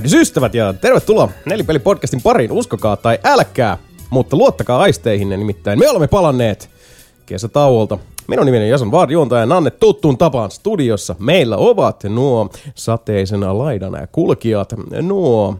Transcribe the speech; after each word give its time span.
Tervehdys 0.00 0.20
ystävät 0.20 0.54
ja 0.54 0.72
tervetuloa 0.72 1.28
Nelipeli-podcastin 1.44 2.20
pariin, 2.22 2.52
uskokaa 2.52 2.96
tai 2.96 3.18
älkää, 3.24 3.78
mutta 4.10 4.36
luottakaa 4.36 4.80
aisteihinne 4.80 5.36
nimittäin. 5.36 5.78
Me 5.78 5.88
olemme 5.88 6.08
palanneet 6.08 6.70
kesätauolta. 7.26 7.98
Minun 8.28 8.46
nimeni 8.46 8.64
on 8.64 8.70
Jason 8.70 8.90
Vard, 8.90 9.10
juontaja 9.10 9.46
Nanne 9.46 9.70
tuttuun 9.70 10.18
tapaan 10.18 10.50
studiossa. 10.50 11.16
Meillä 11.18 11.56
ovat 11.56 12.04
nuo 12.04 12.50
sateisena 12.74 13.58
laidana 13.58 14.06
kulkijat, 14.06 14.74
nuo 15.02 15.56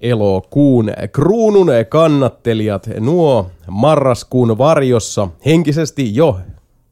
elokuun 0.00 0.92
kruunun 1.12 1.68
kannattelijat, 1.88 2.88
nuo 3.00 3.50
marraskuun 3.70 4.58
varjossa 4.58 5.28
henkisesti 5.46 6.14
jo 6.14 6.38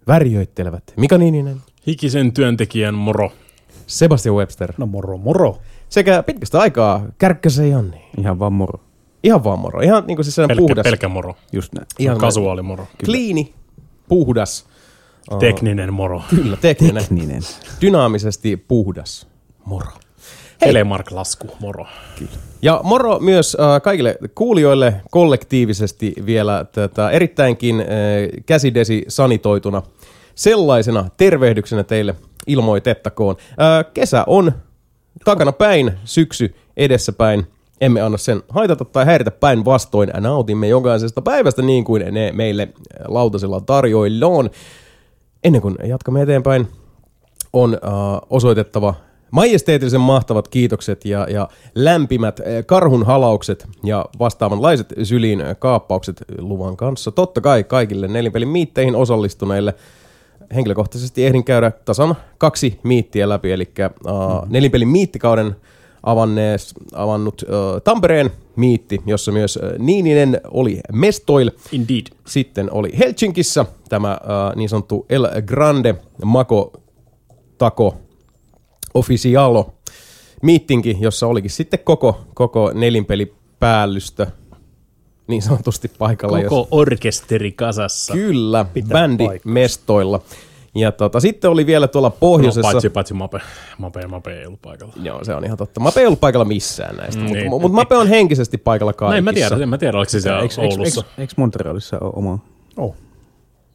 värjöittelevät. 0.07 0.93
Mika 0.97 1.19
Niininen, 1.19 1.57
Hikisen 1.87 2.33
työntekijän 2.33 2.95
moro. 2.95 3.31
Sebastian 3.87 4.37
Webster 4.37 4.73
No 4.79 4.87
moro 4.87 5.17
moro. 5.17 5.59
Sekä 5.95 6.23
pitkästä 6.23 6.61
aikaa 6.61 7.07
Kärkkäsen 7.19 7.71
Janni. 7.71 8.05
Ihan 8.19 8.39
vaan 8.39 8.53
moro. 8.53 8.81
Ihan 9.23 9.45
vaan 9.45 9.59
moro. 9.59 9.81
Ihan 9.81 10.05
niin 10.07 10.17
kuin 10.17 10.25
siis 10.25 10.35
sellainen 10.35 10.57
Pelkkä, 10.57 10.75
puhdas. 10.75 10.85
pelkkä 10.85 11.09
moro. 11.09 11.37
Just 11.53 11.73
näin. 11.73 11.87
Ihan 11.99 12.19
Kasuaali 12.19 12.63
moro. 12.63 12.87
Kliini, 13.05 13.55
puhdas. 14.09 14.67
Tekninen 15.41 15.93
moro. 15.93 16.23
Kyllä, 16.31 16.57
tekninen. 16.57 17.05
Tekninen. 17.05 17.43
Dynaamisesti 17.81 18.57
puhdas. 18.57 19.27
Moro. 19.65 19.87
Telemark-lasku 20.59 21.49
moro. 21.61 21.87
Ja 22.63 22.81
moro 22.85 23.19
myös 23.21 23.57
äh, 23.61 23.83
kaikille 23.83 24.19
kuulijoille 24.35 25.01
kollektiivisesti 25.11 26.15
vielä 26.27 26.67
tätä 26.73 27.11
erittäinkin 27.11 27.81
äh, 27.81 27.87
käsidesi 28.47 29.05
sanitoituna 29.09 29.83
sellaisena 30.35 31.09
tervehdyksenä 31.17 31.85
teille 31.85 32.15
ilmoitettakoon. 32.47 33.37
Äh, 33.51 33.93
kesä 33.95 34.25
on 34.27 34.53
takana 35.25 35.53
päin, 35.53 35.93
syksy 36.05 36.55
edessä 36.77 37.13
päin. 37.13 37.47
Emme 37.81 38.01
anna 38.01 38.19
sen 38.19 38.43
haitata 38.49 38.85
tai 38.85 39.05
häiritä 39.07 39.31
päinvastoin. 39.31 40.11
Nautimme 40.21 40.69
jokaisesta 40.69 41.23
päivästä 41.23 41.63
niin 41.63 41.85
kuin 41.85 42.15
ne 42.15 42.33
meille 42.33 42.69
lautasella 43.09 43.61
tarjoillaan. 43.61 44.51
Ennen 45.45 45.63
kuin 45.63 45.77
jatkamme 45.85 46.23
eteenpäin, 46.23 46.69
on 47.53 47.75
äh, 47.75 47.91
osoitettava 48.31 48.95
majesteetillisen 49.31 50.01
mahtavat 50.01 50.49
kiitokset 50.49 51.05
ja, 51.05 51.27
ja 51.31 51.49
lämpimät 51.75 52.41
äh, 52.41 52.47
karhun 52.67 53.07
halaukset 53.07 53.67
ja 53.85 54.05
vastaavanlaiset 54.19 54.93
syliin 55.03 55.41
äh, 55.41 55.57
kaappaukset 55.59 56.25
luvan 56.39 56.77
kanssa. 56.77 57.11
Totta 57.11 57.41
kai 57.41 57.65
kaikille 57.65 58.09
nelinpelin 58.09 58.49
miitteihin 58.49 58.97
osallistuneille 58.97 59.75
henkilökohtaisesti 60.55 61.27
ehdin 61.27 61.45
käydä 61.45 61.71
tasan 61.71 62.15
kaksi 62.39 62.81
miittiä 62.83 63.29
läpi, 63.29 63.53
eli 63.53 63.69
äh, 63.81 63.91
nelinpelin 64.49 64.89
miittikauden 64.89 65.57
avannees, 66.03 66.75
avannut 66.95 67.43
äh, 67.43 67.83
Tampereen 67.85 68.31
miitti, 68.57 69.03
jossa 69.07 69.33
myös 69.33 69.59
äh, 69.63 69.79
Niininen 69.79 70.41
oli 70.51 70.81
mestoil. 70.93 71.51
Indeed. 71.73 72.07
Sitten 72.27 72.73
oli 72.73 72.99
Helsingissä 72.99 73.67
tämä 73.89 74.11
äh, 74.11 74.57
niin 74.57 74.69
sanottu 74.69 75.07
El 75.09 75.29
Grande 75.43 75.95
Mako 76.25 76.73
Tako 77.59 77.97
Officialo 78.95 79.75
miittinki, 80.43 80.97
jossa 81.01 81.27
olikin 81.27 81.51
sitten 81.51 81.81
koko, 81.85 82.21
koko 82.35 82.71
nelinpelipäällystä 82.75 84.27
niin 85.27 85.43
sanotusti 85.43 85.91
paikalla. 85.99 86.43
Koko 86.43 86.69
orkesteri 86.71 87.53
kasassa. 87.53 88.13
Kyllä, 88.13 88.65
Pitää 88.75 88.89
bändi 88.93 89.27
paikkansa. 89.27 89.55
mestoilla. 89.55 90.21
Ja 90.77 90.93
tota, 90.93 91.21
sitten 91.21 91.51
oli 91.51 91.67
vielä 91.67 91.89
tuolla 91.89 92.09
No, 92.09 92.17
pohjoisessa... 92.21 92.63
paitsi, 92.73 92.91
paitsi 92.91 93.15
Mape. 93.15 93.41
Mape, 93.79 94.07
Mape 94.07 94.39
ei 94.41 94.47
ollut 94.47 94.63
paikalla. 94.63 94.93
Joo, 95.03 95.25
se 95.25 95.35
on 95.35 95.45
ihan 95.45 95.59
totta. 95.59 95.81
Mape 95.81 96.01
ei 96.01 96.07
ollut 96.07 96.21
paikalla 96.21 96.45
missään 96.45 96.97
näistä, 96.97 97.17
Mm, 97.21 97.27
mutta 97.29 97.39
niin. 97.39 97.51
mut 97.51 97.73
Mape 97.73 97.97
on 97.97 98.09
henkisesti 98.09 98.59
paikalla 98.59 98.91
No 98.93 98.97
kaikissa. 98.97 99.17
en 99.19 99.25
mä 99.25 99.33
tiedä, 99.33 99.57
en 99.63 99.69
mä 99.69 99.79
tiedä, 99.79 99.99
oliko 99.99 100.11
se 100.11 100.21
siellä 100.21 100.41
eikö, 100.41 100.55
Oulussa. 100.61 101.05
eikö 101.19 101.33
Montrealissa 101.37 101.99
ole 102.01 102.13
oma? 102.17 102.39
Oh. 102.77 102.95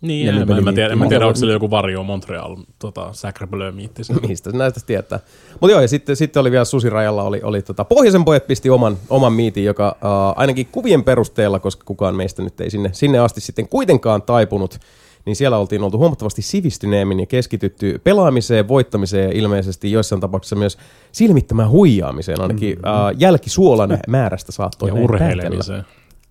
Niin, 0.02 0.28
Ja 0.28 0.34
en, 0.34 0.48
mä, 0.48 0.62
mä 0.62 0.74
tiedä, 0.74 0.96
mä 0.96 1.06
Mo- 1.06 1.10
tiedä, 1.10 1.26
onko 1.26 1.36
siellä 1.36 1.54
joku 1.54 1.70
varjo 1.70 2.04
Montreal, 2.04 2.58
tota, 2.80 3.14
Sacre 3.14 3.48
Bleu 3.48 3.72
miitti. 3.72 4.02
Mistä 4.28 4.52
näistä 4.52 4.80
tietää. 4.86 5.20
Mutta 5.60 5.72
joo, 5.72 5.82
ja 5.82 5.88
sitten, 5.88 6.16
sitten 6.16 6.42
oli 6.42 6.52
vielä 6.52 6.66
Susirajalla 6.66 7.24
oli, 7.24 7.42
oli 7.44 7.62
tota, 7.62 7.86
Pohjoisen 7.86 8.26
pojat 8.26 8.48
pisti 8.48 8.70
oman, 8.70 8.98
oman 9.10 9.34
miitin, 9.34 9.64
joka 9.64 9.96
uh, 9.96 10.34
ainakin 10.36 10.68
kuvien 10.72 11.04
perusteella, 11.04 11.60
koska 11.60 11.84
kukaan 11.86 12.16
meistä 12.16 12.42
nyt 12.42 12.62
ei 12.62 12.70
sinne, 12.70 12.90
sinne 12.94 13.20
asti 13.20 13.42
sitten 13.42 13.68
kuitenkaan 13.68 14.22
taipunut, 14.22 14.80
niin 15.26 15.36
siellä 15.36 15.58
oltiin 15.58 15.84
oltu 15.84 15.98
huomattavasti 15.98 16.42
sivistyneemmin 16.42 17.20
ja 17.20 17.26
keskitytty 17.26 18.02
pelaamiseen, 18.04 18.68
voittamiseen 18.68 19.24
ja 19.30 19.38
ilmeisesti 19.38 19.92
joissain 19.92 20.22
tapauksissa 20.22 20.56
myös 20.56 20.78
silmittömään 21.12 21.70
huijaamiseen, 21.70 22.42
ainakin 22.42 22.78
uh, 22.78 23.18
jälkisuolan 23.18 24.00
määrästä 24.08 24.52
saattoi 24.52 24.90
Ja 24.90 24.96
näin 24.96 25.10
päätellä. 25.10 25.84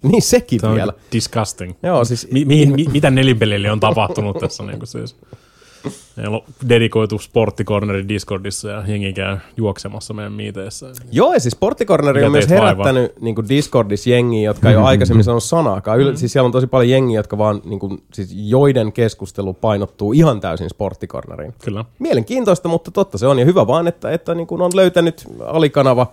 Niin 0.13 0.23
sekin 0.23 0.61
Se 0.61 0.67
on 0.67 0.75
vielä. 0.75 0.93
disgusting. 1.13 1.73
Joo, 1.83 2.05
siis 2.05 2.29
Mi- 2.31 2.45
mihin, 2.45 2.73
mi- 2.75 2.87
mitä 2.93 3.11
nelinpelille 3.11 3.71
on 3.71 3.81
tapahtunut 3.81 4.39
tässä 4.39 4.63
niin 4.63 4.79
kuin 4.79 4.87
siis? 4.89 5.17
Meillä 6.17 6.37
on 6.37 6.43
dedikoitu 6.69 7.19
sporttikorneri 7.19 8.09
Discordissa 8.09 8.69
ja 8.69 8.83
jengi 8.87 9.13
käy 9.13 9.37
juoksemassa 9.57 10.15
meidän 10.15 10.33
miiteissä. 10.33 10.87
Joo, 11.13 11.33
ja 11.35 11.41
siis 11.41 11.53
Sporttikorneri 11.53 12.25
on 12.25 12.33
myös 12.33 12.49
vaivaa? 12.49 12.67
herättänyt 12.69 13.21
niin 13.21 13.35
Discordissa 13.49 14.11
jengiä, 14.11 14.51
jotka 14.51 14.71
ei 14.71 14.77
ole 14.77 14.85
aikaisemmin 14.85 15.25
sanonut 15.25 15.43
sanaakaan. 15.45 16.01
Yle, 16.01 16.17
siis 16.17 16.33
siellä 16.33 16.47
on 16.47 16.53
tosi 16.53 16.67
paljon 16.67 16.89
jengiä, 16.91 17.19
jotka 17.19 17.39
vaan, 17.39 17.63
niin 17.65 17.79
kuin, 17.79 18.03
siis 18.15 18.29
joiden 18.35 18.93
keskustelu 18.93 19.53
painottuu 19.55 20.13
ihan 20.13 20.41
täysin 20.41 20.71
Sporttikorneriin. 20.71 21.55
Kyllä. 21.65 21.85
Mielenkiintoista, 21.99 22.69
mutta 22.69 22.91
totta 22.91 23.19
se 23.19 23.27
on. 23.27 23.39
Ja 23.39 23.45
hyvä 23.45 23.67
vaan, 23.67 23.89
että, 23.89 24.11
että 24.11 24.35
niin 24.35 24.47
kuin 24.47 24.63
on 24.63 24.71
löytänyt 24.75 25.25
alikanava 25.47 26.07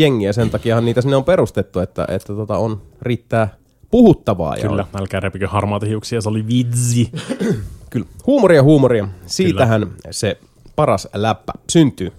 jengiä. 0.00 0.32
Sen 0.32 0.50
takiahan 0.50 0.84
niitä 0.84 1.00
sinne 1.00 1.16
on 1.16 1.24
perustettu, 1.24 1.80
että, 1.80 2.04
että 2.08 2.34
tota 2.34 2.56
on, 2.56 2.82
riittää 3.02 3.48
puhuttavaa. 3.90 4.56
Ja 4.56 4.68
Kyllä, 4.68 4.86
On, 4.94 5.00
älkää 5.00 5.20
repikö 5.20 5.48
harmaata 5.48 5.86
hiuksia, 5.86 6.20
se 6.20 6.28
oli 6.28 6.46
vitsi. 6.46 7.10
kyllä. 7.90 8.06
Huumoria, 8.26 8.62
huumoria. 8.62 9.08
Siitähän 9.26 9.90
se 10.10 10.38
paras 10.76 11.08
läppä 11.14 11.52
syntyy. 11.70 12.12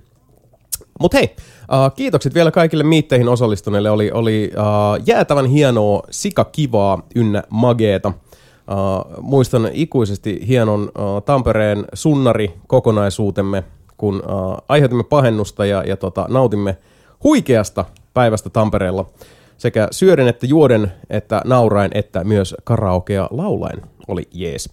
Mutta 1.00 1.18
hei, 1.18 1.36
uh, 1.36 1.96
kiitokset 1.96 2.34
vielä 2.34 2.52
kaikille 2.52 2.84
miitteihin 2.84 3.30
osallistuneille. 3.30 3.90
Oli, 3.90 4.12
oli 4.12 4.52
uh, 4.56 5.04
jäätävän 5.06 5.46
hienoa, 5.46 6.04
sikakivaa 6.10 7.02
ynnä 7.16 7.44
mageeta. 7.50 8.08
Uh, 8.08 9.24
muistan 9.24 9.70
ikuisesti 9.74 10.48
hienon 10.48 10.82
uh, 10.82 11.24
Tampereen 11.26 11.86
sunnari-kokonaisuutemme, 11.94 13.64
kun 13.98 14.16
uh, 14.16 14.58
aiheutimme 14.70 15.04
pahennusta 15.04 15.66
ja, 15.66 15.84
ja 15.84 15.98
tota, 15.98 16.26
nautimme 16.30 16.78
huikeasta 17.24 17.86
päivästä 18.14 18.50
Tampereella. 18.50 19.10
Sekä 19.58 19.88
syöden 19.92 20.28
että 20.28 20.46
juoden, 20.46 20.92
että 21.10 21.42
naurain, 21.46 21.92
että 21.94 22.24
myös 22.24 22.56
karaokea 22.64 23.28
laulain 23.32 23.82
oli 24.08 24.28
jees. 24.32 24.70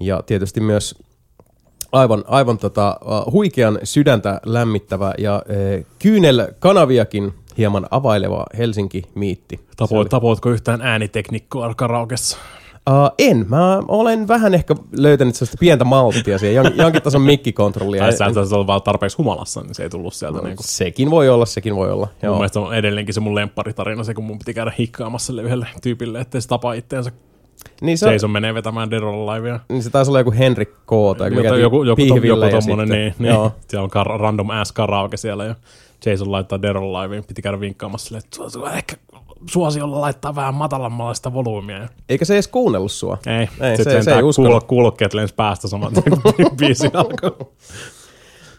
Ja 0.00 0.22
tietysti 0.26 0.60
myös 0.60 0.94
aivan, 1.92 2.24
aivan 2.26 2.58
tota, 2.58 2.96
huikean 3.32 3.78
sydäntä 3.84 4.40
lämmittävä 4.46 5.14
ja 5.18 5.42
uh, 5.48 5.86
kyynel 5.98 6.48
kanaviakin 6.58 7.32
hieman 7.58 7.86
availeva 7.90 8.44
Helsinki-miitti. 8.58 9.60
Tapoit, 9.76 10.08
tapoitko 10.08 10.50
yhtään 10.50 10.82
ääniteknikkoa 10.82 11.74
karaokessa? 11.74 12.38
Uh, 12.90 13.10
en. 13.18 13.46
Mä 13.48 13.82
olen 13.88 14.28
vähän 14.28 14.54
ehkä 14.54 14.74
löytänyt 14.96 15.34
sellaista 15.34 15.56
pientä 15.60 15.84
malttia 15.84 16.38
siihen, 16.38 16.54
jon, 16.64 16.76
jonkin 16.76 17.02
tason 17.02 17.22
mikkikontrollia. 17.22 18.02
Tai 18.02 18.12
sä 18.12 18.26
et 18.26 18.52
ollut 18.52 18.66
vaan 18.66 18.82
tarpeeksi 18.82 19.16
humalassa, 19.16 19.60
niin 19.60 19.74
se 19.74 19.82
ei 19.82 19.90
tullut 19.90 20.14
sieltä. 20.14 20.38
niin 20.42 20.56
kuin. 20.56 20.66
Sekin 20.66 21.10
voi 21.10 21.28
olla, 21.28 21.46
sekin 21.46 21.76
voi 21.76 21.90
olla. 21.90 22.06
Mun 22.06 22.16
Joo. 22.22 22.34
mielestä 22.34 22.60
on 22.60 22.74
edelleenkin 22.74 23.14
se 23.14 23.20
mun 23.20 23.34
lempparitarina, 23.34 24.04
se 24.04 24.14
kun 24.14 24.24
mun 24.24 24.38
piti 24.38 24.54
käydä 24.54 24.72
hikkaamassa 24.78 25.26
sille 25.26 25.42
yhdelle 25.42 25.66
tyypille, 25.82 26.20
ettei 26.20 26.40
se 26.40 26.48
tapa 26.48 26.72
itteensä. 26.72 27.12
Niin 27.80 27.98
se, 27.98 28.12
Jason 28.12 28.30
menee 28.30 28.54
vetämään 28.54 28.90
Dead 28.90 29.02
or 29.02 29.14
Alivea. 29.30 29.60
niin 29.68 29.82
se 29.82 29.90
taisi 29.90 30.10
olla 30.10 30.20
joku 30.20 30.32
Henrik 30.38 30.70
K. 30.70 30.90
tai 31.18 31.30
mikä 31.30 31.42
Joku, 31.48 31.56
joku, 31.56 31.84
joku, 31.84 32.02
joku 32.26 32.40
tommonen, 32.40 32.62
sitten- 32.62 32.88
niin, 32.88 33.14
niin. 33.18 33.28
Joo. 33.34 33.52
Siellä 33.68 33.84
on 33.84 33.90
kar- 33.90 34.20
random 34.20 34.50
ass 34.50 34.72
karaoke 34.72 35.16
siellä 35.16 35.44
ja 35.44 35.54
Jason 36.06 36.32
laittaa 36.32 36.62
Dead 36.62 36.76
or 36.76 36.82
Aliveen, 36.96 37.24
piti 37.24 37.42
käydä 37.42 37.60
vinkkaamassa 37.60 38.04
silleen, 38.06 38.24
että 38.26 38.76
ehkä 38.76 38.96
suosiolla 39.50 40.00
laittaa 40.00 40.34
vähän 40.34 40.54
matalammalla 40.54 41.14
sitä 41.14 41.32
volyymia. 41.34 41.78
Ja 41.78 41.88
Eikä 42.08 42.24
se 42.24 42.34
edes 42.34 42.48
kuunnellut 42.48 42.92
sua. 42.92 43.18
Ei, 43.26 43.48
Ei, 43.70 43.76
se- 43.76 43.84
se, 43.84 44.02
se 44.02 44.14
ei 44.14 44.22
uskonut. 44.22 44.52
kuul- 44.52 44.66
kuulokkeet 44.66 45.14
lensi 45.14 45.34
päästä 45.34 45.68
saman 45.68 45.92
tien, 45.92 46.04
kun 46.22 46.56
biisi 46.58 46.90
alkoi. 46.94 47.46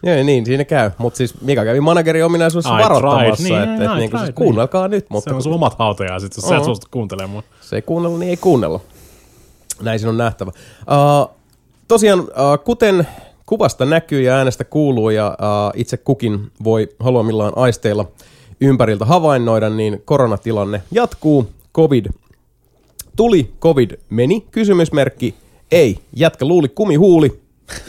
Joo, 0.06 0.22
niin, 0.24 0.46
siinä 0.46 0.64
käy. 0.64 0.90
Mutta 0.98 1.16
siis 1.16 1.40
Mika 1.40 1.64
kävi 1.64 1.80
managerin 1.80 2.24
ominaisuudessa 2.24 2.78
I 2.78 2.82
varoittamassa. 2.82 3.42
Niin, 3.44 3.62
että, 3.62 3.84
I 3.94 3.98
niinku, 3.98 4.16
siis 4.16 4.22
tried, 4.30 4.34
kuunnelkaa 4.34 4.88
nyt, 4.88 5.06
mutta 5.10 5.30
Se 5.30 5.36
on 5.36 5.42
sun 5.42 5.52
omat 5.54 5.78
hautajaiset, 5.78 6.36
jos 6.36 6.44
sä 6.48 6.56
et 6.56 6.64
suostu 6.64 6.86
kuuntelemaan. 6.90 7.42
se 7.60 7.76
ei 7.76 7.82
kuunnella, 7.82 8.18
niin 8.18 8.30
ei 8.30 8.36
kuunnella. 8.36 8.80
Näin 9.82 9.98
siinä 9.98 10.10
on 10.10 10.16
nähtävä. 10.18 10.50
Uh, 10.80 11.36
tosiaan, 11.88 12.20
uh, 12.20 12.26
kuten 12.64 13.06
kuvasta 13.52 13.84
näkyy 13.84 14.22
ja 14.22 14.34
äänestä 14.34 14.64
kuuluu 14.64 15.10
ja 15.10 15.36
uh, 15.40 15.80
itse 15.80 15.96
kukin 15.96 16.50
voi 16.64 16.88
haluamillaan 17.00 17.52
aisteilla 17.56 18.08
ympäriltä 18.60 19.04
havainnoida, 19.04 19.70
niin 19.70 20.02
koronatilanne 20.04 20.82
jatkuu. 20.90 21.50
Covid 21.74 22.06
tuli, 23.16 23.52
Covid 23.60 23.90
meni, 24.10 24.46
kysymysmerkki, 24.50 25.34
ei. 25.72 25.98
Jätkä 26.16 26.44
luuli 26.44 26.68
kumihuuli, 26.68 27.40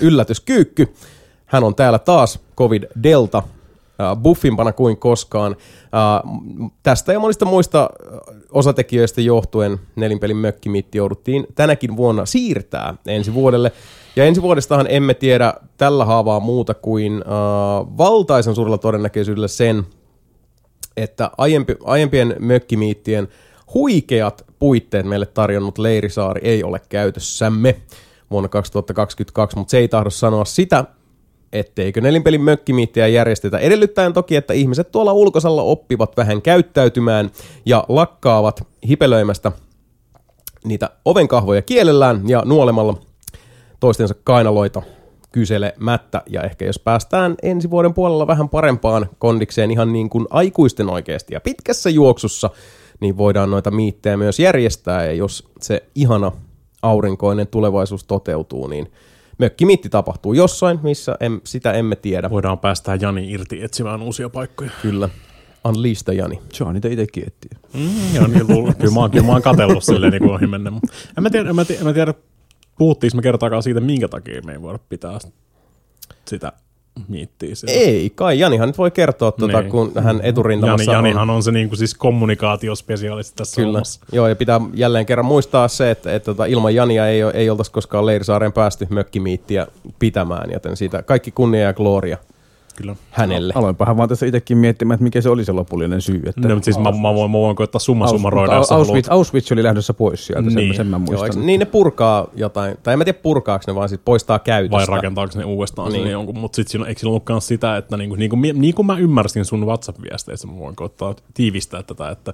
yllätys 0.02 0.40
kyykky. 0.40 0.94
Hän 1.46 1.64
on 1.64 1.76
täällä 1.76 2.00
taas, 2.00 2.40
Covid 2.58 2.84
Delta. 3.04 3.38
äh, 4.02 4.18
buffimpana 4.18 4.74
kuin 4.74 4.98
koskaan. 4.98 5.56
Äh, 5.82 6.32
tästä 6.84 7.14
ja 7.14 7.20
monista 7.20 7.46
muista 7.46 7.82
äh, 7.84 8.18
osatekijöistä 8.52 9.22
johtuen 9.22 9.80
nelinpelin 9.96 10.38
mökkimiitti 10.38 10.98
jouduttiin 10.98 11.48
tänäkin 11.56 11.98
vuonna 11.98 12.26
siirtää 12.26 12.96
ensi 13.08 13.34
vuodelle. 13.34 13.72
Ja 14.16 14.26
ensi 14.26 14.42
vuodestahan 14.42 14.88
emme 14.90 15.14
tiedä 15.14 15.54
tällä 15.78 16.06
haavaa 16.06 16.40
muuta 16.40 16.74
kuin 16.74 17.14
äh, 17.14 17.98
valtaisen 17.98 18.56
suurella 18.56 18.78
todennäköisyydellä 18.78 19.48
sen, 19.48 19.84
että 20.98 21.32
aiempi, 21.38 21.76
aiempien 21.84 22.36
mökkimiittien 22.40 23.28
huikeat 23.74 24.46
puitteet 24.60 25.06
meille 25.06 25.26
tarjonnut 25.26 25.78
Leirisaari 25.78 26.42
ei 26.44 26.64
ole 26.64 26.82
käytössämme 26.90 27.76
vuonna 28.32 28.50
2022, 28.50 29.58
mutta 29.58 29.72
se 29.72 29.78
ei 29.78 29.88
tahdo 29.88 30.10
sanoa 30.10 30.46
sitä, 30.46 30.86
etteikö 31.54 32.02
nelinpelin 32.02 32.42
mökkimiittiä 32.42 33.08
järjestetä. 33.08 33.58
Edellyttäen 33.58 34.14
toki, 34.14 34.36
että 34.36 34.54
ihmiset 34.54 34.92
tuolla 34.92 35.14
ulkosalla 35.14 35.62
oppivat 35.62 36.18
vähän 36.18 36.42
käyttäytymään 36.42 37.32
ja 37.66 37.86
lakkaavat 37.90 38.68
hipelöimästä 38.88 39.52
niitä 40.64 40.90
ovenkahvoja 41.06 41.62
kielellään 41.62 42.30
ja 42.30 42.42
nuolemalla 42.46 42.98
toistensa 43.84 44.16
kainaloita 44.24 44.82
kyselemättä. 45.32 46.22
Ja 46.30 46.42
ehkä 46.42 46.66
jos 46.66 46.80
päästään 46.80 47.36
ensi 47.42 47.70
vuoden 47.70 47.94
puolella 47.94 48.28
vähän 48.28 48.50
parempaan 48.50 49.10
kondikseen 49.20 49.72
ihan 49.72 49.94
niin 49.94 50.10
kuin 50.10 50.26
aikuisten 50.30 50.90
oikeasti 50.90 51.34
ja 51.34 51.42
pitkässä 51.42 51.90
juoksussa, 51.90 52.50
niin 53.00 53.18
voidaan 53.18 53.52
noita 53.52 53.72
miittejä 53.72 54.18
myös 54.18 54.40
järjestää. 54.40 55.06
Ja 55.06 55.14
jos 55.14 55.48
se 55.62 55.84
ihana 55.96 56.32
aurinkoinen 56.82 57.48
tulevaisuus 57.48 58.04
toteutuu, 58.04 58.68
niin 58.68 58.92
mökkimiitti 59.38 59.90
tapahtuu 59.90 60.34
jossain, 60.34 60.80
missä 60.84 61.16
em, 61.20 61.42
sitä 61.44 61.72
emme 61.72 61.96
tiedä. 61.96 62.30
Voidaan 62.30 62.60
päästää 62.60 62.98
Jani 63.02 63.32
irti 63.32 63.64
etsimään 63.64 64.02
uusia 64.02 64.30
paikkoja. 64.30 64.72
Kyllä. 64.82 65.10
Unleash 65.66 66.04
the 66.04 66.14
Jani. 66.14 66.40
Se 66.54 66.64
on 66.64 66.74
niitä 66.74 66.88
itsekin 66.88 67.24
etsiä. 67.28 67.60
Mm, 67.74 68.16
Jani, 68.16 68.40
luul- 68.40 68.74
kyllä, 68.74 68.94
mä, 68.94 69.00
oon- 69.00 69.12
kyllä 69.12 69.26
mä 69.26 69.32
oon 69.32 69.42
katsellut 69.42 69.84
silleen 69.84 70.12
niin 70.12 70.22
kuin 70.22 70.34
ohi 70.34 70.48
mennä. 70.48 70.72
En 71.18 71.24
mä 71.24 71.30
tiedä, 71.30 71.50
en 71.50 71.56
mä 71.56 71.66
tiedä, 71.66 71.80
en 71.82 71.88
mä 71.88 71.94
tiedä 71.94 72.14
puhuttiinko 72.78 73.16
me 73.16 73.22
kertaakaan 73.22 73.64
siitä, 73.64 73.80
minkä 73.80 74.08
takia 74.08 74.42
me 74.46 74.52
ei 74.52 74.62
voida 74.62 74.80
pitää 74.90 75.20
sitä 76.26 76.52
miittiä 77.08 77.56
siellä. 77.56 77.80
Ei, 77.80 78.10
kai 78.10 78.40
Janihan 78.40 78.70
nyt 78.70 78.78
voi 78.78 78.92
kertoa, 78.92 79.32
tuota, 79.32 79.62
Niin. 79.62 79.72
kun 79.72 79.92
hän 79.96 80.16
Jani, 80.18 80.30
eturintamassa 80.30 80.92
on. 80.92 80.96
Janihan 80.98 81.30
on 81.30 81.44
se 81.44 81.52
niin 81.52 81.70
kuin 81.70 81.78
siis 81.78 81.94
kommunikaatiospesiaalisti 81.96 83.36
tässä 83.36 83.56
Kyllä. 83.62 83.68
hommassa. 83.74 84.00
Joo, 84.12 84.28
ja 84.28 84.36
pitää 84.36 84.62
jälleen 84.74 85.06
kerran 85.06 85.26
muistaa 85.26 85.68
se, 85.68 85.92
että, 85.92 86.16
että 86.16 86.26
tota, 86.26 86.46
ilman 86.46 86.76
Jania 86.76 87.08
ei, 87.08 87.24
ole- 87.24 87.34
ei 87.36 87.50
oltaisi 87.50 87.72
koskaan 87.72 88.06
Leirisaareen 88.06 88.54
päästy 88.54 88.88
mökkimiittiä 88.90 89.68
pitämään, 90.00 90.52
joten 90.52 90.78
siitä 90.78 91.02
kaikki 91.04 91.32
kunnia 91.32 91.62
ja 91.62 91.74
gloria 91.74 92.18
Kyllä. 92.76 92.96
hänelle. 93.12 93.54
Aloinpahan 93.56 93.98
vaan 93.98 94.10
tässä 94.10 94.26
itsekin 94.26 94.58
miettimään, 94.58 94.96
että 94.96 95.04
mikä 95.04 95.22
se 95.22 95.30
oli 95.30 95.46
se 95.46 95.52
lopullinen 95.52 96.02
syy. 96.02 96.22
Että 96.26 96.48
No, 96.48 96.54
mutta 96.56 96.66
siis 96.66 96.78
mä, 96.78 96.92
mä, 96.92 97.14
voin, 97.14 97.32
mä 97.32 97.38
voin 97.38 97.56
koittaa 97.56 97.80
summa 97.80 98.08
summaroida, 98.08 98.64
sä 98.64 98.76
Auschwitz. 98.76 99.10
Auschwitz 99.10 99.52
oli 99.52 99.64
lähdössä 99.64 99.94
pois 99.94 100.26
sieltä, 100.28 100.50
sen, 100.50 100.56
Niin. 100.56 100.76
sen 100.76 100.88
mä 100.88 100.96
Joo, 100.98 101.00
muistan. 101.06 101.26
eikö, 101.30 101.40
niin 101.40 101.60
ne 101.60 101.66
purkaa 101.66 102.28
jotain, 102.36 102.78
tai 102.84 102.94
en 102.94 102.98
mä 102.98 103.06
tiedä 103.06 103.20
purkaako 103.24 103.64
ne, 103.68 103.76
vaan 103.76 103.90
siis 103.90 104.02
poistaa 104.06 104.40
käytöstä. 104.40 104.78
vai 104.78 104.86
rakentaako 104.86 105.34
ne 105.40 105.46
uudestaan 105.46 105.92
Niin. 105.92 106.04
niin. 106.04 106.12
jonkun, 106.12 106.38
mutta 106.38 106.56
sitten 106.56 106.72
siinä, 106.72 106.86
eikö 106.86 107.00
siinä 107.00 107.10
ollutkaan 107.10 107.42
sitä, 107.42 107.78
että 107.78 107.98
niinku, 107.98 108.16
niinku, 108.16 108.36
mi- 108.36 108.54
niin 108.54 108.76
kuin 108.76 108.86
mä 108.86 108.98
ymmärsin 108.98 109.46
sun 109.46 109.66
WhatsApp-viesteissä, 109.66 110.48
mä 110.48 110.60
voin 110.60 110.76
koittaa 110.76 111.16
tiivistää 111.34 111.84
tätä, 111.84 112.10
että 112.10 112.34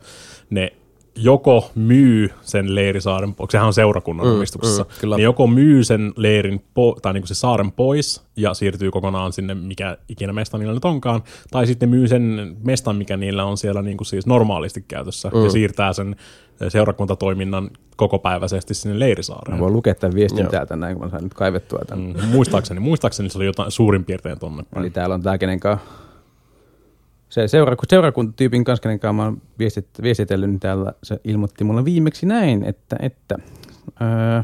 ne 0.50 0.74
joko 1.16 1.72
myy 1.76 2.30
sen 2.42 2.76
leirisaaren, 2.76 3.30
onko 3.30 3.48
sehän 3.52 3.68
on 3.68 3.74
seurakunnan 3.74 4.28
Mm, 4.28 4.34
omistuksessa, 4.34 4.84
mm, 4.84 4.90
kyllä. 5.02 5.18
ne 5.18 5.24
joko 5.24 5.48
myy 5.48 5.84
sen 5.84 6.14
leirin, 6.16 6.62
po, 6.74 6.98
tai 7.02 7.14
niinku 7.14 7.28
se 7.28 7.36
saaren 7.36 7.72
pois 7.72 8.24
ja 8.36 8.54
siirtyy 8.54 8.92
kokonaan 8.92 9.34
sinne, 9.34 9.54
mikä 9.56 9.98
ikinä 10.10 10.34
mesta 10.34 10.58
niillä 10.58 10.74
nyt 10.74 10.86
onkaan, 10.86 11.24
tai 11.52 11.68
sitten 11.68 11.90
myy 11.90 12.08
sen 12.08 12.56
mestan, 12.64 12.96
mikä 12.96 13.18
niillä 13.18 13.46
on 13.46 13.58
siellä 13.58 13.82
niinku 13.82 14.04
siis 14.04 14.26
normaalisti 14.26 14.86
käytössä, 14.88 15.32
mm. 15.34 15.44
ja 15.44 15.50
siirtää 15.50 15.94
sen 15.94 16.16
seurakuntatoiminnan 16.68 17.70
kokopäiväisesti 17.96 18.74
sinne 18.74 19.00
leirisaareen. 19.00 19.58
Mä 19.58 19.62
voin 19.64 19.74
lukea 19.74 19.96
tämän 19.96 20.16
viestin 20.16 20.44
Joo. 20.44 20.52
täältä 20.52 20.76
näin, 20.76 20.96
kun 20.96 21.06
mä 21.06 21.12
sain 21.12 21.24
nyt 21.24 21.34
kaivettua 21.34 21.80
tämän. 21.88 22.06
Mm, 22.06 22.28
muistaakseni, 22.28 22.80
muistaakseni 22.80 23.30
se 23.30 23.38
oli 23.38 23.46
jotain 23.46 23.72
suurin 23.72 24.06
piirtein 24.06 24.40
tonne. 24.40 24.64
päin. 24.64 24.84
Eli 24.84 24.90
täällä 24.90 25.16
on 25.16 25.22
tää 25.22 25.38
kenenkaan 25.38 25.80
se 27.30 27.48
seuraku, 27.48 27.84
seurakuntatyypin 27.88 28.64
kanssa, 28.64 28.81
kenen 28.84 29.00
kanssa 29.00 29.14
mä 29.14 29.24
oon 29.24 29.42
viestit, 29.60 29.88
viestitellyt, 30.02 30.50
niin 30.50 30.60
täällä 30.60 30.94
se 31.04 31.20
ilmoitti 31.24 31.64
mulle 31.64 31.86
viimeksi 31.86 32.26
näin, 32.26 32.64
että, 32.64 32.96
että 33.00 33.36
öö, 34.02 34.42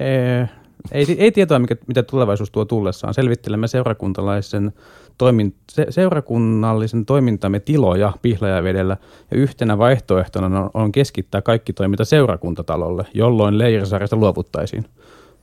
ee, 0.00 0.48
ei, 0.92 1.06
ei 1.18 1.32
tietoa, 1.32 1.58
mikä, 1.58 1.76
mitä 1.86 2.02
tulevaisuus 2.02 2.50
tuo 2.50 2.64
tullessaan. 2.64 3.14
Selvittelemme 3.14 3.68
seurakuntalaisen 3.68 4.72
toimin, 5.18 5.54
se, 5.72 5.86
seurakunnallisen 5.90 7.06
toimintamme 7.06 7.60
tiloja 7.60 8.12
Pihlajavedellä 8.22 8.96
ja 9.30 9.36
yhtenä 9.36 9.78
vaihtoehtona 9.78 10.60
on, 10.60 10.70
on 10.74 10.92
keskittää 10.92 11.42
kaikki 11.42 11.72
toiminta 11.72 12.04
seurakuntatalolle, 12.04 13.06
jolloin 13.14 13.58
Leirisaaresta 13.58 14.16
luovuttaisiin. 14.16 14.84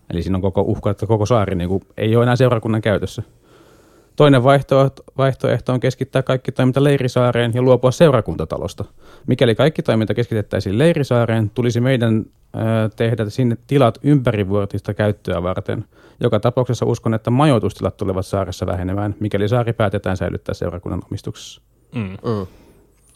Eli 0.09 0.21
siinä 0.21 0.37
on 0.37 0.41
koko 0.41 0.61
uhka, 0.61 0.89
että 0.91 1.07
koko 1.07 1.25
saari 1.25 1.55
niin 1.55 1.69
kuin, 1.69 1.83
ei 1.97 2.15
ole 2.15 2.23
enää 2.23 2.35
seurakunnan 2.35 2.81
käytössä. 2.81 3.23
Toinen 4.17 4.43
vaihtoehto, 4.43 5.03
vaihtoehto 5.17 5.73
on 5.73 5.79
keskittää 5.79 6.23
kaikki 6.23 6.51
toiminta 6.51 6.83
Leirisaareen 6.83 7.51
ja 7.55 7.61
luopua 7.61 7.91
seurakuntatalosta. 7.91 8.85
Mikäli 9.27 9.55
kaikki 9.55 9.83
toiminta 9.83 10.13
keskitettäisiin 10.13 10.77
Leirisaareen, 10.77 11.49
tulisi 11.49 11.81
meidän 11.81 12.25
ö, 12.55 12.59
tehdä 12.95 13.29
sinne 13.29 13.57
tilat 13.67 13.97
ympärivuotista 14.03 14.93
käyttöä 14.93 15.43
varten. 15.43 15.85
Joka 16.19 16.39
tapauksessa 16.39 16.85
uskon, 16.85 17.13
että 17.13 17.31
majoitustilat 17.31 17.97
tulevat 17.97 18.25
saaressa 18.25 18.65
vähenemään, 18.65 19.15
mikäli 19.19 19.49
saari 19.49 19.73
päätetään 19.73 20.17
säilyttää 20.17 20.53
seurakunnan 20.53 21.01
omistuksessa. 21.11 21.61
Mm. 21.95 22.01
Mm. 22.01 22.47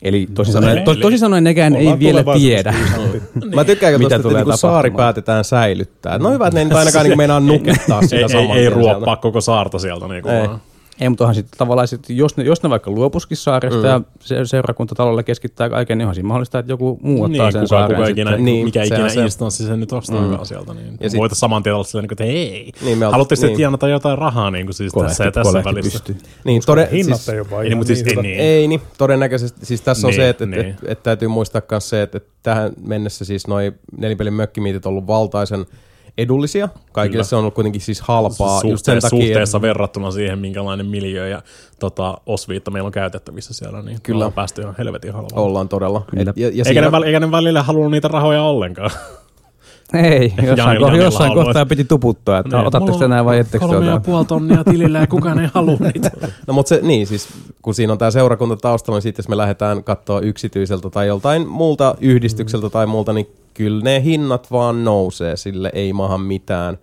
Eli 0.02 0.28
tosi 0.34 0.52
sanoen, 0.52 0.84
to, 0.84 0.96
tosi 0.96 1.18
sanoen 1.18 1.44
nekään 1.44 1.76
ei 1.76 1.82
Ollaan 1.82 2.00
vielä 2.00 2.24
tulevaisuudessa 2.24 2.64
tiedä. 2.64 2.74
viisaampi. 2.80 3.22
Mä 3.56 3.64
tykkään, 3.64 3.94
Mitä 3.94 4.00
tuosta, 4.00 4.16
että 4.16 4.30
tulee 4.30 4.44
niin 4.44 4.58
saari 4.58 4.92
päätetään 4.92 5.44
säilyttää. 5.44 6.18
No 6.18 6.32
hyvä, 6.32 6.48
että 6.48 6.60
ne 6.64 6.70
ei 6.72 6.78
ainakaan 6.78 7.06
niin 7.06 7.18
meinaa 7.18 7.40
nukettaa 7.40 8.02
sitä 8.08 8.38
Ei, 8.38 8.46
ei, 8.46 8.60
ei 8.60 8.70
ruoppaa 8.70 9.16
koko 9.16 9.42
saarta 9.42 9.80
sieltä. 9.80 10.08
Niin 10.08 10.28
Ei. 10.28 10.48
kuin, 10.48 10.60
Ei, 11.02 11.10
mutta 11.10 11.24
onhan 11.24 11.36
sitten 11.36 11.58
tavallaan, 11.58 11.88
sit, 11.88 12.10
jos, 12.10 12.38
ne, 12.38 12.44
jos 12.44 12.64
ne 12.64 12.70
vaikka 12.70 12.92
luopuskin 12.92 13.38
saaresta 13.38 13.80
mm. 13.80 13.86
ja 13.86 14.02
se, 14.20 14.46
seurakuntatalolle 14.46 15.24
keskittää 15.24 15.70
kaiken, 15.70 15.98
niin 15.98 16.06
onhan 16.06 16.16
siinä 16.16 16.28
mahdollista, 16.28 16.60
että 16.60 16.72
joku 16.72 17.00
muu 17.02 17.24
ottaa 17.24 17.44
niin, 17.46 17.52
sen 17.52 17.62
kuka, 17.62 17.68
saaren 17.68 17.96
kuka 17.96 18.08
ikinä, 18.08 18.32
Niin, 18.32 18.46
niin, 18.46 18.66
mikä 18.66 18.84
ikinä 18.84 19.10
se- 19.10 19.22
instanssi 19.24 19.64
sen 19.66 19.80
nyt 19.80 19.92
ostaakaan 19.92 20.40
mm. 20.40 20.46
sieltä. 20.46 20.74
Niin 20.74 20.98
Ja 21.00 21.10
sit- 21.10 21.20
voitaisiin 21.20 21.40
saman 21.40 21.64
tien 21.64 21.76
olla 21.76 21.84
silleen, 21.84 22.08
että 22.12 22.24
hei, 22.24 22.72
Niin, 22.82 22.98
me 22.98 23.06
oltais- 23.06 23.12
haluatte 23.12 23.36
sitten 23.36 23.48
niin. 23.50 23.58
tienata 23.58 23.88
jotain 23.88 24.18
rahaa 24.18 24.52
niin 24.52 24.66
kuin 24.66 24.74
siis 24.74 24.94
Kolehti- 24.94 25.08
tässä 25.10 25.24
ja 25.24 25.32
tässä 25.32 25.50
kolehti 25.52 25.70
välissä. 25.70 25.92
pystyy. 25.92 26.18
Niin, 26.44 26.62
tode, 26.66 26.90
Hinnat 26.92 27.18
siis, 27.22 27.30
ei 27.30 27.40
ole 27.40 27.50
vaan 27.52 27.66
Ei, 27.66 27.76
mutta 27.76 27.88
siis 27.94 28.06
niin, 28.06 28.20
niin. 28.22 28.40
Ei 28.40 28.68
niin, 28.68 28.82
todennäköisesti. 28.98 29.66
Siis 29.66 29.82
tässä 29.82 30.08
on 30.08 30.12
Niin, 30.12 30.16
se, 30.22 30.30
että, 30.30 30.44
että, 30.44 30.56
niin. 30.56 30.66
että, 30.70 30.86
että 30.92 31.04
täytyy 31.04 31.28
muistaa 31.28 31.62
myös 31.72 31.90
se, 31.90 32.02
että, 32.02 32.18
että 32.18 32.30
tähän 32.44 32.72
mennessä 32.84 33.26
siis 33.26 33.48
noi 33.48 33.74
nelinpelin 33.98 34.34
mökkimiitit 34.34 34.86
on 34.86 34.90
ollut 34.90 35.08
valtaisen 35.08 35.66
edullisia. 36.18 36.70
Kaikille 36.92 37.12
Kyllä. 37.14 37.24
se 37.24 37.36
on 37.36 37.40
ollut 37.40 37.54
kuitenkin 37.54 37.82
siis 37.82 38.02
halpaa. 38.02 38.62
just 38.64 38.86
sen 38.86 38.96
Suhteessa, 38.96 39.10
takia, 39.10 39.26
suhteessa 39.26 39.62
verrattuna 39.62 40.12
siihen, 40.12 40.40
minkälainen 40.40 40.86
miljö 40.86 41.28
ja 41.28 41.42
tota, 41.80 42.18
osviitta 42.26 42.72
meillä 42.72 42.88
on 42.88 42.92
käytettävissä 42.92 43.54
siellä, 43.54 43.82
niin 43.82 44.02
Kyllä. 44.04 44.18
ollaan 44.18 44.34
päästy 44.34 44.62
ihan 44.62 44.76
helvetin 44.78 45.14
halvaan. 45.14 45.44
ollaan 45.44 45.70
todella. 45.70 46.06
Kyllä. 46.10 46.30
Et, 46.30 46.38
ja, 46.38 46.48
ja 46.48 46.52
Eikä, 46.52 46.64
siinä, 46.64 46.82
ne, 46.82 46.98
väl- 46.98 47.04
eikä 47.06 47.20
ne 47.20 47.32
välillä 47.32 47.64
halunnut 47.64 47.92
niitä 47.92 48.08
rahoja 48.08 48.44
ollenkaan. 48.44 48.92
Ei, 49.94 50.34
jossain, 50.44 50.78
ko- 50.78 50.96
jossain 50.96 51.34
kohtaa 51.34 51.66
piti 51.66 51.84
tuputtaa, 51.84 52.40
että 52.40 52.58
Niin. 52.58 52.68
otatteko 52.68 52.98
te 52.98 53.08
näin 53.08 53.26
vai 53.26 53.40
ettekö 53.40 53.66
te 53.66 53.72
Kolme 53.72 53.86
ja 53.92 54.00
puoli 54.00 54.26
tonnia 54.26 54.64
tilillä 54.64 55.00
ja 55.00 55.08
kukaan 55.08 55.40
ei 55.40 55.48
halua 55.54 55.78
niitä. 55.94 56.12
no 56.48 56.54
mutta 56.54 56.70
se, 56.70 56.80
niin 56.84 57.08
siis, 57.08 57.28
kun 57.62 57.74
siinä 57.74 57.94
on 57.94 58.00
tämä 58.00 58.12
seurakunta 58.12 58.56
taustalla, 58.58 58.96
niin 58.98 59.02
sitten 59.02 59.24
jos 59.24 59.30
me 59.30 59.38
lähdetään 59.38 59.84
katsoa 59.84 60.20
yksityiseltä 60.20 60.90
tai 60.90 61.08
joltain 61.08 61.48
muulta 61.48 61.96
yhdistykseltä 62.02 62.70
tai 62.70 62.86
muulta, 62.88 63.14
niin 63.14 63.28
kyllä 63.54 63.84
ne 63.84 64.04
hinnat 64.04 64.52
vaan 64.52 64.84
nousee, 64.84 65.36
sille 65.38 65.70
ei 65.74 65.94
maha 65.94 66.18
mitään. 66.18 66.78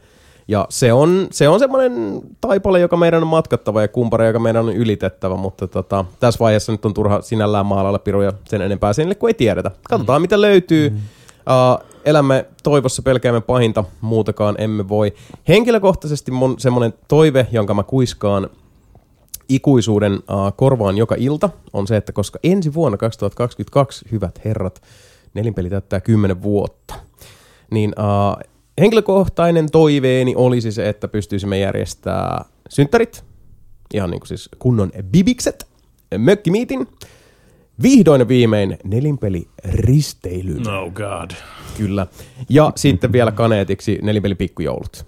Ja 0.49 0.67
se 0.71 0.93
on, 0.93 1.27
se 1.31 1.49
on 1.49 1.59
semmoinen 1.59 2.21
taipale, 2.41 2.81
joka 2.81 2.97
meidän 2.97 3.23
on 3.23 3.27
matkattava 3.29 3.83
ja 3.83 3.89
kumpari, 3.89 4.27
joka 4.27 4.39
meidän 4.39 4.65
on 4.65 4.73
ylitettävä, 4.77 5.37
mutta 5.37 5.67
tota, 5.67 6.05
tässä 6.21 6.39
vaiheessa 6.41 6.73
nyt 6.73 6.85
on 6.85 6.95
turha 6.95 7.23
sinällään 7.23 7.67
maalailla 7.67 7.99
piruja 7.99 8.33
sen 8.45 8.63
enempää 8.63 8.93
sinne, 8.93 9.15
kun 9.15 9.29
ei 9.31 9.35
tiedetä. 9.35 9.71
Katsotaan, 9.89 10.23
mitä 10.23 10.41
löytyy. 10.41 10.93
Uh, 11.49 11.85
elämme 12.09 12.47
toivossa, 12.63 13.03
pelkäämme 13.03 13.41
pahinta, 13.41 13.85
muutakaan 14.01 14.55
emme 14.59 14.89
voi. 14.89 15.15
Henkilökohtaisesti 15.49 16.31
mun 16.31 16.61
semmoinen 16.61 16.95
toive, 17.09 17.47
jonka 17.53 17.75
mä 17.75 17.83
kuiskaan 17.83 18.51
ikuisuuden 19.49 20.13
uh, 20.13 20.57
korvaan 20.57 20.99
joka 20.99 21.15
ilta, 21.19 21.51
on 21.73 21.87
se, 21.87 21.97
että 21.97 22.13
koska 22.13 22.39
ensi 22.43 22.75
vuonna 22.75 22.99
2022, 22.99 24.07
hyvät 24.13 24.41
herrat, 24.45 24.83
nelinpeli 25.35 25.71
täyttää 25.71 26.01
10 26.01 26.43
vuotta, 26.43 26.95
niin 27.71 27.93
uh, 27.99 28.55
henkilökohtainen 28.81 29.71
toiveeni 29.71 30.35
olisi 30.37 30.73
se, 30.73 30.89
että 30.89 31.09
pystyisimme 31.09 31.59
järjestämään 31.59 32.45
synttärit, 32.69 33.25
ihan 33.95 34.11
niin 34.11 34.21
kuin 34.21 34.29
siis 34.29 34.49
kunnon 34.59 34.93
bibikset, 35.03 35.67
mökkimiitin, 36.19 36.89
vihdoin 37.83 38.29
viimein 38.29 38.79
nelinpeli 38.85 39.49
risteilyn. 39.65 40.63
No 40.63 40.91
god. 40.91 41.31
Kyllä. 41.77 42.07
Ja 42.49 42.73
sitten 42.77 43.13
vielä 43.13 43.33
kaneetiksi 43.33 43.99
nelinpeli 44.03 44.35
pikkujoulut. 44.35 45.07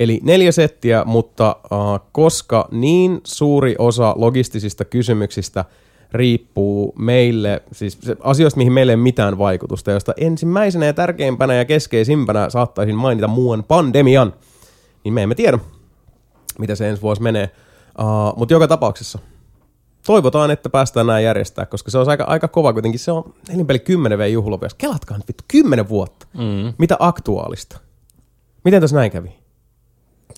Eli 0.00 0.20
neljä 0.22 0.52
settiä, 0.52 1.04
mutta 1.04 1.56
uh, 1.64 2.10
koska 2.12 2.68
niin 2.70 3.20
suuri 3.24 3.74
osa 3.78 4.14
logistisista 4.16 4.84
kysymyksistä 4.84 5.64
riippuu 6.12 6.94
meille, 6.98 7.62
siis 7.72 7.98
asioista, 8.22 8.58
mihin 8.58 8.72
meille 8.72 8.92
ei 8.92 8.94
ole 8.94 9.02
mitään 9.02 9.38
vaikutusta, 9.38 9.90
josta 9.90 10.12
ensimmäisenä 10.16 10.86
ja 10.86 10.92
tärkeimpänä 10.92 11.54
ja 11.54 11.64
keskeisimpänä 11.64 12.50
saattaisin 12.50 12.96
mainita 12.96 13.28
muun 13.28 13.64
pandemian, 13.64 14.34
niin 15.04 15.14
me 15.14 15.22
emme 15.22 15.34
tiedä, 15.34 15.58
mitä 16.58 16.74
se 16.74 16.88
ensi 16.88 17.02
vuosi 17.02 17.22
menee. 17.22 17.50
Uh, 18.00 18.38
mutta 18.38 18.54
joka 18.54 18.68
tapauksessa 18.68 19.18
toivotaan, 20.06 20.50
että 20.50 20.70
päästään 20.70 21.06
näin 21.06 21.24
järjestää, 21.24 21.66
koska 21.66 21.90
se 21.90 21.98
on 21.98 22.08
aika, 22.08 22.24
aika 22.24 22.48
kova 22.48 22.72
kuitenkin. 22.72 22.98
Se 22.98 23.12
on 23.12 23.34
nelinpeli 23.48 23.78
10 23.78 24.18
v 24.18 24.28
juhlavuosi. 24.28 24.76
Kelatkaa 24.78 25.16
nyt 25.16 25.28
vittu, 25.28 25.44
10 25.48 25.88
vuotta. 25.88 26.26
Mm. 26.34 26.74
Mitä 26.78 26.96
aktuaalista? 26.98 27.80
Miten 28.64 28.80
tässä 28.80 28.96
näin 28.96 29.10
kävi? 29.10 29.28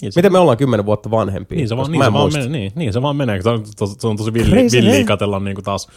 Niin 0.02 0.12
se, 0.12 0.18
Miten 0.18 0.32
me 0.32 0.38
ollaan 0.38 0.58
10 0.58 0.86
vuotta 0.86 1.10
vanhempia? 1.10 1.56
niin 1.56 1.68
se 1.68 1.76
vaan, 1.76 1.92
niin 1.92 2.04
se 2.04 2.12
vaan 2.12 2.32
menee. 2.32 2.48
Niin, 2.48 2.72
niin 2.74 2.92
se 2.92 3.02
vaan 3.02 3.16
menee. 3.16 3.42
Se 3.42 3.48
on, 3.48 3.66
se 3.98 4.06
on 4.06 4.16
tosi 4.16 4.32
villi, 4.32 4.50
Crazy, 4.50 4.76
villiä 4.76 4.94
eh? 4.94 5.04
katella 5.04 5.40
niin 5.40 5.54
kuin 5.54 5.64
taas 5.64 5.88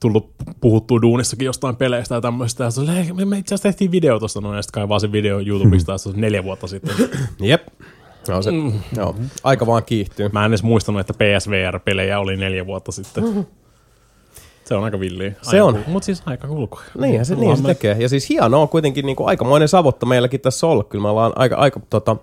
tullut 0.00 0.32
puhuttua 0.60 1.02
duunissakin 1.02 1.46
jostain 1.46 1.76
peleistä 1.76 2.14
ja 2.14 2.20
tämmöistä. 2.20 2.64
Ja 2.64 2.70
se, 2.70 2.82
me, 3.24 3.38
itse 3.38 3.54
asiassa 3.54 3.68
tehtiin 3.68 3.90
video 3.90 4.18
tuosta 4.18 4.40
noin, 4.40 4.56
ja 4.56 4.62
sitten 4.62 4.80
kaivaa 4.80 4.98
sen 4.98 5.12
video 5.12 5.40
YouTubesta, 5.46 5.98
se 5.98 6.08
on 6.08 6.20
neljä 6.20 6.44
vuotta 6.44 6.66
sitten. 6.66 6.94
Jep. 7.40 7.66
No, 8.28 8.42
se, 8.42 8.50
Mm. 8.50 8.72
joo. 8.96 9.14
Aika 9.44 9.66
vaan 9.66 9.84
kiihtyy. 9.84 10.28
Mä 10.32 10.44
en 10.44 10.50
edes 10.50 10.62
muistanut, 10.62 11.00
että 11.00 11.14
PSVR-pelejä 11.14 12.18
oli 12.20 12.36
neljä 12.36 12.66
vuotta 12.66 12.92
sitten. 12.92 13.46
Se 14.64 14.74
on 14.74 14.84
aika 14.84 15.00
villiä. 15.00 15.32
Se 15.42 15.62
on. 15.62 15.78
Mutta 15.86 16.06
siis 16.06 16.22
aika 16.26 16.48
kulku. 16.48 16.78
Niinhän 17.00 17.26
se, 17.26 17.34
niinhän 17.34 17.56
se 17.56 17.62
tekee. 17.62 17.96
Ja 17.98 18.08
siis 18.08 18.28
hienoa 18.28 18.66
kuitenkin 18.66 19.06
niin 19.06 19.16
kuin 19.16 19.28
aikamoinen 19.28 19.68
savotta 19.68 20.06
meilläkin 20.06 20.40
tässä 20.40 20.66
ollut. 20.66 20.88
Kyllä 20.88 21.02
me 21.02 21.08
ollaan 21.08 21.32
aika, 21.36 21.56
aika, 21.56 21.80
tota, 21.90 22.16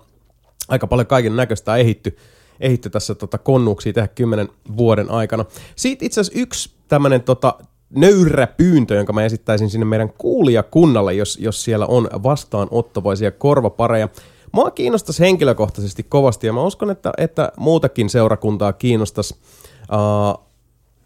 aika 0.68 0.86
paljon 0.86 1.06
kaiken 1.06 1.36
näköistä 1.36 1.76
ehitty, 1.76 2.16
ehitty 2.60 2.90
tässä 2.90 3.14
tota, 3.14 3.38
konnuuksia 3.38 3.92
tehdä 3.92 4.08
kymmenen 4.08 4.48
vuoden 4.76 5.10
aikana. 5.10 5.44
Siitä 5.76 6.04
itse 6.04 6.20
asiassa 6.20 6.40
yksi 6.40 6.70
tämmöinen 6.88 7.22
tota, 7.22 7.54
nöyrä 7.96 8.46
pyyntö, 8.46 8.94
jonka 8.94 9.12
mä 9.12 9.24
esittäisin 9.24 9.70
sinne 9.70 9.84
meidän 9.86 10.12
kuulijakunnalle, 10.18 11.14
jos, 11.14 11.38
jos 11.40 11.64
siellä 11.64 11.86
on 11.86 12.08
vastaanottavaisia 12.22 13.30
korvapareja. 13.30 14.08
Mua 14.52 14.70
kiinnostaisi 14.70 15.22
henkilökohtaisesti 15.22 16.02
kovasti 16.02 16.46
ja 16.46 16.52
mä 16.52 16.62
uskon, 16.62 16.90
että, 16.90 17.12
että 17.18 17.52
muutakin 17.56 18.10
seurakuntaa 18.10 18.72
kiinnostaisi. 18.72 19.34
Uh, 19.82 20.46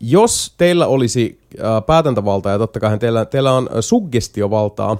jos 0.01 0.55
teillä 0.59 0.87
olisi 0.87 1.41
äh, 1.59 1.87
päätäntävaltaa, 1.87 2.53
ja 2.53 2.59
totta 2.59 2.81
kai 2.81 2.99
teillä, 2.99 3.25
teillä 3.25 3.53
on 3.53 3.69
äh, 3.73 3.77
suggestiovaltaa 3.81 4.97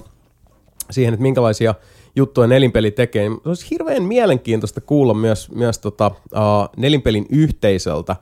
siihen, 0.91 1.13
että 1.13 1.21
minkälaisia 1.21 1.75
juttuja 2.15 2.47
nelinpeli 2.47 2.91
tekee, 2.91 3.29
niin 3.29 3.39
se 3.43 3.49
olisi 3.49 3.67
hirveän 3.71 4.03
mielenkiintoista 4.03 4.81
kuulla 4.81 5.13
myös, 5.13 5.51
myös 5.51 5.79
tota, 5.79 6.11
äh, 6.35 6.41
nelinpelin 6.77 7.25
yhteisöltä 7.29 8.15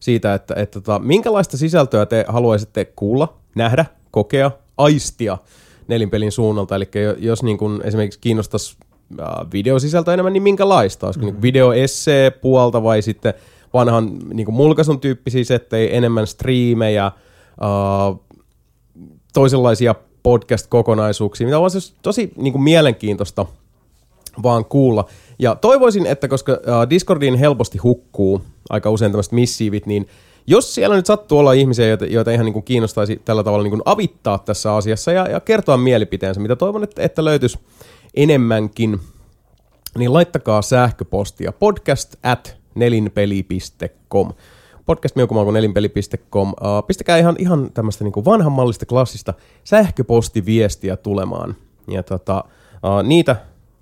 siitä, 0.00 0.34
että, 0.34 0.54
että 0.54 0.80
tota, 0.80 0.98
minkälaista 0.98 1.56
sisältöä 1.56 2.06
te 2.06 2.24
haluaisitte 2.28 2.84
kuulla, 2.84 3.34
nähdä, 3.54 3.84
kokea, 4.10 4.50
aistia 4.76 5.38
nelinpelin 5.88 6.32
suunnalta. 6.32 6.76
Eli 6.76 6.88
jo- 6.94 7.16
jos 7.18 7.42
niin 7.42 7.58
kun 7.58 7.80
esimerkiksi 7.84 8.20
kiinnostaisi 8.20 8.76
äh, 9.20 9.26
videosisältö 9.52 10.12
enemmän, 10.12 10.32
niin 10.32 10.42
minkälaista? 10.42 11.06
Olisiko 11.06 11.26
mm. 11.26 11.32
niin 11.32 11.42
videoessee 11.42 12.30
puolta 12.30 12.82
vai 12.82 13.02
sitten 13.02 13.34
vanhan 13.74 14.18
niin 14.34 14.54
mulkaisun 14.54 15.00
tyyppisiä 15.00 15.44
settejä, 15.44 15.90
enemmän 15.90 16.26
striimejä, 16.26 17.06
äh, 17.06 17.12
toisenlaisia 19.34 19.94
podcast-kokonaisuuksia, 20.22 21.46
mitä 21.46 21.58
on 21.58 21.70
siis 21.70 21.94
tosi 22.02 22.32
niin 22.36 22.52
kuin 22.52 22.62
mielenkiintoista 22.62 23.46
vaan 24.42 24.64
kuulla. 24.64 25.04
Ja 25.38 25.54
toivoisin, 25.54 26.06
että 26.06 26.28
koska 26.28 26.52
äh, 26.52 26.90
Discordiin 26.90 27.34
helposti 27.34 27.78
hukkuu 27.78 28.42
aika 28.70 28.90
usein 28.90 29.12
tämmöiset 29.12 29.32
missiivit, 29.32 29.86
niin 29.86 30.08
jos 30.46 30.74
siellä 30.74 30.96
nyt 30.96 31.06
sattuu 31.06 31.38
olla 31.38 31.52
ihmisiä, 31.52 31.86
joita, 31.86 32.04
joita 32.04 32.30
ihan 32.30 32.44
niin 32.44 32.52
kuin 32.52 32.62
kiinnostaisi 32.62 33.22
tällä 33.24 33.44
tavalla 33.44 33.62
niin 33.62 33.70
kuin 33.70 33.82
avittaa 33.84 34.38
tässä 34.38 34.74
asiassa 34.74 35.12
ja, 35.12 35.28
ja 35.28 35.40
kertoa 35.40 35.76
mielipiteensä, 35.76 36.40
mitä 36.40 36.56
toivon, 36.56 36.84
että, 36.84 37.02
että 37.02 37.24
löytyisi 37.24 37.58
enemmänkin, 38.14 39.00
niin 39.98 40.12
laittakaa 40.12 40.62
sähköpostia 40.62 41.52
podcast 41.52 42.16
at 42.22 42.56
nelinpeli.com 42.74 44.32
podcast 44.90 45.16
nelinpeli.com. 45.52 46.48
Uh, 46.48 46.86
pistäkää 46.86 47.18
ihan, 47.18 47.36
ihan 47.38 47.70
tämmöistä 47.74 48.04
niin 48.04 48.24
vanhanmallista 48.24 48.86
klassista 48.86 49.34
sähköpostiviestiä 49.64 50.96
tulemaan. 50.96 51.56
Ja 51.88 52.02
tota, 52.02 52.44
uh, 52.74 53.02
niitä 53.02 53.36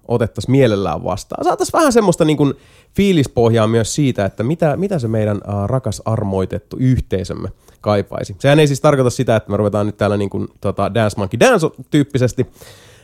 otettaisiin 0.09 0.53
mielellään 0.53 1.05
vastaan. 1.05 1.45
Saataisiin 1.45 1.79
vähän 1.79 1.93
semmoista 1.93 2.25
niin 2.25 2.37
kuin 2.37 2.55
fiilispohjaa 2.95 3.67
myös 3.67 3.95
siitä, 3.95 4.25
että 4.25 4.43
mitä, 4.43 4.77
mitä 4.77 4.99
se 4.99 5.09
meidän 5.09 5.37
uh, 5.37 5.67
rakas 5.67 6.03
armoitettu 6.05 6.77
yhteisömme 6.81 7.49
kaipaisi. 7.81 8.37
Sehän 8.39 8.61
ei 8.61 8.67
siis 8.67 8.81
tarkoita 8.81 9.11
sitä, 9.11 9.37
että 9.37 9.51
me 9.51 9.57
ruvetaan 9.57 9.87
nyt 9.87 9.97
täällä 9.97 10.17
niin 10.17 10.31
kuin, 10.31 10.49
tota, 10.61 10.95
Dance 10.95 11.17
Monkey 11.19 11.41
Dance-tyyppisesti 11.41 12.47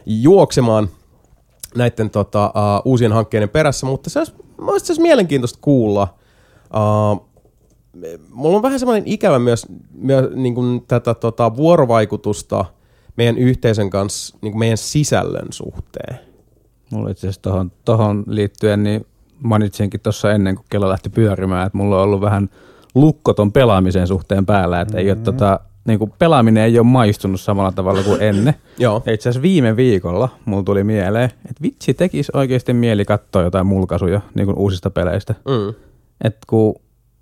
juoksemaan 0.07 0.89
näiden 1.77 2.11
tota, 2.11 2.47
uh, 2.47 2.91
uusien 2.93 3.13
hankkeiden 3.13 3.49
perässä, 3.49 3.87
mutta 3.87 4.11
se 4.11 4.19
olisi, 4.19 4.33
olisi, 4.59 5.01
mielenkiintoista 5.01 5.59
kuulla. 5.63 6.15
Uh, 6.67 7.29
mulla 8.31 8.57
on 8.57 8.63
vähän 8.63 8.79
semmoinen 8.79 9.03
ikävä 9.07 9.39
myös, 9.39 9.67
myös 9.95 10.31
niin 10.35 10.55
kuin 10.55 10.85
tätä 10.89 11.15
tota, 11.15 11.57
vuorovaikutusta 11.57 12.65
meidän 13.17 13.39
yhteisön 13.39 13.91
kanssa 13.91 14.39
niin 14.43 14.53
kuin 14.53 14.59
meidän 14.59 14.79
sisällön 14.79 15.47
suhteen. 15.51 16.19
Mulla 16.91 17.11
itse 17.11 17.27
asiassa 17.27 17.43
tohon, 17.43 17.73
tohon 17.85 18.25
liittyen, 18.27 18.83
niin 18.83 19.07
mainitsinkin 19.43 20.01
tuossa 20.01 20.33
ennen 20.33 20.55
kuin 20.55 20.67
kello 20.71 20.89
lähti 20.89 21.11
pyörimään, 21.11 21.67
että 21.67 21.79
mulla 21.79 21.97
on 21.97 22.03
ollut 22.03 22.21
vähän 22.21 22.49
lukkoton 22.95 23.53
pelaamisen 23.53 24.07
suhteen 24.07 24.47
päällä, 24.47 24.81
että 24.81 24.99
ei 24.99 25.11
ole 25.11 25.19
tota, 25.19 25.61
niin 25.85 25.99
kuin 25.99 26.13
pelaaminen 26.19 26.65
ei 26.65 26.79
ole 26.79 26.87
maistunut 26.87 27.41
samalla 27.41 27.73
tavalla 27.73 28.03
kuin 28.03 28.23
ennen. 28.23 28.55
Joo. 28.79 29.03
Ja 29.07 29.13
itse 29.13 29.29
asiassa 29.29 29.43
viime 29.43 29.77
viikolla 29.77 30.29
mulla 30.45 30.63
tuli 30.63 30.85
mieleen, 30.85 31.25
että 31.25 31.63
vitsi 31.63 31.95
tekisi 31.95 32.33
oikeasti 32.35 32.73
mieli 32.73 33.05
katsoa 33.05 33.43
jotain 33.43 33.67
mulkaisuja 33.67 34.21
niin 34.35 34.47
kuin 34.47 34.59
uusista 34.59 34.91
peleistä. 34.91 35.35
Mm, 35.49 35.75
Että 36.25 36.41
kun 36.47 36.75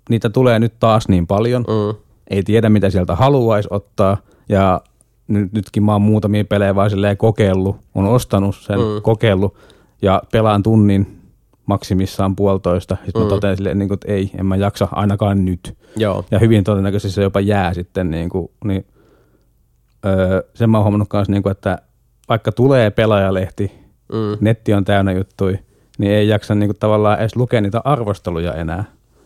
niitä 0.09 0.29
tulee 0.29 0.59
nyt 0.59 0.73
taas 0.79 1.07
niin 1.07 1.27
paljon, 1.27 1.61
mm, 1.67 1.97
ei 2.29 2.43
tiedä 2.43 2.69
mitä 2.69 2.89
sieltä 2.89 3.15
haluaisi 3.15 3.69
ottaa 3.71 4.17
ja 4.49 4.81
nyt, 5.27 5.53
nytkin 5.53 5.83
mä 5.83 5.91
oon 5.91 6.01
muutamia 6.01 6.45
pelejä 6.45 6.75
vaan 6.75 6.89
silleen 6.89 7.17
kokeillut, 7.17 7.75
on 7.95 8.05
ostanut 8.05 8.55
sen, 8.55 8.79
mm. 8.79 9.01
kokeillut 9.01 9.55
ja 10.01 10.21
pelaan 10.31 10.63
tunnin 10.63 11.22
maksimissaan 11.65 12.35
puolitoista. 12.35 12.97
Sitten 13.05 13.21
mm. 13.21 13.25
mä 13.25 13.29
totean 13.29 13.57
silleen, 13.57 13.79
niin 13.79 13.89
kuin, 13.89 13.95
että 13.95 14.11
ei, 14.11 14.31
en 14.39 14.45
mä 14.45 14.55
jaksa 14.55 14.87
ainakaan 14.91 15.45
nyt. 15.45 15.77
joo. 15.95 16.25
Ja 16.31 16.39
hyvin 16.39 16.63
todennäköisesti 16.63 17.15
se 17.15 17.23
jopa 17.23 17.39
jää 17.39 17.73
sitten, 17.73 18.11
niin 18.11 18.29
kuin, 18.29 18.51
niin, 18.65 18.85
öö, 20.05 20.41
sen 20.53 20.69
mä 20.69 20.77
oon 20.77 20.83
huomannut 20.83 21.09
kanssa, 21.09 21.31
niin 21.31 21.43
kuin, 21.43 21.51
että 21.51 21.77
vaikka 22.29 22.51
tulee 22.51 22.89
pelaajalehti, 22.91 23.83
Mm, 24.13 24.37
netti 24.41 24.73
on 24.73 24.85
täynnä 24.85 25.11
juttui, 25.11 25.59
niin 25.97 26.11
ei 26.11 26.27
jaksa 26.27 26.55
niin 26.55 26.67
kuin, 26.67 26.77
tavallaan 26.79 27.19
edes 27.19 27.35
lukea 27.35 27.61
niitä 27.61 27.81
arvosteluja 27.83 28.53
enää. 28.53 28.83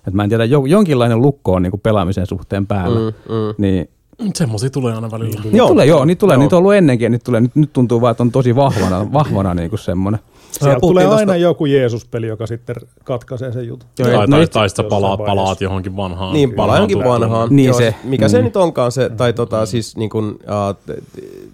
Et 0.07 0.13
mä 0.13 0.23
en 0.23 0.29
tiedä, 0.29 0.45
jo, 0.45 0.65
jonkinlainen 0.65 1.21
lukko 1.21 1.53
on 1.53 1.61
niin 1.61 1.71
kuin 1.71 1.81
pelaamisen 1.81 2.25
suhteen 2.25 2.67
päällä. 2.67 2.99
mm, 2.99 3.05
mm. 3.35 3.53
Niin 3.57 3.89
Semmoisia 4.35 4.69
tulee 4.69 4.93
aina 4.95 5.11
välillä. 5.11 5.41
Joo. 5.43 5.51
Joo. 5.53 5.67
Tulee, 5.67 5.85
joo, 5.85 6.05
niitä 6.05 6.19
tulee, 6.19 6.33
Joo. 6.35 6.41
niitä 6.43 6.55
on 6.55 6.57
ollut 6.57 6.73
ennenkin 6.73 7.11
niitä 7.11 7.23
tulee, 7.23 7.41
nyt, 7.41 7.55
nyt 7.55 7.73
tuntuu 7.73 8.01
vaan, 8.01 8.11
että 8.11 8.23
on 8.23 8.31
tosi 8.31 8.55
vahvana, 8.55 9.13
vahvana 9.13 9.53
niin 9.53 9.69
kuin 9.69 9.79
semmoinen. 9.79 10.19
Sieltä 10.51 10.79
puhuttiin 10.79 11.03
tulee 11.05 11.05
aina 11.19 11.33
tosta- 11.33 11.35
joku 11.41 11.65
Jeesus-peli, 11.65 12.27
joka 12.27 12.47
sitten 12.47 12.75
katkaisee 13.03 13.51
sen 13.51 13.67
jutun. 13.67 13.89
Joo, 13.99 14.07
Tai, 14.09 14.27
no 14.27 14.37
tai, 14.37 14.47
tai 14.47 14.69
sitten 14.69 14.85
palaat, 14.85 15.11
jossain 15.11 15.17
vaiheessa. 15.19 15.41
palaat 15.43 15.61
johonkin 15.61 15.95
vanhaan. 15.97 16.33
Niin, 16.33 16.53
palaa 16.53 16.75
johonkin 16.75 17.03
vanhaan. 17.03 17.47
Niin 17.51 17.67
Joo, 17.67 17.77
se. 17.77 17.95
Mikä 18.03 18.27
se 18.27 18.37
Mm. 18.37 18.43
nyt 18.43 18.55
onkaan 18.57 18.91
se, 18.91 19.09
tai 19.09 19.33
tota, 19.33 19.65
siis 19.65 19.97
niin 19.97 20.09
kuin, 20.09 20.25
uh, 20.31 20.95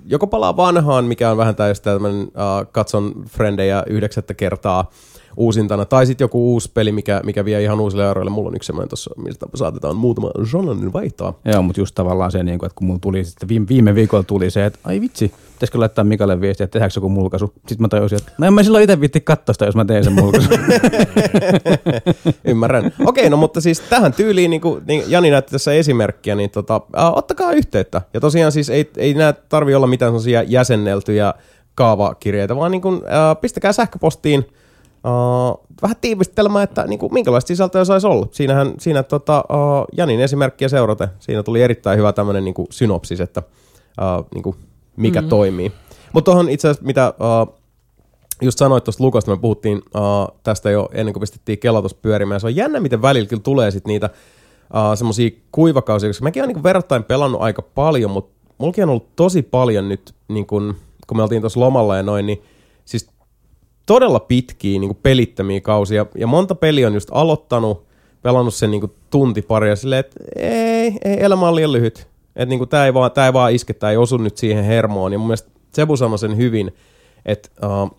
joko 0.05 0.27
palaa 0.27 0.57
vanhaan, 0.57 1.05
mikä 1.05 1.31
on 1.31 1.37
vähän 1.37 1.55
täysin 1.55 1.83
tämmöinen 1.83 2.21
uh, 2.21 2.31
katson 2.71 3.13
frendejä 3.29 3.83
yhdeksättä 3.87 4.33
kertaa 4.33 4.91
uusintana, 5.37 5.85
tai 5.85 6.05
sitten 6.05 6.25
joku 6.25 6.53
uusi 6.53 6.71
peli, 6.73 6.91
mikä, 6.91 7.21
mikä 7.25 7.45
vie 7.45 7.63
ihan 7.63 7.79
uusille 7.79 8.07
aroille. 8.07 8.31
Mulla 8.31 8.49
on 8.49 8.55
yksi 8.55 8.67
semmoinen 8.67 8.89
tuossa, 8.89 9.11
mistä 9.17 9.45
saatetaan 9.55 9.95
muutama 9.95 10.31
journalin 10.53 10.93
vaihtaa. 10.93 11.33
Joo, 11.45 11.61
mutta 11.61 11.81
just 11.81 11.95
tavallaan 11.95 12.31
se, 12.31 12.43
niin 12.43 12.59
kuin, 12.59 12.67
että 12.67 12.75
kun 12.75 12.87
mulla 12.87 12.99
tuli 12.99 13.23
sitten 13.23 13.49
viime, 13.49 13.67
viime 13.67 13.95
viikolla 13.95 14.23
tuli 14.23 14.49
se, 14.49 14.65
että 14.65 14.79
ai 14.83 15.01
vitsi, 15.01 15.33
pitäisikö 15.53 15.79
laittaa 15.79 16.03
Mikalle 16.03 16.41
viestiä, 16.41 16.63
että 16.63 16.73
tehdäänkö 16.73 16.93
joku 16.97 17.09
mulkaisu. 17.09 17.53
Sitten 17.55 17.81
mä 17.81 17.87
tajusin, 17.87 18.17
että 18.17 18.31
no 18.37 18.47
en 18.47 18.53
mä 18.53 18.63
silloin 18.63 18.83
itse 18.83 18.99
viitti 18.99 19.21
katsoa 19.21 19.53
sitä, 19.53 19.65
jos 19.65 19.75
mä 19.75 19.85
teen 19.85 20.03
sen 20.03 20.13
mulkaisun. 20.13 20.57
Ymmärrän. 22.45 22.93
Okei, 23.05 23.29
no 23.29 23.37
mutta 23.37 23.61
siis 23.61 23.79
tähän 23.79 24.13
tyyliin, 24.13 24.51
niin 24.51 24.61
kuin 24.61 24.83
niin 24.87 25.03
Jani 25.07 25.31
näytti 25.31 25.51
tässä 25.51 25.73
esimerkkiä, 25.73 26.35
niin 26.35 26.49
tota, 26.49 26.81
äh, 26.97 27.13
ottakaa 27.13 27.51
yhteyttä. 27.51 28.01
Ja 28.13 28.19
tosiaan 28.19 28.51
siis 28.51 28.69
ei, 28.69 28.91
ei 28.97 29.13
nää 29.13 29.33
tarvi 29.33 29.75
olla 29.75 29.87
mitään 29.87 30.09
sellaisia 30.09 30.43
jäsenneltyjä 30.43 31.33
kaavakirjeitä, 31.75 32.55
vaan 32.55 32.71
niin 32.71 32.81
kuin, 32.81 32.95
äh, 32.95 33.41
pistäkää 33.41 33.73
sähköpostiin 33.73 34.45
äh, 35.05 35.67
vähän 35.81 35.97
tiivistelmään, 36.01 36.63
että 36.63 36.87
niin 36.87 36.99
kuin, 36.99 37.13
minkälaista 37.13 37.47
sisältöä 37.47 37.85
saisi 37.85 38.07
olla. 38.07 38.27
Siinähän, 38.31 38.73
siinä 38.79 39.03
tota, 39.03 39.37
äh, 39.37 39.85
Janin 39.97 40.21
esimerkkiä 40.21 40.69
seurate, 40.69 41.09
siinä 41.19 41.43
tuli 41.43 41.61
erittäin 41.61 41.97
hyvä 41.97 42.13
tämmöinen 42.13 42.43
niin 42.43 42.53
kuin 42.53 42.67
synopsis, 42.69 43.21
että 43.21 43.43
äh, 44.01 44.25
niin 44.33 44.43
kuin, 44.43 44.55
mikä 44.95 45.21
mm-hmm. 45.21 45.29
toimii. 45.29 45.71
Mutta 46.13 46.31
tuohon 46.31 46.49
itse 46.49 46.67
asiassa, 46.67 46.85
mitä 46.85 47.05
äh, 47.05 47.55
just 48.41 48.57
sanoit 48.57 48.83
tuosta 48.83 49.03
Lukosta, 49.03 49.31
me 49.31 49.37
puhuttiin 49.37 49.77
uh, 49.77 50.39
tästä 50.43 50.71
jo 50.71 50.89
ennen 50.93 51.13
kuin 51.13 51.21
pistettiin 51.21 51.59
kelatus 51.59 51.93
pyörimään. 51.93 52.41
Se 52.41 52.47
on 52.47 52.55
jännä, 52.55 52.79
miten 52.79 53.01
välillä 53.01 53.27
kyllä 53.27 53.41
tulee 53.41 53.71
sit 53.71 53.87
niitä 53.87 54.09
uh, 54.73 54.97
semmoisia 54.97 55.29
kuivakausia, 55.51 56.09
koska 56.09 56.23
mäkin 56.23 56.43
olen 56.43 56.55
niin 56.55 56.63
verrattain 56.63 57.03
pelannut 57.03 57.41
aika 57.41 57.61
paljon, 57.61 58.11
mutta 58.11 58.51
mullakin 58.57 58.83
on 58.83 58.89
ollut 58.89 59.15
tosi 59.15 59.41
paljon 59.41 59.89
nyt, 59.89 60.15
niin 60.27 60.45
kun, 60.45 60.75
kun 61.07 61.17
me 61.17 61.23
oltiin 61.23 61.41
tuossa 61.41 61.59
lomalla 61.59 61.97
ja 61.97 62.03
noin, 62.03 62.25
niin 62.25 62.43
siis 62.85 63.09
todella 63.85 64.19
pitkiä 64.19 64.79
niin 64.79 64.95
pelittömiä 64.95 65.61
kausia. 65.61 66.05
Ja 66.17 66.27
monta 66.27 66.55
peliä 66.55 66.87
on 66.87 66.93
just 66.93 67.09
aloittanut, 67.11 67.85
pelannut 68.21 68.53
sen 68.53 68.71
niin 68.71 68.91
tunti 69.09 69.41
pari 69.41 69.69
ja 69.69 69.75
silleen, 69.75 69.99
että 69.99 70.19
ei, 70.35 70.97
ei, 71.05 71.23
elämä 71.23 71.47
on 71.47 71.55
liian 71.55 71.71
lyhyt. 71.71 72.07
Että 72.35 72.45
niin 72.45 72.69
tämä 72.69 72.85
ei, 72.85 72.93
vaan, 72.93 73.11
tää 73.11 73.25
ei 73.25 73.33
vaan 73.33 73.51
iske, 73.51 73.73
tämä 73.73 73.91
ei 73.91 73.97
osu 73.97 74.17
nyt 74.17 74.37
siihen 74.37 74.63
hermoon. 74.63 75.13
Ja 75.13 75.19
mun 75.19 75.27
mielestä 75.27 75.51
Sebu 75.73 75.97
sanoi 75.97 76.19
sen 76.19 76.37
hyvin, 76.37 76.71
että 77.25 77.49
uh, 77.65 77.97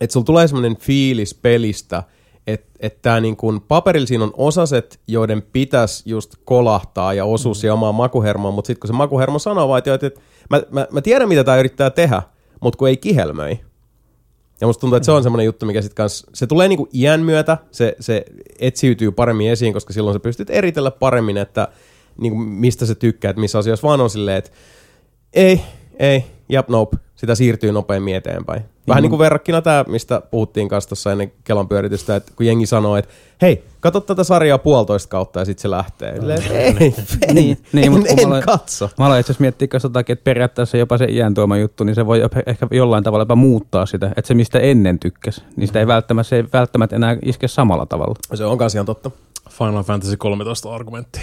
et 0.00 0.10
sulla 0.10 0.24
tulee 0.24 0.48
semmoinen 0.48 0.76
fiilis 0.76 1.34
pelistä, 1.34 2.02
että 2.46 2.68
et 2.80 3.02
tämä 3.02 3.20
niin 3.20 3.36
kuin, 3.36 3.60
paperilla 3.60 4.06
siinä 4.06 4.24
on 4.24 4.32
osaset, 4.36 5.00
joiden 5.06 5.42
pitäisi 5.52 6.10
just 6.10 6.34
kolahtaa 6.44 7.14
ja 7.14 7.24
osua 7.24 7.52
mm. 7.52 7.54
siihen 7.54 7.72
omaan 7.72 7.94
makuhermoon, 7.94 8.54
mutta 8.54 8.66
sitten 8.66 8.80
kun 8.80 8.88
se 8.88 8.92
makuhermo 8.92 9.38
sanoo 9.38 9.68
vaan, 9.68 9.78
että, 9.78 10.06
että 10.06 10.20
mä, 10.50 10.62
mä, 10.70 10.86
mä 10.90 11.00
tiedän 11.00 11.28
mitä 11.28 11.44
tämä 11.44 11.56
yrittää 11.56 11.90
tehdä, 11.90 12.22
mutta 12.60 12.76
kun 12.76 12.88
ei 12.88 12.96
kihelmöi. 12.96 13.58
Ja 14.60 14.66
musta 14.66 14.80
tuntuu, 14.80 14.96
että 14.96 15.04
se 15.04 15.12
on 15.12 15.22
semmoinen 15.22 15.44
juttu, 15.44 15.66
mikä 15.66 15.82
sitten 15.82 15.96
kans, 15.96 16.26
se 16.34 16.46
tulee 16.46 16.68
niinku 16.68 16.88
iän 16.92 17.20
myötä, 17.20 17.58
se, 17.70 17.96
se 18.00 18.24
etsiytyy 18.58 19.10
paremmin 19.10 19.50
esiin, 19.50 19.72
koska 19.72 19.92
silloin 19.92 20.14
sä 20.14 20.20
pystyt 20.20 20.50
eritellä 20.50 20.90
paremmin, 20.90 21.36
että 21.36 21.68
niinku, 22.20 22.38
mistä 22.38 22.86
sä 22.86 22.94
tykkäät, 22.94 23.36
missä 23.36 23.58
asioissa 23.58 23.88
vaan 23.88 24.00
on 24.00 24.10
silleen, 24.10 24.36
että 24.36 24.50
ei, 25.32 25.60
ei, 25.98 26.24
jap, 26.48 26.68
nope, 26.68 26.96
sitä 27.18 27.34
siirtyy 27.34 27.72
nopeammin 27.72 28.16
eteenpäin. 28.16 28.62
Vähän 28.88 29.00
mm. 29.00 29.02
niin 29.02 29.10
kuin 29.10 29.18
verrakkina 29.18 29.62
tämä, 29.62 29.84
mistä 29.88 30.22
puhuttiin 30.30 30.68
kanssa 30.68 30.88
tuossa 30.88 31.12
ennen 31.12 31.32
kelon 31.44 31.68
pyöritystä, 31.68 32.16
että 32.16 32.32
kun 32.36 32.46
jengi 32.46 32.66
sanoo, 32.66 32.96
että 32.96 33.14
hei, 33.42 33.64
katso 33.80 34.00
tätä 34.00 34.24
sarjaa 34.24 34.58
puolitoista 34.58 35.08
kautta 35.08 35.38
ja 35.38 35.44
sitten 35.44 35.62
se 35.62 35.70
lähtee. 35.70 36.14
Silleen, 36.14 36.42
ei, 36.50 36.94
en, 37.28 37.34
niin, 37.34 37.58
niin, 37.72 37.92
mutta 37.92 38.08
en, 38.08 38.18
en 38.18 38.28
mä 38.28 38.42
katso. 38.42 38.90
Mä 38.98 39.06
aloin 39.06 39.20
itse 39.20 39.32
asiassa 39.32 39.42
miettiä 39.42 39.68
kanssa 39.68 39.86
jotakin, 39.86 40.12
että 40.12 40.24
periaatteessa 40.24 40.76
jopa 40.76 40.98
se 40.98 41.04
iän 41.04 41.34
tuoma 41.34 41.56
juttu, 41.56 41.84
niin 41.84 41.94
se 41.94 42.06
voi 42.06 42.20
ehkä 42.46 42.66
jollain 42.70 43.04
tavalla 43.04 43.22
jopa 43.22 43.36
muuttaa 43.36 43.86
sitä. 43.86 44.06
Että 44.16 44.28
se, 44.28 44.34
mistä 44.34 44.58
ennen 44.58 44.98
tykkäsi, 44.98 45.42
niin 45.56 45.66
sitä 45.66 45.80
ei 45.80 45.86
välttämättä, 45.86 46.28
se 46.28 46.36
ei 46.36 46.44
välttämättä 46.52 46.96
enää 46.96 47.16
iske 47.22 47.48
samalla 47.48 47.86
tavalla. 47.86 48.14
Se 48.34 48.44
on 48.44 48.58
kanssa 48.58 48.76
ihan 48.76 48.86
totta. 48.86 49.10
Final 49.50 49.82
Fantasy 49.82 50.16
13 50.16 50.74
argumentti. 50.74 51.20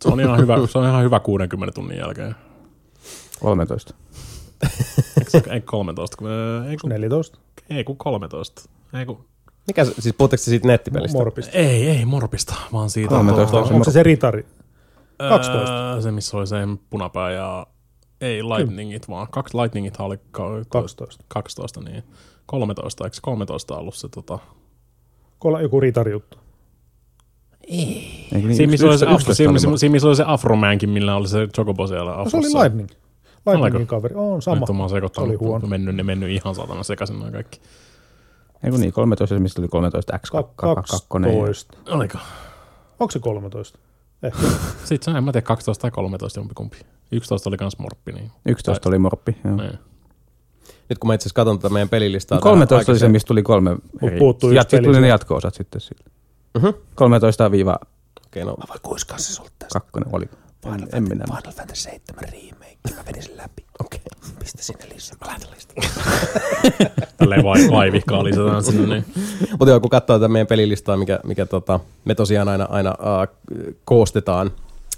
Se 0.00 0.08
on 0.08 0.20
ihan 0.20 0.38
hyvä, 0.38 0.66
se 0.66 0.78
on 0.78 0.88
ihan 0.88 1.04
hyvä 1.04 1.20
60 1.20 1.74
tunnin 1.74 1.98
jälkeen. 1.98 2.34
13. 3.40 3.94
ei 5.50 5.60
13, 5.60 6.16
kun, 6.16 6.28
ei 6.68 6.76
kun, 6.76 6.90
14. 6.90 7.38
Ei 7.70 7.84
kun 7.84 7.96
13. 7.96 8.70
Ei 8.98 9.06
kun, 9.06 9.24
mikä, 9.66 9.84
siis 9.84 10.14
puhutteko 10.18 10.42
siitä 10.42 10.68
nettipelistä? 10.68 11.18
Morpista. 11.18 11.52
Ei, 11.52 11.88
ei 11.88 12.04
Morpista, 12.04 12.54
vaan 12.72 12.90
siitä. 12.90 13.08
13. 13.14 13.56
Onko, 13.58 13.74
onko 13.74 13.84
se 13.84 13.90
se 13.90 14.02
ritari? 14.02 14.46
12. 15.28 15.94
Öö, 15.94 16.02
se, 16.02 16.10
missä 16.12 16.36
oli 16.36 16.46
se 16.46 16.56
punapää 16.90 17.30
ja 17.32 17.66
ei 18.20 18.42
lightningit, 18.42 19.08
vaan 19.08 19.26
kaksi 19.30 19.56
lightningit 19.56 19.96
oli 19.98 20.16
ka- 20.30 20.64
12. 20.68 21.24
12, 21.28 21.80
niin 21.80 22.02
13, 22.46 23.04
eikö 23.04 23.16
13 23.22 23.76
ollut 23.76 23.94
se 23.94 24.08
tota... 24.08 24.38
Kolla 25.38 25.60
joku 25.60 25.80
ritari 25.80 26.12
juttu. 26.12 26.38
Ei. 27.68 28.28
Niin, 28.32 28.56
siinä, 28.56 28.70
missä 28.70 28.86
oli 28.86 28.98
se, 28.98 29.06
afro, 29.06 29.34
siinä, 29.34 29.58
siinä, 29.76 29.92
missä 29.92 30.08
oli 30.08 30.16
se 30.16 30.24
Afromankin, 30.26 30.90
millä 30.90 31.16
oli 31.16 31.28
se 31.28 31.46
Chocobo 31.54 31.86
siellä 31.86 32.12
Afrossa. 32.12 32.36
No, 32.36 32.42
se 32.42 32.58
oli 32.58 32.62
Lightning. 32.62 32.88
Lightningin 33.46 33.86
kaveri. 33.86 34.14
On 34.14 34.42
sama. 34.42 34.60
Nyt 34.60 34.76
mä 34.76 34.82
oon 34.82 34.90
sekoittanut. 34.90 35.28
Oli 35.28 35.36
huono. 35.36 35.66
Mennyt, 35.66 35.96
ne 35.96 36.02
mennyt 36.02 36.30
ihan 36.30 36.54
satana 36.54 36.82
sekaisin 36.82 37.18
noin 37.18 37.32
kaikki. 37.32 37.60
Eikö 38.64 38.78
niin, 38.78 38.92
13, 38.92 39.38
mistä 39.38 39.56
tuli 39.56 39.68
13 39.68 40.16
X2. 40.16 40.44
12. 40.56 41.76
Oliko? 41.90 42.18
Onko 43.00 43.10
se 43.10 43.18
13? 43.18 43.78
Ehkä. 44.22 44.38
Sitten 44.84 45.12
se 45.14 45.18
en 45.18 45.24
mä 45.24 45.32
tiedä 45.32 45.44
12 45.44 45.82
tai 45.82 45.90
13 45.90 46.40
jompikumpi. 46.40 46.76
11 47.12 47.50
oli 47.50 47.56
kans 47.56 47.78
morppi. 47.78 48.12
Niin. 48.12 48.30
11 48.46 48.82
tai... 48.82 48.90
oli 48.90 48.98
morppi, 48.98 49.36
joo. 49.44 49.56
Niin. 49.56 49.78
Nyt 50.88 50.98
kun 50.98 51.08
mä 51.08 51.14
itse 51.14 51.22
asiassa 51.22 51.34
katson 51.34 51.58
tätä 51.58 51.72
meidän 51.72 51.88
pelilistaa. 51.88 52.40
13 52.40 52.92
oli 52.92 52.98
se, 52.98 53.08
mistä 53.08 53.28
tuli 53.28 53.42
kolme 53.42 53.76
eri. 54.02 54.18
Puuttuu 54.18 54.50
ja 54.50 54.62
sitten 54.62 54.84
tuli 54.84 55.00
ne 55.00 55.08
jatko-osat 55.08 55.54
sitten 55.54 55.80
sille. 55.80 56.04
Uh-huh. 56.56 56.74
13 56.94 57.50
viiva... 57.50 57.78
Okei, 58.26 58.42
okay, 58.42 58.52
no. 58.52 58.56
Mä 58.58 58.64
voin 58.68 58.80
kuiskaa 58.82 59.18
se 59.18 59.32
sulta 59.32 59.52
tästä. 59.58 59.80
Kakkonen 59.80 60.08
oli. 60.12 60.24
Final, 60.62 61.00
minä. 61.00 61.24
Final 61.26 61.52
Fantasy 61.52 61.82
7 61.82 62.24
remake. 62.32 62.61
Mä 62.96 63.02
vedin 63.06 63.22
sen 63.22 63.36
läpi. 63.36 63.64
Okei. 63.80 64.00
Okay. 64.16 64.30
Pistä 64.38 64.62
sinne 64.62 64.84
lisää. 64.94 65.16
Mä 65.20 65.26
lähetän 65.26 65.50
listaa. 65.54 65.84
Tälleen 67.18 67.44
vai, 67.44 67.70
vaivihkaa 67.70 68.24
lisätään 68.24 68.62
sinne. 68.62 68.86
Niin. 68.86 69.04
Mutta 69.50 69.68
joo, 69.68 69.80
kun 69.80 69.90
katsoo 69.90 70.18
tätä 70.18 70.28
meidän 70.28 70.46
pelilistaa, 70.46 70.96
mikä, 70.96 71.20
mikä 71.24 71.46
tota, 71.46 71.80
me 72.04 72.14
tosiaan 72.14 72.48
aina, 72.48 72.64
aina 72.70 72.90
uh, 72.90 73.36
koostetaan, 73.84 74.46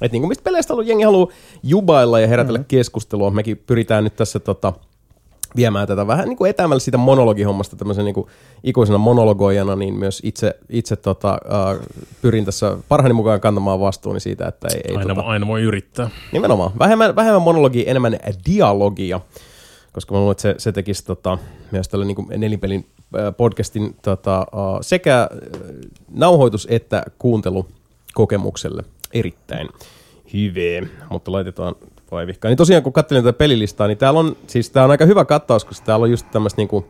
että 0.01 0.15
niin 0.15 0.23
kuin 0.23 0.29
mistä 0.29 0.45
peleistä 0.45 0.73
ollut 0.73 0.87
jengi 0.87 1.05
haluaa 1.05 1.33
jubailla 1.63 2.21
ja 2.21 2.27
herätellä 2.27 2.59
mm-hmm. 2.59 2.69
keskustelua. 2.69 3.31
Mekin 3.31 3.63
pyritään 3.67 4.05
nyt 4.05 4.17
tässä 4.17 4.41
tota, 4.41 4.73
viemään 5.57 5.89
tätä 5.89 6.07
vähän 6.07 6.29
niin 6.29 6.37
kuin 6.37 6.51
etämällä 6.51 6.81
siitä 6.81 6.99
monologihommasta 6.99 7.77
tämmöisen 7.77 8.05
niin 8.05 8.15
kuin 8.15 8.27
ikuisena 8.65 8.99
monologoijana, 8.99 9.77
niin 9.77 9.95
myös 9.95 10.21
itse, 10.25 10.55
itse 10.69 10.97
tota, 10.97 11.39
uh, 11.45 11.87
pyrin 12.23 12.45
tässä 12.45 12.77
parhaani 12.89 13.15
mukaan 13.15 13.41
kantamaan 13.41 13.81
vastuuni 13.81 14.21
siitä, 14.21 14.49
että 14.49 14.69
ei... 14.75 14.81
ei 14.89 14.97
aina, 14.97 15.15
tota, 15.15 15.27
aina 15.27 15.47
voi 15.47 15.63
yrittää. 15.63 16.11
Nimenomaan. 16.33 16.71
Vähemmän, 16.79 17.17
vähemmän 17.17 17.43
monologia, 17.43 17.91
enemmän 17.91 18.19
dialogia, 18.47 19.21
koska 19.93 20.15
mä 20.15 20.19
luulen, 20.21 20.33
että 20.33 20.43
se, 20.43 20.55
se 20.59 20.73
tekisi 20.73 21.05
tota, 21.05 21.39
myös 21.71 21.89
tällä 21.89 22.05
niin 22.05 22.17
kuin 22.17 22.29
nelinpelin 22.37 22.87
podcastin 23.37 23.97
tota, 24.03 24.47
uh, 24.53 24.79
sekä 24.81 25.29
nauhoitus- 26.11 26.67
että 26.71 27.03
kuuntelukokemukselle 27.19 28.85
erittäin 29.13 29.69
hyvää, 30.33 30.89
mutta 31.11 31.33
laitetaan 31.33 31.75
vaivihkaa. 32.15 32.49
Niin 32.49 32.57
tosiaan 32.57 32.83
kun 32.83 32.93
katselin 32.93 33.25
tätä 33.25 33.39
pelilistaa, 33.39 33.87
niin 33.87 33.99
täällä 33.99 34.21
on, 34.21 34.37
siis 34.47 34.71
tää 34.71 34.85
on 34.85 34.91
aika 34.91 35.05
hyvä 35.05 35.25
kattaus, 35.25 35.65
koska 35.65 35.87
täällä 35.87 36.05
on 36.05 36.11
just 36.11 36.27
tämmöistä 36.33 36.61
niinku 36.61 36.87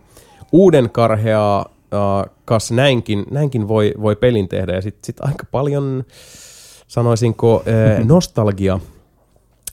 uuden 0.52 0.90
karheaa, 0.90 1.60
uh, 1.60 2.32
kas 2.44 2.72
näinkin, 2.72 3.24
näinkin 3.30 3.68
voi, 3.68 3.94
voi 4.02 4.16
pelin 4.16 4.48
tehdä. 4.48 4.72
Ja 4.72 4.82
sitten 4.82 5.04
sit 5.04 5.20
aika 5.20 5.46
paljon, 5.50 6.04
sanoisinko, 6.86 7.56
uh, 7.56 8.06
nostalgia, 8.14 8.80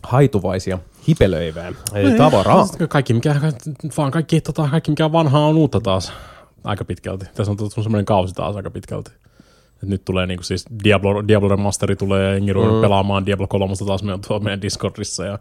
haituvaisia 0.03 0.79
hipelöivää 1.07 1.71
niin. 1.93 2.17
tavaraa. 2.17 2.67
Kaikki 2.89 3.13
mikä, 3.13 3.35
vaan 3.97 4.11
kaikki, 4.11 4.41
tota, 4.41 4.67
kaikki 4.71 4.91
mikä 4.91 5.11
vanhaa 5.11 5.47
on 5.47 5.57
uutta 5.57 5.81
taas 5.81 6.13
aika 6.63 6.85
pitkälti. 6.85 7.25
Tässä 7.35 7.51
on 7.51 7.83
semmoinen 7.83 8.05
kausi 8.05 8.33
taas 8.33 8.55
aika 8.55 8.69
pitkälti. 8.69 9.11
Et 9.84 9.89
nyt 9.89 10.06
tulee 10.06 10.28
niinku 10.28 10.44
siis 10.44 10.65
Diablo, 10.84 11.28
Diablo 11.28 11.50
Remasteri 11.50 11.96
tulee 11.96 12.24
ja 12.24 12.34
jengi 12.34 12.54
mm. 12.54 12.82
pelaamaan 12.82 13.26
Diablo 13.26 13.48
3 13.48 13.74
taas 13.86 14.04
meidän, 14.04 14.20
meidän 14.44 14.62
Discordissa 14.62 15.26
ja 15.26 15.39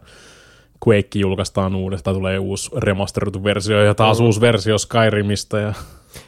Quake 0.87 1.19
julkaistaan 1.19 1.75
uudestaan, 1.75 2.15
tulee 2.15 2.39
uusi 2.39 2.71
remasteroitu 2.77 3.43
versio 3.43 3.83
ja 3.83 3.95
taas 3.95 4.19
mm. 4.19 4.25
uusi 4.25 4.41
versio 4.41 4.77
Skyrimistä. 4.77 5.59
Ja... 5.59 5.73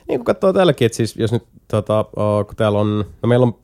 Niin 0.08 0.20
kun 0.20 0.26
katsoo 0.26 0.54
täälläkin, 0.54 0.86
että 0.86 0.96
siis 0.96 1.16
jos 1.16 1.32
nyt 1.32 1.44
tota, 1.68 2.06
kun 2.48 2.56
täällä 2.56 2.80
on, 2.80 3.06
no 3.22 3.30
meillä 3.30 3.44
on 3.44 3.56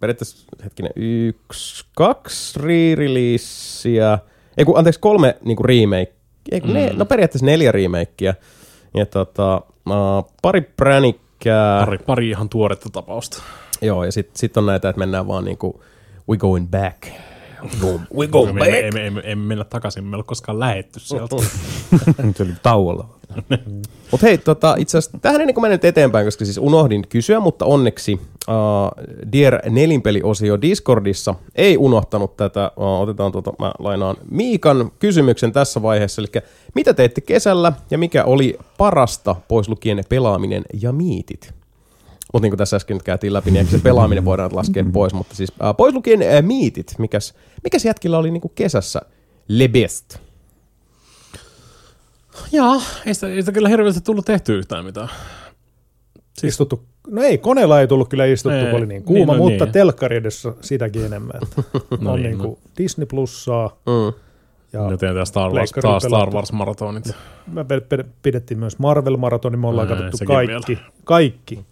periaatteessa 0.00 0.46
hetkinen, 0.64 0.92
yksi, 0.96 1.84
kaksi 1.96 2.60
re-releaseä, 2.60 4.18
ei 4.56 4.64
kun, 4.64 4.78
anteeksi, 4.78 5.00
kolme 5.00 5.36
niinku 5.44 5.62
remake, 5.62 6.12
ei 6.52 6.60
kun 6.60 6.70
mm. 6.70 6.74
ne, 6.74 6.92
no 6.96 7.04
periaatteessa 7.04 7.46
neljä 7.46 7.72
remakea, 7.72 8.34
ja 8.94 9.06
tota, 9.06 9.62
uh, 9.90 10.32
pari 10.42 10.60
pränikkää. 10.60 11.84
Pari, 11.84 11.98
pari 11.98 12.30
ihan 12.30 12.48
tuoretta 12.48 12.90
tapausta. 12.92 13.42
Joo, 13.82 14.04
ja 14.04 14.12
sitten 14.12 14.38
sit 14.38 14.56
on 14.56 14.66
näitä, 14.66 14.88
että 14.88 14.98
mennään 14.98 15.28
vaan 15.28 15.44
niinku, 15.44 15.82
we 16.28 16.36
going 16.36 16.70
back. 16.70 17.06
We 17.62 17.70
go, 17.80 18.00
we 18.16 18.26
go 18.26 18.46
back. 18.46 18.58
Emme, 18.58 18.78
emme, 18.78 19.06
emme, 19.06 19.22
emme 19.24 19.46
mennä 19.46 19.64
takaisin, 19.64 20.04
me 20.04 20.14
ei 20.14 20.16
ole 20.16 20.24
koskaan 20.24 20.60
lähetty 20.60 21.00
sieltä. 21.00 21.36
Se 22.36 22.42
oli 22.42 22.52
tauolla. 22.62 23.08
Mutta 24.10 24.26
hei, 24.26 24.38
tota, 24.38 24.74
itse 24.78 24.98
asiassa 24.98 25.18
tähän 25.22 25.40
ennen 25.40 25.54
kuin 25.54 25.62
menen 25.62 25.74
nyt 25.74 25.84
eteenpäin, 25.84 26.26
koska 26.26 26.44
siis 26.44 26.58
unohdin 26.58 27.08
kysyä, 27.08 27.40
mutta 27.40 27.64
onneksi 27.64 28.20
uh, 28.48 29.04
Dear 29.32 29.70
nelinpeli-osio 29.70 30.60
Discordissa 30.60 31.34
ei 31.54 31.76
unohtanut 31.76 32.36
tätä. 32.36 32.72
Uh, 32.76 33.00
otetaan 33.00 33.32
tuota, 33.32 33.52
mä 33.58 33.72
lainaan 33.78 34.16
Miikan 34.30 34.92
kysymyksen 34.98 35.52
tässä 35.52 35.82
vaiheessa. 35.82 36.22
Eli 36.22 36.42
mitä 36.74 36.94
teette 36.94 37.20
kesällä 37.20 37.72
ja 37.90 37.98
mikä 37.98 38.24
oli 38.24 38.58
parasta 38.78 39.36
pois 39.48 39.68
lukien 39.68 40.04
pelaaminen 40.08 40.62
ja 40.82 40.92
miitit? 40.92 41.54
Mutta 42.34 42.44
niin 42.44 42.50
kuin 42.50 42.58
tässä 42.58 42.76
äsken 42.76 42.96
nyt 42.96 43.02
käytiin 43.02 43.32
läpi, 43.32 43.50
niin 43.50 43.66
se 43.66 43.78
pelaaminen 43.78 44.24
voidaan 44.24 44.56
laskea 44.56 44.84
pois. 44.92 45.14
Mutta 45.14 45.34
siis 45.34 45.52
äh, 45.64 45.76
pois 45.76 45.94
lukien 45.94 46.22
äh, 46.22 46.42
miitit, 46.42 46.94
mikäs, 46.98 47.34
mikäs 47.64 47.84
jätkillä 47.84 48.18
oli 48.18 48.30
niin 48.30 48.40
kuin 48.40 48.52
kesässä 48.54 49.00
le 49.48 49.68
best? 49.68 50.18
Joo, 52.52 52.82
ei 53.06 53.14
sitä, 53.14 53.28
ei 53.28 53.42
sitä 53.42 53.52
kyllä 53.52 53.68
hirveästi 53.68 54.00
tullut 54.00 54.24
tehty 54.24 54.58
yhtään 54.58 54.84
mitään. 54.84 55.08
Siis, 56.38 56.52
istuttu, 56.52 56.84
no 57.10 57.22
ei, 57.22 57.38
koneella 57.38 57.80
ei 57.80 57.88
tullut 57.88 58.08
kyllä 58.08 58.24
istuttu, 58.24 58.58
ei, 58.58 58.66
kun 58.66 58.74
oli 58.74 58.86
niin 58.86 59.04
kuuma, 59.04 59.32
niin, 59.32 59.42
no 59.42 59.48
mutta 59.48 59.64
niin. 59.64 59.72
telkkari 59.72 60.16
edessä 60.16 60.52
sitäkin 60.60 61.04
enemmän. 61.04 61.36
Että 61.42 61.62
no 62.00 62.12
on 62.12 62.22
niin, 62.22 62.30
niin 62.30 62.38
kuin 62.38 62.50
no. 62.50 62.70
Disney 62.78 63.06
Plussaa, 63.06 63.76
mm. 63.86 64.20
Ja 64.72 64.96
tehdään 64.96 65.26
Star 65.26 65.50
Wars, 65.50 65.70
taas 65.82 66.02
Star. 66.02 66.30
Wars 66.30 66.52
maratonit. 66.52 67.04
me 67.46 67.64
pidettiin 68.22 68.58
myös 68.58 68.78
Marvel-maratoni, 68.78 69.56
me 69.56 69.66
ollaan 69.66 69.88
katsottu 69.88 70.24
kaikki, 70.26 70.78
kaikki 71.04 71.64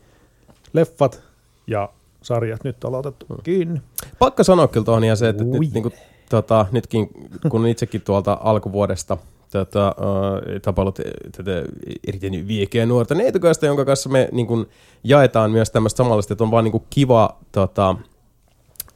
leffat 0.72 1.22
ja 1.66 1.88
sarjat 2.22 2.64
nyt 2.64 2.84
on 2.84 2.94
otettu 2.94 3.26
kiinni. 3.42 3.80
Pakko 4.18 4.44
sanoa 4.44 4.68
kyllä 4.68 4.84
tuohon 4.84 5.04
ihan 5.04 5.16
se, 5.16 5.28
että 5.28 5.44
Ui. 5.44 5.58
nyt, 5.58 5.74
niin 5.74 5.82
kuin, 5.82 5.94
tota, 6.30 6.66
nytkin 6.72 7.08
kun 7.50 7.66
itsekin 7.66 8.00
tuolta 8.00 8.38
alkuvuodesta 8.42 9.16
tota, 9.50 9.94
uh, 9.98 10.60
tapailut 10.62 10.98
tätä 11.36 11.64
erittäin 12.08 12.48
viekeä 12.48 12.86
nuorta 12.86 13.14
neitokaista, 13.14 13.66
jonka 13.66 13.84
kanssa 13.84 14.08
me 14.08 14.28
niin 14.32 14.46
kuin, 14.46 14.66
jaetaan 15.04 15.50
myös 15.50 15.70
tämmöistä 15.70 15.96
samanlaista, 15.96 16.34
että 16.34 16.44
on 16.44 16.50
vaan 16.50 16.64
niin 16.64 16.72
kuin, 16.72 16.84
kiva 16.90 17.38
tota, 17.52 17.96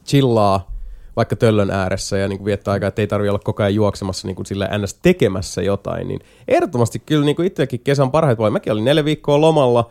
chillaa 0.05 0.71
vaikka 1.15 1.35
töllön 1.35 1.71
ääressä 1.71 2.17
ja 2.17 2.27
niin 2.27 2.37
kuin 2.37 2.45
viettää 2.45 2.71
aikaa, 2.71 2.87
että 2.87 3.01
ei 3.01 3.07
tarvitse 3.07 3.29
olla 3.29 3.39
koko 3.39 3.63
ajan 3.63 3.75
juoksemassa 3.75 4.27
niin 4.27 4.35
kuin 4.35 4.45
sillä 4.45 4.69
ns. 4.77 4.93
tekemässä 4.93 5.61
jotain, 5.61 6.07
niin 6.07 6.19
ehdottomasti 6.47 6.99
kyllä 6.99 7.25
niin 7.25 7.35
kuin 7.35 7.45
itsekin 7.45 7.79
kesän 7.79 8.11
parhaita 8.11 8.37
puolia. 8.37 8.51
Mäkin 8.51 8.73
olin 8.73 8.85
neljä 8.85 9.05
viikkoa 9.05 9.41
lomalla, 9.41 9.89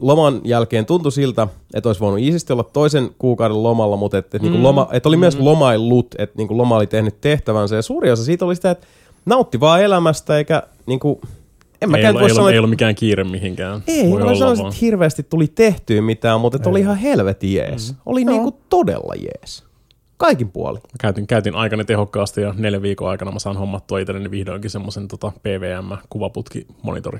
loman 0.00 0.40
jälkeen 0.44 0.86
tuntui 0.86 1.12
siltä, 1.12 1.48
että 1.74 1.88
olisi 1.88 2.00
voinut 2.00 2.20
iisisti 2.20 2.52
olla 2.52 2.62
toisen 2.62 3.10
kuukauden 3.18 3.62
lomalla, 3.62 3.96
mutta 3.96 4.18
että 4.18 4.36
et, 4.36 4.42
niinku 4.42 4.58
Mm. 4.58 4.64
loma, 4.64 4.88
et 4.92 5.06
oli 5.06 5.16
myös 5.16 5.38
lomaillut, 5.38 6.14
että 6.18 6.36
niinku 6.36 6.56
loma 6.56 6.76
oli 6.76 6.86
tehnyt 6.86 7.20
tehtävänsä. 7.20 7.76
Ja 7.76 7.82
suuri 7.82 8.10
osa 8.10 8.24
siitä 8.24 8.44
oli 8.44 8.54
sitä, 8.56 8.70
että 8.70 8.86
nautti 9.26 9.60
vaan 9.60 9.82
elämästä, 9.82 10.38
eikä 10.38 10.62
niinku, 10.86 11.20
en 11.82 11.90
mä 11.90 11.96
Ei, 11.96 12.02
voi 12.02 12.10
ollut, 12.10 12.22
ei, 12.22 12.34
sanoa, 12.34 12.48
ei 12.48 12.52
että 12.52 12.60
ollut 12.60 12.70
mikään 12.70 12.94
kiire 12.94 13.24
mihinkään. 13.24 13.82
ei, 13.86 14.10
Voi 14.10 14.22
mä 14.24 14.34
sanoisin, 14.34 14.66
että 14.66 14.78
hirveästi 14.80 15.22
tuli 15.22 15.46
tehtyä 15.54 16.02
mitään, 16.02 16.40
mutta 16.40 16.56
että 16.56 16.68
oli 16.70 16.80
ihan 16.80 16.96
helvetin 16.96 17.54
jees. 17.54 17.94
Oli 18.06 18.24
niinku 18.24 18.58
todella 18.68 19.14
jees. 19.14 19.64
Kaikin 20.16 20.50
puoli. 20.50 20.78
Mä 20.78 20.96
käytin, 21.00 21.26
käytin 21.26 21.54
aikani 21.54 21.84
tehokkaasti 21.84 22.40
ja 22.40 22.54
neljän 22.58 22.82
viikon 22.82 23.08
aikana 23.08 23.32
mä 23.32 23.38
saan 23.38 23.56
hommattua 23.56 23.98
itselleni 23.98 24.30
vihdoinkin 24.30 24.70
semmoisen 24.70 25.08
tota, 25.08 25.32
PVM-kuvaputki-monitori. 25.42 27.18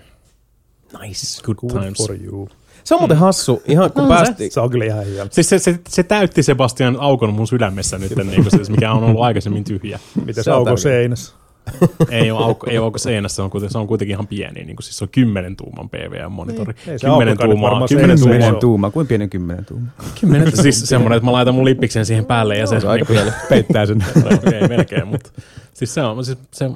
Nice. 1.03 1.43
Good, 1.43 1.57
Good 1.57 1.83
times. 1.83 1.99
for 2.07 2.17
you. 2.25 2.49
Se 2.85 2.95
on 2.95 3.01
muuten 3.01 3.17
hassu, 3.17 3.63
ihan 3.69 3.93
kun 3.93 4.09
päästiin, 4.09 4.51
Se 4.53 4.61
on 4.61 4.71
kyllä 4.71 4.85
ihan 4.85 5.05
hieno. 5.07 5.29
Siis 5.31 5.49
se, 5.49 5.59
se, 5.59 5.81
se, 5.89 6.03
täytti 6.03 6.43
Sebastian 6.43 6.97
aukon 7.01 7.35
mun 7.35 7.47
sydämessä 7.47 7.99
nyt, 7.99 8.13
niin 8.17 8.43
kuin 8.43 8.51
siis, 8.51 8.71
mikä 8.71 8.93
on 8.93 9.05
ollut 9.05 9.21
aikaisemmin 9.23 9.65
tyhjä. 9.65 9.99
Miten 10.15 10.35
Se 10.35 10.43
se 10.43 10.51
on 10.51 10.57
auko 10.57 10.65
tärkeä. 10.71 10.83
seinässä? 10.83 11.35
Ei 12.11 12.31
ole 12.31 12.45
aukko, 12.45 12.67
ei 12.71 12.79
ole 12.79 12.85
aukko 12.85 12.99
seinässä, 12.99 13.37
se 13.37 13.43
on, 13.43 13.51
kuitenkin, 13.51 13.73
se 13.73 13.79
on 13.79 13.87
kuitenkin 13.87 14.15
ihan 14.15 14.27
pieni. 14.27 14.65
Niin 14.65 14.77
kuin, 14.77 14.85
siis 14.85 14.99
se 14.99 15.05
on 15.05 15.09
10 15.09 15.57
tuuman 15.57 15.89
PVM-monitori. 15.91 16.73
Niin, 16.73 16.93
ei 16.93 16.99
se 16.99 17.07
10 17.07 17.11
aukkokaan 17.11 17.27
nyt 17.29 17.39
tuumaa, 17.41 17.71
varmaan 17.71 17.89
10 17.89 18.19
seinässä 18.19 18.25
tuumaa. 18.25 18.37
iso. 18.37 18.45
Kymmenen 18.45 18.61
tuuma, 18.61 18.91
kuin 18.91 19.07
pienen 19.07 19.31
kymmenen 19.31 19.65
tuuma. 19.65 19.87
10, 20.21 20.57
siis 20.63 20.81
semmoinen, 20.81 21.17
että 21.17 21.25
mä 21.25 21.33
laitan 21.33 21.55
mun 21.55 21.65
lippiksen 21.65 22.07
siihen 22.07 22.25
päälle 22.25 22.59
ja 22.59 22.67
se, 22.67 22.81
se 22.81 22.87
on 22.87 22.93
aika 22.93 23.13
niin. 23.13 23.33
Peittää 23.49 23.87
sen. 23.87 24.05
kuin, 24.13 24.55
ei 24.55 24.69
melkein, 24.69 25.09
mutta 25.09 25.31
siis 25.75 25.95
se 25.95 26.03
on, 26.03 26.25
siis 26.25 26.39
se, 26.53 26.71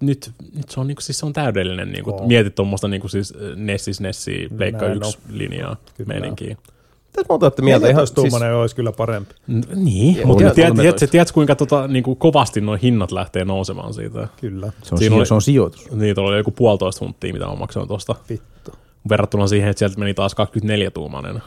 nyt, 0.00 0.30
nyt 0.56 0.70
se 0.70 0.80
on, 0.80 0.86
niinku, 0.86 1.00
siis 1.02 1.18
se 1.18 1.26
on 1.26 1.32
täydellinen, 1.32 1.92
niinku, 1.92 2.10
Oo. 2.10 2.26
mietit 2.26 2.54
tuommoista 2.54 2.88
niinku, 2.88 3.08
siis 3.08 3.34
Nessis, 3.56 4.00
Nessi, 4.00 4.48
Pleikka 4.56 4.84
Näin 4.86 4.96
1 4.96 5.18
linjaa 5.30 5.76
Kyllä. 5.96 6.08
meininkiä. 6.14 6.56
Mitä 7.16 7.22
muuta 7.28 7.46
olette 7.46 7.62
mieltä? 7.62 7.86
Ihan, 7.86 7.94
14 7.96 8.14
tuumainen 8.14 8.54
olisi 8.54 8.76
kyllä 8.76 8.92
parempi. 8.92 9.34
N- 9.48 9.84
Niin, 9.84 10.16
Ja- 10.16 10.26
mutta 10.26 10.38
tiedät, 10.54 10.54
13. 10.70 10.98
tiedät, 10.98 11.10
tiedät, 11.10 11.32
kuinka 11.32 11.54
tota, 11.56 11.88
niinku, 11.88 12.14
kovasti 12.14 12.60
nuo 12.60 12.78
hinnat 12.82 13.12
lähtee 13.12 13.44
nousemaan 13.44 13.94
siitä. 13.94 14.28
Kyllä. 14.40 14.72
Se 14.82 14.94
on, 14.94 14.98
Siinä 14.98 15.12
sijo- 15.14 15.18
oli- 15.18 15.26
se 15.26 15.34
on 15.34 15.42
sijoitus. 15.42 15.90
Niitä 15.92 16.20
oli 16.20 16.36
joku 16.36 16.50
puolitoista 16.50 17.04
hunttia, 17.04 17.32
mitä 17.32 17.46
mä 17.46 17.54
maksoin 17.54 17.88
tuosta. 17.88 18.14
Vittu. 18.30 18.70
Verrattuna 19.08 19.46
siihen, 19.46 19.68
että 19.70 19.78
sieltä 19.78 19.98
meni 19.98 20.14
taas 20.14 20.34
24-tuumainen. 20.34 21.42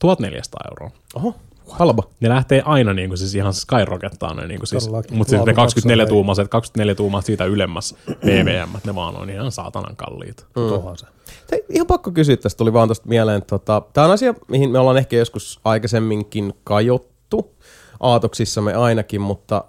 1400 0.00 0.60
euroa. 0.70 0.90
Oho, 1.14 1.34
halpa. 1.68 2.02
Ne 2.20 2.28
lähtee 2.28 2.62
aina 2.64 2.94
niin 2.94 3.10
kuin, 3.10 3.18
siis 3.18 3.34
ihan 3.34 3.54
skyrockettaa 3.54 4.34
ne, 4.34 4.46
niin 4.46 4.60
kuin, 4.60 4.66
siis, 4.66 4.88
mutta 4.90 5.30
siis 5.30 5.32
ne 5.32 5.38
Laatu 5.38 5.54
24 5.54 6.04
maksaa, 6.04 6.14
tuumaiset, 6.14 6.48
24 6.48 6.94
tuumaa 6.94 7.20
siitä 7.20 7.44
ylemmäs 7.44 7.94
PVM, 8.20 8.76
ne 8.86 8.94
vaan 8.94 9.16
on 9.16 9.30
ihan 9.30 9.52
saatanan 9.52 9.96
kalliit. 9.96 10.46
Mm. 10.56 10.96
Se. 10.96 11.06
Hei, 11.52 11.64
ihan 11.68 11.86
pakko 11.86 12.10
kysyä 12.10 12.36
tästä, 12.36 12.58
tuli 12.58 12.72
vaan 12.72 12.88
tuosta 12.88 13.08
mieleen. 13.08 13.42
Tota, 13.42 13.82
Tämä 13.92 14.04
on 14.04 14.12
asia, 14.12 14.34
mihin 14.48 14.70
me 14.70 14.78
ollaan 14.78 14.96
ehkä 14.98 15.16
joskus 15.16 15.60
aikaisemminkin 15.64 16.52
kajottu, 16.64 17.56
aatoksissamme 18.00 18.74
ainakin, 18.74 19.20
mutta 19.20 19.64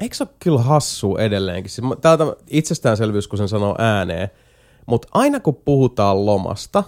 eikö 0.00 0.16
se 0.16 0.24
ole 0.24 0.34
kyllä 0.38 0.62
hassu 0.62 1.16
edelleenkin? 1.16 1.70
Siis 1.70 1.86
on 2.20 2.36
itsestäänselvyys, 2.46 3.28
kun 3.28 3.38
sen 3.38 3.48
sanoo 3.48 3.74
ääneen, 3.78 4.28
mutta 4.86 5.08
aina 5.12 5.40
kun 5.40 5.56
puhutaan 5.64 6.26
lomasta, 6.26 6.84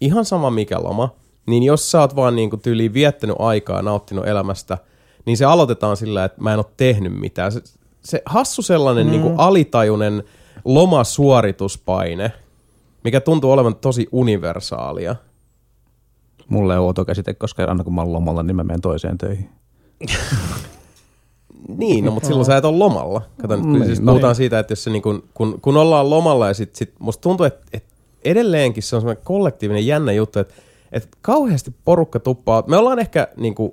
ihan 0.00 0.24
sama 0.24 0.50
mikä 0.50 0.82
loma, 0.82 1.14
niin 1.46 1.62
jos 1.62 1.90
sä 1.90 2.00
oot 2.00 2.16
vaan 2.16 2.36
niin 2.36 2.60
tyyliin 2.62 2.94
viettänyt 2.94 3.36
aikaa 3.38 3.76
ja 3.76 3.82
nauttinut 3.82 4.26
elämästä, 4.26 4.78
niin 5.26 5.36
se 5.36 5.44
aloitetaan 5.44 5.96
sillä, 5.96 6.24
että 6.24 6.42
mä 6.42 6.52
en 6.52 6.58
ole 6.58 6.66
tehnyt 6.76 7.20
mitään. 7.20 7.52
Se, 7.52 7.60
se 8.00 8.22
hassu 8.26 8.62
sellainen 8.62 9.06
mm. 9.06 9.10
niin 9.10 9.22
kuin 9.22 9.34
alitajunen 9.38 10.24
lomasuorituspaine, 10.64 12.32
mikä 13.04 13.20
tuntuu 13.20 13.52
olevan 13.52 13.76
tosi 13.76 14.08
universaalia. 14.12 15.16
Mulle 16.48 16.74
ei 16.74 16.78
ole 16.78 16.86
outo 16.86 17.04
käsite, 17.04 17.34
koska 17.34 17.64
aina 17.64 17.84
kun 17.84 17.94
mä 17.94 18.00
oon 18.00 18.12
lomalla, 18.12 18.42
niin 18.42 18.56
mä 18.56 18.64
menen 18.64 18.80
toiseen 18.80 19.18
töihin. 19.18 19.50
Niin, 21.68 22.04
no, 22.04 22.10
mutta 22.10 22.26
silloin 22.26 22.46
sä 22.46 22.56
et 22.56 22.64
ole 22.64 22.76
lomalla. 22.76 23.22
Kato, 23.42 23.56
nyt, 23.56 23.64
kun 23.64 23.72
Niin, 23.72 23.86
siis 23.86 24.00
no 24.00 24.12
puhutaan 24.12 24.34
siitä, 24.34 24.58
että 24.58 24.72
jos 24.72 24.84
se 24.84 24.90
niin 24.90 25.02
kun, 25.02 25.24
kun, 25.34 25.60
kun 25.60 25.76
ollaan 25.76 26.10
lomalla 26.10 26.48
ja 26.48 26.54
sit, 26.54 26.74
sit 26.74 26.92
musta 26.98 27.20
tuntuu, 27.20 27.46
että, 27.46 27.66
että 27.72 27.94
edelleenkin 28.24 28.82
se 28.82 28.96
on 28.96 29.02
semmoinen 29.02 29.24
kollektiivinen 29.24 29.86
jännä 29.86 30.12
juttu, 30.12 30.38
että, 30.38 30.54
että 30.94 31.08
kauheasti 31.22 31.74
porukka 31.84 32.20
tuppaa. 32.20 32.64
Me 32.66 32.76
ollaan 32.76 32.98
ehkä 32.98 33.28
niin 33.36 33.54
kuin, 33.54 33.72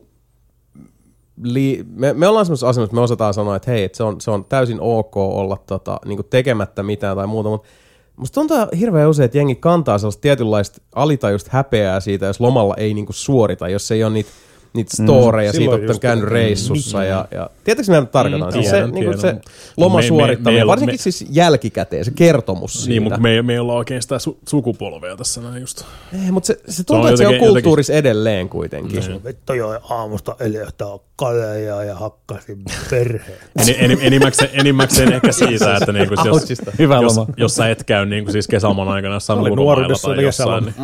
li, 1.43 1.85
me, 1.93 2.13
me 2.13 2.27
ollaan 2.27 2.45
semmoisessa 2.45 2.69
asemassa, 2.69 2.85
että 2.85 2.95
me 2.95 3.01
osataan 3.01 3.33
sanoa, 3.33 3.55
että 3.55 3.71
hei, 3.71 3.83
että 3.83 3.97
se 3.97 4.03
on, 4.03 4.21
se 4.21 4.31
on 4.31 4.45
täysin 4.45 4.81
ok 4.81 5.17
olla 5.17 5.57
tota, 5.65 5.99
niin 6.05 6.17
kuin 6.17 6.27
tekemättä 6.29 6.83
mitään 6.83 7.17
tai 7.17 7.27
muuta, 7.27 7.49
mutta 7.49 7.67
Musta 8.15 8.33
tuntuu 8.33 8.57
hirveän 8.79 9.09
usein, 9.09 9.25
että 9.25 9.37
jengi 9.37 9.55
kantaa 9.55 9.97
sellaista 9.97 10.21
tietynlaista 10.21 10.81
alitajusta 10.95 11.49
häpeää 11.53 11.99
siitä, 11.99 12.25
jos 12.25 12.39
lomalla 12.39 12.75
ei 12.77 12.93
niinku 12.93 13.13
suorita, 13.13 13.69
jos 13.69 13.91
ei 13.91 14.03
ole 14.03 14.13
niitä 14.13 14.29
niitä 14.73 15.03
storeja, 15.03 15.51
mm, 15.51 15.55
siitä, 15.57 15.75
että 15.75 15.91
on 15.93 15.99
käynyt 15.99 16.25
reissussa. 16.29 17.03
Ja, 17.03 17.25
ja, 17.31 17.49
tiedätkö, 17.63 17.91
mitä 17.91 18.01
mä 18.01 18.05
tarkoitan? 18.05 18.47
Mm, 18.47 18.53
siis 18.53 18.65
se, 18.65 18.71
tiedän, 18.71 18.91
niin 18.91 19.05
kuin 19.05 19.19
tiedän. 19.19 19.41
se 19.43 19.51
loma 19.77 19.95
Me- 19.95 20.01
me- 20.01 20.07
suorittaminen, 20.07 20.65
me 20.65 20.67
varsinkin 20.67 20.93
me- 20.93 20.97
siis 21.11 21.25
jälkikäteen, 21.29 22.05
se 22.05 22.11
kertomus 22.15 22.73
siitä. 22.73 22.89
Niin, 22.89 23.03
mutta 23.03 23.19
me, 23.19 23.41
me 23.41 23.53
ei 23.53 23.59
olla 23.59 23.73
oikein 23.73 24.01
sitä 24.01 24.17
su- 24.17 24.37
sukupolvea 24.49 25.17
tässä 25.17 25.41
näin 25.41 25.61
just. 25.61 25.81
Ei, 26.25 26.31
mutta 26.31 26.47
se, 26.47 26.59
se 26.67 26.83
tuntuu, 26.83 27.05
että 27.07 27.17
se 27.17 27.27
on 27.27 27.33
jotenkin- 27.33 27.53
kulttuurissa 27.53 27.93
edelleen 27.93 28.49
kuitenkin. 28.49 28.99
Niin. 29.07 29.23
Vittu 29.23 29.53
jo 29.53 29.81
aamusta 29.89 30.35
eljähtää 30.39 30.87
kaleja 31.15 31.83
ja 31.83 31.95
hakkasin 31.95 32.61
perheen. 32.89 33.37
En, 33.67 33.91
en, 33.91 33.97
enimmäkseen, 34.01 34.49
enimmäkseen 34.53 35.13
ehkä 35.13 35.31
siitä, 35.31 35.77
että 35.77 35.91
niinku, 35.91 36.13
jos, 36.25 36.27
Outsista. 36.27 36.71
Hyvä 36.79 36.95
jos, 37.01 37.17
loma. 37.17 37.33
jos 37.37 37.55
sä 37.55 37.69
et 37.69 37.83
käy 37.83 38.05
niinku, 38.05 38.31
siis 38.31 38.47
kesäloman 38.47 38.87
aikana 38.87 39.17
nuoruudessa 39.55 40.07
tai 40.07 40.23
jossain, 40.23 40.63
niin 40.65 40.75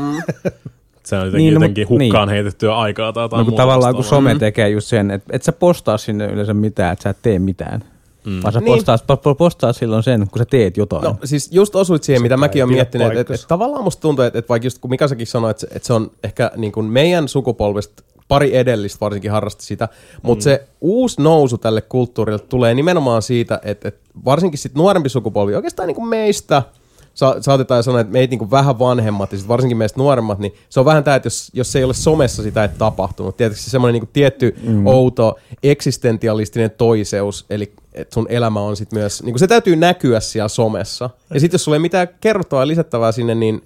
se 1.08 1.16
on 1.16 1.26
jotenkin, 1.26 1.38
Niin, 1.38 1.46
niin, 1.54 1.54
no, 1.54 1.66
jotenkin 1.66 1.88
mut- 1.90 2.04
hukkaan 2.04 2.30
heitettyä 2.30 2.78
aikaa 2.78 3.14
tai 3.14 3.24
jotain 3.24 3.40
No, 3.40 3.46
kun 3.46 3.54
tavallaan 3.56 3.96
kun 3.96 4.04
some 4.04 4.36
tekee 4.36 4.70
just 4.70 4.88
sen, 4.88 5.12
että 5.12 5.30
et 5.36 5.44
sä 5.44 5.52
postaa 5.52 5.98
sinne 5.98 6.26
yleensä 6.26 6.54
mitään, 6.54 6.94
että 6.94 7.04
sä 7.04 7.10
et 7.10 7.18
tee 7.22 7.40
mitään. 7.40 7.84
Mm. 8.26 8.44
Vaan 8.44 8.54
sä 8.54 8.60
Niin. 8.60 8.74
postaa, 8.76 8.98
po- 8.98 9.36
postaa 9.36 9.74
silloin 9.74 10.04
sen, 10.04 10.28
kun 10.32 10.40
sä 10.40 10.46
teet 10.46 10.78
jotain. 10.78 11.04
No 11.04 11.16
siis 11.24 11.50
just 11.52 11.76
osuit 11.76 12.04
siihen, 12.04 12.22
mitä 12.22 12.38
mäkin 12.38 12.64
olen 12.64 12.76
miettinyt, 12.76 13.08
että, 13.18 13.34
että, 13.34 13.48
tavallaan 13.48 13.84
musta 13.84 14.02
tuntuu, 14.02 14.26
että, 14.26 14.40
että 14.40 14.50
vaikka 14.50 14.66
just 14.66 14.80
kun 14.80 14.90
Mika 14.90 15.08
säkin 15.08 15.28
sanoi, 15.28 15.52
että, 15.52 15.62
se- 15.62 15.68
että 15.76 15.88
se 15.88 15.94
on 15.94 16.12
ehkä 16.24 16.52
niin 16.56 16.72
kuin 16.72 16.86
meidän 16.86 17.28
sukupolvesta 17.28 18.04
pari 18.28 18.58
edellistä 18.58 18.98
varsinkin 19.02 19.32
harrasti 19.32 19.66
sitä, 19.66 19.88
mutta 20.22 20.42
mm. 20.42 20.44
se 20.44 20.64
uusi 20.82 21.22
nousu 21.22 21.58
tälle 21.58 21.82
kulttuurille 21.82 22.40
tulee 22.40 22.74
nimenomaan 22.74 23.22
siitä, 23.22 23.60
että, 23.64 23.88
että 23.88 24.10
varsinkin 24.26 24.58
sit 24.60 24.76
nuorempi 24.76 25.10
sukupolvi, 25.10 25.56
oikeastaan 25.56 25.88
niin 25.88 25.96
kuin 25.96 26.08
meistä, 26.10 26.64
sa- 27.18 27.42
saatetaan 27.42 27.84
sanoa, 27.84 28.02
että 28.02 28.14
meitä 28.14 28.32
niin 28.32 28.40
kuin 28.40 28.52
vähän 28.52 28.80
vanhemmat 28.80 29.32
ja 29.32 29.38
sit 29.38 29.48
varsinkin 29.48 29.78
meistä 29.78 30.00
nuoremmat, 30.00 30.40
niin 30.40 30.54
se 30.70 30.80
on 30.80 30.86
vähän 30.86 31.04
tämä, 31.04 31.16
että 31.16 31.28
jos, 31.28 31.52
jos 31.54 31.72
se 31.72 31.80
ei 31.80 31.84
ole 31.84 31.94
somessa 31.94 32.44
sitä 32.44 32.64
ei 32.64 32.70
tapahtunut. 32.78 33.38
Tietysti 33.38 33.64
se 33.64 33.70
semmoinen 33.70 34.02
niin 34.02 34.10
tietty 34.14 34.56
mm. 34.64 34.88
outo 34.88 35.36
eksistentialistinen 35.64 36.72
toiseus, 36.72 37.46
eli 37.50 37.74
että 37.94 38.14
sun 38.14 38.28
elämä 38.30 38.62
on 38.62 38.76
sitten 38.76 39.00
myös, 39.00 39.24
niin 39.24 39.34
kuin 39.34 39.40
se 39.40 39.48
täytyy 39.48 39.76
näkyä 39.76 40.20
siellä 40.20 40.48
somessa. 40.48 41.10
Ja 41.34 41.40
sitten 41.40 41.56
jos 41.56 41.64
sulla 41.64 41.76
ei 41.76 41.80
mitään 41.80 42.08
kertoa 42.22 42.60
ja 42.60 42.68
lisättävää 42.68 43.12
sinne, 43.12 43.36
niin 43.36 43.62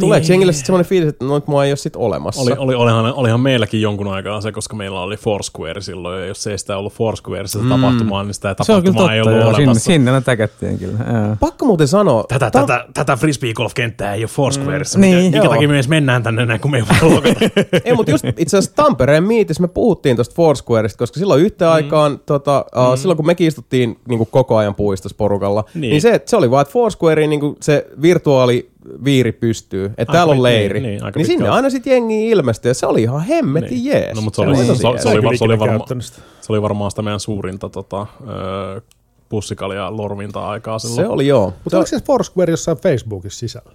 tuleeko 0.00 0.22
Niin. 0.22 0.30
jengille 0.32 0.52
sitten 0.52 0.66
semmoinen 0.66 0.88
fiilis, 0.88 1.08
että 1.08 1.24
no 1.24 1.34
nyt 1.34 1.46
mua 1.46 1.64
ei 1.64 1.70
ole 1.70 1.76
sitten 1.76 2.02
olemassa. 2.02 2.42
Oli, 2.42 2.52
oli, 2.58 2.74
olihan, 2.74 3.14
olihan 3.14 3.40
meilläkin 3.40 3.80
jonkun 3.82 4.08
aikaa 4.08 4.40
se, 4.40 4.52
koska 4.52 4.76
meillä 4.76 5.00
oli 5.00 5.16
Foursquare 5.16 5.80
silloin, 5.80 6.20
ja 6.20 6.26
jos 6.26 6.46
ei 6.46 6.58
sitä 6.58 6.76
ollut 6.76 6.92
Foursquare 6.92 7.46
sitä 7.46 7.64
mm. 7.64 7.70
tapahtumaa, 7.70 8.24
niin 8.24 8.34
sitä 8.34 8.54
tapahtumaa 8.54 8.98
totta, 8.98 9.14
ei 9.14 9.20
ollut 9.20 9.32
joo, 9.36 9.42
sinne, 9.44 9.56
olemassa. 9.58 9.84
sinne 9.84 10.12
ne 10.12 10.20
täkättiin 10.20 10.78
kyllä. 10.78 10.98
Joo. 11.12 11.36
Pakko 11.40 11.66
muuten 11.66 11.88
sanoa. 11.88 12.24
Tätä, 12.28 12.50
tää- 12.50 12.60
tätä, 12.62 12.84
tätä 12.94 13.16
frisbee 13.16 13.52
golf-kenttää 13.52 14.14
ei 14.14 14.22
ole 14.22 14.28
Foursquareissa. 14.28 14.98
Mm, 14.98 15.00
Mikä, 15.00 15.16
niin, 15.16 15.22
minkä 15.24 15.38
joo. 15.38 15.48
takia 15.52 15.68
me 15.68 15.74
edes 15.74 15.88
mennään 15.88 16.22
tänne 16.22 16.46
näin, 16.46 16.60
kun 16.60 16.70
me 16.70 16.76
ei 16.78 16.84
voi 17.02 17.10
logata? 17.14 17.40
Ei, 17.84 17.94
mutta 17.94 18.10
just 18.12 18.24
itse 18.36 18.56
asiassa 18.58 18.76
Tampereen 18.76 19.24
miitissä 19.24 19.60
me 19.62 19.68
puhuttiin 19.68 20.16
tuosta 20.16 20.34
Foursquareista, 20.34 20.98
koska 20.98 21.18
silloin 21.20 21.42
yhteen 21.42 21.70
mm. 21.70 21.74
aikaan, 21.74 22.20
tota, 22.26 22.64
uh, 22.76 22.98
silloin 22.98 23.16
kun 23.16 23.26
mekin 23.26 23.46
istuttiin 23.46 23.98
niin 24.08 24.18
kuin 24.18 24.28
koko 24.30 24.56
ajan 24.56 24.74
puistossa 24.74 25.16
porukalla, 25.18 25.64
niin, 25.74 25.80
Niin. 25.80 26.00
se, 26.02 26.22
se 26.26 26.36
oli 26.36 26.50
vaan, 26.50 26.62
että 26.62 26.72
Foursquareen 26.72 27.30
niin 27.30 27.40
kuin 27.40 27.56
se 27.60 27.86
virtuaali 28.02 28.70
viiri 29.04 29.32
pystyy, 29.32 29.84
että 29.84 30.00
Aika 30.02 30.12
täällä 30.12 30.30
on 30.30 30.38
pit- 30.38 30.42
leiri, 30.42 30.80
niin, 30.80 30.90
niin, 30.90 31.02
niin, 31.02 31.12
niin 31.16 31.26
sinne 31.26 31.48
aina 31.48 31.70
sitten 31.70 31.90
jengi 31.90 32.28
ilmestyi 32.28 32.70
ja 32.70 32.74
se 32.74 32.86
oli 32.86 33.02
ihan 33.02 33.20
hemmetin 33.20 33.70
niin. 33.70 33.84
jees. 33.84 34.14
No, 34.14 34.20
mutta 34.20 34.36
se 34.36 34.42
Se 34.42 34.48
oli, 34.48 34.58
oli 34.58 34.66
se, 34.66 34.68
tosi 34.68 34.78
se, 34.78 34.82
se, 34.82 35.08
oli, 35.08 35.38
se, 35.38 35.44
oli 35.44 35.54
ikinä 35.54 35.58
varma, 35.58 35.86
se 36.40 36.52
oli 36.52 36.62
varmaan 36.62 36.90
sitä 36.90 37.02
meidän 37.02 37.20
suurinta 37.20 37.68
tota, 37.68 38.06
pussikalia 39.28 39.96
lorvinta 39.96 40.48
aikaa 40.48 40.78
silloin. 40.78 40.96
Se 40.96 41.06
oli 41.06 41.26
joo. 41.26 41.52
Mutta 41.64 41.76
oliko 41.76 41.88
se 41.88 42.00
Foursquare 42.00 42.50
jossain 42.50 42.78
Facebookissa 42.78 43.38
sisällä? 43.38 43.72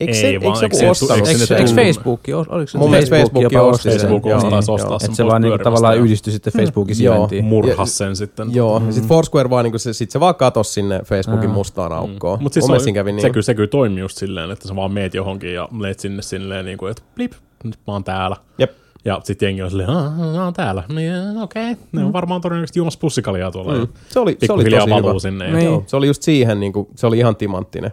Eikö, 0.00 0.12
Ei 0.12 0.20
se, 0.20 0.26
eikö 0.26 0.44
vaan, 0.44 0.54
joku 0.54 0.64
eikö 0.64 0.76
se- 0.76 0.90
ostanut 0.90 1.28
eikö 1.28 1.56
Eikö? 1.56 1.70
Facebook, 1.74 2.20
oliko 2.48 2.66
se 2.70 2.78
Mun 2.78 2.90
mielestä 2.90 3.16
Facebook 3.16 3.42
jopa 3.42 3.58
jo 3.58 3.68
osti 3.68 3.82
sen? 3.82 3.92
Facebook 4.00 4.26
Joo, 4.26 4.40
taisi 4.50 4.70
joo. 4.70 4.74
ostaa 4.74 4.98
sen 4.98 5.06
Että 5.06 5.16
se 5.16 5.26
vaan 5.26 5.42
niinku 5.42 5.58
tavallaan 5.64 5.96
joo. 5.96 6.04
yhdistyi 6.04 6.32
sitten 6.32 6.52
Facebookin 6.52 6.96
Joo. 7.04 7.14
sijaintiin. 7.14 7.44
Murhas 7.44 7.98
sen 7.98 8.16
sitten. 8.16 8.48
Joo, 8.54 8.80
mm. 8.80 8.86
ja 8.86 8.92
sitten 8.92 9.08
Foursquare 9.08 9.50
vaan, 9.50 9.64
niin 9.64 9.80
se, 9.80 9.92
sit 9.92 10.10
se 10.10 10.20
vaan 10.20 10.34
katosi 10.34 10.72
sinne 10.72 11.00
Facebookin 11.04 11.50
mustaan 11.50 11.92
aukkoon. 11.92 12.42
Mutta 12.42 12.54
siis 12.54 12.66
se, 12.66 12.72
on, 12.88 12.94
kävi 12.94 13.10
se, 13.10 13.16
niin. 13.16 13.32
kyllä, 13.32 13.42
se 13.44 13.54
kyllä 13.54 13.68
toimii 13.68 14.00
just 14.00 14.18
silleen, 14.18 14.50
että 14.50 14.68
sä 14.68 14.76
vaan 14.76 14.92
meet 14.92 15.14
johonkin 15.14 15.54
ja 15.54 15.68
meet 15.72 16.00
sinne 16.00 16.22
silleen, 16.22 16.64
niin 16.64 16.78
kuin, 16.78 16.90
että 16.90 17.02
blip, 17.14 17.32
nyt 17.64 17.78
mä 17.86 17.92
oon 17.92 18.04
täällä. 18.04 18.36
Jep. 18.58 18.70
Ja 19.04 19.20
sitten 19.24 19.46
jengi 19.46 19.62
on 19.62 19.70
silleen, 19.70 19.90
"Aa, 19.90 20.10
mä 20.10 20.44
oon 20.44 20.52
täällä. 20.54 20.82
Niin, 20.94 21.12
okei, 21.42 21.72
okay. 21.72 21.84
ne 21.92 22.04
on 22.04 22.12
varmaan 22.12 22.40
todennäköisesti 22.40 22.78
juomassa 22.78 22.98
pussikaliaa 23.00 23.50
tuolla. 23.50 23.72
Mm. 23.72 23.78
Mm. 23.80 23.88
Se 24.08 24.20
oli, 24.20 24.36
se 24.46 24.52
oli 24.52 24.64
tosi 24.64 24.76
hyvä. 24.94 25.18
sinne. 25.18 25.52
Niin. 25.52 25.64
Joo, 25.64 25.84
se 25.86 25.96
oli 25.96 26.06
just 26.06 26.22
siihen, 26.22 26.60
niin 26.60 26.72
kuin, 26.72 26.88
se 26.94 27.06
oli 27.06 27.18
ihan 27.18 27.36
timanttinen. 27.36 27.90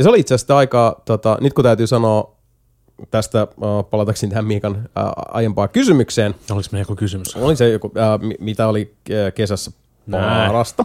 Ja 0.00 0.04
se 0.04 0.10
oli 0.10 0.20
itse 0.20 0.34
asiassa 0.34 0.56
aika, 0.56 1.02
tota, 1.04 1.38
nyt 1.40 1.52
kun 1.52 1.64
täytyy 1.64 1.86
sanoa 1.86 2.36
tästä, 3.10 3.42
uh, 3.56 3.90
palatakseni 3.90 4.30
tähän 4.30 4.44
Miikan 4.44 4.76
uh, 4.76 4.82
aiempaan 5.28 5.68
kysymykseen, 5.68 6.34
oliko 6.50 6.68
meillä 6.72 6.82
joku 6.82 6.96
kysymys? 6.96 7.36
oli 7.36 7.56
se 7.56 7.68
joku, 7.68 7.86
uh, 7.86 8.26
mi- 8.26 8.36
mitä 8.40 8.68
oli 8.68 8.94
kesässä 9.34 9.70
parasta, 10.46 10.84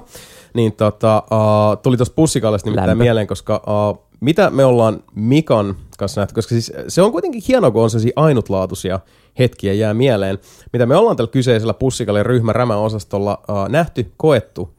niin 0.54 0.74
tota, 0.74 1.24
uh, 1.32 1.78
tuli 1.82 1.98
tuosta 1.98 2.16
pussikallesta 2.16 2.68
nimittäin 2.68 2.90
Lämpö. 2.90 3.04
mieleen, 3.04 3.28
koska 3.28 3.64
uh, 3.68 4.06
mitä 4.20 4.50
me 4.50 4.66
ollaan 4.66 5.04
Mikan 5.16 5.76
kanssa 5.98 6.22
nähty, 6.22 6.36
koska 6.36 6.50
siis 6.50 6.74
se 6.88 7.02
on 7.02 7.12
kuitenkin 7.12 7.44
hienoa, 7.48 7.72
kun 7.72 7.84
on 7.84 7.90
sellaisia 7.90 8.14
ainutlaatuisia 8.16 9.00
hetkiä 9.40 9.74
jää 9.74 9.94
mieleen, 9.94 10.40
mitä 10.74 10.86
me 10.86 10.96
ollaan 10.96 11.18
tällä 11.18 11.32
kyseisellä 11.32 11.74
pussikalien 11.74 12.26
ryhmän 12.26 12.56
rämäosastolla 12.56 13.42
uh, 13.50 13.70
nähty, 13.70 14.12
koettu, 14.18 14.74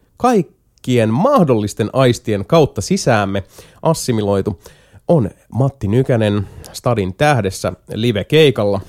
kaikkien 0.87 1.11
mahdollisten 1.11 1.91
aistien 1.93 2.47
kautta 2.47 2.81
sisäämme 2.81 3.43
assimiloitu, 3.83 4.61
on 5.09 5.31
Matti 5.53 5.89
Nykänen 5.89 6.49
Stadin 6.73 7.15
tähdessä 7.15 7.73
live-keikalla. 7.95 8.81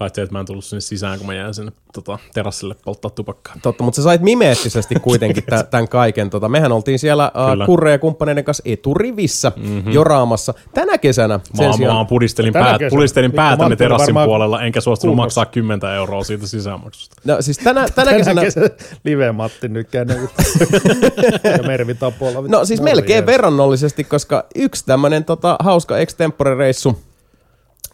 Paitsi, 0.00 0.20
että 0.20 0.32
mä 0.34 0.40
en 0.40 0.46
tullut 0.46 0.64
sinne 0.64 0.80
sisään, 0.80 1.18
kun 1.18 1.26
mä 1.26 1.34
jäin 1.34 1.54
sinne 1.54 1.72
tota, 1.94 2.18
terassille 2.34 2.76
polttaa 2.84 3.10
tupakkaa. 3.10 3.54
Totta, 3.62 3.84
mutta 3.84 3.96
sä 3.96 4.02
sait 4.02 4.22
mimeettisesti 4.22 4.94
kuitenkin 4.94 5.44
tä- 5.44 5.62
tämän 5.62 5.88
kaiken. 5.88 6.30
Tota, 6.30 6.48
mehän 6.48 6.72
oltiin 6.72 6.98
siellä 6.98 7.32
uh, 7.60 7.66
Kurre 7.66 7.90
ja 7.92 7.98
kumppaneiden 7.98 8.44
kanssa 8.44 8.62
eturivissä 8.66 9.52
mm-hmm. 9.56 9.92
joraamassa. 9.92 10.54
Tänä 10.74 10.98
kesänä 10.98 11.34
Mä, 11.38 11.42
sen 11.54 11.66
mä 11.66 11.72
sijaan... 11.72 11.94
vaan 11.94 12.06
pudistelin, 12.06 12.52
Tänä 12.52 12.64
päät, 12.64 12.78
kesänä. 12.78 12.98
pudistelin 12.98 13.30
Mikko 13.30 13.36
päätäni 13.36 13.76
terassin 13.76 14.06
varmaan 14.06 14.26
puolella, 14.26 14.62
enkä 14.62 14.80
suostunut 14.80 15.10
kuumassa. 15.16 15.40
maksaa 15.40 15.52
10 15.52 15.90
euroa 15.96 16.24
siitä 16.24 16.46
sisäänmaksusta. 16.46 17.16
No, 17.24 17.36
siis 17.42 17.58
tänä, 17.58 17.80
tänä 17.80 17.90
Tänä 17.94 18.16
kesänä... 18.16 18.42
kesä 18.42 18.60
live 19.04 19.32
Matti 19.32 19.68
Nykänen 19.68 20.20
ja 21.56 21.62
Mervi 21.66 21.94
Tapola. 21.94 22.48
No 22.48 22.64
siis 22.64 22.80
Morjens. 22.80 22.96
melkein 22.96 23.26
verrannollisesti, 23.26 24.04
koska 24.04 24.44
yksi 24.54 24.86
tämmönen 24.86 25.24
tota, 25.24 25.56
hauska 25.60 25.98
extempore-reissu 25.98 26.88
uh, 26.88 27.09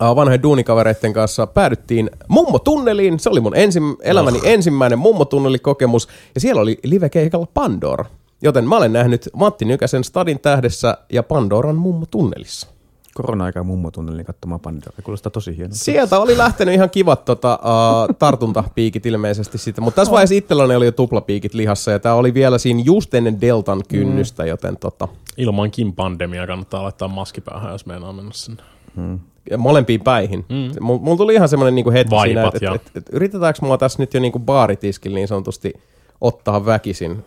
vanhojen 0.01 0.43
duunikavereiden 0.43 1.13
kanssa 1.13 1.47
päädyttiin 1.47 2.11
mummotunneliin. 2.29 3.21
Se 3.21 3.31
oli 3.31 3.41
mun 3.41 3.57
ensim, 3.57 3.97
elämäni 4.03 4.41
ensimmäinen 4.45 4.99
mummotunnelikokemus. 4.99 6.09
Ja 6.35 6.41
siellä 6.41 6.63
oli 6.63 6.79
live-keikalla 6.85 7.47
Pandora. 7.55 8.05
Joten 8.43 8.69
mä 8.69 8.77
olen 8.77 8.93
nähnyt 8.93 9.29
Matti 9.33 9.65
Nykäsen 9.65 10.05
Stadin 10.05 10.41
tähdessä 10.41 10.99
ja 11.13 11.23
Pandoran 11.23 11.77
mummotunnelissa. 11.77 12.67
Korona-aikaa 13.15 13.63
mummotunnelin 13.63 14.25
katsomaan 14.25 14.61
Pandora. 14.61 14.93
Kuulostaa 15.03 15.31
tosi 15.31 15.57
hienolta. 15.57 15.77
Sieltä 15.77 16.19
oli 16.19 16.39
lähtenyt 16.39 16.75
ihan 16.75 16.91
kivat 16.91 17.25
tota, 17.25 17.59
uh, 17.63 18.17
tartuntapiikit 18.17 19.07
ilmeisesti 19.07 19.59
sitten, 19.59 19.85
mutta 19.85 19.97
tässä 19.97 20.13
vaiheessa 20.13 20.35
itselläni 20.35 20.75
oli 20.77 20.85
jo 20.85 20.93
tuplapiikit 20.93 21.55
lihassa 21.55 21.91
ja 21.91 21.99
tämä 21.99 22.15
oli 22.15 22.35
vielä 22.35 22.59
siinä 22.59 22.83
just 22.85 23.15
ennen 23.15 23.41
Deltan 23.41 23.83
kynnystä, 23.89 24.47
joten 24.47 24.77
tota, 24.77 25.09
Ilmankin 25.37 25.93
pandemia 25.93 26.47
kannattaa 26.47 26.83
laittaa 26.83 27.09
maski 27.09 27.41
päähän, 27.41 27.73
jos 27.73 27.87
meinaa 27.87 28.13
mennä 28.13 28.31
sinne. 28.35 28.63
ja 28.97 29.36
molempiin 29.57 30.01
päihin. 30.01 30.45
Mm. 30.49 30.71
Mulla 30.81 31.01
mul 31.01 31.17
tuli 31.17 31.35
ihan 31.35 31.49
semmoinen 31.49 31.75
niinku 31.75 31.91
hetki 31.91 32.11
Vaipat 32.11 32.55
siinä, 32.59 32.75
että 32.75 32.89
et, 32.89 32.97
et, 32.97 32.97
et, 32.97 33.15
yritetäänkö 33.15 33.59
mua 33.63 33.79
tässä 33.79 34.03
nyt 34.03 34.15
jo 34.15 34.21
niinku 34.21 34.39
baaritiskillä 34.39 35.15
niin 35.15 35.29
sanotusti 35.29 35.75
ottaa 36.21 36.67
väkisin 36.67 37.25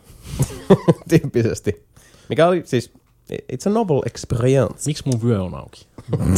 tyyppisesti. 1.09 1.85
Mikä 2.29 2.47
oli 2.47 2.61
siis, 2.65 2.93
it's 3.31 3.67
a 3.67 3.69
novel 3.69 4.01
experience. 4.05 4.83
Miksi 4.85 5.03
mun 5.05 5.23
vyö 5.23 5.43
on 5.43 5.55
auki? 5.55 5.87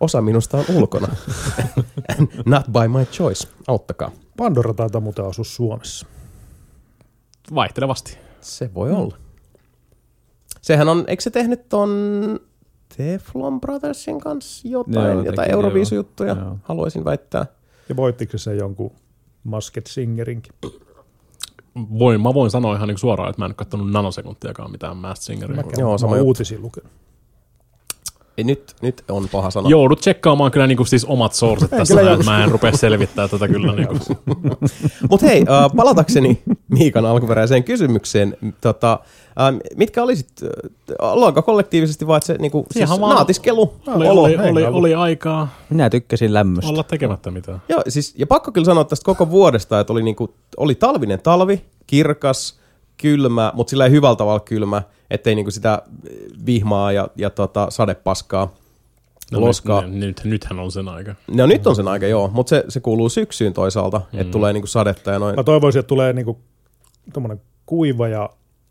Osa 0.00 0.22
minusta 0.22 0.58
on 0.58 0.64
ulkona. 0.74 1.08
Not 2.46 2.66
by 2.66 2.88
my 2.88 3.04
choice. 3.04 3.48
Auttakaa. 3.66 4.10
Pandora 4.36 4.74
taitaa 4.74 5.00
muuten 5.00 5.24
asua 5.24 5.44
Suomessa. 5.44 6.06
Vaihtelevasti. 7.54 8.18
Se 8.40 8.74
voi 8.74 8.92
olla. 8.92 9.16
Sehän 10.62 10.88
on, 10.88 11.04
eikö 11.06 11.22
se 11.22 11.30
tehnyt 11.30 11.68
ton 11.68 11.90
Teflon 12.96 13.60
Brothersin 13.60 14.20
kanssa 14.20 14.68
jotain, 14.68 14.94
Joo, 15.12 15.18
jotain 15.24 15.36
teki, 15.36 15.52
Euroviisujuttuja, 15.52 16.34
joo. 16.34 16.56
haluaisin 16.62 17.04
väittää. 17.04 17.46
Ja 17.88 17.96
voittiko 17.96 18.38
se 18.38 18.54
jonkun 18.54 18.90
Masked 19.44 19.82
Singerinkin? 19.88 20.52
Voin, 21.98 22.20
mä 22.20 22.34
voin 22.34 22.50
sanoa 22.50 22.76
ihan 22.76 22.88
niin 22.88 22.98
suoraan, 22.98 23.30
että 23.30 23.42
mä 23.42 23.44
en 23.46 23.48
ole 23.50 23.54
katsonut 23.54 23.90
nanosekuntiakaan 23.90 24.70
mitään 24.70 24.96
Masked 24.96 25.24
Singeria. 25.24 25.56
Mäkään. 25.56 25.74
Joo, 25.80 25.92
Mä 25.92 25.98
sama 25.98 26.16
uutisia 26.16 26.58
lukenut. 26.60 26.92
Ei, 28.38 28.44
nyt, 28.44 28.74
nyt 28.82 29.04
on 29.08 29.28
paha 29.32 29.50
sana. 29.50 29.68
Joudut 29.68 30.00
tsekkaamaan 30.00 30.50
kyllä 30.50 30.66
niinku 30.66 30.84
siis 30.84 31.04
omat 31.04 31.32
sourcet 31.32 31.70
tässä, 31.70 31.94
kyllä 31.94 32.02
näin, 32.02 32.06
joudu. 32.10 32.20
että 32.20 32.32
mä 32.32 32.44
en 32.44 32.50
rupea 32.50 32.72
selvittää 32.76 33.28
tätä 33.28 33.48
kyllä. 33.48 33.72
Niinku. 33.74 33.96
Mutta 35.10 35.26
hei, 35.26 35.44
äh, 35.50 35.70
palatakseni 35.76 36.42
Miikan 36.68 37.06
alkuperäiseen 37.06 37.64
kysymykseen. 37.64 38.36
Tota, 38.60 38.92
äh, 39.40 39.54
mitkä 39.76 40.02
olisit, 40.02 40.28
äh, 40.42 40.48
ollaanko 40.98 41.42
kollektiivisesti 41.42 42.06
vai 42.06 42.16
että 42.16 42.26
se 42.26 42.36
niinku, 42.38 42.66
siis 42.72 42.90
vaan- 42.90 43.14
naatiskelu? 43.14 43.72
Oli, 43.86 44.08
Olo, 44.08 44.22
oli, 44.22 44.36
oli, 44.36 44.64
oli 44.64 44.94
aikaa 44.94 45.48
Minä 45.70 45.90
tykkäsin 45.90 46.34
lämmöstä. 46.34 46.70
olla 46.70 46.82
tekemättä 46.82 47.30
mitään. 47.30 47.62
Joo, 47.68 47.82
siis, 47.88 48.14
ja 48.18 48.26
pakko 48.26 48.52
kyllä 48.52 48.64
sanoa 48.64 48.84
tästä 48.84 49.04
koko 49.04 49.30
vuodesta, 49.30 49.80
että 49.80 49.92
oli, 49.92 50.02
niinku, 50.02 50.34
oli 50.56 50.74
talvinen 50.74 51.20
talvi, 51.20 51.62
kirkas, 51.86 52.59
kylmä, 53.02 53.52
mutta 53.54 53.70
sillä 53.70 53.84
ei 53.84 53.90
hyvällä 53.90 54.16
tavalla 54.16 54.40
kylmä, 54.40 54.82
ettei 55.10 55.34
niinku 55.34 55.50
sitä 55.50 55.82
vihmaa 56.46 56.92
ja, 56.92 57.08
ja 57.16 57.30
tota, 57.30 57.66
sadepaskaa, 57.70 58.54
no, 59.32 59.40
loskaa. 59.40 59.80
Nyt, 59.82 59.92
nyt, 59.94 60.20
nythän 60.24 60.58
on 60.58 60.72
sen 60.72 60.88
aika. 60.88 61.14
No 61.30 61.46
nyt 61.46 61.66
on 61.66 61.76
sen 61.76 61.88
aika, 61.88 62.06
joo, 62.06 62.30
mutta 62.32 62.50
se, 62.50 62.64
se 62.68 62.80
kuuluu 62.80 63.08
syksyyn 63.08 63.52
toisaalta, 63.52 64.00
mm. 64.12 64.18
että 64.18 64.30
tulee 64.30 64.52
niinku 64.52 64.66
sadetta 64.66 65.10
ja 65.10 65.18
noin. 65.18 65.36
Mä 65.36 65.44
toivoisin, 65.44 65.80
että 65.80 65.88
tulee 65.88 66.12
niinku 66.12 66.38
kuiva 67.66 68.08
ja 68.08 68.30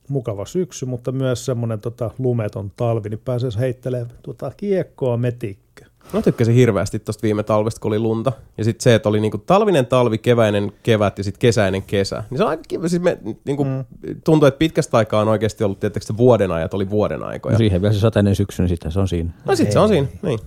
mukava 0.10 0.46
syksy, 0.46 0.86
mutta 0.86 1.12
myös 1.12 1.46
semmoinen 1.46 1.82
tota, 1.82 2.12
lumeton 2.18 2.72
talvi, 2.76 3.10
niin 3.10 3.22
pääsee 3.26 3.50
heittelemään 3.60 4.10
tota, 4.24 4.52
kiekkoa 4.58 5.18
metikkä. 5.18 5.68
Mä 6.13 6.22
tykkäsin 6.22 6.54
hirveästi 6.54 7.00
tosta 7.00 7.22
viime 7.22 7.43
talvesta, 7.43 7.82
kun 7.82 7.89
oli 7.89 8.00
lunta. 8.00 8.32
Ja 8.58 8.63
sitten 8.63 8.84
se, 8.84 8.95
että 8.95 9.10
oli 9.10 9.19
niinku 9.19 9.38
talvinen 9.38 9.86
talvi, 9.86 10.17
keväinen 10.17 10.72
kevät 10.84 11.17
ja 11.17 11.24
sitten 11.24 11.39
kesäinen 11.39 11.84
kesä. 11.84 12.24
Niin 12.30 12.38
se 12.38 12.43
on 12.43 12.50
aika 12.50 12.63
kiva. 12.67 12.88
Siis 12.88 13.02
me, 13.02 13.17
niinku, 13.45 13.63
mm. 13.63 13.86
tuntuu, 14.24 14.48
että 14.48 14.58
pitkästä 14.58 14.98
aikaa 14.98 15.22
on 15.22 15.28
oikeasti 15.28 15.63
ollut, 15.63 15.80
tietysti 15.80 16.08
se 16.08 16.17
vuoden 16.17 16.52
ajat 16.52 16.74
oli 16.74 16.89
vuoden 16.89 17.24
aikoja. 17.24 17.54
No 17.54 17.58
siihen 17.58 17.82
vielä 17.82 17.93
se 17.93 18.00
sateinen 18.00 18.36
syksy, 18.36 18.62
niin 18.62 18.69
sitten 18.69 18.91
se 18.91 19.00
on 19.00 19.08
siinä. 19.08 19.32
No 19.45 19.56
sit 19.56 19.72
se 19.72 19.80
on 19.80 19.89
siinä, 19.89 20.08
niin. 20.22 20.39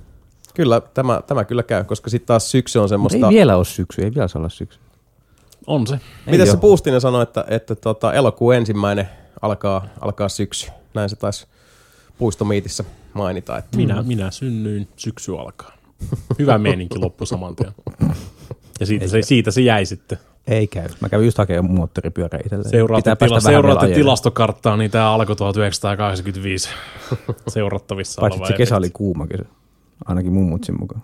Kyllä, 0.55 0.81
tämä, 0.95 1.21
tämä 1.27 1.45
kyllä 1.45 1.63
käy, 1.63 1.85
koska 1.85 2.11
sitten 2.11 2.27
taas 2.27 2.51
syksy 2.51 2.79
on 2.79 2.83
Mutta 2.83 2.93
semmoista... 2.93 3.27
ei 3.27 3.35
vielä 3.35 3.57
ole 3.57 3.65
syksy, 3.65 4.03
ei 4.03 4.15
vielä 4.15 4.29
saa 4.29 4.41
olla 4.41 4.49
syksy. 4.49 4.79
On 5.67 5.87
se. 5.87 6.01
Miten 6.27 6.47
se. 6.47 6.57
Puustinen 6.57 7.01
sanoi, 7.01 7.23
että, 7.23 7.45
että 7.49 7.75
tota, 7.75 8.13
elokuun 8.13 8.55
ensimmäinen 8.55 9.09
alkaa, 9.43 9.87
alkaa 10.01 10.29
syksy. 10.29 10.71
Näin 10.95 11.09
se 11.11 11.17
taisi 11.17 11.47
puistomiitissä 12.19 12.85
mainita. 13.15 13.59
Että 13.59 13.77
Minä, 13.77 14.03
minä 14.03 14.31
synnyin, 14.31 14.89
syksy 14.97 15.39
alkaa. 15.39 15.73
Hyvä 16.39 16.59
meininki 16.59 16.99
loppu 16.99 17.27
saman 17.27 17.57
tien. 17.57 17.73
Ja 18.81 18.87
siitä 18.87 19.09
se, 19.09 19.23
siitä 19.23 19.51
se 19.51 19.61
jäi 19.61 19.87
sitten. 19.87 20.19
Ei 20.47 20.67
käy. 20.67 20.89
Mä 21.01 21.09
kävin 21.09 21.25
just 21.25 21.39
hakemaan 21.39 21.75
moottoripyörä 21.75 22.39
itselleen. 22.45 22.71
Seuraatte, 22.71 23.17
tila, 23.17 23.41
seuraatte 23.41 23.89
tilastokarttaa, 23.89 24.77
niin 24.77 24.91
tämä 24.91 25.13
alkoi 25.13 25.37
1985 25.37 26.69
seurattavissa 27.49 28.21
Paitsi 28.21 28.39
oleva 28.39 28.47
se 28.47 28.57
kesä 28.57 28.77
oli 28.77 28.91
kuuma 28.91 29.27
kesä. 29.27 29.45
Ainakin 30.05 30.33
mun 30.33 30.49
mutsin 30.49 30.81
mukaan. 30.81 31.03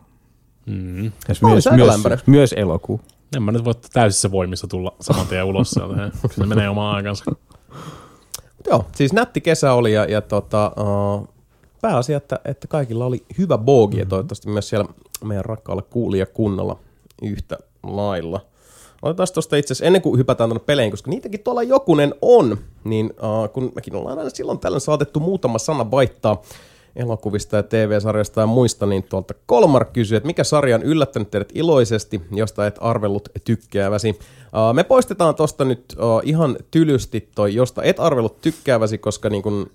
Mm. 0.66 1.12
Myös, 1.28 1.42
myös, 1.42 1.66
lämpärä. 1.86 2.18
myös 2.26 2.54
elokuu. 2.56 3.00
En 3.36 3.42
mä 3.42 3.52
nyt 3.52 3.64
voi 3.64 3.74
täysissä 3.92 4.30
voimissa 4.30 4.66
tulla 4.66 4.96
saman 5.00 5.26
tien 5.26 5.44
ulos 5.44 5.70
sieltä. 5.70 5.94
Kyllä 5.94 6.10
Se 6.38 6.46
menee 6.46 6.68
omaan 6.68 6.96
aikansa. 6.96 7.24
Joo, 8.66 8.86
siis 8.94 9.12
nätti 9.12 9.40
kesä 9.40 9.72
oli 9.72 9.92
ja, 9.92 10.04
ja 10.04 10.20
tota, 10.20 10.72
uh, 10.76 11.28
pääasia, 11.80 12.16
että, 12.16 12.40
että 12.44 12.68
kaikilla 12.68 13.06
oli 13.06 13.24
hyvä 13.38 13.58
boogi 13.58 13.96
mm-hmm. 13.96 14.06
ja 14.06 14.06
toivottavasti 14.06 14.48
myös 14.48 14.68
siellä 14.68 14.86
meidän 15.24 15.44
rakkaalla 15.44 15.82
kuulijakunnalla 15.82 16.78
yhtä 17.22 17.58
lailla. 17.82 18.40
Otetaan 19.02 19.28
tuosta 19.34 19.56
itse 19.56 19.72
asiassa, 19.72 19.84
ennen 19.84 20.02
kuin 20.02 20.18
hypätään 20.18 20.50
tuonne 20.50 20.64
peleihin, 20.64 20.90
koska 20.90 21.10
niitäkin 21.10 21.40
tuolla 21.40 21.62
jokunen 21.62 22.14
on, 22.22 22.58
niin 22.84 23.06
uh, 23.06 23.52
kun 23.52 23.72
mekin 23.74 23.96
ollaan 23.96 24.18
aina 24.18 24.30
silloin 24.30 24.58
tällöin 24.58 24.80
saatettu 24.80 25.20
muutama 25.20 25.58
sana 25.58 25.90
vaihtaa 25.90 26.42
elokuvista 26.98 27.56
ja 27.56 27.62
TV-sarjasta 27.62 28.40
ja 28.40 28.46
muista, 28.46 28.86
niin 28.86 29.02
tuolta 29.02 29.34
Kolmar 29.46 29.84
kysyy, 29.84 30.16
että 30.16 30.26
mikä 30.26 30.44
sarja 30.44 30.76
on 30.76 30.82
yllättänyt 30.82 31.30
teidät 31.30 31.48
iloisesti, 31.54 32.20
josta 32.30 32.66
et 32.66 32.76
arvellut 32.80 33.28
tykkääväsi. 33.44 34.18
Me 34.72 34.84
poistetaan 34.84 35.34
tosta 35.34 35.64
nyt 35.64 35.96
ihan 36.22 36.56
tylysti 36.70 37.28
toi, 37.34 37.54
josta 37.54 37.82
et 37.82 38.00
arvellut 38.00 38.40
tykkääväsi, 38.40 38.98
koska 38.98 39.30
niin 39.30 39.42
kun, 39.42 39.70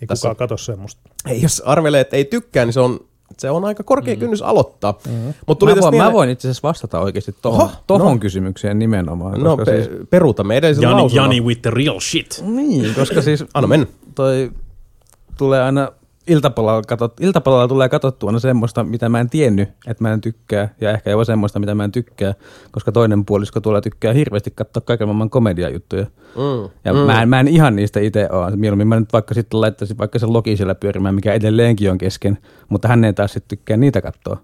Ei 0.00 0.06
tässä, 0.06 0.28
kukaan 0.28 0.36
katso 0.48 0.56
semmoista. 0.56 1.00
ei, 1.28 1.42
jos 1.42 1.62
arvelee, 1.66 2.00
että 2.00 2.16
ei 2.16 2.24
tykkää, 2.24 2.64
niin 2.64 2.72
se 2.72 2.80
on, 2.80 3.00
se 3.38 3.50
on 3.50 3.64
aika 3.64 3.82
korkea 3.82 4.14
mm. 4.14 4.20
kynnys 4.20 4.42
aloittaa. 4.42 4.98
Mm. 5.08 5.34
Mut 5.46 5.58
tuli 5.58 5.74
Mä 5.74 5.80
voin, 5.80 5.90
mieleen- 5.94 6.08
mä 6.10 6.12
voin 6.12 6.30
itse 6.30 6.48
asiassa 6.48 6.68
vastata 6.68 7.00
oikeasti 7.00 7.34
tohon, 7.42 7.62
Oho, 7.62 7.70
tohon 7.86 8.12
no. 8.12 8.18
kysymykseen 8.18 8.78
nimenomaan. 8.78 9.40
No, 9.40 9.56
koska 9.56 9.72
pe- 9.72 9.84
siis, 9.84 9.96
peruutamme 10.10 10.56
edellisen 10.56 10.82
Jani, 10.82 10.94
lausunnon. 10.94 11.24
Jani 11.24 11.40
with 11.40 11.62
the 11.62 11.70
real 11.70 12.00
shit. 12.00 12.42
niin, 12.46 12.94
koska 12.94 13.22
siis 13.22 13.44
Anna 13.54 13.66
mennä. 13.68 13.86
toi 14.14 14.50
tulee 15.38 15.62
aina 15.62 15.92
iltapalalla, 16.26 16.82
katot, 16.82 17.20
iltapalalla 17.20 17.68
tulee 17.68 17.88
katsottua 17.88 18.28
aina 18.28 18.38
semmoista, 18.38 18.84
mitä 18.84 19.08
mä 19.08 19.20
en 19.20 19.30
tiennyt, 19.30 19.68
että 19.86 20.04
mä 20.04 20.12
en 20.12 20.20
tykkää, 20.20 20.74
ja 20.80 20.90
ehkä 20.90 21.10
jopa 21.10 21.24
semmoista, 21.24 21.58
mitä 21.58 21.74
mä 21.74 21.84
en 21.84 21.92
tykkää, 21.92 22.34
koska 22.70 22.92
toinen 22.92 23.24
puolisko 23.24 23.60
tulee 23.60 23.80
tykkää 23.80 24.12
hirveästi 24.12 24.50
katsoa 24.50 24.80
kaiken 24.80 25.08
maailman 25.08 25.30
komediajuttuja. 25.30 26.06
Mm. 26.36 26.70
Ja 26.84 26.92
mm. 26.92 26.98
mä, 26.98 27.22
en, 27.22 27.28
mä 27.28 27.40
en 27.40 27.48
ihan 27.48 27.76
niistä 27.76 28.00
itse 28.00 28.28
ole. 28.32 28.56
Mieluummin 28.56 28.88
mä 28.88 29.00
nyt 29.00 29.12
vaikka 29.12 29.34
sitten 29.34 29.60
laittaisin 29.60 29.98
vaikka 29.98 30.18
sen 30.18 30.32
Loki 30.32 30.56
siellä 30.56 30.74
pyörimään, 30.74 31.14
mikä 31.14 31.32
edelleenkin 31.32 31.90
on 31.90 31.98
kesken, 31.98 32.38
mutta 32.68 32.88
hän 32.88 33.04
ei 33.04 33.12
taas 33.12 33.32
sitten 33.32 33.58
tykkää 33.58 33.76
niitä 33.76 34.02
katsoa. 34.02 34.36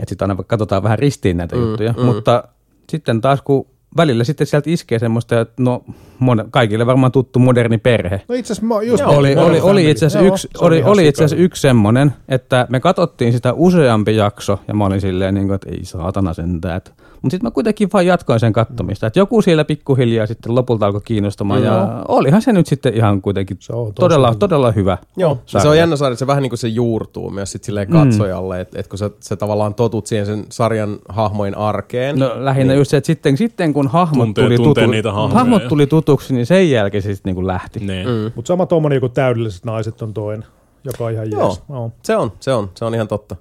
Että 0.00 0.10
sitten 0.10 0.30
aina 0.30 0.42
katsotaan 0.46 0.82
vähän 0.82 0.98
ristiin 0.98 1.36
näitä 1.36 1.56
mm, 1.56 1.62
juttuja. 1.62 1.94
Mm. 1.96 2.04
Mutta 2.04 2.48
sitten 2.90 3.20
taas 3.20 3.42
kun 3.42 3.66
välillä 3.96 4.24
sitten 4.24 4.46
sieltä 4.46 4.70
iskee 4.70 4.98
semmoista, 4.98 5.40
että 5.40 5.62
no 5.62 5.84
mon, 6.18 6.44
kaikille 6.50 6.86
varmaan 6.86 7.12
tuttu 7.12 7.38
moderni 7.38 7.78
perhe. 7.78 8.22
No 8.28 8.34
itse 8.34 8.52
asiassa 8.52 8.82
just 8.82 9.00
Joo, 9.00 9.16
oli, 9.16 9.36
oli, 9.36 9.60
oli 9.60 9.90
itse 9.90 10.06
asiassa 10.06 10.26
Joo, 10.26 10.34
yksi, 10.34 10.48
on 10.58 10.66
oli, 10.66 10.82
oli 10.82 11.08
itse 11.08 11.24
asiassa 11.24 11.44
yksi 11.44 11.62
semmoinen, 11.62 12.12
että 12.28 12.66
me 12.70 12.80
katsottiin 12.80 13.32
sitä 13.32 13.52
useampi 13.52 14.16
jakso 14.16 14.60
ja 14.68 14.74
mä 14.74 14.84
olin 14.84 15.00
silleen, 15.00 15.34
niin 15.34 15.46
kuin, 15.46 15.54
että 15.54 15.70
ei 15.70 15.84
saatana 15.84 16.34
sentään. 16.34 16.80
Mutta 17.26 17.34
sitten 17.34 17.46
mä 17.46 17.50
kuitenkin 17.50 17.88
vaan 17.92 18.06
jatkoin 18.06 18.40
sen 18.40 18.52
kattomista. 18.52 19.06
Että 19.06 19.18
joku 19.18 19.42
siellä 19.42 19.64
pikkuhiljaa 19.64 20.26
sitten 20.26 20.54
lopulta 20.54 20.86
alkoi 20.86 21.00
kiinnostamaan 21.04 21.62
ja 21.64 22.04
olihan 22.08 22.42
se 22.42 22.52
nyt 22.52 22.66
sitten 22.66 22.94
ihan 22.94 23.22
kuitenkin 23.22 23.56
Se 23.60 23.72
on 23.72 23.94
todella, 23.94 24.28
hyvä. 24.28 24.38
todella 24.38 24.72
hyvä. 24.72 24.98
Joo, 25.16 25.38
sarja. 25.46 25.62
se 25.62 25.68
on 25.68 25.78
jännä 25.78 25.96
sarja, 25.96 26.12
että 26.12 26.18
se 26.18 26.26
vähän 26.26 26.42
niin 26.42 26.50
kuin 26.50 26.58
se 26.58 26.68
juurtuu 26.68 27.30
myös 27.30 27.52
sit 27.52 27.64
silleen 27.64 27.88
katsojalle, 27.88 28.54
mm. 28.54 28.60
että 28.60 28.80
et 28.80 28.88
kun 28.88 28.98
sä, 28.98 29.10
sä 29.20 29.36
tavallaan 29.36 29.74
totut 29.74 30.06
siihen 30.06 30.26
sen 30.26 30.44
sarjan 30.50 30.98
hahmojen 31.08 31.58
arkeen. 31.58 32.18
No 32.18 32.32
lähinnä 32.36 32.72
niin. 32.72 32.78
just 32.78 32.90
se, 32.90 32.96
että 32.96 33.06
sitten, 33.06 33.36
sitten 33.36 33.72
kun 33.72 33.88
hahmot, 33.88 34.26
Tuntee- 34.26 34.44
tuli, 34.44 34.56
tuntee 34.56 34.84
tutu, 34.84 34.90
niitä 34.92 35.12
hahmoja, 35.12 35.34
hahmot 35.38 35.62
joo. 35.62 35.68
tuli 35.68 35.86
tutuksi, 35.86 36.34
niin 36.34 36.46
sen 36.46 36.70
jälkeen 36.70 37.02
se 37.02 37.14
sitten 37.14 37.34
niin 37.34 37.46
lähti. 37.46 37.80
Niin. 37.80 38.08
Mm. 38.08 38.32
Mutta 38.34 38.48
sama 38.48 38.66
tuommoinen 38.66 38.96
joku 38.96 39.08
täydelliset 39.08 39.64
naiset 39.64 40.02
on 40.02 40.14
toinen, 40.14 40.46
joka 40.84 41.04
on 41.04 41.12
ihan 41.12 41.30
Joo. 41.30 41.42
jees. 41.46 41.62
No. 41.68 41.92
Se 42.02 42.16
on, 42.16 42.32
se 42.40 42.52
on, 42.52 42.70
se 42.74 42.84
on 42.84 42.94
ihan 42.94 43.08
totta. 43.08 43.36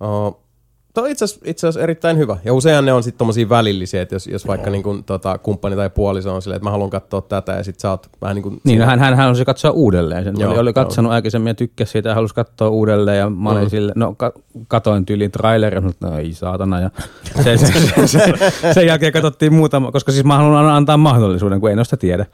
Uh, 0.00 0.42
Tuo 0.94 1.04
on 1.04 1.10
itse 1.10 1.24
asiassa, 1.24 1.44
itse 1.44 1.66
asiassa 1.66 1.80
erittäin 1.80 2.18
hyvä. 2.18 2.36
Ja 2.44 2.54
useinhan 2.54 2.84
ne 2.84 2.92
on 2.92 3.02
sitten 3.02 3.18
tommosia 3.18 3.48
välillisiä, 3.48 4.02
että 4.02 4.14
jos, 4.14 4.26
jos 4.26 4.46
vaikka 4.46 4.70
niin 4.70 4.82
kun, 4.82 5.04
tota, 5.04 5.38
kumppani 5.38 5.76
tai 5.76 5.90
puoliso 5.90 6.34
on 6.34 6.42
silleen, 6.42 6.56
että 6.56 6.66
mä 6.66 6.70
haluan 6.70 6.90
katsoa 6.90 7.20
tätä 7.20 7.52
ja 7.52 7.64
sit 7.64 7.80
sä 7.80 7.90
oot 7.90 8.06
vähän 8.20 8.34
niin 8.34 8.42
kuin... 8.42 8.60
Niin, 8.64 8.78
no 8.78 8.86
hän, 8.86 8.98
hän, 8.98 9.14
hän 9.14 9.24
halusi 9.24 9.44
katsoa 9.44 9.70
uudelleen 9.70 10.24
sen. 10.24 10.34
Joo, 10.38 10.50
oli, 10.50 10.58
oli 10.58 10.68
joo. 10.68 10.72
katsonut 10.74 11.12
aikaisemmin 11.12 11.50
ja 11.50 11.54
tykkäsi 11.54 11.92
siitä 11.92 12.08
ja 12.08 12.14
halusi 12.14 12.34
katsoa 12.34 12.68
uudelleen. 12.68 13.18
Ja 13.18 13.30
mä 13.30 13.50
olin 13.50 13.62
Mm. 13.62 13.68
sille, 13.70 13.92
no 13.96 14.14
ka, 14.14 14.32
katoin 14.68 15.06
tyyliin 15.06 15.30
trailerin, 15.30 15.84
mutta 15.84 16.06
no 16.06 16.18
ei 16.18 16.32
saatana. 16.32 16.80
Ja 16.80 16.90
se, 17.44 17.56
se, 17.56 17.66
se, 17.66 18.06
se, 18.06 18.32
sen 18.72 18.86
jälkeen 18.86 19.12
katsottiin 19.12 19.54
muutama, 19.54 19.92
koska 19.92 20.12
siis 20.12 20.24
mä 20.24 20.36
haluan 20.36 20.66
antaa 20.66 20.96
mahdollisuuden, 20.96 21.60
kun 21.60 21.70
en 21.70 21.78
ole 21.78 21.84
sitä 21.84 21.96
tiedä. 21.96 22.26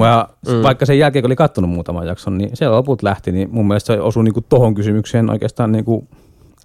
Ja 0.00 0.28
mm. 0.48 0.62
vaikka 0.62 0.86
sen 0.86 0.98
jälkeen, 0.98 1.22
kun 1.22 1.28
oli 1.28 1.36
kattonut 1.36 1.70
muutaman 1.70 2.06
jakson, 2.06 2.38
niin 2.38 2.50
se 2.54 2.68
loput 2.68 3.02
lähti, 3.02 3.32
niin 3.32 3.48
mun 3.52 3.68
mielestä 3.68 3.94
se 3.94 4.00
osui 4.00 4.24
niinku 4.24 4.40
tohon 4.40 4.74
kysymykseen 4.74 5.30
oikeastaan 5.30 5.72
niinku, 5.72 6.08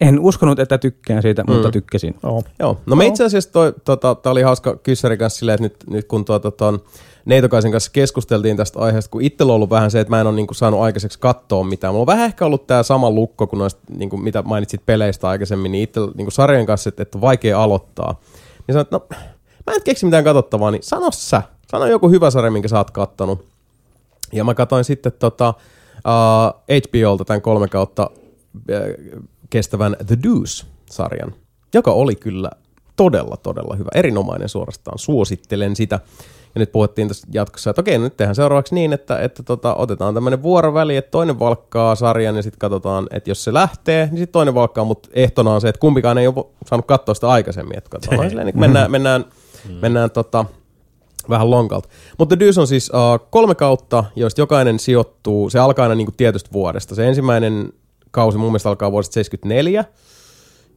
en 0.01 0.19
uskonut, 0.19 0.59
että 0.59 0.77
tykkään 0.77 1.21
siitä, 1.21 1.43
mm. 1.43 1.53
mutta 1.53 1.71
tykkäsin. 1.71 2.15
Joo. 2.23 2.43
Joo, 2.59 2.77
no 2.85 2.95
me 2.95 3.05
itse 3.05 3.23
asiassa 3.23 3.51
toi, 3.51 3.73
tota, 3.85 4.15
tää 4.15 4.31
oli 4.31 4.41
hauska 4.41 4.75
kyssäri 4.75 5.17
kanssa 5.17 5.39
silleen, 5.39 5.53
että 5.53 5.63
nyt, 5.63 5.95
nyt 5.95 6.07
kun 6.07 6.25
tuota, 6.25 6.51
ton 6.51 6.79
Neitokaisen 7.25 7.71
kanssa 7.71 7.91
keskusteltiin 7.91 8.57
tästä 8.57 8.79
aiheesta, 8.79 9.11
kun 9.11 9.21
itsellä 9.21 9.51
on 9.51 9.55
ollut 9.55 9.69
vähän 9.69 9.91
se, 9.91 9.99
että 9.99 10.09
mä 10.11 10.21
en 10.21 10.27
ole 10.27 10.35
niinku 10.35 10.53
saanut 10.53 10.81
aikaiseksi 10.81 11.19
katsoa 11.19 11.63
mitään. 11.63 11.93
Mulla 11.93 12.01
on 12.01 12.07
vähän 12.07 12.25
ehkä 12.25 12.45
ollut 12.45 12.67
tämä 12.67 12.83
sama 12.83 13.11
lukko 13.11 13.47
kuin 13.47 13.57
noista, 13.57 13.81
niinku, 13.89 14.17
mitä 14.17 14.41
mainitsit 14.41 14.85
peleistä 14.85 15.29
aikaisemmin, 15.29 15.71
niin 15.71 15.83
itsellä 15.83 16.11
niinku 16.15 16.31
sarjan 16.31 16.65
kanssa, 16.65 16.89
että, 16.89 17.03
että 17.03 17.17
on 17.17 17.21
vaikea 17.21 17.63
aloittaa. 17.63 18.21
Niin 18.67 18.73
sanoin, 18.73 18.81
että 18.81 18.95
no, 18.95 19.07
mä 19.67 19.73
en 19.73 19.83
keksi 19.83 20.05
mitään 20.05 20.23
katsottavaa, 20.23 20.71
niin 20.71 20.83
sano 20.83 21.11
sä. 21.11 21.41
Sano 21.71 21.85
joku 21.85 22.09
hyvä 22.09 22.31
sarja, 22.31 22.51
minkä 22.51 22.67
sä 22.67 22.77
oot 22.77 22.91
kattonut. 22.91 23.45
Ja 24.33 24.43
mä 24.43 24.53
katsoin 24.53 24.83
sitten 24.83 25.11
tota, 25.19 25.53
uh, 25.97 26.77
HBOlta 26.77 27.25
tämän 27.25 27.41
kolme 27.41 27.67
kautta 27.67 28.09
äh, 28.71 28.81
kestävän 29.49 29.95
The 30.07 30.17
Deuce-sarjan, 30.23 31.33
joka 31.73 31.91
oli 31.91 32.15
kyllä 32.15 32.51
todella, 32.95 33.37
todella 33.37 33.75
hyvä. 33.75 33.89
Erinomainen 33.95 34.49
suorastaan. 34.49 34.99
Suosittelen 34.99 35.75
sitä. 35.75 35.99
Ja 36.55 36.59
nyt 36.59 36.71
puhuttiin 36.71 37.07
tässä 37.07 37.27
jatkossa, 37.31 37.69
että 37.69 37.81
okei, 37.81 37.97
no 37.97 38.03
nyt 38.03 38.17
tehdään 38.17 38.35
seuraavaksi 38.35 38.75
niin, 38.75 38.93
että, 38.93 39.19
että 39.19 39.43
tota, 39.43 39.75
otetaan 39.75 40.13
tämmöinen 40.13 40.43
vuoroväli, 40.43 40.95
että 40.95 41.11
toinen 41.11 41.39
valkkaa 41.39 41.95
sarjan 41.95 42.35
ja 42.35 42.43
sitten 42.43 42.59
katsotaan, 42.59 43.07
että 43.11 43.29
jos 43.29 43.43
se 43.43 43.53
lähtee, 43.53 44.05
niin 44.05 44.17
sitten 44.17 44.33
toinen 44.33 44.53
valkkaa, 44.53 44.83
mutta 44.83 45.09
ehtona 45.13 45.53
on 45.53 45.61
se, 45.61 45.69
että 45.69 45.79
kumpikaan 45.79 46.17
ei 46.17 46.27
ole 46.27 46.45
saanut 46.65 46.85
katsoa 46.85 47.15
sitä 47.15 47.29
aikaisemmin. 47.29 47.77
Että 47.77 47.89
katsotaan, 47.89 48.29
silleen, 48.29 48.45
niin 48.47 48.59
mennään, 48.59 48.91
mennään, 48.91 49.25
mennään 49.81 50.11
tota, 50.11 50.45
vähän 51.29 51.51
lonkalta. 51.51 51.89
Mutta 52.17 52.35
The 52.35 52.45
Deuce 52.45 52.61
on 52.61 52.67
siis 52.67 52.89
uh, 52.89 53.27
kolme 53.29 53.55
kautta, 53.55 54.03
joista 54.15 54.41
jokainen 54.41 54.79
sijoittuu, 54.79 55.49
se 55.49 55.59
alkaa 55.59 55.83
aina 55.83 55.95
niinku 55.95 56.13
tietystä 56.17 56.49
vuodesta. 56.53 56.95
Se 56.95 57.07
ensimmäinen 57.07 57.73
kausi 58.17 58.37
mun 58.37 58.47
mielestä 58.47 58.69
alkaa 58.69 58.91
vuodesta 58.91 59.13
74, 59.13 59.85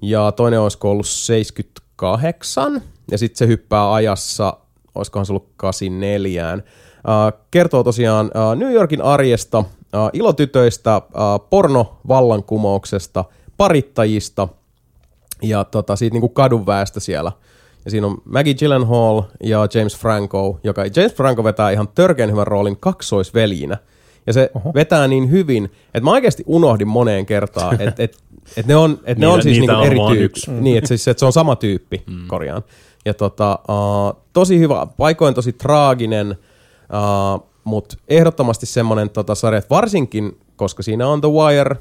ja 0.03 0.33
toinen 0.33 0.61
olisiko 0.61 0.91
ollut 0.91 1.07
78, 1.07 2.83
ja 3.11 3.19
sitten 3.19 3.39
se 3.39 3.47
hyppää 3.47 3.93
ajassa, 3.93 4.57
olisikohan 4.95 5.27
se 5.27 5.33
ollut 5.33 5.49
84. 5.57 6.55
Uh, 6.55 6.63
kertoo 7.51 7.85
tosiaan 7.85 8.27
uh, 8.27 8.59
New 8.59 8.73
Yorkin 8.73 9.03
arjesta, 9.03 9.59
uh, 9.59 9.65
ilotytöistä, 10.13 10.97
uh, 10.97 11.49
pornovallankumouksesta, 11.51 13.25
parittajista 13.57 14.49
ja 15.43 15.65
tota, 15.65 15.97
siitä 15.97 16.15
niinku 16.15 16.29
kadunväestä 16.29 17.01
siellä. 17.01 17.33
Ja 17.85 17.91
siinä 17.91 18.07
on 18.07 18.23
Maggie 18.25 18.55
Gyllenhaal 18.55 19.23
ja 19.43 19.69
James 19.75 19.97
Franco, 19.97 20.61
joka 20.65 20.83
James 20.97 21.15
Franco 21.15 21.45
vetää 21.45 21.71
ihan 21.71 21.89
törkeän 21.89 22.31
hyvän 22.31 22.47
roolin 22.47 22.77
kaksoisveljinä. 22.77 23.77
Ja 24.27 24.33
se 24.33 24.51
Oho. 24.55 24.75
vetää 24.75 25.09
niin 25.09 25.31
hyvin, 25.31 25.65
että 25.65 26.01
mä 26.01 26.11
oikeasti 26.11 26.45
unohdin 26.47 26.89
moneen 26.89 27.27
kertaan, 27.27 27.81
että 27.81 28.03
et, 28.03 28.19
et 28.57 28.67
ne 28.67 28.77
on, 28.77 28.99
et 29.05 29.19
ne 29.19 29.27
on 29.27 29.43
siis 29.43 29.59
niinku 29.59 29.75
on 29.75 29.87
eri 29.87 29.97
tyyppi. 29.97 30.25
yksi. 30.25 30.51
Niin, 30.51 30.79
että 30.79 30.89
siis, 30.89 31.09
et 31.09 31.19
se 31.19 31.27
on 31.27 31.33
sama 31.33 31.57
tyyppi, 31.57 32.03
mm. 32.07 32.27
korjaan. 32.27 32.63
Ja 33.05 33.15
tota, 33.15 33.59
uh, 33.69 34.23
tosi 34.33 34.59
hyvä, 34.59 34.87
paikoin 34.97 35.35
tosi 35.35 35.53
traaginen, 35.53 36.31
uh, 36.31 37.51
mutta 37.65 37.97
ehdottomasti 38.09 38.67
semmoinen 38.67 39.11
tota, 39.11 39.35
sarja, 39.35 39.59
että 39.59 39.75
varsinkin, 39.75 40.39
koska 40.57 40.83
siinä 40.83 41.09
on 41.09 41.21
The 41.21 41.29
Wire 41.29 41.77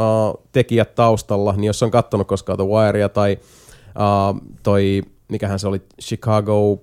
uh, 0.00 0.46
tekijät 0.52 0.94
taustalla, 0.94 1.52
niin 1.52 1.64
jos 1.64 1.82
on 1.82 1.90
kattonut 1.90 2.28
koskaan 2.28 2.58
The 2.58 2.66
Wirea 2.66 3.08
tai 3.08 3.38
uh, 3.88 4.40
toi, 4.62 5.02
mikähän 5.28 5.58
se 5.58 5.68
oli, 5.68 5.82
Chicago 6.02 6.80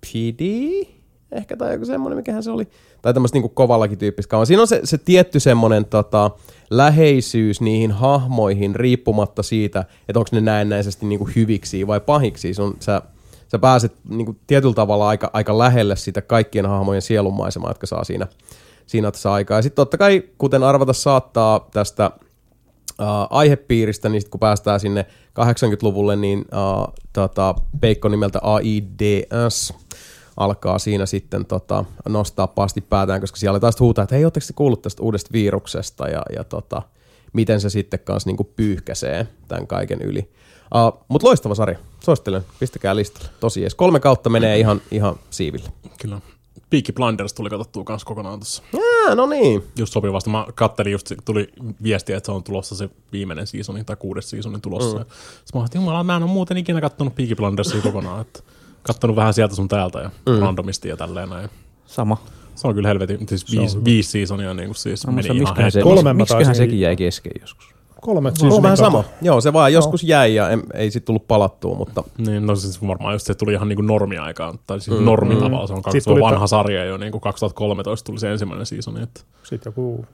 PD, 0.00 0.40
ehkä 1.32 1.56
tai 1.56 1.72
joku 1.72 1.84
semmoinen, 1.84 2.16
mikähän 2.16 2.42
se 2.42 2.50
oli, 2.50 2.68
tai 3.06 3.14
tämmöistä 3.14 3.36
niinku 3.36 3.48
kovallakin 3.48 3.98
tyyppistä 3.98 4.30
kauan. 4.30 4.46
Siinä 4.46 4.60
on 4.60 4.68
se, 4.68 4.80
se 4.84 4.98
tietty 4.98 5.40
semmoinen 5.40 5.84
tota, 5.84 6.30
läheisyys 6.70 7.60
niihin 7.60 7.90
hahmoihin 7.90 8.74
riippumatta 8.74 9.42
siitä, 9.42 9.84
että 10.08 10.18
onko 10.18 10.28
ne 10.32 10.40
näennäisesti 10.40 11.06
niinku 11.06 11.28
hyviksi 11.36 11.86
vai 11.86 12.00
pahiksi. 12.00 12.54
Se 12.54 12.62
sä, 12.80 13.02
sä 13.48 13.58
pääset 13.58 13.92
niinku 14.08 14.36
tietyllä 14.46 14.74
tavalla 14.74 15.08
aika, 15.08 15.30
aika 15.32 15.58
lähelle 15.58 15.96
sitä 15.96 16.22
kaikkien 16.22 16.66
hahmojen 16.66 17.02
sielunmaisemaa, 17.02 17.70
jotka 17.70 17.86
saa 17.86 18.04
siinä, 18.04 18.26
siinä 18.86 19.10
tässä 19.10 19.32
aikaa. 19.32 19.58
Ja 19.58 19.62
sitten 19.62 19.76
totta 19.76 19.98
kai, 19.98 20.22
kuten 20.38 20.62
arvata 20.62 20.92
saattaa 20.92 21.68
tästä 21.72 22.10
uh, 23.00 23.06
aihepiiristä, 23.30 24.08
niin 24.08 24.20
sit 24.20 24.30
kun 24.30 24.40
päästään 24.40 24.80
sinne 24.80 25.06
80-luvulle, 25.40 26.16
niin 26.16 26.38
uh, 26.38 26.94
tota, 27.12 27.54
peikko 27.80 28.08
nimeltä 28.08 28.38
AIDS 28.42 29.72
alkaa 30.36 30.78
siinä 30.78 31.06
sitten 31.06 31.46
tota, 31.46 31.84
nostaa 32.08 32.46
paasti 32.46 32.80
päätään, 32.80 33.20
koska 33.20 33.36
siellä 33.36 33.60
taas 33.60 33.80
huutaa, 33.80 34.02
että 34.02 34.14
hei, 34.14 34.24
ootteko 34.24 34.46
te 34.46 34.52
kuullut 34.52 34.82
tästä 34.82 35.02
uudesta 35.02 35.32
viruksesta 35.32 36.08
ja, 36.08 36.22
ja 36.36 36.44
tota, 36.44 36.82
miten 37.32 37.60
se 37.60 37.70
sitten 37.70 38.00
kanssa 38.00 38.28
niinku 38.28 38.44
pyyhkäsee 38.44 39.26
tämän 39.48 39.66
kaiken 39.66 40.02
yli. 40.02 40.30
Uh, 40.74 41.04
Mutta 41.08 41.26
loistava 41.26 41.54
sarja, 41.54 41.78
suosittelen, 42.04 42.42
pistäkää 42.58 42.96
listalle. 42.96 43.28
Tosi 43.40 43.62
ees. 43.62 43.74
Kolme 43.74 44.00
kautta 44.00 44.30
menee 44.30 44.58
ihan, 44.58 44.80
ihan 44.90 45.16
siiville. 45.30 45.68
Kyllä. 46.00 46.20
Peaky 46.70 46.92
Blinders 46.92 47.32
tuli 47.32 47.50
katsottua 47.50 47.84
kans 47.84 48.04
kokonaan 48.04 48.40
tuossa. 48.40 48.62
Jaa, 48.72 49.14
no 49.14 49.26
niin. 49.26 49.62
Just 49.78 49.92
sopivasti. 49.92 50.30
Mä 50.30 50.46
kattelin 50.54 50.92
just, 50.92 51.12
tuli 51.24 51.48
viestiä, 51.82 52.16
että 52.16 52.26
se 52.26 52.32
on 52.32 52.44
tulossa 52.44 52.76
se 52.76 52.88
viimeinen 53.12 53.46
seasoni 53.46 53.84
tai 53.84 53.96
kuudes 53.96 54.30
seasoni 54.30 54.60
tulossa. 54.60 54.98
Mm. 54.98 55.04
Sitten 55.04 55.50
mä 55.54 55.60
ajattelin, 55.60 55.84
jumala, 55.84 56.04
mä 56.04 56.16
en 56.16 56.22
ole 56.22 56.30
muuten 56.30 56.56
ikinä 56.56 56.80
kattonut 56.80 57.14
Peaky 57.14 57.34
Blindersia 57.34 57.82
kokonaan. 57.82 58.20
Että 58.20 58.40
kattonut 58.86 59.16
vähän 59.16 59.34
sieltä 59.34 59.54
sun 59.54 59.68
täältä 59.68 59.98
ja 59.98 60.10
mm. 60.26 60.38
randomisti 60.38 60.88
ja 60.88 60.96
tälleen 60.96 61.28
näin. 61.28 61.50
Sama. 61.86 62.16
Se 62.54 62.68
on 62.68 62.74
kyllä 62.74 62.88
helvetin, 62.88 63.28
siis 63.28 63.44
on 63.54 63.60
viisi, 63.60 63.84
viisi 63.84 64.10
seasonia 64.10 64.54
niin 64.54 64.68
kuin 64.68 64.76
siis 64.76 65.06
No, 65.06 65.12
meni 65.12 65.26
ihan 65.26 65.38
miksiköhän, 65.38 65.72
se. 65.72 65.82
Kolme 65.82 66.12
miksiköhän 66.12 66.54
sekin 66.54 66.80
jäi 66.80 66.96
kesken 66.96 67.32
joskus? 67.40 67.74
Kolme 68.00 68.32
Se 68.34 68.46
on 68.46 68.62
vähän 68.62 68.76
sama. 68.76 69.04
Joo, 69.22 69.40
se 69.40 69.52
vaan 69.52 69.72
joskus 69.72 70.02
Joo. 70.02 70.08
jäi 70.08 70.34
ja 70.34 70.50
en, 70.50 70.62
ei 70.74 70.90
sit 70.90 71.04
tullut 71.04 71.28
palattua, 71.28 71.74
mutta 71.74 72.04
Niin, 72.18 72.46
no 72.46 72.56
siis 72.56 72.86
varmaan 72.86 73.14
just 73.14 73.26
se 73.26 73.34
tuli 73.34 73.52
ihan 73.52 73.68
niin 73.68 73.76
kuin 73.76 73.86
normiaikaan, 73.86 74.58
tai 74.66 74.80
siis 74.80 74.98
mm, 74.98 75.04
normitavalla, 75.04 75.66
se 75.66 75.72
on, 75.72 75.82
kaksi, 75.82 76.00
Sitten 76.00 76.12
tuli 76.14 76.22
vanha 76.22 76.40
ta- 76.40 76.46
sarja 76.46 76.84
jo, 76.84 76.96
niin 76.96 77.12
kuin 77.12 77.20
2013 77.20 78.06
tuli 78.06 78.18
se 78.18 78.32
ensimmäinen 78.32 78.66
seasoni, 78.66 79.02
että 79.02 79.20
Sitten 79.42 79.70
joku 79.70 80.06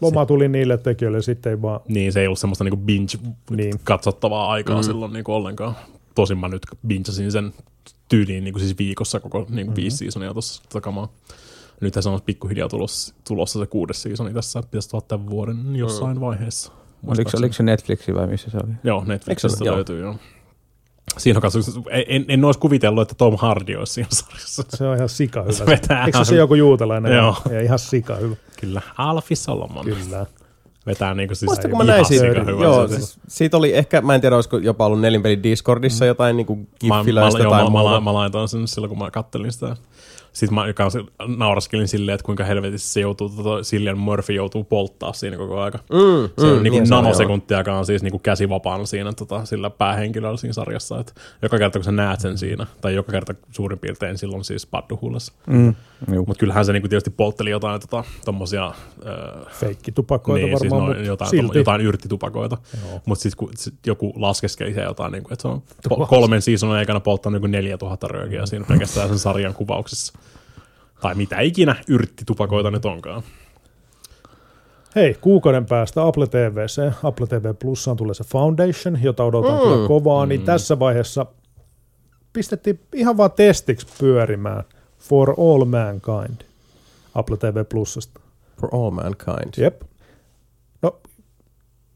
loma 0.00 0.26
tuli 0.26 0.48
niille 0.48 0.78
tekijöille, 0.78 1.22
sitten 1.22 1.50
ei 1.50 1.62
vaan, 1.62 1.80
niin 1.88 2.12
se 2.12 2.20
ei 2.20 2.26
ollut 2.26 2.38
semmoista 2.38 2.64
niin 2.64 2.76
kuin 2.76 2.86
binge 2.86 3.18
Niin. 3.50 3.80
katsottavaa 3.84 4.50
aikaa 4.50 4.76
mm. 4.76 4.82
silloin 4.82 5.12
niin 5.12 5.24
kuin 5.24 5.36
ollenkaan. 5.36 5.76
Tosin 6.14 6.38
mä 6.38 6.48
nyt 6.48 6.62
bingesin 6.86 7.32
sen 7.32 7.52
tyyliin 8.12 8.44
niin 8.44 8.54
kuin 8.54 8.62
siis 8.62 8.78
viikossa 8.78 9.20
koko 9.20 9.38
niin 9.38 9.46
kuin 9.48 9.56
Mm-hmm. 9.56 9.70
mm. 9.70 9.76
viisi 9.76 9.96
seasonia 9.96 10.32
tuossa 10.32 10.62
takamaa. 10.68 11.08
Nythän 11.80 12.02
se 12.02 12.08
on 12.08 12.22
pikkuhiljaa 12.26 12.68
tulossa, 12.68 13.14
tulossa 13.28 13.60
se 13.60 13.66
kuudes 13.66 14.02
seasoni 14.02 14.34
tässä, 14.34 14.62
pitäisi 14.62 14.90
tulla 14.90 15.04
tämän 15.08 15.30
vuoden 15.30 15.76
jossain 15.76 16.20
vaiheessa. 16.20 16.72
Oliko, 17.06 17.30
oliko 17.38 17.52
se 17.52 17.62
Netflixi 17.62 18.14
vai 18.14 18.26
missä 18.26 18.50
se 18.50 18.56
oli? 18.56 18.72
Joo, 18.84 18.98
Eikö 18.98 19.12
Netflixistä 19.12 19.64
ole? 19.64 19.74
löytyy, 19.74 20.00
joo. 20.00 20.16
Siinä 21.18 21.38
on 21.38 21.42
katsotaan, 21.42 21.84
en, 22.06 22.24
en 22.28 22.44
olisi 22.44 22.60
kuvitellut, 22.60 23.02
että 23.02 23.14
Tom 23.14 23.36
Hardy 23.36 23.74
olisi 23.74 23.92
siinä 23.92 24.08
sarjassa. 24.12 24.62
se 24.68 24.86
on 24.86 24.96
ihan 24.96 25.08
sika 25.08 25.42
hyvä. 25.42 25.52
Se 25.52 25.66
vetää 25.66 26.04
Eikö 26.04 26.18
se 26.18 26.24
se 26.24 26.36
joku 26.36 26.54
juutalainen? 26.54 27.12
Joo. 27.16 27.36
Ja 27.50 27.60
ihan 27.60 27.78
sika 27.78 28.16
hyvä. 28.16 28.36
Kyllä, 28.60 28.82
Alfie 28.98 29.36
Solomon. 29.36 29.84
Kyllä. 29.84 30.26
Vetää 30.86 31.14
niinku 31.14 31.34
siis 31.34 31.48
Muista, 31.48 31.68
kun 31.68 31.78
mä 31.78 31.84
näin 31.84 32.04
siitä, 32.04 32.26
hyvä 32.26 32.50
joo, 32.64 32.88
se- 32.88 32.94
siis, 32.96 33.18
siitä 33.28 33.56
oli 33.56 33.74
ehkä, 33.74 34.00
mä 34.00 34.14
en 34.14 34.20
tiedä, 34.20 34.36
olisiko 34.36 34.58
jopa 34.58 34.86
ollut 34.86 35.00
nelinpelin 35.00 35.42
Discordissa 35.42 36.04
jotain 36.06 36.36
niinku 36.36 36.56
Mä, 36.56 37.02
mä, 37.02 37.42
joo, 37.42 37.50
tai 37.50 37.62
mä, 37.62 37.70
mä, 37.70 37.78
muuta. 37.78 38.00
mä, 38.00 38.14
laitoin 38.14 38.48
sen 38.48 38.68
silloin, 38.68 38.88
kun 38.88 38.98
mä 38.98 39.10
kattelin 39.10 39.52
sitä. 39.52 39.76
Sitten 40.32 40.54
mä 40.54 40.72
kanssa 40.72 40.98
nauraskelin 41.36 41.88
silleen, 41.88 42.14
että 42.14 42.24
kuinka 42.24 42.44
helvetissä 42.44 42.92
se 42.92 43.00
joutuu, 43.00 43.28
tota, 43.28 43.62
Cillian 43.62 43.98
Murphy 43.98 44.32
joutuu 44.32 44.64
polttaa 44.64 45.12
siinä 45.12 45.36
koko 45.36 45.60
aika. 45.60 45.78
Mm, 45.78 46.28
Se 46.38 46.46
on 46.46 46.56
mm, 46.56 46.62
niinku 46.62 46.78
niin 46.78 46.82
on, 46.82 46.88
joo. 46.88 47.02
nanosekuntiakaan 47.02 47.86
siis 47.86 48.02
niinku 48.02 48.18
käsi 48.18 48.48
vapaana 48.48 48.86
siinä 48.86 49.12
tota, 49.12 49.44
sillä 49.44 49.70
päähenkilöllä 49.70 50.36
siinä 50.36 50.52
sarjassa. 50.52 51.00
Et 51.00 51.14
joka 51.42 51.58
kerta 51.58 51.78
kun 51.78 51.84
sä 51.84 51.92
näet 51.92 52.20
sen 52.20 52.38
siinä, 52.38 52.66
tai 52.80 52.94
joka 52.94 53.12
kerta 53.12 53.34
suurin 53.50 53.78
piirtein 53.78 54.18
silloin 54.18 54.44
siis 54.44 54.66
padduhullassa. 54.66 55.32
Mm. 55.46 55.74
Mutta 56.16 56.34
kyllähän 56.38 56.64
se 56.64 56.72
niinku 56.72 56.88
tietysti 56.88 57.10
poltteli 57.10 57.50
jotain 57.50 57.80
tota, 57.80 58.04
tommosia, 58.24 58.72
öö, 59.06 59.44
Feikkitupakoita 59.50 60.46
niin, 60.46 60.58
siis 60.58 60.72
varmaan, 60.72 60.88
noin, 60.88 60.96
mutta 60.98 61.08
jotain, 61.10 61.30
silti. 61.30 61.58
jotain 61.58 61.80
yrttitupakoita. 61.80 62.58
Mutta 63.06 63.22
sitten 63.22 63.36
kun 63.36 63.50
sit 63.56 63.74
joku 63.86 64.12
laskeskeli 64.16 64.74
se 64.74 64.82
jotain, 64.82 65.12
niin 65.12 65.22
kuin, 65.22 65.32
että 65.32 65.42
se 65.42 65.48
on 65.48 65.62
po- 65.88 66.06
kolmen 66.06 66.42
seasonin 66.42 66.76
aikana 66.76 67.00
polttanut 67.00 67.42
niin 67.42 67.50
4000 67.50 68.08
röökiä 68.08 68.46
siinä 68.46 68.64
pelkästään 68.68 69.08
sen 69.08 69.18
sarjan 69.18 69.54
kuvauksessa. 69.54 70.12
Tai 71.02 71.14
mitä 71.14 71.40
ikinä 71.40 71.76
yrttitupakoita 71.88 72.70
nyt 72.70 72.84
onkaan. 72.84 73.22
Hei, 74.96 75.14
kuukauden 75.20 75.66
päästä 75.66 76.06
Apple 76.06 76.26
TVC, 76.26 76.92
Apple 77.02 77.26
TV 77.26 77.54
Plusaan 77.58 77.96
tulee 77.96 78.14
se 78.14 78.24
Foundation, 78.24 79.02
jota 79.02 79.24
odotan 79.24 79.54
mm. 79.54 79.60
kyllä 79.60 79.88
kovaa, 79.88 80.26
niin 80.26 80.42
tässä 80.42 80.78
vaiheessa 80.78 81.26
pistettiin 82.32 82.80
ihan 82.94 83.16
vaan 83.16 83.32
testiksi 83.32 83.86
pyörimään 83.98 84.64
For 84.98 85.34
All 85.38 85.64
Mankind 85.64 86.52
Apple 87.14 87.36
TV 87.36 87.64
Plusasta. 87.64 88.20
For 88.60 88.68
all 88.72 88.90
mankind. 88.90 89.54
Jep. 89.56 89.82
No, 90.82 91.00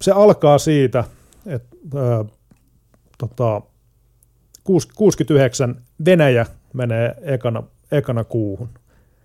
se 0.03 0.13
alkaa 0.13 0.59
siitä, 0.59 1.05
että 1.47 1.77
ää, 1.97 2.25
tota, 3.19 3.63
kuus- 4.65 4.87
69 4.87 5.83
Venäjä 6.05 6.47
menee 6.73 7.15
ekana, 7.23 7.63
ekana 7.93 8.25
kuuhun. 8.25 8.69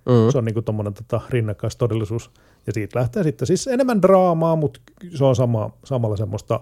Mm. 0.06 0.32
Se 0.32 0.38
on 0.38 0.46
niinku 0.46 0.62
tommonen 0.62 0.94
tota, 0.94 1.22
rinnakkaistodellisuus. 1.30 2.32
Ja 2.68 2.74
siitä 2.74 3.00
lähtee 3.00 3.24
sitten 3.24 3.48
siis 3.48 3.68
enemmän 3.68 4.02
draamaa, 4.02 4.56
mutta 4.56 4.80
se 5.16 5.26
on 5.26 5.36
sama, 5.36 5.70
samalla 5.84 6.18
semmoista, 6.18 6.60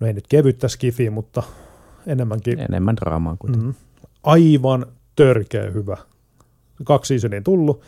no 0.00 0.06
ei 0.06 0.12
nyt 0.12 0.26
kevyttä 0.28 0.68
skifiä, 0.68 1.10
mutta 1.10 1.42
enemmänkin 2.06 2.60
Enemmän 2.60 2.96
draamaa 2.96 3.36
kuin. 3.38 3.58
mm, 3.62 3.74
aivan 4.22 4.86
törkeä 5.16 5.70
hyvä. 5.70 5.96
Kaksi 6.84 7.08
seasonia 7.08 7.42
tullut. 7.42 7.82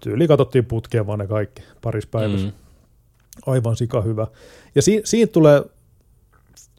Tyyli 0.00 0.28
katsottiin 0.28 0.64
putkeen 0.64 1.06
vaan 1.06 1.18
ne 1.18 1.26
kaikki 1.26 1.62
parissa 1.82 2.08
päivässä. 2.12 2.46
Mm. 2.46 2.52
Aivan 3.46 3.76
sika 3.76 4.00
hyvä. 4.00 4.26
Ja 4.74 4.82
si- 4.82 5.02
siitä 5.04 5.32
tulee, 5.32 5.60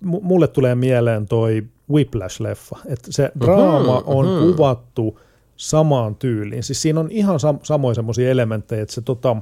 mu- 0.05 0.22
mulle 0.22 0.47
tulee 0.47 0.76
mieleen 0.76 1.26
toi 1.26 1.63
Whiplash-leffa. 1.91 2.80
Että 2.86 3.11
se 3.11 3.32
draama 3.39 4.03
on 4.05 4.26
mhm. 4.26 4.39
kuvattu 4.39 5.20
samaan 5.58 6.16
tyyliin. 6.16 6.64
Siis 6.64 6.82
siinä 6.82 6.99
on 6.99 7.08
ihan 7.12 7.36
sam- 7.36 7.60
samoja 7.64 7.95
semmoisia 7.95 8.30
elementtejä, 8.30 8.82
että 8.82 8.95
se 8.95 9.01
tota, 9.01 9.36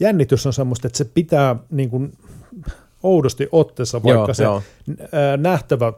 jännitys 0.00 0.46
on 0.46 0.52
semmoista, 0.52 0.86
että 0.86 0.98
se 0.98 1.04
pitää 1.04 1.56
niin 1.70 1.90
kuin, 1.90 2.12
oudosti 3.02 3.48
otteessa, 3.52 4.02
vaikka 4.02 4.18
Joo, 4.18 4.34
se 4.34 4.42
joo. 4.42 4.62
nähtävä 5.36 5.92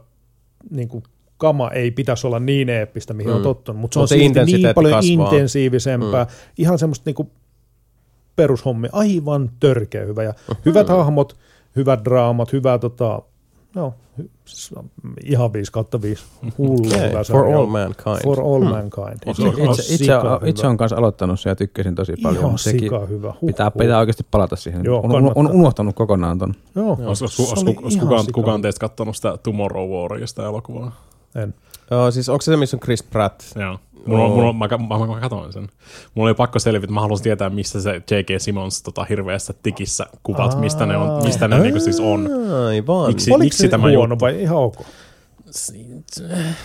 niin 0.69 0.87
kuin, 0.87 1.03
kama 1.37 1.69
ei 1.69 1.91
pitäisi 1.91 2.27
olla 2.27 2.39
niin 2.39 2.69
eeppistä, 2.69 3.13
mihin 3.13 3.31
mm. 3.31 3.37
on 3.37 3.43
tottunut, 3.43 3.81
mutta 3.81 3.93
se 3.93 3.99
on 3.99 4.07
se 4.07 4.17
silti 4.17 4.45
niin 4.45 4.75
paljon 4.75 4.93
kasvaa. 4.93 5.25
intensiivisempää. 5.25 6.23
Mm. 6.23 6.29
Ihan 6.57 6.79
semmoista 6.79 7.03
niin 7.05 7.15
kuin, 7.15 7.31
perushommi, 8.35 8.87
aivan 8.91 9.51
törkeä 9.59 10.05
hyvä. 10.05 10.23
Ja 10.23 10.33
hyvät 10.65 10.89
hahmot, 10.89 11.37
hyvät 11.75 12.05
draamat, 12.05 12.53
hyvä 12.53 12.77
tota, 12.77 13.21
no, 13.75 13.93
ihan 15.25 15.53
5 15.53 15.71
kautta 15.71 16.01
5. 16.01 16.23
Hullu 16.57 16.87
Okay. 16.87 17.09
hyvä 17.09 17.21
For 17.23 17.45
all 17.45 17.65
mankind. 17.65 18.23
For 18.23 18.39
all 18.41 18.63
mankind. 18.63 19.17
Itse, 19.27 19.43
itse, 19.47 19.63
itse, 19.71 19.81
sika 19.97 20.21
on- 20.21 20.47
itse 20.47 20.67
on 20.67 20.77
kanssa 20.77 20.95
aloittanut 20.95 21.39
sen 21.39 21.49
ja 21.51 21.55
tykkäsin 21.55 21.95
tosi 21.95 22.13
paljon. 22.23 22.39
Ihan 22.39 22.51
mutta 22.51 22.63
sekin 22.63 22.79
sika 22.79 22.99
hyvä. 23.05 23.33
Huh, 23.41 23.47
pitää, 23.47 23.71
huh. 23.73 23.81
pitää 23.81 23.99
oikeasti 23.99 24.25
palata 24.31 24.55
siihen. 24.55 24.83
Joo, 24.83 24.97
on, 24.99 25.05
on, 25.05 25.11
kannattaa. 25.11 25.43
on 25.43 25.51
unohtanut 25.51 25.95
kokonaan 25.95 26.37
ton. 26.37 26.53
Joo, 26.75 26.97
Olisiko 27.05 27.43
kukaan, 28.01 28.19
sika 28.23 28.33
kukaan 28.33 28.61
teistä 28.61 28.79
kattonut 28.79 29.15
sitä 29.15 29.37
Tomorrow 29.43 29.89
Waria, 29.89 30.27
sitä 30.27 30.43
elokuvaa? 30.45 31.08
En. 31.35 31.53
Joo, 31.91 32.11
siis 32.11 32.29
onko 32.29 32.41
se 32.41 32.51
se, 32.51 32.57
missä 32.57 32.77
on 32.77 32.81
Chris 32.81 33.03
Pratt? 33.03 33.41
Joo. 33.55 33.79
Mulla, 34.05 34.23
on, 34.25 34.31
mulla, 34.31 34.49
on- 34.49 34.55
mä, 34.55 34.67
mä, 34.67 34.99
mä, 35.07 35.07
mä 35.15 35.19
katoin 35.19 35.53
sen. 35.53 35.69
Mulla 36.15 36.29
oli 36.29 36.33
pakko 36.35 36.59
selvitä, 36.59 36.93
mä 36.93 37.01
halusin 37.01 37.23
tietää, 37.23 37.49
missä 37.49 37.81
se 37.81 37.95
J.K. 37.95 38.27
Simmons 38.41 38.81
tota, 38.83 39.03
hirveässä 39.09 39.53
tikissä 39.63 40.05
kuvat, 40.23 40.59
mistä 40.59 40.85
ne, 40.85 40.97
on, 40.97 41.23
mistä 41.23 41.47
ne 41.47 41.59
niinku 41.59 41.79
siis 41.79 41.99
on. 41.99 42.29
Aivan. 42.67 43.07
Miksi- 43.07 43.31
Oliko 43.31 43.43
miksi 43.43 43.57
se 43.61 43.67
tämä 43.67 43.87
huono 43.89 44.13
juttu? 44.13 44.25
vai 44.25 44.41
ihan 44.41 44.57
ok? 44.57 44.75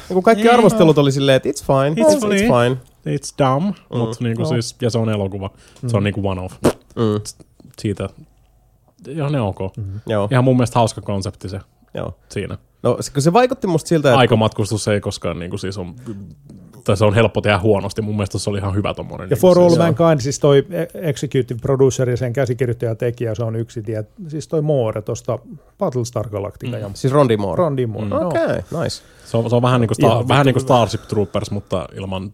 Kun 0.09 0.23
kaikki 0.23 0.49
arvostelut 0.49 0.99
oli 0.99 1.13
silleen, 1.13 1.37
että 1.37 1.49
it's 1.49 1.65
fine, 1.67 2.03
It's 2.03 2.15
it's, 2.17 2.21
funny. 2.21 2.37
it's 2.37 2.41
fine. 2.41 2.77
It's 3.17 3.35
dumb, 3.39 3.65
mm. 3.93 3.99
mutta 3.99 4.17
niinku 4.25 4.43
Joo. 4.43 4.49
siis, 4.49 4.77
ja 4.83 4.91
se 4.91 4.99
on 4.99 5.11
elokuva. 5.11 5.51
Se 5.87 5.97
on 5.97 6.05
niinku 6.05 6.29
one 6.29 6.41
off. 6.41 6.55
Mm. 6.97 7.21
Siitä, 7.79 8.09
ihan 9.09 9.33
ne 9.33 9.41
ok. 9.41 9.59
Joo, 10.07 10.29
Ihan 10.31 10.45
mun 10.45 10.57
mielestä 10.57 10.79
hauska 10.79 11.01
konsepti 11.01 11.49
se 11.49 11.61
joo. 11.95 12.19
siinä. 12.29 12.59
No, 12.85 12.97
se, 13.01 13.13
kun 13.13 13.23
se 13.23 13.33
vaikutti 13.33 13.67
musta 13.67 13.89
siltä, 13.89 14.09
että 14.09 14.19
Aikamatkustus 14.19 14.89
ei 14.89 15.01
koskaan 15.01 15.39
niinku 15.39 15.59
siis 15.59 15.79
on, 15.79 15.95
tai 16.85 16.97
se 16.97 17.05
on 17.05 17.15
helppo 17.15 17.41
tehdä 17.41 17.59
huonosti. 17.59 18.03
Mun 18.03 18.15
mielestä 18.15 18.39
se 18.39 18.51
oli 18.51 18.59
ihan 18.59 18.75
hyvä 18.75 18.95
tommonen. 18.95 19.25
Ja 19.25 19.29
niinku 19.29 19.41
For 19.41 19.59
All 19.59 19.69
siis, 19.69 19.79
Mankind, 19.79 20.21
siis 20.21 20.39
toi 20.39 20.67
executive 20.95 21.61
producer 21.63 22.11
ja 22.11 22.17
sen 22.17 22.33
käsikirjoittaja 22.33 22.91
ja 22.91 22.95
tekijä, 22.95 23.35
se 23.35 23.45
on 23.45 23.57
yksi 23.57 23.83
tie. 23.83 24.05
Siis 24.29 24.49
toi 24.49 24.63
Moore 24.63 25.03
tuosta 25.03 25.39
Battlestar 25.79 26.29
Galactica 26.29 26.79
ja 26.79 26.91
siis 26.95 27.13
Rondi 27.13 27.37
Moore. 27.37 27.59
Rondi 27.59 27.87
Moore. 27.87 28.09
No. 28.09 28.29
Okei, 28.29 28.45
okay, 28.45 28.83
nice. 28.83 29.03
Se 29.25 29.37
on, 29.37 29.51
se 29.51 29.57
on 29.57 29.63
vähän 29.63 29.81
niin 29.81 29.89
kuin, 29.89 29.97
Star, 29.97 30.29
vähän 30.29 30.47
niin 30.47 30.55
kuin. 30.55 30.63
Starship 30.63 31.03
Troopers, 31.03 31.51
mutta 31.51 31.89
ilman 31.97 32.33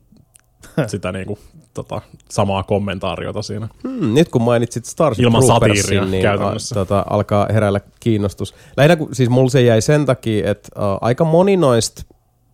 sitä 0.86 1.12
niin 1.12 1.26
kuin, 1.26 1.38
tota, 1.74 2.00
samaa 2.28 2.62
kommentaariota 2.62 3.42
siinä. 3.42 3.68
Hmm, 3.88 4.14
nyt 4.14 4.28
kun 4.28 4.42
mainitsit 4.42 4.84
Starship 4.84 5.24
Ilman 5.24 5.44
Troopersin, 5.44 5.82
satiiria 5.82 6.04
niin 6.04 6.22
käytännössä. 6.22 6.74
A, 6.74 6.78
tota, 6.78 7.04
alkaa 7.10 7.46
heräillä 7.52 7.80
kiinnostus. 8.00 8.54
Lähinnä 8.76 8.96
kun, 8.96 9.08
siis 9.12 9.30
mulla 9.30 9.50
se 9.50 9.62
jäi 9.62 9.80
sen 9.80 10.06
takia, 10.06 10.50
että 10.50 10.68
uh, 10.76 10.98
aika 11.00 11.24
moni 11.24 11.56
noista 11.56 12.02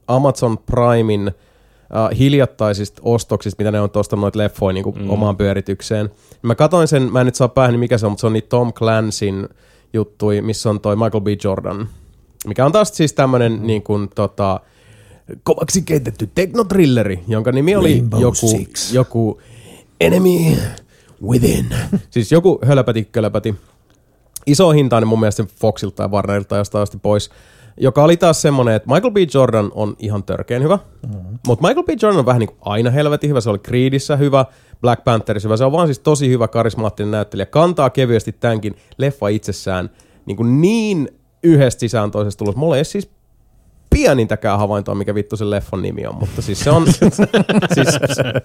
Amazon 0.08 0.58
Primein 0.58 1.28
uh, 1.28 2.18
hiljattaisista 2.18 3.02
ostoksista, 3.04 3.60
mitä 3.60 3.70
ne 3.70 3.80
on 3.80 3.90
ostanut 3.94 4.20
noita 4.20 4.38
leffoja 4.38 4.72
niin 4.72 4.98
mm. 4.98 5.10
omaan 5.10 5.36
pyöritykseen. 5.36 6.10
Mä 6.42 6.54
katoin 6.54 6.88
sen, 6.88 7.12
mä 7.12 7.20
en 7.20 7.26
nyt 7.26 7.34
saa 7.34 7.48
päähän, 7.48 7.72
niin 7.72 7.80
mikä 7.80 7.98
se 7.98 8.06
on, 8.06 8.12
mutta 8.12 8.20
se 8.20 8.26
on 8.26 8.32
niitä 8.32 8.48
Tom 8.48 8.72
Clansin 8.72 9.48
juttui, 9.92 10.40
missä 10.40 10.70
on 10.70 10.80
toi 10.80 10.96
Michael 10.96 11.20
B. 11.20 11.26
Jordan, 11.44 11.88
mikä 12.46 12.66
on 12.66 12.72
taas 12.72 12.88
siis 12.96 13.12
tämmönen 13.12 13.52
mm. 13.52 13.66
niin 13.66 13.82
kuin, 13.82 14.08
tota, 14.14 14.60
kovaksi 15.42 15.82
keitetty 15.82 16.30
teknotrilleri, 16.34 17.24
jonka 17.28 17.52
nimi 17.52 17.76
oli 17.76 17.92
Rainbow 17.92 18.20
joku, 18.20 18.48
Six. 18.48 18.92
joku 18.92 19.40
Enemy 20.00 20.56
Within. 21.22 21.66
siis 22.10 22.32
joku 22.32 22.58
hölpäti, 22.64 23.08
kölpäti. 23.12 23.54
Iso 24.46 24.70
hintainen 24.70 25.08
mun 25.08 25.20
mielestä 25.20 25.44
Foxilta 25.60 26.02
ja 26.02 26.08
Warnerilta 26.08 26.54
ja 26.54 26.60
jostain 26.60 26.82
asti 26.82 26.98
pois. 27.02 27.30
Joka 27.80 28.04
oli 28.04 28.16
taas 28.16 28.42
semmonen, 28.42 28.74
että 28.74 28.94
Michael 28.94 29.12
B. 29.12 29.16
Jordan 29.34 29.70
on 29.74 29.96
ihan 29.98 30.24
törkeen 30.24 30.62
hyvä. 30.62 30.78
Mm-hmm. 31.06 31.38
Mutta 31.46 31.68
Michael 31.68 31.84
B. 31.84 31.88
Jordan 32.02 32.18
on 32.18 32.26
vähän 32.26 32.40
niin 32.40 32.48
kuin 32.48 32.58
aina 32.60 32.90
helvetin 32.90 33.30
hyvä. 33.30 33.40
Se 33.40 33.50
oli 33.50 33.58
Creedissä 33.58 34.16
hyvä, 34.16 34.44
Black 34.80 35.04
Pantherissa 35.04 35.48
hyvä. 35.48 35.56
Se 35.56 35.64
on 35.64 35.72
vaan 35.72 35.88
siis 35.88 35.98
tosi 35.98 36.28
hyvä 36.28 36.48
karismaattinen 36.48 37.10
näyttelijä. 37.10 37.46
Kantaa 37.46 37.90
kevyesti 37.90 38.32
tämänkin 38.32 38.74
leffa 38.98 39.28
itsessään 39.28 39.90
niin, 40.26 40.36
kuin 40.36 40.60
niin 40.60 41.08
yhdestä 41.42 41.80
sisään 41.80 42.10
toisesta 42.10 42.38
tulossa. 42.38 42.58
Mulla 42.58 42.76
ei 42.76 42.84
siis 42.84 43.10
pienintäkään 43.96 44.58
havaintoa, 44.58 44.94
mikä 44.94 45.14
vittu 45.14 45.36
sen 45.36 45.50
leffan 45.50 45.82
nimi 45.82 46.06
on, 46.06 46.14
mutta 46.14 46.42
siis 46.42 46.60
se 46.60 46.70
on, 46.70 46.86
siis 47.74 47.88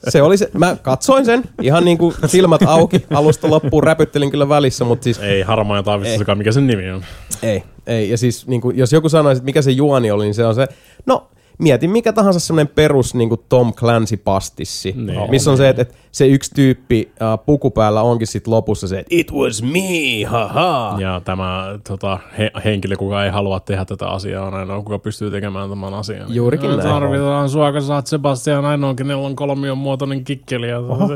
se 0.10 0.22
oli 0.22 0.38
se, 0.38 0.49
mä 0.54 0.78
katsoin 0.82 1.26
sen 1.26 1.43
ihan 1.62 1.86
niin 1.86 1.97
kuin 1.97 2.16
silmät 2.26 2.62
auki 2.66 3.06
alusta 3.10 3.49
loppuun, 3.49 3.84
räpyttelin 3.84 4.32
kyllä 4.32 4.49
välissä, 4.49 4.86
mutta 4.86 5.04
siis 5.04 5.20
Ei 5.20 5.41
harmaa 5.41 5.78
ja 5.78 5.84
taavistussakaan, 5.84 6.38
mikä 6.38 6.52
sen 6.52 6.68
nimi 6.68 6.91
on. 6.91 7.04
ei, 7.43 7.64
ei. 7.88 8.10
Ja 8.10 8.18
siis 8.18 8.47
niin 8.47 8.62
kuin, 8.62 8.78
jos 8.78 8.93
joku 8.93 9.10
sanoisi, 9.10 9.38
että 9.38 9.45
mikä 9.45 9.62
se 9.62 9.72
juoni 9.72 10.12
oli, 10.12 10.24
niin 10.24 10.34
se 10.34 10.45
on 10.45 10.56
se, 10.56 10.68
no 11.06 11.28
mietin 11.62 11.89
mikä 11.89 12.14
tahansa 12.14 12.39
semmoinen 12.39 12.74
perus 12.76 13.16
niin 13.16 13.30
kuin 13.30 13.41
Tom 13.49 13.74
Clancy-pastissi, 13.74 14.93
Niin. 14.95 15.30
missä 15.30 15.51
on 15.51 15.57
se, 15.57 15.70
että, 15.70 15.82
että 15.82 15.93
se 16.12 16.28
yksi 16.28 16.51
tyyppi 16.55 17.12
uh, 17.12 17.45
pukupäällä 17.45 18.01
onkin 18.01 18.28
sit 18.28 18.47
lopussa 18.47 18.88
se, 18.88 18.99
että 18.99 19.16
it 19.16 19.32
was 19.32 19.64
me, 19.64 20.24
haha. 20.28 20.97
Ja 20.99 21.22
tämä 21.26 21.80
tota, 21.88 22.20
he, 22.38 22.51
henkilö, 22.66 22.95
kuka 22.95 23.26
ei 23.26 23.32
halua 23.32 23.59
tehdä 23.59 23.86
tätä 23.86 24.07
asiaa, 24.07 24.47
on 24.47 24.53
ainoa, 24.53 24.78
kuka 24.84 24.99
pystyy 24.99 25.32
tekemään 25.32 25.70
tämän 25.70 25.93
asian. 25.93 26.36
Juurikin 26.36 26.70
näin. 26.70 26.82
Tarvitaan 26.82 27.49
sua, 27.49 27.72
kun 27.72 27.82
sä 27.82 27.95
oot 27.95 28.07
Sebastian 28.07 28.66
ainoa, 28.66 28.93
kenellä 28.95 29.26
on 29.26 29.36
kolmion 29.36 29.78
muotoinen 29.78 30.24
kikkeli. 30.24 30.70
Ja 30.70 30.80
se, 31.07 31.14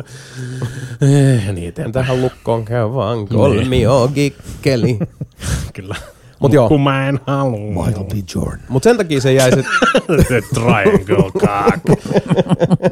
eh, 1.35 1.51
niin 1.55 1.73
tähän 1.91 2.21
lukkoon 2.21 2.65
käy 2.65 2.93
vaan 2.93 3.27
kolmio 3.27 4.09
gikkeli. 4.13 4.99
Kyllä. 5.73 5.95
Mut 6.39 6.53
joo. 6.53 6.67
Kun 6.69 6.81
mä 6.81 7.09
en 7.09 7.19
halua. 7.27 7.85
Michael 7.85 8.05
B. 8.05 8.11
Jordan. 8.35 8.59
Mut 8.69 8.83
sen 8.83 8.97
takia 8.97 9.21
se 9.21 9.33
jäi 9.33 9.51
se, 9.51 9.63
The 10.27 10.41
triangle 10.53 11.31
cock. 11.31 12.01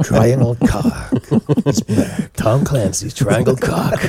Triangle 0.08 0.56
Cock. 0.68 0.96
It's. 1.70 2.02
Tom 2.44 2.62
Clancy's 2.62 3.14
Triangle 3.18 3.56
Cock. 3.56 4.04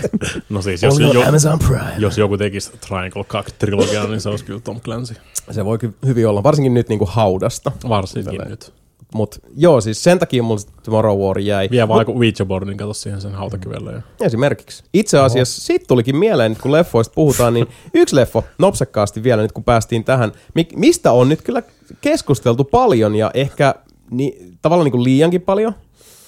No 0.49 0.63
siis, 0.63 0.83
jos, 0.83 0.95
Only 0.95 1.15
jo, 1.15 1.29
Amazon 1.29 1.59
Prime. 1.59 1.95
jos 1.99 2.19
joku 2.19 2.37
tekisi 2.39 2.71
Triangle 2.89 3.23
Cock-trilogiaa, 3.25 4.09
niin 4.09 4.21
se 4.21 4.29
olisi 4.29 4.45
kyllä 4.45 4.61
Tom 4.61 4.81
Clancy. 4.81 5.15
se 5.51 5.65
voi 5.65 5.79
kyllä 5.79 5.95
hyvin 6.07 6.29
olla, 6.29 6.43
varsinkin 6.43 6.75
nyt 6.75 6.89
niinku 6.89 7.09
haudasta. 7.11 7.73
Varsinkin 7.89 8.31
Tälleen. 8.31 8.51
nyt. 8.51 8.73
Mut 9.15 9.39
joo, 9.57 9.81
siis 9.81 10.05
sen 10.05 10.19
takia 10.19 10.43
mulla 10.43 10.59
se 10.59 10.67
Tomorrow 10.83 11.19
War 11.19 11.39
jäi. 11.39 11.69
Vie 11.71 11.89
vaan 11.89 12.01
joku 12.01 12.13
Ouija 12.13 12.45
boardin, 12.47 12.77
kato 12.77 12.95
siihen 12.95 13.21
sen 13.21 13.33
hautakyvelle. 13.33 13.93
Ja... 13.93 14.03
Esimerkiksi. 14.21 14.85
Itse 14.95 15.19
asiassa 15.19 15.63
siitä 15.63 15.85
tulikin 15.89 16.17
mieleen, 16.17 16.53
nyt 16.53 16.61
kun 16.63 16.73
leffoista 16.73 17.15
puhutaan, 17.15 17.55
niin 17.55 17.67
yksi 17.95 18.17
leffo 18.17 18.45
nopsakkaasti 18.59 19.23
vielä 19.23 19.43
nyt 19.43 19.53
kun 19.53 19.65
päästiin 19.65 20.05
tähän, 20.05 20.33
mi- 20.55 20.69
mistä 20.77 21.13
on 21.13 21.29
nyt 21.29 21.43
kyllä 21.43 21.63
keskusteltu 22.01 22.65
paljon 22.65 23.15
ja 23.15 23.31
ehkä 23.35 23.75
ni- 24.11 24.39
tavallaan 24.63 24.85
niin 24.85 24.93
kuin 24.93 25.05
liiankin 25.05 25.43
paljon. 25.43 25.75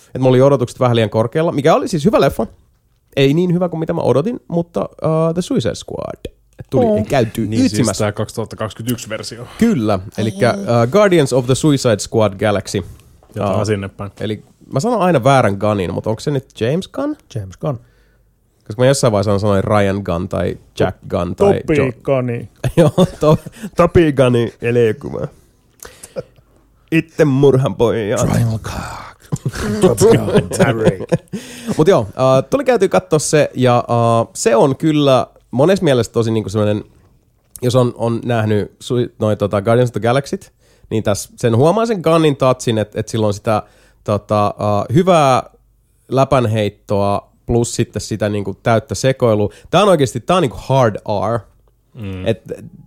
Että 0.06 0.18
mulla 0.18 0.30
oli 0.30 0.42
odotukset 0.42 0.80
vähän 0.80 0.96
liian 0.96 1.10
korkealla, 1.10 1.52
mikä 1.52 1.74
oli 1.74 1.88
siis 1.88 2.04
hyvä 2.04 2.20
leffa. 2.20 2.46
Ei 3.16 3.34
niin 3.34 3.54
hyvä 3.54 3.68
kuin 3.68 3.80
mitä 3.80 3.92
mä 3.92 4.00
odotin, 4.00 4.40
mutta 4.48 4.80
uh, 4.80 5.34
The 5.34 5.42
Suicide 5.42 5.74
Squad 5.74 6.35
tuli 6.70 6.84
oh. 6.84 7.06
käytyy 7.06 7.46
Niin 7.46 7.70
siis 7.70 7.98
tämä 7.98 8.10
2021-versio. 8.10 9.46
Kyllä, 9.58 9.98
eli 10.18 10.30
uh, 10.30 10.90
Guardians 10.90 11.32
of 11.32 11.46
the 11.46 11.54
Suicide 11.54 11.98
Squad 11.98 12.38
Galaxy. 12.38 12.84
Jotain 13.34 13.58
Aa. 13.58 13.64
sinne 13.64 13.88
päin. 13.88 14.10
Eli 14.20 14.42
mä 14.72 14.80
sanon 14.80 15.00
aina 15.00 15.24
väärän 15.24 15.56
Gunnin, 15.60 15.94
mutta 15.94 16.10
onko 16.10 16.20
se 16.20 16.30
nyt 16.30 16.60
James 16.60 16.88
Gunn? 16.88 17.16
James 17.34 17.56
Gunn. 17.56 17.78
Koska 18.66 18.82
mä 18.82 18.86
jossain 18.86 19.12
vaiheessa 19.12 19.38
sanoin 19.38 19.64
Ryan 19.64 20.02
Gunn 20.04 20.28
tai 20.28 20.58
Jack 20.78 20.98
Gunn 21.10 21.36
tai 21.36 21.60
Topi 21.60 21.76
Jo- 21.76 21.92
Gunny. 22.02 22.48
Joo, 22.76 23.06
to, 23.20 23.38
Topi 23.76 24.12
Gunnin 24.12 24.52
elokuva. 24.62 25.28
Itse 26.92 27.24
murhan 27.24 27.74
pojat. 27.74 28.20
Triangle 28.20 28.58
Cock. 28.58 29.06
Mutta 31.76 31.90
joo, 31.90 32.00
uh, 32.00 32.06
tuli 32.50 32.64
käyty 32.64 32.88
katsoa 32.88 33.18
se, 33.18 33.50
ja 33.54 33.84
uh, 33.88 34.30
se 34.34 34.56
on 34.56 34.76
kyllä 34.76 35.26
monessa 35.56 35.84
mielessä 35.84 36.12
tosi 36.12 36.30
niinku 36.30 36.50
semmoinen, 36.50 36.84
jos 37.62 37.74
on, 37.74 37.94
on 37.96 38.20
nähnyt 38.24 38.76
sui- 38.80 39.10
noi, 39.18 39.36
tota, 39.36 39.62
Guardians 39.62 39.90
of 39.90 39.92
the 39.92 40.00
Galaxyt, 40.00 40.52
niin 40.90 41.02
tässä 41.02 41.30
sen 41.36 41.56
huomaa 41.56 41.86
sen 41.86 42.00
Gunnin 42.00 42.36
touchin, 42.36 42.78
että 42.78 43.00
et 43.00 43.08
sillä 43.08 43.26
on 43.26 43.34
sitä 43.34 43.62
tota, 44.04 44.54
uh, 44.58 44.94
hyvää 44.94 45.42
läpänheittoa 46.08 47.32
plus 47.46 47.74
sitten 47.74 48.02
sitä 48.02 48.28
niinku 48.28 48.54
täyttä 48.54 48.94
sekoilua. 48.94 49.52
Tämä 49.70 49.82
on 49.82 49.88
oikeasti, 49.88 50.20
tämä 50.20 50.36
on 50.36 50.42
niinku 50.42 50.58
hard 50.60 50.96
R. 51.36 51.40
Mm. 51.96 52.24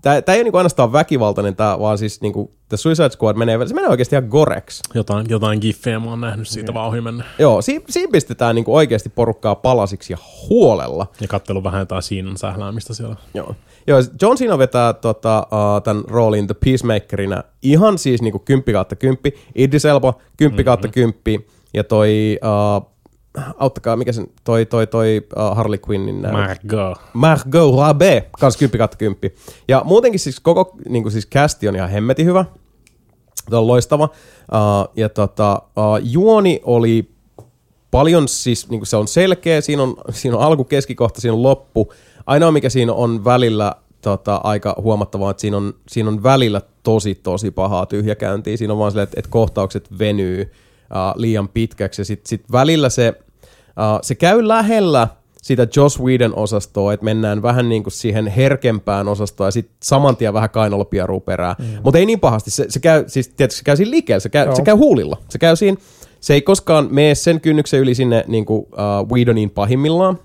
Tämä 0.02 0.16
ei 0.16 0.22
ole 0.28 0.44
niinku 0.44 0.58
ainoastaan 0.58 0.94
väkivaltainen, 0.94 1.56
tää, 1.56 1.80
vaan 1.80 1.98
siis 1.98 2.22
niinku, 2.22 2.52
The 2.70 2.78
Suicide 2.78 3.10
Squad 3.10 3.38
menee, 3.38 3.68
se 3.68 3.74
menee 3.74 3.90
oikeasti 3.90 4.16
ihan 4.16 4.30
goreksi. 4.30 4.82
Jotain, 4.94 5.26
jotain 5.30 5.60
giffejä 5.62 6.00
mä 6.00 6.10
oon 6.10 6.22
nähnyt 6.22 6.48
siitä 6.48 6.74
vaan 6.74 6.88
ohi 6.88 7.02
mennä. 7.02 7.24
Joo, 7.40 7.62
siinä, 7.62 7.86
siinä 7.90 8.12
pistetään 8.12 8.56
niinku 8.56 8.76
oikeasti 8.76 9.10
porukkaa 9.10 9.56
palasiksi 9.56 10.14
ja 10.14 10.18
huolella. 10.50 11.08
Ja 11.22 11.28
kattelu 11.28 11.64
vähän 11.64 11.80
jotain 11.80 12.04
siinan 12.04 12.38
sähläämistä 12.38 12.94
siellä. 12.94 13.16
Joo. 13.34 13.56
Joo, 13.88 14.00
John 14.22 14.38
Cena 14.38 14.58
vetää 14.58 14.94
tota, 14.94 15.48
uh, 15.52 15.84
tämän 15.84 16.04
roolin 16.08 16.48
The 16.48 16.56
Peacemakerina 16.66 17.44
ihan 17.62 17.98
siis 17.98 18.22
niinku 18.22 18.40
10 18.40 18.74
kautta 18.74 18.96
10. 18.96 19.40
Idris 19.56 19.86
Elba 19.86 20.14
10 20.38 20.66
kautta 20.66 20.88
10. 20.88 21.46
Ja 21.74 21.84
toi, 21.84 22.40
uh, 22.44 22.92
auttakaa, 23.58 23.96
mikä 23.96 24.12
sen, 24.12 24.28
toi, 24.44 24.66
toi, 24.66 24.88
toi 24.88 25.28
uh, 25.38 25.58
Harley 25.58 25.80
Quinnin 25.90 26.22
näyt. 26.22 26.34
Margot. 26.34 26.98
Margot 27.14 27.76
Robbie, 27.76 28.30
kans 28.40 28.58
10 28.58 28.78
kautta 28.78 28.98
10. 28.98 29.38
Ja 29.68 29.82
muutenkin 29.86 30.20
siis 30.20 30.40
koko 30.40 30.76
niinku 30.90 31.10
siis 31.10 31.28
casti 31.28 31.68
on 31.68 31.76
ihan 31.76 31.90
hemmetin 31.90 32.26
hyvä. 32.26 32.46
Tämä 33.50 33.60
on 33.60 33.68
loistava. 33.68 34.04
Uh, 34.04 34.94
ja 34.96 35.10
tota, 35.10 35.62
uh, 35.64 36.00
juoni 36.04 36.62
oli 36.64 37.12
paljon 37.92 38.28
siis, 38.28 38.70
niin 38.70 38.86
se 38.86 38.98
on 38.98 39.08
selkeä, 39.08 39.62
siinä 39.62 39.84
on, 39.84 39.96
siinä 40.12 40.38
on 40.38 40.44
alku, 40.44 40.64
keskikohta, 40.64 41.22
siinä 41.22 41.34
on 41.34 41.44
loppu. 41.44 41.94
Ainoa 42.26 42.52
mikä 42.52 42.70
siinä 42.70 42.94
on 42.94 43.26
välillä 43.26 43.76
tota, 44.02 44.42
aika 44.44 44.76
huomattavaa, 44.82 45.32
että 45.32 45.42
siinä 45.42 45.58
on, 45.58 45.74
siinä 45.88 46.10
on 46.10 46.24
välillä 46.24 46.62
tosi 46.84 47.16
tosi 47.16 47.52
pahaa 47.52 47.86
tyhjäkäyntiä. 47.86 48.58
Siinä 48.58 48.74
on 48.74 48.80
vaan 48.80 48.92
silleen, 48.92 49.04
että, 49.04 49.20
että 49.20 49.32
kohtaukset 49.32 50.00
venyy 50.00 50.52
uh, 50.92 51.22
liian 51.22 51.50
pitkäksi 51.50 52.02
ja 52.02 52.06
sitten 52.06 52.30
sit 52.30 52.52
välillä 52.52 52.90
se, 52.90 53.14
uh, 53.68 54.00
se 54.02 54.16
käy 54.16 54.48
lähellä 54.48 55.08
sitä 55.42 55.68
Joss 55.76 56.00
Whedon 56.00 56.36
osastoa, 56.36 56.94
että 56.94 57.04
mennään 57.04 57.42
vähän 57.42 57.70
niin 57.70 57.84
kuin 57.84 57.94
siihen 57.94 58.28
herkempään 58.28 59.08
osastoon 59.08 59.48
ja 59.48 59.52
sitten 59.52 59.78
saman 59.84 60.18
tien 60.18 60.34
vähän 60.34 60.50
kainalopieruu 60.50 61.20
perään. 61.20 61.56
Mm. 61.60 61.66
Mutta 61.84 61.98
ei 61.98 62.06
niin 62.06 62.20
pahasti. 62.20 62.52
Se, 62.52 62.66
se 62.70 62.80
käy, 62.80 63.04
siis 63.08 63.28
tietysti 63.28 63.58
se 63.58 63.64
käy 63.64 63.78
siinä 63.78 63.92
liikkeellä, 63.92 64.20
se 64.20 64.30
käy, 64.30 64.46
Joo. 64.46 64.56
se 64.56 64.62
käy 64.62 64.76
huulilla. 64.76 65.18
Se 65.30 65.38
käy 65.38 65.56
siinä, 65.56 65.78
se 66.20 66.34
ei 66.34 66.42
koskaan 66.42 66.88
mene 66.92 67.16
sen 67.16 67.42
kynnyksen 67.42 67.80
yli 67.80 67.96
sinne 67.96 68.24
niin 68.28 68.46
kuin, 68.46 68.60
uh, 68.60 69.12
Whedonin 69.12 69.50
pahimmillaan, 69.50 70.20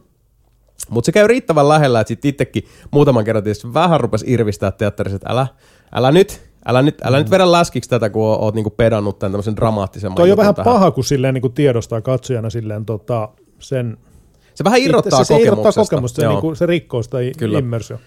mutta 0.91 1.07
se 1.07 1.12
käy 1.12 1.27
riittävän 1.27 1.69
lähellä, 1.69 2.01
että 2.01 2.09
sitten 2.09 2.29
itsekin 2.29 2.65
muutaman 2.91 3.25
kerran 3.25 3.45
tietysti 3.45 3.75
vähän 3.75 4.01
rupesi 4.01 4.25
irvistää 4.29 4.71
teatterissa, 4.71 5.17
että 5.17 5.33
älä, 5.33 5.47
älä 5.95 6.12
nyt, 6.12 6.41
älä 6.69 6.83
nyt, 6.83 6.99
älä 7.05 7.19
nyt 7.19 7.31
vedä 7.31 7.53
läskiksi 7.53 7.91
tätä, 7.91 8.11
kun 8.11 8.23
oot, 8.23 8.55
niinku 8.55 8.71
pedannut 8.71 9.19
tämän 9.19 9.33
tämmöisen 9.33 9.57
dramaattisemman 9.57 10.17
Toi 10.17 10.31
on 10.31 10.37
vähän 10.37 10.55
tähän. 10.55 10.73
paha, 10.73 10.91
kun 10.91 11.05
silleen 11.05 11.35
niin 11.35 11.43
kuin 11.43 11.53
tiedostaa 11.53 12.01
katsojana 12.01 12.51
silleen 12.51 12.85
tota, 12.85 13.29
sen... 13.59 13.99
Se 14.55 14.65
vähän 14.65 14.81
irrottaa 14.81 15.25
se, 15.25 15.35
se 15.35 15.43
irrottaa 15.43 15.73
kokemusta, 15.73 16.17
se, 16.17 16.23
Joo. 16.23 16.33
niin 16.33 16.41
kuin, 16.41 16.57
se 16.57 16.67
rikkoo 16.67 17.03
sitä 17.03 17.19
Kyllä. 17.39 17.59
immersio. 17.59 17.99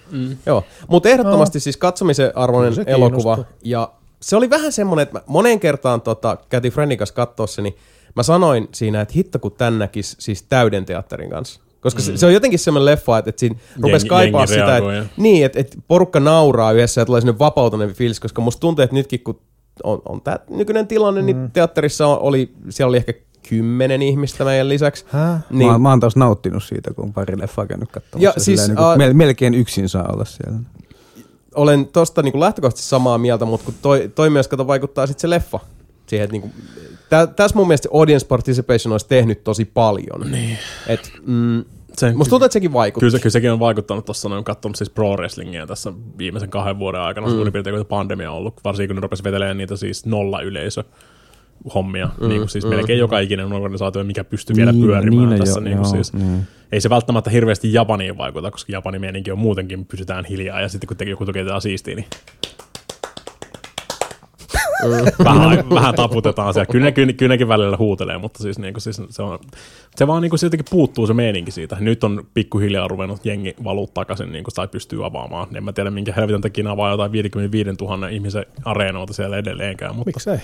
Joo, 0.45 0.64
mutta 0.88 1.10
ehdottomasti 1.10 1.60
siis 1.60 1.78
katsomisen 1.78 2.32
arvoinen 2.38 2.76
se 2.76 2.84
elokuva. 2.88 3.36
kiinnostaa. 3.36 3.58
Ja 3.64 3.91
se 4.22 4.36
oli 4.36 4.49
vähän 4.49 4.72
semmoinen, 4.72 5.03
että 5.03 5.20
mä 5.20 5.24
moneen 5.28 5.60
kertaan 5.60 6.01
tota, 6.01 6.38
käytiin 6.49 6.74
kanssa 6.97 7.16
katsoa 7.16 7.47
se, 7.47 7.62
niin 7.62 7.76
mä 8.16 8.24
sanoin 8.24 8.68
siinä, 8.72 9.01
että 9.01 9.14
hitto 9.16 9.39
kun 9.39 9.51
tän 9.51 9.80
näkisi 9.80 10.16
siis 10.20 10.43
täyden 10.43 10.86
teatterin 10.86 11.30
kanssa. 11.30 11.62
Koska 11.82 11.99
mm. 11.99 12.03
se, 12.05 12.17
se, 12.17 12.25
on 12.25 12.34
jotenkin 12.34 12.59
semmoinen 12.59 12.86
leffa, 12.86 13.17
että, 13.17 13.30
että 13.30 13.39
siinä 13.39 13.55
rupesi 13.82 14.05
Jengi- 14.05 14.09
kaipaa 14.09 14.45
sitä, 14.45 14.78
että, 14.78 15.05
niin, 15.17 15.45
että, 15.45 15.59
että 15.59 15.78
porukka 15.88 16.19
nauraa 16.19 16.71
yhdessä 16.71 17.01
ja 17.01 17.05
tulee 17.05 17.21
sinne 17.21 17.39
vapautuneempi 17.39 17.95
fiilis, 17.95 18.19
koska 18.19 18.41
musta 18.41 18.59
tuntuu, 18.59 18.84
että 18.84 18.93
nytkin 18.95 19.19
kun 19.19 19.39
on, 19.84 20.01
on 20.05 20.21
tämä 20.21 20.39
nykyinen 20.49 20.88
tilanne, 20.88 21.21
mm. 21.21 21.25
niin 21.25 21.51
teatterissa 21.51 22.07
oli, 22.07 22.53
siellä 22.69 22.89
oli 22.89 22.97
ehkä 22.97 23.13
kymmenen 23.49 24.01
ihmistä 24.01 24.45
meidän 24.45 24.69
lisäksi. 24.69 25.05
Häh? 25.07 25.39
Niin. 25.49 25.59
Niin, 25.59 25.71
Mä, 25.71 25.78
mä 25.78 25.89
oon 25.89 25.99
taas 25.99 26.15
nauttinut 26.15 26.63
siitä, 26.63 26.93
kun 26.93 27.05
on 27.05 27.13
pari 27.13 27.39
leffaa 27.39 27.65
käynyt 27.65 27.91
katsomassa. 27.91 28.23
Ja 28.23 28.34
siis, 28.38 28.45
siis, 28.45 28.67
niin 28.67 28.80
a- 28.80 28.95
mel- 28.95 29.13
melkein 29.13 29.53
yksin 29.53 29.89
saa 29.89 30.09
olla 30.13 30.25
siellä. 30.25 30.59
olen 31.55 31.86
tosta 31.86 32.21
niin 32.21 32.39
lähtökohtaisesti 32.39 32.89
samaa 32.89 33.17
mieltä, 33.17 33.45
mutta 33.45 33.65
kun 33.65 33.73
toi, 33.82 34.11
toi 34.15 34.30
myös 34.30 34.47
kato 34.47 34.67
vaikuttaa 34.67 35.07
sitten 35.07 35.21
se 35.21 35.30
leffa 35.30 35.59
siihen, 36.08 36.24
että 36.24 36.32
niinku, 36.32 36.51
tä, 37.10 37.28
tässä 37.28 37.58
mun 37.58 37.68
mielestä 37.68 37.89
audience 37.93 38.28
participation 38.28 38.91
olisi 38.91 39.08
tehnyt 39.10 39.43
tosi 39.43 39.66
paljon. 39.66 40.32
Niin. 40.32 40.58
Et, 40.88 41.12
mm, 41.26 41.64
Se, 41.97 42.14
musta 42.14 42.30
tuntuu, 42.30 42.45
että 42.45 42.53
sekin 42.53 42.74
vaikutti. 42.74 42.99
Kyllä, 42.99 43.12
se, 43.12 43.20
kyllä 43.20 43.32
sekin 43.32 43.51
on 43.51 43.60
vaikuttanut 43.60 44.05
tuossa, 44.05 44.30
on 44.30 44.43
katsonut 44.43 44.76
siis 44.76 44.89
pro 44.89 45.16
wrestlingia 45.16 45.68
tässä 45.68 45.93
viimeisen 46.18 46.49
kahden 46.49 46.80
vuoden 46.80 47.01
aikana, 47.01 47.28
mm. 47.28 47.34
suurin 47.34 47.53
piirtein 47.53 47.76
kun 47.76 47.86
pandemia 47.86 48.32
on 48.32 48.38
ollut, 48.38 48.64
varsinkin 48.64 48.88
kun 48.89 48.95
ne 48.95 49.01
rupesi 49.01 49.24
vetelemään 49.24 49.58
niitä 49.58 49.76
siis 49.76 50.05
nolla 50.05 50.41
yleisö 50.41 50.84
hommia, 51.76 52.10
mm, 52.22 52.28
niin 52.28 52.39
kuin 52.41 52.49
siis 52.49 52.64
mm, 52.64 52.70
melkein 52.70 52.99
joka 52.99 53.20
ikinen 53.20 53.53
organisaatio, 53.53 54.03
mikä 54.03 54.24
pystyy 54.24 54.55
vielä 54.55 54.72
Niin, 54.72 54.84
pyörimään 54.86 55.30
niin, 55.30 55.39
tässä. 55.39 55.60
joo, 55.60 55.64
niin 55.64 55.78
kuin 55.78 55.86
joo, 55.86 55.93
siis, 55.93 56.14
niin. 56.14 56.47
Ei 56.72 56.82
se 56.82 56.89
välttämättä 56.89 57.30
hirveästi 57.30 57.74
Japaniin 57.74 58.18
vaikuta, 58.18 58.51
koska 58.51 58.72
Japanin 58.72 59.01
meininki 59.01 59.32
on 59.32 59.39
muutenkin, 59.39 59.86
pysytään 59.86 60.26
hiljaa, 60.26 60.62
ja 60.62 60.70
sitten 60.70 60.88
kun 60.88 60.97
teki 60.97 61.12
joku 61.12 61.26
tekee 61.26 61.41
jotain 61.41 61.62
siistiä, 61.62 61.95
niin 61.95 62.05
vähän, 65.23 65.69
vähän 65.69 65.95
taputetaan 65.95 66.53
siellä. 66.53 66.71
Kyllä, 66.71 66.91
kyllä, 66.91 67.13
kyllä 67.13 67.33
nekin 67.33 67.47
välillä 67.47 67.77
huutelee, 67.77 68.17
mutta 68.17 68.43
siis, 68.43 68.59
niin 68.59 68.73
kuin, 68.73 68.81
siis 68.81 69.01
se, 69.09 69.21
on, 69.21 69.39
se 69.95 70.07
vaan 70.07 70.21
niin 70.21 70.29
kuin, 70.29 70.39
jotenkin 70.43 70.65
puuttuu 70.69 71.07
se 71.07 71.13
meininki 71.13 71.51
siitä. 71.51 71.77
Nyt 71.79 72.03
on 72.03 72.27
pikkuhiljaa 72.33 72.88
ruvennut 72.88 73.25
jengi 73.25 73.55
valuu 73.63 73.88
takaisin 73.93 74.31
niin 74.31 74.43
kuin, 74.43 74.55
tai 74.55 74.67
pystyy 74.67 75.05
avaamaan. 75.05 75.55
En 75.55 75.63
mä 75.63 75.73
tiedä, 75.73 75.91
minkä 75.91 76.13
helvetin 76.15 76.41
takia 76.41 76.71
avaa 76.71 76.91
jotain 76.91 77.11
55 77.11 77.69
000 77.81 78.07
ihmisen 78.07 78.45
areenoita 78.65 79.13
siellä 79.13 79.38
edelleenkään. 79.38 79.95
Mutta, 79.95 80.09
Miksei? 80.09 80.38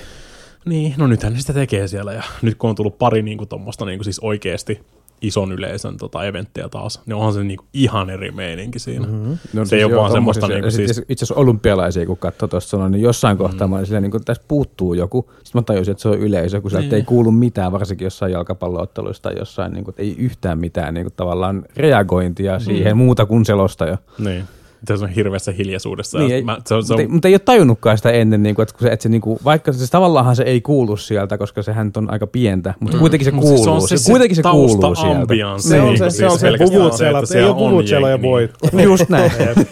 niin, 0.66 0.94
no 0.98 1.08
nythän 1.08 1.34
ne 1.34 1.40
sitä 1.40 1.54
tekee 1.54 1.88
siellä. 1.88 2.14
Ja 2.14 2.24
nyt 2.42 2.56
kun 2.56 2.70
on 2.70 2.76
tullut 2.76 2.98
pari 2.98 3.22
niin 3.22 3.38
kuin, 3.38 3.48
tuommoista 3.48 3.86
niin 3.86 4.00
kuin, 4.00 4.06
siis 4.06 4.20
oikeasti 4.20 4.80
ison 5.24 5.52
yleisön 5.52 5.98
tota, 5.98 6.24
eventtiä 6.26 6.70
taas, 6.70 7.02
niin 7.06 7.16
onhan 7.16 7.34
se 7.34 7.44
niin 7.44 7.58
kuin, 7.58 7.68
ihan 7.74 8.10
eri 8.10 8.32
meininki 8.32 8.80
siinä. 8.80 9.08
Mm-hmm. 9.08 9.38
No, 9.54 9.66
Se 9.66 9.76
ei 9.76 9.84
ole 9.84 9.96
vaan 9.96 10.12
semmoista 10.12 10.48
niinku 10.48 10.72
siis- 10.72 10.98
Itse 11.10 11.26
asiassa 11.26 11.36
olympialaisia, 11.42 12.06
kun 12.06 12.18
katsoo 12.18 12.48
tuosta 12.48 12.70
sanoa, 12.70 12.90
niin 12.90 13.02
jossain 13.02 13.38
kohtaa 13.38 13.68
mä 13.68 13.76
olin 13.76 13.86
silleen, 13.86 14.04
niin 14.04 14.26
tässä 14.26 14.44
puuttuu 14.48 14.94
joku. 14.94 15.32
Sitten 15.44 15.60
mä 15.60 15.62
tajusin, 15.62 15.92
että 15.92 16.02
se 16.02 16.10
on 16.10 16.20
yleisö, 16.20 16.62
kun 16.62 16.72
sieltä 16.72 16.86
Niin. 16.86 16.96
ei 16.96 17.04
kuulu 17.04 17.32
mitään, 17.32 17.72
varsinkin 17.72 18.06
jossain 18.06 18.32
jalkapallootteluissa 18.32 19.24
tai 19.24 19.36
jossain, 19.40 19.74
niin 19.74 19.84
kuin, 19.84 19.96
ei 19.98 20.16
yhtään 20.18 20.60
mitään 20.60 20.94
niin 20.94 21.06
kuin, 21.06 21.14
tavallaan 21.18 21.66
reagointia 21.78 22.60
siihen 22.60 22.98
muuta 22.98 23.26
kuin 23.26 23.46
selostaja. 23.46 23.98
Niin. 24.20 24.44
Se 24.88 24.94
on 24.94 25.10
hirveässä 25.10 25.52
hiljaisuudessa. 25.52 26.20
Niin, 26.20 26.32
ei, 26.32 26.44
mä, 26.44 26.58
se 26.66 26.74
on, 26.76 26.86
se 26.86 26.94
on, 26.94 27.00
mutta, 27.00 27.02
ei, 27.02 27.08
mutta 27.08 27.28
ei 27.28 27.34
ole 27.34 27.40
tajunnutkaan 27.40 27.98
sitä 27.98 28.12
ennen, 28.12 28.44
niin 28.44 28.56
kuin, 28.56 28.64
että, 28.64 28.78
kun 28.78 28.88
se, 28.88 28.94
että 28.94 29.04
se, 29.04 29.10
niin 29.10 29.22
kuin, 29.22 29.40
vaikka 29.46 29.74
se 29.74 29.92
tavallaan 29.92 30.36
se 30.36 30.44
ei 30.44 30.62
kuulu 30.62 30.98
sieltä, 30.98 31.38
koska 31.38 31.64
sehän 31.64 31.92
on 31.98 32.12
aika 32.12 32.28
pientä, 32.28 32.74
mutta 32.80 32.98
kuitenkin 32.98 33.26
se 33.26 33.32
siis 33.32 33.42
kuuluu. 33.66 33.88
se, 33.88 33.96
kuitenkin 34.12 34.36
se 34.36 34.42
kuuluu 34.42 34.96
sieltä. 34.96 35.34
Se 35.58 35.82
on 35.82 35.88
niin 35.88 35.98
se- 35.98 36.04
kuin 36.04 36.12
se 36.12 36.26
on 36.26 36.40
siis 36.40 36.58
se 36.58 36.66
Puvut 36.66 36.94
siellä, 36.94 37.20
että 37.20 37.34
ei 37.34 37.42
siellä 37.42 37.56
ole 37.56 37.70
puvut 37.70 37.88
siellä 37.88 38.08
ja 38.08 38.12
jengi, 38.14 38.28
voit. 38.28 38.52
niin- 38.72 38.84
Just 38.90 39.10
näin. 39.10 39.32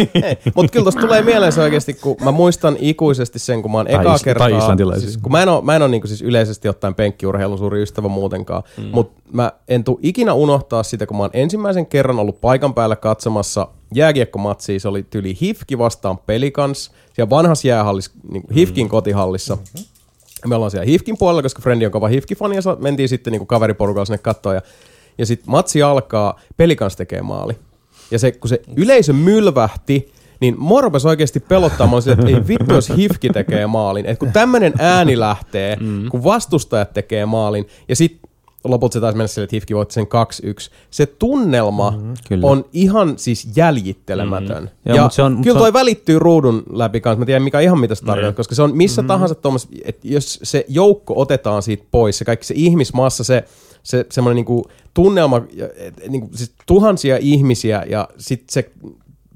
Mutta 0.56 0.72
kyllä 0.72 0.84
tuosta 0.84 1.02
tulee 1.02 1.22
mieleen 1.22 1.52
se 1.52 1.62
oikeasti, 1.62 1.94
kun 1.94 2.16
mä 2.24 2.32
muistan 2.32 2.76
ikuisesti 2.80 3.40
sen, 3.40 3.62
kun 3.62 3.72
mä 3.72 3.78
oon 3.78 3.88
ekaa 3.88 4.18
kertaa... 4.24 4.50
tai 4.50 4.58
islantilaisia. 4.58 5.10
Siis, 5.10 5.18
kun 5.18 5.32
mä 5.32 5.42
en 5.44 5.50
ole, 5.50 5.64
mä 5.64 5.76
en 5.76 5.82
ole 5.82 5.92
niin 5.92 6.08
siis 6.08 6.22
yleisesti 6.22 6.70
ottaen 6.70 6.96
penkkiurheilun 6.96 7.58
suuri 7.58 7.82
ystävä 7.82 8.08
muutenkaan, 8.08 8.64
mm. 8.78 8.84
mutta 8.92 9.22
mä 9.34 9.52
en 9.68 9.84
tuu 9.84 10.00
ikinä 10.04 10.34
unohtaa 10.34 10.84
sitä, 10.84 11.06
kun 11.06 11.18
mä 11.18 11.24
oon 11.24 11.30
ensimmäisen 11.34 11.86
kerran 11.86 12.20
ollut 12.20 12.42
paikan 12.42 12.74
päällä 12.74 12.96
katsomassa 12.96 13.68
jääkiekkomatsia, 13.94 14.80
se 14.80 14.88
oli 14.88 15.06
tyli 15.10 15.38
Hifki 15.42 15.78
vastaan 15.78 16.18
Pelikans, 16.18 16.92
siellä 17.14 17.30
vanhassa 17.30 17.68
jäähallis, 17.68 18.12
niin 18.32 18.44
Hifkin 18.56 18.90
kotihallissa. 18.90 19.58
Me 20.46 20.56
ollaan 20.56 20.72
siellä 20.72 20.86
Hifkin 20.86 21.18
puolella, 21.18 21.42
koska 21.42 21.62
Frendi 21.62 21.86
on 21.86 21.92
kova 21.92 22.08
Hifki-fani, 22.08 22.56
ja 22.56 22.62
mentiin 22.80 23.10
sitten 23.10 23.32
niin 23.32 23.48
kaveriporukalla 23.48 24.06
sinne 24.06 24.18
katsoa, 24.18 24.54
ja, 24.54 24.62
ja 25.18 25.26
sitten 25.26 25.52
matsi 25.52 25.82
alkaa, 25.82 26.40
Pelikans 26.58 26.96
tekee 26.96 27.22
maali. 27.22 27.54
Ja 28.12 28.20
se, 28.20 28.32
kun 28.32 28.50
se 28.50 28.62
yleisö 28.76 29.14
mylvähti, 29.14 30.14
niin 30.40 30.56
mua 30.60 30.82
rupesi 30.82 31.08
oikeasti 31.08 31.40
olin 31.94 32.02
silleen, 32.02 32.20
että 32.20 32.38
ei 32.38 32.48
vittu, 32.48 32.74
jos 32.74 32.90
Hifki 32.98 33.30
tekee 33.30 33.68
maalin. 33.68 34.06
Että 34.06 34.20
kun 34.20 34.32
tämmönen 34.34 34.74
ääni 34.80 35.20
lähtee, 35.20 35.76
mm. 35.76 36.10
kun 36.10 36.24
vastustajat 36.24 36.94
tekee 36.94 37.26
maalin, 37.26 37.68
ja 37.90 37.96
sitten 37.96 38.31
lopulta 38.64 38.94
se 38.94 39.00
taisi 39.00 39.18
mennä 39.18 39.28
silleen, 39.28 39.44
että 39.44 39.56
Hifki 39.56 39.76
voitti 39.76 39.94
sen 39.94 40.06
2-1. 40.06 40.72
Se 40.92 41.06
tunnelma 41.06 41.92
mm, 41.92 42.14
kyllä. 42.28 42.48
on 42.48 42.66
ihan 42.74 43.14
siis 43.18 43.48
jäljittelemätön. 43.56 44.64
Mm. 44.64 44.70
Joo, 44.86 44.96
ja 44.96 45.04
mut 45.04 45.14
se 45.14 45.22
on- 45.24 45.42
kyllä 45.42 45.54
se 45.54 45.60
toi 45.60 45.68
on- 45.68 45.74
välittyy 45.74 46.20
ruudun 46.20 46.64
läpi 46.74 47.02
kanssa. 47.02 47.20
Mä 47.20 47.26
tiedän, 47.26 47.44
mikä 47.44 47.60
ihan 47.60 47.80
mitä 47.80 47.96
se 47.96 48.06
tarkoittaa, 48.06 48.30
Niin. 48.30 48.36
koska 48.36 48.56
se 48.56 48.62
on 48.62 48.78
missä 48.78 49.02
mm. 49.02 49.08
tahansa 49.08 49.36
tuommoista, 49.36 49.70
että 49.86 50.08
jos 50.08 50.40
se 50.44 50.66
joukko 50.68 51.14
otetaan 51.18 51.64
siitä 51.64 51.84
pois, 51.92 52.18
se 52.18 52.26
kaikki 52.26 52.46
se 52.46 52.54
ihmismassa, 52.58 53.24
se, 53.24 53.44
se 53.84 54.06
semmoinen 54.12 54.36
niinku 54.36 54.66
tunnelma, 54.94 55.42
et, 55.78 56.08
niinku, 56.10 56.30
siis 56.36 56.52
tuhansia 56.66 57.18
ihmisiä 57.22 57.84
ja 57.90 58.08
sitten 58.18 58.54
se 58.54 58.72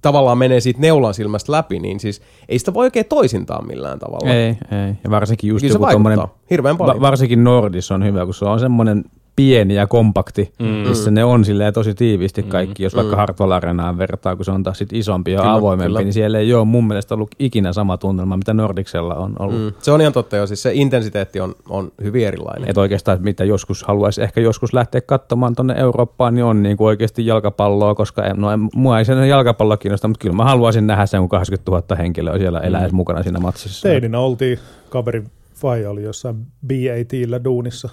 tavallaan 0.09 0.37
menee 0.37 0.59
siitä 0.59 0.79
neulan 0.81 1.13
silmästä 1.13 1.51
läpi, 1.51 1.79
niin 1.79 1.99
siis 1.99 2.21
ei 2.49 2.59
sitä 2.59 2.73
voi 2.73 2.85
oikein 2.85 3.05
toisintaa 3.05 3.61
millään 3.61 3.99
tavalla. 3.99 4.33
Ei, 4.33 4.47
ei. 4.47 4.93
Ja 5.03 5.09
varsinkin 5.09 5.47
just 5.47 5.61
Kyllä 5.61 5.71
se 5.71 5.75
joku 5.75 5.83
vaikuttaa 5.83 6.13
tommonen, 6.15 6.35
hirveän 6.49 6.77
paljon. 6.77 6.97
va- 6.97 7.01
varsinkin 7.01 7.43
Nordis 7.43 7.91
on 7.91 8.03
hyvä, 8.05 8.25
kun 8.25 8.33
se 8.33 8.45
on 8.45 8.59
semmoinen 8.59 9.03
pieni 9.35 9.75
ja 9.75 9.87
kompakti, 9.87 10.53
mm. 10.59 10.65
missä 10.65 11.11
ne 11.11 11.23
on 11.23 11.45
silleen 11.45 11.73
tosi 11.73 11.93
tiiviisti 11.93 12.43
kaikki. 12.43 12.83
Jos 12.83 12.95
vaikka 12.95 13.15
Hartwall 13.15 13.51
Arenaan 13.51 13.97
vertaa, 13.97 14.35
kun 14.35 14.45
se 14.45 14.51
on 14.51 14.63
taas 14.63 14.77
sit 14.77 14.93
isompi 14.93 15.31
ja 15.31 15.39
Kyllä, 15.39 15.53
avoimempi, 15.53 15.89
kyllä. 15.89 16.01
niin 16.01 16.13
siellä 16.13 16.39
ei 16.39 16.53
ole 16.53 16.65
mun 16.65 16.87
mielestä 16.87 17.15
ollut 17.15 17.35
ikinä 17.39 17.73
sama 17.73 17.97
tunnelma, 17.97 18.37
mitä 18.37 18.53
Nordiksella 18.53 19.15
on 19.15 19.35
ollut. 19.39 19.59
Mm. 19.59 19.65
Mm. 19.65 19.73
Se 19.79 19.91
on 19.91 20.01
ihan 20.01 20.13
totta 20.13 20.35
jo, 20.35 20.47
siis 20.47 20.61
se 20.61 20.71
intensiteetti 20.73 21.39
on, 21.39 21.55
on 21.69 21.91
hyvin 22.03 22.27
erilainen. 22.27 22.69
Että 22.69 22.81
oikeastaan, 22.81 23.17
mitä 23.21 23.43
joskus 23.43 23.83
haluaisi 23.83 24.21
ehkä 24.21 24.41
joskus 24.41 24.73
lähteä 24.73 25.01
katsomaan 25.01 25.55
tuonne 25.55 25.73
Eurooppaan, 25.77 26.35
niin 26.35 26.45
on 26.45 26.63
niin 26.63 26.77
kuin 26.77 26.87
oikeasti 26.87 27.25
jalkapalloa, 27.25 27.95
koska 27.95 28.23
en, 28.23 28.35
no, 28.37 28.51
en, 28.51 28.59
mua 28.75 28.99
ei 28.99 29.05
sen 29.05 29.29
jalkapallo 29.29 29.77
kiinnosta, 29.77 30.07
mutta 30.07 30.21
kyllä 30.21 30.35
mä 30.35 30.43
haluaisin 30.43 30.87
nähdä 30.87 31.05
sen, 31.05 31.19
kun 31.19 31.29
80 31.29 31.71
000 31.71 31.95
henkilöä 31.95 32.37
siellä 32.37 32.59
eläisi 32.59 32.95
mukana 32.95 33.23
siinä 33.23 33.39
matsissa. 33.39 33.89
Teininä 33.89 34.19
oltiin, 34.19 34.59
kaveri 34.89 35.23
Faija 35.55 35.89
oli 35.89 36.03
jossain 36.03 36.35
BATllä 36.67 37.43
duunissa, 37.43 37.89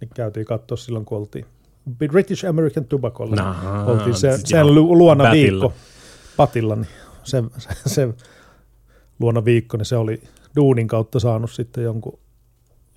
niin 0.00 0.10
käytiin 0.14 0.46
katsoa 0.46 0.76
silloin, 0.76 1.04
kun 1.04 1.18
oltiin 1.18 1.44
British 2.08 2.46
American 2.46 2.84
Tobaccolla. 2.84 3.36
Nah, 3.36 3.88
oltiin 3.88 4.14
se, 4.14 4.36
sit 4.36 4.46
sen 4.46 4.74
luona 4.74 5.24
Batilla. 5.24 5.62
viikko 5.64 5.72
patilla, 6.36 6.76
niin 6.76 6.86
se, 7.24 7.42
se, 7.58 7.68
se 7.86 8.08
luona 9.20 9.44
viikko, 9.44 9.76
niin 9.76 9.84
se 9.86 9.96
oli 9.96 10.20
duunin 10.56 10.88
kautta 10.88 11.20
saanut 11.20 11.50
sitten 11.50 11.84
jonkun 11.84 12.18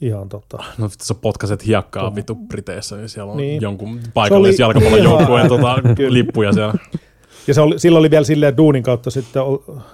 ihan 0.01 0.29
tota, 0.29 0.57
No 0.77 0.85
vittu 0.89 1.05
sä 1.05 1.13
potkaset 1.13 1.65
hiekkaa 1.67 2.15
vittu 2.15 2.35
Briteissä, 2.35 2.95
niin 2.95 3.09
siellä 3.09 3.31
on 3.31 3.37
Niin. 3.37 3.61
jonkun 3.61 3.99
paikallisen 4.13 4.63
jalkapallojoukkueen 4.63 5.45
ihan- 5.51 5.59
tota, 5.59 5.75
lippuja 6.09 6.53
siellä. 6.53 6.73
Ja 7.49 7.53
se 7.53 7.61
oli, 7.61 7.79
silloin 7.79 7.99
oli 7.99 8.11
vielä 8.11 8.23
silleen, 8.23 8.49
että 8.49 8.57
duunin 8.57 8.83
kautta 8.83 9.11
sitten 9.11 9.41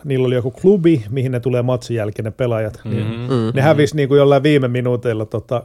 niillä 0.03 0.27
oli 0.27 0.35
joku 0.35 0.51
klubi, 0.51 1.05
mihin 1.09 1.31
ne 1.31 1.39
tulee 1.39 1.61
matsin 1.61 1.95
jälkeen 1.95 2.23
ne 2.23 2.31
pelaajat. 2.31 2.81
Mm. 2.85 2.91
Mm. 2.91 3.51
Ne 3.53 3.61
hävisi 3.61 3.95
niin 3.95 4.07
kuin 4.07 4.17
jollain 4.17 4.43
viime 4.43 4.67
minuuteilla 4.67 5.25
tota 5.25 5.63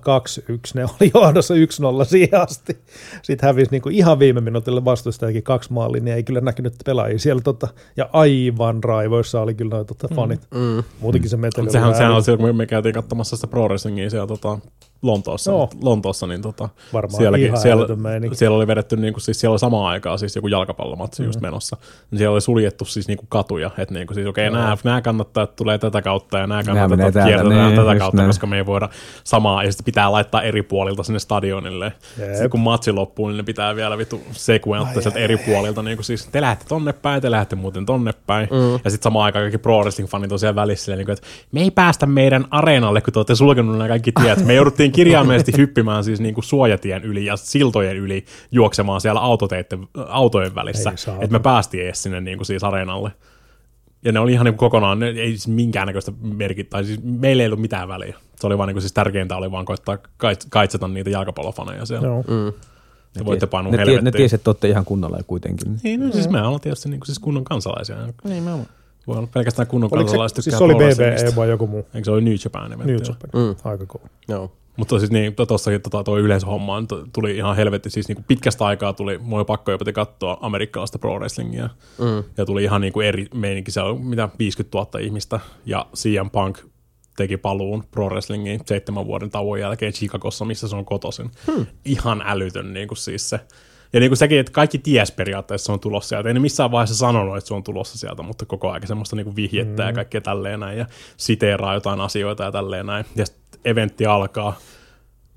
2-1, 0.51 0.57
ne 0.75 0.85
oli 0.85 1.11
johdossa 1.15 1.55
1-0 1.55 1.59
siihen 2.05 2.41
asti. 2.41 2.79
Sitten 3.23 3.47
hävisi 3.47 3.71
niin 3.71 3.83
kuin 3.83 3.95
ihan 3.95 4.19
viime 4.19 4.41
minuutilla 4.41 4.85
vastustajakin 4.85 5.43
kaksi 5.43 5.73
maalia, 5.73 6.03
niin 6.03 6.17
ei 6.17 6.23
kyllä 6.23 6.41
näkynyt 6.41 6.75
pelaajia 6.85 7.19
siellä. 7.19 7.43
Tota, 7.43 7.69
ja 7.97 8.09
aivan 8.13 8.85
raivoissa 8.85 9.41
oli 9.41 9.55
kyllä 9.55 9.75
noin 9.75 9.87
tota 9.87 10.09
fanit. 10.15 10.41
Mm. 10.55 10.83
Muutenkin 11.01 11.31
se 11.31 11.37
meteli 11.37 11.65
Mut 11.65 11.73
sehän, 11.73 11.89
oli 11.89 11.97
sehän 11.97 12.13
on 12.13 12.23
silloin, 12.23 12.41
kun 12.41 12.57
me, 12.57 12.67
käytiin 12.67 12.95
katsomassa 12.95 13.37
sitä 13.37 13.47
Pro 13.47 13.69
Wrestlingia 13.69 14.11
siellä 14.11 14.27
tota, 14.27 14.59
Lontoossa, 15.03 15.51
Joo. 15.51 15.71
Lontoossa, 15.83 16.27
niin 16.27 16.43
tota, 16.43 16.69
varmaan 16.93 17.19
sielläkin, 17.19 17.61
siellä, 17.61 17.87
siellä 18.33 18.57
oli 18.57 18.67
vedetty, 18.67 18.97
niin 18.97 19.15
kuin, 19.15 19.23
siis 19.23 19.41
siellä 19.41 19.53
oli 19.53 19.59
samaan 19.59 19.87
aikaan 19.87 20.19
siis 20.19 20.37
joku 20.37 20.49
jalkapallomatsi 20.49 21.23
mm. 21.23 21.27
just 21.27 21.41
menossa. 21.41 21.77
Niin 22.11 22.19
siellä 22.19 22.33
oli 22.33 22.41
suljettu 22.41 22.85
siis 22.85 23.09
niin 23.09 23.19
kuin 23.19 23.27
katuja, 23.29 23.71
että 23.79 23.95
niin 23.95 24.07
kuin, 24.07 24.15
siis, 24.15 24.27
okei, 24.27 24.49
okay, 24.49 24.61
nämä, 24.61 24.77
nämä 24.85 25.01
kannattajat 25.01 25.57
tulee 25.57 25.79
tätä 25.79 26.03
kautta 26.03 26.39
ja 26.39 26.47
nämä 26.47 26.63
menee 26.63 26.81
kannattajat 26.81 27.15
täältä, 27.15 27.29
kiertetään 27.29 27.67
niin, 27.67 27.81
tätä 27.81 27.99
kautta, 27.99 28.17
näin. 28.17 28.29
koska 28.29 28.47
me 28.47 28.57
ei 28.57 28.67
voida 28.67 28.89
samaa, 29.25 29.65
ja 29.65 29.73
sitten 29.73 29.85
pitää 29.85 30.13
laittaa 30.13 30.43
eri 30.43 30.63
puolilta 30.63 31.03
sinne 31.03 31.19
stadionille. 31.19 31.93
Jep. 32.19 32.31
Sitten 32.31 32.51
kun 32.51 32.61
matsi 32.61 32.93
loppuu, 32.93 33.29
niin 33.29 33.37
ne 33.37 33.43
pitää 33.43 33.77
vielä 33.77 33.99
vittu 33.99 34.21
sekuenttia 34.33 35.03
sieltä 35.03 35.19
eri 35.19 35.37
puolilta, 35.37 35.83
niin 35.83 35.97
kuin 35.97 36.05
siis 36.05 36.27
te 36.27 36.41
lähdette 36.41 36.65
tonne 36.69 36.93
päin, 36.93 37.23
te 37.23 37.31
lähdette 37.31 37.57
muuten 37.57 37.87
tonne 37.87 38.13
päin. 38.27 38.49
Mm. 38.51 38.73
Ja 38.85 38.91
sitten 38.91 39.03
samaan 39.03 39.25
aikaan 39.25 39.43
kaikki 39.43 39.59
pro 39.59 39.81
wrestling 39.81 40.11
fanit 40.11 40.33
on 40.33 40.39
siellä 40.39 40.55
välissä, 40.55 40.97
niin 40.97 41.07
kuin, 41.07 41.13
että 41.13 41.27
me 41.53 41.61
ei 41.61 41.71
päästä 41.71 42.07
meidän 42.07 42.45
areenalle, 42.51 43.01
kun 43.01 43.13
te 43.13 43.19
olette 43.19 43.35
sulkenut 43.35 43.79
nämä 43.79 43.89
kaikki 43.89 44.13
tiet. 44.13 44.45
Me 44.45 44.55
jouduttiin 44.55 44.93
kirjaimellisesti 44.93 45.53
hyppimään 45.57 46.05
siis 46.05 46.21
niin 46.21 46.35
kuin 46.35 46.45
suojatien 46.45 47.05
yli 47.05 47.25
ja 47.25 47.37
siltojen 47.37 47.97
yli 47.97 48.25
juoksemaan 48.51 49.01
siellä 49.01 49.21
autoteitten, 49.21 49.89
autojen 50.09 50.55
välissä, 50.55 50.93
että 51.21 51.33
me 51.33 51.39
päästiin 51.39 51.60
edes 51.73 52.03
sinne 52.03 52.21
niin 52.21 52.39
kuin 52.39 52.47
siis 52.47 52.65
areenalle. 52.65 53.11
Ja 54.05 54.13
ne 54.13 54.21
oli 54.21 54.33
ihan 54.33 54.45
niin 54.45 54.55
kuin 54.55 54.71
kokonaan, 54.71 54.99
ne 54.99 55.09
ei 55.09 55.29
siis 55.29 55.49
minkäännäköistä 55.49 56.13
merkit, 56.23 56.71
tai 56.71 56.85
siis 56.85 57.01
meillä 57.03 57.43
ei 57.43 57.47
ollut 57.47 57.61
mitään 57.61 57.89
väliä. 57.89 58.17
Se 58.37 58.47
oli 58.47 58.59
vaan 58.59 58.67
niin 58.67 58.75
kuin 58.75 58.83
siis 58.83 58.93
tärkeintä 58.93 59.37
oli 59.37 59.51
vaan 59.51 59.65
koittaa 59.65 59.97
kait- 59.97 60.47
kaitseta 60.51 60.89
niitä 60.89 61.11
jalkapallofaneja 61.11 61.87
siellä. 61.87 62.07
Joo. 62.07 62.23
Mm. 62.23 62.53
Te 63.13 63.25
voitte 63.25 63.47
painua 63.47 63.71
ne, 63.73 63.77
tie, 63.77 63.85
ne 63.85 63.91
helvettiin. 63.91 64.13
tiesi, 64.13 64.35
että 64.35 64.51
olette 64.51 64.69
ihan 64.69 64.85
kunnolla 64.85 65.17
ja 65.17 65.23
kuitenkin. 65.27 65.81
Niin, 65.83 66.01
no 66.01 66.13
siis 66.13 66.29
me 66.29 66.43
ollaan 66.43 66.61
tietysti 66.61 66.89
niin 66.89 67.01
kuin 67.01 67.07
siis 67.07 67.19
kunnon 67.19 67.45
kansalaisia. 67.45 67.97
Niin, 68.25 68.43
me 68.43 68.51
Voi 69.07 69.17
olla 69.17 69.29
pelkästään 69.35 69.69
kunnon 69.69 69.89
Oliko 69.93 70.05
kansalaiset 70.05 70.45
siis 70.45 70.59
se 70.59 70.65
oli. 70.65 70.75
BBE 70.75 71.37
vai 71.37 71.49
joku 71.49 71.67
muu? 71.67 71.87
Eikö 71.95 72.05
se 72.05 72.11
oli 72.11 72.23
New 72.23 72.35
Japan? 72.45 72.71
New. 72.71 72.97
Japan. 73.09 73.31
Mm. 73.35 73.55
Aika 73.65 73.87
kova. 73.87 74.09
Joo. 74.29 74.53
Mutta 74.77 74.99
siis 74.99 75.11
niin, 75.11 75.35
tossakin 75.49 75.83
tota, 75.83 76.05
tuo 76.05 76.19
yleisöhomma 76.19 76.83
tuli 77.13 77.37
ihan 77.37 77.57
helvetti, 77.57 77.91
siis 77.91 78.09
niin 78.09 78.17
kuin 78.17 78.25
pitkästä 78.25 78.65
aikaa 78.65 78.93
tuli, 78.93 79.21
oli 79.31 79.45
pakko 79.45 79.71
jopa 79.71 79.93
katsoa 79.93 80.39
amerikkalaista 80.41 80.99
pro 80.99 81.19
wrestlingia, 81.19 81.69
Mm. 81.99 82.25
ja 82.37 82.47
tuli 82.47 82.63
ihan 82.65 82.81
niin 82.81 82.93
kuin 82.93 83.07
eri 83.07 83.27
meininki, 83.35 83.71
siellä 83.71 83.91
oli 83.91 83.99
mitä 84.01 84.29
50 84.39 84.79
000 84.79 84.99
ihmistä, 85.01 85.41
ja 85.67 85.87
CM 85.97 86.31
Punk 86.33 86.59
teki 87.17 87.37
paluun 87.37 87.85
pro 87.91 88.09
wrestlingiin 88.09 88.61
seitsemän 88.67 89.07
vuoden 89.07 89.31
tauon 89.31 89.61
jälkeen 89.61 89.93
Chicagossa, 89.93 90.45
missä 90.45 90.69
se 90.69 90.77
on 90.77 90.85
kotoisin. 90.85 91.31
Hmm. 91.47 91.67
Ihan 91.85 92.23
älytön 92.27 92.73
niin 92.73 92.89
kuin 92.89 92.99
siis 92.99 93.31
se. 93.31 93.41
Ja 93.93 94.01
niin 94.01 94.11
kuin 94.11 94.17
sekin, 94.17 94.39
että 94.39 94.53
kaikki 94.53 94.79
ties 94.79 95.13
periaatteessa 95.13 95.67
se 95.67 95.73
on 95.73 95.81
tulossa 95.81 96.09
sieltä. 96.09 96.29
Ei 96.29 96.35
ne 96.35 96.41
missään 96.41 96.71
vaiheessa 96.71 96.97
sanonut, 96.97 97.37
että 97.37 97.49
se 97.49 97.55
on 97.55 97.63
tulossa 97.63 97.99
sieltä, 97.99 98.23
mutta 98.23 98.47
koko 98.47 98.71
ajan 98.71 98.87
semmoista 98.87 99.17
niin 99.17 99.25
kuin 99.25 99.37
vihjettä 99.37 99.83
ja 99.83 99.93
kaikkea 99.93 100.21
tälleen 100.21 100.61
näin. 100.61 100.79
Ja 100.79 100.87
siteeraa 101.17 101.75
jotain 101.75 102.01
asioita 102.01 102.45
ja 102.45 102.53
tälleen 102.53 102.87
näin. 102.87 103.05
Ja 103.17 103.27
sitten 103.27 103.61
eventti 103.65 104.07
alkaa 104.07 104.57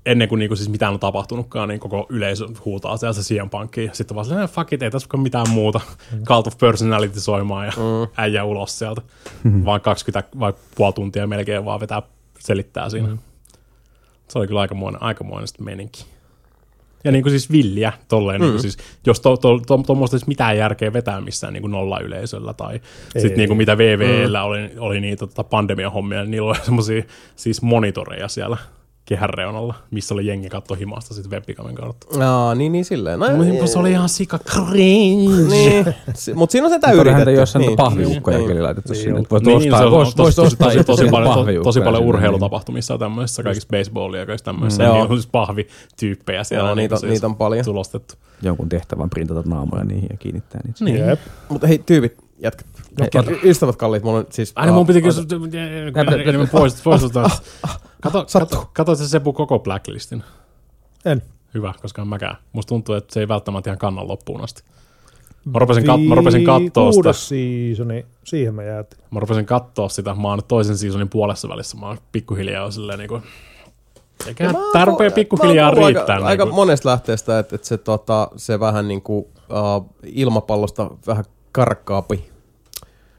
ennen 0.06 0.28
kuin 0.28 0.38
niinku 0.38 0.56
siis 0.56 0.68
mitään 0.68 0.92
on 0.92 1.00
tapahtunutkaan, 1.00 1.68
niin 1.68 1.80
koko 1.80 2.06
yleisö 2.08 2.46
huutaa 2.64 2.96
sieltä 2.96 3.22
se 3.22 3.34
CM 3.34 3.50
Punkiin. 3.50 3.90
Sitten 3.92 4.14
vaan 4.14 4.24
silleen, 4.24 4.48
fuck 4.48 4.72
it, 4.72 4.82
ei 4.82 4.90
tässä 4.90 5.16
mitään 5.16 5.50
muuta. 5.50 5.80
Cult 6.24 6.46
of 6.46 6.58
Personality 6.58 7.20
soimaan 7.20 7.66
ja 7.66 7.72
mm. 7.76 8.12
äijä 8.16 8.44
ulos 8.44 8.78
sieltä. 8.78 9.02
Mm. 9.44 9.64
Vaan 9.64 9.80
20 9.80 10.28
vai 10.40 10.52
puoli 10.74 10.92
tuntia 10.92 11.26
melkein 11.26 11.64
vaan 11.64 11.80
vetää 11.80 12.02
selittää 12.38 12.88
siinä. 12.88 13.08
Mm. 13.08 13.18
Se 14.28 14.38
oli 14.38 14.46
kyllä 14.46 14.60
aikamoinen, 14.60 15.02
aikamoinen 15.02 15.48
sitten 15.48 15.64
meininki. 15.64 16.13
Ja 17.04 17.12
niin 17.12 17.22
kuin 17.22 17.30
siis 17.30 17.52
villiä, 17.52 17.92
tolleen, 18.08 18.40
mm. 18.40 18.44
niin 18.44 18.52
kuin 18.52 18.62
siis, 18.62 18.76
jos 19.06 19.20
tuommoista 19.20 19.48
to, 19.66 19.76
to, 19.76 19.94
to, 19.94 20.00
olisi 20.00 20.24
mitään 20.26 20.56
järkeä 20.56 20.92
vetää 20.92 21.20
missään 21.20 21.52
niin 21.52 21.60
kuin 21.60 21.70
nolla 21.70 22.00
yleisöllä, 22.00 22.54
tai 22.54 22.80
sitten 23.18 23.36
niin 23.36 23.48
kuin 23.48 23.58
mitä 23.58 23.78
VVllä 23.78 24.38
mm. 24.38 24.44
oli, 24.44 24.70
oli 24.78 25.00
niitä 25.00 25.26
tota 25.26 25.44
pandemian 25.44 25.92
hommia, 25.92 26.20
niin 26.20 26.30
niillä 26.30 26.48
oli 26.48 26.64
semmoisia 26.64 27.02
siis 27.36 27.62
monitoreja 27.62 28.28
siellä 28.28 28.56
kehän 29.04 29.30
reunalla, 29.30 29.74
missä 29.90 30.14
oli 30.14 30.26
jengi 30.26 30.48
katto 30.48 30.74
himasta 30.74 31.14
sitten 31.14 31.30
webikamen 31.30 31.74
kautta. 31.74 32.06
Aa, 32.30 32.54
niin, 32.54 32.72
niin 32.72 32.84
silleen. 32.84 33.20
No, 33.20 33.26
Mutta 33.36 33.66
se 33.66 33.78
oli 33.78 33.90
ihan 33.90 34.08
sika 34.08 34.38
cringe. 34.38 35.42
niin. 35.50 35.84
Si- 36.14 36.34
Mut 36.34 36.50
siinä 36.50 36.66
on 36.66 36.72
sitä 36.72 36.86
Onko 36.86 36.96
häntä 36.98 37.10
yritetty. 37.10 37.40
jossain 37.40 37.60
niin. 37.60 37.68
niin. 37.68 37.76
pahviukkoja 37.76 38.38
Niin. 38.38 38.48
niin. 38.48 38.62
laitettu 38.62 38.92
Niin 38.92 39.02
sinne? 39.02 39.18
on. 39.18 39.26
Voisi 39.30 39.46
Niin, 39.46 39.74
ostaa, 39.74 39.90
vois 39.90 40.14
tosi, 40.14 40.36
tosi, 40.36 40.56
itse 40.66 40.84
tosi, 40.84 41.08
paljon, 41.10 41.62
tosi 41.62 41.80
paljon 41.80 41.96
sinne. 42.02 42.08
urheilutapahtumissa 42.08 42.94
ja 42.94 42.98
tämmöisissä, 42.98 43.42
kaikissa 43.42 43.68
baseballia 43.70 44.20
ja 44.20 44.26
kaikissa 44.26 44.44
tämmöisissä. 44.44 44.84
Mm. 44.84 44.90
Niin 44.92 45.02
on 45.02 45.08
siis 45.16 45.26
pahvityyppejä 45.26 46.44
siellä. 46.44 46.68
Joo, 46.68 46.74
niin 46.74 46.82
niitä, 46.82 46.96
kuin 47.00 47.10
niitä 47.10 47.26
on 47.26 47.36
paljon. 47.36 47.64
Tulostettu. 47.64 48.14
Jonkun 48.42 48.68
tehtävän 48.68 49.10
printata 49.10 49.42
naamoja 49.46 49.84
niihin 49.84 50.08
ja 50.10 50.16
kiinnittää 50.16 50.60
niitä. 50.66 50.84
Niin. 50.84 51.08
Jep. 51.08 51.20
Mutta 51.48 51.66
hei, 51.66 51.78
tyypit. 51.78 52.16
Y- 53.28 53.50
Ystävät 53.50 53.76
kalliit, 53.76 54.02
mulla 54.02 54.18
on 54.18 54.26
siis... 54.30 54.52
Aina 54.56 54.72
mun 54.72 54.86
piti 54.86 55.02
kysyä, 55.02 55.24
enemmän 56.24 56.48
pois, 56.48 56.82
poistutaan. 56.82 57.30
Kato, 58.04 58.24
Sattuu. 58.26 58.58
kato, 58.58 58.70
kato 58.72 58.94
se 58.94 59.08
Sepu 59.08 59.32
koko 59.32 59.58
Blacklistin. 59.58 60.22
En. 61.04 61.22
Hyvä, 61.54 61.74
koska 61.82 62.02
en 62.02 62.08
mäkään. 62.08 62.36
Musta 62.52 62.68
tuntuu, 62.68 62.94
että 62.94 63.14
se 63.14 63.20
ei 63.20 63.28
välttämättä 63.28 63.70
ihan 63.70 63.78
kannan 63.78 64.08
loppuun 64.08 64.40
asti. 64.44 64.62
Mä 65.44 65.58
rupesin, 65.58 65.84
kat- 65.84 66.08
mä 66.08 66.14
rupesin 66.14 66.44
kattoo 66.44 66.92
sitä. 66.92 67.12
Seasoni, 67.12 68.06
siihen 68.24 68.54
me 68.54 68.64
jäätiin. 68.64 69.02
Mä 69.10 69.20
rupesin 69.20 69.46
kattoo 69.46 69.88
sitä. 69.88 70.14
Mä 70.14 70.28
oon 70.28 70.38
nyt 70.38 70.48
toisen 70.48 70.78
seasonin 70.78 71.08
puolessa 71.08 71.48
välissä. 71.48 71.76
Mä 71.76 71.86
oon 71.86 71.98
pikkuhiljaa 72.12 72.70
silleen 72.70 72.98
niinku... 72.98 73.20
Eikä, 74.26 74.44
Mä 74.44 74.52
tää 74.72 74.84
rupeaa 74.84 75.10
kuullut- 75.10 75.14
pikkuhiljaa 75.14 75.74
mä 75.74 75.86
riittää. 75.86 76.16
Aika, 76.16 76.26
aika 76.26 76.44
niinku. 76.44 76.56
monesta 76.56 76.88
lähteestä, 76.88 77.38
että, 77.38 77.54
että 77.54 77.66
se, 77.66 77.78
tota, 77.78 78.28
se 78.36 78.60
vähän 78.60 78.88
niin 78.88 79.02
kuin 79.02 79.24
uh, 79.24 79.90
ilmapallosta 80.02 80.90
vähän 81.06 81.24
karkkaapi. 81.52 82.30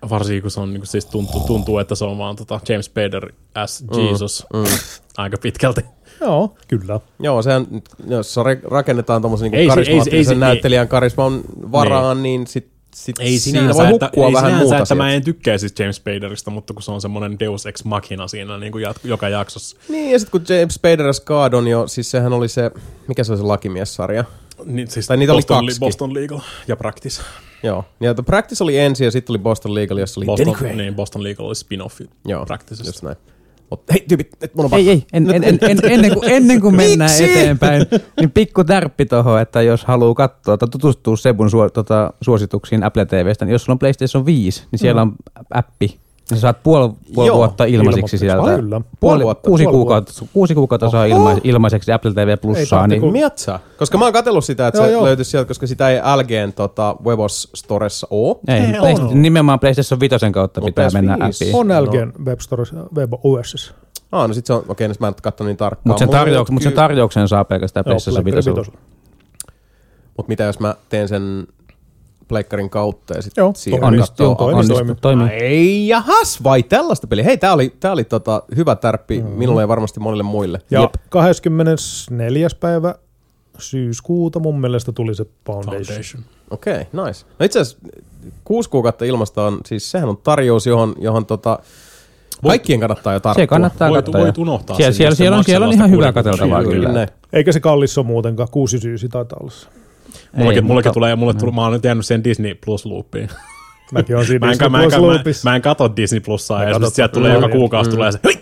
Varsinkin 0.10 0.42
kun 0.42 0.52
se 0.52 0.60
on, 0.60 0.70
niinku, 0.74 0.86
siis 0.86 1.06
tuntuu, 1.06 1.40
tuntuu, 1.42 1.78
että 1.80 1.96
se 1.96 2.06
on 2.06 2.18
vaan 2.18 2.36
tota 2.36 2.60
James 2.70 2.86
Spader 2.86 3.32
as 3.56 3.84
Jesus 4.10 4.46
mm, 4.54 4.60
mm. 4.60 4.66
aika 5.18 5.38
pitkälti. 5.42 5.82
Joo, 6.22 6.56
kyllä. 6.68 7.00
Joo, 7.20 7.42
sehän, 7.42 7.68
jos 8.08 8.38
ra- 8.38 8.68
rakennetaan 8.72 9.22
tuommoisen 9.22 9.54
Ei 9.56 9.68
niin 9.68 9.74
se- 9.74 9.80
ei 9.80 9.86
se- 9.86 9.90
karismaattisen 9.92 10.18
ei 10.18 10.26
se- 10.26 10.36
näyttelijän 10.36 10.88
karisman 10.88 11.42
varaan, 11.72 12.24
niin 12.24 12.48
sit, 12.48 12.68
sit 12.96 13.20
Ei 13.20 13.40
siinä 13.40 13.60
sinänsä, 13.60 13.84
voi 13.84 13.94
että, 13.94 14.06
hukkua 14.06 14.28
ei 14.28 14.34
vähän 14.34 14.50
sinänsä, 14.52 14.64
muuta 14.66 14.84
että 14.84 14.96
mä 14.96 15.12
en 15.12 15.24
tykkää 15.24 15.58
siis 15.58 15.74
James 15.80 15.96
Spaderista, 15.96 16.52
mutta 16.52 16.74
kun 16.74 16.84
se 16.84 16.92
on 16.92 17.02
semmoinen 17.02 17.40
Deus 17.40 17.66
Ex 17.66 17.84
Machina 17.84 18.28
siinä 18.28 18.58
niin 18.58 18.72
kuin 18.72 18.86
jat- 18.86 19.00
joka 19.04 19.30
jaksossa. 19.30 19.78
Niin, 19.90 20.12
ja 20.12 20.20
sitten 20.20 20.42
kun 20.46 20.56
James 20.58 20.74
Spader 20.74 21.08
as 21.08 21.22
God 21.22 21.54
on 21.54 21.68
jo, 21.68 21.88
siis 21.88 22.12
sehän 22.12 22.34
oli 22.34 22.48
se, 22.48 22.72
mikä 23.08 23.24
se 23.24 23.32
oli 23.32 23.40
se 23.40 23.46
lakimiessarja? 23.46 24.24
Niin, 24.66 24.88
siis 24.88 25.08
Tai 25.08 25.18
niitä 25.18 25.34
oli 25.34 25.42
Boston, 25.42 25.66
kaksi. 25.66 25.80
Boston 25.80 26.14
Legal 26.14 26.40
ja 26.68 26.76
Practice. 26.76 27.22
Joo. 27.64 27.86
Ja 28.00 28.14
The 28.14 28.24
Practice 28.24 28.64
oli 28.64 28.78
ensin 28.78 29.06
ja 29.06 29.12
sitten 29.12 29.34
oli 29.34 29.38
Boston 29.38 29.76
Legal, 29.76 29.98
jossa 29.98 30.20
oli 30.20 30.26
Boston, 30.26 30.56
Danny 30.62 30.76
niin, 30.76 30.96
Boston 30.96 31.24
Legal 31.24 31.46
oli 31.46 31.56
spin-offi 31.56 32.10
Joo, 32.26 32.46
Practicesta. 32.46 32.90
just 32.90 33.04
näin. 33.04 33.16
Mut 33.72 33.84
hei 33.92 34.06
tyypit, 34.08 34.28
nyt 34.42 34.56
mun 34.56 34.66
on 34.66 34.74
Ei, 34.74 34.90
ei, 34.90 35.06
en, 35.14 35.36
en, 35.36 35.44
en, 35.44 35.58
en, 35.62 35.80
ennen, 35.84 36.14
kuin, 36.14 36.30
ennen 36.30 36.62
kuin 36.62 36.76
mennään 36.76 37.12
Miksi? 37.12 37.24
eteenpäin, 37.32 37.86
niin 38.20 38.32
pikku 38.32 38.64
tärppi 38.64 39.06
tohon, 39.06 39.42
että 39.42 39.62
jos 39.62 39.86
haluaa 39.86 40.14
katsoa 40.14 40.58
tai 40.58 40.70
tutustua 40.70 41.18
Sebun 41.18 41.50
suo, 41.50 41.70
tota, 41.70 42.14
suosituksiin 42.22 42.84
Apple 42.84 43.06
TVstä, 43.06 43.46
niin 43.46 43.52
jos 43.52 43.64
sulla 43.64 43.74
on 43.74 43.80
PlayStation 43.80 44.26
5, 44.26 44.64
niin 44.72 44.80
siellä 44.80 45.02
on 45.02 45.16
appi, 45.54 46.00
sä 46.34 46.40
saat 46.40 46.64
puoli, 46.64 46.94
puoli 47.16 47.28
Joo, 47.28 47.38
vuotta 47.38 47.66
ilmaisiksi 47.66 48.16
ilmoitteko? 48.26 48.46
sieltä. 48.46 48.62
Kyllä. 48.62 48.80
Puoli 48.80 48.96
Puoli, 49.00 49.24
vuotta, 49.24 49.48
kuusi, 49.50 49.64
puoli 49.64 49.76
kuukautta, 49.76 50.14
kuusi 50.34 50.56
kuukautta 50.56 50.90
saa 50.90 51.06
ilmais, 51.06 51.40
ilmaiseksi 51.44 51.92
Apple 51.92 52.14
TV 52.14 52.38
Plussaa, 52.42 52.80
tarvitse 52.80 53.02
niin 53.02 53.12
Miatsa. 53.14 53.60
Koska 53.78 53.98
mä 53.98 54.06
oon 54.06 54.14
katsellut 54.14 54.46
sitä, 54.46 54.68
että 54.68 54.78
Joo, 54.78 54.86
se 54.88 54.92
joo. 54.92 55.06
löytyisi 55.06 55.32
sieltä, 55.32 55.48
koska 55.48 55.68
sitä 55.68 55.90
ei 55.90 56.00
LGn 56.16 56.54
tota, 56.56 56.96
Webos 57.06 57.50
Storessa 57.56 58.08
oo. 58.10 58.40
ei, 58.48 58.56
Ei, 58.62 58.72
Play- 58.72 59.02
on. 59.02 59.22
nimenomaan 59.22 59.60
PlayStation 59.60 60.00
5 60.00 60.16
kautta 60.32 60.62
Mut 60.62 60.66
pitää 60.68 60.88
PS5 60.88 60.94
mennä 60.94 61.14
appiin. 61.14 61.56
On 61.56 61.68
LGn 61.84 62.14
Web 62.26 62.40
Store, 62.40 62.64
Web 62.96 63.14
OS. 63.24 63.74
Ah, 64.12 64.28
no 64.28 64.34
sit 64.34 64.46
se 64.46 64.54
on, 64.54 64.64
okei, 64.68 64.86
okay, 64.88 64.96
mä 65.00 65.08
en 65.08 65.14
katso 65.22 65.44
niin 65.44 65.58
tarkkaan. 65.58 65.82
Mutta 65.84 66.00
sen, 66.00 66.08
Mulla 66.08 66.20
on 66.22 66.28
tarjouk- 66.28 66.52
mut 66.52 66.64
sen 66.64 66.74
tarjouksen 66.74 67.28
saa 67.28 67.44
pelkästään 67.46 67.84
PlayStation 67.84 68.26
5. 68.26 68.50
Mut 70.18 70.28
mitä 70.28 70.44
jos 70.44 70.60
mä 70.60 70.76
teen 70.90 71.08
sen 71.08 71.48
pleikkarin 72.28 72.70
kautta 72.70 73.14
ja 73.16 73.22
sitten 73.22 73.42
Joo, 73.42 73.52
siirryn 73.56 73.84
onnistuu, 73.84 74.36
kattoo- 74.36 74.48
onnistuu. 74.48 74.78
onnistu, 74.78 75.02
toimii. 75.02 75.28
Ei, 75.30 75.88
jahas, 75.88 76.44
vai 76.44 76.64
tällaista 76.64 77.08
peliä. 77.08 77.24
Hei, 77.24 77.38
tää 77.38 77.54
oli, 77.54 77.74
tää 77.80 77.92
oli 77.92 78.04
tota, 78.04 78.44
hyvä 78.56 78.76
tärppi 78.76 79.22
mm. 79.22 79.30
minulle 79.30 79.62
ja 79.62 79.68
varmasti 79.68 80.00
monille 80.00 80.24
muille. 80.24 80.62
Ja 80.72 80.82
Jep. 80.82 80.94
24. 81.10 82.48
päivä 82.60 82.96
syyskuuta 83.58 84.40
mun 84.40 84.62
mielestä 84.62 84.92
tuli 84.92 85.16
se 85.16 85.26
Foundation. 85.46 85.84
Foundation. 85.86 86.24
Okei, 86.52 86.74
okay, 86.82 87.06
nice. 87.06 87.26
No 87.40 87.46
itse 87.46 87.60
asiassa 87.60 87.88
kuusi 88.44 88.70
kuukautta 88.70 89.06
ilmasta 89.06 89.44
on, 89.44 89.60
siis 89.66 89.92
sehän 89.92 90.10
on 90.10 90.18
tarjous, 90.18 90.68
johon, 90.68 90.96
johon 91.00 91.26
tota, 91.26 91.60
kaikkien 92.48 92.80
kannattaa 92.80 93.14
jo 93.14 93.20
tarttua. 93.20 93.44
Se 93.44 93.48
kannattaa 93.48 93.90
Voit- 93.90 93.96
katsoa. 94.06 94.22
voit 94.22 94.38
unohtaa 94.38 94.76
siellä, 94.78 94.92
sen, 94.92 94.98
siellä, 94.98 95.16
siellä, 95.16 95.38
on, 95.38 95.44
siellä 95.44 95.68
on 95.68 95.74
ihan 95.74 95.90
60 95.90 96.24
katseltavaa 96.24 96.64
kyllä. 96.64 97.08
Eikä 97.34 97.52
se 97.52 97.60
kallis 97.60 97.98
ole 97.98 98.06
muutenkaan, 98.06 98.50
69 98.52 99.10
taitaa 99.10 99.38
olla 99.42 99.52
se. 99.52 99.68
Mullekin, 100.36 100.64
Ei, 100.64 100.68
mullekin 100.68 100.90
mutta- 100.90 100.94
tulee, 100.94 101.16
mulle 101.16 101.34
tulee, 101.34 101.56
mä 101.56 101.64
oon 101.64 101.74
nyt 101.74 101.84
jäänyt 101.84 102.06
siihen 102.06 102.24
Disney 102.24 102.56
Plus 102.66 102.86
loopiin. 102.86 103.30
Mäkin 103.92 104.18
on 104.18 104.26
siinä 104.26 104.40
Mä 104.48 104.52
en, 104.52 104.52
Disney 104.52 104.70
mä, 104.70 104.78
en, 104.78 104.84
Plus 104.84 104.94
mä, 105.02 105.02
Loopissa. 105.08 105.50
mä 105.50 105.56
en 105.56 105.62
katso 105.62 105.96
Disney 105.96 106.20
Plusaa 106.20 106.64
ja 106.64 106.74
sitten 106.74 106.92
sieltä 106.92 107.14
tulee 107.14 107.34
joka 107.34 107.50
kuukausi 107.50 107.90
tulee 107.90 108.12
se, 108.12 108.20
hei, 108.24 108.40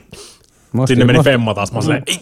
Mosti- 0.73 0.87
sinne 0.87 1.05
meni 1.05 1.23
Femma 1.23 1.53
taas. 1.53 1.71
Mä 1.71 1.75
oon 1.77 1.83
silleen, 1.83 2.03
ei, 2.07 2.19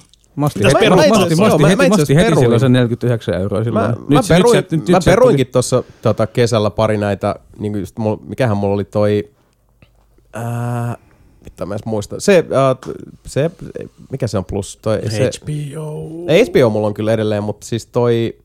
Pitäis 0.54 0.74
heti. 0.74 0.90
Mosti, 0.90 1.10
Joo, 1.10 1.50
Mosti, 1.50 1.62
mä- 1.62 1.68
heti, 1.68 1.88
mä 1.88 1.94
asiassa 1.94 2.14
heti 2.14 2.26
peruin. 2.26 2.40
silloin 2.40 2.60
se 2.60 2.70
49 2.70 3.34
euroa 3.42 3.64
silloin. 3.64 3.86
Mä, 3.86 3.92
Nyt 3.92 4.10
mä, 4.10 4.22
peruin, 4.30 4.56
nyt 4.58 4.70
se- 4.70 4.76
nyt 4.78 4.90
mä 4.90 5.00
peruinkin 5.06 5.48
tuossa 5.48 5.84
tota, 6.02 6.28
kesällä 6.28 6.70
pari 6.70 6.98
näitä, 6.98 7.36
niin 7.60 7.80
just, 7.80 7.98
mulla, 7.98 8.20
mikähän 8.28 8.58
mulla 8.58 8.74
oli 8.74 8.84
toi, 8.84 9.30
ää, 10.34 10.98
mitä 11.44 11.66
mä 11.66 11.74
edes 11.74 11.86
muista, 11.86 12.20
se, 12.20 12.44
t- 12.44 13.12
se, 13.28 13.52
mikä 14.12 14.28
se 14.28 14.38
on 14.38 14.46
plus, 14.46 14.80
toi, 14.82 15.00
se, 15.10 15.30
HBO. 15.44 16.26
ei 16.28 16.44
HBO 16.46 16.70
mulla 16.70 16.88
on 16.88 16.94
kyllä 16.94 17.14
edelleen, 17.14 17.44
mutta 17.44 17.68
siis 17.68 17.86
toi, 17.86 18.34
tuli 18.34 18.41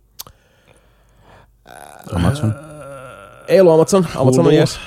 Amazon, 2.14 2.54
ei 3.48 3.60
ollut 3.60 3.74
Amazon, 3.74 4.06
Amazon 4.16 4.46
on 4.46 4.54
yes. 4.54 4.78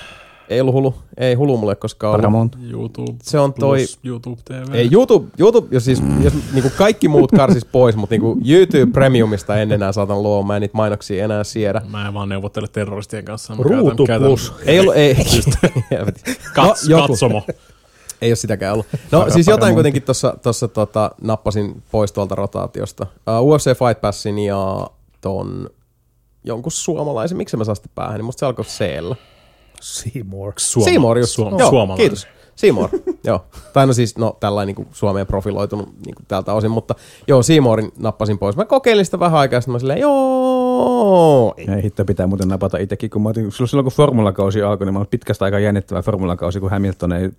Ei 0.49 0.61
ollut 0.61 0.73
Hulu, 0.73 0.95
ei 1.17 1.33
Hulu 1.33 1.57
mulle 1.57 1.75
koskaan 1.75 2.11
ollut. 2.11 2.21
Paramount. 2.21 2.55
YouTube 2.71 3.13
Se 3.23 3.39
on 3.39 3.53
toi- 3.53 3.77
Plus, 3.77 3.99
YouTube 4.03 4.41
TV. 4.45 4.73
Ei, 4.73 4.89
YouTube, 4.91 5.27
YouTube 5.39 5.67
jos, 5.71 5.85
siis, 5.85 6.01
jos 6.23 6.33
niinku 6.53 6.71
kaikki 6.77 7.07
muut 7.07 7.31
karsis 7.31 7.65
pois, 7.65 7.95
mutta 7.95 8.13
niinku 8.13 8.37
YouTube 8.45 8.91
Premiumista 8.93 9.57
en 9.57 9.71
enää 9.71 9.91
saatan 9.91 10.23
luoda, 10.23 10.47
mä 10.47 10.55
en 10.55 10.61
niitä 10.61 10.77
mainoksia 10.77 11.23
enää 11.25 11.43
siedä. 11.43 11.81
Mä 11.89 12.07
en 12.07 12.13
vaan 12.13 12.29
neuvottele 12.29 12.67
terroristien 12.67 13.25
kanssa. 13.25 13.55
Mä 13.55 13.63
Ruutu 13.63 14.05
käytän- 14.05 14.27
Plus. 14.27 14.53
Ei 14.65 14.79
ollut, 14.79 14.95
ei, 14.95 15.15
Kats, 16.55 16.89
No, 16.89 17.07
katsomo. 17.07 17.41
ei 18.21 18.29
ole 18.29 18.35
sitäkään 18.35 18.73
ollut. 18.73 18.85
No 19.11 19.21
Para- 19.25 19.31
siis 19.33 19.47
jotain 19.47 19.73
kuitenkin 19.73 20.01
tuossa 20.03 20.37
tossa, 20.41 20.67
tota, 20.67 21.11
nappasin 21.21 21.83
pois 21.91 22.11
tuolta 22.11 22.35
rotaatiosta. 22.35 23.05
Uh, 23.41 23.49
UFC 23.51 23.65
Fight 23.65 24.01
Passin 24.01 24.39
ja 24.39 24.87
ton 25.21 25.69
jonkun 26.43 26.71
suomalaisen, 26.71 27.37
miksi 27.37 27.57
mä 27.57 27.63
saa 27.63 27.75
sitä 27.75 27.89
päähän, 27.95 28.17
niin 28.17 28.25
musta 28.25 28.39
se 28.39 28.45
alkoi 28.45 28.65
C-llä. 28.65 29.15
Seymour. 29.81 30.53
Suoma, 30.57 30.85
Seymour 30.85 31.17
just. 31.17 31.31
Suom, 31.31 31.59
Joo, 31.59 31.69
suomalainen. 31.69 31.97
kiitos. 31.97 32.27
Seymour, 32.55 32.89
joo. 33.23 33.45
Tai 33.73 33.87
no 33.87 33.93
siis, 33.93 34.17
no 34.17 34.37
tällainen 34.39 34.75
niin 34.75 34.87
Suomeen 34.91 35.27
profiloitunut 35.27 35.89
niin 36.05 36.15
kuin 36.15 36.25
tältä 36.27 36.53
osin, 36.53 36.71
mutta 36.71 36.95
joo, 37.27 37.43
Seymourin 37.43 37.91
nappasin 37.97 38.37
pois. 38.37 38.55
Mä 38.55 38.65
kokeilin 38.65 39.05
sitä 39.05 39.19
vähän 39.19 39.39
aikaa, 39.39 39.61
sitten 39.61 39.71
mä 39.71 39.79
silleen, 39.79 39.99
joo, 39.99 41.53
ei. 41.57 41.83
Hitto 41.83 42.05
pitää 42.05 42.27
muuten 42.27 42.47
napata 42.47 42.77
itsekin, 42.77 43.09
kun 43.09 43.21
mä 43.21 43.29
otin, 43.29 43.51
silloin, 43.51 43.85
kun 43.85 43.93
formulakausi 43.93 44.61
alkoi, 44.61 44.85
niin 44.85 44.93
mä 44.93 44.99
olin 44.99 45.09
pitkästä 45.11 45.45
aikaa 45.45 45.59
jännittävä 45.59 46.01
formulakausi, 46.01 46.59
kun 46.59 46.69
Hamilton 46.69 47.13
ei 47.13 47.29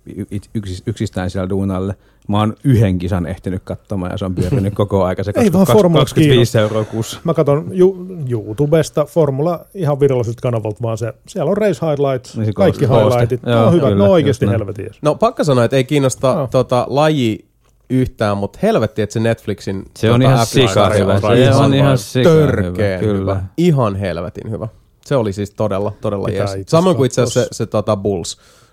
yksistään 0.85 1.29
siellä 1.29 1.49
duunalle. 1.49 1.95
Mä 2.27 2.39
oon 2.39 2.53
yhden 2.63 2.97
kisan 2.99 3.25
ehtinyt 3.25 3.61
katsomaan 3.65 4.11
ja 4.11 4.17
se 4.17 4.25
on 4.25 4.35
pyörinyt 4.35 4.73
koko 4.83 5.03
aika. 5.03 5.23
Se 5.23 5.31
Ei 5.35 5.53
vaan 5.53 5.65
20 5.65 5.73
formulat 5.73 6.03
25 6.09 6.57
euroa 6.57 6.83
kuussa. 6.83 7.19
Mä 7.23 7.33
katson 7.33 7.69
ju- 7.71 8.07
YouTubesta 8.29 9.05
Formula 9.05 9.59
ihan 9.73 9.99
viralliselta 9.99 10.41
kanavalta, 10.41 10.77
vaan 10.81 10.97
se, 10.97 11.13
siellä 11.27 11.51
on 11.51 11.57
race 11.57 11.85
highlights, 11.85 12.37
Niin 12.37 12.45
se 12.45 12.53
kaikki 12.53 12.87
kooste. 12.87 13.03
highlightit. 13.09 13.39
Joo, 13.45 13.55
ne 13.55 13.61
on 13.65 13.73
hyvät, 13.73 13.83
kyllä, 13.89 13.95
ne 13.97 14.03
on 14.03 14.09
oikeasti 14.09 14.47
helvetin. 14.47 14.89
No 15.01 15.15
pakko 15.15 15.43
sanoa, 15.43 15.63
että 15.63 15.77
ei 15.77 15.83
kiinnosta 15.83 16.27
Joo. 16.27 16.47
tota, 16.51 16.85
laji 16.89 17.45
yhtään, 17.89 18.37
mutta 18.37 18.59
helvetti, 18.61 19.01
että 19.01 19.13
se 19.13 19.19
Netflixin 19.19 19.85
Se 19.97 20.11
on 20.11 20.21
tota, 20.21 20.33
ihan 20.33 20.45
F1 20.47 20.49
sika 20.49 20.89
hyvä. 20.89 21.13
on 21.13 21.21
Se 21.21 21.43
ihan 21.43 21.65
on 21.65 21.73
ihan 21.73 21.97
sika 21.97 22.29
törkeen 22.29 23.01
hyvä, 23.01 23.17
hyvä. 23.19 23.41
Ihan 23.57 23.95
helvetin 23.95 24.51
hyvä. 24.51 24.67
Se 25.05 25.15
oli 25.15 25.33
siis 25.33 25.51
todella, 25.51 25.93
todella 26.01 26.29
jees. 26.29 26.51
Samoin 26.67 26.95
kuin 26.95 27.05
itse 27.05 27.21
asiassa 27.21 27.41
se, 27.41 27.47
se 27.51 27.65
tota 27.65 27.95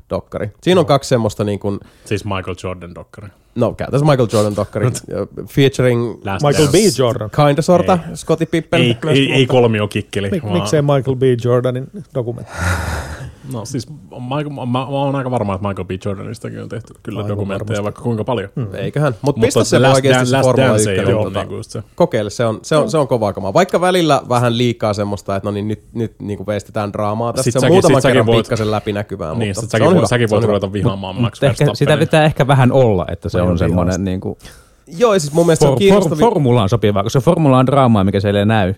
Bulls-dokkari. 0.09 0.51
Siinä 0.63 0.81
on 0.81 0.87
kaksi 0.87 1.09
semmoista 1.09 1.45
niin 1.45 1.59
kuin, 1.59 1.81
Siis 2.05 2.25
Michael 2.25 2.57
Jordan 2.63 2.95
dokkari. 2.95 3.29
No 3.59 3.73
käytännössä 3.75 4.07
Michael 4.07 4.29
Jordan 4.33 4.57
dokkari, 4.57 4.91
featuring 5.49 6.21
Last 6.25 6.45
Michael 6.47 6.69
B. 6.69 6.73
Dance. 6.75 7.03
Jordan. 7.03 7.31
kinda 7.47 7.63
sorta, 7.63 7.99
Scottie 8.15 8.47
Pippen. 8.47 8.81
Ei, 8.81 8.97
ei, 9.11 9.33
ei 9.33 9.47
kolmio 9.47 9.89
kikkeli. 9.89 10.31
Mik, 10.31 10.43
vaan- 10.45 10.53
miksei 10.55 10.83
Michael 10.83 11.17
B. 11.17 11.23
Jordanin 11.45 11.87
dokumentti? 12.15 12.53
No 13.53 13.65
siis 13.65 13.87
Michael, 14.21 14.49
mä, 14.49 14.67
mä 14.67 14.87
oon 14.87 15.17
aika 15.17 15.31
varma, 15.31 15.55
että 15.55 15.69
Michael 15.69 15.85
B. 15.85 15.91
Jordanistakin 16.05 16.63
on 16.63 16.69
tehty 16.69 16.95
kyllä 17.03 17.19
Aivan 17.19 17.29
dokumentteja 17.29 17.59
varmasti. 17.67 17.85
vaikka 17.85 18.03
kuinka 18.03 18.25
paljon. 18.25 18.49
Mm. 18.55 18.67
Eiköhän. 18.75 19.13
Mut 19.13 19.37
Mutta 19.37 19.41
pistä 19.47 19.65
se 19.65 19.79
Last 19.79 19.95
oikeasti 19.95 20.35
Formula 20.43 20.69
Dance 20.69 20.91
ei 20.93 20.99
1. 20.99 21.13
ole 21.13 21.25
tota, 21.25 21.41
niinku 21.45 21.63
se. 21.63 21.83
Kokeile, 21.95 22.31
se 22.31 22.45
on, 22.45 22.59
se 22.63 22.77
on, 22.77 22.91
se 22.91 22.99
on 22.99 23.09
kovaa 23.09 23.33
kamaa. 23.33 23.55
Vaikka 23.55 23.81
välillä 23.81 24.23
vähän 24.29 24.59
liikaa 24.59 24.95
semmoista, 24.95 25.37
että 25.37 25.47
no 25.49 25.53
niin 25.53 25.69
nyt, 25.69 25.83
nyt 25.93 26.13
niin 26.21 26.37
kuin 26.37 26.47
veistetään 26.47 26.93
draamaa. 26.93 27.33
Tästä 27.33 27.43
Sit 27.51 27.53
se 27.61 27.67
on 27.67 27.73
muutaman 27.73 28.03
kerran 28.03 28.27
voit- 28.27 28.37
pikkasen 28.43 28.71
läpinäkyvää, 28.71 29.35
Niin, 29.35 29.49
mutta 29.49 29.61
sit 29.61 29.71
se 29.71 29.75
säkin, 29.75 29.87
on 29.89 29.97
hyvä. 29.97 30.07
säkin 30.07 30.25
on 30.25 30.31
voit 30.31 30.45
ruveta 30.45 30.73
vihaamaan 30.73 31.21
Max 31.21 31.43
ehkä 31.43 31.55
sitä 31.57 31.65
Verstappenia. 31.67 31.99
pitää 31.99 32.25
ehkä 32.25 32.47
vähän 32.47 32.73
olla, 32.73 33.07
että 33.13 33.29
se 33.29 33.41
Aivan 33.41 33.48
on 33.51 33.59
semmoinen 33.59 34.05
niin 34.05 34.21
kuin, 34.21 34.39
Joo, 34.99 35.19
siis 35.19 35.33
mun 35.33 35.47
mielestä 35.47 35.63
se 35.63 35.67
for, 35.67 35.73
on 35.73 35.75
for, 35.75 35.79
kiinnostavaa. 35.79 36.19
formulaan 36.19 36.69
sopivaa, 36.69 37.03
koska 37.03 37.21
se 37.21 37.25
formula 37.25 37.59
on 37.59 37.67
draamaa, 37.67 38.05
mikä 38.05 38.21
siellä 38.21 38.41
ei 38.41 38.47
näy. 38.47 38.75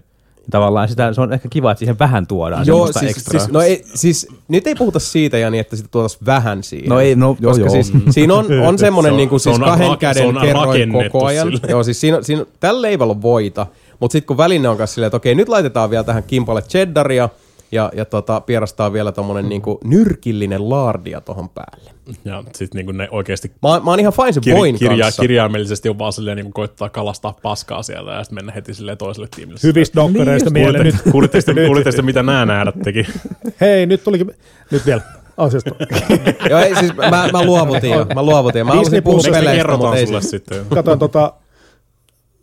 Tavallaan 0.51 0.89
sitä, 0.89 1.13
se 1.13 1.21
on 1.21 1.33
ehkä 1.33 1.49
kiva, 1.49 1.71
että 1.71 1.79
siihen 1.79 1.99
vähän 1.99 2.27
tuodaan 2.27 2.67
Joo, 2.67 2.79
semmoista 2.79 3.01
siis, 3.01 3.11
ekstraa. 3.17 3.41
siis, 3.41 3.53
no 3.53 3.61
ei, 3.61 3.85
siis 3.95 4.27
nyt 4.49 4.67
ei 4.67 4.75
puhuta 4.75 4.99
siitä, 4.99 5.39
Jani, 5.39 5.59
että 5.59 5.77
sitä 5.77 5.89
tuotaisiin 5.93 6.27
vähän 6.27 6.63
siihen. 6.63 6.89
No 6.89 7.01
ei, 7.01 7.17
no, 7.17 7.37
joo, 7.41 7.51
Koska 7.51 7.65
joo. 7.65 7.71
siis 7.73 7.93
siinä 8.11 8.35
on, 8.35 8.47
on 8.67 8.79
semmoinen 8.79 9.13
Se 9.15 9.17
niin 9.17 9.29
kuin, 9.29 9.41
se 9.41 9.45
siis 9.45 9.57
on 9.59 9.65
kahden 9.65 9.91
se 9.91 9.97
käden 9.97 10.35
kerroin 10.41 10.93
koko 10.93 11.27
ajan. 11.27 11.47
sille. 11.49 11.61
Joo, 11.69 11.83
siis 11.83 12.01
siinä, 12.01 12.23
siinä, 12.23 12.45
tällä 12.61 12.83
leivällä 12.83 13.11
on 13.11 13.23
voita, 13.23 13.67
mutta 14.01 14.13
sitten 14.13 14.27
kun 14.27 14.37
väline 14.37 14.69
on 14.69 14.77
kanssa 14.77 14.95
silleen, 14.95 15.07
että 15.07 15.17
okei, 15.17 15.35
nyt 15.35 15.49
laitetaan 15.49 15.91
vielä 15.91 16.05
tähän 16.05 16.23
kimpalle 16.23 16.63
cheddaria, 16.63 17.29
ja, 17.73 17.91
ja 17.97 18.05
tota, 18.05 18.41
pierastaa 18.41 18.93
vielä 18.93 19.13
tommonen 19.13 19.49
niinku 19.49 19.81
nyrkillinen 19.85 20.71
laardia 20.71 21.21
tohon 21.21 21.49
päälle. 21.49 21.91
Ja 22.25 22.45
sit 22.55 22.75
niinku 22.75 22.93
ne 22.93 23.09
oikeesti 23.11 23.53
Mä, 23.63 23.81
mä 23.85 23.91
oon 23.91 24.01
ihan 24.01 24.13
fine 24.13 24.33
sen 24.33 24.43
voin 24.57 24.79
kirja, 24.79 25.05
kanssa. 25.05 25.23
kirjaimellisesti 25.23 25.89
on 25.89 25.99
vaan 25.99 26.13
silleen 26.13 26.37
niinku 26.37 26.53
koittaa 26.53 26.89
kalastaa 26.89 27.37
paskaa 27.43 27.83
sieltä 27.83 28.11
ja 28.11 28.25
sitten 28.25 28.35
mennä 28.37 28.53
heti 28.53 28.75
silleen 28.75 28.99
toiselle 28.99 29.29
tiimille. 29.37 29.61
Hyvistä 29.63 30.01
dokkareista 30.01 30.51
Niin, 30.51 30.65
mieleen. 30.65 30.85
Nyt, 30.85 30.95
Kuulitteko 31.13 31.41
sitten, 31.47 31.67
kuulitteko 31.67 31.93
sitten, 31.93 32.05
mitä 32.05 32.23
nämä 32.23 32.47
nähdät 32.47 32.75
teki? 32.85 33.07
hei, 33.61 33.87
nyt 33.87 34.05
tulikin, 34.05 34.31
nyt 34.71 34.87
vielä 34.87 35.03
asiasta. 35.37 35.71
Joo, 36.51 36.61
ei, 36.61 36.77
siis 36.77 36.97
mä, 36.97 37.29
mä 37.33 37.45
luovutin 37.45 37.91
jo. 37.91 38.07
Mä 38.15 38.23
luovutin. 38.23 38.67
Mä 38.67 38.73
Disney 38.73 38.77
halusin 38.77 39.03
puhua 39.03 39.21
peleistä, 39.23 39.41
mutta 39.43 39.57
kerrotaan 39.57 39.97
ei 39.97 40.07
sulle 40.07 40.23
se. 40.23 40.29
sitten? 40.29 40.67
Katoin 40.75 40.99
tota, 40.99 41.33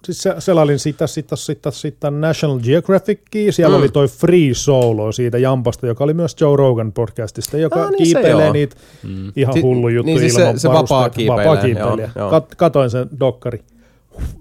siis 0.07 0.23
se- 0.23 0.35
selailin 0.39 0.79
sitä, 0.79 1.07
sitä, 1.07 1.35
sitä, 1.35 1.71
sitä 1.71 2.11
National 2.11 2.59
Geographicia, 2.59 3.51
siellä 3.51 3.75
Mm. 3.77 3.81
oli 3.81 3.89
toi 3.89 4.07
Free 4.07 4.53
Solo 4.53 5.11
siitä 5.11 5.37
Jampasta, 5.37 5.87
joka 5.87 6.03
oli 6.03 6.13
myös 6.13 6.35
Joe 6.41 6.55
Rogan 6.57 6.91
podcastista, 6.91 7.57
joka 7.57 7.83
Ah, 7.83 7.89
niin 7.91 8.07
se 8.07 8.13
kiipeilee 8.13 8.51
niitä 8.51 8.75
Mm. 9.03 9.31
ihan 9.35 9.53
Si- 9.53 9.61
hullu 9.61 9.89
juttu 9.89 10.05
niin 10.05 10.19
siis 10.19 10.33
se- 10.33 10.41
ilman 10.41 10.59
se 10.59 10.67
kiipeilee, 11.15 11.45
Vapaa 11.45 11.63
kiipeilijä. 11.63 12.09
joo, 12.15 12.23
joo. 12.23 12.29
Kat, 12.29 12.55
katoin 12.55 12.89
sen 12.89 13.09
dokkari. 13.19 13.61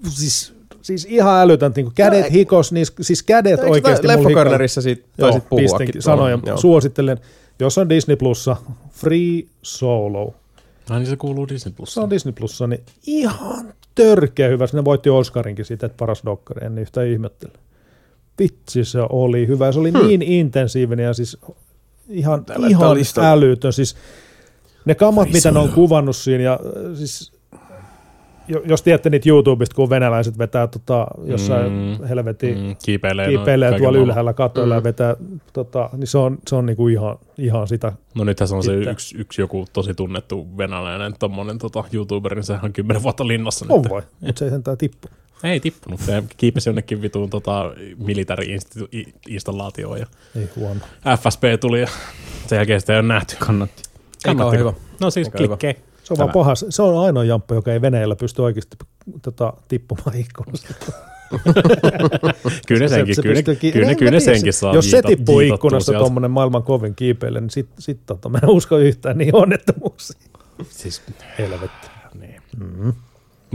Siis, 0.08 0.52
siis 0.82 1.06
ihan 1.10 1.40
älytön, 1.42 1.72
niin 1.76 1.92
kädet 1.94 2.24
No, 2.24 2.30
hikos, 2.32 2.72
niin, 2.72 2.86
siis 3.00 3.22
kädet 3.22 3.60
Eikö 3.60 3.70
oikeasti 3.72 4.06
mulla 4.06 4.18
hikos. 4.18 4.26
Leffakörnerissä 4.32 4.80
siitä 4.80 5.02
Joo, 5.18 5.30
taisit 5.30 5.48
puhuakin. 5.48 5.64
pistinkin, 5.70 6.02
tuolla? 6.02 6.16
sanoin 6.16 6.30
ja 6.32 6.38
Joo. 6.46 6.56
suosittelen. 6.56 7.18
Jos 7.60 7.78
on 7.78 7.88
Disney 7.88 8.16
Plussa, 8.16 8.56
Free 8.90 9.42
Solo. 9.62 10.34
Ai 10.90 10.98
niin 10.98 11.06
se 11.10 11.16
kuuluu 11.16 11.48
Disney 11.48 11.74
Plus. 11.76 11.94
Se 11.94 12.00
on 12.00 12.10
Disney 12.10 12.32
Plussa, 12.32 12.66
niin 12.66 12.80
ihan 13.06 13.72
törkeä 13.96 14.48
hyvä. 14.48 14.66
Ne 14.72 14.84
voitti 14.84 15.10
Oscarinkin 15.10 15.64
siitä, 15.64 15.86
että 15.86 15.96
paras 15.96 16.22
dokkari, 16.24 16.66
en 16.66 16.78
yhtään 16.78 17.06
ihmettele. 17.06 17.52
Vitsi 18.38 18.84
se 18.84 18.98
oli 19.10 19.46
hyvä. 19.46 19.72
Se 19.72 19.78
oli 19.78 19.90
hmm. 19.90 20.06
niin 20.06 20.22
intensiivinen 20.22 21.04
ja 21.04 21.14
siis 21.14 21.38
ihan, 22.08 22.46
ihan 22.68 22.96
älytön. 23.20 23.72
Siis 23.72 23.96
ne 24.84 24.94
kamat, 24.94 25.28
mitä 25.32 25.50
ne 25.50 25.58
on 25.58 25.68
kuvannut 25.68 26.16
siinä 26.16 26.44
ja 26.44 26.52
äh, 26.52 26.94
siis 26.94 27.32
jos 28.64 28.82
tiedätte 28.82 29.10
niitä 29.10 29.28
YouTubesta, 29.28 29.74
kun 29.76 29.90
venäläiset 29.90 30.38
vetää 30.38 30.66
tota, 30.66 31.06
jossain 31.24 31.72
Mm, 31.72 32.06
helvetin 32.08 32.58
Mm, 32.58 32.76
kiipeilee. 32.84 33.28
kiipeilee 33.28 33.70
noin 33.70 33.82
tuolla 33.82 33.98
ylhäällä 33.98 34.32
katoilla 34.32 34.74
mm. 34.74 34.78
ja 34.78 34.84
vetää, 34.84 35.16
tota, 35.52 35.90
niin 35.96 36.06
se 36.06 36.18
on, 36.18 36.38
se 36.48 36.56
on 36.56 36.66
niinku 36.66 36.88
ihan, 36.88 37.18
ihan 37.38 37.68
sitä. 37.68 37.92
No 38.14 38.24
nythän 38.24 38.48
se 38.48 38.54
on 38.54 38.62
se 38.64 38.72
Sitten. 38.72 38.92
yksi, 38.92 39.16
yksi 39.18 39.42
joku 39.42 39.66
tosi 39.72 39.94
tunnettu 39.94 40.46
venäläinen 40.58 41.14
tommonen 41.18 41.58
tota, 41.58 41.84
YouTuber, 41.92 42.34
niin 42.34 42.44
sehän 42.44 42.64
on 42.64 42.72
kymmenen 42.72 43.02
vuotta 43.02 43.28
linnassa 43.28 43.66
On 43.68 43.80
nyt. 43.82 43.90
voi, 43.90 44.02
mutta 44.20 44.38
se 44.38 44.44
ei 44.44 44.50
sentään 44.50 44.78
tippu. 44.78 45.08
Ei 45.44 45.60
tippunut, 45.60 46.00
se 46.00 46.22
kiipesi 46.36 46.68
jonnekin 46.68 47.02
vituun 47.02 47.30
tota, 47.30 47.72
militari-installaatioon 47.98 49.98
ja 50.00 50.06
Ei 50.36 50.48
huono. 50.56 50.80
FSP 51.22 51.42
tuli 51.60 51.80
ja 51.80 51.86
sen 52.46 52.56
jälkeen 52.56 52.80
sitä 52.80 52.92
ei 52.92 52.98
ole 53.00 53.08
nähty. 53.08 53.36
Kannatti. 53.38 53.82
Ei 54.28 54.34
kauhean 54.34 54.60
hyvä. 54.60 54.72
No 55.00 55.10
siis 55.10 55.28
klikkei. 55.36 55.76
Se 56.06 56.12
on 56.12 56.18
vaan 56.18 56.30
paha. 56.30 56.54
Se 56.54 56.82
on 56.82 57.04
ainoa 57.06 57.24
jamppa, 57.24 57.54
joka 57.54 57.72
ei 57.72 57.80
Venäjällä 57.80 58.16
pysty 58.16 58.42
oikeasti 58.42 58.76
tota, 59.22 59.52
tippumaan 59.68 60.16
ikkunasta. 60.16 60.74
Kyllä 62.68 62.80
ne 62.80 62.88
Se- 62.88 62.94
senkin, 62.94 63.14
se 63.14 63.22
kyllä, 63.22 63.42
kyllä, 63.42 63.90
en 63.90 63.96
kyllä 63.96 64.10
tiedä, 64.10 64.20
senkin 64.20 64.52
se- 64.52 64.58
saa 64.58 64.74
Jos 64.74 64.90
se 64.90 65.02
tippuu 65.02 65.40
ikkunasta 65.40 65.92
tuommoinen 65.92 66.30
maailman 66.30 66.62
kovin 66.62 66.94
kiipeille, 66.94 67.40
niin 67.40 67.50
sit, 67.50 67.68
sit 67.78 68.00
tota, 68.06 68.28
mä 68.28 68.38
en 68.42 68.48
usko 68.48 68.76
yhtään 68.78 69.18
niin 69.18 69.34
onnettomuuksia. 69.36 70.20
Siis, 70.68 71.02
Helvetti. 71.38 71.88
niin. 72.20 72.42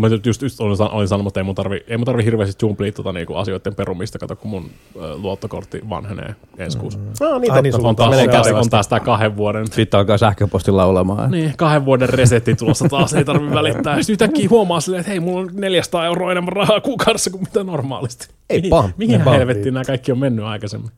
Mä 0.02 0.08
just, 0.08 0.42
just 0.42 0.60
olin, 0.62 0.78
san- 0.78 0.92
olin 0.92 1.08
sanonut, 1.08 1.32
että 1.32 1.40
ei 1.40 1.44
mun 1.44 1.56
tarvi, 1.56 1.84
ei 1.88 1.98
mun 1.98 2.06
tarvi 2.06 2.26
hirveästi 2.26 2.66
jumplia 2.66 2.92
tota 2.92 3.14
niinku 3.14 3.36
asioiden 3.36 3.76
perumista, 3.76 4.20
kato 4.20 4.36
kun 4.36 4.50
mun 4.52 4.66
ö, 4.96 5.16
luottokortti 5.18 5.82
vanhenee 5.90 6.36
ensi 6.58 6.78
kuussa. 6.78 7.00
Mm. 7.00 7.06
No 7.22 7.40
niin, 7.40 7.52
Ai 7.52 7.62
niin, 7.62 7.86
On 7.86 7.96
taas, 7.96 8.10
Menee 8.10 8.26
on, 8.26 8.32
taas, 8.32 8.48
on 8.52 8.70
taas 8.70 8.88
tää 8.88 9.00
kahden 9.00 9.38
vuoden 9.38 9.68
Sitten 9.68 9.98
alkaa 10.00 10.18
sähköposti 10.18 10.72
laulamaan. 10.72 11.32
Niin, 11.32 11.54
kahden 11.58 11.86
vuoden 11.86 12.10
resetti 12.10 12.56
tulossa 12.56 12.90
taas, 12.90 13.14
ei 13.14 13.26
tarvi 13.26 13.52
välittää. 13.52 13.96
Sitten 13.96 14.14
yhtäkkiä 14.14 14.50
huomaa 14.50 14.80
silleen, 14.80 15.00
että 15.00 15.10
hei, 15.12 15.20
mulla 15.20 15.40
on 15.40 15.50
400 15.54 16.06
euroa 16.06 16.32
enemmän 16.32 16.54
rahaa 16.54 16.82
kuukaudessa 16.82 17.30
kuin 17.30 17.42
mitä 17.44 17.64
normaalisti. 17.64 18.28
Ei 18.50 18.58
Mihin- 18.58 18.70
paha, 18.70 18.90
Mihin 18.98 19.22
helvettiin 19.22 19.74
nämä 19.74 19.84
kaikki 19.84 20.12
on 20.12 20.20
mennyt 20.20 20.46
aikaisemmin? 20.46 20.92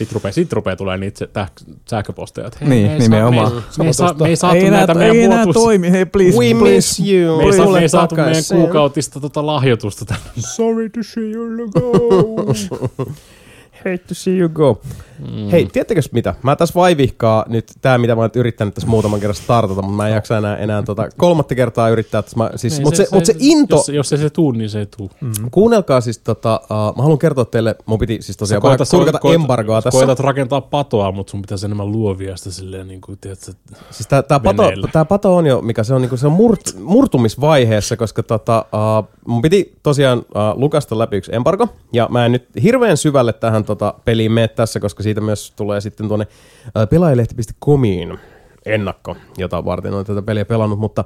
Sitten 0.00 0.14
rupeaa, 0.14 0.32
sit 0.32 0.52
rupeaa 0.52 0.76
tulee 0.76 0.96
niitä 0.98 1.24
täh- 1.24 1.74
sähköposteja, 1.90 2.46
että 2.46 2.58
hei, 2.60 2.68
Niin, 2.68 2.86
me 2.86 2.92
ei 2.92 2.98
nimenomaan. 2.98 3.50
Saa, 3.50 3.62
me, 3.78 3.86
ei 3.86 3.92
saa, 3.94 4.14
me 4.14 4.28
ei 4.28 4.36
saatu 4.36 4.56
Ei 4.56 4.70
näitä 4.70 4.92
ei 4.92 4.98
meidän 4.98 5.16
enää 5.16 5.44
vuotuis... 5.44 5.64
toimi, 5.64 5.90
hei 5.90 6.06
please, 6.06 6.38
We 6.38 6.54
please. 6.54 6.74
miss 6.74 7.00
you. 7.00 7.36
Me 7.38 7.44
ei, 7.44 7.52
saa, 7.52 7.72
me 7.72 7.78
ei 7.78 7.88
saatu 7.88 8.14
meidän 8.14 8.42
kuukautista 8.54 9.20
tota 9.20 9.46
lahjoitusta 9.46 10.04
tänne. 10.04 10.22
Sorry 10.36 10.88
to 10.90 11.00
see 11.02 11.30
you 11.30 11.70
go. 11.70 13.12
Hate 13.84 13.98
to 13.98 14.14
see 14.14 14.38
you 14.38 14.48
go. 14.48 14.80
Mm. 15.18 15.50
Hei, 15.50 15.66
tiedättekö 15.66 16.00
mitä? 16.12 16.34
Mä 16.42 16.56
tässä 16.56 16.74
vaivihkaa 16.74 17.44
nyt 17.48 17.72
tää, 17.80 17.98
mitä 17.98 18.14
mä 18.14 18.20
oon 18.20 18.30
yrittänyt 18.34 18.74
tässä 18.74 18.88
muutaman 18.88 19.20
kerran 19.20 19.34
startata, 19.34 19.82
mutta 19.82 19.96
mä 19.96 20.08
en 20.08 20.14
jaksa 20.14 20.38
enää, 20.38 20.56
enää 20.56 20.82
tota 20.82 21.08
kolmatta 21.16 21.54
kertaa 21.54 21.88
yrittää. 21.88 22.22
Tässä 22.22 22.36
mä, 22.36 22.50
siis, 22.56 22.78
Ei, 22.78 22.84
mutta 22.84 22.96
se, 22.96 23.06
mut 23.12 23.26
se 23.26 23.34
into, 23.38 23.76
Jos, 23.76 23.88
jos 23.88 24.12
ei 24.12 24.18
se 24.18 24.30
tuu, 24.30 24.52
niin 24.52 24.70
se 24.70 24.78
ei 24.78 24.86
tuu. 24.96 25.10
Mm. 25.20 25.32
kuunnelkaa 25.50 26.00
siis 26.00 26.18
tota, 26.18 26.60
uh, 26.64 26.96
mä 26.96 27.02
haluan 27.02 27.18
kertoa 27.18 27.44
teille, 27.44 27.76
mun 27.86 27.98
piti 27.98 28.22
siis 28.22 28.36
tosiaan 28.36 28.62
vähän 28.62 28.78
kurkata 28.90 29.18
embargoa 29.34 29.82
tässä. 29.82 29.98
Koetat 29.98 30.20
rakentaa 30.20 30.60
patoa, 30.60 31.12
mutta 31.12 31.30
sun 31.30 31.42
pitäisi 31.42 31.66
enemmän 31.66 31.92
luovia 31.92 32.36
sitä 32.36 32.50
silleen, 32.50 32.88
niin 32.88 33.00
kuin, 33.00 33.18
tiedätkö, 33.20 33.52
Siis 33.90 34.06
tää, 34.06 34.22
tää, 34.22 34.40
pato, 34.40 34.62
tää 34.92 35.04
pato 35.04 35.36
on 35.36 35.46
jo, 35.46 35.60
mikä 35.60 35.84
se 35.84 35.94
on, 35.94 36.00
niinku, 36.02 36.16
se 36.16 36.26
on 36.26 36.32
murt, 36.32 36.60
murtumisvaiheessa, 36.82 37.96
koska 37.96 38.22
tota, 38.22 38.64
uh, 38.72 39.08
mun 39.26 39.42
piti 39.42 39.74
tosiaan 39.82 40.18
uh, 40.18 40.24
lukasta 40.54 40.98
läpi 40.98 41.16
yksi 41.16 41.34
embargo, 41.34 41.68
ja 41.92 42.08
mä 42.10 42.26
en 42.26 42.32
nyt 42.32 42.48
hirveän 42.62 42.96
syvälle 42.96 43.32
tähän 43.32 43.64
tota, 43.70 43.94
peliin 44.04 44.32
mene 44.32 44.48
tässä, 44.48 44.80
koska 44.80 45.02
siitä 45.02 45.20
myös 45.20 45.52
tulee 45.56 45.80
sitten 45.80 46.08
tuonne 46.08 46.26
uh, 46.66 46.88
pelaajalehti.comiin 46.90 48.18
ennakko, 48.66 49.16
jota 49.38 49.64
varten 49.64 49.94
olen 49.94 50.06
tätä 50.06 50.22
peliä 50.22 50.44
pelannut, 50.44 50.78
mutta 50.78 51.04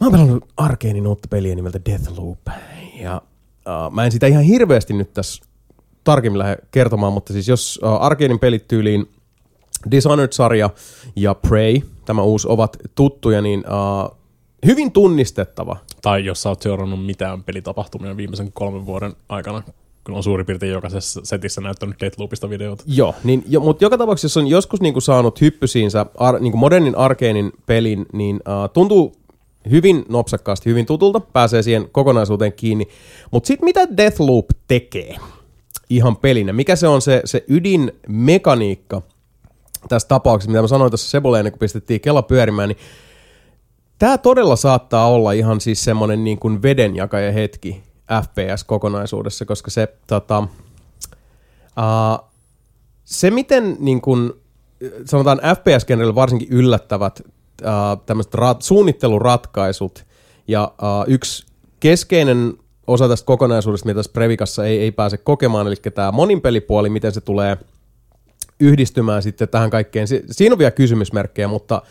mä 0.00 0.06
oon 0.06 0.12
pelannut 0.12 0.44
Arkeenin 0.56 1.06
uutta 1.06 1.28
peliä 1.28 1.54
nimeltä 1.54 1.80
Deathloop, 1.90 2.38
ja 3.00 3.22
uh, 3.66 3.92
mä 3.92 4.04
en 4.04 4.12
sitä 4.12 4.26
ihan 4.26 4.42
hirveästi 4.42 4.92
nyt 4.92 5.14
tässä 5.14 5.44
tarkemmin 6.04 6.38
lähde 6.38 6.56
kertomaan, 6.70 7.12
mutta 7.12 7.32
siis 7.32 7.48
jos 7.48 7.80
uh, 7.82 8.02
Arkeenin 8.02 8.38
pelit 8.38 8.68
tyyliin 8.68 9.10
Dishonored-sarja 9.90 10.70
ja 11.16 11.34
Prey, 11.34 11.80
tämä 12.04 12.22
uusi, 12.22 12.48
ovat 12.50 12.76
tuttuja, 12.94 13.42
niin 13.42 13.60
uh, 13.60 14.16
hyvin 14.66 14.92
tunnistettava. 14.92 15.76
Tai 16.02 16.24
jos 16.24 16.42
sä 16.42 16.48
oot 16.48 16.62
seurannut 16.62 17.06
mitään 17.06 17.44
pelitapahtumia 17.44 18.16
viimeisen 18.16 18.52
kolmen 18.52 18.86
vuoden 18.86 19.12
aikana, 19.28 19.62
kun 20.04 20.14
on 20.14 20.22
suurin 20.22 20.46
piirtein 20.46 20.72
jokaisessa 20.72 21.20
setissä 21.24 21.60
näyttänyt 21.60 22.00
Deathloopista 22.00 22.50
videota. 22.50 22.84
Joo, 22.86 23.14
niin, 23.24 23.44
jo, 23.48 23.60
mutta 23.60 23.84
joka 23.84 23.98
tapauksessa, 23.98 24.40
on 24.40 24.46
joskus 24.46 24.80
niinku 24.80 25.00
saanut 25.00 25.40
hyppysiinsä 25.40 26.06
ar, 26.18 26.40
niinku 26.40 26.58
modernin 26.58 26.96
arkeenin 26.96 27.52
pelin, 27.66 28.06
niin 28.12 28.36
uh, 28.36 28.70
tuntuu 28.72 29.16
hyvin 29.70 30.04
nopsakkaasti, 30.08 30.70
hyvin 30.70 30.86
tutulta, 30.86 31.20
pääsee 31.20 31.62
siihen 31.62 31.88
kokonaisuuteen 31.92 32.52
kiinni. 32.52 32.88
Mutta 33.30 33.46
sitten 33.46 33.64
mitä 33.64 33.96
Deathloop 33.96 34.46
tekee 34.68 35.16
ihan 35.90 36.16
pelinä? 36.16 36.52
Mikä 36.52 36.76
se 36.76 36.88
on 36.88 37.02
se, 37.02 37.22
se 37.24 37.44
ydinmekaniikka 37.48 39.02
tässä 39.88 40.08
tapauksessa, 40.08 40.50
mitä 40.50 40.62
mä 40.62 40.68
sanoin 40.68 40.90
tuossa 40.90 41.10
Sebolle 41.10 41.38
ennen 41.38 41.52
kuin 41.52 41.58
pistettiin 41.58 42.00
Kela 42.00 42.22
pyörimään, 42.22 42.68
niin 42.68 42.78
Tämä 44.02 44.18
todella 44.18 44.56
saattaa 44.56 45.08
olla 45.08 45.32
ihan 45.32 45.60
siis 45.60 45.84
semmoinen 45.84 46.24
niin 46.24 46.38
kuin 46.38 46.62
vedenjakaja 46.62 47.32
hetki 47.32 47.82
FPS-kokonaisuudessa, 48.20 49.44
koska 49.44 49.70
se, 49.70 49.94
tota, 50.06 50.38
uh, 51.78 52.28
se 53.04 53.30
miten 53.30 53.76
niin 53.80 54.00
kuin, 54.00 54.32
sanotaan 55.04 55.38
FPS-genrelle 55.38 56.14
varsinkin 56.14 56.48
yllättävät 56.50 57.20
uh, 57.20 58.02
tämmöiset 58.06 58.34
rat, 58.34 58.62
suunnitteluratkaisut 58.62 60.04
ja 60.48 60.72
uh, 60.72 61.12
yksi 61.12 61.46
keskeinen 61.80 62.54
osa 62.86 63.08
tästä 63.08 63.26
kokonaisuudesta, 63.26 63.86
mitä 63.86 63.98
tässä 63.98 64.12
Previkassa 64.12 64.66
ei, 64.66 64.78
ei 64.78 64.92
pääse 64.92 65.16
kokemaan, 65.16 65.66
eli 65.66 65.76
tämä 65.76 66.12
moninpelipuoli, 66.12 66.90
miten 66.90 67.12
se 67.12 67.20
tulee 67.20 67.58
yhdistymään 68.60 69.22
sitten 69.22 69.48
tähän 69.48 69.70
kaikkeen. 69.70 70.08
Si- 70.08 70.24
siinä 70.30 70.52
on 70.52 70.58
vielä 70.58 70.70
kysymysmerkkejä, 70.70 71.48
mutta 71.48 71.82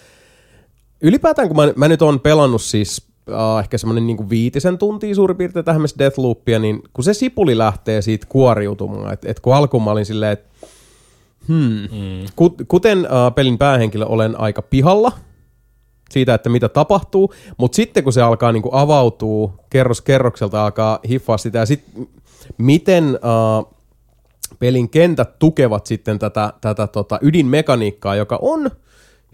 ylipäätään 1.02 1.48
kun 1.48 1.58
mä, 1.58 1.74
mä 1.76 1.88
nyt 1.88 2.02
on 2.02 2.20
pelannut 2.20 2.62
siis 2.62 3.11
uh, 3.32 3.60
ehkä 3.60 3.78
semmoinen 3.78 4.08
niin 4.08 4.30
viitisen 4.30 4.78
tuntia 4.78 5.16
suurin 5.16 5.38
piirtein 5.38 5.66
tähän 5.66 5.82
mennessä 5.82 6.00
Deathloopia, 6.00 6.60
niin 6.60 6.84
kun 6.94 7.04
se 7.04 7.14
sipuli 7.14 7.58
lähtee 7.58 8.02
siitä 8.02 8.26
kuoriutumaan, 8.30 9.14
että 9.14 9.32
et 9.32 9.40
kun 9.40 9.56
alkuun 9.56 9.84
mä 9.84 9.92
olin 9.92 10.06
silleen, 10.06 10.32
että 10.32 10.50
hmm, 11.48 11.88
mm. 11.92 12.26
kuten 12.68 13.00
uh, 13.00 13.36
pelin 13.36 13.58
päähenkilö 13.58 14.06
olen 14.06 14.40
aika 14.40 14.62
pihalla 14.62 15.12
siitä, 16.12 16.34
että 16.34 16.50
mitä 16.50 16.70
tapahtuu, 16.70 17.34
mutta 17.58 17.76
sitten 17.76 18.04
kun 18.04 18.14
se 18.14 18.22
alkaa 18.22 18.52
niin 18.52 18.64
kuin 18.64 18.76
avautuu 18.76 19.54
kerros 19.70 20.02
kerrokselta, 20.02 20.64
alkaa 20.66 21.00
hiffaa 21.10 21.38
sitä 21.38 21.60
ja 21.60 21.66
sitten 21.66 22.08
miten 22.58 23.06
uh, 23.06 23.76
pelin 24.60 24.90
kentät 24.90 25.40
tukevat 25.40 25.86
sitten 25.86 26.20
tätä, 26.20 26.54
tätä 26.62 26.88
tota 26.88 27.20
ydinmekaniikkaa, 27.22 28.16
joka 28.16 28.40
on 28.42 28.72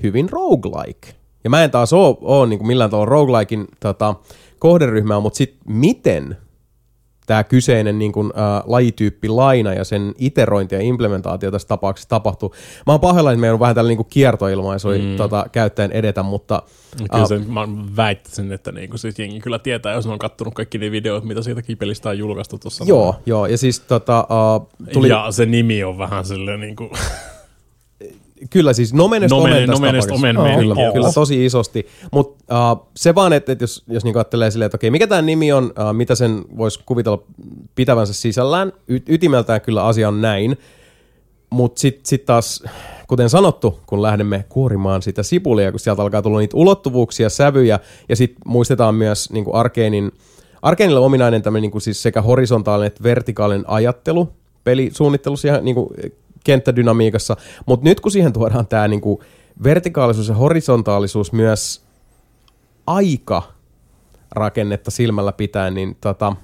hyvin 0.03 0.29
roguelike. 0.29 1.15
Ja 1.47 1.51
mä 1.51 1.63
en 1.63 1.71
taas 1.71 1.93
oo, 1.93 2.17
oo 2.21 2.45
niin 2.45 2.59
kuin 2.59 2.67
millään 2.67 2.89
tavalla 2.89 3.09
roguelikein 3.09 3.67
tota, 3.79 4.15
kohderyhmää, 4.59 5.19
mutta 5.19 5.37
sitten 5.37 5.59
miten 5.65 6.37
tämä 7.25 7.43
kyseinen 7.43 7.99
niin 7.99 8.11
kuin, 8.11 8.33
ä, 8.35 8.63
lajityyppi 8.65 9.29
laina 9.29 9.73
ja 9.73 9.83
sen 9.83 10.13
iterointi 10.17 10.75
ja 10.75 10.81
implementaatio 10.81 11.51
tässä 11.51 11.67
tapauksessa 11.67 12.09
tapahtuu. 12.09 12.55
Mä 12.87 12.93
oon 12.93 12.99
pahoillani, 12.99 13.33
että 13.33 13.41
meillä 13.41 13.53
on 13.53 13.59
vähän 13.59 13.75
tällainen 13.75 13.97
niin 13.97 14.07
kiertoilmaisu 14.09 14.87
mm. 14.87 15.17
tota, 15.17 15.45
käyttäen 15.51 15.91
edetä, 15.91 16.23
mutta... 16.23 16.61
Kyllä 17.11 17.23
uh, 17.23 17.27
se, 17.27 17.39
mä 17.39 17.67
väittäisin, 17.95 18.51
että 18.51 18.71
niin 18.71 18.89
kuin 18.89 18.99
siis 18.99 19.19
jengi 19.19 19.39
kyllä 19.39 19.59
tietää, 19.59 19.93
jos 19.93 20.05
ne 20.05 20.11
on 20.11 20.19
kattonut 20.19 20.53
kaikki 20.53 20.77
ne 20.77 20.91
videot, 20.91 21.23
mitä 21.23 21.41
siitä 21.41 21.61
kipelistä 21.61 22.09
on 22.09 22.17
julkaistu 22.17 22.57
tuossa. 22.57 22.85
Joo, 22.87 23.15
joo, 23.25 23.45
ja 23.45 23.57
siis 23.57 23.79
tota, 23.79 24.27
uh, 24.55 24.69
tuli... 24.93 25.09
Ja 25.09 25.31
se 25.31 25.45
nimi 25.45 25.83
on 25.83 25.97
vähän 25.97 26.25
silleen 26.25 26.59
niin 26.59 26.75
kuin... 26.75 26.89
Kyllä 28.49 28.73
siis 28.73 28.93
Nomenest 28.93 29.31
Nomen- 29.31 29.51
Omen 29.53 29.67
tässä 29.67 29.73
Nomenest. 29.73 30.11
Omen 30.11 30.35
kyllä, 30.35 30.47
meininki, 30.49 30.93
kyllä 30.93 31.05
joo. 31.05 31.13
tosi 31.13 31.45
isosti. 31.45 31.87
Mutta 32.11 32.71
uh, 32.71 32.87
se 32.95 33.15
vaan, 33.15 33.33
että 33.33 33.51
et 33.51 33.61
jos, 33.61 33.83
jos 33.87 34.03
niinku 34.03 34.19
ajattelee 34.19 34.51
silleen, 34.51 34.65
että 34.65 34.77
okei, 34.77 34.91
mikä 34.91 35.07
tämä 35.07 35.21
nimi 35.21 35.51
on, 35.53 35.63
uh, 35.65 35.93
mitä 35.93 36.15
sen 36.15 36.45
voisi 36.57 36.79
kuvitella 36.85 37.23
pitävänsä 37.75 38.13
sisällään, 38.13 38.73
y- 38.87 38.99
ytimeltään 39.09 39.61
kyllä 39.61 39.85
asia 39.85 40.07
on 40.07 40.21
näin. 40.21 40.57
Mutta 41.49 41.79
sitten 41.79 42.05
sit 42.05 42.25
taas, 42.25 42.63
kuten 43.07 43.29
sanottu, 43.29 43.79
kun 43.85 44.01
lähdemme 44.01 44.45
kuorimaan 44.49 45.01
sitä 45.01 45.23
sipulia, 45.23 45.71
kun 45.71 45.79
sieltä 45.79 46.01
alkaa 46.01 46.21
tulla 46.21 46.39
niitä 46.39 46.57
ulottuvuuksia, 46.57 47.29
sävyjä, 47.29 47.79
ja 48.09 48.15
sitten 48.15 48.41
muistetaan 48.45 48.95
myös 48.95 49.31
niinku 49.31 49.55
Arkeenin, 49.55 50.11
Arkeenille 50.61 50.99
ominainen 50.99 51.41
tämmöinen 51.41 51.61
niinku 51.61 51.79
siis 51.79 52.03
sekä 52.03 52.21
horisontaalinen 52.21 52.87
että 52.87 53.03
vertikaalinen 53.03 53.69
ajattelu 53.69 54.29
pelisuunnittelussa 54.63 55.47
ja 55.47 55.61
niinku 55.61 55.93
kenttädynamiikassa, 56.47 57.37
mutta 57.65 57.83
nyt 57.83 57.99
kun 57.99 58.11
siihen 58.11 58.33
tuodaan 58.33 58.67
tämä 58.67 58.87
niinku 58.87 59.23
vertikaalisuus 59.63 60.27
ja 60.27 60.35
horisontaalisuus 60.35 61.31
myös 61.33 61.81
aika 62.87 63.43
rakennetta 64.31 64.91
silmällä 64.91 65.31
pitäen, 65.31 65.73
niin 65.73 65.97
tota, 66.01 66.35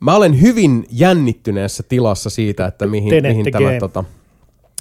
mä 0.00 0.16
olen 0.16 0.40
hyvin 0.40 0.86
jännittyneessä 0.90 1.82
tilassa 1.82 2.30
siitä, 2.30 2.66
että 2.66 2.86
mihin, 2.86 3.10
Tenet 3.10 3.36
mihin 3.36 3.52
tämä 3.52 3.70
tota, 3.80 4.04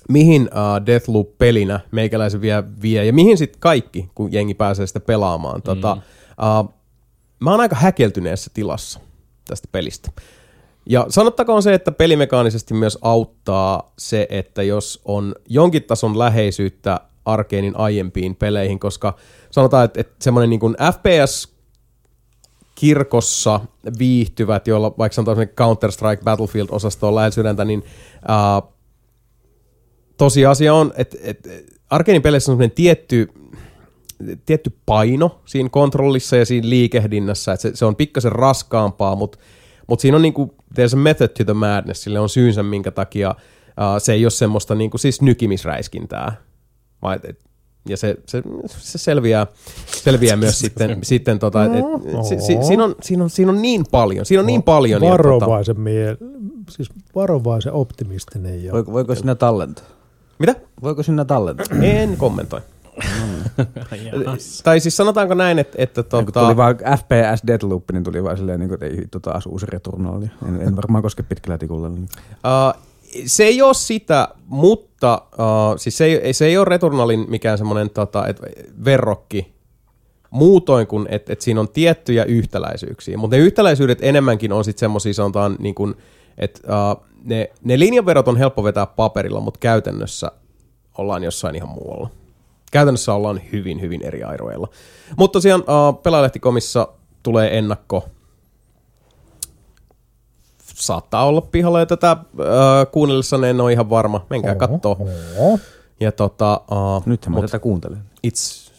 mihin 0.09 0.41
uh, 0.41 0.85
Deathloop-pelinä 0.85 1.79
meikäläisen 1.91 2.41
vie, 2.41 2.63
vie 2.81 3.05
ja 3.05 3.13
mihin 3.13 3.37
sitten 3.37 3.59
kaikki, 3.59 4.09
kun 4.15 4.31
jengi 4.31 4.53
pääsee 4.53 4.87
sitä 4.87 4.99
pelaamaan. 4.99 5.61
Tota, 5.61 5.93
uh, 5.93 6.73
mä 7.39 7.51
oon 7.51 7.59
aika 7.59 7.75
häkeltyneessä 7.75 8.51
tilassa 8.53 8.99
tästä 9.47 9.67
pelistä. 9.71 10.11
Ja 10.89 11.05
sanottakoon 11.09 11.63
se, 11.63 11.73
että 11.73 11.91
pelimekaanisesti 11.91 12.73
myös 12.73 12.97
auttaa 13.01 13.93
se, 13.97 14.27
että 14.29 14.63
jos 14.63 15.01
on 15.05 15.35
jonkin 15.49 15.83
tason 15.83 16.19
läheisyyttä 16.19 16.99
arkeenin 17.25 17.75
aiempiin 17.77 18.35
peleihin, 18.35 18.79
koska 18.79 19.15
sanotaan, 19.51 19.85
että, 19.85 20.01
että 20.01 20.15
semmoinen 20.19 20.49
niin 20.49 20.75
FPS 20.93 21.57
kirkossa 22.75 23.59
viihtyvät, 23.99 24.67
joilla 24.67 24.93
vaikka 24.97 25.15
sanotaan 25.15 25.47
Counter-Strike 25.47 26.23
Battlefield-osasto 26.23 27.07
on 27.07 27.15
lähellä 27.15 27.31
sydäntä, 27.31 27.65
niin 27.65 27.83
uh, 27.83 28.73
tosiasia 30.17 30.73
on, 30.73 30.93
että, 30.97 31.17
että 31.21 31.49
Arkeenin 31.89 32.21
peleissä 32.21 32.51
on 32.51 32.53
semmoinen 32.53 32.75
tietty, 32.75 33.29
tietty 34.45 34.77
paino 34.85 35.41
siinä 35.45 35.69
kontrollissa 35.69 36.35
ja 36.35 36.45
siinä 36.45 36.69
liikehdinnässä, 36.69 37.53
että 37.53 37.61
se, 37.61 37.75
se 37.75 37.85
on 37.85 37.95
pikkasen 37.95 38.31
raskaampaa, 38.31 39.15
mutta 39.15 39.37
mut 39.87 39.99
siinä 39.99 40.15
on 40.15 40.21
niinku, 40.21 40.56
there's 40.73 40.93
a 40.93 40.97
method 40.97 41.27
to 41.27 41.43
the 41.43 41.53
madness, 41.53 42.03
sille 42.03 42.19
on 42.19 42.29
syynsä, 42.29 42.63
minkä 42.63 42.91
takia 42.91 43.29
uh, 43.29 44.01
se 44.01 44.13
ei 44.13 44.25
ole 44.25 44.31
semmoista 44.31 44.75
niinku, 44.75 44.97
siis 44.97 45.21
nykimisräiskintää. 45.21 46.35
Vai, 47.01 47.19
et, 47.23 47.39
ja 47.89 47.97
se, 47.97 48.15
se, 48.25 48.43
se 48.67 48.97
selviää, 48.97 49.47
selviää 49.85 50.35
myös 50.35 50.59
sitten, 50.65 50.99
sitten 51.03 51.39
tota, 51.39 51.65
et, 51.65 51.71
et, 51.71 52.25
si, 52.25 52.39
si, 52.39 52.63
siinä, 52.67 52.83
on, 52.83 52.95
siinä, 53.01 53.23
on, 53.23 53.29
siinä 53.29 53.51
on 53.51 53.61
niin 53.61 53.85
paljon, 53.91 54.25
siinä 54.25 54.39
on 54.39 54.47
niin 54.47 54.63
paljon. 54.63 55.03
ja 55.03 55.09
tota, 55.09 55.23
Varovaisen, 55.23 55.79
mie- 55.79 56.17
siis 56.69 56.89
varovaisen 57.15 57.73
optimistinen. 57.73 58.63
Ja... 58.63 58.73
Voiko, 58.73 58.91
voiko 58.91 59.15
sinä 59.15 59.35
tallentaa? 59.35 59.85
mitä? 60.39 60.55
Voiko 60.83 61.03
sinä 61.03 61.25
tallentaa? 61.25 61.65
En 61.81 62.17
kommentoi. 62.17 62.61
tai 64.63 64.79
siis 64.79 64.97
sanotaanko 64.97 65.33
näin, 65.33 65.59
että, 65.59 65.75
että 65.77 66.03
Kun 66.03 66.25
tota, 66.25 66.43
tuli 66.43 66.57
vaan 66.57 66.75
FPS 66.75 67.47
Deathloop, 67.47 67.83
niin 67.91 68.03
tuli 68.03 68.23
vaan 68.23 68.37
silleen, 68.37 68.59
niin 68.59 68.69
kuin, 68.69 68.73
että 68.75 68.85
ei 68.85 68.97
hitto 68.97 69.19
taas 69.19 69.45
uusi 69.45 69.65
Returnal. 69.65 70.21
En, 70.21 70.61
en 70.61 70.75
varmaan 70.75 71.01
koske 71.01 71.23
pitkällä 71.23 71.57
tikulla. 71.57 71.89
Niin. 71.89 72.03
Uh, 72.03 72.81
se 73.25 73.43
ei 73.43 73.61
ole 73.61 73.73
sitä, 73.73 74.27
mutta 74.45 75.21
uh, 75.33 75.77
siis 75.77 75.97
se, 75.97 76.05
ei, 76.05 76.33
se 76.33 76.45
ei 76.45 76.57
ole 76.57 76.65
Returnalin 76.65 77.25
mikään 77.29 77.57
semmoinen 77.57 77.89
tota, 77.89 78.27
et, 78.27 78.41
verrokki 78.85 79.53
muutoin 80.29 80.87
kuin, 80.87 81.07
että 81.09 81.33
et 81.33 81.41
siinä 81.41 81.59
on 81.59 81.69
tiettyjä 81.69 82.23
yhtäläisyyksiä. 82.23 83.17
Mutta 83.17 83.35
ne 83.35 83.41
yhtäläisyydet 83.43 83.99
enemmänkin 84.01 84.51
on 84.51 84.63
sitten 84.63 84.79
semmoisia, 84.79 85.13
sanotaan, 85.13 85.55
niin 85.59 85.75
kuin, 85.75 85.95
että 86.37 86.61
uh, 86.67 87.03
ne, 87.23 87.49
ne 87.63 87.79
linjanverot 87.79 88.27
on 88.27 88.37
helppo 88.37 88.63
vetää 88.63 88.85
paperilla, 88.85 89.39
mutta 89.39 89.59
käytännössä 89.59 90.31
ollaan 90.97 91.23
jossain 91.23 91.55
ihan 91.55 91.69
muualla. 91.69 92.09
Käytännössä 92.71 93.13
ollaan 93.13 93.41
hyvin, 93.51 93.81
hyvin 93.81 94.01
eri 94.03 94.23
airoilla. 94.23 94.67
Mutta 95.17 95.33
tosiaan 95.33 95.61
uh, 95.61 96.01
Pelaalehtikomissa 96.03 96.87
tulee 97.23 97.57
ennakko 97.57 98.03
saattaa 100.77 101.25
olla 101.25 101.41
pihalla 101.41 101.79
ja 101.79 101.85
tätä 101.85 102.11
äh, 102.11 102.17
kuunnellessanne 102.91 103.49
en 103.49 103.61
ole 103.61 103.71
ihan 103.71 103.89
varma. 103.89 104.25
Menkää 104.29 104.55
kattoo. 104.55 104.97
Ja 105.99 106.11
tota, 106.11 106.61
uh, 106.71 107.03
Nythän 107.05 107.35
mä 107.35 107.41
tätä 107.41 107.59
kuuntelen. 107.59 107.97
it's, 108.27 108.71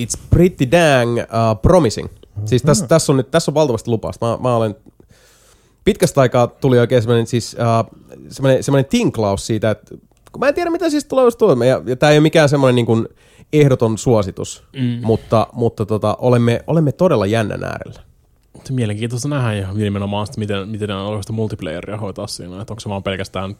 it's 0.00 0.18
pretty 0.30 0.70
dang 0.70 1.18
uh, 1.18 1.62
promising. 1.62 2.08
Siis 2.44 2.62
tässä, 2.62 2.86
tässä, 2.86 3.12
on 3.12 3.16
nyt, 3.16 3.30
tässä 3.30 3.50
on 3.50 3.54
valtavasti 3.54 3.90
lupausta. 3.90 4.26
Mä, 4.26 4.38
mä 4.42 4.56
olen 4.56 4.76
pitkästä 5.84 6.20
aikaa 6.20 6.46
tuli 6.46 6.78
oikein 6.78 7.02
semmoinen, 7.02 7.26
siis, 7.26 7.56
uh, 7.58 8.00
semmoinen, 8.28 8.62
semmoinen 8.62 8.90
tinklaus 8.90 9.46
siitä, 9.46 9.70
että 9.70 9.94
kun 10.32 10.40
mä 10.40 10.48
en 10.48 10.54
tiedä 10.54 10.70
mitä 10.70 10.90
siis 10.90 11.04
tulee 11.04 11.30
tulemaan. 11.38 11.68
Ja, 11.68 11.82
ja 11.86 11.96
tämä 11.96 12.10
ei 12.10 12.18
ole 12.18 12.22
mikään 12.22 12.48
semmoinen 12.48 12.74
niin 12.74 12.86
kuin 12.86 13.08
ehdoton 13.52 13.98
suositus, 13.98 14.64
mm. 14.76 14.98
mutta, 15.02 15.46
mutta 15.52 15.86
tota, 15.86 16.16
olemme, 16.20 16.60
olemme 16.66 16.92
todella 16.92 17.26
jännän 17.26 17.64
äärellä. 17.64 18.00
Mielenkiintoista 18.70 19.28
nähdä 19.28 19.52
ja 19.52 19.72
nimenomaan 19.72 20.26
sitä, 20.26 20.38
miten, 20.38 20.68
miten 20.68 20.90
on 20.90 21.06
oikeasta 21.06 21.32
multiplayeria 21.32 21.96
hoitaa 21.96 22.26
siinä. 22.26 22.60
Että 22.60 22.72
onko 22.72 22.80
se 22.80 22.88
vaan 22.88 23.02
pelkästään 23.02 23.56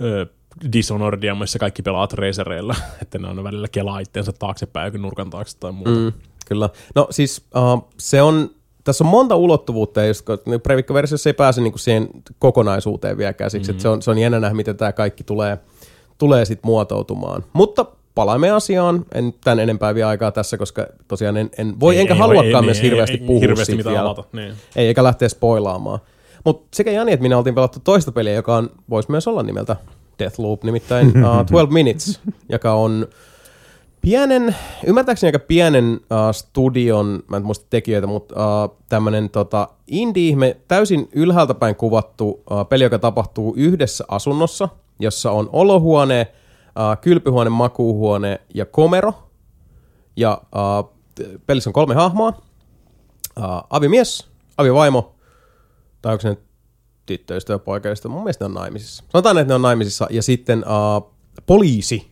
ö, 0.00 0.26
Dishonoredia, 0.72 1.34
missä 1.34 1.58
kaikki 1.58 1.82
pelaat 1.82 2.12
racereilla, 2.12 2.74
että 3.02 3.18
ne 3.18 3.28
on 3.28 3.44
välillä 3.44 3.68
kelaa 3.68 3.98
itseensä 3.98 4.32
taaksepäin 4.38 4.86
jokin 4.86 5.02
nurkan 5.02 5.30
taakse 5.30 5.58
tai 5.58 5.72
muuta. 5.72 5.90
Mm. 5.90 5.96
Mm, 5.96 6.12
kyllä. 6.46 6.70
No 6.94 7.06
siis 7.10 7.46
uh, 7.56 7.88
se 7.98 8.22
on, 8.22 8.50
tässä 8.84 9.04
on 9.04 9.10
monta 9.10 9.36
ulottuvuutta, 9.36 10.00
kun 10.24 10.60
Previkka-versiossa 10.60 11.28
ei 11.28 11.34
pääse 11.34 11.60
niinku 11.60 11.78
siihen 11.78 12.08
kokonaisuuteen 12.38 13.18
vielä 13.18 13.32
käsiksi. 13.32 13.72
Mm-hmm. 13.72 13.80
Se, 13.80 13.88
on, 13.88 14.02
se 14.02 14.10
on 14.10 14.18
jännä 14.18 14.40
nähdä, 14.40 14.54
miten 14.54 14.76
tämä 14.76 14.92
kaikki 14.92 15.24
tulee, 15.24 15.58
tulee 16.18 16.44
sit 16.44 16.58
muotoutumaan. 16.62 17.44
Mutta 17.52 17.86
palaamme 18.14 18.50
asiaan, 18.50 19.04
en 19.14 19.34
tämän 19.44 19.60
enempää 19.60 19.94
vielä 19.94 20.08
aikaa 20.08 20.32
tässä, 20.32 20.56
koska 20.58 20.86
tosiaan 21.08 21.36
en, 21.36 21.50
en 21.58 21.80
voi 21.80 21.94
Ei- 21.94 22.00
enkä 22.00 22.14
ei 22.14 22.20
haluakaan 22.20 22.52
voi- 22.52 22.62
myös 22.64 22.76
ei- 22.78 22.82
hirveästi 22.84 23.16
ei- 23.20 23.26
puhua 23.26 23.40
hirveästi 23.40 23.64
siitä 23.64 23.76
mitään 23.78 23.94
vielä. 23.94 24.06
avata, 24.10 24.24
niin. 24.32 24.52
Ei, 24.76 24.86
eikä 24.86 25.02
lähteä 25.04 25.28
spoilaamaan. 25.28 25.98
Mutta 26.44 26.76
sekä 26.76 26.90
Jani 26.90 27.12
että 27.12 27.22
minä 27.22 27.38
oltiin 27.38 27.54
pelattu 27.54 27.80
toista 27.84 28.12
peliä, 28.12 28.32
joka 28.32 28.56
on, 28.56 28.70
voisi 28.90 29.10
myös 29.10 29.28
olla 29.28 29.42
nimeltä 29.42 29.76
Deathloop, 30.18 30.64
nimittäin 30.64 31.06
uh, 31.16 31.22
12 31.22 31.72
Minutes, 31.72 32.20
joka 32.48 32.72
on 32.72 33.06
pienen, 34.00 34.56
ymmärtääkseni 34.86 35.28
aika 35.28 35.38
pienen 35.38 35.84
uh, 35.94 36.34
studion, 36.34 37.22
mä 37.28 37.36
en 37.36 37.44
muista 37.44 37.66
tekijöitä, 37.70 38.06
mutta 38.06 38.64
uh, 38.64 38.76
tämmönen 38.88 39.30
tota, 39.30 39.68
indie-ihme, 39.86 40.56
täysin 40.68 41.08
ylhäältä 41.12 41.54
päin 41.54 41.76
kuvattu 41.76 42.28
uh, 42.28 42.68
peli, 42.68 42.84
joka 42.84 42.98
tapahtuu 42.98 43.54
yhdessä 43.56 44.04
asunnossa, 44.08 44.68
jossa 45.00 45.30
on 45.30 45.48
olohuone, 45.52 46.32
uh, 46.68 47.00
kylpyhuone, 47.00 47.50
makuuhuone 47.50 48.40
ja 48.54 48.66
komero. 48.66 49.12
Ja 50.16 50.42
t- 51.14 51.46
pelissä 51.46 51.70
on 51.70 51.74
kolme 51.74 51.94
hahmoa. 51.94 52.28
Uh, 52.28 53.44
avimies, 53.70 54.28
avivaimo, 54.58 55.14
tai 56.02 56.12
onko 56.12 56.22
se 56.22 56.28
nyt 56.28 56.48
tyttöystävä, 57.06 57.58
poikaystävä. 57.58 58.12
Mun 58.14 58.22
mielestä 58.22 58.44
ne 58.44 58.46
on 58.46 58.54
naimisissa. 58.54 59.04
Sanotaan, 59.12 59.38
että 59.38 59.50
ne 59.50 59.54
on 59.54 59.62
naimisissa. 59.62 60.06
Ja 60.10 60.22
sitten 60.22 60.64
poliisi, 61.46 62.10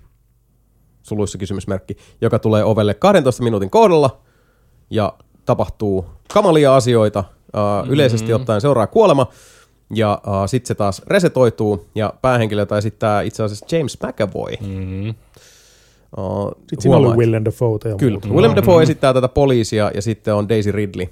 suluissa 1.03 1.39
kysymysmerkki, 1.39 1.97
joka 2.20 2.39
tulee 2.39 2.64
ovelle 2.64 2.95
12 2.95 3.43
minuutin 3.43 3.70
kohdalla 3.70 4.20
ja 4.91 5.12
tapahtuu 5.45 6.07
kamalia 6.32 6.76
asioita. 6.76 7.24
Yleisesti 7.89 8.32
ottaen 8.32 8.61
seuraa 8.61 8.87
kuolema. 8.87 9.26
Ja 9.95 10.22
uh, 10.26 10.32
sitten 10.47 10.68
se 10.68 10.74
taas 10.74 11.03
resetoituu 11.07 11.87
ja 11.95 12.12
päähenkilö, 12.22 12.62
jota 12.62 12.78
esittää 12.78 13.22
itse 13.22 13.43
asiassa 13.43 13.76
James 13.76 13.99
McAvoy. 14.07 14.53
Mm. 14.61 15.09
Uh, 15.09 16.49
Sitten 16.59 16.80
siinä 16.80 16.97
oli 16.97 17.05
huomaa, 17.05 17.16
Willem 17.18 17.45
Dafoe 17.45 17.78
ja 17.84 17.97
Kyllä. 17.97 18.18
muuta. 18.24 18.28
Willem 18.34 18.57
Dafoe 18.57 18.82
esittää 18.82 19.14
tätä 19.14 19.28
poliisia 19.28 19.91
ja 19.95 20.03
sitten 20.03 20.34
on 20.34 20.49
Daisy 20.49 20.72
Ridley, 20.72 21.07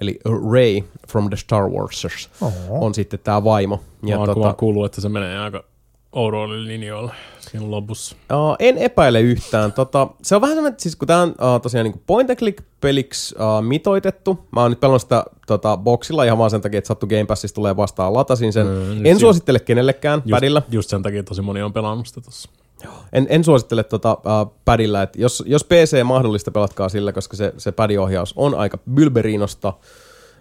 eli 0.00 0.18
Ray 0.52 0.80
from 1.08 1.28
the 1.28 1.36
Star 1.36 1.68
Warsers, 1.70 2.30
Oho. 2.40 2.52
on 2.86 2.94
sitten 2.94 3.20
tämä 3.24 3.44
vaimo. 3.44 3.80
Ja 4.02 4.08
Ja 4.08 4.16
mä 4.16 4.22
oon 4.24 4.34
tota, 4.34 4.52
kuullut, 4.54 4.86
että 4.86 5.00
se 5.00 5.08
menee 5.08 5.38
aika 5.38 5.64
oudoille 6.12 6.64
linjoille 6.68 7.12
siinä 7.40 7.70
lopussa. 7.70 8.16
uh, 8.32 8.56
en 8.58 8.78
epäile 8.78 9.20
yhtään. 9.20 9.72
Tota, 9.72 10.08
se 10.22 10.34
on 10.34 10.40
vähän 10.40 10.56
semmoinen, 10.56 10.80
siis 10.80 10.96
kun 10.96 11.08
tämä 11.08 11.22
on 11.22 11.28
uh, 11.28 11.60
tosiaan 11.62 11.84
niin 11.84 12.02
point 12.06 12.30
and 12.30 12.38
click 12.38 12.64
peliksi 12.80 13.34
uh, 13.38 13.62
mitoitettu. 13.64 14.38
Mä 14.50 14.62
oon 14.62 14.70
nyt 14.70 14.80
pelannut 14.80 15.02
sitä 15.02 15.24
tota, 15.46 15.76
boxilla 15.76 16.24
ihan 16.24 16.38
vaan 16.38 16.50
sen 16.50 16.60
takia, 16.60 16.78
että 16.78 16.88
sattu 16.88 17.06
Game 17.06 17.24
Passista 17.24 17.54
tulee 17.54 17.76
vastaan. 17.76 18.14
Latasin 18.14 18.52
sen. 18.52 18.66
Mm, 18.66 19.06
en 19.06 19.16
just- 19.16 19.20
suosittele 19.20 19.60
kenellekään 19.60 20.18
Just, 20.24 20.30
padilla. 20.30 20.62
just 20.70 20.90
sen 20.90 21.02
takia 21.02 21.22
tosi 21.22 21.42
moni 21.42 21.62
on 21.62 21.72
pelannut 21.72 22.06
sitä 22.06 22.20
tossa. 22.20 22.50
En, 23.12 23.26
en 23.30 23.44
suosittele 23.44 23.84
tota, 23.84 24.12
uh, 24.12 24.52
padilla, 24.64 25.02
että 25.02 25.20
jos, 25.20 25.42
jos 25.46 25.64
PC 25.64 26.02
mahdollista, 26.04 26.50
pelatkaa 26.50 26.88
sillä, 26.88 27.12
koska 27.12 27.36
se, 27.36 27.54
se 27.56 27.72
padiohjaus 27.72 28.32
on 28.36 28.54
aika 28.54 28.78
bylberiinosta. 28.94 29.72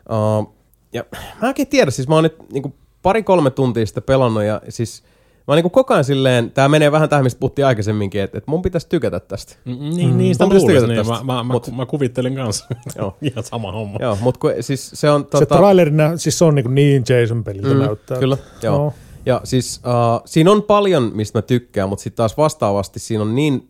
Uh, 0.10 0.54
ja 0.94 1.04
mä 1.42 1.54
en 1.58 1.68
tiedä, 1.68 1.92
siis 1.92 2.08
mä 2.08 2.16
oon 2.16 2.24
nyt 2.24 2.36
niinku, 2.52 2.74
pari-kolme 3.02 3.50
tuntia 3.50 3.86
sitä 3.86 4.02
pelannut 4.02 4.44
ja 4.44 4.62
siis 4.70 5.04
mä 5.48 5.52
oon 5.52 5.56
niinku 5.56 5.70
koko 5.70 5.94
ajan 5.94 6.04
silleen, 6.04 6.52
tää 6.52 6.70
menee 6.70 6.92
vähän 6.92 7.10
tähän, 7.10 7.24
mistä 7.26 7.40
puhuttiin 7.40 7.66
aikaisemminkin, 7.66 8.22
että, 8.22 8.38
että 8.38 8.52
mun 8.52 8.62
pitäisi 8.62 8.90
tykätä 8.90 9.20
tästä. 9.20 9.56
Niin, 9.66 10.18
niin 10.18 10.36
sitä 10.36 10.46
Mun 10.46 10.68
tykätä 10.68 10.88
niin. 10.88 10.98
tästä. 10.98 11.14
Mä, 11.24 11.34
mä, 11.34 11.44
mä, 11.44 11.54
Mut- 11.54 11.76
mä, 11.76 11.86
kuvittelin 11.86 12.36
kanssa. 12.36 12.66
Joo. 12.98 13.18
Ihan 13.22 13.44
sama 13.44 13.72
homma. 13.72 13.98
Joo, 14.02 14.18
mutta 14.22 14.40
kun, 14.40 14.52
siis 14.62 14.92
se 14.94 15.10
on... 15.10 15.22
Se 15.22 15.28
Tota, 15.30 15.56
trailerina, 15.58 16.18
siis 16.18 16.38
se 16.38 16.46
on 16.46 16.56
niin, 16.56 16.76
niin 16.76 17.04
Jason-peliltä 17.10 17.74
Mm, 17.74 17.80
näyttää. 17.80 18.18
Kyllä, 18.18 18.38
joo. 18.64 18.76
Joo. 18.76 18.94
Ja 19.26 19.42
siis 19.44 19.82
uh, 19.86 20.22
siinä 20.26 20.52
on 20.52 20.64
paljon, 20.64 21.12
mistä 21.14 21.38
mä 21.38 21.42
tykkään, 21.42 21.90
mutta 21.90 22.04
sitten 22.04 22.18
taas 22.18 22.38
vastaavasti 22.38 23.00
siinä 23.00 23.22
on 23.22 23.36
niin 23.36 23.68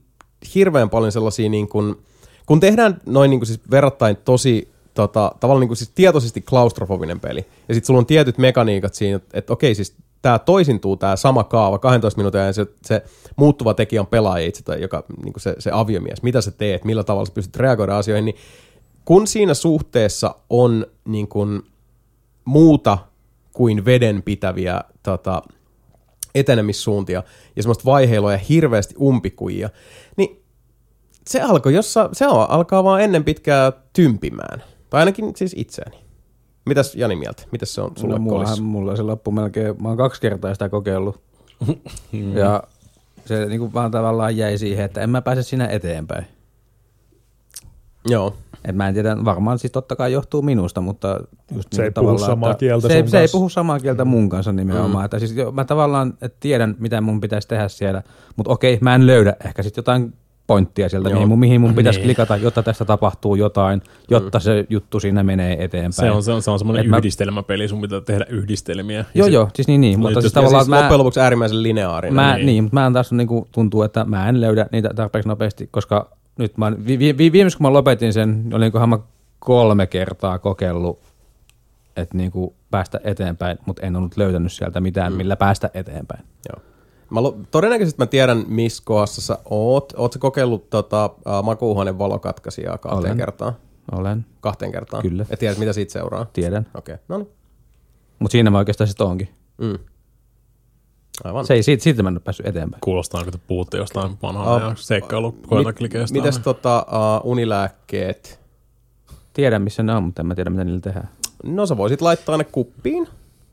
hirveän 0.56 0.90
paljon 0.90 1.12
sellaisia 1.12 1.50
niin 1.50 1.68
kuin, 1.68 1.96
kun 2.46 2.60
tehdään 2.60 3.02
noin 3.06 3.30
niin 3.30 3.40
kuin 3.40 3.48
siis 3.48 3.60
verrattain 3.72 4.18
tosi 4.26 4.72
tota, 4.94 5.32
tavallaan 5.40 5.60
niin 5.62 5.68
kuin 5.70 5.78
siis 5.78 5.92
tietoisesti 5.96 6.42
klaustrofobinen 6.42 7.20
peli, 7.20 7.46
ja 7.68 7.74
sitten 7.76 7.88
sulla 7.88 7.98
on 7.98 8.06
tietyt 8.06 8.38
mekaniikat 8.38 8.94
siinä, 8.94 9.16
että, 9.16 9.38
että 9.38 9.54
okei 9.54 9.76
siis 9.76 9.96
tämä 10.22 10.40
toisintuu 10.40 10.98
tämä 10.98 11.16
sama 11.16 11.44
kaava 11.44 11.80
12 11.80 12.18
minuutin 12.18 12.42
ajan, 12.42 12.54
se, 12.54 12.66
se 12.82 13.04
muuttuva 13.36 13.74
tekijä 13.74 14.02
on 14.02 14.08
pelaaja 14.08 14.48
itse, 14.48 14.64
tai 14.64 14.82
joka, 14.82 15.04
niin 15.24 15.34
se, 15.38 15.56
se 15.60 15.70
aviomies, 15.74 16.24
mitä 16.24 16.42
sä 16.42 16.52
teet, 16.52 16.86
millä 16.86 17.04
tavalla 17.04 17.26
sä 17.26 17.32
pystyt 17.34 17.56
reagoida 17.56 17.98
asioihin, 17.98 18.26
niin 18.26 18.36
kun 19.06 19.28
siinä 19.28 19.54
suhteessa 19.54 20.36
on 20.50 20.86
niin 21.06 21.28
kuin 21.28 21.62
muuta 22.46 22.98
kuin 23.54 23.86
vedenpitäviä 23.86 24.82
tota, 25.04 25.42
etenemissuuntia 26.36 27.24
ja 27.56 27.64
semmoista 27.64 27.86
vaiheilua 27.86 28.32
ja 28.32 28.38
hirveästi 28.38 28.96
umpikujia, 29.02 29.70
niin 30.18 30.44
se 31.28 31.42
alkoi 31.42 31.74
jossa, 31.74 32.10
se 32.14 32.26
al- 32.26 32.46
alkaa 32.50 32.84
vaan 32.84 33.02
ennen 33.02 33.24
pitkää 33.24 33.72
tympimään. 33.94 34.64
Tai 34.90 35.00
ainakin 35.00 35.32
siis 35.36 35.54
itseäni. 35.58 36.07
Mitäs 36.68 36.96
Jani 36.96 37.16
mieltä? 37.16 37.44
Mitäs 37.52 37.76
se 37.76 37.82
on 37.82 37.92
sulle 37.98 38.14
No, 38.16 38.20
mulla, 38.20 38.44
kolissa? 38.46 38.64
mulla 38.64 38.96
se 38.96 39.02
loppu 39.02 39.32
melkein, 39.32 39.82
mä 39.82 39.88
oon 39.88 39.98
kaksi 39.98 40.22
kertaa 40.22 40.54
sitä 40.54 40.70
kokeillut. 40.70 41.22
ja 42.42 42.64
se 43.26 43.46
niinku 43.46 43.74
vaan 43.74 43.92
tavallaan 43.92 44.38
jäi 44.38 44.58
siihen, 44.58 44.86
että 44.86 45.02
en 45.02 45.10
mä 45.10 45.22
pääse 45.22 45.44
siinä 45.44 45.68
eteenpäin. 45.68 46.26
Joo. 48.06 48.34
Et 48.66 48.76
mä 48.76 48.88
en 48.88 48.94
tiedä, 48.94 49.18
varmaan 49.26 49.60
siis 49.60 49.72
totta 49.72 49.96
kai 49.96 50.12
johtuu 50.14 50.42
minusta, 50.42 50.82
mutta 50.82 51.20
just 51.56 51.74
Se 51.74 51.82
ei 51.84 51.88
niinku 51.88 52.02
puhu 52.02 52.06
tavallaan, 52.08 52.32
samaa 52.32 52.52
että 52.52 52.60
kieltä 52.60 52.88
se, 52.88 52.94
ei- 52.94 53.02
sun 53.02 53.10
se 53.10 53.20
ei 53.20 53.28
puhu 53.32 53.50
samaa 53.50 53.80
kieltä 53.80 54.06
mun 54.06 54.30
kanssa 54.30 54.52
nimenomaan. 54.54 55.04
Mm. 55.04 55.06
Että 55.06 55.20
siis 55.20 55.36
jo, 55.36 55.52
mä 55.52 55.66
tavallaan 55.66 56.14
et 56.22 56.36
tiedän, 56.40 56.76
mitä 56.80 57.02
mun 57.02 57.22
pitäisi 57.22 57.48
tehdä 57.48 57.68
siellä, 57.68 58.04
mutta 58.36 58.52
okei, 58.54 58.78
mä 58.82 58.96
en 58.96 59.08
löydä 59.08 59.36
ehkä 59.46 59.64
sitten 59.64 59.80
jotain 59.82 60.14
pointtia 60.48 60.90
sieltä, 60.90 61.10
Joo. 61.10 61.16
mihin 61.16 61.28
mun, 61.28 61.40
mihin 61.40 61.62
mun 61.62 61.74
pitäisi 61.76 62.00
Niin. 62.00 62.08
klikata, 62.08 62.38
jotta 62.38 62.64
tästä 62.64 62.86
tapahtuu 62.86 63.36
jotain, 63.36 63.82
jotta 64.10 64.40
se 64.40 64.66
juttu 64.70 65.00
siinä 65.00 65.24
menee 65.24 65.64
eteenpäin. 65.64 65.94
Se 65.94 66.12
on, 66.12 66.24
se 66.24 66.32
on, 66.32 66.42
se 66.42 66.52
on 66.52 66.60
semmoinen 66.60 66.86
Et 66.86 66.90
mä- 66.90 66.98
yhdistelmäpeli, 66.98 67.68
sun 67.68 67.82
pitää 67.82 68.02
tehdä 68.02 68.26
yhdistelmiä. 68.30 69.06
Joo, 69.14 69.26
sit- 69.26 69.34
joo, 69.34 69.50
siis 69.56 69.68
niin, 69.68 69.82
niin 69.82 70.00
mutta 70.00 70.14
Nyt 70.16 70.22
siis 70.22 70.34
tavallaan 70.34 70.64
siis 70.66 70.70
mä, 70.70 70.80
loppujen 70.80 71.00
lopuksi 71.00 71.20
äärimmäisen 71.20 71.64
lineaarinen. 71.64 72.16
Mä, 72.16 72.28
Niin. 72.28 72.36
niin. 72.38 72.46
niin, 72.46 72.64
mutta 72.64 72.74
mä 72.76 72.88
en 72.88 72.94
taas 72.94 73.12
niinku, 73.12 73.48
tuntuu, 73.52 73.84
että 73.84 74.06
mä 74.06 74.30
en 74.30 74.42
löydä 74.42 74.66
niitä 74.72 74.90
tarpeeksi 74.96 75.30
nopeasti, 75.30 75.68
koska 75.72 76.10
nyt 76.38 76.58
mä, 76.58 76.72
vi, 76.88 77.00
vi, 77.00 77.18
vi, 77.18 77.32
viimeis 77.32 77.56
kun 77.56 77.64
mä 77.64 77.74
lopetin 77.74 78.14
sen, 78.14 78.46
olinkohan 78.54 78.90
mä 78.90 79.00
kolme 79.40 79.88
kertaa 79.88 80.40
kokeillut, 80.40 81.00
että 81.98 82.18
niinku 82.18 82.54
päästä 82.72 83.00
eteenpäin, 83.04 83.58
mutta 83.66 83.82
en 83.86 83.96
ollut 83.96 84.18
löytänyt 84.18 84.52
sieltä 84.52 84.80
mitään, 84.82 85.14
mm. 85.14 85.18
millä 85.18 85.36
päästä 85.36 85.70
eteenpäin. 85.74 86.24
Joo. 86.50 86.64
Mä 87.10 87.24
lo- 87.24 87.38
todennäköisesti 87.52 88.02
mä 88.02 88.06
tiedän, 88.06 88.46
missä 88.48 88.84
kohdassa 88.86 89.22
sä 89.22 89.38
oot. 89.50 89.94
Oot 89.98 90.14
sä 90.14 90.20
kokeillut 90.20 90.70
tota, 90.70 91.06
uh, 91.06 91.44
makuuhuoneen 91.44 92.00
valokatkaisijaa 92.00 92.78
kahteen 92.78 93.06
Olen. 93.06 93.18
kertaan? 93.18 93.54
Olen, 93.92 94.26
Kahteen 94.42 94.72
kertaan? 94.72 95.02
Kyllä. 95.02 95.26
Et 95.30 95.40
tiedät, 95.40 95.58
mitä 95.58 95.74
siitä 95.74 95.94
seuraa? 95.94 96.26
tiedän. 96.34 96.68
Okei, 96.76 96.94
okay. 96.96 97.06
no 97.08 97.18
niin. 97.18 97.30
Mutta 98.20 98.32
siinä 98.32 98.50
mä 98.50 98.58
oikeastaan 98.58 98.88
sitten 98.88 99.08
onkin. 99.08 99.30
Mm. 99.58 99.78
Aivan. 101.24 101.46
Se 101.46 101.54
ei, 101.54 101.64
siitä, 101.64 101.84
siitä 101.84 102.04
mä 102.04 102.10
en 102.10 102.16
ole 102.16 102.20
päässyt 102.20 102.46
eteenpäin. 102.46 102.82
Kuulostaa, 102.82 103.24
kun 103.24 103.34
te 103.34 103.40
puhutte 103.48 103.78
jostain 103.78 104.18
vanhaa 104.22 104.56
uh, 104.56 104.62
ja 104.62 104.74
seikkailu 104.76 105.32
Mit, 105.32 106.12
mites 106.12 106.40
tota, 106.40 106.86
uh, 106.88 107.32
unilääkkeet? 107.32 108.40
Tiedän, 109.34 109.62
missä 109.62 109.84
ne 109.84 109.96
on, 109.96 110.04
mutta 110.04 110.22
en 110.22 110.26
mä 110.26 110.36
tiedä, 110.36 110.50
mitä 110.50 110.64
niillä 110.64 110.82
tehdään. 110.82 111.10
No 111.44 111.66
sä 111.66 111.78
voisit 111.78 112.02
laittaa 112.02 112.38
ne 112.38 112.44
kuppiin, 112.44 113.08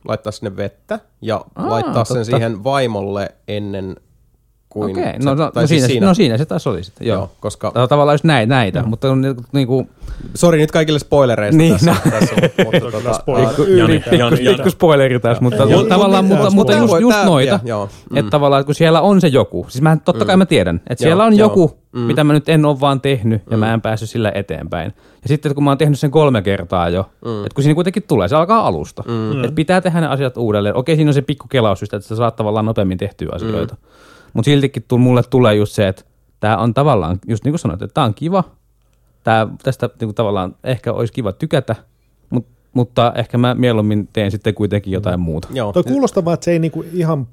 laittaa 0.05 0.33
sinne 0.33 0.57
vettä 0.57 0.99
ja 1.23 1.45
Aa, 1.55 1.71
laittaa 1.71 2.05
sen 2.05 2.17
totta. 2.17 2.25
siihen 2.25 2.65
vaimolle 2.65 3.35
ennen 3.49 3.97
kuin... 4.75 4.91
Okei, 4.99 5.19
no, 5.19 5.35
no, 5.35 5.51
tai 5.51 5.63
no, 5.63 5.67
siis 5.67 5.87
siinä, 5.87 6.07
no 6.07 6.15
siinä 6.15 6.39
se 6.39 6.45
taas 6.47 6.67
oli 6.67 6.85
sitten, 6.85 7.07
joo. 7.07 7.17
Joo, 7.19 7.31
koska... 7.41 7.71
Tai 7.71 7.89
Tavallaan 7.89 8.15
just 8.15 8.25
näin, 8.25 8.49
näitä, 8.49 8.83
mutta 8.83 9.11
on 9.11 9.21
niinku, 9.21 9.43
niinku 9.53 9.89
Sori 10.35 10.59
nyt 10.59 10.71
kaikille 10.71 10.99
spoilereista 10.99 11.59
Niin, 11.59 11.73
tässä. 11.73 11.91
no. 12.05 12.11
tässä 12.11 12.35
mutta, 12.65 12.81
tota, 12.99 13.13
spoiler. 13.13 13.47
pikku, 13.49 13.63
Jani, 13.63 13.99
pikku, 13.99 14.15
Jani, 14.15 14.37
pikku, 14.37 14.53
pikku 14.55 14.71
spoileri 14.71 15.21
taas, 15.21 15.41
mutta 15.41 15.63
ei, 15.65 15.89
tavallaan, 15.89 16.25
mutta, 16.25 16.51
mutta 16.51 16.73
just, 16.73 16.93
voi- 16.93 17.01
just 17.01 17.25
noita, 17.25 17.61
joo, 17.65 17.89
mm. 18.11 18.17
että 18.17 18.31
tavallaan 18.31 18.65
kun 18.65 18.75
siellä 18.75 19.01
on 19.01 19.21
se 19.21 19.29
joku, 19.29 19.67
siis 19.69 19.83
mä 19.83 19.97
totta 20.05 20.25
kai 20.25 20.37
mä 20.37 20.47
tiedän, 20.47 20.81
että 20.91 21.03
siellä 21.03 21.25
on 21.25 21.37
joku, 21.37 21.79
Mm. 21.95 22.01
mitä 22.01 22.25
mä 22.25 22.33
nyt 22.33 22.49
en 22.49 22.65
ole 22.65 22.81
vaan 22.81 23.01
tehnyt 23.01 23.43
ja 23.51 23.57
mä 23.57 23.75
en 23.75 23.81
päässyt 23.81 24.11
sillä 24.11 24.33
eteenpäin. 24.35 24.93
Ja 25.23 25.29
sitten 25.29 25.55
kun 25.55 25.65
mä 25.65 25.71
oon 25.71 25.79
tehnyt 25.79 25.99
sen 25.99 26.11
kolme 26.11 26.43
kertaa 26.43 26.89
jo, 26.89 27.01
että 27.45 27.55
kun 27.55 27.63
siinä 27.65 27.75
kuitenkin 27.75 28.03
tulee, 28.03 28.29
se 28.29 28.37
alkaa 28.37 28.67
alusta, 28.67 29.05
että 29.45 29.55
pitää 29.55 29.81
tehdä 29.81 30.01
ne 30.01 30.07
asiat 30.07 30.37
uudelleen. 30.37 30.77
Okei, 30.77 30.97
siinä 30.97 31.09
on 31.11 31.15
se 31.15 31.23
pikku 31.23 31.49
kelaus 31.49 31.83
että 31.83 32.01
sä 32.01 32.17
saat 32.17 32.37
tavallaan 32.37 32.65
nopeammin 32.67 32.99
tehtyä 32.99 33.29
asioita. 33.33 33.77
Mutta 34.35 34.45
siltikin 34.47 34.85
tu- 34.89 34.99
mulle 34.99 35.23
tulee 35.31 35.55
just 35.55 35.73
se, 35.73 35.89
että 35.89 36.03
tämä 36.41 36.57
on 36.57 36.75
tavallaan, 36.75 37.19
just 37.29 37.45
niin 37.45 37.53
kuin 37.53 37.59
sanoit, 37.59 37.83
että 37.83 37.95
tämä 37.95 38.05
on 38.05 38.15
kiva, 38.15 38.45
tää, 39.25 39.47
tästä 39.63 39.87
niin 39.87 40.07
kuin 40.09 40.15
tavallaan 40.15 40.57
ehkä 40.65 40.93
olisi 40.93 41.13
kiva 41.13 41.33
tykätä, 41.33 41.77
mut, 42.31 42.47
mutta 42.75 43.13
ehkä 43.17 43.39
mä 43.39 43.55
mieluummin 43.55 44.09
teen 44.13 44.31
sitten 44.31 44.55
kuitenkin 44.55 44.93
jotain 44.93 45.21
muuta. 45.21 45.49
Joo. 45.53 45.73
Toi 45.73 45.83
kuulostaa 45.83 46.25
vaan, 46.25 46.35
että 46.35 46.45
se 46.45 46.53
ei 46.53 46.59
niinku 46.59 46.85
ihan 46.93 47.29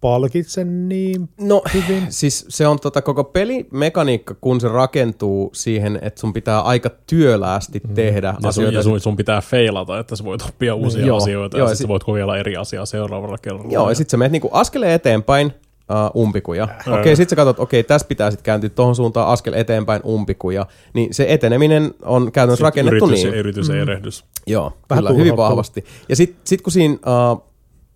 palkitse 0.00 0.64
niin 0.64 1.28
No, 1.40 1.62
hyvin. 1.74 2.06
siis 2.12 2.46
se 2.48 2.66
on 2.66 2.78
tota 2.80 3.02
koko 3.02 3.24
pelimekaniikka, 3.24 4.34
kun 4.40 4.60
se 4.60 4.68
rakentuu 4.68 5.50
siihen, 5.54 5.98
että 6.02 6.20
sun 6.20 6.32
pitää 6.32 6.60
aika 6.60 6.90
työläästi 7.06 7.80
tehdä 7.94 8.26
Ja, 8.28 8.32
sun, 8.40 8.48
asioita. 8.48 8.76
ja 8.78 8.82
sun, 8.82 9.00
sun, 9.00 9.16
pitää 9.16 9.40
feilata, 9.40 9.98
että 9.98 10.16
sä 10.16 10.24
voit 10.24 10.42
oppia 10.42 10.74
uusia 10.74 11.06
Joo, 11.06 11.16
asioita 11.16 11.58
joo, 11.58 11.66
ja, 11.66 11.70
ja 11.70 11.74
sit 11.74 11.78
sit- 11.78 11.84
sä 11.84 11.88
voit 11.88 12.04
kokeilla 12.04 12.38
eri 12.38 12.56
asiaa 12.56 12.86
seuraavalla 12.86 13.38
kerralla. 13.38 13.72
Joo, 13.72 13.88
ja 13.88 13.94
sitten 13.94 14.10
sä 14.10 14.16
menet 14.16 14.32
niinku 14.32 14.48
askeleen 14.52 14.92
eteenpäin, 14.92 15.52
uh, 15.90 16.22
umpikuja. 16.22 16.64
Okei, 16.64 17.00
okay, 17.00 17.16
sitten 17.16 17.30
sä 17.30 17.36
katsot, 17.36 17.58
okei, 17.60 17.84
tässä 17.84 18.08
pitää 18.08 18.30
sitten 18.30 18.44
kääntyä 18.44 18.70
tuohon 18.70 18.96
suuntaan 18.96 19.28
askel 19.28 19.52
eteenpäin 19.52 20.02
umpikuja. 20.04 20.66
Niin 20.94 21.14
se 21.14 21.26
eteneminen 21.28 21.94
on 22.02 22.32
käytännössä 22.32 22.60
Sit 22.60 22.64
rakennettu 22.64 23.06
yritys, 23.06 23.24
niin. 23.24 23.34
yritys 23.34 23.68
ja 23.68 23.82
erehdys. 23.82 24.24
Joo, 24.46 24.72
Vähän 24.90 25.04
kyllä, 25.04 25.18
hyvin 25.18 25.36
vahvasti. 25.36 25.84
Ja 26.08 26.16
sitten 26.16 26.40
sit 26.44 26.62
kun 26.62 26.72
siinä, 26.72 26.94
uh, 26.94 27.50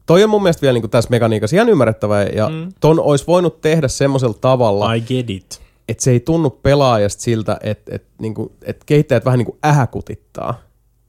toi 0.06 0.24
on 0.24 0.30
mun 0.30 0.42
mielestä 0.42 0.62
vielä 0.62 0.72
niinku 0.72 0.88
tässä 0.88 1.10
mekaniikassa 1.10 1.56
ihan 1.56 1.68
ymmärrettävää, 1.68 2.24
ja 2.24 2.48
mm. 2.48 2.72
ton 2.80 3.00
olisi 3.00 3.26
voinut 3.26 3.60
tehdä 3.60 3.88
semmoisella 3.88 4.38
tavalla, 4.40 4.94
I 4.94 5.00
get 5.00 5.30
it. 5.30 5.62
että 5.88 6.02
se 6.02 6.10
ei 6.10 6.20
tunnu 6.20 6.50
pelaajasta 6.50 7.22
siltä, 7.22 7.56
että 7.62 7.94
et, 7.94 8.04
niinku, 8.18 8.52
et 8.62 8.84
kehittäjät 8.86 9.24
vähän 9.24 9.38
niinku 9.38 9.58
ähäkutittaa. 9.64 10.60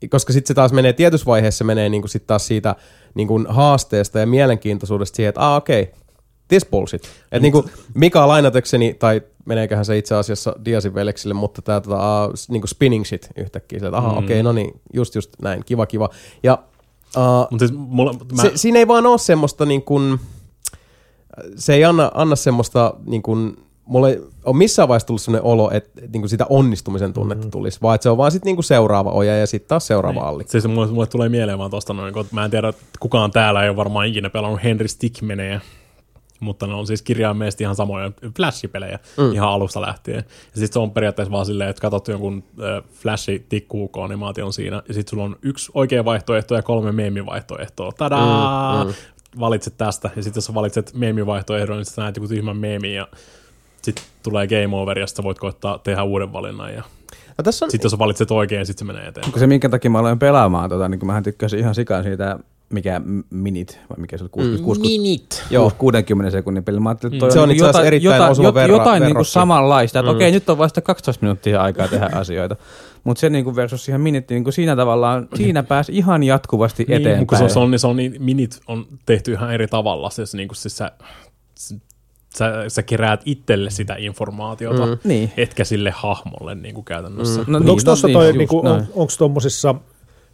Koska 0.09 0.33
sitten 0.33 0.47
se 0.47 0.53
taas 0.53 0.73
menee, 0.73 0.93
tietyssä 0.93 1.25
vaiheessa 1.25 1.57
se 1.57 1.63
menee 1.63 1.89
niinku 1.89 2.07
sit 2.07 2.27
taas 2.27 2.47
siitä 2.47 2.75
niinku 3.13 3.45
haasteesta 3.47 4.19
ja 4.19 4.27
mielenkiintoisuudesta 4.27 5.15
siihen, 5.15 5.29
että 5.29 5.51
ah 5.51 5.55
okei, 5.55 5.81
okay, 5.81 5.93
this 6.47 6.65
bullshit. 6.65 7.03
Että 7.03 7.39
niinku 7.39 7.65
Mika 7.93 8.27
lainatekseni, 8.27 8.93
tai 8.93 9.21
meneeköhän 9.45 9.85
se 9.85 9.97
itse 9.97 10.15
asiassa 10.15 10.55
Diasin 10.65 10.93
veljeksille, 10.93 11.33
mutta 11.33 11.61
tämä 11.61 11.81
tota, 11.81 12.25
uh, 12.25 12.33
niinku 12.49 12.67
spinning 12.67 13.05
shit 13.05 13.29
yhtäkkiä. 13.37 13.77
Että 13.77 13.97
aha, 13.97 14.11
mm. 14.11 14.17
okei, 14.17 14.25
okay, 14.25 14.43
no 14.43 14.51
niin, 14.51 14.81
just 14.93 15.15
just 15.15 15.31
näin, 15.41 15.65
kiva 15.65 15.85
kiva. 15.85 16.09
Ja 16.43 16.57
Uh, 17.17 17.47
Mutta 17.51 17.67
siis 17.67 17.79
mulla, 17.79 18.13
mä, 18.35 18.41
se, 18.41 18.51
siinä 18.55 18.79
ei 18.79 18.87
vaan 18.87 19.05
ole 19.05 19.17
semmoista 19.17 19.65
niin 19.65 19.81
kuin, 19.81 20.19
se 21.55 21.73
ei 21.73 21.85
anna, 21.85 22.11
anna 22.13 22.35
semmoista 22.35 22.93
niin 23.05 23.21
kuin, 23.21 23.57
mulle 23.85 24.09
ei 24.09 24.19
ole 24.45 24.55
missään 24.55 24.87
vaiheessa 24.87 25.07
tullut 25.07 25.21
sellainen 25.21 25.45
olo, 25.45 25.71
että 25.71 26.01
niin 26.01 26.21
kuin 26.21 26.29
sitä 26.29 26.45
onnistumisen 26.49 27.13
tunnetta 27.13 27.49
tulisi, 27.49 27.81
vaan 27.81 27.95
että 27.95 28.03
se 28.03 28.09
on 28.09 28.17
vaan 28.17 28.31
sitten 28.31 28.47
niin 28.47 28.55
kuin 28.55 28.63
seuraava 28.63 29.11
oja 29.11 29.37
ja 29.37 29.47
sitten 29.47 29.67
taas 29.67 29.87
seuraava 29.87 30.19
Niin. 30.19 30.27
allikko. 30.27 30.51
Siis 30.51 30.67
mulle, 30.67 30.87
mulle 30.87 31.07
tulee 31.07 31.29
mieleen 31.29 31.57
vaan 31.57 31.71
noin, 31.93 32.13
kun 32.13 32.25
mä 32.31 32.45
en 32.45 32.51
tiedä, 32.51 32.67
että 32.67 32.83
kukaan 32.99 33.31
täällä 33.31 33.63
ei 33.63 33.69
ole 33.69 33.77
varmaan 33.77 34.07
ikinä 34.07 34.29
pelannut 34.29 34.63
Henry 34.63 34.87
Stickmanejä, 34.87 35.61
mutta 36.45 36.67
ne 36.67 36.73
on 36.73 36.87
siis 36.87 37.01
kirjaimellisesti 37.01 37.63
ihan 37.63 37.75
samoja 37.75 38.11
Flash-pelejä 38.37 38.99
mm. 39.17 39.31
ihan 39.31 39.49
alusta 39.49 39.81
lähtien. 39.81 40.17
Ja 40.17 40.59
sitten 40.59 40.73
se 40.73 40.79
on 40.79 40.91
periaatteessa 40.91 41.31
vaan 41.31 41.45
silleen, 41.45 41.69
että 41.69 41.81
katsot 41.81 42.07
jonkun 42.07 42.43
äh, 42.63 42.83
Flash-tikkuukko-animaation 42.93 44.53
siinä, 44.53 44.81
ja 44.87 44.93
sitten 44.93 45.09
sulla 45.09 45.23
on 45.23 45.35
yksi 45.41 45.71
oikea 45.73 46.05
vaihtoehto 46.05 46.55
ja 46.55 46.61
kolme 46.61 46.91
meemivaihtoehtoa. 46.91 47.91
Tadaa! 47.91 48.83
Mm, 48.83 48.89
mm. 48.89 48.95
Valitset 49.39 49.77
tästä, 49.77 50.09
ja 50.15 50.23
sitten 50.23 50.37
jos 50.37 50.53
valitset 50.53 50.93
meemivaihtoehdon, 50.93 51.77
niin 51.77 51.85
sä 51.85 52.01
näet 52.01 52.15
joku 52.15 52.27
tyhmän 52.27 52.57
meemi, 52.57 52.95
ja 52.95 53.07
sitten 53.81 54.05
tulee 54.23 54.47
game 54.47 54.75
over, 54.75 54.99
ja 54.99 55.07
sitten 55.07 55.25
voit 55.25 55.39
koittaa 55.39 55.77
tehdä 55.77 56.03
uuden 56.03 56.33
valinnan, 56.33 56.73
ja 56.73 56.83
No, 57.37 57.43
tässä 57.43 57.65
on, 57.65 57.71
sitten 57.71 57.85
jos 57.85 57.91
sä 57.91 57.99
valitset 57.99 58.31
oikein, 58.31 58.65
sitten 58.65 58.87
se 58.87 58.93
menee 58.93 59.07
eteenpäin. 59.07 59.25
Onko 59.25 59.39
se 59.39 59.47
minkä 59.47 59.69
takia 59.69 59.91
mä 59.91 59.99
aloin 59.99 60.19
pelaamaan, 60.19 60.69
tota, 60.69 60.89
niin 60.89 60.99
kun 60.99 61.07
mähän 61.07 61.23
tykkäsin 61.23 61.59
ihan 61.59 61.75
sikaan 61.75 62.03
siitä, 62.03 62.39
mikä 62.75 63.01
minit, 63.29 63.79
vai 63.89 63.97
mikä 63.97 64.17
se 64.17 64.23
oli, 64.23 64.29
60, 64.29 64.63
60, 64.65 64.89
Minit. 65.03 65.43
Joo. 65.49 65.71
60 65.77 66.31
sekunnin 66.31 66.63
peli. 66.63 66.79
Mä 66.79 66.89
ajattelin, 66.89 67.13
että 67.15 67.19
toi 67.19 67.31
Se 67.31 67.39
on 67.39 67.49
niinku 67.49 67.63
itse 67.65 67.69
asiassa 67.69 67.87
erittäin 67.87 68.31
osuva 68.31 68.53
verra- 68.53 68.67
jotain 68.71 69.01
niinku 69.01 69.05
verrokki. 69.15 69.31
samanlaista, 69.31 69.99
että 69.99 70.11
mm. 70.11 70.15
okei, 70.15 70.31
nyt 70.31 70.49
on 70.49 70.57
vasta 70.57 70.81
12 70.81 71.25
minuuttia 71.25 71.61
aikaa 71.61 71.87
tehdä 71.87 72.09
asioita. 72.13 72.55
Mutta 73.03 73.21
se 73.21 73.29
niinku 73.29 73.55
versus 73.55 73.85
siihen 73.85 74.01
minit, 74.01 74.29
niinku 74.29 74.51
siinä 74.51 74.75
tavallaan, 74.75 75.27
siinä 75.35 75.63
pääsi 75.63 75.91
ihan 75.95 76.23
jatkuvasti 76.23 76.83
Niin, 76.87 77.01
eteenpäin. 77.01 77.27
kun 77.27 77.49
se 77.49 77.59
on, 77.59 77.71
niin 77.71 77.79
se 77.79 77.87
on 77.87 77.95
niin, 77.95 78.15
minit 78.19 78.59
on 78.67 78.85
tehty 79.05 79.31
ihan 79.31 79.53
eri 79.53 79.67
tavalla. 79.67 80.09
Siis, 80.09 80.33
niin 80.33 80.47
kuin, 80.47 80.55
siis 80.55 80.77
sä, 80.77 80.91
sä, 82.37 82.51
sä 82.67 82.83
keräät 82.83 83.21
itselle 83.25 83.69
sitä 83.69 83.95
informaatiota, 83.97 84.85
mm. 84.85 84.97
Niin. 85.03 85.31
etkä 85.37 85.63
sille 85.63 85.91
hahmolle 85.95 86.55
niin 86.55 86.75
kuin 86.75 86.85
käytännössä. 86.85 87.41
No 87.47 87.57
Onko 87.57 87.75
tuossa 87.85 88.07
toi, 88.13 88.27
just 88.27 88.37
niinku, 88.37 88.59
on, 88.59 88.85
onko 88.93 89.13
tuommoisissa 89.17 89.75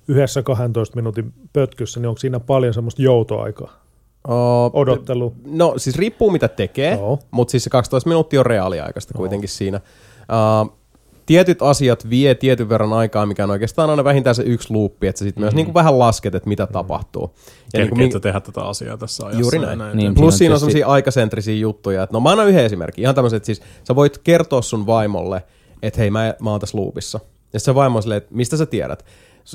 yhdessä 0.07 0.43
12 0.43 0.95
minuutin 0.95 1.33
pötkyssä, 1.53 1.99
niin 1.99 2.07
onko 2.07 2.19
siinä 2.19 2.39
paljon 2.39 2.73
semmoista 2.73 3.01
joutoaikaa? 3.01 3.81
uh, 4.27 4.79
Odottelu. 4.79 5.33
No 5.45 5.73
siis 5.77 5.95
riippuu 5.95 6.31
mitä 6.31 6.47
tekee, 6.47 6.93
Joo. 6.93 7.19
mutta 7.31 7.51
siis 7.51 7.63
se 7.63 7.69
12 7.69 8.09
minuuttia 8.09 8.39
on 8.39 8.45
reaaliaikaista 8.45 9.13
kuitenkin 9.13 9.49
siinä. 9.49 9.81
Uh, 10.21 10.77
tietyt 11.25 11.61
asiat 11.61 12.09
vie 12.09 12.35
tietyn 12.35 12.69
verran 12.69 12.93
aikaa, 12.93 13.25
mikä 13.25 13.43
on 13.43 13.49
oikeastaan 13.51 13.89
aina 13.89 14.03
vähintään 14.03 14.35
se 14.35 14.43
yksi 14.43 14.73
luuppi, 14.73 15.07
että 15.07 15.19
sä 15.19 15.25
sitten 15.25 15.41
myös 15.41 15.55
niinku 15.55 15.73
vähän 15.73 15.99
lasket, 15.99 16.35
että 16.35 16.49
mitä 16.49 16.67
tapahtuu. 16.67 17.31
Ja 17.73 17.77
Kerkeet 17.79 17.97
niinku, 17.97 18.13
sä 18.13 18.19
tehdä 18.19 18.39
tätä 18.39 18.61
asiaa 18.61 18.97
tässä 18.97 19.25
ajassa. 19.25 19.41
Juuri 19.41 19.59
ja 19.59 19.75
näin. 19.75 19.79
Niin, 19.79 19.97
Niin. 19.97 20.15
Plus 20.15 20.37
siinä 20.37 20.53
on 20.53 20.59
sellaisia 20.59 20.87
aikasentrisiä 20.87 21.55
juttuja. 21.55 22.03
Että 22.03 22.13
no 22.13 22.19
mä 22.19 22.29
annan 22.29 22.47
yhden 22.47 22.65
esimerkin. 22.65 23.03
Ihan 23.03 23.15
tämmöiset, 23.15 23.37
että 23.37 23.45
siis 23.45 23.61
sä 23.83 23.95
voit 23.95 24.17
kertoa 24.17 24.61
sun 24.61 24.85
vaimolle, 24.85 25.43
että 25.81 25.99
hei 25.99 26.11
mä, 26.11 26.33
mä 26.41 26.51
oon 26.51 26.59
tässä 26.59 26.77
loopissa. 26.77 27.19
Ja 27.53 27.59
se 27.59 27.75
vaimo 27.75 27.97
on 27.97 28.01
silleen, 28.03 28.17
että 28.17 28.35
mistä 28.35 28.57
sä 28.57 28.65
tiedät? 28.65 29.05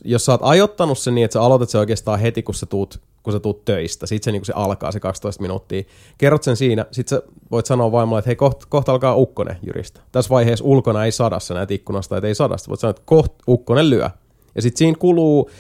Jos 0.05 0.25
sä 0.25 0.33
oot 0.33 0.41
ajoittanut 0.45 0.99
sen 0.99 1.15
niin, 1.15 1.25
että 1.25 1.33
sä 1.33 1.41
aloitat 1.43 1.69
se 1.69 1.79
oikeastaan 1.79 2.21
heti, 2.21 2.43
kun 2.43 2.55
sä 2.55 2.67
tuut, 2.67 3.01
kun 3.23 3.33
sä 3.33 3.41
tuut 3.41 3.65
töistä. 3.65 4.07
Sitten 4.07 4.25
se, 4.25 4.33
niin 4.33 4.45
se 4.45 4.53
alkaa 4.57 4.93
se 4.93 5.01
12 5.01 5.43
minuuttia. 5.43 5.83
Kerrot 6.19 6.43
sen 6.43 6.57
siinä. 6.57 6.87
Sitten 6.91 7.19
sä 7.19 7.23
voit 7.51 7.67
sanoa 7.67 7.93
vaimolle, 7.93 8.19
että 8.19 8.29
hei 8.29 8.37
kohta, 8.37 8.67
kohta 8.69 8.93
alkaa 8.93 9.17
ukkonen 9.17 9.57
jyristä. 9.67 10.01
Tässä 10.13 10.31
vaiheessa 10.31 10.65
ulkona 10.65 11.05
ei 11.05 11.13
sada, 11.13 11.41
sä 11.41 11.55
näet 11.55 11.71
ikkunasta, 11.71 12.17
että 12.17 12.29
ei 12.29 12.35
sadasta. 12.35 12.69
Voit 12.69 12.81
sanoa, 12.81 12.91
että 12.91 13.03
kohta 13.05 13.45
ukkonen 13.49 13.91
lyö. 13.91 14.11
Ja 14.55 14.63
sitten 14.63 14.79
siinä 14.79 14.99
kuluu, 14.99 15.41
uh, 15.41 15.51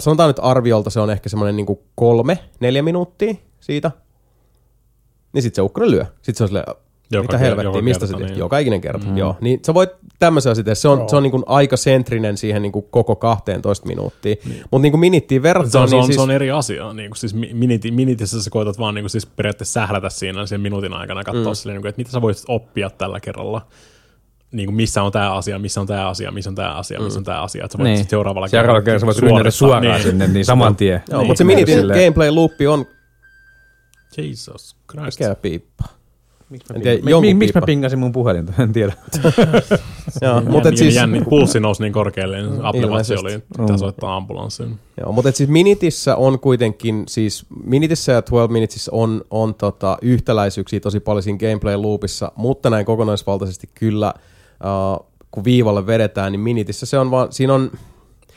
sanotaan 0.00 0.28
nyt 0.28 0.40
arviolta 0.42 0.90
se 0.90 1.00
on 1.00 1.10
ehkä 1.10 1.28
semmoinen 1.28 1.56
niin 1.56 1.78
kolme, 1.94 2.38
neljä 2.60 2.82
minuuttia 2.82 3.34
siitä. 3.60 3.90
Niin 5.32 5.42
sitten 5.42 5.56
se 5.56 5.62
ukkonen 5.62 5.90
lyö. 5.90 6.04
Sitten 6.22 6.34
se 6.34 6.44
on 6.44 6.48
silleen, 6.48 6.74
Joka 7.18 7.26
mitä 7.32 7.38
helvettiä, 7.38 7.68
joka 7.68 7.82
mistä 7.82 8.06
kerta, 8.06 8.18
se 8.18 8.24
niin. 8.24 8.30
niin. 8.30 8.38
Joka 8.38 8.58
ikinen 8.58 8.80
kerta, 8.80 9.06
mm. 9.06 9.16
joo. 9.16 9.36
Niin 9.40 9.60
sä 9.66 9.74
voit 9.74 9.90
tämmöisen 10.18 10.52
asian 10.52 10.64
tehdä. 10.64 10.74
Se 10.74 10.88
on, 10.88 11.08
se 11.08 11.16
on 11.16 11.22
niin 11.22 11.30
kuin 11.30 11.42
aika 11.46 11.76
sentrinen 11.76 12.36
siihen 12.36 12.62
niin 12.62 12.72
kuin 12.72 12.86
koko 12.90 13.16
12 13.16 13.86
minuuttia. 13.86 14.36
Niin. 14.44 14.64
Mutta 14.70 14.82
niin 14.82 14.92
kuin 14.92 15.00
minittiin 15.00 15.38
Se 15.38 15.42
verrattuna, 15.42 15.82
on, 15.82 15.88
se, 15.88 15.94
niin 15.94 16.00
on, 16.00 16.06
siis... 16.06 16.14
se 16.16 16.20
on 16.22 16.30
eri 16.30 16.50
asia. 16.50 16.92
Niin 16.92 17.10
kuin 17.10 17.18
siis 17.18 17.34
mi- 17.34 17.50
miniti, 17.54 17.90
minitissä 17.90 18.42
sä 18.42 18.50
koetat 18.50 18.78
vaan 18.78 18.94
niin 18.94 19.02
kuin 19.02 19.10
siis 19.10 19.26
periaatteessa 19.26 19.80
sählätä 19.80 20.10
siinä 20.10 20.46
sen 20.46 20.60
minuutin 20.60 20.92
aikana, 20.92 21.24
katsoa 21.24 21.52
mm. 21.52 21.54
silleen, 21.54 21.74
niin 21.74 21.82
kuin, 21.82 21.88
että 21.88 22.00
mitä 22.00 22.10
sä 22.10 22.22
voisit 22.22 22.44
oppia 22.48 22.90
tällä 22.90 23.20
kerralla. 23.20 23.66
Niin 24.52 24.66
kuin 24.66 24.76
missä 24.76 25.02
on 25.02 25.12
tämä 25.12 25.32
asia, 25.34 25.58
missä 25.58 25.80
on 25.80 25.86
tämä 25.86 26.08
asia, 26.08 26.30
missä 26.32 26.50
on 26.50 26.54
tämä 26.54 26.74
asia, 26.74 27.00
missä 27.00 27.18
on 27.20 27.24
tämä 27.24 27.42
asia. 27.42 27.64
Että 27.64 27.72
sä 27.72 27.78
voit 27.78 27.88
Niin. 27.88 27.98
sit 27.98 28.10
seuraavalla 28.10 28.48
Seuraavalla 28.48 28.82
kerralla 28.82 29.00
sä 29.00 29.06
voit 29.06 29.18
rynnätä 29.18 29.50
suoraan 29.50 30.02
sinne, 30.02 30.26
niin 30.26 30.44
saman 30.44 30.76
tien. 30.76 31.02
Joo, 31.10 31.18
niin, 31.20 31.26
mutta 31.26 31.38
se 31.38 31.44
niin, 31.44 31.56
minitin 31.56 31.78
silleen- 31.78 31.98
gameplay 32.00 32.30
loopi 32.30 32.66
on 32.66 32.86
Jesus 34.18 34.76
Christ. 34.90 35.20
mikä 35.20 35.34
piippa. 35.34 35.84
Tiedä, 36.82 37.02
Miksi 37.02 37.34
mä 37.34 37.38
piippa. 37.38 37.60
pingasin 37.60 37.98
mun 37.98 38.12
puhelinta? 38.12 38.52
En 38.62 38.72
tiedä. 38.72 38.92
Joo, 40.22 40.40
mutta 40.40 40.76
siis, 40.76 40.94
jänni, 40.94 41.20
pulssi 41.20 41.60
nousi 41.60 41.82
niin 41.82 41.92
korkealle, 41.92 42.42
niin 42.42 42.64
Apple 42.64 42.86
Watch 42.86 43.12
oli, 43.20 43.38
pitää 43.58 43.78
soittaa 43.78 44.16
ambulanssin. 44.16 44.78
joo, 45.00 45.12
mutta 45.12 45.28
et 45.28 45.36
siis 45.36 45.50
Minitissä 45.50 46.16
on 46.16 46.40
kuitenkin, 46.40 47.04
siis 47.08 47.46
Minitissä 47.64 48.12
ja 48.12 48.22
12 48.22 48.52
Minutesissa 48.52 48.90
on, 48.94 49.24
on 49.30 49.54
tota, 49.54 49.98
yhtäläisyyksiä 50.02 50.80
tosi 50.80 51.00
paljon 51.00 51.22
siinä 51.22 51.38
gameplay 51.38 51.76
loopissa, 51.76 52.32
mutta 52.36 52.70
näin 52.70 52.86
kokonaisvaltaisesti 52.86 53.68
kyllä, 53.74 54.14
uh, 54.98 55.06
kun 55.30 55.44
viivalle 55.44 55.86
vedetään, 55.86 56.32
niin 56.32 56.40
Minitissä 56.40 56.86
se 56.86 56.98
on 56.98 57.10
vaan, 57.10 57.32
siinä 57.32 57.54
on 57.54 57.70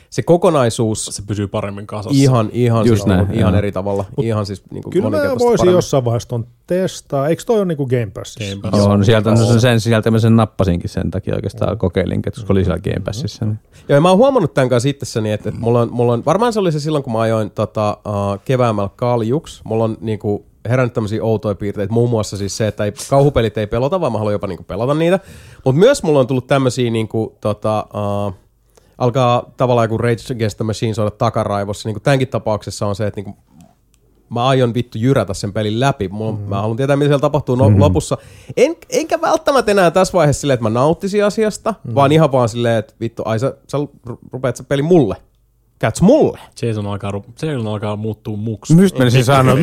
se 0.10 0.22
kokonaisuus 0.22 1.06
Se 1.06 1.22
pysyy 1.28 1.48
paremmin 1.48 1.88
kasassa. 1.88 2.22
ihan, 2.22 2.50
ihan, 2.54 2.86
Just 2.86 2.98
siis, 2.98 3.06
näin, 3.06 3.28
on, 3.30 3.34
ihan 3.34 3.56
eri 3.56 3.72
tavalla, 3.72 4.06
ihan 4.22 4.46
siis 4.46 4.64
niin 4.72 4.84
kuin 4.84 4.92
Kyllä 4.92 5.10
mä 5.10 5.18
voisin 5.18 5.48
paremmin. 5.58 5.74
jossain 5.74 6.06
vaiheessa 6.06 6.30
ton 6.30 6.48
testaa. 6.68 7.28
Eikö 7.28 7.44
toi 7.46 7.58
ole 7.58 7.66
niinku 7.66 7.88
Game 7.88 8.12
Passissa? 8.14 8.56
Game 8.56 8.62
Pass. 8.62 8.78
Joo, 8.84 8.98
no 8.98 9.04
sieltä 9.04 9.36
sen, 9.36 9.62
sen 9.62 9.80
sieltä 9.80 10.12
mä 10.12 10.20
sen 10.20 10.36
nappasinkin 10.36 10.90
sen 10.90 11.12
takia 11.12 11.36
oikeastaan 11.36 11.78
kokeilin, 11.78 12.22
koska 12.22 12.54
oli 12.54 12.64
siellä 12.64 12.80
Game 12.80 13.02
Passissa. 13.06 13.46
Niin. 13.46 13.60
Joo, 13.90 13.98
ja 13.98 14.02
mä 14.02 14.10
oon 14.10 14.18
huomannut 14.18 14.54
tämän 14.54 14.70
kanssa 14.70 14.90
itsessäni, 14.90 15.32
että, 15.32 15.50
että 15.50 15.62
mulla, 15.62 15.82
on, 15.82 15.90
mulla 15.92 16.14
on, 16.14 16.26
varmaan 16.26 16.54
se 16.54 16.60
oli 16.60 16.72
se 16.72 16.80
silloin, 16.80 17.04
kun 17.04 17.14
mä 17.14 17.20
ajoin 17.20 17.52
tota, 17.52 17.98
uh, 18.08 18.40
keväämällä 18.46 18.90
kaljuks, 18.96 19.62
mulla 19.64 19.84
on 19.84 19.98
niinku, 20.02 20.46
herännyt 20.70 20.94
tämmöisiä 20.94 21.24
outoja 21.24 21.56
piirteitä, 21.56 21.94
muun 21.94 22.10
muassa 22.10 22.38
siis 22.38 22.58
se, 22.58 22.68
että 22.68 22.86
ei, 22.86 22.94
kauhupelit 23.10 23.58
ei 23.58 23.68
pelota, 23.68 24.02
vaan 24.02 24.12
mä 24.12 24.18
haluan 24.18 24.34
jopa 24.34 24.48
niinku 24.48 24.64
pelata 24.64 24.94
niitä, 24.94 25.20
mutta 25.66 25.80
myös 25.80 26.04
mulla 26.04 26.20
on 26.20 26.28
tullut 26.28 26.48
tämmöisiä 26.48 26.92
niinku, 26.92 27.38
tota, 27.42 27.86
uh, 28.28 28.34
alkaa 28.98 29.54
tavallaan 29.58 29.86
joku 29.86 29.98
Rage 29.98 30.34
Against 30.34 30.58
the 30.58 30.64
Machine 30.64 30.94
soida 30.94 31.12
takaraivossa, 31.12 31.90
niinku 31.90 32.00
tämänkin 32.00 32.28
tapauksessa 32.28 32.88
on 32.88 32.96
se, 32.96 33.08
että 33.08 33.22
niinku, 33.22 33.38
mä 34.30 34.48
aion 34.48 34.74
vittu 34.74 34.98
jyrätä 34.98 35.34
sen 35.34 35.54
pelin 35.54 35.80
läpi. 35.80 36.08
Mulla, 36.08 36.32
mm. 36.32 36.50
Mä 36.50 36.62
haluan 36.62 36.78
tietää, 36.78 36.96
mitä 36.96 37.08
siellä 37.08 37.22
tapahtuu 37.22 37.56
no, 37.56 37.64
mm-hmm. 37.64 37.82
lopussa. 37.82 38.18
En, 38.58 38.76
enkä 38.90 39.22
välttämättä 39.22 39.72
enää 39.72 39.92
tässä 39.92 40.14
vaiheessa 40.14 40.42
silleen, 40.42 40.54
että 40.54 40.64
mä 40.64 40.70
nauttisin 40.70 41.26
asiasta, 41.26 41.74
mm. 41.84 41.96
vaan 41.96 42.12
ihan 42.12 42.32
vaan 42.32 42.50
silleen, 42.50 42.78
että 42.78 42.94
vittu, 43.00 43.24
ai 43.26 43.40
sä, 43.40 43.58
sä 43.68 43.78
ru- 44.10 44.18
rupeat 44.32 44.56
se 44.56 44.64
peli 44.64 44.82
mulle. 44.82 45.16
Käytkö 45.80 46.00
mulle? 46.06 46.40
Jason 46.62 46.88
alkaa, 46.88 47.12
Jason 47.42 47.68
alkaa 47.68 47.96
muuttua 47.96 48.38
muksi. 48.38 48.82
Just 48.82 48.98
menisin 48.98 49.26
sanoa, 49.26 49.58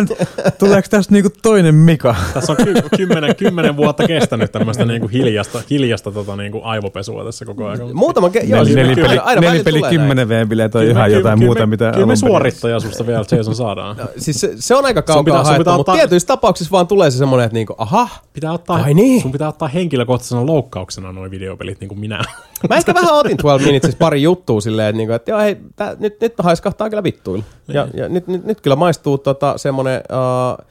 että 0.00 0.50
tuleeko 0.58 0.86
tästä 0.90 1.12
niinku 1.14 1.28
toinen 1.42 1.74
Mika? 1.74 2.14
Tässä 2.34 2.52
on 2.52 2.56
ky- 2.56 2.74
kymmenen, 2.96 3.36
kymmenen 3.36 3.76
vuotta 3.76 4.06
kestänyt 4.06 4.52
tämmöistä 4.52 4.84
niinku 4.84 5.08
hiljasta, 5.08 5.62
hiljasta 5.70 6.10
tota 6.12 6.36
niinku 6.36 6.60
aivopesua 6.64 7.24
tässä 7.24 7.44
koko 7.44 7.66
ajan. 7.66 7.96
Muutama 7.96 8.28
ke- 8.28 8.44
joo, 8.44 8.64
siis 8.64 8.76
Nelipeli, 8.76 9.08
aina- 9.08 9.22
aina 9.22 9.40
nelipeli. 9.40 9.82
10 9.90 10.28
V-bileet 10.28 10.74
on 10.74 10.82
ihan 10.84 11.12
jotain 11.12 11.38
kyllä 11.38 11.46
muuta, 11.46 11.66
mitä 11.66 11.90
Kyllä 11.94 12.06
me 12.06 12.16
suorittaja 12.16 12.80
susta 12.80 13.06
vielä 13.06 13.24
Jason 13.30 13.54
saadaan. 13.54 13.96
Siis 14.16 14.40
se, 14.40 14.52
se 14.56 14.74
on 14.74 14.84
aika 14.84 15.02
kaukaa 15.02 15.44
haettu, 15.44 15.58
mutta 15.58 15.74
ottaa- 15.76 15.94
tietyissä 15.96 16.26
tapauksissa 16.26 16.70
vaan 16.72 16.86
tulee 16.86 17.10
se 17.10 17.18
semmoinen, 17.18 17.44
että 17.46 17.54
niinku, 17.54 17.74
aha, 17.78 18.08
Pitää 18.32 18.52
ottaa, 18.52 18.76
Ai 18.76 18.94
niin? 18.94 19.22
Sun 19.22 19.32
pitää 19.32 19.48
ottaa 19.48 19.68
henkilökohtaisena 19.68 20.46
loukkauksena 20.46 21.12
nuo 21.12 21.30
videopelit, 21.30 21.80
niin 21.80 21.88
kuin 21.88 21.98
minä. 22.00 22.22
Mä 22.68 22.76
ehkä 22.76 22.94
vähän 22.94 23.14
otin 23.14 23.36
12 23.36 23.66
Minutesissa 23.70 23.98
pari 23.98 24.22
juttua 24.22 24.60
silleen, 24.60 24.88
että, 24.88 24.96
niinku, 24.96 25.12
että 25.12 25.30
joo, 25.30 25.40
hei, 25.54 25.62
tää, 25.76 25.96
nyt, 25.98 26.20
nyt 26.20 26.34
haiskahtaa 26.38 26.90
kyllä 26.90 27.02
vittuilla. 27.02 27.44
Ja, 27.68 27.88
ja 27.94 28.08
nyt, 28.08 28.26
nyt, 28.26 28.44
nyt, 28.44 28.60
kyllä 28.60 28.76
maistuu 28.76 29.18
tota, 29.18 29.58
semmoinen 29.58 30.00
uh, 30.10 30.66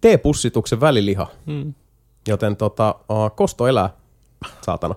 teepussituksen 0.00 0.80
väliliha. 0.80 1.26
Mm. 1.46 1.74
Joten 2.28 2.56
tota, 2.56 2.94
uh, 3.08 3.36
kosto 3.36 3.66
elää, 3.66 3.90
saatana. 4.62 4.94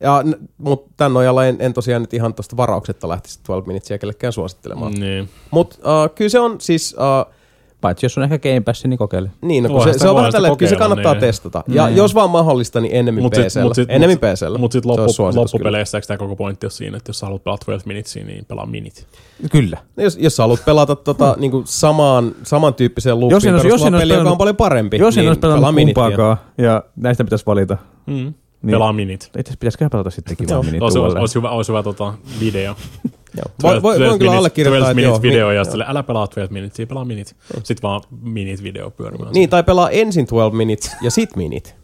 Ja, 0.00 0.22
mutta 0.58 0.94
tämän 0.96 1.12
nojalla 1.12 1.46
en, 1.46 1.56
en 1.58 1.72
tosiaan 1.72 2.02
nyt 2.02 2.14
ihan 2.14 2.34
tuosta 2.34 2.56
varauksetta 2.56 3.08
lähtisi 3.08 3.38
12 3.38 3.68
Minutesia 3.68 3.98
kellekään 3.98 4.32
suosittelemaan. 4.32 4.92
Niin. 4.92 5.28
Mutta 5.50 5.76
uh, 5.78 6.14
kyllä 6.14 6.28
se 6.28 6.40
on 6.40 6.60
siis... 6.60 6.96
Uh, 6.98 7.34
Paitsi 7.80 8.06
jos 8.06 8.18
on 8.18 8.24
ehkä 8.24 8.38
Game 8.38 8.60
Pass, 8.60 8.84
niin 8.84 8.98
kokeile. 8.98 9.30
Niin, 9.42 9.64
no, 9.64 9.68
kun 9.70 9.84
se, 9.84 9.98
se 9.98 10.08
on 10.08 10.16
vähän 10.16 10.32
tälleen, 10.32 10.52
että 10.52 10.58
kyllä 10.58 10.70
se 10.70 10.76
kannattaa 10.76 11.12
niin. 11.14 11.20
testata. 11.20 11.64
Ja 11.68 11.86
Niin. 11.86 11.96
jos 11.96 12.14
vaan 12.14 12.30
mahdollista, 12.30 12.80
niin 12.80 12.96
ennemmin 12.96 13.24
Mut 13.24 13.34
sit- 13.34 13.46
PCllä. 13.46 13.62
mut 13.64 13.74
sit- 13.74 13.90
ennemmin 13.90 14.18
mut- 14.22 14.34
PCllä. 14.34 14.58
Mutta 14.58 14.72
sitten 14.72 14.90
olisi 14.90 15.22
loppu, 15.22 15.40
loppupeleissä 15.40 15.98
eikö 15.98 16.06
tämä 16.06 16.18
koko 16.18 16.36
pointti 16.36 16.66
on 16.66 16.70
siinä, 16.70 16.96
että 16.96 17.08
jos 17.10 17.18
sä 17.18 17.26
haluat 17.26 17.44
pelata 17.44 17.58
12 17.66 17.88
minutesia, 17.88 18.24
niin 18.24 18.44
pelaa 18.44 18.66
minit. 18.66 19.06
Kyllä. 19.50 19.78
No 19.96 20.02
Jos, 20.02 20.18
jos 20.20 20.36
sä 20.36 20.42
haluat 20.42 20.64
pelata 20.64 20.96
tota, 20.96 21.36
niinku 21.38 21.62
samaan, 21.66 22.32
samantyyppiseen 22.42 23.20
loopiin 23.20 23.34
Jos 23.36 23.44
en 23.46 23.54
olisi- 23.54 23.66
en 23.68 23.72
olisi 23.72 23.90
peliä, 23.90 24.16
joka 24.16 24.30
on 24.30 24.38
paljon 24.38 24.56
parempi, 24.56 24.96
Jos 24.98 25.16
en 25.16 25.20
niin 25.22 25.28
olisi 25.28 25.40
pelaa 25.40 25.56
pelannut 25.56 25.84
kumpaakaan, 25.84 26.36
ja 26.58 26.82
näistä 26.96 27.24
pitäisi 27.24 27.46
valita. 27.46 27.76
Mm. 28.06 28.14
Niin. 28.14 28.34
Pelaa 28.70 28.92
minit. 28.92 29.22
Itse 29.24 29.30
asiassa 29.40 29.56
pitäisikö 29.60 29.88
pelata 29.90 30.10
sittenkin 30.10 30.48
vaan 30.48 30.66
minit 30.66 30.82
Olisi, 30.82 30.98
olisi, 30.98 31.18
olisi 31.18 31.34
hyvä, 31.34 31.50
olisi 31.50 31.68
hyvä 31.72 31.82
tota, 31.82 32.14
video. 32.40 32.74
Joo. 33.36 33.44
Voi, 33.62 33.82
voi, 33.82 34.00
voin 34.08 34.18
kyllä 34.18 34.32
allekirjoittaa, 34.32 34.90
että 34.90 35.00
joo. 35.00 35.10
minutes 35.10 35.22
video 35.22 35.50
ja 35.50 35.64
sitten 35.64 35.84
älä 35.86 36.02
pelaa 36.02 36.26
12 36.26 36.52
minutes, 36.52 36.88
pelaa 36.88 37.04
minutes. 37.04 37.34
Sitten 37.54 37.82
vaan 37.82 38.00
minute 38.22 38.62
video 38.62 38.90
pyörimään. 38.90 39.32
Niin, 39.32 39.50
tai 39.50 39.62
pelaa 39.62 39.90
ensin 39.90 40.26
12 40.26 40.56
minutes 40.56 40.96
ja 41.02 41.10
sit 41.10 41.36
minit. 41.36 41.80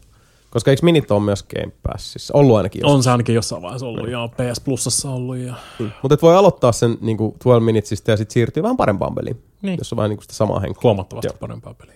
Koska 0.49 0.71
eikö 0.71 0.85
minit 0.85 1.11
ole 1.11 1.19
myös 1.19 1.43
Game 1.43 1.71
Passissa? 1.83 2.33
Ollut 2.37 2.57
ainakin 2.57 2.85
On 2.85 2.89
joskus. 2.89 3.03
se 3.03 3.11
ainakin 3.11 3.35
jossain 3.35 3.61
vaiheessa 3.61 3.85
ollut 3.85 4.09
ja 4.09 4.27
PS 4.27 4.59
Plusassa 4.59 5.11
ollut. 5.11 5.37
Ja... 5.37 5.53
Mutta 6.01 6.13
et 6.13 6.21
voi 6.21 6.35
aloittaa 6.35 6.71
sen 6.71 6.97
niin 7.01 7.17
12 7.17 7.59
minutesista 7.59 8.11
ja 8.11 8.17
sitten 8.17 8.33
siirtyä 8.33 8.63
vähän 8.63 8.77
parempaan 8.77 9.15
peliin. 9.15 9.43
Niin. 9.61 9.77
Jos 9.77 9.93
on 9.93 9.97
vähän 9.97 10.09
niin 10.09 10.21
sitä 10.21 10.33
samaa 10.33 10.59
henkeä. 10.59 10.81
Huomattavasti 10.83 11.27
Joo. 11.27 11.37
parempaa 11.39 11.73
peliä. 11.73 11.93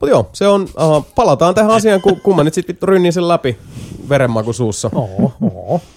Mutta 0.00 0.08
joo, 0.08 0.28
se 0.32 0.48
on, 0.48 0.62
uh, 0.62 1.06
palataan 1.14 1.54
tähän 1.54 1.70
asiaan, 1.70 2.00
kun, 2.00 2.20
kun 2.20 2.36
mä 2.36 2.44
nyt 2.44 2.54
sitten 2.54 2.74
vittu 2.74 2.86
rynnin 2.86 3.12
sen 3.12 3.28
läpi 3.28 3.58
verenmaku 4.08 4.52
suussa. 4.52 4.90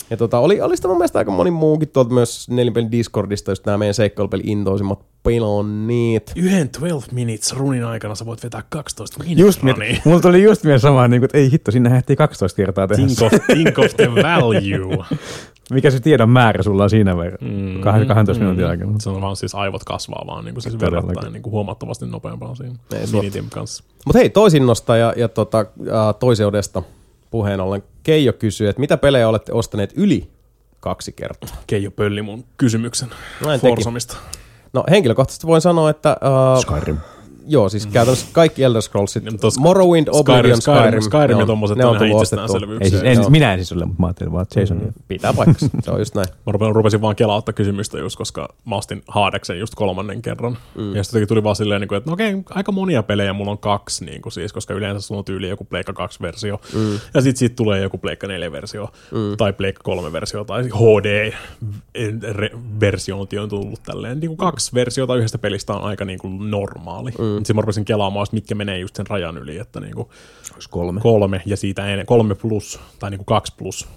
Ja 0.09 0.17
tota, 0.17 0.39
oli, 0.39 0.61
oli 0.61 0.75
sitä 0.75 0.87
mun 0.87 0.97
mielestä 0.97 1.19
aika 1.19 1.31
moni 1.31 1.51
muukin 1.51 1.89
tuolta 1.89 2.13
myös 2.13 2.49
nelinpelin 2.49 2.91
Discordista, 2.91 3.51
just 3.51 3.65
nämä 3.65 3.77
meidän 3.77 3.93
seikkailupeli 3.93 4.43
intoisimmat 4.45 4.99
pelonnit. 5.23 6.31
Yhden 6.35 6.69
12 6.69 7.15
minutes 7.15 7.53
runin 7.53 7.85
aikana 7.85 8.15
sä 8.15 8.25
voit 8.25 8.43
vetää 8.43 8.63
12 8.69 9.23
Just 9.27 9.63
minuuttia. 9.63 9.63
miet, 9.63 9.77
niin. 9.77 10.01
mulla 10.05 10.19
tuli 10.21 10.43
just 10.43 10.63
mieleen 10.63 10.79
sama, 10.79 11.07
niin 11.07 11.21
kuin, 11.21 11.25
että 11.25 11.37
ei 11.37 11.51
hitto, 11.51 11.71
sinne 11.71 11.97
ehtii 11.97 12.15
12 12.15 12.57
kertaa 12.57 12.87
tehdä. 12.87 13.05
Think 13.05 13.21
of, 13.21 13.41
think 13.45 13.79
of 13.79 13.95
the 13.95 14.09
value. 14.23 15.05
Mikä 15.71 15.91
se 15.91 15.99
tiedon 15.99 16.29
määrä 16.29 16.63
sulla 16.63 16.83
on 16.83 16.89
siinä 16.89 17.17
verran? 17.17 17.51
Mm, 17.51 17.81
12 17.81 18.43
minuutin 18.43 18.67
aikana. 18.67 18.91
Se 18.99 19.09
on 19.09 19.21
vaan 19.21 19.35
siis 19.35 19.55
aivot 19.55 19.83
kasvaa 19.83 20.23
vaan 20.27 20.45
niin 20.45 20.55
kuin 20.55 20.63
siis 20.63 20.75
Todellakin. 20.75 21.07
verrattain 21.07 21.33
niin 21.33 21.43
kuin 21.43 21.51
huomattavasti 21.51 22.05
nopeampaa 22.05 22.55
siinä 22.55 22.75
Ei 22.93 23.05
minitin 23.11 23.49
kanssa. 23.49 23.83
Mutta 24.05 24.19
hei, 24.19 24.29
toisinnosta 24.29 24.97
ja, 24.97 25.13
ja 25.17 25.27
tota, 25.27 25.59
äh, 25.59 26.15
toiseudesta 26.19 26.83
puheen 27.31 27.59
ollen. 27.59 27.83
Keijo 28.03 28.33
kysyy, 28.33 28.69
että 28.69 28.79
mitä 28.79 28.97
pelejä 28.97 29.27
olette 29.27 29.53
ostaneet 29.53 29.93
yli 29.95 30.29
kaksi 30.79 31.11
kertaa? 31.11 31.49
Keijo 31.67 31.91
pölli 31.91 32.21
mun 32.21 32.43
kysymyksen 32.57 33.09
Näin 33.45 33.59
teki. 33.61 33.75
Forsomista. 33.75 34.17
No 34.73 34.83
henkilökohtaisesti 34.89 35.47
voin 35.47 35.61
sanoa, 35.61 35.89
että... 35.89 36.17
Uh, 36.55 36.61
Skyrim. 36.61 36.97
Joo, 37.47 37.69
siis 37.69 37.87
käytännössä 37.87 38.27
kaikki 38.31 38.63
Elder 38.63 38.81
Scrollsit. 38.81 39.23
Mutta 39.31 39.47
tos- 39.47 39.59
Morrowind, 39.59 40.07
Oblivion, 40.11 40.61
Skyrim. 40.61 40.81
Skyrim, 40.81 41.01
Skyrim 41.01 41.39
ja 41.39 41.45
tommoset 41.45 41.77
ne 41.77 41.85
on 41.85 41.97
tullut 41.97 42.21
ostettua. 42.21 42.59
Ei 42.81 42.89
siis, 42.89 43.01
en, 43.01 43.05
Joo. 43.05 43.15
siis, 43.15 43.29
minä 43.29 43.53
en 43.53 43.59
siis 43.59 43.71
ole, 43.71 43.85
mutta 43.85 44.01
mä 44.01 44.07
ajattelin 44.07 44.33
vaan 44.33 44.45
Jason. 44.55 44.77
Mm. 44.77 44.93
Pitää 45.07 45.33
paikkansa, 45.33 45.69
se 45.83 45.91
on 45.91 45.99
just 45.99 46.15
näin. 46.15 46.27
Mä 46.45 46.51
rupesin, 46.51 46.75
rupesin 46.75 47.01
vaan 47.01 47.15
kelautta 47.15 47.53
kysymystä 47.53 47.99
just, 47.99 48.17
koska 48.17 48.49
mä 48.65 48.75
ostin 48.75 49.01
Hadeksen 49.07 49.59
just 49.59 49.75
kolmannen 49.75 50.21
kerran. 50.21 50.57
Mm. 50.75 50.95
Ja 50.95 51.03
sitten 51.03 51.27
tuli 51.27 51.43
vaan 51.43 51.55
silleen, 51.55 51.81
niin 51.81 51.87
kuin, 51.87 51.97
että 51.97 52.09
no 52.09 52.13
okei, 52.13 52.43
aika 52.49 52.71
monia 52.71 53.03
pelejä 53.03 53.33
mulla 53.33 53.51
on 53.51 53.57
kaksi, 53.57 54.05
niin 54.05 54.21
kuin 54.21 54.33
siis, 54.33 54.53
koska 54.53 54.73
yleensä 54.73 55.07
sulla 55.07 55.19
on 55.19 55.25
tyyli 55.25 55.49
joku 55.49 55.63
Pleikka 55.63 56.07
2-versio. 56.07 56.61
Mm. 56.73 56.93
Ja 57.13 57.21
sitten 57.21 57.37
siitä 57.37 57.55
tulee 57.55 57.81
joku 57.81 57.97
Pleikka 57.97 58.27
4-versio, 58.27 58.89
mm. 59.11 59.37
tai 59.37 59.53
Pleikka 59.53 59.91
3-versio, 59.91 60.43
tai 60.43 60.63
HD-versiointi 60.63 63.39
on 63.39 63.49
tullut 63.49 63.83
tälleen. 63.83 64.19
Niin 64.19 64.29
kuin 64.29 64.37
kaksi 64.37 64.73
versiota 64.73 65.15
yhdestä 65.15 65.37
pelistä 65.37 65.73
on 65.73 65.83
aika 65.83 66.05
niin 66.05 66.19
kuin 66.19 66.51
normaali. 66.51 67.11
Mm. 67.11 67.30
Sitten 67.37 67.55
mä 67.55 67.61
rupesin 67.61 67.85
kelaamaan, 67.85 68.23
että 68.23 68.35
mitkä 68.35 68.55
menee 68.55 68.79
just 68.79 68.95
sen 68.95 69.07
rajan 69.07 69.37
yli, 69.37 69.57
että 69.57 69.79
niin 69.79 69.95
kuin 69.95 70.07
kolme. 70.69 71.01
kolme 71.01 71.41
ja 71.45 71.57
siitä 71.57 71.87
ennen, 71.87 72.05
kolme 72.05 72.35
plus, 72.35 72.79
tai 72.99 73.09
niin 73.09 73.17
kuin 73.17 73.25
kaksi 73.25 73.53
plus. 73.57 73.87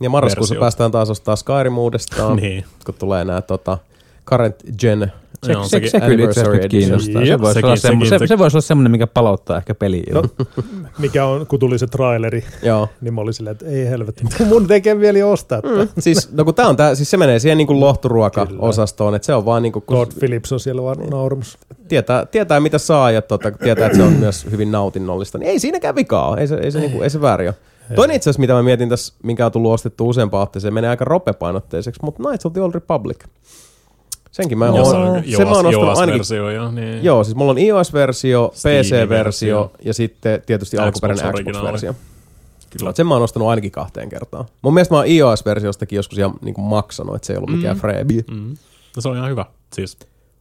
Ja 0.00 0.10
marraskuussa 0.10 0.52
Versio. 0.54 0.60
päästään 0.60 0.90
taas 0.90 1.10
ostaa 1.10 1.36
Skyrim 1.36 1.78
uudestaan, 1.78 2.36
Niin. 2.42 2.64
kun 2.86 2.94
tulee 2.98 3.24
nämä 3.24 3.42
tota, 3.42 3.78
current 4.26 4.56
gen 4.80 5.12
Se, 5.46 5.52
se, 5.80 5.88
se, 5.88 6.00
kyllä 6.00 6.24
itse 6.24 6.40
asiassa 6.40 6.68
kiinnostaa. 6.68 7.22
Edition. 7.22 7.26
Se 7.38 7.40
voisi 7.42 7.60
Sekin- 7.60 7.78
semmo, 7.78 8.04
se, 8.04 8.18
se- 8.18 8.26
se 8.26 8.38
voisi 8.38 8.54
olla 8.56 8.62
semmoinen, 8.62 8.90
mikä 8.90 9.06
palauttaa 9.06 9.56
ehkä 9.56 9.74
peliin. 9.74 10.14
No, 10.14 10.22
mikä 10.98 11.24
on, 11.26 11.46
kun 11.46 11.58
tuli 11.58 11.78
se 11.78 11.86
traileri, 11.86 12.44
Joo. 12.62 12.88
niin 13.00 13.14
mä 13.14 13.20
olin 13.20 13.34
silleen, 13.34 13.52
että 13.52 13.66
ei 13.66 13.86
helvetti, 13.88 14.24
mun 14.48 14.66
tekee 14.66 15.00
vielä 15.00 15.26
ostaa 15.26 15.62
tätä. 15.62 15.86
Siis, 15.98 16.32
no 16.32 16.44
kun 16.44 16.54
tää 16.54 16.68
on 16.68 16.76
tää, 16.76 16.94
siis 16.94 17.10
se 17.10 17.16
menee 17.16 17.38
siihen 17.38 17.58
niinku 17.58 17.80
lohturuoka-osastoon, 17.80 19.14
että 19.14 19.26
se 19.26 19.34
on 19.34 19.44
vaan 19.44 19.62
niinku, 19.62 19.80
kun 19.80 19.96
Todd 19.96 20.12
Phillips 20.18 20.52
on 20.52 20.60
siellä 20.60 20.82
vaan 20.82 20.96
naurumassa. 21.10 21.58
tietää, 21.88 22.26
tietää 22.26 22.60
mitä 22.60 22.78
saa 22.78 23.10
ja 23.10 23.22
tota, 23.22 23.50
tietää, 23.50 23.86
että 23.86 23.98
se 23.98 24.04
on 24.04 24.12
myös 24.12 24.46
hyvin 24.50 24.72
nautinnollista, 24.72 25.38
niin 25.38 25.48
ei 25.50 25.58
siinäkään 25.58 25.94
vikaa 25.94 26.28
ole, 26.28 26.40
ei 26.40 26.46
se, 26.46 26.54
ei 26.54 26.70
se, 26.70 26.80
niinku, 26.80 27.02
ei 27.02 27.10
se 27.10 27.20
väärin 27.20 27.48
ole. 27.48 27.54
Toinen 27.94 28.16
itse 28.16 28.30
asiassa, 28.30 28.40
mitä 28.40 28.52
mä 28.52 28.62
mietin 28.62 28.88
tässä, 28.88 29.14
minkä 29.22 29.46
on 29.46 29.52
tullut 29.52 29.72
ostettu 29.72 30.08
useampaan 30.08 30.42
otteeseen, 30.42 30.74
menee 30.74 30.90
aika 30.90 31.04
ropepainotteiseksi, 31.04 32.00
mutta 32.04 32.22
Knights 32.22 32.46
of 32.46 32.52
the 32.52 32.62
Old 32.62 32.74
Republic. 32.74 33.18
Senkin 34.32 34.58
mä 34.58 34.70
oon, 34.70 34.80
on 34.80 35.22
sen 35.36 35.48
mä 35.48 35.54
oon 35.54 35.66
ostanut 35.66 35.98
ainakin 35.98 36.18
versio 36.18 36.50
ja 36.50 36.70
niin. 36.70 37.04
Joo, 37.04 37.24
siis 37.24 37.36
mulla 37.36 37.50
on 37.50 37.58
iOS-versio, 37.58 38.48
PC-versio 38.48 38.84
Steam-versio. 38.84 39.70
ja 39.84 39.94
sitten 39.94 40.42
tietysti 40.46 40.76
Xbox 40.76 40.86
alkuperäinen. 40.86 41.44
Xbox-versio. 41.44 41.94
Kyllä. 42.78 42.92
Sen 42.94 43.06
mä 43.06 43.14
oon 43.14 43.22
ostanut 43.22 43.48
ainakin 43.48 43.70
kahteen 43.70 44.08
kertaan. 44.08 44.44
Mun 44.62 44.74
mielestä 44.74 44.94
mä 44.94 44.98
oon 44.98 45.06
iOS-versiostakin 45.06 45.96
joskus 45.96 46.18
ihan 46.18 46.34
niin 46.42 46.54
kuin 46.54 46.64
maksanut, 46.64 47.14
että 47.14 47.26
se 47.26 47.32
ei 47.32 47.36
ollut 47.36 47.50
mikään 47.56 47.76
mm. 47.76 47.80
freebie. 47.80 48.24
Mm. 48.30 48.56
No, 48.96 49.02
se 49.02 49.08
on 49.08 49.16
ihan 49.16 49.30
hyvä. 49.30 49.46
Siis, 49.72 49.92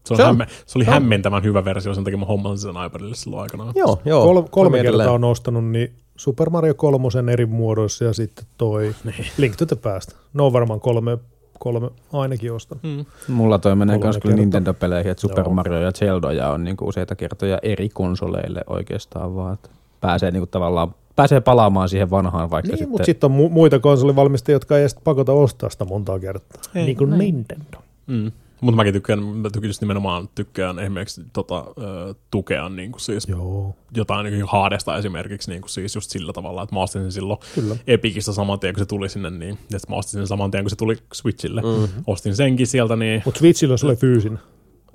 se, 0.07 0.13
on 0.13 0.17
Se 0.17 0.23
on. 0.23 0.27
hämme, 0.27 0.47
se 0.65 0.77
oli 0.77 0.85
Se 0.85 0.89
on. 0.89 0.93
hämmentävän 0.93 1.43
hyvä 1.43 1.65
versio, 1.65 1.93
sen 1.93 2.03
takia 2.03 2.17
mä 2.17 2.25
hommasin 2.25 2.57
sen 2.73 2.85
iPadille 2.85 3.15
silloin 3.15 3.41
aikanaan. 3.41 3.73
Joo, 3.75 4.01
joo. 4.05 4.23
Kol, 4.25 4.41
kolme 4.41 4.77
kertaa 4.77 4.89
edelleen. 4.89 5.09
on 5.09 5.23
ostanut, 5.23 5.65
niin 5.65 5.93
Super 6.17 6.49
Mario 6.49 6.73
3 6.73 7.07
eri 7.33 7.45
muodoissa 7.45 8.05
ja 8.05 8.13
sitten 8.13 8.45
toi 8.57 8.95
Niin. 9.03 9.25
Link 9.37 9.55
to 9.55 9.65
the 9.65 9.75
Past. 9.75 10.11
Ne 10.33 10.43
on 10.43 10.53
varmaan 10.53 10.79
kolme, 10.79 11.17
kolme 11.63 11.89
ainakin 12.13 12.53
ostanut. 12.53 12.83
Mm. 12.83 13.05
Mulla 13.27 13.59
toi 13.59 13.75
menee 13.75 13.97
myös 13.97 14.17
kyllä. 14.17 14.35
Nintendo-peleihin, 14.35 15.11
että 15.11 15.21
Super 15.21 15.43
Joo. 15.43 15.53
Mario 15.53 15.81
ja 15.81 15.91
Zelda 15.91 16.49
on 16.51 16.63
niinku 16.63 16.87
useita 16.87 17.15
kertoja 17.15 17.59
eri 17.63 17.89
konsoleille 17.89 18.61
oikeastaan 18.67 19.35
vaan. 19.35 19.53
Että 19.53 19.69
pääsee 20.01 20.31
niinku 20.31 20.47
tavallaan 20.47 20.95
pääsee 21.15 21.41
palaamaan 21.41 21.89
siihen 21.89 22.09
vanhaan, 22.09 22.49
vaikka 22.51 22.67
Niin, 22.67 22.77
sitten... 22.77 22.89
mutta 22.89 23.05
sitten 23.05 23.31
on 23.31 23.37
mu- 23.37 23.49
muita 23.49 23.79
konsolivalmistajia, 23.79 24.55
jotka 24.55 24.75
ei 24.75 24.81
edes 24.81 24.95
pakota 25.03 25.31
ostaa 25.31 25.69
sitä 25.69 25.85
montaa 25.85 26.19
kertaa. 26.19 26.61
Ei, 26.75 26.85
niin 26.85 26.97
kuin 26.97 27.17
Nintendo. 27.17 27.77
Mm. 28.07 28.31
Mutta 28.61 28.75
mäkin 28.75 28.93
tykkään, 28.93 29.23
mä 29.23 29.49
tykkään 29.49 29.73
nimenomaan 29.81 30.29
tykkään 30.35 30.79
esimerkiksi 30.79 31.21
tota, 31.33 31.65
ö, 31.77 32.13
tukea 32.31 32.69
niin 32.69 32.91
kuin 32.91 33.01
siis 33.01 33.27
Joo. 33.27 33.75
jotain 33.95 34.25
niin 34.25 34.45
haadesta 34.47 34.97
esimerkiksi 34.97 35.51
niin 35.51 35.61
kuin 35.61 35.69
siis 35.69 35.95
just 35.95 36.11
sillä 36.11 36.33
tavalla, 36.33 36.63
että 36.63 36.75
mä 36.75 36.81
ostin 36.81 37.01
sen 37.01 37.11
silloin 37.11 37.39
Kyllä. 37.55 37.75
Epikistä 37.87 38.31
saman 38.31 38.59
tien, 38.59 38.73
kun 38.73 38.79
se 38.81 38.85
tuli 38.85 39.09
sinne, 39.09 39.29
niin 39.29 39.57
ja 39.71 39.79
sit 39.79 39.89
mä 39.89 39.95
ostin 39.95 40.11
sen 40.19 40.27
saman 40.27 40.51
tien, 40.51 40.63
kun 40.63 40.69
se 40.69 40.75
tuli 40.75 40.97
Switchille. 41.13 41.61
Mm-hmm. 41.61 42.03
Ostin 42.07 42.35
senkin 42.35 42.67
sieltä, 42.67 42.95
niin 42.95 43.21
Mutta 43.25 43.39
Switchillä 43.39 43.77
se 43.77 43.85
oli 43.85 43.95
fyysinen. 43.95 44.39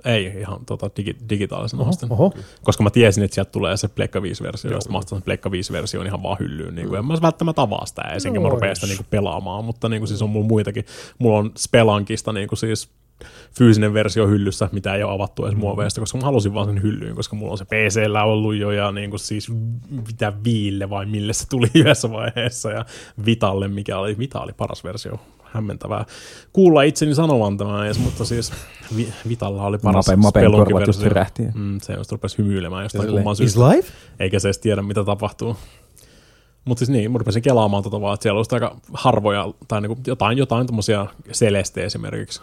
ei 0.05 0.25
ihan 0.25 0.65
tota, 0.65 0.89
digi, 0.97 1.15
digitaalisena 1.29 1.83
ostin. 1.83 2.11
Oho. 2.11 2.33
Koska 2.63 2.83
mä 2.83 2.89
tiesin, 2.89 3.23
että 3.23 3.35
sieltä 3.35 3.51
tulee 3.51 3.77
se 3.77 3.87
Pleikka 3.87 4.19
5-versio, 4.19 4.71
ja 4.71 4.77
mä 4.89 4.97
ostan 4.97 5.17
sen 5.17 5.23
Pleikka 5.23 5.49
5-version 5.49 6.05
ihan 6.05 6.23
vaan 6.23 6.37
hyllyyn. 6.39 6.75
Niin 6.75 6.87
kuin, 6.87 6.99
en 6.99 7.05
mä 7.05 7.17
välttämättä 7.21 7.61
avaa 7.61 7.85
sitä, 7.85 8.01
ensinkin 8.01 8.41
mä 8.41 8.47
Nois. 8.47 8.53
rupean 8.53 8.75
sitä 8.75 8.87
niin 8.87 8.97
kuin 8.97 9.07
pelaamaan, 9.09 9.65
mutta 9.65 9.89
niin 9.89 9.99
kuin, 9.99 10.07
siis 10.07 10.21
on 10.21 10.29
mulla 10.29 10.47
muitakin. 10.47 10.85
Mulla 11.19 11.37
on 11.39 11.51
Spelankista 11.57 12.33
niin 12.33 12.47
kuin 12.47 12.59
siis 12.59 12.89
fyysinen 13.57 13.93
versio 13.93 14.27
hyllyssä, 14.27 14.69
mitä 14.71 14.95
ei 14.95 15.03
ole 15.03 15.13
avattu 15.13 15.45
edes 15.45 15.57
muoveista, 15.57 16.01
koska 16.01 16.17
mä 16.17 16.23
halusin 16.23 16.53
vaan 16.53 16.67
sen 16.67 16.81
hyllyyn, 16.81 17.15
koska 17.15 17.35
mulla 17.35 17.51
on 17.51 17.57
se 17.57 17.65
PCllä 17.65 18.23
ollut 18.23 18.55
jo 18.55 18.71
ja 18.71 18.91
niin 18.91 19.09
kuin 19.09 19.19
siis 19.19 19.51
mitä 20.07 20.33
Viille 20.43 20.89
vai 20.89 21.05
mille 21.05 21.33
se 21.33 21.47
tuli 21.47 21.67
yhdessä 21.75 22.11
vaiheessa 22.11 22.71
ja 22.71 22.85
Vitalle, 23.25 23.67
mikä 23.67 23.97
oli, 23.97 24.17
Vita 24.17 24.41
oli 24.41 24.53
paras 24.53 24.83
versio, 24.83 25.19
hämmentävää 25.43 26.05
kuulla 26.53 26.81
itseni 26.81 27.15
sanovan 27.15 27.57
tämän 27.57 27.85
edes, 27.85 27.99
mutta 27.99 28.25
siis 28.25 28.53
Vi- 28.95 29.13
Vitalla 29.29 29.63
oli 29.63 29.77
paras 29.77 30.07
Mape, 30.07 30.15
Mapen 30.15 30.41
Spelunkin 30.41 30.73
korvat 30.73 30.87
just 30.87 31.03
rähti. 31.03 31.43
Mm, 31.53 31.79
se 31.81 31.93
just 31.93 32.11
rupesi 32.11 32.37
hymyilemään 32.37 32.83
jostain 32.83 33.09
kumman 33.09 33.35
syystä, 33.35 33.69
life? 33.69 33.91
eikä 34.19 34.39
se 34.39 34.47
edes 34.47 34.57
tiedä, 34.57 34.81
mitä 34.81 35.03
tapahtuu. 35.03 35.57
Mutta 36.65 36.79
siis 36.79 36.89
niin, 36.89 37.11
mä 37.11 37.17
rupesin 37.17 37.41
kelaamaan 37.41 37.83
tota 37.83 38.01
vaan, 38.01 38.13
että 38.13 38.23
siellä 38.23 38.37
olisi 38.37 38.55
aika 38.55 38.75
harvoja, 38.93 39.53
tai 39.67 39.81
niinku 39.81 39.97
jotain, 40.07 40.37
jotain 40.37 40.67
tommosia 40.67 41.07
Celeste 41.31 41.85
esimerkiksi, 41.85 42.41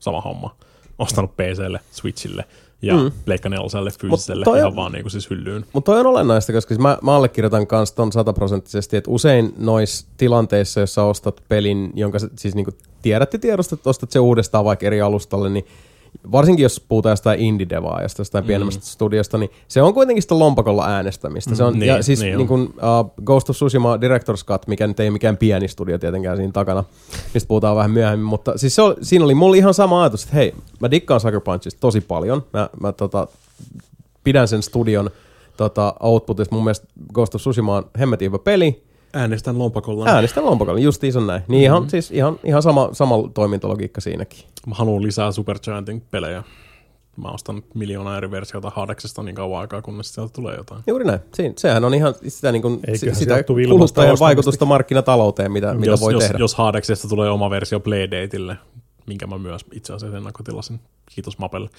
sama 0.00 0.20
homma. 0.20 0.56
Ostanut 0.98 1.36
PClle, 1.36 1.80
Switchille 1.90 2.44
ja 2.82 2.94
mm. 2.96 3.12
Pleikka 3.24 3.48
4 3.48 3.66
fyysiselle, 4.00 4.44
toi 4.44 4.52
on- 4.52 4.58
ihan 4.58 4.76
vaan 4.76 4.92
niinku 4.92 5.10
siis 5.10 5.30
hyllyyn. 5.30 5.64
Mutta 5.72 5.92
toi 5.92 6.00
on 6.00 6.06
olennaista, 6.06 6.52
koska 6.52 6.68
siis 6.74 6.80
mä, 6.82 6.98
mä 7.02 7.16
allekirjoitan 7.16 7.66
kanssa 7.66 7.94
ton 7.94 8.12
sataprosenttisesti, 8.12 8.96
että 8.96 9.10
usein 9.10 9.54
noissa 9.58 10.06
tilanteissa, 10.16 10.80
jossa 10.80 11.04
ostat 11.04 11.42
pelin, 11.48 11.92
jonka 11.94 12.18
siis 12.36 12.54
niinku 12.54 12.70
tiedät 13.02 13.32
ja 13.32 13.38
tiedostat, 13.38 13.78
että 13.78 13.90
ostat 13.90 14.10
se 14.10 14.18
uudestaan 14.18 14.64
vaikka 14.64 14.86
eri 14.86 15.00
alustalle, 15.00 15.50
niin 15.50 15.66
varsinkin 16.32 16.62
jos 16.62 16.84
puhutaan 16.88 17.12
jostain 17.12 17.40
indie-devaajasta, 17.40 18.20
jostain 18.20 18.44
mm. 18.44 18.46
pienemmästä 18.46 18.86
studiosta, 18.86 19.38
niin 19.38 19.50
se 19.68 19.82
on 19.82 19.94
kuitenkin 19.94 20.22
sitä 20.22 20.38
lompakolla 20.38 20.86
äänestämistä. 20.86 21.54
Se 21.54 21.64
on, 21.64 21.74
Mm, 21.74 21.82
ja 21.82 21.94
niin, 21.94 22.04
siis 22.04 22.20
niin 22.20 22.36
niin 22.36 22.48
kuin, 22.48 22.62
uh, 22.62 23.24
Ghost 23.24 23.50
of 23.50 23.56
Tsushima 23.56 23.96
Director's 23.96 24.44
Cut, 24.46 24.66
mikä 24.66 24.86
nyt 24.86 25.00
ei 25.00 25.10
mikään 25.10 25.36
pieni 25.36 25.68
studio 25.68 25.98
tietenkään 25.98 26.36
siinä 26.36 26.52
takana, 26.52 26.84
mistä 27.34 27.48
puhutaan 27.48 27.76
vähän 27.76 27.90
myöhemmin, 27.90 28.26
mutta 28.26 28.58
siis 28.58 28.74
se 28.74 28.82
oli, 28.82 28.94
siinä 29.02 29.24
oli 29.24 29.34
mulla 29.34 29.56
ihan 29.56 29.74
sama 29.74 30.02
ajatus, 30.02 30.22
että 30.22 30.36
hei, 30.36 30.54
mä 30.80 30.90
dikkaan 30.90 31.20
Sucker 31.20 31.40
Punchista 31.40 31.80
tosi 31.80 32.00
paljon, 32.00 32.44
mä, 32.52 32.68
mä 32.80 32.92
tota, 32.92 33.28
pidän 34.24 34.48
sen 34.48 34.62
studion 34.62 35.10
tota, 35.56 35.94
outputista. 36.00 36.54
Mun 36.54 36.64
mielestä 36.64 36.86
Ghost 37.12 37.34
of 37.34 37.40
Tsushima 37.40 37.76
on 37.76 37.84
hemmetin 37.98 38.26
hyvä 38.26 38.38
peli. 38.38 38.82
Äänestän 39.12 39.58
lompakolla. 39.58 40.04
Äänestän 40.08 40.44
lompakolla, 40.46 40.80
justiin 40.80 41.16
on 41.16 41.26
näin. 41.26 41.42
Niin 41.48 41.62
ihan, 41.62 41.90
siis 41.90 42.10
ihan, 42.10 42.40
ihan 42.44 42.62
sama, 42.62 42.88
sama 42.92 43.16
toimintalogiikka 43.34 44.00
siinäkin. 44.00 44.44
Mä 44.66 44.74
haluan 44.74 45.02
lisää 45.02 45.32
Supergiantin 45.32 46.02
pelejä. 46.10 46.42
Mä 47.16 47.28
ostan 47.28 47.62
miljoona 47.74 48.16
eri 48.16 48.30
versiota 48.30 48.72
Hadeksesta 48.74 49.22
niin 49.22 49.34
kauan 49.34 49.60
aikaa, 49.60 49.82
kunnes 49.82 50.14
sieltä 50.14 50.32
tulee 50.32 50.56
jotain. 50.56 50.82
Juuri 50.86 51.04
näin. 51.04 51.20
Siin, 51.34 51.52
sehän 51.56 51.84
on 51.84 51.94
ihan 51.94 52.14
sitä, 52.28 52.52
niin 52.52 52.62
kuin, 52.62 52.80
Eiköhän 52.86 53.16
sitä 53.16 53.44
kuluttajan 53.44 53.82
ostamista. 53.82 54.24
vaikutusta 54.24 54.64
markkinatalouteen, 54.64 55.52
mitä, 55.52 55.74
mitä 55.74 55.90
jos, 55.90 56.00
voi 56.00 56.12
jos, 56.12 56.22
tehdä. 56.22 56.38
jos 56.38 56.54
Hadeksesta 56.54 57.08
tulee 57.08 57.30
oma 57.30 57.50
versio 57.50 57.80
Playdateille, 57.80 58.56
minkä 59.06 59.26
mä 59.26 59.38
myös 59.38 59.64
itse 59.72 59.92
asiassa 59.92 60.16
ennakkotilasin. 60.16 60.80
Kiitos 61.14 61.38
Mapelle. 61.38 61.70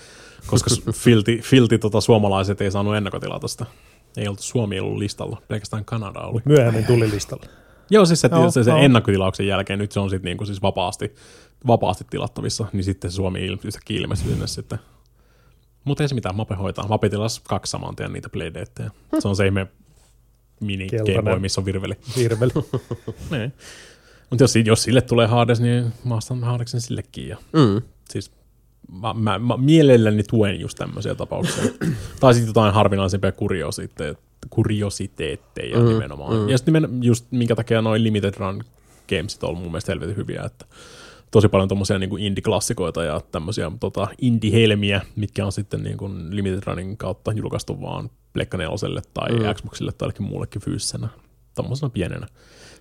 Koska 0.48 0.70
filti, 0.92 1.40
filti 1.44 1.78
tota, 1.78 2.02
suomalaiset 2.02 2.62
ei 2.62 2.72
saanut 2.72 2.96
ennakkotilata 2.96 3.48
sitä. 3.48 3.66
Ei 4.18 4.28
oltu 4.28 4.44
Suomi 4.44 4.80
ollut 4.80 4.98
listalla, 4.98 5.42
pelkästään 5.48 5.86
Kanada 5.86 6.20
oli. 6.20 6.42
Myöhemmin 6.46 6.86
tuli 6.86 7.12
listalle. 7.12 7.46
Joo, 7.90 8.06
siis 8.06 8.22
se, 8.22 8.30
Joo, 8.32 8.52
se, 8.52 8.64
se 8.64 8.70
joo. 8.72 8.80
ennakkotilauksen 8.80 9.48
jälkeen 9.48 9.80
nyt 9.80 9.92
se 9.92 10.00
on 10.00 10.10
sitten 10.10 10.30
niinku 10.30 10.46
siis 10.46 10.62
vapaasti, 10.62 11.16
vapaasti 11.68 12.06
tilattavissa, 12.10 12.66
niin 12.74 12.84
sitten 12.84 13.12
se 13.12 13.16
Suomi 13.16 13.46
il, 13.46 13.58
yhtäkkiä 13.64 14.00
ilmestyi 14.00 14.32
sinne 14.32 14.48
sitten. 14.48 14.80
Mutta 15.84 16.04
ei 16.04 16.08
se 16.10 16.16
mitään, 16.16 16.36
Mape 16.36 16.56
hoitaa. 16.56 16.88
Mape 16.88 17.10
tilasi 17.10 17.42
kaksi 17.48 17.70
saman 17.72 17.96
tien 17.96 18.14
niitä 18.14 18.30
playdateja. 18.30 18.92
Se 19.20 19.28
on 19.28 19.36
se 19.36 19.46
ihme 19.46 19.68
mini 20.60 20.88
Keltainen. 20.90 21.16
Game 21.24 21.32
Boy, 21.32 21.40
missä 21.40 21.62
on 21.62 21.66
virveli. 21.66 21.94
Virveli. 22.18 22.52
Niin. 23.32 23.54
Mutta 24.30 24.44
jos, 24.44 24.56
jos 24.66 24.84
sille 24.84 25.02
tulee 25.02 25.28
Hades, 25.28 25.62
niin 25.62 25.94
mä 26.06 26.16
ostan 26.16 26.44
Hadeksen 26.44 26.82
sillekin. 26.82 27.28
Ja 27.28 27.38
Mm. 27.54 27.82
siis 28.10 28.32
mä, 28.92 29.14
mä, 29.14 29.40
mä 29.40 29.58
mielelläni 29.58 30.24
tuen 30.24 30.60
just 30.60 30.78
tämmöisiä 30.78 31.16
tapauksia. 31.16 31.64
tai 32.20 32.34
sitten 32.34 32.50
jotain 32.50 32.74
harvinaisempia 32.74 33.32
kuriositeetteja, 33.32 34.14
kuriositeetteja 34.50 35.80
mm, 35.80 35.86
nimenomaan. 35.86 36.38
Mm. 36.38 36.50
Ja 36.50 36.58
sitten 36.58 36.74
nimen, 36.74 37.04
just 37.04 37.26
minkä 37.32 37.56
takia 37.56 37.82
noin 37.82 38.04
limited 38.04 38.34
run 38.38 38.64
gamesit 39.10 39.44
on 39.44 39.58
mun 39.58 39.72
mielestä 39.72 39.92
helvetin 39.92 40.16
hyviä, 40.16 40.44
että 40.44 40.66
tosi 41.32 41.48
paljon 41.48 41.70
tommosia 41.70 42.00
niin 42.00 42.20
indie-klassikoita 42.20 43.04
ja 43.04 43.22
tämmöisiä 43.32 43.72
tota, 43.80 44.08
indie-helmiä, 44.22 45.02
mitkä 45.16 45.46
on 45.46 45.52
sitten 45.52 45.84
niin 45.84 45.98
kuin 45.98 46.36
limited 46.36 46.62
runin 46.66 46.98
kautta 46.98 47.32
julkaistu 47.32 47.82
vaan 47.82 48.10
Pleikka 48.34 48.58
4 48.58 49.02
tai 49.14 49.32
mm. 49.32 49.54
Xboxille 49.54 49.92
tai 49.92 50.06
jollekin 50.06 50.26
muullekin 50.26 50.62
fyysisenä, 50.62 51.08
tommosena 51.56 51.90
pienenä 51.90 52.28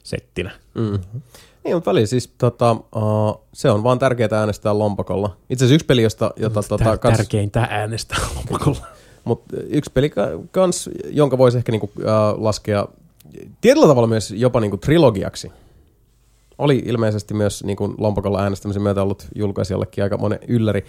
settinä. 0.02 0.50
Mm. 0.74 0.98
Niin, 1.64 1.76
mutta 1.76 1.90
väliin 1.90 2.08
siis 2.08 2.32
tota, 2.38 2.72
uh, 2.72 3.40
se 3.52 3.70
on 3.70 3.82
vaan 3.82 3.98
tärkeää 3.98 4.28
äänestää 4.32 4.78
lompakolla. 4.78 5.36
Itse 5.50 5.64
asiassa 5.64 5.74
yksi 5.74 5.86
peli, 5.86 6.02
josta, 6.02 6.30
jota 6.36 6.62
tota, 6.62 6.84
Tär, 6.84 6.98
kans, 6.98 7.16
tärkeintä 7.16 7.66
äänestää 7.70 8.18
lompakolla. 8.36 8.86
mut 9.24 9.42
yksi 9.68 9.90
peli 9.94 10.10
ka- 10.10 10.28
kans, 10.50 10.90
jonka 11.10 11.38
voisi 11.38 11.58
ehkä 11.58 11.72
niinku, 11.72 11.90
uh, 11.98 12.04
laskea 12.42 12.88
tietyllä 13.60 13.86
tavalla 13.86 14.06
myös 14.08 14.30
jopa 14.30 14.60
niinku 14.60 14.76
trilogiaksi. 14.76 15.52
Oli 16.58 16.82
ilmeisesti 16.86 17.34
myös 17.34 17.64
niinku 17.64 17.94
lompakolla 17.98 18.42
äänestämisen 18.42 18.82
myötä 18.82 19.02
ollut 19.02 19.26
julkaisijallekin 19.34 20.04
aika 20.04 20.16
monen 20.16 20.38
ylläri. 20.48 20.84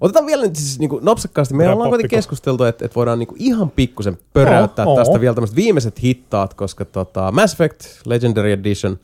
Otetaan 0.00 0.26
vielä 0.26 0.42
nyt 0.42 0.56
siis 0.56 0.78
niinku 0.78 1.00
nopsakkaasti. 1.02 1.54
Me 1.54 1.58
Otetaan 1.58 1.74
ollaan 1.74 1.90
kuitenkin 1.90 2.18
keskusteltu, 2.18 2.64
että, 2.64 2.84
että 2.84 2.94
voidaan 2.94 3.18
niinku 3.18 3.34
ihan 3.38 3.70
pikkusen 3.70 4.18
pöräyttää 4.32 4.86
Oo, 4.86 4.96
tästä 4.96 5.12
oo. 5.14 5.20
vielä 5.20 5.34
tämmöiset 5.34 5.56
viimeiset 5.56 6.02
hittaat, 6.02 6.54
koska 6.54 6.84
tota, 6.84 7.32
Mass 7.32 7.54
Effect 7.54 8.06
Legendary 8.06 8.52
Edition 8.52 8.98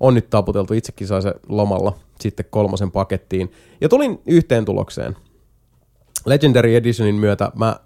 on 0.00 0.14
nyt 0.14 0.30
taputeltu. 0.30 0.74
Itsekin 0.74 1.06
sai 1.06 1.22
se 1.22 1.34
lomalla 1.48 1.96
sitten 2.20 2.46
kolmosen 2.50 2.90
pakettiin. 2.90 3.52
Ja 3.80 3.88
tulin 3.88 4.20
yhteen 4.26 4.64
tulokseen. 4.64 5.16
Legendary 6.26 6.74
Editionin 6.74 7.14
myötä 7.14 7.52
mä 7.54 7.76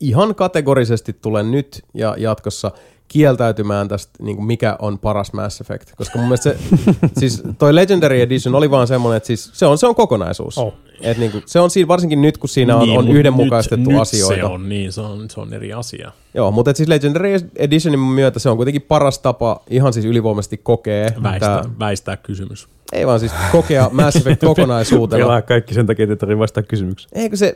ihan 0.00 0.34
kategorisesti 0.34 1.12
tulen 1.12 1.50
nyt 1.50 1.84
ja 1.94 2.14
jatkossa 2.18 2.70
kieltäytymään 3.08 3.88
tästä, 3.88 4.12
niin 4.22 4.36
kuin 4.36 4.46
mikä 4.46 4.76
on 4.78 4.98
paras 4.98 5.32
Mass 5.32 5.60
Effect. 5.60 5.90
Koska 5.96 6.18
mun 6.18 6.28
mielestä 6.28 6.50
se, 6.50 6.58
siis 7.20 7.42
toi 7.58 7.74
Legendary 7.74 8.20
Edition 8.20 8.54
oli 8.54 8.70
vaan 8.70 8.86
semmoinen, 8.86 9.16
että 9.16 9.26
siis 9.26 9.50
se 9.52 9.66
on, 9.66 9.78
se 9.78 9.86
on 9.86 9.94
kokonaisuus. 9.94 10.58
Oh. 10.58 10.74
Et 11.00 11.18
niin 11.18 11.32
kuin, 11.32 11.42
se 11.46 11.60
on 11.60 11.70
siinä, 11.70 11.88
varsinkin 11.88 12.22
nyt, 12.22 12.38
kun 12.38 12.48
siinä 12.48 12.76
on, 12.76 12.88
Niin, 12.88 12.98
on 12.98 13.08
yhdenmukaistettu 13.08 13.90
nyt, 13.90 14.00
asioita. 14.00 14.34
Nyt 14.34 14.40
se 14.40 14.52
on, 14.54 14.68
niin 14.68 14.92
se 14.92 15.00
on, 15.00 15.30
se 15.30 15.40
on 15.40 15.52
eri 15.52 15.72
asia. 15.72 16.12
Joo, 16.34 16.50
mutta 16.50 16.70
et 16.70 16.76
siis 16.76 16.88
Legendary 16.88 17.28
Editionin 17.56 18.00
myötä 18.00 18.38
se 18.38 18.48
on 18.50 18.56
kuitenkin 18.56 18.82
paras 18.82 19.18
tapa 19.18 19.60
ihan 19.70 19.92
siis 19.92 20.04
ylivoimaisesti 20.06 20.56
kokea. 20.62 21.10
Väistää, 21.22 21.62
tää- 21.62 21.70
väistää 21.78 22.16
kysymys. 22.16 22.68
Ei 22.92 23.06
vaan 23.06 23.20
siis 23.20 23.32
kokea 23.52 23.88
Mass 23.92 24.16
Effect 24.16 24.40
kokonaisuutena. 24.46 25.24
Pelaa 25.24 25.42
kaikki 25.42 25.74
sen 25.74 25.86
takia, 25.86 26.02
että 26.02 26.12
ei 26.12 26.16
tarvitse 26.16 26.38
vastata 26.38 26.66
kysymykseen. 26.66 27.22
Eikö 27.22 27.36
se, 27.36 27.54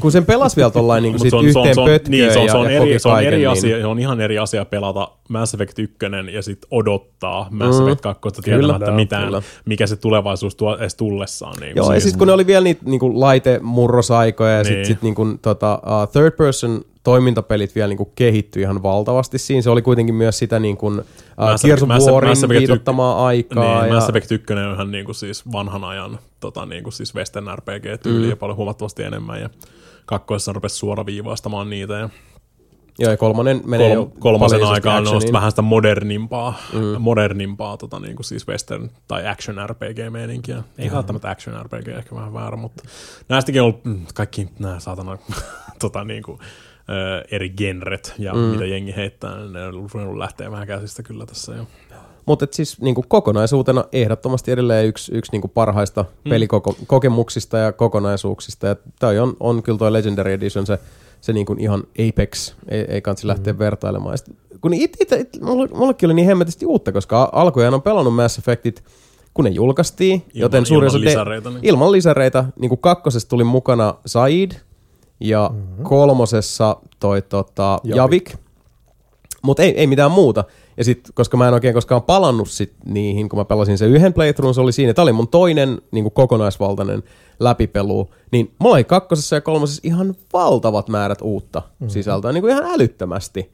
kun 0.00 0.12
sen 0.12 0.24
pelas 0.26 0.56
vielä 0.56 0.70
tollain 0.70 1.02
niin 1.02 1.12
Mut 1.12 1.22
sit 1.22 1.32
yhteen 1.44 1.74
se 1.74 1.80
on, 1.80 1.86
pötköön 1.88 2.10
niin, 2.10 2.32
se 2.32 2.38
on, 2.38 2.44
ja, 2.46 2.52
se 2.52 2.58
on, 2.58 2.64
ja 2.72 2.80
eri, 2.80 2.98
se 2.98 3.08
on 3.08 3.14
kaiken, 3.14 3.28
eri 3.28 3.36
niin- 3.36 3.48
asia, 3.48 3.78
se 3.80 3.86
on 3.86 3.98
ihan 3.98 4.20
eri 4.20 4.38
asia 4.38 4.64
pelata 4.64 5.08
Mass 5.28 5.54
Effect 5.54 5.78
1 5.78 5.96
ja 6.32 6.42
sitten 6.42 6.68
odottaa 6.70 7.48
Mass 7.50 7.78
Mm. 7.80 7.86
Effect 7.86 8.00
2 8.00 8.20
tietämättä 8.42 8.84
Kyllä, 8.84 8.96
mitään, 8.96 9.24
kyllä. 9.24 9.42
mikä 9.64 9.86
se 9.86 9.96
tulevaisuus 9.96 10.54
tuo 10.56 10.76
edes 10.76 10.94
tullessaan. 10.94 11.54
Niin 11.60 11.76
Joo, 11.76 11.92
ja 11.94 12.00
sitten 12.00 12.18
kun 12.18 12.26
ne 12.26 12.32
oli 12.32 12.46
vielä 12.46 12.64
niitä 12.64 12.82
niinku 12.84 13.20
laite-murrosaikoja 13.20 14.52
ja 14.58 14.64
sitten 14.64 14.76
Niin. 14.78 14.86
sit 14.86 15.02
niinku, 15.02 15.26
tota, 15.42 15.74
uh, 15.86 16.08
third 16.12 16.30
person 16.36 16.84
toimintapelit 17.02 17.74
vielä 17.74 17.88
niinku 17.88 18.12
kehittyi 18.14 18.62
ihan 18.62 18.82
valtavasti 18.82 19.38
siinä. 19.38 19.62
Se 19.62 19.70
oli 19.70 19.82
kuitenkin 19.82 20.14
myös 20.14 20.38
sitä 20.38 20.60
Warin 22.12 22.30
Mass 22.30 22.44
Effect 22.44 22.56
yk- 22.56 22.58
viitottamaa 22.58 23.26
aikaa. 23.26 23.80
Niin, 23.80 23.88
ja, 23.88 23.94
Mass 23.94 24.08
Effect 24.08 24.32
1 24.32 24.52
on 24.52 24.74
ihan 24.74 24.90
niinku 24.90 25.14
siis 25.14 25.52
vanhan 25.52 25.84
ajan 25.84 26.18
tota, 26.40 26.66
niinku 26.66 26.90
siis 26.90 27.14
Western 27.14 27.46
RPG-tyyliä 27.56 28.34
mm. 28.34 28.38
paljon 28.38 28.56
huomattavasti 28.56 29.02
enemmän 29.02 29.40
ja 29.40 29.50
kakkoissa 30.06 30.52
rupesi 30.52 30.76
suoraviivaistamaan 30.76 31.70
niitä 31.70 31.94
ja 31.94 32.08
joo, 32.98 33.10
ja 33.10 33.16
kolmonen 33.16 33.62
menee 33.64 33.96
Kol- 33.96 34.06
kolmosen 34.18 34.58
paljon 34.58 34.74
aikaan 34.74 35.08
on 35.08 35.22
vähän 35.32 35.50
sitä 35.50 35.62
modernimpaa, 35.62 36.58
mm. 36.72 36.80
modernimpaa 36.98 37.76
tota, 37.76 38.00
niin 38.00 38.16
kuin 38.16 38.24
siis 38.24 38.48
western 38.48 38.90
tai 39.08 39.26
action 39.28 39.56
RPG-meininkiä. 39.68 40.62
Ei 40.78 40.90
välttämättä 40.92 41.30
action 41.30 41.64
RPG, 41.64 41.88
ehkä 41.88 42.16
vähän 42.16 42.34
väärä, 42.34 42.56
mutta 42.56 42.82
näistäkin 43.28 43.62
on 43.62 43.66
ollut 43.66 43.84
mm, 43.84 44.00
kaikki 44.14 44.48
nämä 44.58 44.80
saatana 44.80 45.18
tota, 45.80 46.04
niin 46.04 46.22
kuin, 46.22 46.38
ö, 46.90 47.24
eri 47.30 47.50
genret 47.50 48.14
ja 48.18 48.34
mm. 48.34 48.40
mitä 48.40 48.66
jengi 48.66 48.96
heittää, 48.96 49.36
niin 49.36 49.52
ne 49.52 49.64
on 49.64 49.74
ruvennut 49.74 50.16
lähteä 50.16 50.50
vähän 50.50 50.66
käsistä 50.66 51.02
kyllä 51.02 51.26
tässä 51.26 51.54
jo. 51.54 51.66
Mutta 52.26 52.46
siis 52.50 52.80
niinku 52.80 53.04
kokonaisuutena 53.08 53.84
ehdottomasti 53.92 54.52
edelleen 54.52 54.86
yksi, 54.86 55.14
yksi 55.14 55.32
niinku 55.32 55.48
parhaista 55.48 56.02
mm. 56.02 56.30
pelikokemuksista 56.30 57.58
ja 57.58 57.72
kokonaisuuksista. 57.72 58.66
Ja 58.66 58.76
toi 59.00 59.18
on, 59.18 59.36
on 59.40 59.62
kyllä 59.62 59.78
toi 59.78 59.92
Legendary 59.92 60.32
Edition 60.32 60.66
se, 60.66 60.78
se 61.20 61.32
niinku 61.32 61.56
ihan 61.58 61.82
apex, 62.08 62.54
ei, 62.68 62.80
ei 62.80 63.00
kansi 63.00 63.26
lähteä 63.26 63.52
mm. 63.52 63.58
vertailemaan. 63.58 64.12
Ja 64.12 64.16
sit, 64.16 64.36
kun 64.60 64.74
it, 64.74 64.96
it, 65.00 65.12
it, 65.12 65.40
mulle, 65.40 65.68
mullekin 65.74 66.06
oli 66.06 66.14
niin 66.14 66.26
hemmetisti 66.26 66.66
uutta, 66.66 66.92
koska 66.92 67.28
alkujaan 67.32 67.74
on 67.74 67.82
pelannut 67.82 68.14
Mass 68.14 68.38
Effectit, 68.38 68.84
kun 69.34 69.44
ne 69.44 69.50
julkaistiin, 69.50 70.20
Ilman- 70.20 70.30
joten 70.34 70.66
suuri 70.66 70.86
ilman 70.86 70.96
osa 70.96 71.04
lisäreitä, 71.04 71.50
niin. 71.50 71.60
ilman 71.62 71.92
lisäreitä. 71.92 72.44
Niin 72.60 72.68
kuin 72.68 72.80
kakkosessa 72.80 73.28
tuli 73.28 73.44
mukana 73.44 73.94
Said 74.06 74.52
ja 75.20 75.50
mm-hmm. 75.52 75.84
kolmosessa 75.84 76.76
toi 77.00 77.22
tota, 77.22 77.78
Javik. 77.84 77.96
Javik. 77.96 78.34
Mutta 79.42 79.62
ei, 79.62 79.78
ei 79.78 79.86
mitään 79.86 80.10
muuta. 80.10 80.44
Ja 80.76 80.84
sitten, 80.84 81.12
koska 81.14 81.36
mä 81.36 81.48
en 81.48 81.54
oikein 81.54 81.74
koskaan 81.74 82.02
palannut 82.02 82.50
sit 82.50 82.72
niihin, 82.84 83.28
kun 83.28 83.38
mä 83.38 83.44
pelasin 83.44 83.78
sen 83.78 83.90
yhden 83.90 84.12
playthroughin, 84.12 84.54
se 84.54 84.60
oli 84.60 84.72
siinä. 84.72 84.94
Tämä 84.94 85.02
oli 85.02 85.12
mun 85.12 85.28
toinen 85.28 85.82
niin 85.90 86.04
kuin 86.04 86.12
kokonaisvaltainen 86.12 87.02
läpipelu. 87.40 88.10
Niin 88.32 88.54
mulla 88.58 88.74
oli 88.74 88.84
kakkosessa 88.84 89.36
ja 89.36 89.40
kolmosessa 89.40 89.80
ihan 89.84 90.14
valtavat 90.32 90.88
määrät 90.88 91.18
uutta 91.22 91.60
mm-hmm. 91.60 91.88
sisältöä, 91.88 92.32
niin 92.32 92.42
kuin 92.42 92.50
ihan 92.50 92.72
älyttömästi. 92.74 93.50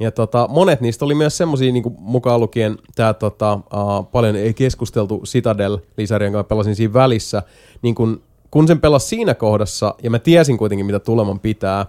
Ja 0.00 0.10
tota, 0.10 0.48
monet 0.50 0.80
niistä 0.80 1.04
oli 1.04 1.14
myös 1.14 1.36
semmosia 1.36 1.72
niin 1.72 1.82
kuin 1.82 1.94
mukaan 1.98 2.40
lukien 2.40 2.78
tämä 2.94 3.14
tota, 3.14 3.54
uh, 3.54 4.10
paljon 4.12 4.36
ei 4.36 4.54
keskusteltu 4.54 5.22
Citadel-lisäri, 5.26 6.24
jonka 6.24 6.38
mä 6.38 6.44
pelasin 6.44 6.76
siinä 6.76 6.94
välissä. 6.94 7.42
Niin 7.82 7.94
kun, 7.94 8.22
kun 8.54 8.68
sen 8.68 8.80
pelasi 8.80 9.06
siinä 9.06 9.34
kohdassa, 9.34 9.94
ja 10.02 10.10
mä 10.10 10.18
tiesin 10.18 10.58
kuitenkin 10.58 10.86
mitä 10.86 10.98
tuleman 11.00 11.40
pitää, 11.40 11.86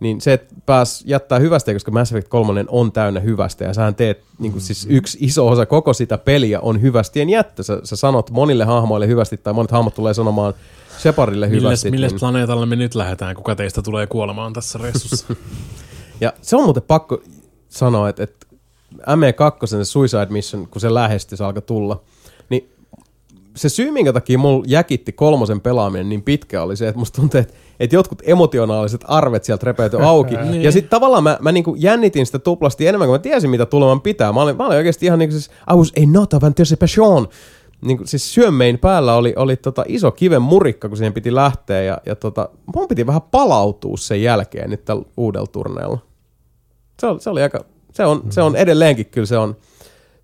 niin 0.00 0.20
se, 0.20 0.32
että 0.32 0.54
pääs 0.66 1.04
jättää 1.06 1.38
hyvästä, 1.38 1.72
koska 1.72 1.90
Mass 1.90 2.12
Effect 2.12 2.28
3 2.28 2.64
on 2.68 2.92
täynnä 2.92 3.20
hyvästä, 3.20 3.64
ja 3.64 3.74
sähän 3.74 3.94
teet, 3.94 4.22
niin 4.38 4.52
kuin 4.52 4.62
siis 4.62 4.86
yksi 4.90 5.18
iso 5.20 5.48
osa 5.48 5.66
koko 5.66 5.92
sitä 5.92 6.18
peliä 6.18 6.60
on 6.60 6.82
hyvästien 6.82 7.28
jättö. 7.28 7.62
Sä, 7.62 7.80
sä 7.84 7.96
sanot 7.96 8.30
monille 8.30 8.64
hahmoille 8.64 9.06
hyvästi, 9.06 9.36
tai 9.36 9.52
monet 9.52 9.70
hahmot 9.70 9.94
tulee 9.94 10.14
sanomaan 10.14 10.54
Shepardille 10.98 11.46
Milles, 11.46 11.62
hyvästi. 11.62 11.90
milles 11.90 12.12
niin- 12.12 12.20
planeetalle 12.20 12.66
me 12.66 12.76
nyt 12.76 12.94
lähdetään? 12.94 13.36
Kuka 13.36 13.54
teistä 13.54 13.82
tulee 13.82 14.06
kuolemaan 14.06 14.52
tässä 14.52 14.78
reissussa? 14.82 15.26
Ja 16.20 16.32
se 16.42 16.56
on 16.56 16.64
muuten 16.64 16.82
pakko 16.82 17.22
sanoa, 17.68 18.08
että, 18.08 18.22
että 18.22 18.46
ME2, 18.94 19.66
se 19.66 19.84
Suicide 19.84 20.26
Mission, 20.30 20.68
kun 20.68 20.80
se 20.80 20.94
lähestyi, 20.94 21.38
se 21.38 21.44
alkoi 21.44 21.62
tulla, 21.62 22.02
niin 22.48 22.70
se 23.56 23.68
syy, 23.68 23.90
minkä 23.90 24.12
takia 24.12 24.38
mulla 24.38 24.64
jäkitti 24.66 25.12
kolmosen 25.12 25.60
pelaaminen 25.60 26.08
niin 26.08 26.22
pitkä 26.22 26.62
oli 26.62 26.76
se, 26.76 26.88
että 26.88 26.98
musta 26.98 27.20
tuntuu, 27.20 27.40
että, 27.40 27.54
että 27.80 27.96
jotkut 27.96 28.22
emotionaaliset 28.24 29.04
arvet 29.04 29.44
sieltä 29.44 29.66
repeytyi 29.66 30.00
auki. 30.02 30.34
ja 30.64 30.72
sitten 30.72 30.90
tavallaan 30.90 31.22
mä, 31.22 31.38
mä 31.40 31.52
niinku 31.52 31.74
jännitin 31.78 32.26
sitä 32.26 32.38
tuplasti 32.38 32.86
enemmän, 32.86 33.08
kun 33.08 33.14
mä 33.14 33.18
tiesin, 33.18 33.50
mitä 33.50 33.66
tuleman 33.66 34.00
pitää. 34.00 34.32
Mä 34.32 34.42
olin, 34.42 34.56
mä 34.56 34.66
olin 34.66 34.76
oikeasti 34.76 35.06
ihan 35.06 35.18
niin 35.18 35.28
kuin 35.28 35.40
siis, 35.40 35.56
I 35.72 35.76
was 35.76 35.92
a 35.96 36.00
not 36.06 36.34
of 36.34 36.44
anticipation. 36.44 37.28
Niin 37.84 37.96
kuin, 37.96 38.08
siis 38.08 38.34
syömmein 38.34 38.78
päällä 38.78 39.14
oli, 39.14 39.32
oli 39.36 39.56
tota 39.56 39.84
iso 39.88 40.10
kiven 40.10 40.42
murikka, 40.42 40.88
kun 40.88 40.96
siihen 40.96 41.12
piti 41.12 41.34
lähteä. 41.34 41.82
Ja, 41.82 41.98
ja 42.06 42.16
tota, 42.16 42.48
mun 42.74 42.88
piti 42.88 43.06
vähän 43.06 43.22
palautua 43.22 43.96
sen 43.96 44.22
jälkeen 44.22 44.70
nyt 44.70 44.84
tällä 44.84 45.04
uudella 45.16 45.46
turneella. 45.46 45.98
Se 47.00 47.06
oli, 47.06 47.20
se 47.20 47.30
oli 47.30 47.42
aika, 47.42 47.64
se 47.92 48.04
on, 48.04 48.22
se 48.30 48.42
on 48.42 48.56
edelleenkin 48.56 49.06
kyllä 49.06 49.26
se 49.26 49.38
on, 49.38 49.56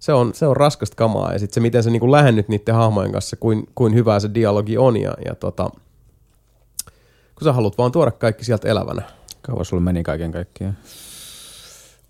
se 0.03 0.13
on, 0.13 0.35
se 0.35 0.47
on 0.47 0.57
raskasta 0.57 0.97
kamaa 0.97 1.33
ja 1.33 1.39
sitten 1.39 1.55
se, 1.55 1.61
miten 1.61 1.83
sä 1.83 1.91
niinku 1.91 2.13
lähennyt 2.13 2.49
niiden 2.49 2.75
hahmojen 2.75 3.13
kanssa, 3.13 3.37
kuin, 3.37 3.69
kuin 3.75 3.95
hyvää 3.95 4.21
se 4.21 4.31
dialogi 4.35 4.79
on 4.79 4.97
ja, 4.97 5.15
ja 5.25 5.35
tota, 5.35 5.71
kun 7.35 7.45
sä 7.45 7.53
haluat 7.53 7.79
vaan 7.79 7.93
tuoda 7.93 8.11
kaikki 8.11 8.45
sieltä 8.45 8.69
elävänä. 8.69 9.03
Kauan 9.43 9.65
sulla 9.65 9.83
meni 9.83 10.03
kaiken 10.03 10.33
kaikkiaan? 10.33 10.77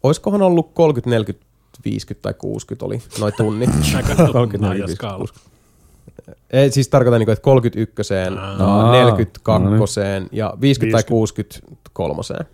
Oiskohan 0.02 0.42
ollut 0.42 0.70
30, 0.74 1.10
40, 1.10 1.46
50 1.84 2.22
tai 2.22 2.34
60 2.34 2.86
oli 2.86 3.02
noin 3.20 3.32
tunnit. 3.36 3.70
Aika 3.96 4.14
30, 4.14 4.66
laaja 4.66 4.86
40, 4.86 4.94
skaala. 4.94 5.28
Ei, 6.50 6.70
siis 6.70 6.88
tarkoitan, 6.88 7.20
niin 7.20 7.26
kuin, 7.26 7.32
että 7.32 7.42
31, 7.42 8.14
Aa. 8.58 8.92
42 8.92 10.00
No 10.00 10.28
ja 10.32 10.54
50 10.60 10.96
tai 10.96 11.04
50. 11.20 11.60
63. 11.94 12.46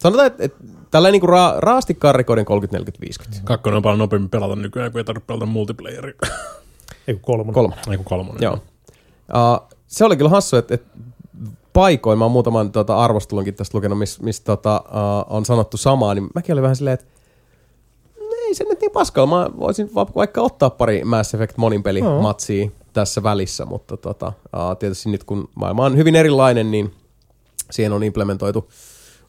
Sanotaan, 0.00 0.26
että, 0.26 0.44
että 0.44 0.64
tällä 0.90 1.10
niin 1.10 1.20
kuin 1.20 1.28
ra, 1.28 1.54
raastikkaan 1.58 2.14
rekordin 2.14 2.44
30, 2.44 2.78
40, 2.78 3.00
50. 3.00 3.40
Kakkonen 3.44 3.76
on 3.76 3.82
paljon 3.82 3.98
nopeammin 3.98 4.30
pelata 4.30 4.56
nykyään, 4.56 4.92
kun 4.92 4.98
ei 4.98 5.04
tarvitse 5.04 5.26
pelata 5.26 5.46
multiplayeria. 5.46 6.14
Ei 7.08 7.14
kun 7.14 7.22
kolmonen. 7.22 7.54
Kolme. 7.54 7.74
Ei 7.90 7.96
kun 7.96 8.04
kolmonen. 8.04 8.42
Joo. 8.42 8.54
Uh, 8.54 9.76
se 9.86 10.04
oli 10.04 10.16
kyllä 10.16 10.30
hassu, 10.30 10.56
että, 10.56 10.74
että 10.74 10.98
paikoin, 11.72 12.18
mä 12.18 12.24
oon 12.24 12.32
muutaman 12.32 12.72
tota, 12.72 12.96
arvostelunkin 12.96 13.54
tästä 13.54 13.78
lukenut, 13.78 13.98
missä 13.98 14.22
mis, 14.22 14.40
tota, 14.40 14.84
uh, 14.88 15.36
on 15.36 15.44
sanottu 15.44 15.76
samaa, 15.76 16.14
niin 16.14 16.28
mäkin 16.34 16.52
olin 16.52 16.62
vähän 16.62 16.76
silleen, 16.76 16.94
että 16.94 17.06
ei 18.46 18.54
se 18.54 18.64
nyt 18.64 18.80
niin 18.80 18.90
paskalla. 18.90 19.38
Mä 19.38 19.50
voisin 19.58 19.94
va- 19.94 20.14
vaikka 20.16 20.42
ottaa 20.42 20.70
pari 20.70 21.04
Mass 21.04 21.34
Effect 21.34 21.56
monin 21.56 21.82
peli 21.82 21.98
Joo. 21.98 22.22
matsia 22.22 22.70
tässä 22.92 23.22
välissä, 23.22 23.64
mutta 23.64 23.96
tota, 23.96 24.26
uh, 24.26 24.76
tietysti 24.78 25.10
nyt 25.10 25.24
kun 25.24 25.48
maailma 25.54 25.84
on 25.84 25.96
hyvin 25.96 26.16
erilainen, 26.16 26.70
niin 26.70 26.94
siihen 27.70 27.92
on 27.92 28.02
implementoitu 28.02 28.68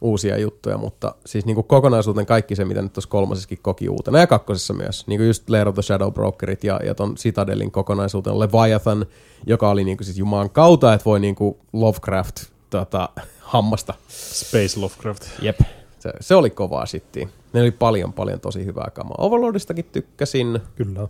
uusia 0.01 0.37
juttuja, 0.37 0.77
mutta 0.77 1.15
siis 1.25 1.45
niin 1.45 1.55
kuin 1.55 1.67
kokonaisuuden 1.67 2.25
kaikki 2.25 2.55
se, 2.55 2.65
mitä 2.65 2.81
nyt 2.81 2.93
tuossa 2.93 3.09
kolmosessakin 3.09 3.59
koki 3.61 3.89
uutena 3.89 4.19
ja 4.19 4.27
kakkosessa 4.27 4.73
myös. 4.73 5.07
Niin 5.07 5.19
kuin 5.19 5.27
just 5.27 5.49
Lair 5.49 5.67
of 5.67 5.75
the 5.75 5.81
Shadow 5.81 6.13
Brokerit 6.13 6.63
ja, 6.63 6.79
ja 6.85 6.95
ton 6.95 7.15
Citadelin 7.15 7.71
kokonaisuuteen 7.71 8.39
Leviathan, 8.39 9.05
joka 9.47 9.69
oli 9.69 9.83
niin 9.83 9.97
kuin 9.97 10.05
siis 10.05 10.17
Jumalan 10.17 10.49
kautta, 10.49 10.93
että 10.93 11.05
voi 11.05 11.19
niin 11.19 11.35
kuin 11.35 11.57
Lovecraft 11.73 12.35
tota, 12.69 13.09
hammasta. 13.39 13.93
Space 14.09 14.79
Lovecraft. 14.79 15.23
Jep. 15.41 15.59
Se, 15.99 16.13
se 16.19 16.35
oli 16.35 16.49
kovaa 16.49 16.85
shittiä. 16.85 17.29
Ne 17.53 17.61
oli 17.61 17.71
paljon, 17.71 18.13
paljon 18.13 18.39
tosi 18.39 18.65
hyvää 18.65 18.91
kamaa. 18.93 19.15
Overlordistakin 19.17 19.85
tykkäsin. 19.91 20.59
Kyllä. 20.75 21.07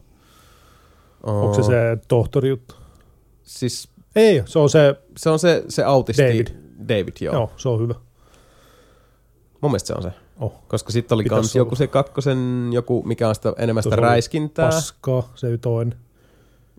Oh, 1.23 1.43
Onko 1.43 1.53
se 1.53 1.63
se 1.63 1.97
tohtori 2.07 2.49
juttu? 2.49 2.75
Siis 3.43 3.89
Ei, 4.15 4.43
se 4.45 4.59
on 4.59 4.69
se, 4.69 4.95
se 5.17 5.29
on 5.29 5.39
se, 5.39 5.63
se 5.69 5.83
autisti. 5.83 6.23
David. 6.23 6.47
David, 6.87 7.13
joo, 7.21 7.33
joo. 7.33 7.51
se 7.57 7.69
on 7.69 7.79
hyvä. 7.79 7.95
Mun 9.61 9.71
mielestä 9.71 9.87
se 9.87 9.93
on 9.93 10.03
se. 10.03 10.11
Oh. 10.39 10.53
Koska 10.67 10.91
sitten 10.91 11.15
oli 11.15 11.23
Pitäis 11.23 11.55
olla. 11.55 11.61
joku 11.65 11.75
se 11.75 11.87
kakkosen, 11.87 12.69
joku, 12.73 13.03
mikä 13.05 13.29
on 13.29 13.35
sitä 13.35 13.53
enemmän 13.57 13.83
sitä 13.83 13.95
Se 13.95 14.01
räiskintää. 14.01 14.69
Paskaa, 14.69 15.31
se 15.35 15.57
toinen. 15.57 15.97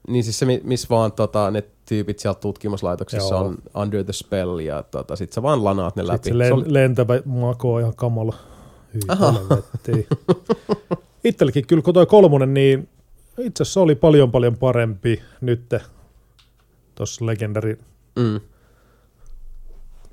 Niin 0.08 0.24
siis 0.24 0.38
se, 0.38 0.46
mi- 0.46 0.60
missä 0.64 0.86
vaan 0.90 1.12
tota, 1.12 1.50
ne 1.50 1.64
tyypit 1.86 2.18
sieltä 2.18 2.40
tutkimuslaitoksissa 2.40 3.34
Joo. 3.34 3.44
on 3.44 3.58
under 3.74 4.04
the 4.04 4.12
spell 4.12 4.58
ja 4.58 4.82
tota, 4.82 5.16
sit 5.16 5.32
sä 5.32 5.42
vaan 5.42 5.64
lanaat 5.64 5.96
ne 5.96 6.06
läpi. 6.06 6.16
Sitten 6.16 6.32
se, 6.32 6.36
Se 6.38 6.38
len, 6.38 6.52
oli, 6.52 6.64
lentävä 6.72 7.20
mako 7.24 7.74
on 7.74 7.80
ihan 7.80 7.96
kamala. 7.96 8.34
Hyi. 8.94 10.06
Itsellekin 11.24 11.66
kyllä, 11.66 11.82
kun 11.82 11.94
toi 11.94 12.06
kolmonen, 12.06 12.54
niin 12.54 12.88
itse 13.38 13.62
asiassa 13.62 13.80
oli 13.80 13.94
paljon 13.94 14.30
paljon 14.32 14.56
parempi 14.56 15.22
nyt 15.40 15.74
tuossa 16.94 17.26
Legendary 17.26 17.78
mm, 18.16 18.40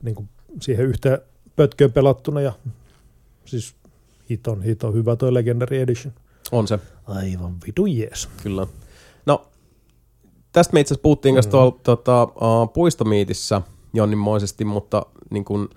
niin 0.02 0.16
kuin 0.16 0.30
siihen 0.62 0.86
yhteen 0.86 1.18
pötköön 1.60 1.92
pelattuna 1.92 2.42
ja 2.42 2.54
siis 3.46 3.76
hiton, 4.30 4.64
hiton 4.64 4.94
hyvä 4.94 5.16
toi 5.16 5.34
Legendary 5.34 5.78
Edition. 5.78 6.14
on 6.52 6.68
se, 6.68 6.80
Aivan 7.08 7.56
vitu 7.68 7.86
jees. 7.86 8.30
kyllä. 8.44 8.68
No, 9.26 9.48
tästä 10.52 10.74
me 10.74 10.80
itse 10.80 10.94
asiassa 10.94 11.02
puhuttiin 11.02 11.36
kanssa 11.36 11.52
tuolla 11.52 11.80
tota, 11.84 12.24
uh, 12.24 12.74
puistomiitissä 12.74 13.62
jonninmoisesti, 13.94 14.66
mutta 14.66 15.06
niin 15.30 15.46
kun, 15.46 15.70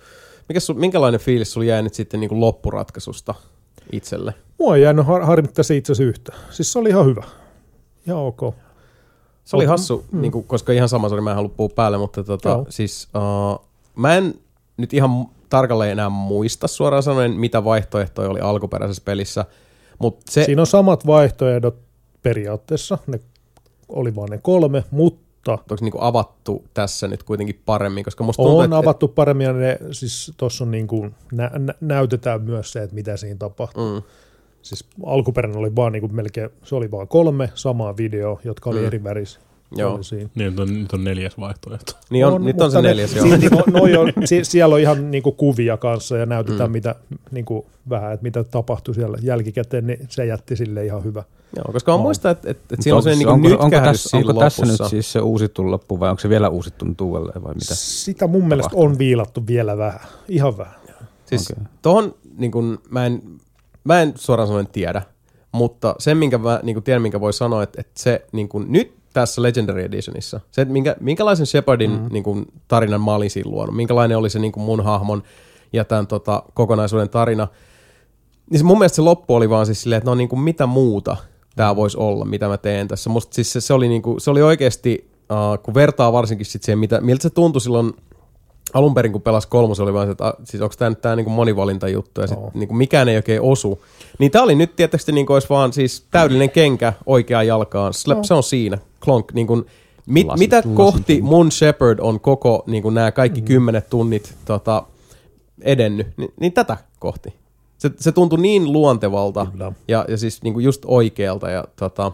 mikä 0.48 0.60
sul, 0.60 0.74
minkälainen 0.74 1.20
fiilis 1.20 1.52
sulla 1.52 1.66
jäi 1.66 1.82
nyt 1.82 1.94
sitten 1.94 2.20
niin 2.20 2.28
kun 2.28 2.40
loppuratkaisusta 2.40 3.34
itselle? 3.92 4.34
Mua 4.58 4.76
ei 4.76 4.82
jäänyt 4.82 5.06
har- 5.06 5.24
harmittaa 5.24 5.62
se 5.62 5.76
itse 5.76 5.92
asiassa 5.92 6.08
yhtä. 6.08 6.32
Siis 6.50 6.72
se 6.72 6.78
oli 6.78 6.88
ihan 6.88 7.06
hyvä. 7.06 7.24
Ihan 8.06 8.18
ok. 8.20 8.54
Se 9.44 9.56
oli 9.56 9.64
hassu, 9.64 10.04
mm. 10.12 10.20
niin 10.20 10.32
kuin, 10.32 10.44
koska 10.44 10.72
ihan 10.72 10.88
sama, 10.88 11.08
sorry, 11.08 11.22
mä 11.22 11.30
en 11.30 11.36
halua 11.36 11.52
puhua 11.56 11.72
päälle, 11.74 11.98
mutta 11.98 12.24
tota, 12.24 12.48
Joo. 12.48 12.66
siis 12.68 13.08
uh, 13.16 13.66
mä 13.96 14.16
en 14.16 14.34
nyt 14.76 14.94
ihan 14.94 15.26
tarkalleen 15.52 15.92
enää 15.92 16.08
muista 16.08 16.68
suoraan 16.68 17.02
sanoen, 17.02 17.30
mitä 17.32 17.64
vaihtoehtoja 17.64 18.30
oli 18.30 18.40
alkuperäisessä 18.40 19.02
pelissä, 19.04 19.44
mutta 19.98 20.32
se, 20.32 20.44
Siinä 20.44 20.62
on 20.62 20.66
samat 20.66 21.06
vaihtoehdot 21.06 21.76
periaatteessa. 22.22 22.98
Ne 23.06 23.20
oli 23.88 24.14
vaan 24.16 24.28
ne 24.30 24.38
kolme, 24.42 24.84
mutta 24.90 25.52
onko 25.52 25.76
niinku 25.80 25.98
avattu 26.00 26.64
tässä 26.74 27.08
nyt 27.08 27.22
kuitenkin 27.22 27.62
paremmin, 27.66 28.04
koska 28.04 28.24
musta 28.24 28.42
tuntuu, 28.42 28.58
on 28.58 28.64
että, 28.64 28.76
avattu 28.78 29.08
paremmin 29.08 29.44
ja 29.46 29.52
ne, 29.52 29.78
siis 29.90 30.32
tuossa 30.36 30.64
on 30.64 30.70
niin 30.70 30.86
kuin, 30.86 31.14
nä, 31.32 31.50
nä, 31.58 31.74
näytetään 31.80 32.42
myös 32.42 32.72
se, 32.72 32.82
että 32.82 32.94
mitä 32.94 33.16
siinä 33.16 33.36
tapahtuu. 33.38 33.94
Mm. 33.94 34.02
Siis 34.62 34.84
alkuperäinen 35.06 35.58
oli 35.58 35.76
vaan 35.76 35.92
niin 35.92 36.00
kuin 36.00 36.14
melkein, 36.14 36.50
se 36.64 36.74
oli 36.74 36.90
vaan 36.90 37.08
kolme 37.08 37.50
samaa 37.54 37.96
videoa, 37.96 38.40
jotka 38.44 38.70
oli 38.70 38.80
Mm. 38.80 38.86
eri 38.86 39.04
väris. 39.04 39.38
Joo. 39.76 40.00
Niin, 40.12 40.30
nyt 40.34 40.60
on, 40.60 40.74
nyt 40.82 40.92
on 40.92 41.04
neljäs 41.04 41.38
vaihtoehto. 41.38 41.92
niin 42.10 42.26
on, 42.26 42.44
nyt 42.44 42.60
on 42.60 42.70
se 42.70 42.76
mutta 42.76 42.82
ne- 42.82 42.88
neljäs, 42.88 43.16
joo. 43.16 43.26
silti 43.26 43.46
no, 43.48 43.62
noi 43.72 43.96
on, 43.96 44.12
si, 44.24 44.44
siellä 44.44 44.74
on 44.74 44.80
ihan 44.80 45.10
niinku 45.10 45.32
kuvia 45.32 45.76
kanssa 45.76 46.16
ja 46.16 46.26
näytetään 46.26 46.70
Mm. 46.70 46.72
mitä, 46.72 46.94
niinku, 47.30 47.66
vähän, 47.90 48.12
että 48.12 48.22
mitä 48.22 48.44
tapahtui 48.44 48.94
siellä 48.94 49.18
jälkikäteen, 49.22 49.86
niin 49.86 50.06
se 50.08 50.26
jätti 50.26 50.56
sille 50.56 50.84
ihan 50.86 51.04
hyvä. 51.04 51.22
joo 51.56 51.72
koska 51.72 51.94
on 51.94 51.98
No. 51.98 52.02
muista, 52.02 52.30
että, 52.30 52.50
että, 52.50 52.74
että 52.74 52.82
siinä 52.82 52.96
on 52.96 53.02
se 53.02 53.10
niinku 53.10 53.32
onko, 53.32 53.48
nyt 53.48 53.60
onko, 53.60 53.80
tässä, 53.80 54.16
onko 54.16 54.32
tässä 54.32 54.66
nyt 54.66 54.80
siis 54.90 55.12
se 55.12 55.20
uusittu 55.20 55.70
loppu 55.70 56.00
vai 56.00 56.10
onko 56.10 56.20
se 56.20 56.28
vielä 56.28 56.48
uusittu 56.48 56.86
uudelleen 57.02 57.42
vai 57.44 57.54
mitä? 57.54 57.74
Sitä 57.74 58.26
mun 58.26 58.48
mielestä 58.48 58.70
tapahtuu? 58.70 58.90
on 58.90 58.98
viilattu 58.98 59.46
vielä 59.46 59.76
vähän, 59.78 60.00
ihan 60.28 60.58
vähän. 60.58 60.74
Siis 61.26 61.50
Okei. 61.50 61.64
tohon, 61.82 62.14
niin 62.38 62.50
kun, 62.52 62.78
mä, 62.90 63.06
en, 63.06 63.22
mä 63.84 64.02
en 64.02 64.12
suoraan 64.16 64.48
sanoen 64.48 64.66
tiedä, 64.66 65.02
mutta 65.52 65.94
sen, 65.98 66.16
minkä 66.16 66.38
mä 66.38 66.60
niin 66.62 66.74
kun 66.76 66.82
tiedän, 66.82 67.02
minkä 67.02 67.20
voi 67.20 67.32
sanoa, 67.32 67.62
että, 67.62 67.80
että 67.80 67.92
se 67.96 68.24
niin 68.32 68.48
kun, 68.48 68.66
nyt 68.68 68.92
tässä 69.12 69.42
Legendary 69.42 69.82
Editionissa, 69.82 70.40
se, 70.50 70.62
että 70.62 70.72
minkä, 70.72 70.96
minkälaisen 71.00 71.46
Shepardin 71.46 71.90
mm-hmm. 71.90 72.08
niin 72.12 72.22
kun, 72.22 72.46
tarinan 72.68 73.00
mä 73.00 73.14
olin 73.14 73.30
siinä 73.30 73.50
luonut, 73.50 73.76
minkälainen 73.76 74.18
oli 74.18 74.30
se 74.30 74.38
niin 74.38 74.52
kun 74.52 74.62
mun 74.62 74.84
hahmon 74.84 75.22
ja 75.72 75.84
tämän 75.84 76.06
tota, 76.06 76.42
kokonaisuuden 76.54 77.08
tarina, 77.08 77.48
niin 78.50 78.58
se 78.58 78.64
mun 78.64 78.78
mielestä 78.78 78.96
se 78.96 79.02
loppu 79.02 79.34
oli 79.34 79.50
vaan 79.50 79.66
siis 79.66 79.82
silleen, 79.82 79.98
että 79.98 80.10
no 80.10 80.14
niin 80.14 80.28
kuin 80.28 80.40
mitä 80.40 80.66
muuta 80.66 81.16
tämä 81.56 81.76
voisi 81.76 81.98
olla, 81.98 82.24
mitä 82.24 82.48
mä 82.48 82.58
teen 82.58 82.88
tässä. 82.88 83.10
Musta 83.10 83.34
siis 83.34 83.52
se, 83.52 83.60
se, 83.60 83.74
oli, 83.74 83.88
niin 83.88 84.02
kuin, 84.02 84.20
se 84.20 84.30
oli 84.30 84.42
oikeasti, 84.42 85.10
uh, 85.30 85.62
kun 85.62 85.74
vertaa 85.74 86.12
varsinkin 86.12 86.46
sit 86.46 86.62
siihen, 86.62 86.78
mitä, 86.78 87.00
miltä 87.00 87.22
se 87.22 87.30
tuntui 87.30 87.60
silloin 87.60 87.92
alun 88.72 88.94
perin, 88.94 89.12
kun 89.12 89.22
pelasi 89.22 89.48
kolmos, 89.48 89.80
oli 89.80 89.92
vaan 89.92 90.06
se, 90.06 90.10
että 90.10 90.26
a, 90.26 90.34
siis 90.44 90.62
onko 90.62 90.74
tämä 90.78 90.90
nyt 90.90 91.00
tämä 91.00 91.16
niinku 91.16 91.30
monivalintajuttu 91.30 92.20
ja 92.20 92.26
sit, 92.26 92.38
Joo. 92.38 92.50
niinku 92.54 92.74
mikään 92.74 93.08
ei 93.08 93.16
oikein 93.16 93.42
osu. 93.42 93.82
Niin 94.18 94.30
tämä 94.30 94.44
oli 94.44 94.54
nyt 94.54 94.76
tietysti 94.76 95.12
niinku 95.12 95.32
olisi 95.32 95.48
vaan 95.48 95.72
siis 95.72 96.06
täydellinen 96.10 96.50
kenkä 96.50 96.92
oikeaan 97.06 97.46
jalkaan. 97.46 97.94
Slap, 97.94 98.16
Joo. 98.16 98.24
se 98.24 98.34
on 98.34 98.42
siinä. 98.42 98.78
Klonk. 99.04 99.32
Niinku, 99.32 99.64
mit, 100.06 100.26
Lasit- 100.26 100.38
mitä 100.38 100.60
lasit- 100.60 100.74
kohti 100.74 101.22
mun 101.22 101.52
Shepard 101.52 101.98
on 101.98 102.20
koko 102.20 102.64
niinku 102.66 102.90
nämä 102.90 103.12
kaikki 103.12 103.40
mm. 103.40 103.44
kymmenet 103.44 103.90
tunnit 103.90 104.34
tota, 104.44 104.82
edennyt, 105.62 106.06
niin, 106.16 106.32
niin 106.40 106.52
tätä 106.52 106.76
kohti. 106.98 107.34
Se, 107.78 107.90
se 107.98 108.12
tuntui 108.12 108.40
niin 108.40 108.72
luontevalta 108.72 109.46
Kyllä. 109.52 109.72
ja, 109.88 110.04
ja 110.08 110.16
siis 110.16 110.42
niinku 110.42 110.60
just 110.60 110.82
oikealta. 110.86 111.50
Ja, 111.50 111.64
tota, 111.76 112.12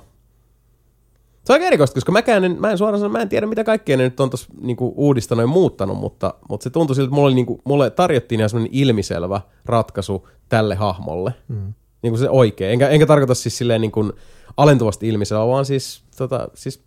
se 1.49 1.53
on 1.53 1.55
aika 1.55 1.67
erikoista, 1.67 1.95
koska 1.95 2.13
mäkään 2.13 2.45
en, 2.45 2.57
mä 2.61 2.71
en 2.71 2.79
suoraan 2.79 2.99
sanoa, 2.99 3.13
mä 3.13 3.23
en 3.23 3.29
tiedä 3.29 3.47
mitä 3.47 3.65
kaikkea 3.65 3.97
ne 3.97 4.03
nyt 4.03 4.21
on 4.21 4.31
tuossa 4.31 4.49
niinku 4.61 4.93
uudistanut 4.97 5.43
ja 5.43 5.47
muuttanut, 5.47 5.99
mutta, 5.99 6.35
mutta 6.49 6.65
se 6.65 6.71
tuntui 6.71 6.97
siltä, 6.97 7.07
että 7.07 7.15
mulla 7.15 7.27
oli 7.27 7.35
niinku, 7.35 7.61
mulle 7.65 7.91
tarjottiin 7.91 8.41
ihan 8.41 8.51
semmoinen 8.51 8.75
ilmiselvä 8.75 9.41
ratkaisu 9.67 10.29
tälle 10.49 10.75
hahmolle. 10.75 11.35
Mm. 11.49 11.75
Niin 12.03 12.11
kuin 12.11 12.19
se 12.19 12.31
oikein. 12.31 12.73
Enkä, 12.73 12.89
enkä 12.89 13.07
tarkoita 13.07 13.35
siis 13.35 13.59
silleen 13.59 13.81
niin 13.81 13.93
kuin 13.93 14.13
alentuvasti 14.57 15.09
ilmiselvä, 15.09 15.47
vaan 15.47 15.65
siis, 15.65 16.03
tota, 16.17 16.49
siis 16.55 16.83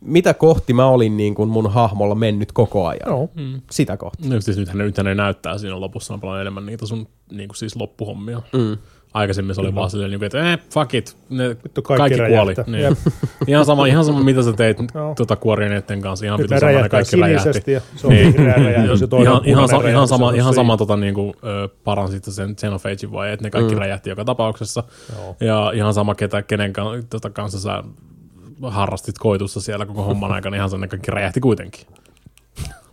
mitä 0.00 0.34
kohti 0.34 0.72
mä 0.72 0.86
olin 0.86 1.16
niin 1.16 1.34
kuin 1.34 1.48
mun 1.48 1.70
hahmolla 1.72 2.14
mennyt 2.14 2.52
koko 2.52 2.86
ajan. 2.86 3.00
Joo. 3.06 3.30
Mm. 3.34 3.60
Sitä 3.70 3.96
kohti. 3.96 4.28
No, 4.28 4.40
siis 4.40 4.56
nythän, 4.56 4.78
nythän 4.78 5.04
ne 5.04 5.14
näyttää 5.14 5.58
siinä 5.58 5.80
lopussa 5.80 6.14
on 6.14 6.20
paljon 6.20 6.40
enemmän 6.40 6.66
niitä 6.66 6.86
sun 6.86 7.08
niin 7.32 7.48
kuin 7.48 7.56
siis 7.56 7.76
loppuhommia. 7.76 8.42
Mm. 8.52 8.78
Aikaisemmin 9.14 9.54
se 9.54 9.60
oli 9.60 9.74
vaan 9.74 9.90
silleen, 9.90 10.10
niin 10.10 10.18
kuin, 10.18 10.26
että 10.26 10.52
eh, 10.52 10.58
fuck 10.70 10.94
it, 10.94 11.16
ne 11.30 11.48
Vittu 11.48 11.82
kaikki, 11.82 12.16
kaikki 12.16 12.34
kuoli. 12.34 12.54
Niin. 12.66 12.96
Ihan, 13.46 13.64
sama, 13.64 13.86
ihan 13.86 14.04
sama, 14.04 14.22
mitä 14.22 14.42
sä 14.42 14.52
teit 14.52 14.78
Joo. 14.94 15.14
tuota 15.14 15.36
kuorineiden 15.36 16.00
kanssa. 16.00 16.26
Ihan 16.26 16.40
pitää 16.40 16.56
ne 16.56 16.60
räjähtää 16.60 16.88
kaikki 16.88 17.16
räjähti. 17.16 17.72
ja 17.72 17.80
se 17.96 18.06
on 18.06 18.12
räjähdys 18.64 19.02
ihan, 19.22 19.40
ihan, 19.44 19.68
sa, 19.68 19.88
ihan 19.88 20.08
sama, 20.08 20.30
ihan 20.30 20.54
sama 20.54 20.76
tota, 20.76 20.96
niinku, 20.96 21.34
ö, 21.44 21.68
paransit 21.84 22.24
sen 22.24 22.56
Xenophagein 22.56 23.12
vai, 23.12 23.32
että 23.32 23.44
ne 23.44 23.50
kaikki 23.50 23.74
mm. 23.74 23.80
räjähti 23.80 24.10
joka 24.10 24.24
tapauksessa. 24.24 24.84
Joo. 25.16 25.36
Ja 25.40 25.72
ihan 25.74 25.94
sama, 25.94 26.14
ketä, 26.14 26.42
kenen 26.42 26.72
tota, 27.10 27.30
kanssa 27.30 27.60
sä 27.60 27.82
harrastit 28.62 29.18
koitussa 29.18 29.60
siellä 29.60 29.86
koko 29.86 30.02
homman 30.02 30.32
aikana, 30.32 30.56
ihan 30.56 30.70
ne 30.78 30.88
kaikki 30.88 31.10
räjähti 31.10 31.40
kuitenkin. 31.40 31.86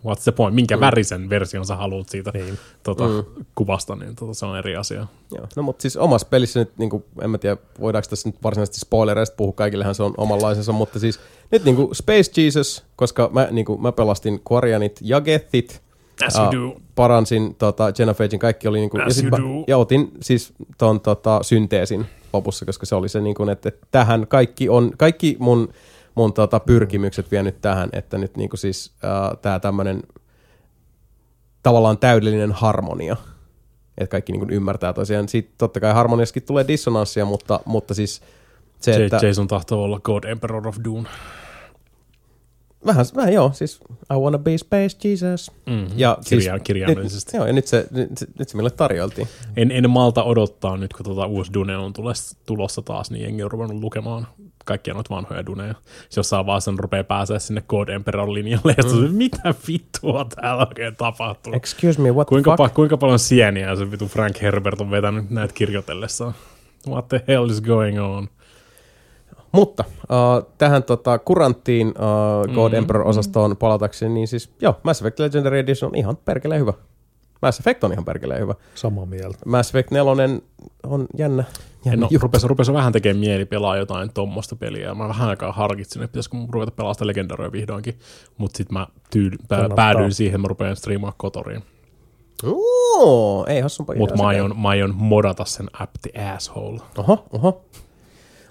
What's 0.06 0.22
the 0.22 0.32
point? 0.32 0.54
Minkä 0.54 0.76
mm. 0.76 0.80
värisen 0.80 1.30
version 1.30 1.66
sä 1.66 1.76
haluat 1.76 2.08
siitä 2.08 2.30
Niin. 2.34 2.58
tota, 2.82 3.08
Mm. 3.08 3.44
kuvasta, 3.54 3.96
niin 3.96 4.16
tota, 4.16 4.34
se 4.34 4.46
on 4.46 4.58
eri 4.58 4.76
asia. 4.76 5.06
Joo. 5.36 5.46
No 5.56 5.62
mutta 5.62 5.82
siis 5.82 5.96
omassa 5.96 6.26
pelissä 6.30 6.60
nyt, 6.60 6.78
niin 6.78 6.90
kuin, 6.90 7.04
en 7.22 7.30
mä 7.30 7.38
tiedä, 7.38 7.56
voidaanko 7.80 8.08
tässä 8.10 8.28
nyt 8.28 8.42
varsinaisesti 8.42 8.80
spoilereista 8.80 9.36
puhua, 9.36 9.52
kaikillehan 9.52 9.94
se 9.94 10.02
on 10.02 10.14
omanlaisensa, 10.16 10.72
mutta 10.72 10.98
siis 10.98 11.20
nyt 11.50 11.64
niin 11.64 11.76
kuin 11.76 11.94
Space 11.94 12.42
Jesus, 12.42 12.84
koska 12.96 13.30
mä, 13.32 13.48
niin 13.50 13.64
kuin, 13.64 13.82
mä 13.82 13.92
pelastin 13.92 14.40
Quarianit 14.52 14.98
ja 15.02 15.20
Gethit, 15.20 15.82
As 16.26 16.36
you 16.36 16.44
Ah, 16.46 16.52
do. 16.52 16.80
paransin 16.94 17.54
tota, 17.54 17.92
Genophagein, 17.92 18.38
kaikki 18.40 18.68
oli 18.68 18.78
niinku, 18.80 18.98
As 19.06 19.22
ja, 19.22 19.30
mä, 19.30 19.36
ja 19.66 19.78
otin 19.78 20.10
siis 20.20 20.52
ton 20.78 21.00
tota, 21.00 21.38
synteesin 21.42 22.06
lopussa, 22.32 22.64
koska 22.64 22.86
se 22.86 22.94
oli 22.94 23.08
se 23.08 23.20
niinku, 23.20 23.48
että, 23.48 23.68
että 23.68 23.86
tähän 23.90 24.26
kaikki 24.26 24.68
on, 24.68 24.90
kaikki 24.98 25.36
mun 25.38 25.68
mun 26.14 26.32
tota, 26.32 26.60
pyrkimykset 26.60 27.30
vienyt 27.30 27.60
tähän, 27.60 27.88
että 27.92 28.18
nyt 28.18 28.36
niinku 28.36 28.56
siis 28.56 28.92
äh, 29.04 29.38
tää 29.42 29.60
tämmönen 29.60 30.02
tavallaan 31.62 31.98
täydellinen 31.98 32.52
harmonia, 32.52 33.16
että 33.98 34.10
kaikki 34.10 34.32
niinku 34.32 34.46
ymmärtää 34.50 34.92
tosiaan. 34.92 35.28
Sitten 35.28 35.54
totta 35.58 35.80
kai 35.80 35.92
harmoniassakin 35.92 36.42
tulee 36.42 36.68
dissonanssia, 36.68 37.24
mutta, 37.24 37.60
mutta 37.64 37.94
siis 37.94 38.22
se, 38.80 39.04
että... 39.04 39.26
Jason 39.26 39.48
tahtoo 39.48 39.82
olla 39.82 40.00
God 40.00 40.24
Emperor 40.24 40.68
of 40.68 40.76
Dune. 40.84 41.08
Vähän, 42.86 43.06
vähän 43.16 43.32
joo, 43.32 43.50
siis 43.54 43.80
I 43.90 44.14
wanna 44.14 44.38
be 44.38 44.58
space 44.58 45.08
Jesus. 45.08 45.50
Mm-hmm. 45.66 45.94
Ja 45.96 46.18
Kirja, 46.28 46.52
siis, 46.52 46.62
kirjaimellisesti. 46.64 47.32
Nyt, 47.32 47.38
joo, 47.38 47.46
ja 47.46 47.52
nyt 47.52 47.66
se, 47.66 47.86
nyt, 47.90 48.10
nyt 48.38 48.48
se 48.48 48.56
meille 48.56 48.70
tarjoltiin. 48.70 49.28
En, 49.56 49.70
en 49.70 49.90
malta 49.90 50.24
odottaa 50.24 50.76
nyt, 50.76 50.92
kun 50.92 51.04
tuota 51.04 51.26
uusi 51.26 51.52
Dune 51.54 51.76
on 51.76 51.92
tulossa 52.46 52.82
taas, 52.82 53.10
niin 53.10 53.22
jengi 53.22 53.42
on 53.42 53.50
ruvennut 53.50 53.80
lukemaan 53.80 54.26
kaikkia 54.64 54.94
noita 54.94 55.14
vanhoja 55.14 55.46
Duneja. 55.46 55.74
Se 56.08 56.18
jossain 56.18 56.46
vaiheessa 56.46 56.70
ne 56.72 56.76
rupeaa 56.80 57.04
pääsee 57.04 57.38
sinne 57.38 57.62
God 57.68 57.88
Emperor 57.88 58.32
linjalle, 58.32 58.74
ja 58.76 58.84
mm. 58.84 59.14
mitä 59.14 59.54
vittua 59.68 60.26
täällä 60.34 60.66
oikein 60.68 60.96
tapahtuu? 60.96 61.52
Excuse 61.52 62.00
me, 62.00 62.10
what 62.10 62.28
Kuinka, 62.28 62.56
the 62.56 62.64
pa- 62.64 62.66
fuck? 62.66 62.74
kuinka 62.74 62.96
paljon 62.96 63.18
sieniä 63.18 63.76
se 63.76 63.90
vitu 63.90 64.06
Frank 64.06 64.42
Herbert 64.42 64.80
on 64.80 64.90
vetänyt 64.90 65.30
näitä 65.30 65.54
kirjoitellessaan? 65.54 66.34
What 66.88 67.08
the 67.08 67.22
hell 67.28 67.50
is 67.50 67.60
going 67.60 68.02
on? 68.02 68.28
Mutta 69.52 69.84
uh, 70.02 70.52
tähän 70.58 70.82
tota, 70.82 71.18
kuranttiin 71.18 71.88
uh, 71.88 72.54
God 72.54 72.72
Mm, 72.72 72.78
Emperor-osastoon 72.78 73.56
palatakseni, 73.56 74.14
niin 74.14 74.28
siis 74.28 74.50
joo, 74.60 74.80
Mass 74.82 75.00
Effect 75.00 75.18
Legendary 75.18 75.58
Edition 75.58 75.90
on 75.90 75.98
ihan 75.98 76.16
perkeleen 76.16 76.60
hyvä. 76.60 76.72
Mass 77.42 77.60
Effect 77.60 77.84
on 77.84 77.92
ihan 77.92 78.04
perkeleen 78.04 78.40
hyvä. 78.40 78.54
Samaa 78.74 79.06
mieltä. 79.06 79.38
Mass 79.46 79.70
Effect 79.70 79.90
4 79.90 80.12
on 80.82 81.06
jännä. 81.18 81.44
jännä 81.84 82.06
No, 82.12 82.18
rupesi, 82.20 82.48
rupesi 82.48 82.72
vähän 82.72 82.92
tekemään 82.92 83.20
mieli 83.20 83.44
pelaa 83.44 83.76
jotain 83.76 84.12
tommosta 84.12 84.56
peliä. 84.56 84.86
ja 84.86 84.94
Mä 84.94 85.08
vähän 85.08 85.28
aikaa 85.28 85.52
harkitsin, 85.52 86.02
että 86.02 86.12
pitäisikö 86.12 86.36
mun 86.36 86.48
ruveta 86.52 86.70
pelaa 86.72 86.94
sitä 86.94 87.06
legendaroja 87.06 87.52
vihdoinkin. 87.52 87.98
Mutta 88.38 88.56
sitten 88.56 88.74
mä 88.78 88.86
tyydy, 89.10 89.36
pä, 89.36 89.44
Kannattaa. 89.48 89.76
päädyin 89.76 90.14
siihen, 90.14 90.34
että 90.34 90.42
mä 90.42 90.48
rupean 90.48 90.76
striimaa 90.76 91.12
kotoriin. 91.16 91.62
Oo, 92.46 93.46
ei 93.48 93.60
hassumpaa 93.60 93.96
Mutta 93.96 94.16
mä 94.16 94.26
aion, 94.26 94.54
mä 94.60 94.68
aion 94.68 94.94
modata 94.96 95.44
sen 95.44 95.66
app 95.80 95.94
the 96.02 96.20
asshole. 96.28 96.80
Oho, 96.98 97.24
oho. 97.32 97.64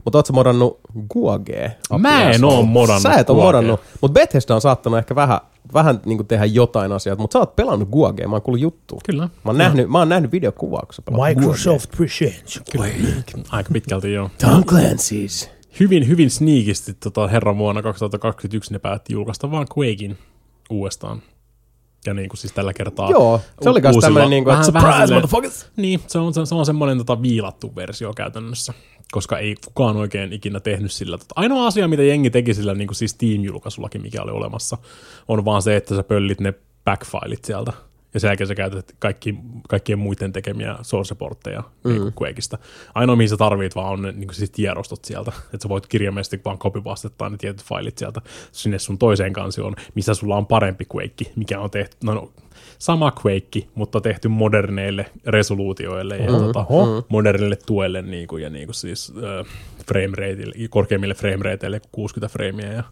Mutta 0.05 0.17
ootko 0.17 0.33
modannut 0.33 0.79
Guagee? 1.09 1.77
Mä 1.99 2.31
en 2.31 2.43
oo 2.43 2.61
modannut 2.63 3.01
Sä 3.01 3.13
et 3.13 3.29
oo 3.29 3.35
modannut, 3.35 3.79
mutta 4.01 4.13
Bethesda 4.19 4.55
on 4.55 4.61
saattanut 4.61 4.99
ehkä 4.99 5.15
vähän, 5.15 5.39
vähän 5.73 6.01
niin 6.05 6.27
tehdä 6.27 6.45
jotain 6.45 6.91
asioita, 6.91 7.21
mutta 7.21 7.33
sä 7.33 7.39
oot 7.39 7.55
pelannut 7.55 7.89
Guagee, 7.89 8.27
mä 8.27 8.35
oon 8.35 8.41
kuullut 8.41 8.61
juttua. 8.61 8.99
Kyllä. 9.05 9.23
Mä 9.23 9.29
oon, 9.45 9.57
nähnyt, 9.57 9.89
mä 9.89 9.99
oon 9.99 10.09
nähnyt 10.09 10.31
videokuvaa, 10.31 10.81
kun 10.81 10.93
sä 10.93 11.01
Microsoft 11.27 11.91
Presents. 11.97 12.61
Aika 13.49 13.69
pitkälti 13.73 14.13
joo. 14.13 14.29
Tom 14.41 14.63
Clancy's. 14.63 15.47
Hyvin, 15.79 16.07
hyvin 16.07 16.29
sneakisti 16.29 16.93
tota, 16.93 17.27
herran 17.27 17.57
vuonna 17.57 17.81
2021 17.81 18.73
ne 18.73 18.79
päätti 18.79 19.13
julkaista 19.13 19.51
vaan 19.51 19.67
Quakein 19.77 20.17
uudestaan. 20.69 21.21
Ja 22.05 22.13
niin 22.13 22.29
kuin 22.29 22.37
siis 22.37 22.53
tällä 22.53 22.73
kertaa 22.73 23.09
Joo, 23.11 23.41
se 23.61 23.69
oli 23.69 23.81
niinku, 24.29 24.49
että 24.49 24.73
vähän- 24.73 24.73
vähän 24.73 25.07
surprise, 25.07 25.13
motherfuckers! 25.13 25.65
Niin, 25.77 25.99
se 26.07 26.19
on, 26.19 26.33
se, 26.33 26.45
se 26.45 26.55
on 26.55 26.65
semmoinen 26.65 26.97
tota, 26.97 27.21
viilattu 27.21 27.75
versio 27.75 28.13
käytännössä, 28.13 28.73
koska 29.11 29.37
ei 29.37 29.55
kukaan 29.65 29.97
oikein 29.97 30.33
ikinä 30.33 30.59
tehnyt 30.59 30.91
sillä. 30.91 31.17
Tota, 31.17 31.33
ainoa 31.35 31.67
asia, 31.67 31.87
mitä 31.87 32.03
jengi 32.03 32.29
teki 32.29 32.53
sillä 32.53 32.73
niin 32.73 32.87
kuin 32.87 32.95
siis 32.95 33.11
Steam-julkaisullakin, 33.11 34.01
mikä 34.01 34.21
oli 34.21 34.31
olemassa, 34.31 34.77
on 35.27 35.45
vaan 35.45 35.61
se, 35.61 35.75
että 35.75 35.95
sä 35.95 36.03
pöllit 36.03 36.39
ne 36.39 36.53
backfilit 36.85 37.45
sieltä. 37.45 37.73
Ja 38.13 38.19
sen 38.19 38.27
jälkeen 38.27 38.47
sä 38.47 38.55
käytät 38.55 38.95
kaikki, 38.99 39.35
kaikkien 39.69 39.99
muiden 39.99 40.33
tekemiä 40.33 40.75
source-portteja 40.81 41.63
mm. 41.83 41.91
niin 41.91 42.13
Quakeista. 42.21 42.57
Ainoa, 42.95 43.15
mihin 43.15 43.29
sä 43.29 43.37
tarvit 43.37 43.75
vaan 43.75 43.93
on 43.93 44.01
ne 44.01 44.11
niin 44.11 44.27
kuin 44.27 44.35
siis 44.35 44.51
tiedostot 44.51 45.05
sieltä. 45.05 45.31
Että 45.53 45.63
sä 45.63 45.69
voit 45.69 45.87
kirjaimellisesti 45.87 46.41
vaan 46.45 46.57
copypastettaa 46.57 47.29
ne 47.29 47.37
tietyt 47.37 47.65
failit 47.65 47.97
sieltä 47.97 48.21
sinne 48.51 48.79
sun 48.79 48.97
toiseen 48.97 49.33
kansioon, 49.33 49.75
missä 49.95 50.13
sulla 50.13 50.37
on 50.37 50.47
parempi 50.47 50.85
Quake, 50.95 51.31
mikä 51.35 51.59
on 51.59 51.71
tehty, 51.71 51.97
no, 52.03 52.13
no 52.13 52.31
sama 52.81 53.11
Quake, 53.25 53.67
mutta 53.75 54.01
tehty 54.01 54.27
moderneille 54.27 55.05
resoluutioille 55.25 56.17
ja 56.17 56.31
tota, 56.31 56.65
modernille 57.09 57.57
tuelle 57.65 58.01
niin 58.01 58.27
kuin, 58.27 58.43
ja 58.43 58.49
niin 58.49 58.67
kuin 58.67 58.75
siis 58.75 59.13
äh, 59.17 59.45
frame 59.87 60.07
rateille, 60.07 60.67
korkeimmille 60.69 61.13
frame 61.13 61.43
rateille 61.43 61.79
kuin 61.79 61.89
60 61.91 62.33
freimiä 62.33 62.73
ja 62.73 62.83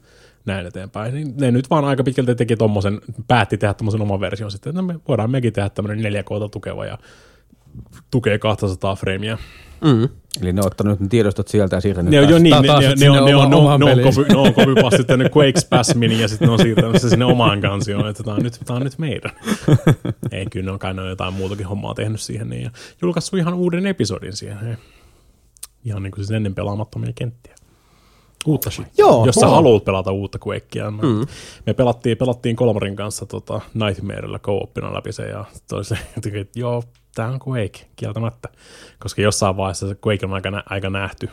näin 0.45 0.67
eteenpäin. 0.67 1.13
Niin 1.13 1.33
ne 1.37 1.51
nyt 1.51 1.69
vaan 1.69 1.85
aika 1.85 2.03
pitkälti 2.03 2.35
teki 2.35 2.55
tommosen, 2.55 3.01
päätti 3.27 3.57
tehdä 3.57 3.73
tommosen 3.73 4.01
oman 4.01 4.19
version 4.19 4.51
sitten, 4.51 4.69
että 4.69 4.81
me 4.81 4.99
voidaan 5.07 5.31
mekin 5.31 5.53
tehdä 5.53 5.69
tämmöinen 5.69 6.13
4K 6.13 6.49
tukeva 6.51 6.85
ja 6.85 6.97
tukee 8.11 8.39
200 8.39 8.95
freimiä. 8.95 9.37
Mm. 9.81 10.09
Eli 10.41 10.53
ne 10.53 10.61
on 10.61 10.67
ottanut 10.67 10.99
ne 10.99 11.07
tiedostot 11.07 11.47
sieltä 11.47 11.75
ja 11.75 11.81
siirtänyt 11.81 12.11
Ne 12.11 12.19
on 12.19 12.23
jo 12.23 12.29
taas- 12.29 12.41
niin, 12.41 12.55
ne, 12.61 12.67
taas 12.67 12.83
ne, 12.83 12.95
ne, 12.99 13.09
on, 13.09 13.25
ne, 13.25 13.35
oma- 13.35 13.45
on, 13.45 13.53
omaan 13.53 13.79
ne, 13.79 13.91
on, 13.91 13.99
copy, 13.99 14.25
ne 14.29 14.37
on 14.37 14.53
copypastit 14.53 15.07
tänne 15.07 15.29
Quake 15.37 15.59
Spasminin 15.59 16.19
ja 16.19 16.27
sitten 16.27 16.47
ne 16.47 16.51
on 16.53 16.59
siirtänyt 16.59 17.01
se 17.01 17.09
sinne 17.09 17.25
omaan 17.25 17.61
kansioon, 17.61 18.09
että 18.09 18.23
tämä 18.23 18.35
on 18.35 18.43
nyt, 18.43 18.59
tää 18.65 18.75
on 18.75 18.83
nyt 18.83 18.97
meidän. 18.97 19.31
Ei, 20.31 20.45
kyllä 20.45 20.65
ne 20.65 20.71
on 20.71 20.79
kai 20.79 20.93
ne 20.93 21.01
on 21.01 21.09
jotain 21.09 21.33
muutakin 21.33 21.65
hommaa 21.65 21.93
tehnyt 21.93 22.21
siihen 22.21 22.49
niin, 22.49 22.63
ja 22.63 22.69
julkaissut 23.01 23.39
ihan 23.39 23.53
uuden 23.53 23.85
episodin 23.85 24.35
siihen. 24.35 24.59
Hei. 24.59 24.75
Ihan 25.85 26.03
niin 26.03 26.11
kuin 26.11 26.25
siis 26.25 26.31
ennen 26.35 26.55
pelaamattomia 26.55 27.11
kenttiä. 27.15 27.55
Uutta 28.45 28.69
shit. 28.71 28.87
Joo, 28.97 29.25
Jos 29.25 29.35
sä 29.35 29.47
haluat 29.47 29.85
pelata 29.85 30.11
uutta 30.11 30.39
Quakea. 30.47 30.91
Mä, 30.91 31.01
mm. 31.01 31.25
Me 31.65 31.73
pelattiin, 31.73 32.17
pelattiin 32.17 32.55
Kolmarin 32.55 32.95
kanssa 32.95 33.25
tota, 33.25 33.61
Nightmarella 33.73 34.39
co-opina 34.39 34.93
läpi 34.93 35.11
se 35.11 35.27
ja 35.27 35.45
toisen, 35.69 35.97
että 36.17 36.29
joo, 36.59 36.83
tää 37.15 37.27
on 37.27 37.39
Quake, 37.47 37.87
kieltämättä. 37.95 38.49
Koska 38.99 39.21
jossain 39.21 39.57
vaiheessa 39.57 39.87
se 39.87 39.95
Quake 40.07 40.25
on 40.25 40.33
aika, 40.33 40.63
aika 40.65 40.89
nähty. 40.89 41.29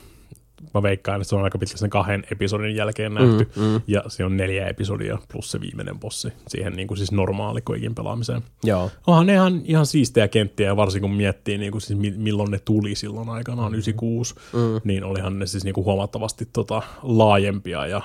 Mä 0.75 0.83
veikkaan, 0.83 1.21
että 1.21 1.29
se 1.29 1.37
on 1.37 1.45
aika 1.45 1.59
pitkä 1.59 1.77
sen 1.77 1.91
kahden 1.91 2.25
episodin 2.33 2.77
jälkeen 2.77 3.15
nähty. 3.15 3.51
Mm, 3.57 3.63
mm. 3.63 3.81
Ja 3.87 4.03
se 4.09 4.25
on 4.25 4.37
neljä 4.37 4.67
episodia 4.67 5.19
plus 5.33 5.51
se 5.51 5.61
viimeinen 5.61 5.99
bossi 5.99 6.33
siihen 6.49 6.73
niin 6.73 6.89
kuin 6.89 6.99
siis 6.99 7.13
normaali 7.13 7.63
Quakein 7.71 7.95
pelaamiseen. 7.95 8.43
Joo. 8.65 8.91
Onhan 9.07 9.27
ne 9.27 9.33
ihan, 9.33 9.61
ihan 9.65 9.87
siistejä 9.87 10.29
kenttiä, 10.29 10.67
ja 10.67 10.77
varsinkin 10.77 11.11
kun 11.11 11.17
miettii, 11.17 11.59
niin 11.59 11.73
kuin 11.73 11.83
siis 11.83 11.99
mi- 11.99 12.15
milloin 12.17 12.51
ne 12.51 12.59
tuli 12.59 12.95
silloin 12.95 13.29
aikanaan, 13.29 13.75
96, 13.75 14.35
mm. 14.35 14.81
niin 14.85 15.05
olihan 15.05 15.39
ne 15.39 15.47
siis 15.47 15.65
niin 15.65 15.75
kuin 15.75 15.85
huomattavasti 15.85 16.49
tota, 16.53 16.83
laajempia 17.03 17.87
ja 17.87 18.03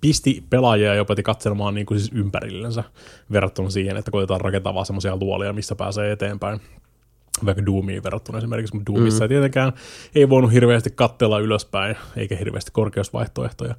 pisti 0.00 0.44
pelaajia 0.50 0.94
jopa 0.94 1.14
katselemaan 1.24 1.74
niin 1.74 1.86
kuin 1.86 2.00
siis 2.00 2.12
ympärillensä 2.12 2.84
verrattuna 3.32 3.70
siihen, 3.70 3.96
että 3.96 4.10
koitetaan 4.10 4.40
rakentaa 4.40 4.74
vaan 4.74 4.86
semmoisia 4.86 5.16
luolia, 5.16 5.52
missä 5.52 5.74
pääsee 5.74 6.12
eteenpäin 6.12 6.60
vaikka 7.46 7.66
Doomiin 7.66 8.02
verrattuna 8.02 8.38
esimerkiksi, 8.38 8.74
mutta 8.76 8.92
Doomissa 8.92 9.18
mm. 9.18 9.22
ei 9.22 9.28
tietenkään 9.28 9.72
ei 10.14 10.28
voinut 10.28 10.52
hirveästi 10.52 10.90
kattella 10.90 11.38
ylöspäin, 11.38 11.96
eikä 12.16 12.36
hirveästi 12.36 12.70
korkeusvaihtoehtoja, 12.72 13.74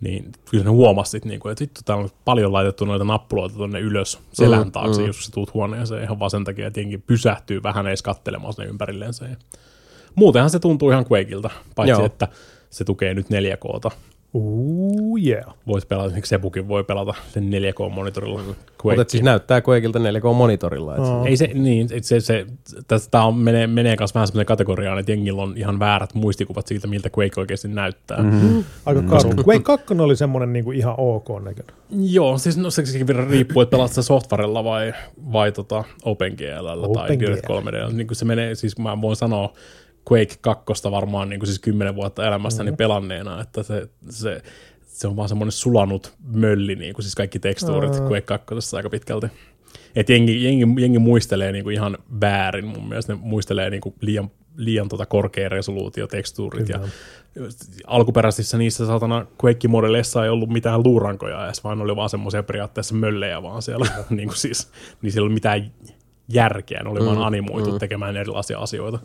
niin 0.00 0.32
kyllä 0.50 0.64
ne 0.64 0.70
huomasit, 0.70 1.24
niin 1.24 1.40
kuin, 1.40 1.52
että 1.52 1.62
vittu, 1.62 1.80
täällä 1.84 2.04
on 2.04 2.10
paljon 2.24 2.52
laitettu 2.52 2.84
noita 2.84 3.04
nappuloita 3.04 3.56
tuonne 3.56 3.80
ylös 3.80 4.18
selän 4.32 4.62
Mm, 4.62 4.72
taakse, 4.72 5.00
mm. 5.00 5.06
jos 5.06 5.24
sä 5.24 5.32
tuut 5.32 5.54
huoneeseen 5.54 6.02
ihan 6.02 6.18
vaan 6.18 6.30
sen 6.30 6.44
takia, 6.44 6.66
että 6.66 6.80
jengi 6.80 6.98
pysähtyy 6.98 7.62
vähän 7.62 7.86
edes 7.86 8.02
kattelemaan 8.02 8.52
sinne 8.52 8.68
ympärilleensä. 8.68 9.24
Ja 9.24 9.36
muutenhan 10.14 10.50
se 10.50 10.58
tuntuu 10.58 10.90
ihan 10.90 11.06
Quakeilta, 11.12 11.50
paitsi 11.74 11.90
Joo. 11.90 12.06
että 12.06 12.28
se 12.70 12.84
tukee 12.84 13.14
nyt 13.14 13.26
4Kta. 13.26 13.90
Ooh, 14.34 15.18
yeah. 15.26 15.54
Voit 15.66 15.88
pelata, 15.88 16.06
esimerkiksi 16.06 16.28
Sebukin 16.28 16.68
voi 16.68 16.84
pelata 16.84 17.14
sen 17.32 17.50
4K-monitorilla. 17.50 18.40
Mutta 18.84 19.04
siis 19.08 19.22
näyttää 19.22 19.62
Quakeilta 19.68 19.98
4K-monitorilla. 19.98 20.94
Et 20.94 21.00
Aa. 21.00 21.26
Ei 21.26 21.36
se, 21.36 21.50
niin, 21.54 21.88
et 21.92 22.04
se, 22.04 22.20
se, 22.20 22.46
tämä 23.10 23.24
on, 23.24 23.36
menee, 23.36 23.66
menee 23.66 23.96
kanssa 23.96 24.14
vähän 24.14 24.26
semmoinen 24.26 24.46
kategoriaan, 24.46 24.98
että 24.98 25.12
jengillä 25.12 25.42
on 25.42 25.52
ihan 25.56 25.78
väärät 25.78 26.14
muistikuvat 26.14 26.66
siitä, 26.66 26.86
miltä 26.86 27.10
Quake 27.18 27.40
oikeasti 27.40 27.68
näyttää. 27.68 28.22
Mm-hmm. 28.22 28.64
Aika 28.86 29.02
karun. 29.02 29.34
Quake 29.48 29.62
2 29.62 29.94
oli 29.98 30.16
semmoinen 30.16 30.52
niinku 30.52 30.72
ihan 30.72 30.94
ok 30.98 31.28
näköinen. 31.44 31.74
Joo, 31.90 32.38
siis 32.38 32.56
no, 32.56 32.70
se 32.70 32.86
sekin 32.86 33.06
vielä 33.06 33.24
riippuu, 33.24 33.62
että 33.62 33.70
pelaat 33.70 33.90
sitä 33.90 34.02
softwarella 34.02 34.64
vai, 34.64 34.92
vai 35.32 35.52
tota 35.52 35.84
OpenGLllä 36.04 36.88
tai 36.94 37.04
OpenGL. 37.04 37.26
Direct 37.26 37.46
3D. 37.46 37.92
Niin 37.92 38.06
kuin 38.06 38.16
se 38.16 38.24
menee, 38.24 38.54
siis 38.54 38.78
mä 38.78 39.00
voin 39.00 39.16
sanoa 39.16 39.52
Quake 40.12 40.34
2 40.40 40.90
varmaan 40.90 41.28
niin 41.28 41.40
kuin 41.40 41.46
siis 41.46 41.58
10 41.58 41.94
vuotta 41.94 42.26
elämästäni 42.26 42.70
mm. 42.70 42.76
pelanneena, 42.76 43.40
että 43.40 43.62
se, 43.62 43.88
se, 44.10 44.42
se 44.86 45.08
on 45.08 45.16
vaan 45.16 45.28
semmoinen 45.28 45.52
sulanut 45.52 46.12
mölli, 46.26 46.74
niin 46.74 46.94
kuin 46.94 47.02
siis 47.02 47.14
kaikki 47.14 47.38
tekstuurit 47.38 47.94
Aa. 47.94 48.00
Quake 48.00 48.20
2 48.20 48.76
aika 48.76 48.90
pitkälti. 48.90 49.26
Et 49.96 50.08
jengi, 50.08 50.44
jengi, 50.44 50.64
jengi 50.78 50.98
muistelee 50.98 51.52
niinku 51.52 51.70
ihan 51.70 51.98
väärin 52.20 52.66
mun 52.66 52.88
mielestä. 52.88 53.12
Ne 53.12 53.18
muistelee 53.22 53.70
niinku 53.70 53.94
liian, 54.00 54.30
liian 54.56 54.88
tota 54.88 55.06
korkea 55.06 55.48
resoluutio, 55.48 56.06
tekstuurit 56.06 56.68
ja 56.68 56.80
alkuperäisissä 57.86 58.58
niissä 58.58 58.86
satana 58.86 59.26
Quake-modelleissa 59.44 60.24
ei 60.24 60.30
ollut 60.30 60.48
mitään 60.48 60.82
luurankoja 60.84 61.46
edes, 61.46 61.64
vaan 61.64 61.80
oli 61.80 61.96
vaan 61.96 62.10
semmoisia 62.10 62.42
periaatteessa 62.42 62.94
möllejä 62.94 63.42
vaan 63.42 63.62
siellä. 63.62 63.86
niin 64.10 64.28
kuin 64.28 64.38
siis, 64.38 64.72
niin 65.02 65.12
siellä 65.12 65.24
ei 65.24 65.26
ollut 65.26 65.34
mitään 65.34 65.72
järkeä, 66.28 66.82
ne 66.82 66.90
oli 66.90 67.00
mm, 67.00 67.06
vaan 67.06 67.22
animoitu 67.22 67.72
mm. 67.72 67.78
tekemään 67.78 68.16
erilaisia 68.16 68.58
asioita. 68.58 68.98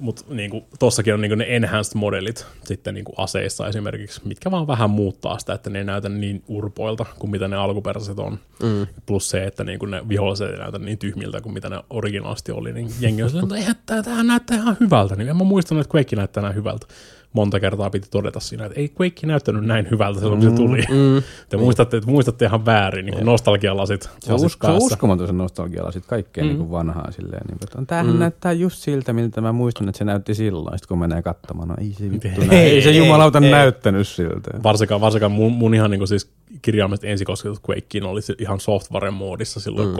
Mutta 0.00 0.24
niinku, 0.28 0.64
tossakin 0.78 1.14
on 1.14 1.20
niinku 1.20 1.34
ne 1.34 1.46
enhanced 1.48 1.98
modelit 1.98 2.46
sitten 2.64 2.94
niinku 2.94 3.12
aseissa 3.16 3.68
esimerkiksi, 3.68 4.20
mitkä 4.24 4.50
vaan 4.50 4.66
vähän 4.66 4.90
muuttaa 4.90 5.38
sitä, 5.38 5.54
että 5.54 5.70
ne 5.70 5.78
ei 5.78 5.84
näytä 5.84 6.08
niin 6.08 6.42
urpoilta 6.48 7.06
kuin 7.18 7.30
mitä 7.30 7.48
ne 7.48 7.56
alkuperäiset 7.56 8.18
on. 8.18 8.38
Mm. 8.62 8.86
Plus 9.06 9.30
se, 9.30 9.44
että 9.44 9.64
niinku 9.64 9.86
ne 9.86 10.08
viholliset 10.08 10.50
ei 10.50 10.58
näytä 10.58 10.78
niin 10.78 10.98
tyhmiltä 10.98 11.40
kuin 11.40 11.52
mitä 11.52 11.68
ne 11.68 11.82
originaalisti 11.90 12.52
oli, 12.52 12.72
niin 12.72 12.90
jengi 13.00 13.22
on 13.22 13.30
silleen, 13.30 13.70
että 13.70 13.94
eihän 13.94 14.04
tämähän 14.04 14.26
näyttää 14.26 14.56
ihan 14.56 14.76
hyvältä. 14.80 15.16
Niin 15.16 15.28
en 15.28 15.36
mä 15.36 15.44
muistanut, 15.44 15.86
että 15.86 15.96
Quake 15.96 16.16
näyttää 16.16 16.42
näin 16.42 16.54
hyvältä. 16.54 16.86
Monta 17.32 17.60
kertaa 17.60 17.90
piti 17.90 18.08
todeta 18.10 18.40
siinä, 18.40 18.66
että 18.66 18.80
ei 18.80 18.92
Quake 19.00 19.26
näyttänyt 19.26 19.64
näin 19.64 19.90
hyvältä 19.90 20.20
silloin, 20.20 20.40
kun 20.40 20.50
se 20.50 20.56
tuli. 20.56 20.80
Mm. 20.80 21.22
Te 21.48 21.56
muistatte, 21.56 22.00
muistatte 22.06 22.44
ihan 22.44 22.66
väärin, 22.66 23.06
niin 23.06 23.26
nostalgialasit 23.26 24.10
Se 24.20 24.32
on, 24.32 24.44
usko, 24.44 24.66
se 24.66 24.72
on 24.72 24.82
uskomaton 24.82 25.26
se 25.26 25.32
nostalgialla 25.32 25.92
sit 25.92 26.06
kaikkea 26.06 26.44
mm. 26.44 26.48
niin 26.48 26.58
kuin 26.58 26.70
vanhaa 26.70 27.10
silleen. 27.10 27.42
Niin 27.48 27.58
kuin, 27.58 27.80
että 27.80 27.86
tämähän 27.86 28.14
mm. 28.14 28.18
näyttää 28.18 28.52
just 28.52 28.78
siltä, 28.78 29.12
miltä 29.12 29.40
mä 29.40 29.52
muistan, 29.52 29.88
että 29.88 29.98
se 29.98 30.04
näytti 30.04 30.34
silloin. 30.34 30.78
Sitten 30.78 30.88
kun 30.88 30.98
menee 30.98 31.22
katsomaan, 31.22 31.68
no 31.68 31.74
ei 31.78 31.92
se 31.92 32.10
vittu 32.10 32.28
Ei, 32.28 32.46
näy. 32.46 32.56
Ei, 32.58 32.82
se 32.82 32.90
ei, 32.90 32.96
jumalauta 32.96 33.38
ei. 33.38 33.50
näyttänyt 33.50 34.08
siltä. 34.08 34.50
Varsinkaan, 34.62 35.00
varsinkaan 35.00 35.32
mun, 35.32 35.52
mun 35.52 35.74
ihan 35.74 35.90
niin 35.90 36.00
kuin 36.00 36.08
siis 36.08 36.30
kirjaimellisesti 36.62 37.08
ensikosketus 37.08 37.60
Quakeen 37.70 38.04
oli 38.04 38.20
ihan 38.38 38.60
software-moodissa 38.60 39.60
silloin 39.60 39.88
mm. 39.88 39.94
320-240 39.94 39.98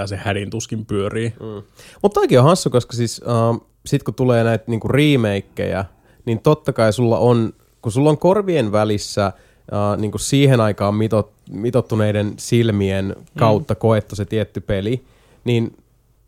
ja 0.00 0.06
se 0.06 0.16
hädin 0.16 0.50
tuskin 0.50 0.86
pyörii. 0.86 1.32
Mm. 1.40 1.62
Mutta 2.02 2.20
toikin 2.20 2.38
on 2.38 2.44
hassu, 2.44 2.70
koska 2.70 2.96
siis 2.96 3.20
uh, 3.24 3.73
sit 3.86 4.02
kun 4.02 4.14
tulee 4.14 4.44
näitä 4.44 4.64
niinku 4.66 4.88
remakeja, 4.88 5.84
niin 6.24 6.40
totta 6.40 6.72
kai 6.72 6.92
sulla 6.92 7.18
on, 7.18 7.52
kun 7.82 7.92
sulla 7.92 8.10
on 8.10 8.18
korvien 8.18 8.72
välissä 8.72 9.32
uh, 9.36 10.00
niinku 10.00 10.18
siihen 10.18 10.60
aikaan 10.60 10.94
mitot, 10.94 11.32
mitottuneiden 11.50 12.32
silmien 12.36 13.16
kautta 13.38 13.74
mm. 13.74 13.78
koettu 13.78 14.16
se 14.16 14.24
tietty 14.24 14.60
peli, 14.60 15.04
niin 15.44 15.76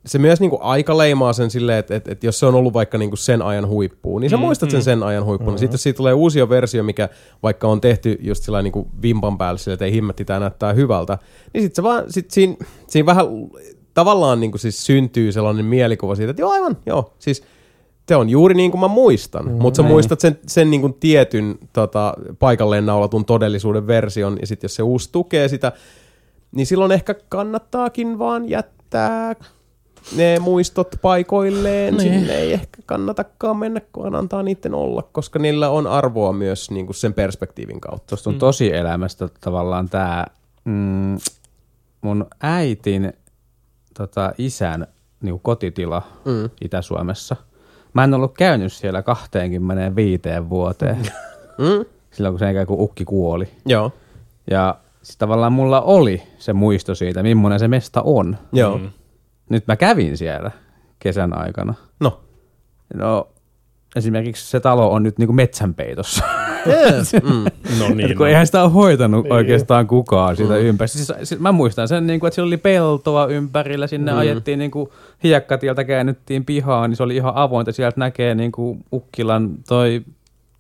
se 0.07 0.19
myös 0.19 0.41
niinku 0.41 0.59
aika 0.61 0.99
leimaa 0.99 1.33
sen 1.33 1.51
silleen, 1.51 1.79
että 1.79 1.97
et, 1.97 2.09
et 2.09 2.25
jos 2.25 2.39
se 2.39 2.47
on 2.47 2.55
ollut 2.55 2.73
vaikka 2.73 2.99
niinku 2.99 3.17
sen 3.17 3.43
ajan 3.43 3.69
huippuun, 3.69 4.21
niin 4.21 4.31
sä 4.31 4.37
mm, 4.37 4.41
muistat 4.41 4.71
sen 4.71 4.83
sen 4.83 5.03
ajan 5.03 5.25
huippuun. 5.25 5.49
Mm-hmm. 5.49 5.59
Sitten 5.59 5.75
jos 5.75 5.83
siitä 5.83 5.97
tulee 5.97 6.13
uusi 6.13 6.49
versio, 6.49 6.83
mikä 6.83 7.09
vaikka 7.43 7.69
on 7.69 7.81
tehty 7.81 8.19
just 8.21 8.45
sillä 8.45 8.63
niinku 8.63 8.89
vimpan 9.03 9.39
päälle 9.39 9.59
sille, 9.59 9.73
että 9.73 9.85
ei 9.85 9.93
himmetti, 9.93 10.25
tää 10.25 10.41
näyttää 10.41 10.73
hyvältä, 10.73 11.19
niin 11.55 11.63
sitten 11.63 11.77
se 11.77 11.83
vaan, 11.83 12.05
sit 12.09 12.31
siinä, 12.31 12.57
siinä 12.87 13.07
vähän 13.07 13.27
tavallaan 13.97 14.41
niinku 14.41 14.59
siis 14.59 14.87
syntyy 14.87 15.33
sellainen 15.33 15.65
mielikuva 15.65 16.15
siitä, 16.15 16.31
että 16.31 16.43
joo 16.43 16.51
aivan, 16.51 16.77
joo, 16.87 17.15
siis 17.19 17.43
se 18.09 18.17
on 18.17 18.29
juuri 18.31 18.55
niin 18.55 18.71
kuin 18.71 18.81
mä 18.81 18.89
muistan, 18.89 19.45
mm, 19.45 19.53
mutta 19.53 19.77
sä 19.77 19.83
niin. 19.83 19.93
muistat 19.93 20.21
sen, 20.21 20.39
sen 20.47 20.71
niin 20.71 20.81
kuin 20.81 20.95
tietyn 20.95 21.59
tota, 21.73 22.15
paikalleen 22.39 22.87
naulatun 22.87 23.25
todellisuuden 23.25 23.87
version, 23.87 24.37
ja 24.41 24.47
sitten 24.47 24.65
jos 24.65 24.75
se 24.75 24.83
uusi 24.83 25.09
tukee 25.13 25.49
sitä, 25.49 25.73
niin 26.53 26.67
silloin 26.67 26.93
ehkä 26.93 27.15
kannattaakin 27.29 28.19
vaan 28.19 28.49
jättää 28.49 29.35
ne 30.17 30.39
muistot 30.39 30.97
paikoilleen. 31.03 31.97
Niin. 31.97 32.13
Sinne 32.13 32.35
ei 32.35 32.53
ehkä 32.53 32.83
kannatakaan 32.87 33.57
mennä, 33.57 33.81
kun 33.93 34.15
antaa 34.15 34.43
niiden 34.43 34.75
olla, 34.75 35.03
koska 35.13 35.39
niillä 35.39 35.71
on 35.71 35.87
arvoa 35.87 36.33
myös 36.33 36.71
niin 36.71 36.87
kuin 36.87 36.97
sen 36.97 37.15
perspektiivin 37.15 37.81
kautta. 37.81 38.07
Tuosta 38.07 38.31
on 38.31 38.35
mm. 38.35 38.39
tosi 38.39 38.75
elämästä 38.75 39.29
tavallaan 39.41 39.89
tämä 39.89 40.27
mm, 40.65 41.19
mun 42.01 42.27
äitin 42.41 43.13
tota, 43.97 44.33
isän 44.39 44.87
niin 45.21 45.41
kotitila 45.41 46.03
mm. 46.25 46.51
Itä-Suomessa. 46.65 47.37
Mä 47.93 48.05
en 48.05 48.15
ollut 48.15 48.35
käynyt 48.35 48.73
siellä 48.73 49.03
25 49.03 50.23
vuoteen, 50.49 50.99
Mm? 51.59 51.85
silloin 52.11 52.33
kun 52.33 52.39
sen 52.39 52.47
jälkeen 52.47 52.67
kun 52.67 52.81
ukki 52.81 53.05
kuoli. 53.05 53.49
Joo, 53.67 53.93
Ja 54.51 54.79
sit 55.03 55.19
tavallaan 55.19 55.53
mulla 55.53 55.81
oli 55.81 56.23
se 56.39 56.53
muisto 56.53 56.95
siitä, 56.95 57.23
millainen 57.23 57.59
se 57.61 57.69
mesta 57.69 58.03
on. 58.03 58.37
joo. 58.53 58.79
Mm. 58.79 58.91
Nyt 59.49 59.67
mä 59.67 59.77
kävin 59.77 60.17
siellä 60.17 60.51
kesän 60.99 61.39
aikana. 61.39 61.75
No. 62.01 62.21
No, 62.95 63.29
esimerkiksi 63.97 64.51
se 64.51 64.61
talo 64.61 64.93
on 64.93 65.03
nyt 65.03 65.19
niinku 65.19 65.33
metsänpeitossa. 65.33 66.25
Yes. 66.67 67.13
Mm. 67.23 67.45
No 67.79 67.89
Niin, 67.89 67.97
niin, 67.97 68.09
kun 68.17 68.25
no. 68.25 68.27
eihän 68.27 68.47
sitä 68.47 68.63
ole 68.63 68.71
hoitanut 68.71 69.25
Niin. 69.25 69.33
oikeastaan 69.33 69.87
kukaan 69.87 70.37
siitä 70.37 70.55
mm. 70.55 70.61
ympäri. 70.61 70.89
Siis, 70.89 71.13
siis 71.23 71.41
mä 71.41 71.53
muistan 71.53 71.89
sen, 71.89 72.07
niin 72.07 72.21
kuin, 72.21 72.29
että 72.29 72.35
siellä 72.35 72.49
oli 72.49 72.57
peltoa 72.57 73.27
ympärillä, 73.27 73.87
sinne 73.87 74.13
mm. 74.13 74.19
ajettiin 74.19 74.59
niin 74.59 74.71
kuin, 74.71 74.91
hiekkatieltä, 75.23 75.85
käännyttiin 75.85 76.45
pihaan, 76.45 76.91
niin 76.91 76.97
se 76.97 77.03
oli 77.03 77.17
ihan 77.17 77.33
avointa. 77.35 77.73
Sieltä 77.73 78.01
näkee 78.01 78.35
niin 78.35 78.53
kuin, 78.53 78.85
Ukkilan 78.93 79.51
toi 79.69 80.03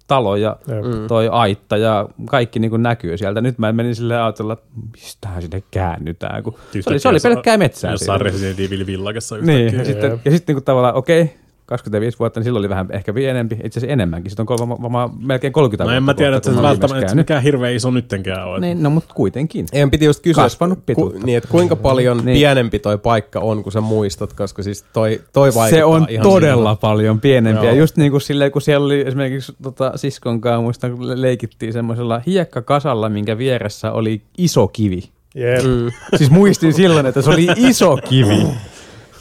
talo 0.07 0.37
ja 0.37 0.57
mm. 0.67 1.07
toi 1.09 1.29
aitta 1.29 1.77
ja 1.77 2.09
kaikki 2.27 2.59
niin 2.59 2.71
kuin, 2.71 2.83
näkyy 2.83 3.17
sieltä. 3.19 3.41
Nyt 3.41 3.59
mä 3.59 3.73
menin 3.73 3.95
silleen 3.95 4.21
ajatella, 4.21 4.53
että 4.53 4.67
mistähän 4.93 5.43
sinne 5.43 5.63
käännytään, 5.71 6.43
kun 6.43 6.55
se 6.81 6.91
oli, 6.91 6.99
se 6.99 7.09
oli 7.09 7.19
pelkkää 7.23 7.57
metsää. 7.57 7.91
Jossain. 7.91 8.21
Resident 8.21 8.61
Evil 8.61 8.87
villakessa 8.87 9.37
yhtäkkiä. 9.37 9.57
Niin, 9.57 9.79
ja 9.79 9.85
sitten, 9.85 10.21
ja 10.25 10.31
sitten 10.31 10.53
niin 10.53 10.57
kuin, 10.57 10.65
tavallaan, 10.65 10.95
okei, 10.95 11.37
25 11.67 12.19
vuotta, 12.19 12.41
niin 12.41 12.45
silloin 12.45 12.61
oli 12.61 12.69
vähän 12.69 12.87
ehkä 12.91 13.13
pienempi, 13.13 13.55
itse 13.65 13.79
asiassa 13.81 13.93
enemmänkin. 13.93 14.31
Sitten 14.31 14.43
on 14.43 14.47
kolma, 14.47 14.83
varmaan 14.83 15.11
melkein 15.21 15.53
30 15.53 15.85
No 15.85 15.87
vuotta. 15.87 15.97
en 15.97 16.03
mä 16.03 16.15
tiedä, 16.15 16.37
että 16.37 16.55
se 16.55 16.63
välttämättä 16.63 17.15
mikään 17.15 17.43
hirveän 17.43 17.75
iso 17.75 17.91
nyttenkään 17.91 18.47
ole. 18.49 18.61
Niin, 18.61 18.83
no 18.83 18.91
mutta 18.91 19.15
kuitenkin. 19.15 19.67
En 19.73 19.91
piti 19.91 20.05
just 20.05 20.23
kysyä, 20.23 20.43
Kasvanut 20.45 20.79
ku, 20.95 21.15
niin, 21.25 21.37
että 21.39 21.49
kuinka 21.49 21.77
paljon 21.77 22.17
Niin. 22.25 22.39
pienempi 22.39 22.79
toi 22.79 22.99
paikka 22.99 23.41
on, 23.41 23.63
kun 23.63 23.73
sä 23.73 23.81
muistat, 23.81 24.33
koska 24.33 24.63
siis 24.63 24.85
toi, 24.93 25.21
toi 25.33 25.55
vaikuttaa 25.55 25.79
Se 25.79 25.85
on 25.85 26.07
ihan 26.09 26.23
todella 26.23 26.77
paljon 26.77 27.21
pienempi. 27.21 27.67
Ja 27.67 27.73
Joo. 27.73 27.81
just 27.81 27.97
niin 27.97 28.11
kuin 28.11 28.21
silleen, 28.21 28.53
kun 28.53 28.63
siellä 28.63 28.85
oli 28.85 29.01
esimerkiksi 29.07 29.53
tota, 29.63 29.93
siskon 29.97 30.41
kanssa, 30.41 30.63
muistan, 30.63 30.91
kun 30.93 31.09
le- 31.09 31.21
leikittiin 31.23 31.73
semmoisella 31.73 32.21
hiekkakasalla, 32.27 33.09
minkä 33.09 33.39
vieressä 33.39 33.93
oli 33.93 34.23
iso 34.39 34.69
kivi. 34.69 35.03
Jep. 35.35 35.65
Mm. 35.65 35.91
Siis 36.17 36.31
muistin 36.31 36.73
silloin, 36.73 37.07
että 37.07 37.23
se 37.23 37.31
oli 37.31 37.47
iso 37.57 37.97
kivi. 38.09 38.47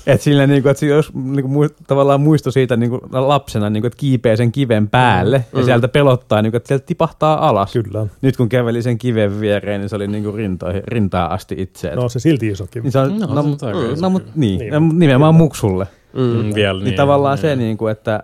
Että 0.08 0.24
sillä 0.24 0.48
niinku, 0.48 0.70
että 0.70 0.86
jos 0.86 1.14
niinku, 1.14 1.48
muist, 1.48 1.76
tavallaan 1.88 2.22
muisto 2.22 2.52
siitä 2.52 2.76
niinku, 2.78 3.00
lapsena, 3.12 3.70
niinku, 3.70 3.88
että 3.88 3.98
kiipeä 3.98 4.36
sen 4.36 4.52
kiven 4.52 4.90
päälle 4.90 5.46
mm. 5.52 5.60
ja 5.60 5.66
sieltä 5.66 5.88
pelottaa, 5.88 6.42
niinku, 6.42 6.58
että 6.58 6.68
sieltä 6.68 6.86
tipahtaa 6.86 7.50
alas. 7.50 7.74
Kyllä. 7.74 8.08
Nyt 8.22 8.38
kun 8.38 8.50
käveli 8.50 8.82
sen 8.82 8.98
kiven 8.98 9.40
viereen, 9.40 9.82
niin 9.82 9.90
se 9.90 9.96
oli 9.96 10.08
niinku 10.08 10.32
rintoihin, 10.32 10.84
rintaa 10.88 11.34
asti 11.34 11.56
itse. 11.58 11.96
No 11.96 12.10
se 12.10 12.20
silti 12.20 12.48
iso 12.48 12.68
kivi. 12.72 12.84
niin 12.84 12.92
se 12.92 13.00
on, 13.00 13.20
No, 13.20 13.28
no, 13.28 13.44
se 13.58 13.66
no, 13.66 13.78
on 13.80 14.02
no, 14.02 14.10
no, 14.10 14.20
niin, 14.36 14.60
Niin, 14.60 14.72
niin 14.72 14.84
mut- 14.84 14.96
nimenomaan 15.00 15.36
muksulle. 15.36 15.88
Mm, 16.14 16.56
vielä 16.56 16.80
Niin, 16.80 16.86
niin 16.86 16.96
tavallaan 16.96 17.38
se, 17.38 17.56
niin 17.56 17.78
kuin, 17.78 17.92
että, 17.92 18.24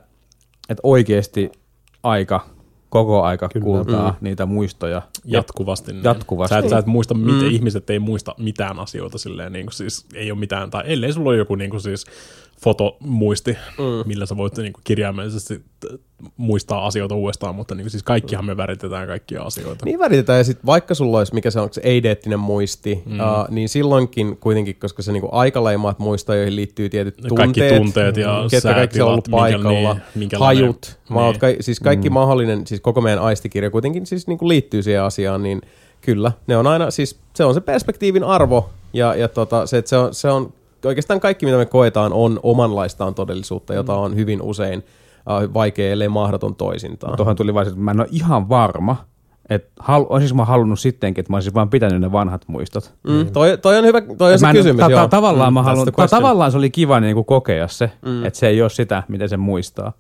että 0.70 0.82
oikeasti 0.84 1.52
aika, 2.04 2.46
koko 2.92 3.24
aika 3.24 3.50
Kyllä. 3.50 3.64
kultaa 3.64 4.18
niitä 4.22 4.46
muistoja. 4.46 5.02
jatkuvasti. 5.26 5.92
Niin. 5.94 6.04
Jatkuvasti. 6.04 6.54
Sä 6.54 6.60
et, 6.60 6.70
sä 6.70 6.78
et 6.78 6.86
muista, 6.86 7.14
miten 7.14 7.42
Mm. 7.42 7.52
ihmiset 7.52 7.90
ei 7.90 8.00
muista 8.00 8.36
mitään 8.38 8.80
asioita 8.80 9.18
silleen, 9.18 9.52
niin 9.54 9.66
kuin 9.66 9.74
siis 9.74 10.06
ei 10.14 10.32
ole 10.32 10.40
mitään, 10.40 10.70
tai 10.70 10.84
ellei 10.86 11.14
sulla 11.14 11.30
ole 11.30 11.38
joku 11.38 11.56
niin 11.56 11.70
kuin 11.70 11.82
siis 11.82 12.06
fotomuisti, 12.64 13.58
mm. 13.78 13.84
millä 14.08 14.26
sä 14.26 14.38
voit 14.38 14.58
niin 14.58 14.74
kuin 14.74 14.84
kirjaimellisesti 14.84 15.62
muistaa 16.38 16.86
asioita 16.86 17.16
uudestaan, 17.16 17.56
mutta 17.56 17.76
niin 17.76 17.84
kuin 17.84 17.92
siis 17.92 18.04
kaikkihan 18.04 18.46
me 18.46 18.58
väritetään 18.58 19.08
kaikkia 19.08 19.42
asioita. 19.42 19.86
Niin 19.86 20.00
väritetään, 20.00 20.38
ja 20.38 20.44
sitten 20.44 20.66
vaikka 20.66 20.96
sulla 20.96 21.18
olisi, 21.18 21.34
mikä 21.34 21.52
se 21.52 21.60
on, 21.60 21.70
se 21.72 21.82
eideettinen 21.84 22.40
muisti, 22.40 23.04
mm. 23.06 23.20
uh, 23.20 23.50
niin 23.50 23.70
silloinkin 23.70 24.38
kuitenkin, 24.38 24.76
koska 24.76 25.02
se 25.02 25.12
niinku 25.12 25.30
aikaleimaat 25.32 26.00
muistaa, 26.00 26.36
joihin 26.36 26.56
liittyy 26.56 26.90
tietyt 26.90 27.18
tunteet, 27.18 27.38
Kaikki 27.38 27.76
tunteet 27.78 28.18
ja 28.18 28.46
ketkä 28.52 28.74
kaikki 28.74 29.02
on 29.02 29.08
ollut 29.08 29.26
säätilat, 29.26 29.62
minkä- 29.62 29.62
paikalla, 29.62 29.98
niin, 30.16 30.30
hajut, 30.40 31.00
maut, 31.10 31.42
niin. 31.42 31.56
ka- 31.58 31.64
siis 31.64 31.80
kaikki 31.80 32.10
mm. 32.10 32.14
mahdollinen, 32.14 32.68
siis 32.68 32.82
koko 32.82 33.02
meidän 33.02 33.24
aistikirja 33.24 33.70
kuitenkin 33.70 34.06
siis 34.06 34.28
niinku 34.28 34.48
liittyy 34.48 34.84
siihen 34.84 35.04
asiaan, 35.04 35.44
niin 35.44 35.62
kyllä, 36.02 36.32
ne 36.48 36.58
on 36.58 36.68
aina, 36.68 36.92
siis 36.92 37.20
se 37.34 37.46
on 37.46 37.54
se 37.54 37.62
perspektiivin 37.62 38.24
arvo, 38.24 38.70
ja, 38.94 39.16
ja 39.16 39.28
tota, 39.28 39.66
se, 39.66 39.78
että 39.78 39.90
se 39.90 39.98
on, 39.98 40.14
se 40.14 40.30
on, 40.30 40.54
oikeastaan 40.88 41.20
kaikki 41.20 41.46
mitä 41.46 41.58
me 41.58 41.66
koetaan 41.66 42.14
on 42.14 42.40
omanlaistaan 42.44 43.16
todellisuutta, 43.16 43.74
jota 43.74 43.96
on 43.96 44.16
hyvin 44.16 44.42
usein 44.42 44.80
uh, 44.80 45.54
vaikea, 45.54 45.92
ellei 45.92 46.10
mahdoton 46.10 46.56
toisintaan. 46.56 47.18
Tuohon 47.18 47.36
tuli 47.36 47.54
vaan 47.54 47.66
se, 47.66 47.70
että 47.70 47.82
mä 47.82 47.92
en 47.92 48.00
ole 48.00 48.08
ihan 48.12 48.50
varma, 48.50 48.96
että 49.50 49.72
hal, 49.80 50.06
olisinko 50.10 50.36
mä 50.36 50.46
halunnut 50.46 50.80
sittenkin, 50.80 51.22
että 51.22 51.34
mä 51.34 51.38
olisin 51.38 51.54
vaan 51.54 51.70
pitänyt 51.70 52.02
ne 52.02 52.12
vanhat 52.12 52.42
muistot. 52.48 52.94
Mm, 53.08 53.32
toi, 53.32 53.58
toi 53.58 53.78
on 53.78 53.86
hyvä, 53.86 54.02
toi 54.02 54.34
on 54.34 54.40
se 54.40 54.48
kysymys, 54.52 54.80
ta- 54.80 54.90
ta- 54.90 55.08
tavallaan, 55.08 55.54
Mm, 55.54 55.54
mä 55.54 55.64
haluan, 55.64 55.86
the 55.86 55.92
ta- 55.96 56.08
tavallaan 56.08 56.52
se 56.52 56.58
oli 56.58 56.70
kiva 56.70 57.00
niin 57.00 57.16
kuin 57.16 57.26
kokea 57.26 57.68
se, 57.68 57.92
mm. 58.06 58.26
että 58.26 58.40
se 58.40 58.48
ei 58.48 58.62
ole 58.62 58.70
sitä, 58.70 59.04
miten 59.08 59.30
se 59.30 59.38
muistaa. 59.38 59.94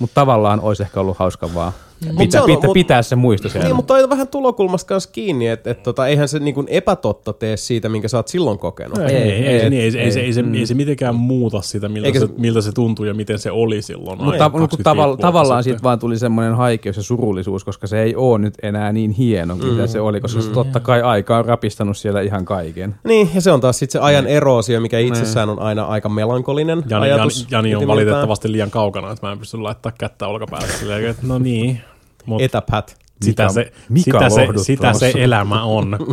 Mutta 0.00 0.14
tavallaan 0.14 0.60
olisi 0.60 0.82
ehkä 0.82 1.00
ollut 1.00 1.18
hauska 1.18 1.54
vaan 1.54 1.72
Mut 2.06 2.16
se 2.16 2.18
pitää, 2.18 2.42
on- 2.42 2.46
pitää, 2.46 2.66
mut- 2.68 2.74
pitää 2.74 3.02
se 3.02 3.16
muisto 3.16 3.48
siellä. 3.48 3.66
Niin, 3.68 3.76
mutta 3.76 3.94
toi 3.94 4.02
on 4.04 4.10
vähän 4.10 4.28
tulokulmasta 4.28 4.88
kanssa 4.88 5.10
kiinni, 5.12 5.48
että 5.48 5.70
et, 5.70 5.82
tota, 5.82 6.06
eihän 6.06 6.28
se 6.28 6.38
niin 6.38 6.54
epätotta 6.68 7.32
tee 7.32 7.56
siitä, 7.56 7.88
minkä 7.88 8.08
sä 8.08 8.16
oot 8.16 8.28
silloin 8.28 8.58
kokenut. 8.58 8.98
Ei. 8.98 9.04
Ei, 9.06 9.16
ei, 9.16 9.30
ei, 9.46 9.60
ei, 9.60 9.70
niin, 9.70 9.82
ei, 9.82 9.90
se- 9.90 10.00
ei, 10.00 10.12
se, 10.12 10.20
ei, 10.20 10.32
se, 10.32 10.42
mm. 10.42 10.54
ei 10.54 10.66
se 10.66 10.74
mitenkään 10.74 11.14
muuta 11.14 11.60
sitä, 11.62 11.88
miltä, 11.88 12.06
Eikä 12.06 12.20
se, 12.20 12.26
se- 12.26 12.32
miltä 12.38 12.60
se 12.60 12.72
tuntuu 12.72 13.04
ja 13.04 13.14
miten 13.14 13.38
se 13.38 13.50
oli 13.50 13.82
silloin. 13.82 14.18
Mutta 14.24 14.38
ta- 14.38 14.50
25 14.50 14.82
tavalla, 14.82 15.16
tavallaan 15.16 15.62
sitten. 15.62 15.76
siitä 15.78 15.82
vaan 15.82 15.98
tuli 15.98 16.18
semmoinen 16.18 16.54
haikeus 16.56 16.96
ja 16.96 17.02
surullisuus, 17.02 17.64
koska 17.64 17.86
se 17.86 18.02
ei 18.02 18.16
ole 18.16 18.38
nyt 18.38 18.54
enää 18.62 18.92
niin 18.92 19.10
hieno 19.10 19.56
kuin 19.56 19.72
mitä 19.72 19.86
se 19.86 20.00
oli, 20.00 20.20
koska 20.20 20.40
se 20.40 20.50
totta 20.50 20.80
kai 20.80 21.02
aika 21.02 21.38
on 21.38 21.44
rapistanut 21.44 21.96
siellä 21.96 22.20
ihan 22.20 22.44
kaiken. 22.44 22.94
Niin, 23.04 23.30
ja 23.34 23.40
se 23.40 23.52
on 23.52 23.60
taas 23.60 23.78
sitten 23.78 24.00
se 24.00 24.04
ajan 24.04 24.26
eroosio, 24.26 24.80
mikä 24.80 24.98
itsessään 24.98 25.50
on 25.50 25.58
aina 25.58 25.84
aika 25.84 26.08
melankolinen 26.08 26.78
Jani, 26.88 27.06
Jani, 27.08 27.12
ajatus. 27.20 27.46
Jani 27.50 27.74
on 27.74 27.82
ytimiltään. 27.82 27.88
valitettavasti 27.88 28.52
liian 28.52 28.70
kaukana, 28.70 29.12
että 29.12 29.26
mä 29.26 29.32
en 29.32 29.38
pysty 29.38 29.56
laittaa 29.56 29.92
kättä 29.98 30.26
olkapäälle 30.28 30.68
silleen, 30.68 31.04
että 31.06 31.26
no 31.26 31.38
niin. 31.38 31.80
Mut 32.28 32.42
Etäpät. 32.42 32.96
sitä, 33.22 33.42
Mika- 33.46 33.52
se, 33.52 33.72
Mika 33.88 34.28
sitä, 34.30 34.52
se, 34.58 34.64
sitä 34.64 34.92
se 34.92 35.12
elämä 35.16 35.62
on. 35.64 35.96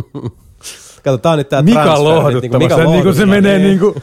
Kato, 1.04 1.18
tää 1.18 1.32
on 1.32 1.38
nyt 1.38 1.48
tää 1.48 1.62
Mika 1.62 1.82
transfer, 1.84 2.40
niinku 2.40 2.58
niin 2.58 2.68
kuin 2.70 2.70
se 2.70 2.84
lohduttaa. 2.84 3.26
menee 3.26 3.58
niin 3.58 3.78
kuin 3.78 3.94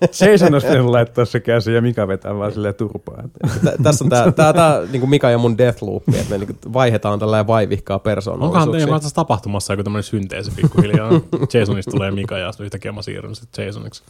Jason 0.00 0.52
olisi 0.54 0.66
pitänyt 0.66 0.86
laittaa 0.90 1.24
se 1.24 1.40
käsi 1.40 1.72
ja 1.74 1.82
Mika 1.82 2.08
vetää 2.08 2.38
vaan 2.38 2.52
silleen 2.52 2.74
turpaan. 2.74 3.30
Tä- 3.64 3.72
Tässä 3.82 4.04
on 4.04 4.10
tää, 4.10 4.32
tää, 4.32 4.52
tää 4.52 4.80
niinku 4.92 5.06
Mika 5.06 5.30
ja 5.30 5.38
mun 5.38 5.58
Deathloop, 5.58 6.02
että 6.14 6.30
me 6.30 6.38
niinku 6.38 6.54
vaihdetaan 6.72 7.18
tällä 7.18 7.46
vaivihkaa 7.46 7.94
Onkohan 7.94 8.14
persoonallisuuksia. 8.14 8.72
teidän 8.72 8.88
kanssa 8.90 9.14
tapahtumassa 9.14 9.72
joku 9.72 9.82
tämmöinen 9.82 10.02
synteesi 10.02 10.50
pikkuhiljaa? 10.50 11.10
Jasonista 11.60 11.90
tulee 11.90 12.10
Mika 12.10 12.38
ja 12.38 12.52
sitten 12.52 12.64
yhtäkkiä 12.64 12.92
mä 12.92 13.02
siirryn 13.02 13.34
sitten 13.34 13.66
Jasoniksi. 13.66 14.02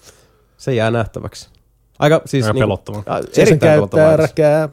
Se 0.58 0.74
jää 0.74 0.90
nähtäväksi. 0.90 1.48
Aika 2.02 2.22
siis... 2.26 2.44
Aika 2.44 2.52
niinku- 2.52 2.60
pelottava. 2.66 3.02
a- 3.06 3.22
Se 3.32 3.42
Erittäin 3.42 3.72
pelottava 3.76 4.16
räkää. 4.16 4.68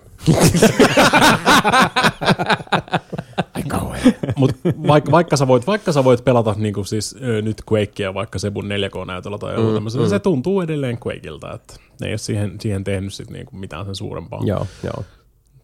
Mut 4.35 4.51
vaikka, 4.87 5.11
vaikka, 5.11 5.37
sä 5.37 5.47
voit, 5.47 5.67
vaikka 5.67 5.91
sä 5.91 6.03
voit 6.03 6.23
pelata 6.25 6.55
niinku 6.57 6.83
siis, 6.83 7.15
ö, 7.23 7.41
nyt 7.41 7.61
Quakea 7.71 8.13
vaikka 8.13 8.39
Sebun 8.39 8.65
4K-näytöllä 8.65 9.37
tai 9.37 9.53
joku 9.55 9.79
mm, 9.79 9.83
mm. 9.83 10.09
se 10.09 10.19
tuntuu 10.19 10.61
edelleen 10.61 10.97
Quakeilta, 11.07 11.53
että 11.53 11.73
ne 12.01 12.07
ei 12.07 12.11
ole 12.11 12.17
siihen, 12.17 12.55
siihen 12.61 12.83
tehnyt 12.83 13.13
sit 13.13 13.29
niinku 13.29 13.55
mitään 13.57 13.85
sen 13.85 13.95
suurempaa. 13.95 14.39
Joo, 14.45 14.67
joo. 14.83 15.03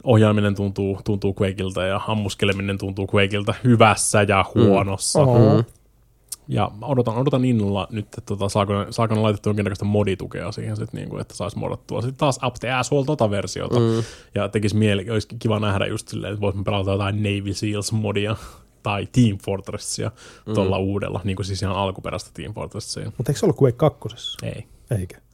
Ohjaaminen 0.04 0.56
tuntuu, 0.56 1.00
tuntuu 1.04 1.36
Quakeilta 1.42 1.84
ja 1.86 2.02
ammuskeleminen 2.08 2.78
tuntuu 2.78 3.08
Quakeilta 3.16 3.54
hyvässä 3.64 4.22
ja 4.28 4.46
huonossa. 4.56 5.20
Mm. 5.22 5.28
Oho. 5.28 5.64
Ja 6.48 6.72
odotan, 6.82 7.18
odotan 7.18 7.46
innolla 7.46 7.88
nyt, 7.92 8.06
että 8.06 8.22
tota, 8.22 8.50
saako, 8.50 8.74
saako 8.90 9.16
ne 9.16 9.22
laitettua 9.22 9.50
jonkinnäköistä 9.50 9.86
moditukea 9.86 10.52
siihen, 10.52 10.76
sit, 10.76 10.94
niinku, 10.94 11.18
että 11.18 11.36
saisi 11.36 11.58
modattua 11.58 12.02
sitten 12.02 12.18
taas 12.18 12.40
up 12.48 12.54
the 12.54 12.72
asshole 12.72 13.06
tota 13.06 13.30
versiota. 13.30 13.80
Mm. 13.80 14.04
Ja 14.36 14.50
tekisi 14.50 14.76
mieli, 14.76 15.10
olisi 15.10 15.28
kiva 15.40 15.60
nähdä 15.60 15.86
just 15.86 16.08
silleen, 16.08 16.34
että 16.34 16.42
voisimme 16.42 16.64
pelata 16.64 16.92
jotain 16.92 17.24
Navy 17.24 17.54
Seals-modia 17.54 18.36
tai 18.84 19.08
Team 19.12 19.38
Fortressia 19.46 20.12
mm. 20.46 20.54
tuolla 20.54 20.78
uudella, 20.78 21.22
niin 21.24 21.36
kuin 21.36 21.46
siis 21.46 21.62
ihan 21.62 21.76
alkuperäistä 21.76 22.30
Team 22.34 22.54
Fortressia. 22.54 23.12
Mutta 23.18 23.32
eikö 23.32 23.40
se 23.40 23.46
ollut 23.46 23.62
Quake 23.62 23.78
2? 23.78 24.38
Ei. 24.44 24.68
Eikä. 25.00 25.25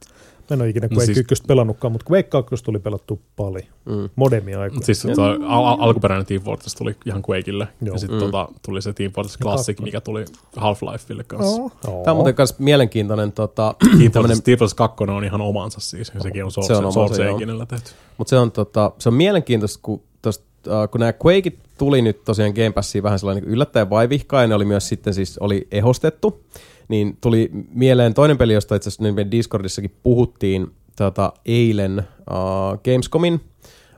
Mä 0.50 0.54
en 0.54 0.60
ole 0.60 0.68
ikinä 0.68 0.86
No 0.90 0.96
Quake 0.96 1.06
siis- 1.06 1.18
1 1.18 1.44
pelannutkaan, 1.46 1.92
mutta 1.92 2.06
Quake 2.12 2.28
2 2.28 2.64
tuli 2.64 2.78
pelattu 2.78 3.20
paljon. 3.36 3.66
Mm. 3.84 4.08
Modemi 4.16 4.54
aikoina. 4.54 4.84
Siis 4.86 5.06
tuo 5.14 5.24
al- 5.24 5.38
al- 5.42 5.76
alkuperäinen 5.80 6.26
Team 6.26 6.42
Fortress 6.42 6.74
tuli 6.74 6.96
ihan 7.06 7.22
Quakeille, 7.30 7.68
Joo. 7.82 7.94
ja 7.94 7.98
sitten 7.98 8.18
mm. 8.18 8.24
tota, 8.24 8.48
tuli 8.66 8.82
se 8.82 8.92
Team 8.92 9.12
Fortress 9.12 9.38
Classic, 9.38 9.80
mikä 9.80 10.00
tuli 10.00 10.24
Half-Lifeille 10.56 11.24
kanssa. 11.26 11.62
Oh. 11.62 11.72
Tämä 11.82 12.12
on 12.12 12.16
muuten 12.16 12.34
myös 12.38 12.58
mielenkiintoinen, 12.58 13.32
tota, 13.32 13.74
Team 13.78 13.92
tämmönen, 13.92 14.12
Fortress, 14.12 14.40
Team 14.40 14.58
Fortress 14.58 14.74
2 14.74 15.04
on 15.08 15.24
ihan 15.24 15.40
omansa 15.40 15.80
siis, 15.80 16.12
sekin 16.20 16.44
on 16.44 16.50
Se 16.52 16.60
on 16.60 16.66
Source, 16.66 16.92
Source. 16.92 17.28
Enginellä 17.28 17.66
tehty. 17.66 17.90
mutta 18.18 18.30
se 18.30 18.38
on, 18.38 18.52
tota, 18.52 18.92
se 18.98 19.08
on 19.08 19.14
mielenkiintoista, 19.14 19.78
kun, 19.82 20.00
tosta, 20.22 20.44
äh, 20.82 20.90
kun 20.90 20.98
nämä 21.00 21.12
Quakeit 21.26 21.58
tuli 21.78 22.02
nyt 22.02 22.24
tosiaan 22.24 22.52
Game 22.52 22.70
Passiin 22.72 23.02
vähän 23.02 23.18
sellainen 23.18 23.44
niin 23.44 23.52
yllättäen 23.52 23.90
vaivihkaa, 23.90 24.40
ja 24.42 24.46
ne 24.48 24.54
oli 24.54 24.64
myös 24.64 24.88
sitten 24.88 25.14
siis 25.14 25.38
oli 25.38 25.68
ehostettu, 25.70 26.40
niin 26.88 27.18
tuli 27.20 27.50
mieleen 27.74 28.14
toinen 28.14 28.38
peli, 28.38 28.52
josta 28.52 28.74
itse 28.74 28.88
asiassa 28.88 29.02
meidän 29.02 29.30
Discordissakin 29.30 29.96
puhuttiin 30.02 30.66
tota, 30.96 31.32
eilen 31.46 31.98
uh, 32.30 32.78
Gamescomin 32.84 33.40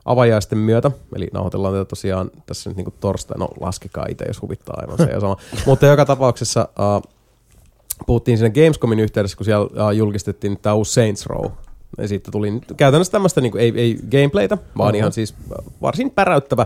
avajaisten 0.05 0.57
myötä, 0.57 0.91
eli 1.15 1.27
nauhoitellaan 1.33 1.73
tätä 1.73 1.85
tosiaan 1.85 2.31
tässä 2.45 2.69
nyt 2.69 2.77
niin 2.77 2.93
torstai, 2.99 3.37
no 3.37 3.49
laskekaa 3.59 4.05
itse, 4.09 4.25
jos 4.27 4.41
huvittaa 4.41 4.75
aivan 4.81 4.97
se 4.97 5.03
ja 5.03 5.19
sama. 5.19 5.37
Mutta 5.65 5.85
joka 5.85 6.05
tapauksessa 6.05 6.69
uh, 6.79 7.11
puhuttiin 8.05 8.37
siinä 8.37 8.53
Gamescomin 8.53 8.99
yhteydessä, 8.99 9.37
kun 9.37 9.45
siellä 9.45 9.65
uh, 9.65 9.91
julkistettiin 9.95 10.59
tämä 10.61 10.73
uusi 10.73 10.93
Saints 10.93 11.25
Row. 11.25 11.51
Ja 11.97 12.07
sitten 12.07 12.31
tuli 12.31 12.51
nyt 12.51 12.63
käytännössä 12.77 13.11
tämmöistä, 13.11 13.41
niin 13.41 13.57
ei, 13.57 13.73
ei 13.75 13.99
gameplaytä, 14.11 14.57
vaan 14.77 14.89
Oho. 14.89 14.97
ihan 14.97 15.11
siis 15.11 15.35
varsin 15.81 16.11
päräyttävä 16.11 16.65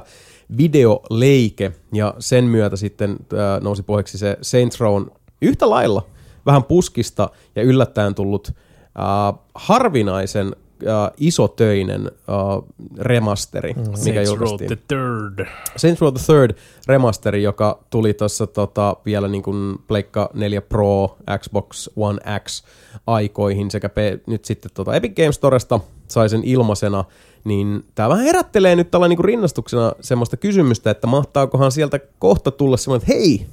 videoleike. 0.58 1.72
Ja 1.94 2.14
sen 2.20 2.44
myötä 2.44 2.76
sitten 2.76 3.12
äh, 3.12 3.62
nousi 3.62 3.84
puheeksi 3.84 4.18
se 4.18 4.38
Saints 4.42 4.80
Rown 4.80 5.12
yhtä 5.42 5.70
lailla 5.70 6.06
vähän 6.46 6.64
puskista 6.64 7.30
ja 7.56 7.64
yllättäen 7.64 8.16
tullut 8.16 8.48
äh, 8.50 9.40
harvinaisen 9.56 10.56
äh, 10.88 11.12
isotöinen 11.18 12.06
äh, 12.08 12.64
remasteri, 12.98 13.74
mm. 13.74 13.80
mikä 13.80 13.96
Saints 13.98 14.16
Row 14.16 14.26
julkaistiin. 14.26 14.68
the 14.68 14.78
Third. 14.88 15.48
Saints 15.78 16.02
Row 16.02 16.14
the 16.14 16.24
Third 16.26 16.58
remasteri, 16.88 17.44
joka 17.44 17.80
tuli 17.90 18.14
tuossa 18.14 18.48
tota, 18.48 18.96
vielä 19.06 19.28
niin 19.28 19.44
kuin 19.44 19.76
Pleikka 19.88 20.30
4 20.34 20.62
Pro, 20.62 21.18
Xbox 21.40 21.90
One 21.96 22.20
X 22.46 22.64
aikoihin 23.08 23.72
sekä 23.72 23.90
P- 23.90 24.28
nyt 24.28 24.46
sitten 24.46 24.72
tota 24.74 24.96
Epic 24.96 25.16
Games 25.16 25.36
Storesta 25.36 25.80
sai 26.08 26.30
sen 26.30 26.44
ilmaisena, 26.44 27.04
niin 27.44 27.86
tämä 27.96 28.10
vähän 28.10 28.26
herättelee 28.26 28.76
nyt 28.76 28.92
tällä 28.92 29.08
niin 29.08 29.26
rinnastuksena 29.26 29.92
semmoista 30.02 30.38
kysymystä, 30.38 30.92
että 30.92 31.08
mahtaakohan 31.08 31.72
sieltä 31.72 32.00
kohta 32.20 32.52
tulla 32.52 32.78
semmoinen, 32.78 33.04
että 33.04 33.14
hei, 33.14 33.46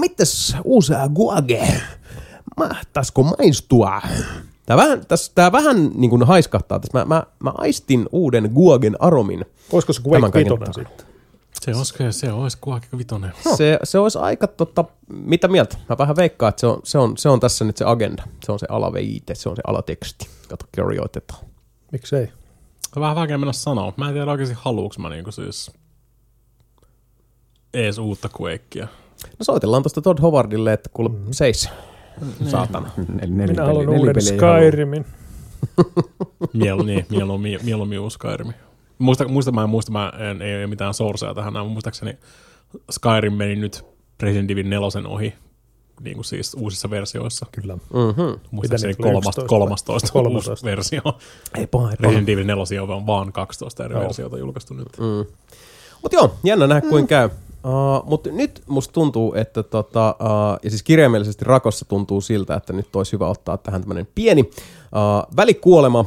mitäs 0.00 0.56
uusia 0.64 1.08
guage, 1.08 1.82
mahtaisiko 2.56 3.22
maistua? 3.22 4.02
Tämä 4.66 4.82
vähän, 4.82 5.06
tässä, 5.06 5.32
tämä 5.34 5.52
vähän 5.52 5.90
niin 5.94 6.10
kuin 6.10 6.22
haiskahtaa 6.22 6.80
tässä. 6.80 6.98
Mä, 6.98 7.04
mä, 7.04 7.22
mä 7.40 7.52
aistin 7.58 8.06
uuden 8.12 8.50
guagen 8.54 8.96
aromin. 8.98 9.44
Olisiko 9.72 9.92
se 9.92 10.02
Quake 10.06 10.20
kaiken 10.20 10.40
5 10.40 10.50
takana. 10.50 10.72
sitten? 10.72 11.14
Se 11.60 11.74
olisi, 11.76 12.20
se 12.20 12.32
olisi 12.32 12.58
Quake 12.68 12.86
vitonen. 12.98 13.32
Se, 13.56 13.78
se 13.84 13.98
olisi 13.98 14.18
aika, 14.18 14.46
tota, 14.46 14.84
mitä 15.08 15.48
mieltä? 15.48 15.76
Mä 15.88 15.98
vähän 15.98 16.16
veikkaan, 16.16 16.48
että 16.48 16.60
se 16.60 16.66
on, 16.66 16.80
se, 16.84 16.98
on, 16.98 17.16
se 17.16 17.28
on 17.28 17.40
tässä 17.40 17.64
nyt 17.64 17.76
se 17.76 17.84
agenda. 17.84 18.22
Se 18.44 18.52
on 18.52 18.58
se 18.58 18.66
alaveite, 18.70 19.34
se 19.34 19.48
on 19.48 19.56
se 19.56 19.62
alateksti, 19.66 20.28
jota 20.50 20.66
kirjoitetaan. 20.72 21.44
Miksei? 21.92 22.28
On 22.96 23.00
vähän 23.00 23.16
vaikea 23.16 23.38
mennä 23.38 23.52
sanoa. 23.52 23.92
Mä 23.96 24.08
en 24.08 24.14
tiedä 24.14 24.30
oikeasti 24.30 24.56
haluuks 24.58 24.98
mä 24.98 25.08
niinku 25.08 25.32
siis 25.32 25.70
ees 27.74 27.98
uutta 27.98 28.28
Quakea. 28.40 28.88
No 29.38 29.44
soitellaan 29.44 29.82
tuosta 29.82 30.00
Todd 30.00 30.20
Howardille, 30.22 30.72
että 30.72 30.90
kuule 30.92 31.10
mm-hmm. 31.10 31.32
seis. 31.32 31.68
Saatana. 32.46 32.90
Nel, 32.96 33.28
nel, 33.30 33.46
Minä 33.46 33.66
haluan 33.66 33.88
uuden 33.88 34.14
ei 34.18 34.38
halua. 34.38 34.58
Skyrimin. 34.58 35.04
Mielu, 36.52 36.82
niin, 36.82 37.06
mieluummin, 37.10 37.58
mieluummin 37.62 38.00
uusi 38.00 38.14
Skyrim. 38.14 38.52
Muista, 38.98 39.28
muista, 39.28 39.52
mä 39.52 39.62
en 39.62 39.70
muista, 39.70 39.92
mä 39.92 40.12
en, 40.30 40.42
ei 40.42 40.56
ole 40.56 40.66
mitään 40.66 40.94
sourcea 40.94 41.34
tähän, 41.34 41.52
mutta 41.52 41.64
muistaakseni 41.64 42.18
Skyrim 42.90 43.32
meni 43.32 43.56
nyt 43.56 43.84
Resident 44.22 44.50
Evil 44.50 44.68
4 44.68 45.08
ohi, 45.08 45.34
niin 46.00 46.14
kuin 46.14 46.24
siis 46.24 46.54
uusissa 46.54 46.90
versioissa. 46.90 47.46
Kyllä. 47.52 47.74
Mm-hmm. 47.74 48.40
Muistaakseni 48.50 48.90
niitä 48.90 49.02
tuli 49.02 49.12
kolmas, 49.12 49.38
11? 49.38 49.48
13, 49.48 50.12
13. 50.12 50.50
uusi 50.50 50.64
versio. 50.64 51.02
Ei 51.58 51.66
paha, 51.66 51.90
ei 51.90 51.96
paha. 51.96 52.08
Resident 52.08 52.28
Evil 52.28 52.46
4 52.46 52.82
on 52.82 53.06
vaan 53.06 53.32
12 53.32 53.84
eri 53.84 53.94
Joo. 53.94 54.02
versiota 54.02 54.38
julkaistu 54.38 54.74
nyt. 54.74 54.88
Mm. 54.98 55.34
Mutta 56.02 56.16
joo, 56.16 56.34
jännä 56.44 56.66
nähdä 56.66 56.88
kuin 56.88 57.06
käy. 57.06 57.30
Uh, 57.64 58.08
Mutta 58.08 58.30
nyt 58.32 58.62
musta 58.66 58.92
tuntuu, 58.92 59.34
että 59.34 59.62
tota, 59.62 60.16
uh, 60.20 60.58
ja 60.62 60.70
siis 60.70 60.82
kirjaimellisesti 60.82 61.44
rakossa 61.44 61.84
tuntuu 61.84 62.20
siltä, 62.20 62.54
että 62.54 62.72
nyt 62.72 62.96
olisi 62.96 63.12
hyvä 63.12 63.28
ottaa 63.28 63.56
tähän 63.56 63.80
tämmöinen 63.80 64.08
pieni 64.14 64.40
uh, 64.42 65.36
välikuolema. 65.36 66.04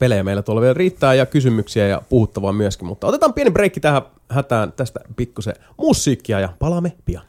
Pelejä 0.00 0.22
meillä 0.22 0.42
tuolla 0.42 0.60
vielä 0.60 0.74
riittää 0.74 1.14
ja 1.14 1.26
kysymyksiä 1.26 1.88
ja 1.88 2.02
puhuttavaa 2.08 2.52
myöskin, 2.52 2.86
mutta 2.86 3.06
otetaan 3.06 3.34
pieni 3.34 3.50
breikki 3.50 3.80
tähän 3.80 4.02
hätään 4.28 4.72
tästä 4.72 5.00
pikkusen 5.16 5.54
musiikkia 5.78 6.40
ja 6.40 6.48
palaamme 6.58 6.92
pian. 7.04 7.24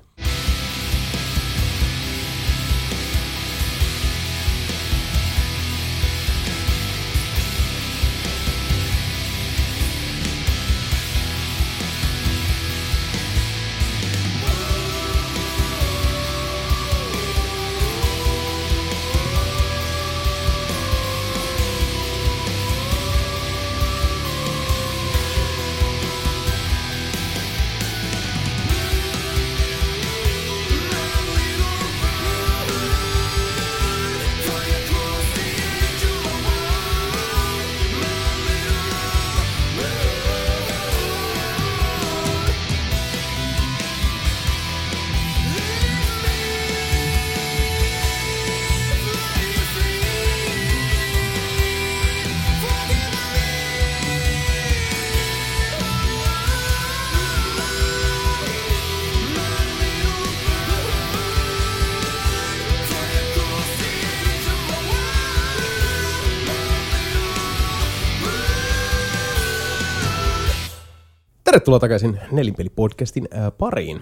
Tervetuloa 71.52 71.80
takaisin 71.80 72.20
Nelinpeli-podcastin 72.32 73.28
ää, 73.32 73.52
pariin. 73.52 74.02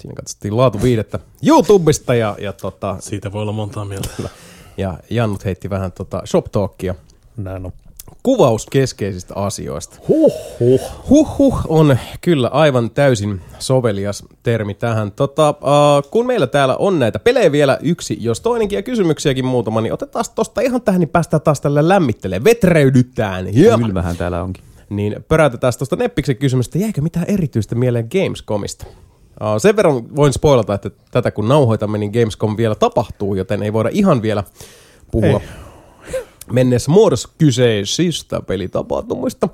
Siinä 0.00 0.14
katsottiin 0.14 0.56
laatuviidettä 0.56 1.18
YouTubesta 1.46 2.14
ja, 2.14 2.36
ja, 2.40 2.52
tota, 2.52 2.96
Siitä 3.00 3.32
voi 3.32 3.42
olla 3.42 3.52
montaa 3.52 3.84
mieltä. 3.84 4.08
ja 4.76 4.98
Jannut 5.10 5.44
heitti 5.44 5.70
vähän 5.70 5.92
tota 5.92 6.22
shop 6.26 6.44
talkia. 6.52 6.94
Näin 7.36 7.66
on. 7.66 7.72
kuvauskeskeisistä 8.22 9.34
asioista. 9.34 9.98
Huhhuh. 10.08 10.80
Huhhuh 11.10 11.60
on 11.68 11.98
kyllä 12.20 12.48
aivan 12.48 12.90
täysin 12.90 13.40
sovelias 13.58 14.24
termi 14.42 14.74
tähän. 14.74 15.12
Tota, 15.12 15.50
uh, 15.50 16.10
kun 16.10 16.26
meillä 16.26 16.46
täällä 16.46 16.76
on 16.76 16.98
näitä 16.98 17.18
pelejä 17.18 17.52
vielä 17.52 17.78
yksi, 17.82 18.16
jos 18.20 18.40
toinenkin 18.40 18.76
ja 18.76 18.82
kysymyksiäkin 18.82 19.44
muutama, 19.46 19.80
niin 19.80 19.92
otetaan 19.92 20.24
tosta 20.34 20.60
ihan 20.60 20.82
tähän, 20.82 21.00
niin 21.00 21.08
päästään 21.08 21.40
taas 21.42 21.60
tällä 21.60 21.88
lämmittelee. 21.88 22.44
Vetreydytään. 22.44 23.46
Kylmähän 23.84 24.16
täällä 24.16 24.42
onkin. 24.42 24.64
Niin 24.90 25.24
pöräytetään 25.28 25.72
tuosta 25.78 25.96
Neppiksen 25.96 26.36
kysymystä, 26.36 26.78
jäikö 26.78 27.00
mitään 27.00 27.26
erityistä 27.28 27.74
mieleen 27.74 28.08
Gamescomista? 28.12 28.86
Sen 29.58 29.76
verran 29.76 30.16
voin 30.16 30.32
spoilata, 30.32 30.74
että 30.74 30.90
tätä 31.10 31.30
kun 31.30 31.48
nauhoitamme, 31.48 31.98
niin 31.98 32.10
Gamescom 32.10 32.56
vielä 32.56 32.74
tapahtuu, 32.74 33.34
joten 33.34 33.62
ei 33.62 33.72
voida 33.72 33.88
ihan 33.92 34.22
vielä 34.22 34.44
puhua 35.10 35.40
menneessä 36.52 36.90
muodossa 36.90 37.28
kyseisistä 37.38 38.40
pelitapahtumista. 38.40 39.48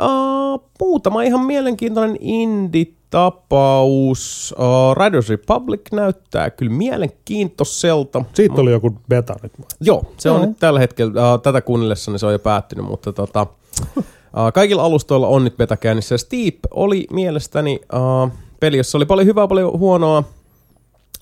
Uh, 0.00 0.64
muutama 0.80 1.22
ihan 1.22 1.40
mielenkiintoinen 1.40 2.16
indie-tapaus. 2.20 4.54
Uh, 4.58 4.96
Riders 5.04 5.28
Republic 5.28 5.80
näyttää 5.92 6.50
kyllä 6.50 6.72
mielenkiintoiselta. 6.72 8.24
Siitä 8.34 8.60
oli 8.60 8.70
joku 8.70 8.96
beta 9.08 9.34
nyt. 9.42 9.52
Joo, 9.80 10.04
se 10.16 10.30
on 10.30 10.48
nyt 10.48 10.58
tällä 10.58 10.80
hetkellä, 10.80 11.34
uh, 11.34 11.40
tätä 11.40 11.60
kuunnellessa 11.60 12.18
se 12.18 12.26
on 12.26 12.32
jo 12.32 12.38
päättynyt, 12.38 12.86
mutta 12.86 13.12
tota, 13.12 13.46
uh, 14.36 14.52
kaikilla 14.54 14.82
alustoilla 14.82 15.28
on 15.28 15.44
nyt 15.44 15.56
beta 15.56 15.76
käynnissä. 15.76 16.18
Steep 16.18 16.58
oli 16.70 17.06
mielestäni 17.10 17.80
uh, 17.94 18.32
peli, 18.60 18.76
jossa 18.76 18.98
oli 18.98 19.06
paljon 19.06 19.26
hyvää, 19.26 19.48
paljon 19.48 19.78
huonoa, 19.78 20.24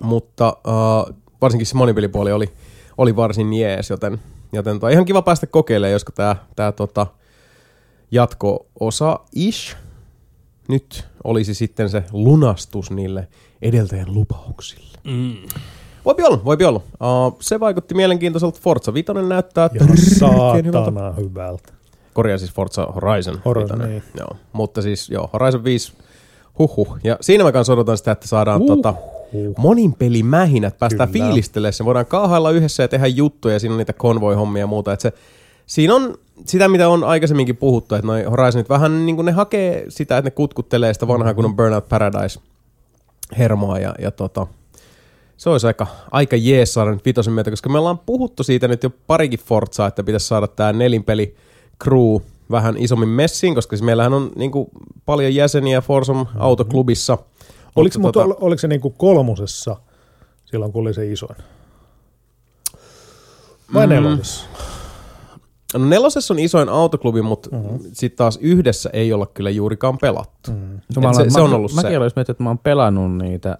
mutta 0.02 0.56
uh, 0.66 1.14
varsinkin 1.40 1.66
se 1.66 1.76
monipelipuoli 1.76 2.32
oli, 2.32 2.50
oli 2.98 3.16
varsin 3.16 3.52
jees, 3.52 3.90
joten, 3.90 4.20
joten 4.52 4.80
toi 4.80 4.92
ihan 4.92 5.04
kiva 5.04 5.22
päästä 5.22 5.46
kokeilemaan, 5.46 5.92
josko 5.92 6.12
tämä 6.12 6.36
tää, 6.56 6.72
tota, 6.72 7.06
jatko-osa 8.10 9.20
ish 9.34 9.76
nyt 10.68 11.04
olisi 11.24 11.54
sitten 11.54 11.90
se 11.90 12.04
lunastus 12.12 12.90
niille 12.90 13.28
edeltäjän 13.62 14.14
lupauksille. 14.14 14.98
Mm. 15.04 15.36
Voipi 16.04 16.22
olla, 16.22 16.44
voipi 16.44 16.64
olla. 16.64 16.80
Uh, 17.00 17.36
se 17.40 17.60
vaikutti 17.60 17.94
mielenkiintoiselta. 17.94 18.60
Forza 18.62 18.94
5 18.94 19.12
näyttää 19.28 19.70
Ja 19.74 19.86
saatana 20.18 21.12
hyvältä. 21.12 21.77
Korjaa 22.14 22.38
siis 22.38 22.52
Forza 22.52 22.86
Horizon. 22.86 23.40
Horizon, 23.44 23.78
5. 23.78 23.90
niin. 23.90 24.02
Joo. 24.18 24.36
Mutta 24.52 24.82
siis 24.82 25.10
joo, 25.10 25.30
Horizon 25.32 25.64
5, 25.64 25.92
huhhuh. 26.58 26.98
Ja 27.04 27.16
siinä 27.20 27.44
mä 27.44 27.52
kanssa 27.52 27.72
odotan 27.72 27.98
sitä, 27.98 28.12
että 28.12 28.28
saadaan 28.28 28.62
uh. 28.62 28.66
tota, 28.66 28.94
monin 29.56 29.94
pelimähinät, 29.94 30.78
päästään 30.78 31.10
Kyllä. 31.10 31.26
fiilistelemään 31.26 31.72
se. 31.72 31.84
Voidaan 31.84 32.06
kaahailla 32.06 32.50
yhdessä 32.50 32.82
ja 32.82 32.88
tehdä 32.88 33.06
juttuja, 33.06 33.54
ja 33.54 33.60
siinä 33.60 33.72
on 33.72 33.78
niitä 33.78 33.92
konvoi-hommia 33.92 34.60
ja 34.60 34.66
muuta. 34.66 34.92
Että 34.92 35.02
se, 35.02 35.12
siinä 35.66 35.94
on 35.94 36.14
sitä, 36.44 36.68
mitä 36.68 36.88
on 36.88 37.04
aikaisemminkin 37.04 37.56
puhuttu, 37.56 37.94
että 37.94 38.06
noi 38.06 38.22
Horizonit 38.22 38.68
vähän 38.68 39.06
niin 39.06 39.16
kuin 39.16 39.26
ne 39.26 39.32
hakee 39.32 39.84
sitä, 39.88 40.18
että 40.18 40.26
ne 40.26 40.30
kutkuttelee 40.30 40.94
sitä 40.94 41.08
vanhaa 41.08 41.34
kun 41.34 41.44
on 41.44 41.56
Burnout 41.56 41.88
Paradise 41.88 42.40
hermoa 43.38 43.78
ja, 43.78 43.94
ja 43.98 44.10
tota, 44.10 44.46
se 45.36 45.50
olisi 45.50 45.66
aika, 45.66 45.86
aika 46.10 46.36
jees 46.36 46.74
saada 46.74 46.90
nyt 46.90 47.04
vitosen 47.04 47.32
myötä, 47.32 47.50
koska 47.50 47.68
me 47.68 47.78
ollaan 47.78 47.98
puhuttu 47.98 48.42
siitä 48.42 48.68
nyt 48.68 48.82
jo 48.82 48.90
parikin 49.06 49.38
Forzaa, 49.38 49.88
että 49.88 50.02
pitäisi 50.02 50.26
saada 50.26 50.46
tämä 50.46 50.72
nelinpeli 50.72 51.36
crew 51.84 52.20
vähän 52.50 52.76
isommin 52.76 53.08
messiin, 53.08 53.54
koska 53.54 53.76
siis 53.76 53.84
meillähän 53.84 54.14
on 54.14 54.30
niin 54.36 54.50
kuin, 54.50 54.68
paljon 55.06 55.34
jäseniä 55.34 55.80
Forzon 55.80 56.26
autoklubissa. 56.38 57.18
Oliko, 57.76 57.98
mutta, 57.98 58.20
tota, 58.20 58.34
tota, 58.34 58.44
oliko 58.44 58.58
se 58.58 58.68
niinku 58.68 58.90
kolmosessa 58.90 59.76
silloin, 60.44 60.72
kun 60.72 60.82
oli 60.82 60.94
se 60.94 61.12
isoin? 61.12 61.36
Vai 63.74 63.86
Mm. 63.86 63.92
nelosessa? 63.92 64.46
no 65.74 65.84
nelosessa 65.86 66.34
on 66.34 66.38
isoin 66.38 66.68
autoklubi, 66.68 67.22
mutta 67.22 67.48
mm-hmm. 67.52 67.78
sitten 67.92 68.16
taas 68.18 68.38
yhdessä 68.42 68.90
ei 68.92 69.12
olla 69.12 69.26
kyllä 69.26 69.50
juurikaan 69.50 69.98
pelattu. 69.98 70.50
Mm. 70.50 70.80
No, 71.02 71.14
se- 71.14 71.30
se 71.30 71.40
on 71.40 71.54
ollut 71.54 71.74
mäkin 71.74 71.90
se. 71.90 71.98
olisi 71.98 72.16
miettinyt, 72.16 72.30
että 72.34 72.42
mä 72.42 72.50
oon 72.50 72.58
pelannut 72.58 73.16
niitä, 73.16 73.58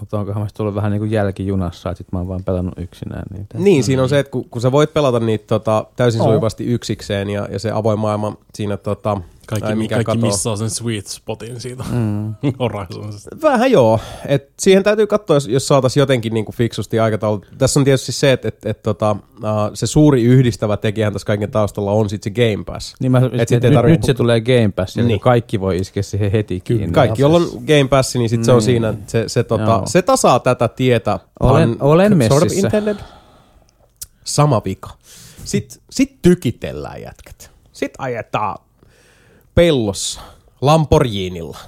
mutta 0.00 0.18
onkohan 0.18 0.42
mä 0.42 0.48
tullut 0.56 0.74
vähän 0.74 0.90
niin 0.90 1.00
kuin 1.00 1.10
jälkijunassa, 1.10 1.90
että 1.90 1.98
sit 1.98 2.12
mä 2.12 2.18
oon 2.18 2.28
vaan 2.28 2.44
pelannut 2.44 2.78
yksinään 2.78 3.22
niitä. 3.32 3.58
Niin, 3.58 3.84
siinä 3.84 4.02
on 4.02 4.08
se, 4.08 4.18
että 4.18 4.30
kun, 4.30 4.44
kun 4.50 4.62
sä 4.62 4.72
voit 4.72 4.94
pelata 4.94 5.20
niitä 5.20 5.46
tota, 5.46 5.86
täysin 5.96 6.20
Oo. 6.20 6.28
sujuvasti 6.28 6.64
yksikseen 6.64 7.30
ja, 7.30 7.48
ja 7.50 7.58
se 7.58 7.70
avoin 7.70 7.98
maailma 7.98 8.36
siinä 8.54 8.76
tota, 8.76 9.20
Kaikki, 9.46 9.68
ai, 9.68 9.74
mikä 9.74 9.94
kaikki 9.94 10.12
katoo. 10.12 10.30
missaa 10.30 10.56
sen 10.56 10.70
sweet 10.70 11.06
spotin 11.06 11.60
siitä 11.60 11.84
Mm. 11.92 12.34
Horizonsista. 12.60 13.36
Vähän 13.42 13.70
joo. 13.70 14.00
Et 14.26 14.52
siihen 14.58 14.82
täytyy 14.82 15.06
katsoa, 15.06 15.36
jos, 15.36 15.48
jos 15.48 15.68
saataisiin 15.68 16.00
jotenkin 16.02 16.34
niinku 16.34 16.52
fiksusti 16.52 17.00
aikataulu. 17.00 17.40
Tässä 17.58 17.80
on 17.80 17.84
tietysti 17.84 18.12
se, 18.12 18.32
että 18.32 18.48
et, 18.48 18.66
et, 18.66 18.82
tota, 18.82 19.10
uh, 19.10 19.46
se 19.74 19.86
suuri 19.86 20.22
yhdistävä 20.22 20.76
tekijähän 20.76 21.12
tässä 21.12 21.26
kaiken 21.26 21.50
taustalla 21.50 21.92
on 21.92 22.08
sitten 22.08 22.34
se 22.36 22.52
Game 22.52 22.64
Pass. 22.64 22.94
Niin 23.00 23.12
mä, 23.12 23.18
Et 23.18 23.40
et 23.40 23.48
sit 23.48 23.64
ei 23.64 23.70
nyt, 23.70 23.84
nyt 23.84 24.02
se 24.04 24.14
tulee 24.14 24.40
Game 24.40 24.72
Pass, 24.76 24.96
Niin. 24.96 25.08
niin. 25.08 25.20
kaikki 25.20 25.60
voi 25.60 25.76
iskeä 25.76 26.02
siihen 26.02 26.30
heti 26.32 26.60
kiinni. 26.60 26.88
Kaikki, 26.92 27.22
jolla 27.22 27.36
on 27.36 27.44
Game 27.66 27.88
Pass, 27.90 28.14
niin 28.14 28.28
sitten 28.28 28.44
se 28.44 28.52
on 28.52 28.56
Niin. 28.58 28.64
siinä, 28.64 28.94
se, 29.06 29.24
se, 29.28 29.44
tota, 29.44 29.62
Joo. 29.64 29.82
se 29.86 30.02
tasaa 30.02 30.38
tätä 30.40 30.68
tietä. 30.68 31.18
Olen- 31.40 31.76
olen 31.80 32.12
sort 32.28 32.42
of 32.42 32.48
messissä. 32.48 32.70
Sama 34.24 34.62
vika. 34.64 34.90
Sitten 35.44 35.78
sit 35.90 36.22
tykitellään 36.22 37.02
jätkät. 37.02 37.50
Sitten 37.72 38.00
ajetaan 38.00 38.56
pellossa 39.54 40.20
Lamborghinilla. 40.60 41.58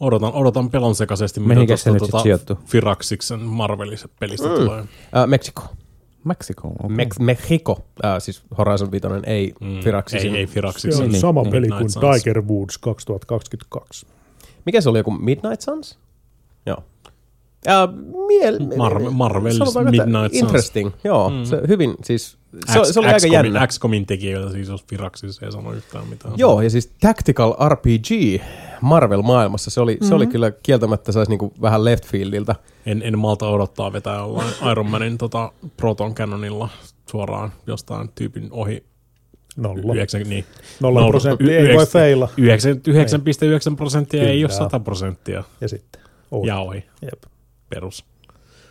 Odotan, 0.00 0.32
odotan 0.32 0.70
pelon 0.70 0.94
sekaisesti, 0.94 1.40
Mihinkä 1.40 1.76
se 1.76 1.90
nyt 1.90 2.02
sit 2.04 2.20
sijoittuu? 2.22 2.56
Firaxiksen 2.66 3.40
Marvelisen 3.40 4.10
pelistä 4.20 4.48
Mm. 4.48 4.54
tulee. 4.54 4.78
Äh, 4.80 5.26
Meksiko. 5.26 5.62
Mexico. 6.24 6.68
Okay. 6.68 6.96
Mex- 6.96 7.20
Mexico. 7.24 7.78
Äh, 8.04 8.14
siis 8.18 8.42
Horizon 8.58 8.90
5 8.90 9.06
ei 9.26 9.52
mm. 9.60 9.80
Firaxisin. 9.80 10.34
Ei, 10.34 10.40
ei 10.40 10.46
Se 10.46 10.52
Firaxiksen. 10.52 11.04
on 11.04 11.10
Niin, 11.10 11.20
sama 11.20 11.42
niin. 11.42 11.50
peli 11.52 11.60
Midnight 11.66 11.78
kuin 11.78 11.90
Suns. 11.90 12.22
Tiger 12.22 12.42
Woods 12.42 12.78
2022. 12.78 14.06
Mikä 14.66 14.80
se 14.80 14.88
oli, 14.88 14.98
joku 14.98 15.10
Midnight 15.10 15.60
Suns? 15.60 15.98
Joo. 16.66 16.78
Ja 17.64 17.88
miel... 18.26 18.58
Mar- 18.58 19.10
Marvel's 19.10 19.84
Midnight 19.90 20.32
Suns. 20.32 20.42
Interesting, 20.42 20.90
joo. 21.04 21.30
Mm. 21.30 21.44
Se, 21.44 21.60
hyvin, 21.68 21.94
siis 22.04 22.38
se, 22.66 22.92
se 22.92 23.00
oli 23.00 23.06
aika 23.06 23.18
XCOMin- 23.18 23.32
jännä. 23.32 23.66
XCOMin 23.66 24.06
tekijöitä 24.06 24.52
siis 24.52 24.68
jos 24.68 24.84
Firaxis 24.90 25.42
ei 25.42 25.52
sano 25.52 25.72
yhtään 25.72 26.06
mitään. 26.08 26.34
Joo, 26.36 26.60
ja 26.62 26.70
siis 26.70 26.92
Tactical 27.00 27.54
RPG 27.68 28.40
Marvel-maailmassa, 28.80 29.70
se 29.70 29.80
oli, 29.80 29.94
mm-hmm. 29.94 30.08
se 30.08 30.14
oli 30.14 30.26
kyllä 30.26 30.50
kieltämättä 30.62 31.12
saisi 31.12 31.30
niinku 31.30 31.52
vähän 31.62 31.84
left 31.84 32.06
fieldiltä. 32.06 32.54
En, 32.86 33.02
en 33.04 33.18
malta 33.18 33.48
odottaa 33.48 33.92
vetää 33.92 34.16
jollain 34.16 34.50
Iron 34.72 34.86
Manin 34.86 35.18
tota, 35.18 35.52
Proton 35.76 36.14
Cannonilla 36.14 36.68
suoraan 37.10 37.52
jostain 37.66 38.08
tyypin 38.14 38.48
ohi. 38.50 38.84
Nolla. 39.56 39.94
9, 39.94 40.22
niin, 40.22 40.44
Nolla 40.80 41.08
prosenttia, 41.08 41.56
ei 41.58 41.62
Yhdeksän- 41.62 41.76
voi 41.76 41.86
feila. 41.86 42.28
99,9 43.70 43.76
prosenttia 43.76 44.22
ei 44.22 44.44
ole 44.44 44.48
Kyllä. 44.48 44.58
100 44.58 44.80
prosenttia. 44.80 45.44
Ja 45.60 45.68
sitten. 45.68 46.02
Ohi. 46.30 46.48
Ja 46.48 46.58
ohi. 46.58 46.84
Jep. 47.02 47.22
Perus. 47.68 48.04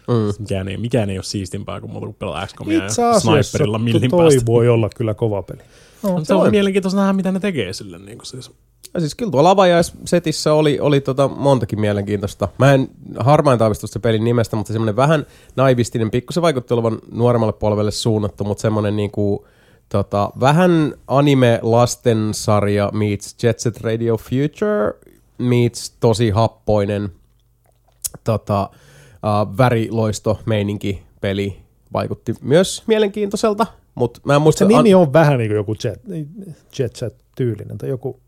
Mm. 0.10 0.34
Mikään 0.40 0.68
ei, 0.68 0.77
mikään 0.77 1.10
ei 1.10 1.18
ole 1.18 1.23
siistimpää 1.23 1.81
kuin 1.81 1.91
muuta 1.91 2.06
kuin 2.06 2.15
pelaa 2.15 2.48
XCOMia 2.48 2.86
Itse 2.86 3.02
ja 3.02 3.19
sniperilla 3.19 3.80
millin 3.80 4.10
toi 4.10 4.23
päästä. 4.23 4.45
voi 4.45 4.69
olla 4.69 4.90
kyllä 4.95 5.14
kova 5.14 5.41
peli. 5.41 5.61
No, 6.03 6.19
se 6.23 6.34
on 6.34 6.52
mielenkiintoista 6.52 6.99
nähdä, 6.99 7.14
mitä 7.14 7.31
ne 7.31 7.40
tekee 7.40 7.73
sille. 7.73 7.99
Niin 7.99 8.18
kuin 8.18 8.26
siis. 8.26 8.52
Ja 8.94 8.99
siis 8.99 9.15
kyllä 9.15 9.31
tuolla 9.31 9.49
avajaissetissä 9.49 10.53
oli, 10.53 10.80
oli 10.80 11.02
tota 11.02 11.27
montakin 11.27 11.80
mielenkiintoista. 11.80 12.48
Mä 12.57 12.73
en 12.73 12.88
harmain 13.19 13.60
taavistusta 13.60 13.94
se 13.94 13.99
pelin 13.99 14.23
nimestä, 14.23 14.56
mutta 14.56 14.73
semmoinen 14.73 14.95
vähän 14.95 15.26
naivistinen, 15.56 16.11
pikku 16.11 16.34
se 16.34 16.41
vaikutti 16.41 16.73
olevan 16.73 16.99
nuoremmalle 17.11 17.53
polvelle 17.53 17.91
suunnattu, 17.91 18.44
mutta 18.44 18.61
semmoinen 18.61 18.95
niinku, 18.95 19.48
tota, 19.90 20.31
vähän 20.40 20.94
anime-lastensarja 21.07 22.91
meets 22.94 23.44
Jet 23.44 23.60
Set 23.60 23.81
Radio 23.81 24.18
Future 24.18 24.94
meets 25.38 25.95
tosi 25.99 26.30
happoinen 26.30 27.10
tota, 28.23 28.69
uh, 29.23 29.57
väriloisto-meininki 29.57 31.03
peli. 31.21 31.59
Vaikutti 31.93 32.33
myös 32.41 32.83
mielenkiintoiselta, 32.87 33.65
mutta 33.95 34.19
mä 34.23 34.35
en 34.35 34.41
muista... 34.41 34.59
Se 34.59 34.65
nimi 34.65 34.93
on 34.93 35.13
vähän 35.13 35.37
niin 35.37 35.49
kuin 35.49 35.55
joku 35.55 35.75
jet, 35.83 36.01
jet 36.79 36.95
set 36.95 37.15
tyylinen 37.35 37.77
tai 37.77 37.89
joku 37.89 38.19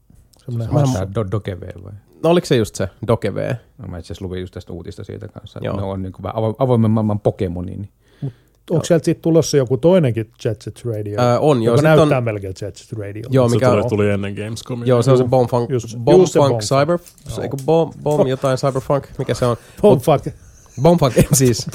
semmoinen 0.45 0.73
hassu. 0.73 0.93
Tää 0.93 1.05
Do- 1.23 1.31
Dokeve 1.31 1.68
vai? 1.84 1.91
No 2.23 2.30
oliko 2.30 2.45
se 2.47 2.55
just 2.55 2.76
se 2.76 2.89
Doke 3.07 3.35
V? 3.35 3.53
No, 3.77 3.88
mä 3.88 3.97
itse 3.97 4.07
asiassa 4.07 4.26
luvin 4.26 4.41
just 4.41 4.53
tästä 4.53 4.73
uutista 4.73 5.03
siitä 5.03 5.27
kanssa. 5.27 5.59
Joo. 5.63 5.76
Ne 5.77 5.84
on 5.84 6.01
niin 6.01 6.13
kuin 6.13 6.26
avo- 6.26 6.55
avoimen 6.57 6.91
maailman 6.91 7.19
Pokemoni. 7.19 7.76
Niin. 7.76 7.89
Onko 8.72 8.85
sieltä 8.85 9.05
sitten 9.05 9.22
tulossa 9.22 9.57
joku 9.57 9.77
toinenkin 9.77 10.31
Jet 10.45 10.61
Set 10.61 10.81
Radio? 10.85 11.22
Ää, 11.22 11.39
on, 11.39 11.63
joo, 11.63 11.76
joka 11.76 11.88
näyttää 11.88 12.18
on- 12.18 12.23
melkein 12.23 12.53
Jet 12.61 12.76
Set 12.76 12.99
Radio. 12.99 13.23
Joo, 13.30 13.49
se 13.49 13.55
mikä 13.55 13.69
tuli, 13.69 13.81
on- 13.81 13.89
tuli 13.89 14.09
ennen 14.09 14.34
Gamescomia. 14.34 14.88
Joo, 14.88 15.01
se 15.01 15.11
on 15.11 15.18
se 15.18 15.23
Juu. 15.23 15.30
Bombfunk, 15.30 15.69
Just- 15.69 15.97
Bombfunk 15.97 16.19
just 16.22 16.34
se 16.34 16.39
Bombfunk. 16.39 16.61
Cyber, 16.61 16.99
Joo. 17.30 17.43
eikö 17.43 17.57
Bomb, 17.65 17.93
bomb 18.03 18.27
jotain 18.27 18.57
Cyberfunk, 18.57 19.07
mikä 19.18 19.34
se 19.34 19.45
on? 19.45 19.57
Bombfuck. 19.81 20.27
Bombfunk 20.81 21.14
MCs. 21.15 21.68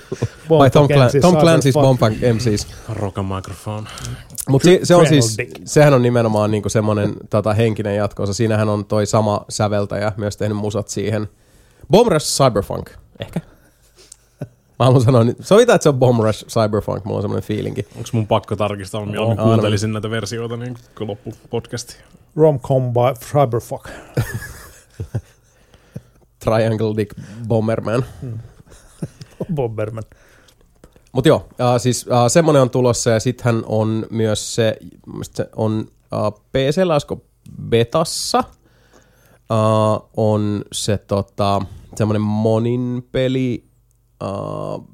Vai 0.50 0.70
Tom, 0.70 0.86
Clan- 0.88 1.06
MCs, 1.06 1.20
Tom 1.20 1.34
Clancy's. 1.36 1.72
Bombfunk 1.72 2.16
MCs. 2.34 2.66
Rock 2.88 3.16
microphone. 3.34 3.86
Mutta 4.48 4.64
se, 4.68 4.80
se 4.82 4.94
on 4.94 5.06
siis, 5.06 5.36
sehän 5.64 5.94
on 5.94 6.02
nimenomaan 6.02 6.50
niinku 6.50 6.68
semmoinen 6.68 7.14
tota, 7.30 7.54
henkinen 7.54 7.96
jatkoosa. 7.96 8.34
Siinähän 8.34 8.68
on 8.68 8.84
toi 8.84 9.06
sama 9.06 9.44
säveltäjä 9.48 10.12
myös 10.16 10.36
tehnyt 10.36 10.58
musat 10.58 10.88
siihen. 10.88 11.28
Bomb 11.90 12.12
Rush 12.12 12.26
Cyberpunk, 12.26 12.90
ehkä. 13.20 13.40
Mä 14.78 14.84
haluan 14.84 15.02
sanoa, 15.02 15.24
niin 15.24 15.36
sovitaan, 15.40 15.74
että 15.74 15.82
se 15.82 15.88
on 15.88 15.98
Bomb 15.98 16.20
Rush 16.20 16.46
Cyberpunk, 16.46 17.04
mulla 17.04 17.16
on 17.18 17.22
semmoinen 17.22 17.46
fiilinki. 17.48 17.86
Onko 17.96 18.08
mun 18.12 18.26
pakko 18.26 18.56
tarkistaa, 18.56 19.06
mieluummin 19.06 19.38
Aina. 19.40 19.52
kuuntelisin 19.52 19.92
näitä 19.92 20.10
versioita 20.10 20.56
niin 20.56 20.76
kuin 20.98 21.08
loppupodcasti. 21.08 21.96
Rom-com 22.36 22.82
by 22.92 23.20
Cyberfuck. 23.32 23.88
Triangle 26.44 26.96
Dick 26.96 27.16
Bomberman. 27.48 28.04
Bomberman. 29.54 30.04
Mutta 31.12 31.28
joo, 31.28 31.48
äh, 31.60 31.80
siis 31.80 32.06
äh, 32.12 32.26
semmoinen 32.28 32.62
on 32.62 32.70
tulossa 32.70 33.10
ja 33.10 33.20
sittenhän 33.20 33.62
on 33.66 34.06
myös 34.10 34.54
se, 34.54 34.76
se 35.22 35.48
on 35.56 35.86
äh, 36.12 36.42
PC, 36.52 36.78
olisiko 36.92 37.24
betassa, 37.68 38.38
äh, 38.38 40.08
on 40.16 40.64
se 40.72 40.98
tota, 40.98 41.62
semmoinen 41.96 42.22
monin 42.22 43.08
peli, 43.12 43.64
äh, 44.22 44.84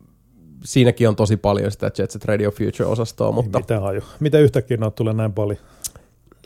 siinäkin 0.65 1.09
on 1.09 1.17
tosi 1.17 1.37
paljon 1.37 1.71
sitä 1.71 1.91
Jet 1.99 2.11
Set 2.11 2.25
Radio 2.25 2.51
Future-osastoa, 2.51 3.33
mutta 3.33 3.59
Mitä 3.59 3.81
haju? 3.81 4.01
Miten 4.21 4.43
yhtäkkiä 4.43 4.77
noita 4.77 4.95
tulee 4.95 5.15
näin 5.15 5.33
paljon? 5.33 5.59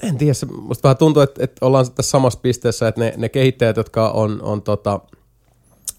En 0.08 0.18
tiedä, 0.18 0.34
se, 0.34 0.46
musta 0.46 0.82
vähän 0.82 0.96
tuntuu, 0.96 1.22
että, 1.22 1.44
että 1.44 1.66
ollaan 1.66 1.90
tässä 1.90 2.10
samassa 2.10 2.40
pisteessä, 2.42 2.88
että 2.88 3.00
ne, 3.00 3.14
ne 3.16 3.28
kehittäjät, 3.28 3.76
jotka 3.76 4.10
on, 4.10 4.42
on 4.42 4.62
tota, 4.62 5.00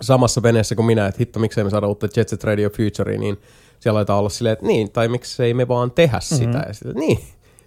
samassa 0.02 0.44
veneessä 0.44 0.76
kuin 0.76 0.86
minä, 0.86 1.08
että 1.08 1.20
hitto, 1.20 1.40
miksei 1.40 1.64
me 1.64 1.70
saada 1.70 1.88
uutta 1.88 2.08
Jet 2.16 2.30
Set 2.30 2.44
Radio 2.44 2.70
Futurea, 2.70 3.20
niin 3.20 3.38
siellä 3.80 3.98
aletaan 3.98 4.20
olla 4.20 4.30
silleen, 4.30 4.54
että 4.54 4.66
niin, 4.66 4.92
tai 4.92 5.08
miksei 5.08 5.54
me 5.54 5.68
vaan 5.68 5.92
tehdä 5.92 6.20
sitä. 6.20 6.46
Mm-hmm. 6.46 6.68
Ja 6.68 6.74
sitten, 6.74 6.96
niin, 6.96 7.20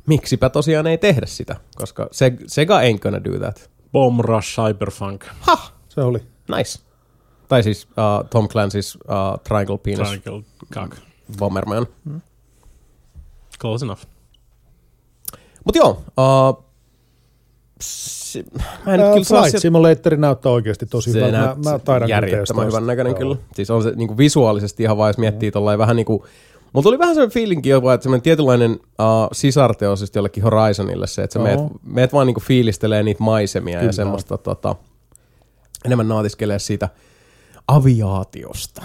miksipä 0.07 0.51
tosiaan 0.51 0.87
ei 0.87 0.99
tehdä 0.99 1.27
sitä, 1.27 1.57
koska 1.77 2.09
se, 2.11 2.33
Sega 2.47 2.81
ain't 2.81 2.99
gonna 2.99 3.25
do 3.25 3.39
that. 3.39 3.71
Bomb 3.93 4.21
Rush 4.21 4.57
Cyberpunk. 4.57 5.25
Ha! 5.41 5.73
Se 5.89 6.01
oli. 6.01 6.19
Nice. 6.57 6.79
Tai 7.49 7.63
siis 7.63 7.85
uh, 7.91 8.29
Tom 8.31 8.45
Clancy's 8.45 9.01
uh, 9.05 9.41
Triangle 9.45 9.79
Penis 9.79 10.09
Triangle 10.09 10.45
Cock. 10.75 10.97
Bomberman. 11.39 11.87
Close 13.61 13.85
enough. 13.85 14.03
Mut 15.69 15.77
joo, 15.77 16.03
uh, 16.19 16.65
se, 17.81 18.45
mä 18.87 18.95
en 18.95 19.01
Ää, 19.01 19.13
kyllä 19.13 19.25
saa 19.25 19.43
Flight 19.43 19.59
Simulator 19.59 20.17
näyttää 20.17 20.53
oikeasti 20.53 20.87
tosi 20.87 21.13
se 21.13 21.19
hyvältä. 21.19 21.39
Mä, 21.39 21.71
mä 21.71 21.79
taidan 21.79 22.09
järjettömän 22.09 22.67
hyvän 22.67 22.87
näköinen 22.87 23.11
Joo. 23.11 23.19
kyllä. 23.19 23.37
Siis 23.55 23.71
on 23.71 23.83
se 23.83 23.93
niinku 23.97 24.19
visuaalisesti 24.19 24.83
ihan 24.83 24.97
vaan, 24.97 25.09
jos 25.09 25.19
miettii 25.19 25.51
tollain 25.51 25.79
vähän 25.79 25.97
niinku... 25.97 26.27
Mulla 26.73 26.83
tuli 26.83 26.99
vähän 26.99 27.15
sellainen 27.15 27.35
feelinki 27.35 27.69
jopa, 27.69 27.95
että 27.95 28.03
semmoinen 28.03 28.23
tietynlainen 28.23 28.71
uh, 28.71 29.29
sisarteos 29.33 30.01
just 30.01 30.15
jollekin 30.15 30.43
Horizonille 30.43 31.07
se, 31.07 31.23
että 31.23 31.35
sä 31.35 31.39
meet, 31.39 31.61
meet 31.85 32.13
vaan 32.13 32.27
niinku 32.27 32.41
fiilistelee 32.41 33.03
niitä 33.03 33.23
maisemia 33.23 33.79
Kyllä. 33.79 33.89
ja 33.89 33.93
semmoista 33.93 34.39
tota, 34.39 34.77
enemmän 35.85 36.09
naatiskelee 36.09 36.59
siitä 36.59 36.89
aviaatiosta. 37.69 38.83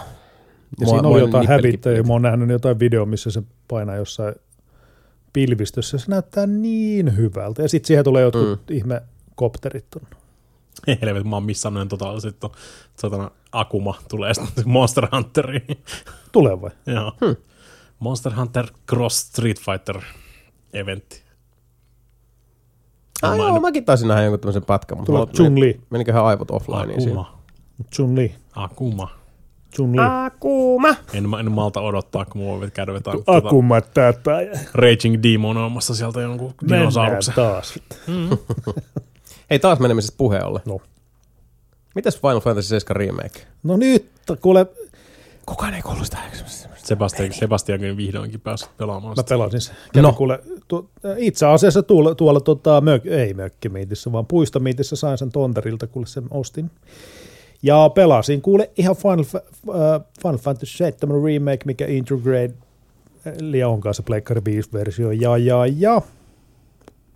Ja 0.79 0.85
Mua- 0.85 0.89
siinä 0.89 1.07
oli 1.07 1.19
jotain 1.19 1.47
pelit. 1.47 1.81
Mä 2.07 2.13
oon 2.13 2.21
nähnyt 2.21 2.49
jotain 2.49 2.79
video, 2.79 3.05
missä 3.05 3.31
se 3.31 3.43
painaa 3.67 3.95
jossain 3.95 4.35
pilvistössä. 5.33 5.97
Se 5.97 6.05
näyttää 6.09 6.47
niin 6.47 7.17
hyvältä. 7.17 7.61
Ja 7.61 7.69
sitten 7.69 7.87
siihen 7.87 8.03
tulee 8.03 8.23
jotkut 8.23 8.47
mm. 8.69 8.75
ihme 8.75 9.01
kopterit. 9.35 9.89
tonne. 9.89 10.09
Helvetti, 11.01 11.29
mä 11.29 11.35
oon 11.35 11.43
missannut 11.43 11.81
en 11.81 11.87
totaalisesti 11.87 12.39
ton 12.39 12.51
satana 12.99 13.31
Akuma 13.51 13.95
tulee 14.09 14.33
sitten 14.33 14.69
Monster 14.69 15.07
Hunteriin. 15.15 15.83
Tulee 16.31 16.61
vai? 16.61 16.71
Joo. 16.85 17.13
Hmm. 17.25 17.35
Monster 17.99 18.33
Hunter 18.35 18.67
Cross 18.89 19.19
Street 19.19 19.59
Fighter 19.59 20.01
eventti. 20.73 21.23
Ah, 23.21 23.37
joo, 23.37 23.59
mäkin 23.59 23.85
taisin 23.85 24.07
nähdä 24.07 24.23
jonkun 24.23 24.39
tämmöisen 24.39 24.65
pätkän, 24.65 24.97
mutta 24.97 25.11
Tulee 25.11 25.25
mulla- 25.25 25.33
Chun-Li. 25.33 25.81
meniköhän 25.89 26.25
aivot 26.25 26.51
offline 26.51 27.01
siinä. 27.01 27.21
Akuma. 27.21 27.39
Chun-Li. 27.95 28.35
Akuma. 28.55 29.09
Chun-Li. 29.75 30.25
Akuma! 30.25 30.95
En, 31.13 31.29
mä- 31.29 31.39
en 31.39 31.51
malta 31.51 31.81
odottaa, 31.81 32.25
kun 32.25 32.41
mulla 32.41 32.69
käydä 32.69 32.93
vetää 32.93 33.13
tota 33.13 33.31
Akuma 33.47 33.81
tätä. 33.81 34.31
Raging 34.73 35.23
Demonoimassa 35.23 35.95
sieltä 35.95 36.21
jonkun 36.21 36.53
Mennään 36.61 36.79
dinosauruksen. 36.81 37.33
taas. 37.33 37.79
Hei, 39.49 39.59
taas 39.59 39.79
menemisestä 39.79 40.17
puheen 40.17 40.45
ollen. 40.45 40.61
No. 40.65 40.79
Mitäs 41.95 42.21
Final 42.21 42.39
Fantasy 42.41 42.67
7 42.67 42.95
Remake? 42.95 43.39
No 43.63 43.77
nyt, 43.77 44.11
kuule, 44.41 44.65
Kukaan 45.45 45.73
ei 45.73 45.81
kuulu 45.81 46.03
sitä 46.05 46.17
Sebastian, 46.77 47.33
Sebastiankin 47.33 47.97
vihdoinkin 47.97 48.39
päässyt 48.41 48.77
pelaamaan 48.77 49.11
mä 49.11 49.15
sitä. 49.21 49.29
pelasin 49.29 49.61
se. 49.61 49.71
Kävin 49.71 50.03
No. 50.03 50.09
no. 50.09 50.13
kuule, 50.13 50.39
tu, 50.67 50.89
itse 51.17 51.45
asiassa 51.45 51.83
tuolla, 51.83 52.15
tuolla 52.15 52.39
tota, 52.39 52.81
mök, 52.81 53.05
ei 53.05 53.33
mökkimiitissä, 53.33 54.11
vaan 54.11 54.25
puistomiitissä 54.25 54.95
sain 54.95 55.17
sen 55.17 55.31
tonterilta, 55.31 55.87
kuule 55.87 56.07
sen 56.07 56.23
ostin. 56.31 56.71
Ja 57.63 57.89
pelasin 57.89 58.41
kuule 58.41 58.71
ihan 58.77 58.95
Final, 58.95 59.19
äh, 59.19 60.01
Final 60.21 60.37
Fantasy 60.37 60.77
7 60.77 61.23
Remake, 61.23 61.65
mikä 61.65 61.85
Intergrade 61.87 62.53
liian 63.39 63.69
on 63.69 63.81
kanssa 63.81 64.03
Pleikkari 64.03 64.41
5-versio, 64.41 65.11
ja, 65.11 65.37
ja, 65.37 65.65
ja 65.65 66.01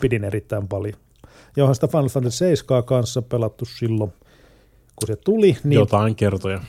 pidin 0.02 0.24
erittäin 0.24 0.68
paljon. 0.68 0.94
Ja 1.56 1.64
onhan 1.64 1.76
sitä 1.76 1.88
Final 1.88 2.10
Fantasy 2.10 2.38
7 2.38 2.84
kanssa 2.84 3.22
pelattu 3.22 3.66
silloin, 3.66 4.14
kun 4.96 5.08
se 5.08 5.16
tuli, 5.16 5.58
niin 5.64 5.80
Jotain 5.80 6.16
kertoja. 6.16 6.62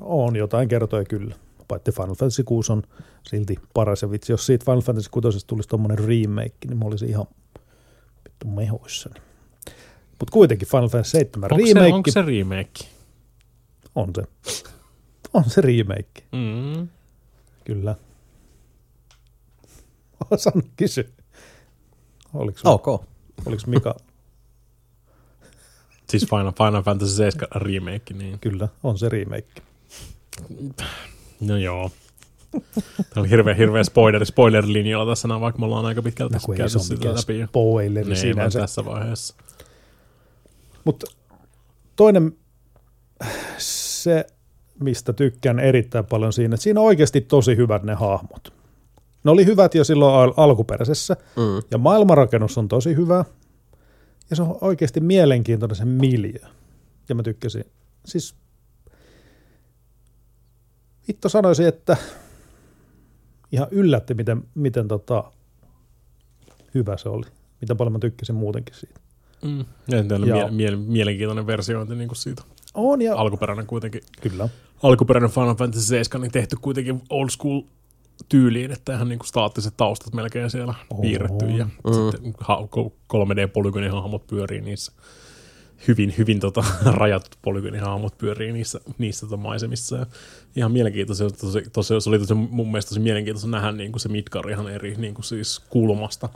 on 0.00 0.36
jotain 0.36 0.68
kertoja 0.68 1.04
kyllä. 1.04 1.34
Paitsi 1.68 1.92
Final 1.92 2.14
Fantasy 2.14 2.42
6 2.42 2.72
on 2.72 2.82
silti 3.22 3.56
paras. 3.74 4.02
Ja 4.02 4.10
vitsi, 4.10 4.32
jos 4.32 4.46
siitä 4.46 4.64
Final 4.64 4.80
Fantasy 4.80 5.10
6 5.10 5.46
tulisi 5.46 5.68
tommonen 5.68 5.98
remake, 5.98 6.56
niin 6.66 6.78
mä 6.78 6.84
olisin 6.84 7.08
ihan 7.08 7.26
vittu 8.24 8.46
mehoissani. 8.46 9.20
Mutta 10.20 10.32
kuitenkin 10.32 10.68
Final 10.68 10.88
Fantasy 10.88 11.10
7 11.10 11.52
Onko 11.52 11.66
se, 11.66 11.72
remake 11.74 11.94
onko 11.94 12.10
se 12.10 12.22
remake? 12.22 12.84
on 13.94 14.12
se. 14.14 14.22
On 15.34 15.44
se 15.50 15.60
remake, 15.60 16.22
Mm. 16.32 16.88
kyllä. 17.64 17.94
Sano 20.36 20.62
kysy. 20.76 21.12
Oliko, 22.34 22.58
Ok. 22.64 22.88
oliko 23.46 23.62
Mika? 23.66 23.94
Siis 26.10 26.26
Final, 26.30 26.52
Final 26.58 26.82
Fantasy 26.82 27.12
7 27.14 27.48
remake, 27.62 28.14
niin 28.14 28.38
kyllä, 28.38 28.68
on 28.82 28.98
se 28.98 29.08
remake. 29.08 29.62
no 31.40 31.56
joo. 31.56 31.90
Tämä 32.50 33.16
oli 33.16 33.30
hirveä, 33.30 33.54
hirveä 33.54 33.84
spoiler, 33.84 34.24
spoiler-linjalla 34.26 35.10
tässä 35.12 35.28
vaikka 35.40 35.58
me 35.58 35.64
ollaan 35.66 35.86
aika 35.86 36.02
pitkälti 36.02 36.34
No 36.34 36.40
käyty 36.56 36.70
se 36.70 36.78
ole 36.78 36.84
sitä 36.84 37.08
läpi. 37.08 37.46
spoileri 37.48 38.06
Niin, 38.06 38.16
sinänsä. 38.16 38.58
tässä 38.60 38.84
vaiheessa. 38.84 39.34
Mutta 40.84 41.06
toinen, 41.96 42.36
se 43.58 44.26
mistä 44.80 45.12
tykkään 45.12 45.58
erittäin 45.58 46.06
paljon 46.06 46.32
siinä, 46.32 46.54
että 46.54 46.64
siinä 46.64 46.80
on 46.80 46.86
oikeasti 46.86 47.20
tosi 47.20 47.56
hyvät 47.56 47.82
ne 47.82 47.94
hahmot. 47.94 48.52
Ne 49.24 49.30
oli 49.30 49.46
hyvät 49.46 49.74
jo 49.74 49.84
silloin 49.84 50.14
al- 50.14 50.34
alkuperäisessä, 50.36 51.16
Mm. 51.36 51.62
ja 51.70 51.78
maailmanrakennus 51.78 52.58
on 52.58 52.68
tosi 52.68 52.96
hyvä, 52.96 53.24
ja 54.30 54.36
se 54.36 54.42
on 54.42 54.58
oikeasti 54.60 55.00
mielenkiintoinen 55.00 55.76
se 55.76 55.84
miljö. 55.84 56.48
Ja 57.08 57.14
mä 57.14 57.22
tykkäsin. 57.22 57.64
Siis 58.06 58.34
Vittu 61.08 61.28
sanoisin, 61.28 61.66
että 61.66 61.96
ihan 63.52 63.68
yllätti, 63.70 64.14
miten, 64.14 64.42
miten 64.54 64.88
tota, 64.88 65.32
hyvä 66.74 66.96
se 66.96 67.08
oli. 67.08 67.26
Miten 67.60 67.76
paljon 67.76 67.92
mä 67.92 67.98
tykkäsin 67.98 68.34
muutenkin 68.34 68.74
siitä. 68.74 69.00
Mm. 69.42 69.64
Ja 69.88 69.96
Ja- 69.98 70.04
mie- 70.48 70.50
mie- 70.50 70.76
mielenkiintoinen 70.76 71.46
versiointi 71.46 71.94
niin 71.94 72.08
kuin 72.08 72.16
siitä. 72.16 72.42
On 72.74 73.02
ja 73.02 73.16
Alkuperäinen 73.16 73.66
kuitenkin. 73.66 74.00
kyllä. 74.20 74.48
Alkuperäinen 74.82 75.30
Final 75.30 75.54
Fantasy 75.54 75.84
7 75.86 76.22
niin 76.22 76.32
tehty 76.32 76.56
kuitenkin 76.60 77.02
old 77.10 77.28
school 77.28 77.60
tyyliin, 78.28 78.70
että 78.72 78.94
ihan 78.94 79.08
niin 79.08 79.18
kuin 79.18 79.26
staattiset 79.28 79.74
taustat 79.76 80.14
melkein 80.14 80.50
siellä 80.50 80.74
On. 80.90 81.00
piirretty 81.00 81.46
ja 81.46 81.64
Mm. 81.64 81.92
sitten 82.10 82.34
ha- 82.40 82.68
ko- 82.76 82.92
3D-polygonihahmot 83.12 84.26
pyörii 84.26 84.60
niissä 84.60 84.92
hyvin, 85.88 86.14
hyvin 86.18 86.40
tota, 86.40 86.64
rajatut 87.00 87.36
polygonihahmot 87.42 88.18
pyörii 88.18 88.52
niissä, 88.52 88.80
niissä 88.98 89.26
tota 89.26 89.36
maisemissa. 89.36 89.96
Ja 89.96 90.06
ihan 90.56 90.72
mielenkiintoista, 90.72 91.30
tosi, 91.30 91.62
tosi, 91.72 91.94
se 92.00 92.08
oli 92.10 92.18
tosi, 92.18 92.34
mun 92.34 92.66
mielestä 92.70 92.88
tosi 92.88 93.00
mielenkiintoista 93.00 93.48
nähdä 93.50 93.72
niin 93.72 93.92
kuin 93.92 94.00
se 94.00 94.08
Midgar 94.08 94.50
ihan 94.50 94.68
eri 94.68 94.94
niin 94.98 95.14
kuin 95.14 95.24
siis 95.24 95.60
kulmasta 95.70 96.28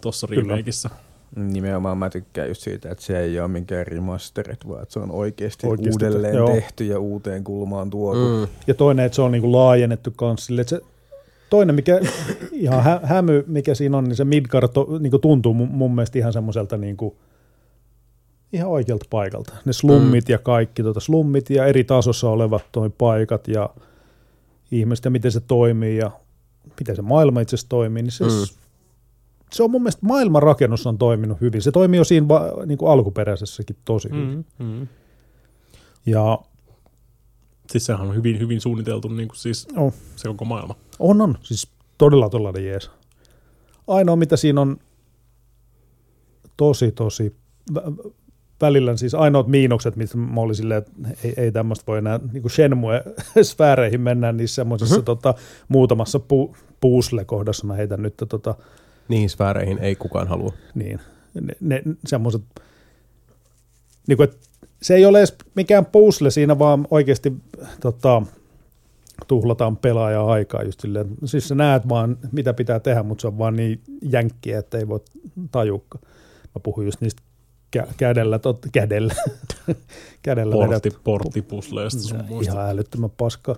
tuossa 0.00 0.26
Kyllä. 0.26 0.40
remakeissa. 0.42 0.90
Nimenomaan 1.36 1.98
mä 1.98 2.10
tykkään 2.10 2.48
just 2.48 2.60
siitä, 2.62 2.90
että 2.90 3.04
se 3.04 3.20
ei 3.20 3.40
ole 3.40 3.48
mikään 3.48 3.86
remasterit, 3.86 4.68
vaan 4.68 4.82
että 4.82 4.92
se 4.92 4.98
on 4.98 5.10
oikeasti, 5.10 5.66
Oikeasti, 5.66 6.04
uudelleen 6.06 6.34
joo. 6.34 6.48
tehty 6.48 6.84
ja 6.84 6.98
uuteen 6.98 7.44
kulmaan 7.44 7.90
tuotu. 7.90 8.28
Mm. 8.46 8.48
Ja 8.66 8.74
toinen, 8.74 9.06
että 9.06 9.16
se 9.16 9.22
on 9.22 9.32
niinku 9.32 9.52
laajennettu 9.52 10.10
kans 10.16 10.46
sille, 10.46 10.60
että 10.60 10.70
se 10.76 10.82
toinen, 11.50 11.74
mikä 11.74 12.00
ihan 12.52 12.82
hä- 12.82 13.00
hämy, 13.02 13.44
mikä 13.46 13.74
siinä 13.74 13.98
on, 13.98 14.04
niin 14.04 14.16
se 14.16 14.24
Midgard 14.24 14.68
to, 14.68 14.86
niinku 15.00 15.18
tuntuu 15.18 15.54
mun, 15.54 15.68
mun 15.68 15.94
mielestä 15.94 16.18
ihan 16.18 16.32
semmoiselta 16.32 16.76
niinku, 16.76 17.16
ihan 18.52 18.70
oikealta 18.70 19.06
paikalta. 19.10 19.54
Ne 19.64 19.72
slummit 19.72 20.28
mm. 20.28 20.32
ja 20.32 20.38
kaikki, 20.38 20.82
tota, 20.82 21.00
slummit 21.00 21.50
ja 21.50 21.66
eri 21.66 21.84
tasossa 21.84 22.30
olevat 22.30 22.62
toi 22.72 22.90
paikat 22.98 23.48
ja 23.48 23.70
ihmiset 24.70 25.04
ja 25.04 25.10
miten 25.10 25.32
se 25.32 25.40
toimii 25.40 25.96
ja 25.96 26.10
miten 26.80 26.96
se 26.96 27.02
maailma 27.02 27.40
itse 27.40 27.56
asiassa 27.56 27.68
toimii, 27.68 28.02
niin 28.02 28.12
se, 28.12 28.24
Mm. 28.24 28.30
Se 29.54 29.62
on 29.62 29.70
mun 29.70 29.82
mielestä 29.82 30.06
maailmanrakennus 30.06 30.86
on 30.86 30.98
toiminut 30.98 31.40
hyvin. 31.40 31.62
Se 31.62 31.72
toimii 31.72 31.98
jo 31.98 32.04
siinä 32.04 32.26
niin 32.66 32.78
kuin 32.78 32.90
alkuperäisessäkin 32.90 33.76
tosi 33.84 34.10
hyvin. 34.10 34.44
Mm, 34.58 34.66
mm. 34.66 34.88
Ja 36.06 36.38
Siis 37.70 37.86
sehän 37.86 38.08
on 38.08 38.14
hyvin, 38.14 38.38
hyvin 38.38 38.60
suunniteltu 38.60 39.08
niin 39.08 39.28
kuin 39.28 39.36
siis 39.36 39.68
Oh. 39.76 39.94
se 40.16 40.28
koko 40.28 40.44
maailma. 40.44 40.76
On, 40.98 41.20
on. 41.20 41.38
Siis 41.42 41.68
todella 41.98 42.28
todella 42.28 42.58
jees. 42.58 42.90
Ainoa, 43.86 44.16
mitä 44.16 44.36
siinä 44.36 44.60
on 44.60 44.76
tosi, 46.56 46.92
tosi 46.92 47.36
vä- 47.72 48.10
välillä 48.60 48.96
siis 48.96 49.14
ainoat 49.14 49.46
miinukset, 49.46 49.96
mitä 49.96 50.16
mä 50.16 50.40
olin 50.40 50.54
silleen, 50.54 50.78
että 50.78 50.92
ei, 51.24 51.34
ei 51.36 51.52
tämmöistä 51.52 51.84
voi 51.86 51.98
enää 51.98 52.20
niin 52.32 52.50
Shenmue-sfääreihin 52.50 54.00
mennä 54.00 54.32
niissä 54.32 54.54
semmoisessa 54.54 54.94
mm-hmm. 54.94 55.04
tota, 55.04 55.34
muutamassa 55.68 56.18
pu, 56.20 56.56
puusle-kohdassa. 56.80 57.66
Mä 57.66 57.74
heitän 57.74 58.02
nyt 58.02 58.14
tota, 58.28 58.54
Niihin 59.08 59.30
sfääreihin 59.30 59.78
ei 59.78 59.96
kukaan 59.96 60.28
halua. 60.28 60.52
niin, 60.74 61.00
ne, 61.40 61.54
ne 61.60 61.82
semmoiset, 62.06 62.42
niin 64.08 64.16
kuin, 64.16 64.28
se 64.82 64.94
ei 64.94 65.06
ole 65.06 65.18
edes 65.18 65.34
mikään 65.54 65.86
puzzle 65.86 66.30
siinä, 66.30 66.58
vaan 66.58 66.86
oikeasti 66.90 67.32
tota, 67.80 68.22
tuhlataan 69.28 69.76
pelaajan 69.76 70.28
aikaa 70.28 70.62
just 70.62 70.80
silleen. 70.80 71.06
Siis 71.24 71.48
sä 71.48 71.54
näet 71.54 71.88
vaan, 71.88 72.18
mitä 72.32 72.54
pitää 72.54 72.80
tehdä, 72.80 73.02
mutta 73.02 73.22
se 73.22 73.26
on 73.26 73.38
vaan 73.38 73.56
niin 73.56 73.80
jänkkiä, 74.02 74.58
että 74.58 74.78
ei 74.78 74.88
voi 74.88 75.00
tajukka. 75.50 75.98
Mä 76.54 76.60
puhun 76.62 76.84
just 76.84 77.00
niistä 77.00 77.22
kä- 77.76 77.92
kädellä, 77.96 78.38
tot, 78.38 78.66
kädellä, 78.72 79.14
kädellä 80.22 80.54
Portti, 80.54 80.90
porttipusleista 81.04 82.02
sun 82.02 82.24
muista. 82.24 82.52
Ihan 82.52 82.70
älyttömän 82.70 83.10
paska. 83.10 83.56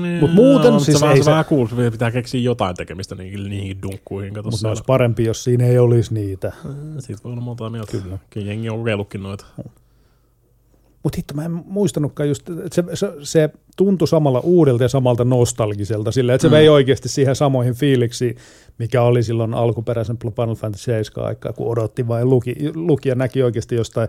Niin, 0.00 0.20
Mut 0.20 0.34
muuten 0.34 0.72
no, 0.72 0.78
siis 0.78 0.98
se, 0.98 1.06
ei 1.06 1.08
vähän, 1.08 1.16
se- 1.16 1.22
se 1.22 1.30
vähän 1.30 1.44
cool, 1.44 1.66
pitää 1.90 2.10
keksiä 2.10 2.40
jotain 2.40 2.76
tekemistä 2.76 3.14
niihin, 3.14 3.50
niihin 3.50 3.82
dunkkuihin. 3.82 4.32
Mutta 4.44 4.68
olisi 4.68 4.82
parempi, 4.86 5.24
jos 5.24 5.44
siinä 5.44 5.66
ei 5.66 5.78
olisi 5.78 6.14
niitä. 6.14 6.52
Siitä 6.98 7.22
voi 7.24 7.32
olla 7.32 7.42
monta 7.42 7.70
mieltä. 7.70 7.92
Kyllä. 7.92 8.18
Kyllä 8.30 8.46
jengi 8.46 8.70
on 8.70 8.78
kokeillutkin 8.78 9.22
noita. 9.22 9.46
Mutta 11.02 11.16
hitto, 11.16 11.34
mä 11.34 11.44
en 11.44 11.62
muistanutkaan 11.66 12.28
just, 12.28 12.48
että 12.50 12.74
se, 12.74 12.84
se, 12.94 13.12
se 13.22 13.50
tuntui 13.76 14.08
samalla 14.08 14.40
uudelta 14.40 14.84
ja 14.84 14.88
samalta 14.88 15.24
nostalgiselta, 15.24 16.12
sillä 16.12 16.34
että 16.34 16.42
se 16.42 16.48
mm. 16.48 16.52
vei 16.52 16.68
oikeasti 16.68 17.08
siihen 17.08 17.36
samoihin 17.36 17.74
fiiliksiin, 17.74 18.36
mikä 18.78 19.02
oli 19.02 19.22
silloin 19.22 19.54
alkuperäisen 19.54 20.18
Final 20.18 20.54
Fantasy 20.54 20.84
7 20.84 21.26
aikaa, 21.26 21.52
kun 21.52 21.68
odotti 21.68 22.08
vain 22.08 22.30
luki, 22.30 22.54
luki 22.74 23.08
ja 23.08 23.14
näki 23.14 23.42
oikeasti 23.42 23.74
jostain 23.74 24.08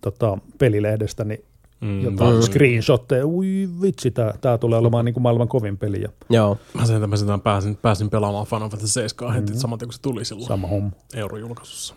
tota, 0.00 0.38
pelilehdestä 0.58 1.24
niin 1.24 1.44
Mm, 1.80 2.00
jotain 2.00 2.34
mm. 2.34 2.42
screenshotteja. 2.42 3.26
Ui 3.26 3.68
vitsi, 3.82 4.10
tämä, 4.10 4.34
tämä 4.40 4.58
tulee 4.58 4.78
olemaan 4.78 5.04
niin 5.04 5.12
kuin 5.12 5.22
maailman 5.22 5.48
kovin 5.48 5.78
peli 5.78 6.02
ja 6.02 6.08
Joo. 6.30 6.58
Mä 6.74 6.86
sen, 6.86 7.10
mä 7.10 7.16
sen 7.16 7.40
pääsin, 7.40 7.76
pääsin 7.76 8.10
pelaamaan 8.10 8.46
Final 8.46 8.68
Fantasy 8.68 8.88
7 8.92 9.34
heti 9.34 9.52
mm. 9.52 9.58
saman 9.58 9.78
tien, 9.78 9.86
kun 9.86 9.92
se 9.94 10.00
tuli 10.00 10.24
silloin 10.24 10.48
sama 10.48 10.68
homma. 10.68 10.90
eurojulkaisussa. 11.14 11.94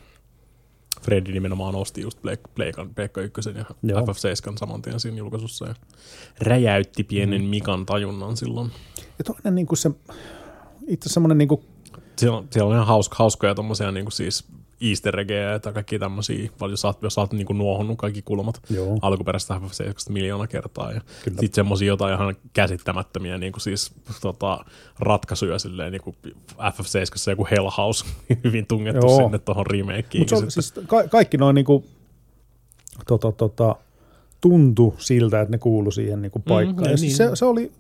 Freddy 1.02 1.32
nimenomaan 1.32 1.76
osti 1.76 2.02
just 2.02 2.22
Blake, 2.22 2.42
Blakean, 2.56 2.90
Pleikka 2.96 3.22
1 3.22 3.42
ja 3.56 3.66
Joo. 3.84 4.00
FF7 4.02 4.58
saman 4.60 4.82
tien 4.82 5.00
siinä 5.00 5.18
julkaisussa 5.18 5.66
ja 5.66 5.76
räjäytti 6.40 7.04
pienen 7.04 7.44
Mikan 7.44 7.86
tajunnan 7.86 8.38
silloin. 8.38 8.72
Ja 9.20 9.24
toinen 9.24 9.56
niin 9.56 9.68
kuin 9.68 9.78
se, 9.78 9.92
itse 10.88 11.10
semmoinen 11.10 11.38
niin 11.38 11.48
kuin, 11.48 11.62
Siellä, 12.18 12.38
on- 12.38 12.48
siellä 12.52 12.68
on 12.70 12.76
ihan 12.76 12.88
hauska, 12.88 13.16
hauskoja 13.20 13.56
tommosia 13.56 13.92
niinku 13.92 14.12
siis 14.12 14.46
easter 14.82 15.20
eggejä 15.20 15.60
tai 15.60 15.74
kaikki 15.74 16.00
tämmöisiä, 16.00 16.50
jos 16.70 16.86
oot, 16.86 17.04
jos 17.04 17.14
sä 17.14 17.22
oot 17.22 17.34
niinku 17.34 17.54
nuohonnut 17.54 17.98
kaikki 17.98 18.22
kulmat 18.22 18.62
Joo. 18.70 19.00
alkuperäistä 19.02 19.54
FF7 19.54 20.12
miljoona 20.14 20.48
kertaa. 20.48 20.92
Ja 20.92 21.02
sitten 21.24 21.54
semmosia 21.54 21.88
jotain 21.88 22.14
ihan 22.14 22.36
käsittämättömiä 22.54 23.38
niinku 23.38 23.60
siis, 23.60 23.94
tota, 24.22 24.66
ratkaisuja 25.00 25.60
silleen, 25.60 25.92
niinku 25.92 26.16
FF7 26.58 27.30
joku 27.30 27.48
Hell 27.52 27.70
House 27.78 28.06
hyvin 28.44 28.66
tungettu 28.68 29.08
Joo. 29.08 29.18
sinne 29.18 29.40
tuohon 29.40 29.68
remakeen. 29.68 30.26
Siis 30.50 30.74
ka- 30.88 31.08
kaikki 31.08 31.38
noin 31.38 31.56
niinku, 31.56 31.86
tota, 33.08 33.32
tota, 33.32 33.76
tuntu 34.42 34.96
siltä, 34.98 35.42
että 35.42 35.52
ne 35.52 35.58
kuulu 35.58 35.92
siihen 35.92 36.22
niinku 36.22 36.40
paikkaan. 36.40 36.84
niin, 36.84 36.92
ja 36.92 36.98
siis 36.98 37.20
niin. 37.20 37.30
se, 37.30 37.36
se 37.36 37.46
oli 37.46 37.72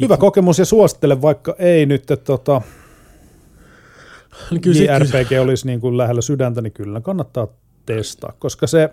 hyvä 0.00 0.16
kokemus 0.16 0.58
ja 0.58 0.64
suosittelen, 0.64 1.22
vaikka 1.22 1.56
ei 1.58 1.86
nyt, 1.86 2.10
että 2.10 2.24
tota, 2.24 2.52
niin 2.54 2.60
kyllä 2.60 2.64
se, 2.64 4.20
kyllä, 4.20 4.23
JRPG 4.50 5.32
olisi 5.42 5.66
niin 5.66 5.80
kuin 5.80 5.98
lähellä 5.98 6.20
sydäntä, 6.20 6.60
niin 6.60 6.72
kyllä 6.72 7.00
kannattaa 7.00 7.48
testaa, 7.86 8.32
koska 8.38 8.66
se, 8.66 8.90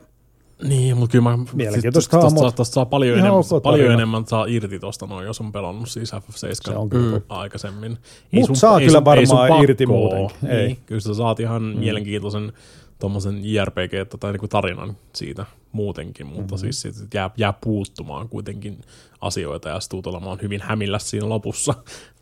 niin, 0.63 0.97
mutta 0.97 1.11
kyllä 1.11 1.23
mä, 1.23 1.37
Mielenkiintoista 1.53 2.19
tosta, 2.19 2.35
tosta, 2.35 2.55
tosta 2.55 2.73
saa 2.73 2.85
paljon, 2.85 3.17
Ihan 3.17 3.27
enemmän, 3.27 3.39
ok 3.39 3.63
paljon 3.63 3.79
tarina. 3.79 3.93
enemmän 3.93 4.27
saa 4.27 4.45
irti 4.45 4.79
tosta 4.79 5.05
noin, 5.07 5.25
jos 5.25 5.41
on 5.41 5.51
pelannut 5.51 5.89
siis 5.89 6.13
FF7 6.13 6.55
Se 6.65 6.71
on 6.71 6.89
kyllä 6.89 7.17
mm. 7.17 7.23
aikaisemmin. 7.29 7.97
Mut 8.31 8.49
saa 8.53 8.79
kyllä 8.79 8.91
sun- 8.91 9.05
varmaan 9.05 9.27
sun 9.27 9.37
pakko 9.37 9.63
irti 9.63 9.85
muutenkin. 9.85 10.49
Ei. 10.49 10.67
Niin, 10.67 10.77
kyllä 10.85 11.01
sä 11.01 11.13
saat 11.13 11.39
ihan 11.39 11.63
mm. 11.63 11.79
mielenkiintoisen 11.79 12.53
tommosen 13.01 13.39
JRPG 13.43 14.19
tai 14.19 14.31
niinku 14.31 14.47
tarinan 14.47 14.97
siitä 15.13 15.45
muutenkin, 15.71 16.27
mutta 16.27 16.41
Mm-hmm. 16.55 16.57
siis 16.57 16.81
sit 16.81 17.13
jää, 17.13 17.29
jää 17.37 17.53
puuttumaan 17.53 18.29
kuitenkin 18.29 18.81
asioita 19.21 19.69
ja 19.69 19.79
sitten 19.79 20.01
olemaan 20.05 20.39
hyvin 20.41 20.61
hämillä 20.61 20.99
siinä 20.99 21.29
lopussa 21.29 21.73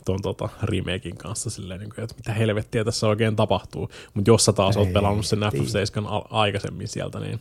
tuon 0.06 0.22
tota, 0.22 0.50
remakein 0.64 1.18
kanssa 1.18 1.50
silleen, 1.50 1.80
niin 1.80 1.90
kuin, 1.96 2.04
että 2.04 2.16
mitä 2.16 2.34
helvettiä 2.34 2.84
tässä 2.84 3.08
oikein 3.08 3.36
tapahtuu. 3.36 3.90
Mutta 4.14 4.32
jos 4.32 4.46
sä 4.46 4.54
taas 4.54 4.78
oot 4.78 4.94
pelannut 4.94 5.26
sen 5.26 5.40
FF7 5.40 6.08
al- 6.08 6.24
aikaisemmin 6.30 6.88
sieltä, 6.88 7.20
niin 7.20 7.40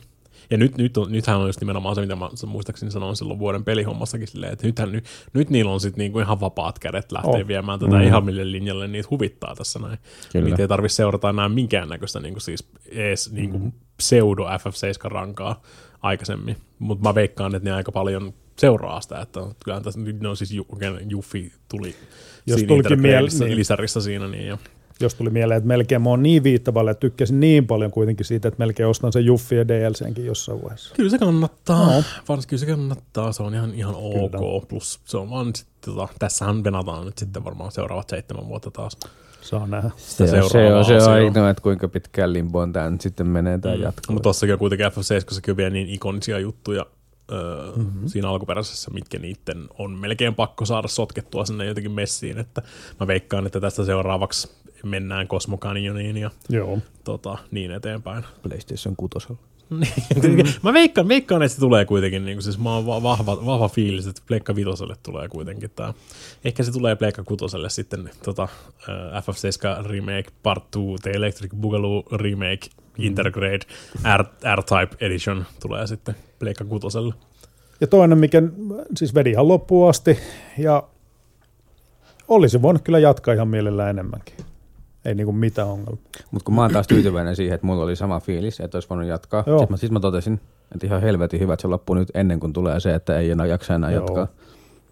ja 0.49 0.57
nyt, 0.57 0.77
nyt 0.77 0.97
on, 0.97 1.11
nythän 1.11 1.37
on 1.37 1.47
just 1.47 1.59
nimenomaan 1.59 1.95
se, 1.95 2.01
mitä 2.01 2.15
mä 2.15 2.29
muistaakseni 2.47 2.91
sanoin 2.91 3.15
silloin 3.15 3.39
vuoden 3.39 3.63
pelihommassakin 3.63 4.27
silleen, 4.27 4.53
että 4.53 4.67
nythän, 4.67 4.91
nyt, 4.91 5.05
nyt 5.33 5.49
niillä 5.49 5.71
on 5.71 5.79
sitten 5.79 5.97
niinku 5.97 6.19
ihan 6.19 6.39
vapaat 6.39 6.79
kädet 6.79 7.11
lähteä 7.11 7.41
oh. 7.41 7.47
viemään 7.47 7.79
tätä 7.79 7.95
mm. 7.95 8.01
ihan 8.01 8.25
mille 8.25 8.51
linjalle, 8.51 8.87
niitä 8.87 9.07
huvittaa 9.11 9.55
tässä 9.55 9.79
näin. 9.79 9.97
Kyllä. 10.31 10.45
Niitä 10.45 10.61
ei 10.61 10.67
tarvitse 10.67 10.95
seurata 10.95 11.29
enää 11.29 11.49
minkäännäköistä 11.49 12.19
niinku 12.19 12.39
siis 12.39 12.69
ees 12.91 13.31
niinku 13.31 13.59
mm. 13.59 13.71
pseudo 13.97 14.43
FF7-rankaa 14.43 15.61
aikaisemmin, 16.01 16.57
mutta 16.79 17.09
mä 17.09 17.15
veikkaan, 17.15 17.55
että 17.55 17.69
ne 17.69 17.75
aika 17.75 17.91
paljon 17.91 18.33
seuraa 18.59 19.01
sitä, 19.01 19.21
että 19.21 19.39
kyllähän 19.63 19.83
tässä 19.83 19.99
nyt 19.99 20.21
no 20.21 20.35
siis 20.35 20.53
Juffi 21.09 21.51
tuli 21.69 21.95
Jos 22.45 22.59
siinä 22.59 22.67
tulikin 22.67 22.93
Intergradeissa, 22.93 23.43
miel- 23.43 23.47
niin. 23.47 23.57
lisärissa 23.57 24.01
siinä, 24.01 24.27
niin 24.27 24.47
jo. 24.47 24.57
Jos 25.01 25.15
tuli 25.15 25.29
mieleen, 25.29 25.57
että 25.57 25.67
melkein 25.67 26.01
mä 26.01 26.09
oon 26.09 26.23
niin 26.23 26.43
viittavalle, 26.43 26.91
että 26.91 26.99
tykkäsin 26.99 27.39
niin 27.39 27.67
paljon 27.67 27.91
kuitenkin 27.91 28.25
siitä, 28.25 28.47
että 28.47 28.59
melkein 28.59 28.89
ostan 28.89 29.13
sen 29.13 29.25
Juffi 29.25 29.55
ja 29.55 29.67
DLCnkin 29.67 30.25
jossain 30.25 30.61
vaiheessa. 30.61 30.95
Kyllä 30.95 31.09
se 31.09 31.17
kannattaa. 31.17 31.95
No. 31.95 32.03
Varsinkin 32.29 32.49
kyllä 32.49 32.59
se 32.59 32.65
kannattaa. 32.65 33.31
Se 33.31 33.43
on 33.43 33.53
ihan, 33.53 33.73
ihan 33.73 33.95
ok. 33.95 34.31
Kyllä. 34.31 34.65
Plus 34.67 34.99
se 35.05 35.17
on 35.17 35.29
vaan 35.29 35.55
sitten, 35.55 35.93
tota, 35.93 36.07
tässähän 36.19 36.63
venataan 36.63 37.05
nyt 37.05 37.17
sitten 37.17 37.43
varmaan 37.43 37.71
seuraavat 37.71 38.09
seitsemän 38.09 38.47
vuotta 38.47 38.71
taas. 38.71 38.97
Saa 39.41 39.67
nähdä. 39.67 39.91
Se, 39.97 40.23
on- 40.23 40.29
se, 40.29 40.41
on, 40.43 40.49
se 40.49 40.73
on 40.73 40.79
asiaa. 40.79 41.13
aina, 41.13 41.49
että 41.49 41.63
kuinka 41.63 41.87
pitkään 41.87 42.33
limboon 42.33 42.73
tämä 42.73 42.89
nyt 42.89 43.01
sitten 43.01 43.27
menee 43.27 43.57
tämä 43.57 43.75
mm. 43.75 43.81
jatko. 43.81 44.13
Mutta 44.13 44.23
tossakin 44.23 44.53
on 44.53 44.59
kuitenkin 44.59 44.87
F7 44.87 45.51
on 45.51 45.57
vielä 45.57 45.69
niin 45.69 45.89
ikonisia 45.89 46.39
juttuja 46.39 46.85
öö, 47.31 47.71
mm-hmm. 47.75 48.07
siinä 48.07 48.29
alkuperäisessä, 48.29 48.91
mitkä 48.91 49.19
niiden 49.19 49.69
on 49.77 49.91
melkein 49.91 50.35
pakko 50.35 50.65
saada 50.65 50.87
sotkettua 50.87 51.45
sinne 51.45 51.65
jotenkin 51.65 51.91
messiin. 51.91 52.37
Että 52.37 52.61
mä 52.99 53.07
veikkaan, 53.07 53.45
että 53.45 53.59
tästä 53.59 53.85
seuraavaksi 53.85 54.51
mennään 54.83 55.27
Cosmo 55.27 55.57
Canyoniin 55.57 56.17
ja 56.17 56.31
Joo. 56.49 56.79
tota, 57.03 57.37
niin 57.51 57.71
eteenpäin. 57.71 58.23
PlayStation 58.43 58.95
6. 58.95 59.27
Niin. 59.69 60.45
mä 60.63 60.73
veikkaan, 60.73 61.07
veikkaan, 61.07 61.41
että 61.41 61.53
se 61.55 61.59
tulee 61.59 61.85
kuitenkin, 61.85 62.25
niin 62.25 62.35
kuin, 62.35 62.43
siis 62.43 62.59
mä 62.59 62.75
oon 62.75 62.85
va- 62.85 63.03
vahva, 63.03 63.45
vahva 63.45 63.69
fiilis, 63.69 64.07
että 64.07 64.21
Pleikka 64.27 64.55
Vitoselle 64.55 64.95
tulee 65.03 65.27
kuitenkin 65.27 65.71
tää. 65.75 65.93
Ehkä 66.45 66.63
se 66.63 66.71
tulee 66.71 66.95
Pleikka 66.95 67.23
Kutoselle 67.23 67.69
sitten 67.69 68.09
tota, 68.23 68.43
äh, 68.43 69.23
FF7 69.23 69.85
Remake 69.85 70.29
Part 70.43 70.63
2, 70.63 70.79
The 71.01 71.11
Electric 71.11 71.51
Boogaloo 71.55 72.03
Remake 72.11 72.67
Intergrade 72.97 73.59
R, 74.17 74.25
R-Type 74.55 75.05
Edition 75.05 75.45
tulee 75.61 75.87
sitten 75.87 76.15
Pleikka 76.39 76.65
Kutoselle. 76.65 77.13
Ja 77.81 77.87
toinen, 77.87 78.17
mikä 78.17 78.41
siis 78.95 79.15
vedi 79.15 79.31
ihan 79.31 79.47
loppuun 79.47 79.89
asti, 79.89 80.17
ja 80.57 80.83
olisi 82.27 82.61
voinut 82.61 82.81
kyllä 82.81 82.99
jatkaa 82.99 83.33
ihan 83.33 83.47
mielellään 83.47 83.89
enemmänkin. 83.89 84.35
Ei 85.05 85.15
niinku 85.15 85.31
mitään 85.31 85.67
ongelmaa. 85.67 86.03
Mutta 86.31 86.45
kun 86.45 86.55
mä 86.55 86.61
oon 86.61 86.71
taas 86.71 86.87
tyytyväinen 86.87 87.35
siihen, 87.35 87.55
että 87.55 87.67
mulla 87.67 87.83
oli 87.83 87.95
sama 87.95 88.19
fiilis, 88.19 88.59
että 88.59 88.77
olisi 88.77 88.89
voinut 88.89 89.07
jatkaa. 89.07 89.43
Sitten 89.43 89.67
mä, 89.69 89.77
sit 89.77 89.91
mä 89.91 89.99
totesin, 89.99 90.39
että 90.73 90.87
ihan 90.87 91.01
helvetin 91.01 91.39
hyvä, 91.39 91.53
että 91.53 91.61
se 91.61 91.67
loppuu 91.67 91.95
nyt 91.95 92.11
ennen 92.13 92.39
kuin 92.39 92.53
tulee 92.53 92.79
se, 92.79 92.95
että 92.95 93.17
ei 93.19 93.31
enää 93.31 93.45
jaksa 93.45 93.75
enää 93.75 93.91
Joo. 93.91 94.01
jatkaa. 94.01 94.27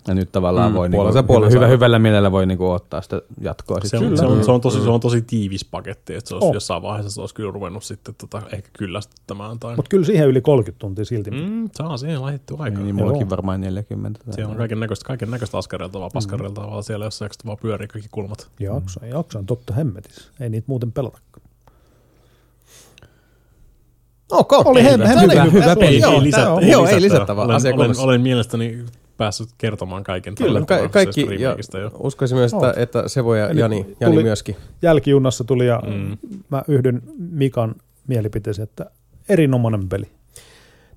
Ja 0.08 0.14
nyt 0.16 0.32
tavallaan 0.32 0.72
Mm, 0.72 0.76
voi 0.78 0.90
puolensa 0.90 1.20
niinku, 1.20 1.34
puolen 1.34 1.52
hyvä, 1.52 1.60
saa. 1.62 1.70
hyvällä 1.70 2.00
mielellä 2.00 2.32
voi 2.32 2.46
niinku 2.46 2.72
ottaa 2.72 3.02
sitä 3.02 3.22
jatkoa. 3.42 3.80
Sit 3.82 3.90
Se 3.90 3.98
on, 3.98 4.18
se, 4.18 4.26
on, 4.26 4.44
se, 4.44 4.52
on 4.52 4.62
tosi, 4.62 4.82
se 4.82 4.90
on 4.90 5.00
tosi 5.00 5.22
tiivis 5.22 5.66
paketti, 5.66 6.14
että 6.16 6.28
se 6.28 6.36
olisi 6.36 6.46
On. 6.46 6.50
oh. 6.50 6.54
jossain 6.54 6.82
vaiheessa 6.82 7.12
se 7.12 7.22
olisi 7.22 7.36
kyllä 7.36 7.52
ruvennut 7.52 7.84
sitten 7.84 8.16
tota, 8.16 8.42
ehkä 8.54 8.70
kyllästyttämään. 8.78 9.60
Tai... 9.60 9.76
Mutta 9.76 9.90
kyllä 9.90 10.06
siihen 10.06 10.28
yli 10.28 10.42
30 10.42 10.80
tuntia 10.80 11.06
silti. 11.06 11.32
Mm. 11.32 11.38
mm, 11.38 11.70
saa 11.74 11.98
siihen 11.98 12.22
laitettu 12.22 12.54
aikaa. 12.54 12.68
Niin, 12.70 12.76
niin 12.78 12.86
Niin, 12.86 12.96
mullakin 12.96 13.22
Joo. 13.22 13.30
varmaan 13.30 13.62
40. 13.62 14.20
tai 14.26 14.34
siellä 14.34 14.52
on 14.52 14.58
kaiken 14.58 14.80
näköistä, 14.80 15.06
kaiken 15.06 15.32
näköistä 15.32 15.58
askareltavaa, 15.58 16.10
paskareltavaa 16.14 16.82
siellä 16.82 17.06
jossain, 17.06 17.32
kun 17.42 17.48
vaan 17.48 17.58
pyörii 17.62 17.88
kaikki 17.88 18.10
kulmat. 18.12 18.50
Jaksa, 18.60 19.06
jaksa 19.06 19.40
on 19.40 19.46
totta 19.46 19.74
hemmetissä. 19.74 20.32
Ei 20.40 20.50
niitä 20.50 20.66
muuten 20.68 20.92
pelata. 20.92 21.20
Ok. 24.32 24.54
Oli 24.54 24.84
hem- 24.84 24.92
Hyvä, 24.92 25.08
hemmetin 25.08 25.32
hyvä, 25.32 25.44
hyvä 25.44 25.62
hyvä 25.64 25.76
peli. 25.76 25.86
peli. 25.86 26.00
Joo, 26.00 26.12
Ei 26.14 26.24
lisättävää. 26.24 26.62
Joo, 26.72 26.88
ei 26.88 27.02
lisättävää. 27.02 27.44
Olen, 27.46 27.56
Asia 27.56 27.74
olen, 27.76 28.00
olen 28.00 28.22
mielestäni 28.22 28.86
päässyt 29.18 29.50
kertomaan 29.58 30.04
kaiken. 30.04 30.36
Kyllä, 30.36 30.66
tällä 30.66 30.82
ka- 30.84 30.90
kaikki, 30.90 31.22
ja 31.40 31.56
jo. 31.82 31.92
uskoisin 32.00 32.38
myös, 32.38 32.54
että, 32.54 32.74
että 32.78 33.08
Sevo 33.08 33.36
ja 33.36 33.50
Eli 33.50 33.60
Jani, 33.60 33.86
Jani 34.00 34.14
tuli- 34.14 34.24
myöskin. 34.24 34.56
Jälkijunassa 34.82 35.44
tuli 35.44 35.68
ja 35.68 35.82
Mm. 35.88 36.18
mä 36.50 36.64
yhdyn 36.68 37.02
Mikan 37.18 37.76
mielipiteeseen, 38.08 38.64
että 38.64 38.86
erinomainen 39.30 39.90
peli. 39.90 40.06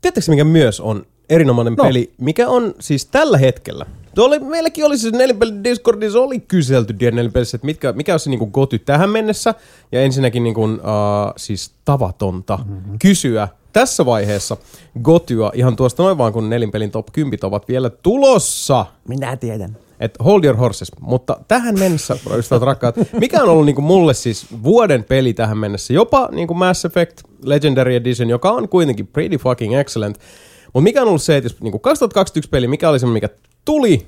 Tiedättekö 0.01 0.31
mikä 0.31 0.45
myös 0.45 0.81
on 0.81 1.07
erinomainen 1.31 1.75
No. 1.75 1.85
no. 1.85 1.89
peli, 1.89 2.13
mikä 2.21 2.49
on 2.49 2.75
siis 2.81 3.07
tällä 3.07 3.39
hetkellä? 3.39 3.87
Tuo 4.15 4.27
oli, 4.27 4.39
meilläkin 4.39 4.85
oli 4.85 4.99
siis 4.99 5.13
nelipeli 5.15 5.53
Discordissa 5.65 6.21
oli 6.21 6.41
kyselty 6.41 6.95
nelipelissä, 7.13 7.57
että 7.57 7.65
mitkä, 7.67 7.93
mikä 7.93 8.13
on 8.15 8.21
se 8.21 8.31
niin 8.31 8.51
goty 8.53 8.79
tähän 8.79 9.11
mennessä. 9.11 9.55
Ja 9.93 10.03
ensinnäkin 10.03 10.43
niin 10.45 10.55
kuin, 10.55 10.73
uh, 10.75 11.33
siis 11.37 11.75
tavatonta 11.85 12.57
mm-hmm. 12.69 12.99
kysyä 12.99 13.49
tässä 13.73 14.07
vaiheessa 14.07 14.57
gotyä 15.03 15.51
ihan 15.55 15.77
tuosta 15.77 16.03
noin 16.03 16.19
vaan, 16.19 16.33
kun 16.33 16.51
nelinpelin 16.51 16.91
top 16.91 17.07
10 17.13 17.39
ovat 17.43 17.69
vielä 17.69 17.91
tulossa. 17.91 18.87
Minä 19.09 19.37
tiedän. 19.37 19.77
Et 20.01 20.15
hold 20.25 20.45
your 20.45 20.57
horses. 20.57 20.93
Mutta 21.01 21.41
tähän 21.49 21.79
mennessä, 21.79 22.17
ystävät 22.39 22.63
rakkaat, 22.63 22.97
mikä 23.13 23.43
on 23.43 23.49
ollut 23.49 23.67
niinku 23.67 23.83
mulle 23.83 24.15
siis 24.15 24.47
vuoden 24.63 25.05
peli 25.05 25.33
tähän 25.35 25.59
mennessä? 25.59 25.93
Jopa 25.93 26.29
niinku 26.33 26.55
Mass 26.55 26.85
Effect 26.85 27.21
Legendary 27.45 27.95
Edition, 27.95 28.29
joka 28.29 28.51
on 28.51 28.69
kuitenkin 28.69 29.07
pretty 29.07 29.37
fucking 29.37 29.75
excellent. 29.75 30.19
Mutta 30.65 30.81
mikä 30.81 31.03
on 31.03 31.09
ollut 31.09 31.23
se, 31.23 31.37
että 31.37 31.47
jos 31.47 31.61
niinku 31.61 31.79
2021 31.79 32.51
peli, 32.51 32.69
mikä 32.69 32.89
oli 32.89 32.99
se, 32.99 33.07
mikä 33.07 33.29
tuli, 33.65 34.07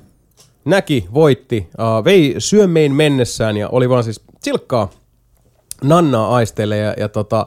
näki, 0.65 1.07
voitti, 1.15 1.69
uh, 1.79 2.05
vei 2.05 2.35
syömmein 2.39 2.93
mennessään 2.93 3.57
ja 3.57 3.69
oli 3.69 3.89
vaan 3.89 4.05
siis 4.05 4.21
silkkaa 4.43 4.91
nannaa 5.85 6.35
aisteille 6.35 6.77
ja, 6.77 6.95
ja 6.99 7.09
tota, 7.09 7.47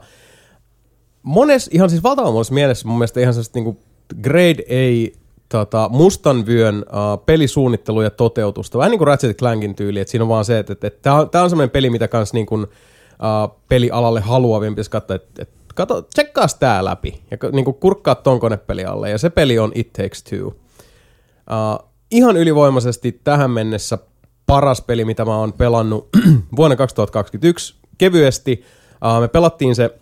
mones, 1.25 1.69
ihan 1.73 1.89
siis 1.89 2.03
valtavan 2.03 2.33
monessa 2.33 2.53
mielessä 2.53 2.87
mun 2.87 2.97
mielestä 2.97 3.19
ihan 3.19 3.33
sellaista 3.33 3.59
niinku 3.59 3.79
grade 4.21 4.63
A 4.69 5.17
tota, 5.49 5.89
mustan 5.91 6.45
vyön 6.45 6.75
uh, 6.77 7.25
pelisuunnittelu 7.25 8.01
ja 8.01 8.09
toteutusta. 8.09 8.77
Vähän 8.77 8.91
niin 8.91 8.99
kuin 8.99 9.07
Ratchet 9.07 9.37
Clankin 9.37 9.75
tyyli, 9.75 9.99
että 9.99 10.11
siinä 10.11 10.23
on 10.23 10.29
vaan 10.29 10.45
se, 10.45 10.59
että, 10.59 10.73
että, 10.73 10.87
että 10.87 11.01
tämä 11.01 11.15
on, 11.15 11.29
tää 11.29 11.43
on 11.43 11.49
semmoinen 11.49 11.69
peli, 11.69 11.89
mitä 11.89 12.07
kans 12.07 12.33
niin 12.33 12.45
kuin, 12.45 12.63
uh, 12.63 13.61
pelialalle 13.69 14.19
haluavien 14.19 14.73
pitäisi 14.73 14.91
katsoa, 14.91 15.15
että, 15.15 15.41
että 15.41 15.55
kato, 15.75 16.01
tsekkaas 16.01 16.55
tää 16.55 16.85
läpi 16.85 17.21
ja 17.31 17.37
niin 17.51 17.65
kuin 17.65 17.75
kurkkaa 17.75 18.15
ton 18.15 18.39
konepeli 18.39 18.85
alle. 18.85 19.09
Ja 19.09 19.17
se 19.17 19.29
peli 19.29 19.59
on 19.59 19.71
It 19.75 19.93
Takes 19.93 20.23
Two. 20.23 20.47
Uh, 20.47 21.89
ihan 22.11 22.37
ylivoimaisesti 22.37 23.21
tähän 23.23 23.51
mennessä 23.51 23.97
paras 24.45 24.81
peli, 24.81 25.05
mitä 25.05 25.25
mä 25.25 25.37
oon 25.37 25.53
pelannut 25.53 26.09
vuonna 26.57 26.75
2021 26.75 27.75
kevyesti. 27.97 28.63
Uh, 29.05 29.21
me 29.21 29.27
pelattiin 29.27 29.75
se 29.75 29.99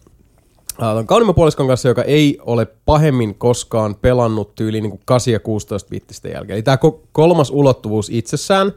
uh, 0.80 1.06
kaunimmapuoliskon 1.06 1.68
kanssa, 1.68 1.88
joka 1.88 2.04
ei 2.04 2.38
ole 2.45 2.68
pahemmin 2.86 3.36
koskaan 3.36 3.95
pelannut 3.95 4.56
tyyliin 4.56 4.82
niin 4.82 4.91
kuin 4.91 5.02
8 5.06 5.34
ja 5.34 5.40
16 5.40 5.90
bittistä 5.90 6.28
jälkeen. 6.28 6.56
Eli 6.56 6.64
tämä 6.64 6.78
kolmas 7.12 7.50
ulottuvuus 7.50 8.10
itsessään 8.10 8.74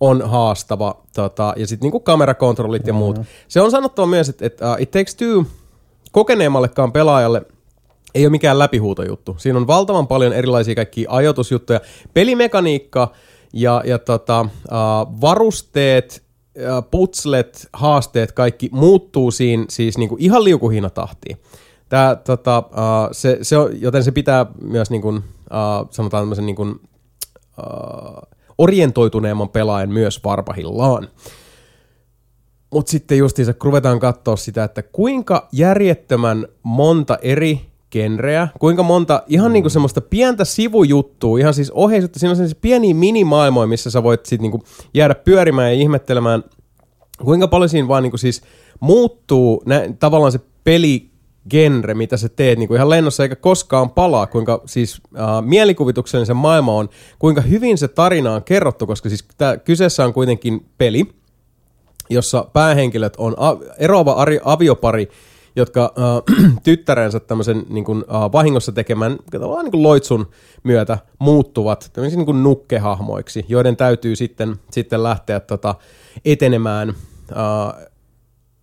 on 0.00 0.22
haastava. 0.28 1.02
Tota, 1.14 1.54
ja 1.56 1.66
sitten 1.66 1.90
niin 1.90 2.02
kamerakontrollit 2.02 2.86
ja 2.86 2.92
muut. 2.92 3.20
Se 3.48 3.60
on 3.60 3.70
sanottava 3.70 4.06
myös, 4.06 4.28
että, 4.28 4.46
että 4.46 4.72
uh, 4.72 4.76
It 4.80 4.90
Takes 4.90 5.14
Two 5.14 5.44
kokeneemmallekaan 6.12 6.92
pelaajalle 6.92 7.42
ei 8.14 8.24
ole 8.24 8.30
mikään 8.30 8.58
läpihuutojuttu. 8.58 9.36
Siinä 9.38 9.58
on 9.58 9.66
valtavan 9.66 10.06
paljon 10.06 10.32
erilaisia 10.32 10.74
kaikkia 10.74 11.10
ajoitusjuttuja. 11.10 11.80
Pelimekaniikka 12.14 13.12
ja, 13.52 13.82
ja 13.84 13.98
tota, 13.98 14.40
uh, 14.40 15.20
varusteet, 15.20 16.22
putslet, 16.90 17.68
haasteet, 17.72 18.32
kaikki 18.32 18.68
muuttuu 18.72 19.30
siinä 19.30 19.64
siis 19.68 19.98
niinku 19.98 20.16
ihan 20.18 20.44
liukuhihnatahtiin. 20.44 21.36
Tää, 21.88 22.16
tota, 22.16 22.58
uh, 22.58 23.08
se, 23.12 23.38
se 23.42 23.58
on, 23.58 23.80
joten 23.80 24.04
se 24.04 24.12
pitää 24.12 24.46
myös 24.60 24.90
niin 24.90 25.04
uh, 25.06 25.22
sanotaan 25.90 26.22
tämmöisen 26.22 26.46
niin 26.46 26.60
uh, 26.60 26.78
orientoituneemman 28.58 29.48
pelaajan 29.48 29.90
myös 29.90 30.24
varpahillaan. 30.24 31.08
Mutta 32.72 32.90
sitten 32.90 33.18
justiinsa, 33.18 33.54
ruvetaan 33.64 34.00
katsoa 34.00 34.36
sitä, 34.36 34.64
että 34.64 34.82
kuinka 34.82 35.48
järjettömän 35.52 36.46
monta 36.62 37.18
eri 37.22 37.71
genreä, 37.92 38.48
kuinka 38.58 38.82
monta 38.82 39.22
ihan 39.26 39.50
mm. 39.50 39.52
niinku 39.52 39.68
semmoista 39.68 40.00
pientä 40.00 40.44
sivujuttua, 40.44 41.38
ihan 41.38 41.54
siis 41.54 41.70
oheisuutta, 41.70 42.18
siinä 42.18 42.30
on 42.30 42.36
sellaisia 42.36 42.58
pieniä 42.60 42.94
minimaailmoja, 42.94 43.66
missä 43.66 43.90
sä 43.90 44.02
voit 44.02 44.26
sit 44.26 44.40
niinku 44.40 44.62
jäädä 44.94 45.14
pyörimään 45.14 45.68
ja 45.68 45.82
ihmettelemään, 45.82 46.44
kuinka 47.24 47.48
paljon 47.48 47.68
siinä 47.68 47.88
vaan 47.88 48.02
niinku 48.02 48.18
siis 48.18 48.42
muuttuu 48.80 49.62
nä, 49.66 49.82
tavallaan 49.98 50.32
se 50.32 50.40
peligenre, 50.64 51.94
mitä 51.94 52.16
sä 52.16 52.28
teet 52.28 52.58
niinku 52.58 52.74
ihan 52.74 52.90
lennossa 52.90 53.22
eikä 53.22 53.36
koskaan 53.36 53.90
palaa, 53.90 54.26
kuinka 54.26 54.62
siis 54.66 55.00
äh, 55.18 55.26
mielikuvituksellinen 55.42 56.26
se 56.26 56.34
maailma 56.34 56.74
on, 56.74 56.88
kuinka 57.18 57.40
hyvin 57.40 57.78
se 57.78 57.88
tarina 57.88 58.34
on 58.34 58.42
kerrottu, 58.42 58.86
koska 58.86 59.08
siis 59.08 59.24
tää, 59.38 59.56
kyseessä 59.56 60.04
on 60.04 60.12
kuitenkin 60.12 60.66
peli, 60.78 61.06
jossa 62.10 62.46
päähenkilöt 62.52 63.14
on 63.16 63.34
a- 63.38 63.56
eroava 63.78 64.24
ari- 64.24 64.40
aviopari, 64.44 65.08
jotka 65.56 65.94
äh, 65.98 66.54
tyttärensä 66.64 67.20
tämmöisen 67.20 67.66
niin 67.68 67.84
kuin, 67.84 68.04
äh, 68.14 68.32
vahingossa 68.32 68.72
tekemän 68.72 69.18
niin 69.62 69.70
kuin 69.70 69.82
loitsun 69.82 70.30
myötä 70.62 70.98
muuttuvat 71.18 71.90
tämmöisiin 71.92 72.18
niin 72.18 72.26
kuin 72.26 72.42
nukkehahmoiksi, 72.42 73.44
joiden 73.48 73.76
täytyy 73.76 74.16
sitten, 74.16 74.56
sitten 74.70 75.02
lähteä 75.02 75.40
tota, 75.40 75.74
etenemään 76.24 76.88
äh, 77.30 77.86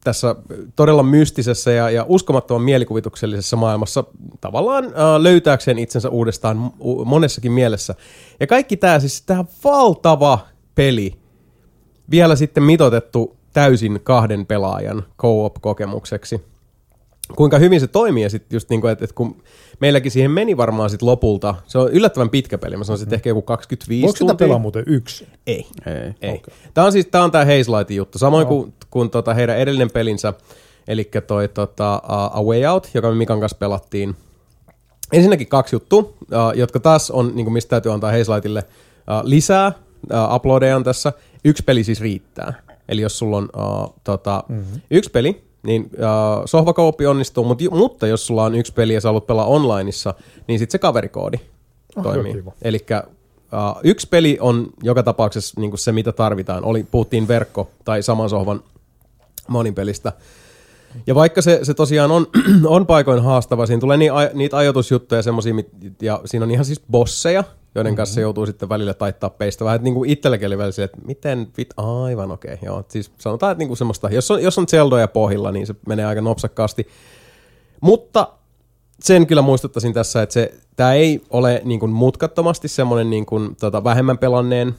tässä 0.03 0.36
todella 0.76 1.03
mystisessä 1.03 1.72
ja, 1.72 1.90
ja 1.90 2.06
uskomattoman 2.07 2.64
mielikuvituksellisessa 2.64 3.57
maailmassa 3.57 4.03
tavallaan 4.41 4.86
äh, 4.86 4.91
löytääkseen 5.18 5.80
itsensä 5.80 6.10
uudestaan 6.10 6.74
monessakin 7.06 7.52
mielessä. 7.52 7.95
Ja 8.40 8.48
kaikki 8.48 8.78
tämä 8.78 8.99
siis 8.99 9.22
tämä 9.22 9.45
valtava 9.64 10.40
peli, 10.76 11.16
vielä 12.11 12.36
sitten 12.36 12.64
mitotettu 12.64 13.38
täysin 13.53 13.99
kahden 14.03 14.45
pelaajan 14.45 15.03
co-op-kokemukseksi. 15.22 16.41
Kuinka 17.35 17.57
hyvin 17.57 17.80
se 17.80 17.88
toimii 17.88 18.23
ja 18.23 18.30
sitten 18.30 18.56
just 18.56 18.69
niin 18.69 18.81
kuin, 18.81 18.91
että, 18.91 19.06
että 19.06 19.15
kun 19.15 19.43
meilläkin 19.80 20.11
siihen 20.11 20.31
meni 20.31 20.57
varmaan 20.57 20.89
sitten 20.89 21.07
lopulta, 21.07 21.56
se 21.68 21.77
on 21.77 21.91
yllättävän 21.91 22.30
pitkä 22.30 22.57
peli, 22.57 22.77
mä 22.77 22.84
sanoisin, 22.84 23.06
että 23.06 23.15
ehkä 23.15 23.30
joku 23.30 23.41
25 23.41 24.01
Voiko 24.01 24.18
sitä 24.18 24.27
tuntia. 24.27 24.47
pelaa 24.47 24.60
muuten 24.60 24.84
yksin? 24.88 25.27
Ei. 25.47 25.68
Ei. 25.85 26.14
Ei. 26.22 26.30
Okay. 26.30 26.56
Tämä 26.73 26.85
on 26.85 26.91
siis 26.91 27.06
tää 27.06 27.23
on 27.23 27.31
tää 27.31 27.45
Hazelightin 27.45 27.97
juttu, 27.97 28.18
samoin 28.18 28.43
no. 28.43 28.49
kuin, 28.49 28.73
kuin 28.89 29.10
tota 29.10 29.34
heidän 29.34 29.57
edellinen 29.57 29.91
pelinsä, 29.91 30.34
eli 30.88 31.10
toi 31.27 31.47
tota, 31.47 32.01
uh, 32.03 32.38
A 32.39 32.43
Way 32.43 32.65
Out, 32.65 32.89
joka 32.93 33.10
me 33.10 33.15
Mikan 33.15 33.39
kanssa 33.39 33.57
pelattiin. 33.57 34.15
Ensinnäkin 35.14 35.47
kaksi 35.47 35.76
juttua, 35.76 35.99
uh, 35.99 36.15
jotka 36.56 36.80
taas 36.80 37.11
on, 37.11 37.31
niin 37.35 37.45
kuin 37.45 37.53
mistä 37.53 37.69
täytyy 37.69 37.93
antaa 37.93 38.11
Hazelightille 38.11 38.64
uh, 38.69 39.22
lisää 39.23 39.72
uh, 40.14 40.35
uploadeja 40.35 40.81
tässä. 40.84 41.14
Yksi 41.45 41.64
peli 41.64 41.84
siis 41.84 42.01
riittää. 42.01 42.53
Eli 42.89 43.01
jos 43.01 43.19
sulla 43.19 43.38
on 43.38 43.49
uh, 43.57 43.93
tota, 44.03 44.43
mm-hmm. 44.49 44.81
yksi 44.91 45.11
peli, 45.11 45.49
niin 45.64 45.84
uh, 45.84 46.45
sohvakooppi 46.45 47.06
onnistuu, 47.06 47.44
mutta, 47.44 47.64
mutta 47.72 48.07
jos 48.07 48.27
sulla 48.27 48.44
on 48.44 48.56
yksi 48.56 48.73
peli 48.73 48.94
ja 48.94 49.02
sä 49.02 49.07
haluat 49.07 49.27
pelaa 49.27 49.45
onlineissa, 49.45 50.14
niin 50.48 50.60
sitten 50.60 50.72
se 50.72 50.80
kaverikoodi 50.80 51.38
Oh, 51.95 52.03
toimii. 52.03 52.44
Eli 52.61 52.86
uh, 52.91 53.81
yksi 53.84 54.07
peli 54.07 54.38
on 54.41 54.68
joka 54.84 55.03
tapauksessa 55.03 55.61
niin 55.61 55.77
se, 55.77 55.91
mitä 55.91 56.11
tarvitaan. 56.11 56.65
Oli, 56.65 56.86
puhuttiin 56.91 57.27
verkko- 57.27 57.72
tai 57.86 58.03
saman 58.03 58.30
sohvan 58.30 58.64
monipelistä. 59.48 60.14
Ja 61.07 61.15
vaikka 61.15 61.41
se, 61.41 61.60
se 61.64 61.73
tosiaan 61.73 62.11
on, 62.11 62.27
on 62.65 62.86
paikoin 62.86 63.23
haastava, 63.23 63.65
siinä 63.65 63.80
tulee 63.80 63.98
niin, 63.98 64.11
niitä 64.34 64.57
ajoitusjuttuja 64.57 65.22
semmosia, 65.22 65.53
ja 66.02 66.22
siinä 66.26 66.45
on 66.45 66.52
ihan 66.52 66.65
siis 66.65 66.81
bosseja, 66.91 67.44
joiden 67.76 67.91
mm-hmm. 67.91 67.98
kanssa 67.98 68.16
se 68.16 68.22
joutuu 68.22 68.46
sitten 68.46 68.70
välillä 68.70 68.94
taittaa 68.94 69.30
peistä. 69.30 69.66
Vähän 69.66 69.84
niin 69.84 69.94
kuin 69.94 70.10
itselläkin 70.10 70.48
oli 70.48 70.58
välillä 70.58 70.84
että 70.84 70.98
miten 71.06 71.48
vit, 71.58 71.70
aivan 71.78 72.32
okei, 72.32 72.54
okay, 72.54 72.66
joo. 72.66 72.84
Siis 72.88 73.12
sanotaan, 73.18 73.52
että 73.52 73.60
niin 73.60 73.68
kuin 73.68 73.78
semmoista, 73.78 74.10
jos 74.10 74.32
on, 74.32 74.44
jos 74.44 74.58
on 74.58 74.68
Zeldoja 74.68 75.08
pohjilla, 75.08 75.52
niin 75.52 75.68
se 75.68 75.76
menee 75.88 76.06
aika 76.06 76.22
nopsakkaasti. 76.22 76.88
Mutta 77.82 78.34
sen 79.00 79.28
kyllä 79.28 79.41
muistuttaisin 79.41 79.94
tässä, 79.94 80.22
että 80.22 80.34
se, 80.34 80.54
tämä 80.76 80.94
ei 80.94 81.22
ole 81.30 81.62
niin 81.64 81.80
kuin 81.80 81.91
mutkattomasti 81.91 82.68
semmoinen 82.68 83.10
niin 83.10 83.26
kuin, 83.26 83.56
tota, 83.56 83.84
vähemmän 83.84 84.18
pelanneen 84.18 84.76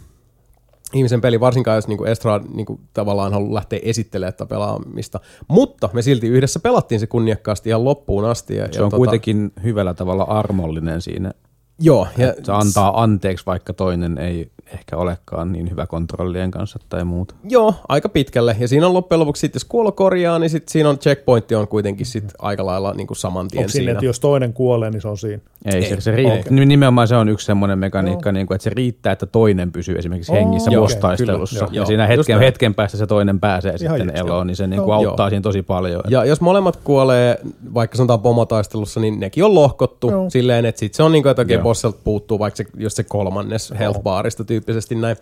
ihmisen 0.93 1.21
peli, 1.21 1.41
varsinkaan 1.41 1.77
jos 1.77 1.89
niin 1.89 2.07
Estrad 2.07 2.45
niin 2.55 2.67
kuin, 2.67 2.81
tavallaan 2.93 3.33
haluaa 3.33 3.55
lähteä 3.55 3.79
esittelemään 3.83 4.33
tätä 4.33 4.47
pelaamista. 4.47 5.21
Mutta 5.49 5.91
me 5.93 6.03
silti 6.03 6.29
yhdessä 6.29 6.61
pelattiin 6.61 7.01
se 7.01 7.07
kunniakkaasti 7.07 7.69
ihan 7.69 7.85
loppuun 7.85 8.25
asti. 8.25 8.57
Ja, 8.57 8.69
Se 8.73 8.79
ja 8.79 8.85
on 8.85 8.91
kuitenkin 8.91 9.53
hyvällä 9.62 9.95
tavalla 9.95 10.23
armollinen 10.23 11.03
siinä. 11.03 11.33
Joo, 11.81 12.09
ja 12.19 12.35
Se 12.43 12.52
antaa 12.52 13.02
anteeksi, 13.02 13.47
vaikka 13.47 13.73
toinen 13.73 14.19
ei 14.19 14.51
ehkä 14.75 14.97
olekaan 14.97 15.53
niin 15.53 15.71
hyvä 15.71 15.87
kontrollien 15.87 16.51
kanssa 16.51 16.79
tai 16.89 17.05
muuta. 17.05 17.35
Joo, 17.49 17.75
aika 17.89 18.09
pitkälle. 18.09 18.57
Ja 18.59 18.69
siinä 18.69 18.87
on 18.87 18.95
loppujen 18.95 19.21
lopuksi 19.21 19.41
sitten, 19.41 19.57
jos 19.59 19.65
kuolo 19.65 19.93
korjaa, 19.93 20.39
niin 20.39 20.51
sit 20.51 20.69
siinä 20.69 20.89
on 20.89 20.99
checkpointti 20.99 21.55
on 21.55 21.69
kuitenkin 21.69 22.07
sit 22.07 22.25
aika 22.39 22.67
lailla 22.67 22.95
niin 22.95 23.07
kuin 23.07 23.17
saman 23.17 23.49
tien 23.49 23.59
Onko 23.61 23.69
siinä, 23.69 23.81
siinä. 23.83 23.93
että 23.93 24.05
jos 24.05 24.21
toinen 24.21 24.53
kuolee, 24.53 24.91
niin 24.91 25.03
se 25.03 25.09
on 25.09 25.19
siinä? 25.19 25.43
Ei, 25.65 25.75
Ei. 25.75 25.89
se, 25.89 26.01
se 26.01 26.11
riittää. 26.11 26.41
Okei. 26.41 26.67
Nimenomaan 26.67 27.09
se 27.09 27.17
on 27.17 27.29
yksi 27.29 27.47
semmoinen 27.47 27.79
mekaniikka, 27.79 28.33
niin 28.33 28.47
kuin, 28.47 28.55
että 28.55 28.65
se 28.65 28.71
riittää, 28.71 29.13
että 29.13 29.27
toinen 29.27 29.73
pysyy 29.73 29.99
esimerkiksi 29.99 30.33
Oo, 30.33 30.39
hengissä 30.39 30.71
joo, 30.71 30.87
boss-taistelussa. 30.87 31.59
kyllä, 31.59 31.71
ja 31.73 31.77
joo. 31.77 31.87
siinä 31.87 32.07
hetken, 32.07 32.39
hetken 32.39 32.75
päästä 32.75 32.99
se 32.99 33.07
toinen 33.07 33.41
pääsee 33.41 33.75
Ihan 33.83 33.99
sitten 33.99 34.17
just, 34.17 34.27
eloon, 34.27 34.47
niin 34.47 34.57
se 34.57 34.67
niin 34.67 34.83
kuin 34.83 34.95
auttaa 34.95 35.29
siinä 35.29 35.43
tosi 35.43 35.63
paljon. 35.63 36.03
Ja 36.09 36.25
jos 36.25 36.41
molemmat 36.41 36.77
kuolee, 36.77 37.39
vaikka 37.75 37.97
sanotaan 37.97 38.21
pomotaistelussa, 38.21 39.01
niin 39.01 39.21
nekin 39.21 39.45
on 39.45 39.55
lohkottu 39.55 40.11
Joo. 40.11 40.31
silleen, 40.31 40.65
että 40.65 40.79
sit 40.79 40.95
se 40.95 41.03
on 41.03 41.13
niin 41.13 41.23
kuin, 41.23 41.31
että 41.31 41.43
okei, 41.43 41.59
bosselta 41.59 41.99
puuttuu 42.05 42.39
vaikka 42.39 42.57
se, 42.57 42.67
just 42.77 42.97
se 42.97 43.03
kolmannes 43.05 43.75
health 43.79 44.01
barista 44.03 44.45
tyyppisesti 44.61 44.95
näin. 44.95 45.16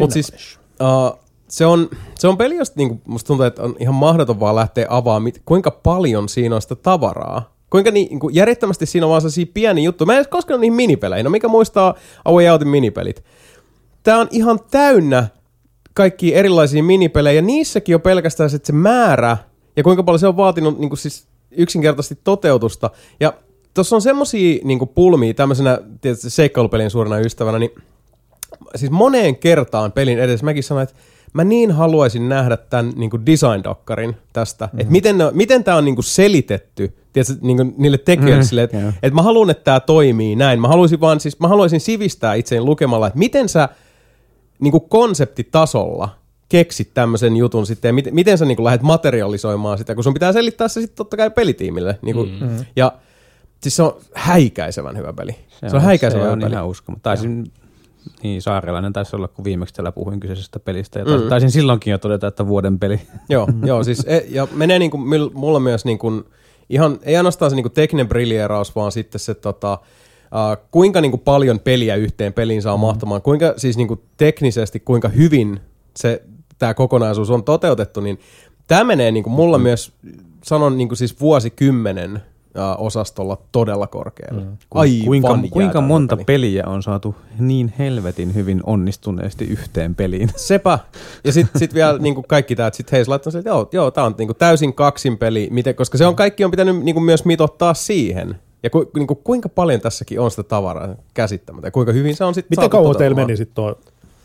Mutta 0.00 0.14
siis 0.14 0.58
uh, 0.80 1.18
se, 1.48 1.66
on, 1.66 1.90
se 2.18 2.28
on 2.28 2.36
peli, 2.36 2.56
josta 2.56 2.74
niinku, 2.76 3.00
musta 3.06 3.26
tuntuu, 3.26 3.46
että 3.46 3.62
on 3.62 3.76
ihan 3.80 3.94
mahdoton 3.94 4.40
vaan 4.40 4.56
lähteä 4.56 4.86
avaamaan, 4.90 5.22
mit, 5.22 5.42
kuinka 5.44 5.70
paljon 5.70 6.28
siinä 6.28 6.54
on 6.54 6.62
sitä 6.62 6.74
tavaraa. 6.74 7.54
kuinka 7.70 7.90
ni, 7.90 8.04
niin 8.04 8.20
kuin 8.20 8.34
järjettömästi 8.34 8.86
siinä 8.86 9.06
on 9.06 9.10
vaan 9.10 9.20
sellaisia 9.20 9.46
pieni 9.54 9.84
juttu. 9.84 10.06
Mä 10.06 10.12
en 10.12 10.16
edes 10.16 10.28
koskenut 10.28 10.60
niihin 10.60 10.74
minipeleihin. 10.74 11.24
No 11.24 11.30
mikä 11.30 11.48
muistaa 11.48 11.94
A 12.24 12.32
Way 12.32 12.48
Outin 12.48 12.68
minipelit? 12.68 13.24
Tää 14.02 14.18
on 14.18 14.28
ihan 14.30 14.60
täynnä 14.70 15.28
kaikki 15.94 16.34
erilaisia 16.34 16.82
minipelejä. 16.82 17.34
Ja 17.34 17.42
niissäkin 17.42 17.94
on 17.94 18.00
pelkästään 18.00 18.50
sit 18.50 18.64
se 18.64 18.72
määrä 18.72 19.36
ja 19.76 19.82
kuinka 19.82 20.02
paljon 20.02 20.18
se 20.18 20.26
on 20.26 20.36
vaatinut 20.36 20.78
niin 20.78 20.90
kuin 20.90 20.98
siis 20.98 21.26
yksinkertaisesti 21.50 22.18
toteutusta. 22.24 22.90
Ja 23.20 23.32
tuossa 23.74 23.96
on 23.96 24.02
semmosia 24.02 24.58
niin 24.64 24.88
pulmia 24.94 25.34
tämmöisenä 25.34 25.78
tietysti 26.00 26.30
seikkailupelin 26.30 26.90
suurena 26.90 27.18
ystävänä, 27.18 27.58
niin 27.58 27.70
siis 28.74 28.90
moneen 28.90 29.36
kertaan 29.36 29.92
pelin 29.92 30.18
edessä 30.18 30.44
mäkin 30.44 30.62
sanoin, 30.62 30.82
että 30.82 30.96
mä 31.32 31.44
niin 31.44 31.70
haluaisin 31.70 32.28
nähdä 32.28 32.56
tämän 32.56 32.92
niin 32.96 33.10
design-dokkarin 33.26 34.16
tästä, 34.32 34.64
mm-hmm. 34.64 34.80
että 34.80 34.92
miten, 34.92 35.18
ne, 35.18 35.24
miten 35.32 35.64
tämä 35.64 35.76
on 35.76 35.84
niin 35.84 35.96
selitetty 36.00 36.96
tiedätkö, 37.12 37.34
niin 37.40 37.74
niille 37.76 37.98
tekijöille 37.98 38.36
mm-hmm. 38.36 38.48
silleen, 38.48 38.64
että, 38.64 38.78
Joo. 38.78 38.88
että 38.88 39.14
mä 39.14 39.22
haluan, 39.22 39.50
että 39.50 39.64
tämä 39.64 39.80
toimii 39.80 40.36
näin. 40.36 40.60
Mä 40.60 40.68
haluaisin 40.68 41.00
vaan 41.00 41.20
siis, 41.20 41.40
mä 41.40 41.48
haluaisin 41.48 41.80
sivistää 41.80 42.34
itseäni 42.34 42.64
lukemalla, 42.64 43.06
että 43.06 43.18
miten 43.18 43.48
sä 43.48 43.68
niin 44.60 44.72
kuin 44.72 44.88
konseptitasolla 44.88 46.08
keksit 46.48 46.90
tämmöisen 46.94 47.36
jutun 47.36 47.66
sitten, 47.66 47.88
ja 47.88 47.92
miten, 47.92 48.14
miten 48.14 48.38
sä 48.38 48.44
niin 48.44 48.56
kuin 48.56 48.64
lähdet 48.64 48.82
materialisoimaan 48.82 49.78
sitä, 49.78 49.94
kun 49.94 50.04
sun 50.04 50.14
pitää 50.14 50.32
selittää 50.32 50.68
se 50.68 50.80
sitten 50.80 50.96
totta 50.96 51.16
kai 51.16 51.30
pelitiimille. 51.30 51.98
Niin 52.02 52.16
kuin, 52.16 52.30
mm. 52.40 52.64
Ja 52.76 52.92
siis 53.60 53.76
se 53.76 53.82
on 53.82 53.96
häikäisevän 54.14 54.96
hyvä 54.96 55.12
peli. 55.12 55.32
Se, 55.32 55.68
se 55.68 55.76
on 55.76 55.82
häikäisevän 55.82 56.22
se 56.22 56.24
hyvä 56.24 56.32
on 56.32 56.40
peli. 56.40 56.52
ihan 56.52 56.66
uskomaton. 56.66 57.02
Taisin, 57.02 57.52
niin 58.22 58.42
saarelainen 58.42 58.92
taisi 58.92 59.16
olla, 59.16 59.28
kun 59.28 59.44
viimeksi 59.44 59.74
täällä 59.74 59.92
puhuin 59.92 60.20
kyseisestä 60.20 60.58
pelistä. 60.58 60.98
Ja 60.98 61.04
mm. 61.04 61.28
taisin 61.28 61.50
silloinkin 61.50 61.90
jo 61.90 61.98
todeta, 61.98 62.26
että 62.26 62.46
vuoden 62.46 62.78
peli. 62.78 63.00
Joo, 63.28 63.48
joo 63.64 63.84
siis, 63.84 64.04
e, 64.06 64.24
ja 64.28 64.48
menee 64.52 64.78
niin 64.78 64.90
kuin, 64.90 65.30
mulla 65.34 65.60
myös 65.60 65.84
niin 65.84 65.98
kuin, 65.98 66.24
ihan, 66.70 66.98
ei 67.02 67.16
ainoastaan 67.16 67.50
se 67.50 67.56
niin 67.56 67.64
kuin 67.64 67.72
tekninen 67.72 68.08
brillieraus, 68.08 68.76
vaan 68.76 68.92
sitten 68.92 69.18
se 69.18 69.34
tota, 69.34 69.72
uh, 69.72 70.66
kuinka 70.70 71.00
niin 71.00 71.12
kuin 71.12 71.20
paljon 71.20 71.60
peliä 71.60 71.96
yhteen 71.96 72.32
peliin 72.32 72.62
saa 72.62 72.76
mm. 72.76 72.80
mahtumaan, 72.80 73.22
kuinka 73.22 73.54
siis 73.56 73.76
niin 73.76 73.88
kuin 73.88 74.00
teknisesti, 74.16 74.80
kuinka 74.80 75.08
hyvin 75.08 75.60
se 75.96 76.22
tämä 76.58 76.74
kokonaisuus 76.74 77.30
on 77.30 77.44
toteutettu, 77.44 78.00
niin 78.00 78.18
tämä 78.66 78.84
menee 78.84 79.10
niin 79.10 79.24
kuin 79.24 79.34
mulla 79.34 79.58
mm. 79.58 79.62
myös, 79.62 79.92
sanon 80.44 80.78
niin 80.78 80.88
kuin 80.88 80.98
siis 80.98 81.20
vuosikymmenen 81.20 82.22
osastolla 82.78 83.38
todella 83.52 83.86
korkealle. 83.86 84.42
Mm. 84.42 84.56
Aivan 84.74 85.04
kuinka, 85.04 85.38
kuinka 85.50 85.80
monta 85.80 86.16
peli. 86.16 86.24
peliä 86.24 86.64
on 86.66 86.82
saatu 86.82 87.14
niin 87.38 87.72
helvetin 87.78 88.34
hyvin 88.34 88.60
onnistuneesti 88.66 89.44
yhteen 89.44 89.94
peliin? 89.94 90.30
Sepä. 90.48 90.78
Ja 91.24 91.32
sitten 91.32 91.58
sit 91.58 91.74
vielä 91.74 91.98
niinku 91.98 92.24
kaikki 92.28 92.56
tämä, 92.56 92.66
että 92.66 92.76
sitten 92.76 92.96
Hayes 92.96 93.08
laittoi 93.08 93.32
että 93.38 93.50
joo, 93.50 93.68
joo 93.72 93.90
tämä 93.90 94.06
on 94.06 94.14
niinku 94.18 94.34
täysin 94.34 94.74
kaksin 94.74 95.18
peli, 95.18 95.48
miten, 95.50 95.74
koska 95.74 95.98
se 95.98 96.06
on 96.06 96.16
kaikki 96.16 96.44
on 96.44 96.50
pitänyt 96.50 96.80
niinku 96.82 97.00
myös 97.00 97.24
mitottaa 97.24 97.74
siihen. 97.74 98.36
Ja 98.62 98.70
ku, 98.70 98.90
niinku, 98.96 99.14
kuinka 99.14 99.48
paljon 99.48 99.80
tässäkin 99.80 100.20
on 100.20 100.30
sitä 100.30 100.42
tavaraa 100.42 100.94
käsittämättä 101.14 101.66
ja 101.66 101.70
kuinka 101.70 101.92
hyvin 101.92 102.16
se 102.16 102.24
on 102.24 102.34
sitten 102.34 102.58
Miten 102.58 102.70
kauan 102.70 102.96
teillä 102.96 103.14
meni 103.16 103.36
sitten 103.36 103.54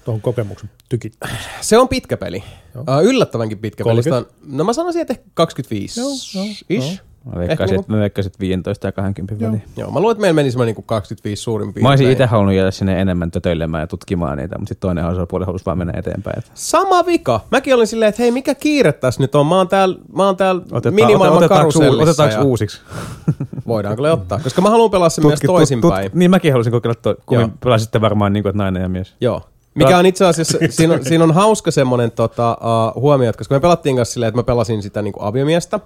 tuohon 0.06 0.22
kokemuksen 0.22 0.70
tykittämiseen? 0.90 1.44
Se 1.62 1.78
on 1.78 1.88
pitkä 1.88 2.18
peli. 2.18 2.44
Uh, 2.76 3.04
yllättävänkin 3.04 3.58
pitkä 3.58 3.84
peli. 3.84 4.04
30? 4.04 4.30
Sitä 4.30 4.46
on- 4.52 4.56
No 4.58 4.64
mä 4.64 4.74
sanoisin, 4.74 5.02
että 5.02 5.14
ehkä 5.14 5.26
25 5.34 6.00
Joo, 6.00 6.10
joo, 6.36 6.46
ish. 6.70 7.02
Mä 7.34 7.40
veikkasin, 7.40 7.76
niinku- 7.76 7.92
mä 7.92 8.00
veikkasin, 8.00 8.30
että 8.30 8.40
15 8.40 8.88
ja 8.88 8.92
20 8.92 9.46
väliin. 9.46 9.64
Joo, 9.78 9.92
mä 9.92 10.00
luulen, 10.00 10.12
että 10.14 10.22
meillä 10.22 10.36
meni 10.36 10.52
semmoinen 10.52 10.68
niinku 10.70 10.82
25 10.82 11.44
suurin 11.44 11.68
piirtein. 11.68 11.84
Mä 11.84 11.90
olisin 11.90 12.12
itse 12.12 12.26
halunnut 12.26 12.56
jäädä 12.56 12.72
sinne 12.72 13.02
enemmän 13.02 13.32
tötöilemään 13.32 13.82
ja 13.82 13.88
tutkimaan 13.88 14.38
niitä, 14.38 14.56
mutta 14.58 14.70
sitten 14.70 14.88
toinen 14.88 15.06
osapuoli 15.06 15.46
halusi 15.46 15.66
vaan 15.66 15.78
mennä 15.78 15.94
eteenpäin. 15.98 16.40
Et 16.40 16.52
Sama 16.54 17.06
vika. 17.06 17.40
Mäkin 17.52 17.76
olin 17.76 17.88
silleen, 17.88 18.10
että 18.10 18.22
hei, 18.22 18.32
mikä 18.32 18.56
kiire 18.56 18.92
tässä 18.94 19.22
nyt 19.24 19.36
on? 19.36 19.48
Mä 19.48 19.56
oon 19.58 19.68
täällä, 19.68 19.98
mä 20.14 20.26
oon 20.26 20.38
täällä 20.38 20.62
Otetaan, 20.72 20.96
minimaailman 20.96 21.38
otetaanko, 21.38 21.72
karusellissa. 21.72 22.04
otetaanko 22.04 22.36
ja 22.36 22.44
uusiksi? 22.44 22.82
Voidaanko 23.68 24.04
le 24.04 24.12
ottaa? 24.12 24.40
Koska 24.40 24.62
mä 24.62 24.70
haluan 24.70 24.92
pelaa 24.92 25.10
sen 25.10 25.26
myös 25.26 25.40
Tutki- 25.40 25.48
tut- 25.48 25.56
toisinpäin. 25.56 26.12
tut- 26.12 26.16
niin 26.20 26.32
mäkin 26.32 26.52
halusin 26.52 26.72
kokeilla, 26.72 26.96
toi, 27.02 27.16
kun 27.26 27.40
Joo. 27.40 27.50
pelasitte 27.64 28.02
varmaan 28.02 28.34
niin 28.34 28.44
kuin, 28.44 28.50
että 28.50 28.58
nainen 28.64 28.82
ja 28.84 28.90
mies. 28.90 29.14
Joo. 29.22 29.42
Mikä 29.76 29.98
on 29.98 30.06
itse 30.06 30.26
asiassa, 30.26 30.58
siinä 30.70 30.94
on, 30.94 31.06
siinä 31.06 31.24
on 31.24 31.34
hauska 31.34 31.72
semmoinen 31.72 32.12
tota, 32.12 32.58
uh, 32.96 33.02
huomio, 33.02 33.30
että 33.30 33.38
koska 33.38 33.56
me 33.56 33.60
pelattiin 33.60 33.96
kanssa 33.96 34.14
silleen, 34.14 34.28
että 34.28 34.40
mä 34.40 34.44
pelasin 34.44 34.82
sitä 34.84 35.02
niin 35.02 35.14
aviomiestä, 35.20 35.80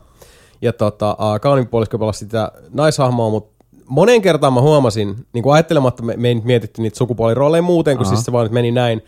ja 0.61 0.73
tota, 0.73 1.11
uh, 1.11 1.39
kaunin 1.41 1.67
puolisko 1.67 1.99
pelasi 1.99 2.19
sitä 2.19 2.51
naishahmoa, 2.73 3.29
mutta 3.29 3.65
monen 3.85 4.21
kertaan 4.21 4.53
mä 4.53 4.61
huomasin, 4.61 5.15
niin 5.33 5.43
kuin 5.43 5.53
ajattelematta 5.53 6.03
me, 6.03 6.13
me 6.17 6.27
ei 6.27 6.35
nyt 6.35 6.43
mietitty 6.43 6.81
niitä 6.81 6.97
sukupuolirooleja 6.97 7.61
muuten, 7.61 7.97
kun 7.97 8.05
Aha. 8.05 8.15
siis 8.15 8.25
se 8.25 8.31
vaan 8.31 8.45
nyt 8.45 8.51
meni 8.51 8.71
näin, 8.71 9.01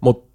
mutta 0.00 0.26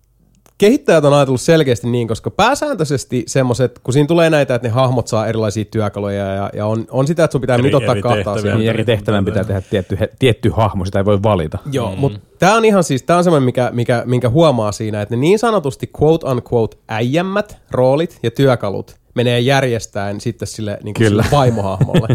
kehittäjät 0.58 1.06
on 1.06 1.14
ajatellut 1.14 1.42
selkeästi 1.42 1.90
niin, 1.90 2.08
koska 2.08 2.32
pääsääntöisesti 2.32 3.24
semmoiset, 3.28 3.80
kun 3.80 3.94
siinä 3.94 4.08
tulee 4.08 4.30
näitä, 4.30 4.56
että 4.56 4.68
ne 4.68 4.72
hahmot 4.74 5.08
saa 5.08 5.28
erilaisia 5.28 5.66
työkaluja 5.66 6.26
ja, 6.26 6.50
ja 6.54 6.66
on, 6.66 6.86
on 6.92 7.08
sitä, 7.08 7.24
että 7.24 7.32
sun 7.32 7.42
pitää 7.42 7.56
Eri- 7.56 7.64
mitottaa 7.64 7.92
eri 7.92 8.02
kahta 8.02 8.32
asiaa. 8.32 8.58
Niin 8.58 8.70
eri 8.70 8.86
tehtävän 8.86 9.26
pitää 9.26 9.44
tehdä 9.44 9.62
tietty, 9.62 10.00
he- 10.00 10.10
tietty 10.20 10.50
hahmo, 10.50 10.86
sitä 10.86 11.00
ei 11.00 11.06
voi 11.06 11.24
valita. 11.24 11.58
Joo, 11.72 11.92
mm. 11.92 11.98
mutta 11.98 12.20
tämä 12.40 12.56
on 12.56 12.66
ihan 12.66 12.84
siis, 12.84 13.04
tämä 13.04 13.18
on 13.18 13.24
semmoinen, 13.24 13.46
mikä, 13.46 13.70
mikä, 13.74 14.04
minkä 14.06 14.30
huomaa 14.30 14.72
siinä, 14.72 15.02
että 15.02 15.16
ne 15.16 15.20
niin 15.20 15.40
sanotusti 15.40 15.90
quote 16.02 16.28
unquote 16.28 16.78
äijämmät 16.88 17.58
roolit 17.72 18.20
ja 18.24 18.32
työkalut 18.32 19.01
menee 19.14 19.40
järjestäen 19.40 20.22
sitten 20.22 20.48
sille, 20.48 20.78
niin 20.84 20.94
kuin 20.94 21.08
sille 21.08 21.26
vaimohahmolle. 21.32 22.08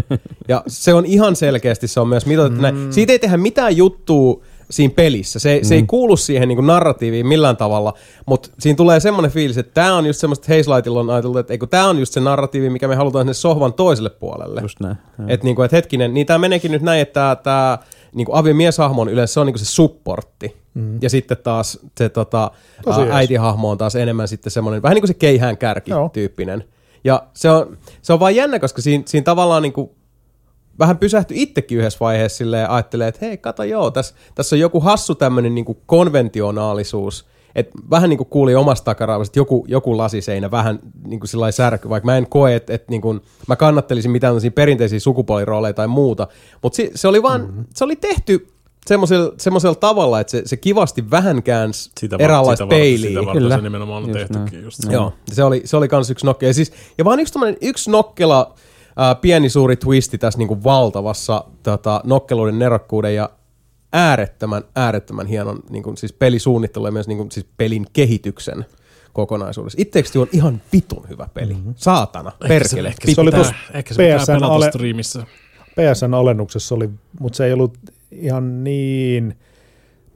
ja 0.47 0.63
se 0.67 0.93
on 0.93 1.05
ihan 1.05 1.35
selkeästi, 1.35 1.87
se 1.87 1.99
on 1.99 2.07
myös 2.07 2.25
mitoitettu 2.25 2.57
mm. 2.57 2.61
näin. 2.61 2.93
Siitä 2.93 3.13
ei 3.13 3.19
tehdä 3.19 3.37
mitään 3.37 3.77
juttua 3.77 4.43
siinä 4.69 4.93
pelissä. 4.95 5.39
Se, 5.39 5.57
mm. 5.57 5.65
se 5.65 5.75
ei 5.75 5.83
kuulu 5.83 6.17
siihen 6.17 6.47
niin 6.47 6.57
kuin 6.57 6.67
narratiiviin 6.67 7.27
millään 7.27 7.57
tavalla, 7.57 7.93
mutta 8.25 8.49
siinä 8.59 8.77
tulee 8.77 8.99
semmoinen 8.99 9.31
fiilis, 9.31 9.57
että 9.57 9.73
tämä 9.73 9.95
on 9.95 10.05
just 10.05 10.19
semmoista, 10.19 10.43
että 10.43 10.57
Hazelightilla 10.57 10.99
on 10.99 11.09
ajateltu, 11.09 11.37
että 11.37 11.57
tämä 11.69 11.87
on 11.87 11.99
just 11.99 12.13
se 12.13 12.19
narratiivi, 12.19 12.69
mikä 12.69 12.87
me 12.87 12.95
halutaan 12.95 13.23
sinne 13.23 13.33
sohvan 13.33 13.73
toiselle 13.73 14.09
puolelle. 14.09 14.61
Just 14.61 14.79
näin. 14.79 14.97
Että 15.27 15.43
niinku, 15.43 15.61
et 15.61 15.71
hetkinen, 15.71 16.13
niin 16.13 16.27
tämä 16.27 16.39
meneekin 16.39 16.71
nyt 16.71 16.81
näin, 16.81 17.01
että 17.01 17.37
tämä 17.43 17.77
niinku 18.15 18.35
aviomieshahmo 18.35 19.01
on 19.01 19.09
yleensä 19.09 19.33
se 19.33 19.39
on 19.39 19.45
niinku 19.45 19.59
se 19.59 19.65
supportti. 19.65 20.55
Mm. 20.73 20.99
Ja 21.01 21.09
sitten 21.09 21.37
taas 21.43 21.79
se 21.97 22.09
tota, 22.09 22.51
äitihahmo 23.11 23.69
on 23.69 23.77
taas 23.77 23.95
enemmän 23.95 24.27
sitten 24.27 24.51
semmoinen, 24.51 24.81
vähän 24.81 24.95
niin 24.95 25.01
kuin 25.01 25.07
se 25.07 25.13
keihään 25.13 25.57
kärki 25.57 25.91
Joo. 25.91 26.09
tyyppinen. 26.13 26.63
Ja 27.07 27.23
se 27.33 27.49
on, 27.49 27.77
se 28.01 28.13
on 28.13 28.19
vaan 28.19 28.35
jännä, 28.35 28.59
koska 28.59 28.81
siinä, 28.81 29.03
siinä 29.07 29.23
tavallaan 29.23 29.61
niinku, 29.61 29.95
vähän 30.79 30.97
pysähtyi 30.97 31.41
itsekin 31.41 31.77
yhdessä 31.77 31.99
vaiheessa 31.99 32.37
silleen 32.37 32.61
ja 32.61 32.75
ajattelee, 32.75 33.07
että 33.07 33.25
hei, 33.25 33.37
kato 33.37 33.63
joo, 33.63 33.91
tässä, 33.91 34.15
tässä 34.35 34.55
on 34.55 34.59
joku 34.59 34.79
hassu 34.79 35.15
tämmöinen 35.15 35.55
niinku 35.55 35.81
konventionaalisuus, 35.85 37.25
että 37.55 37.79
vähän 37.89 38.09
niin 38.09 38.17
kuin 38.17 38.29
kuuli 38.29 38.55
omasta 38.55 38.85
takaraavasta, 38.85 39.31
että 39.31 39.39
joku, 39.39 39.65
joku 39.67 39.97
lasiseinä 39.97 40.51
vähän 40.51 40.79
niin 41.07 41.19
kuin 41.19 41.27
sillä 41.27 41.51
särky, 41.51 41.89
vaikka 41.89 42.05
mä 42.05 42.17
en 42.17 42.27
koe, 42.29 42.55
että, 42.55 42.73
että 42.73 42.91
niin 42.91 43.01
kuin, 43.01 43.21
mä 43.47 43.55
kannattelisin 43.55 44.11
mitään 44.11 44.35
perinteisiä 44.55 44.99
sukupuolirooleja 44.99 45.73
tai 45.73 45.87
muuta, 45.87 46.27
mutta 46.63 46.75
se, 46.75 46.91
se 46.95 47.07
oli 47.07 47.23
vaan, 47.23 47.41
mm-hmm. 47.41 47.65
se 47.75 47.83
oli 47.83 47.95
tehty 47.95 48.47
semmoisella, 48.87 49.33
semmoisella 49.37 49.75
tavalla, 49.75 50.19
että 50.19 50.31
se, 50.31 50.41
se 50.45 50.57
kivasti 50.57 51.11
vähän 51.11 51.43
käänsi 51.43 51.91
Sitä, 51.99 52.15
var- 52.17 52.21
eräänlaista 52.21 52.63
sitä, 52.65 52.75
varten, 52.75 52.79
peiliä. 52.79 53.07
sitä 53.09 53.19
varten 53.25 53.41
Kyllä. 53.43 53.55
se 53.55 53.61
nimenomaan 53.61 54.03
on 54.03 54.09
Just 54.09 54.19
tehtykin. 54.19 54.51
näin. 54.53 54.63
Just. 54.63 54.79
Joo, 54.91 55.13
se 55.33 55.43
oli, 55.43 55.61
se 55.65 55.77
oli 55.77 55.87
kans 55.87 56.09
yksi 56.11 56.25
nokkela. 56.25 56.49
Ja, 56.49 56.53
siis, 56.53 56.73
ja 56.97 57.05
vaan 57.05 57.19
yksi, 57.19 57.39
yksi 57.61 57.91
nokkela, 57.91 58.53
ää, 58.95 59.15
pieni 59.15 59.49
suuri 59.49 59.75
twisti 59.75 60.17
tässä 60.17 60.39
niinku 60.39 60.63
valtavassa 60.63 61.43
tota, 61.63 62.01
nokkeluuden 62.03 62.59
nerokkuuden 62.59 63.15
ja 63.15 63.29
äärettömän, 63.93 64.63
äärettömän 64.75 65.27
hienon 65.27 65.59
niinku, 65.69 65.93
siis 65.95 66.13
pelisuunnittelu 66.13 66.85
ja 66.85 66.91
myös 66.91 67.07
niinku, 67.07 67.27
siis 67.31 67.45
pelin 67.57 67.85
kehityksen 67.93 68.65
kokonaisuudessa. 69.13 69.81
It 69.81 69.91
Takes 69.91 70.11
Two 70.11 70.21
on 70.21 70.27
ihan 70.31 70.61
vitun 70.73 71.09
hyvä 71.09 71.27
peli. 71.33 71.53
Mm-hmm. 71.53 71.73
Saatana, 71.77 72.31
perkele. 72.47 72.87
Ehkä 72.87 73.07
se, 73.07 73.13
Se 73.13 73.21
oli 73.21 73.31
ehkä 73.73 73.93
se 73.93 74.03
pitää 74.03 74.17
PSN 74.17 74.25
pelata 74.33 74.53
ale- 74.53 74.67
striimissä. 74.69 75.23
PSN 75.75 76.13
alennuksessa 76.13 76.75
oli, 76.75 76.89
mutta 77.19 77.37
se 77.37 77.45
ei 77.45 77.53
ollut 77.53 77.77
ihan 78.11 78.63
niin 78.63 79.37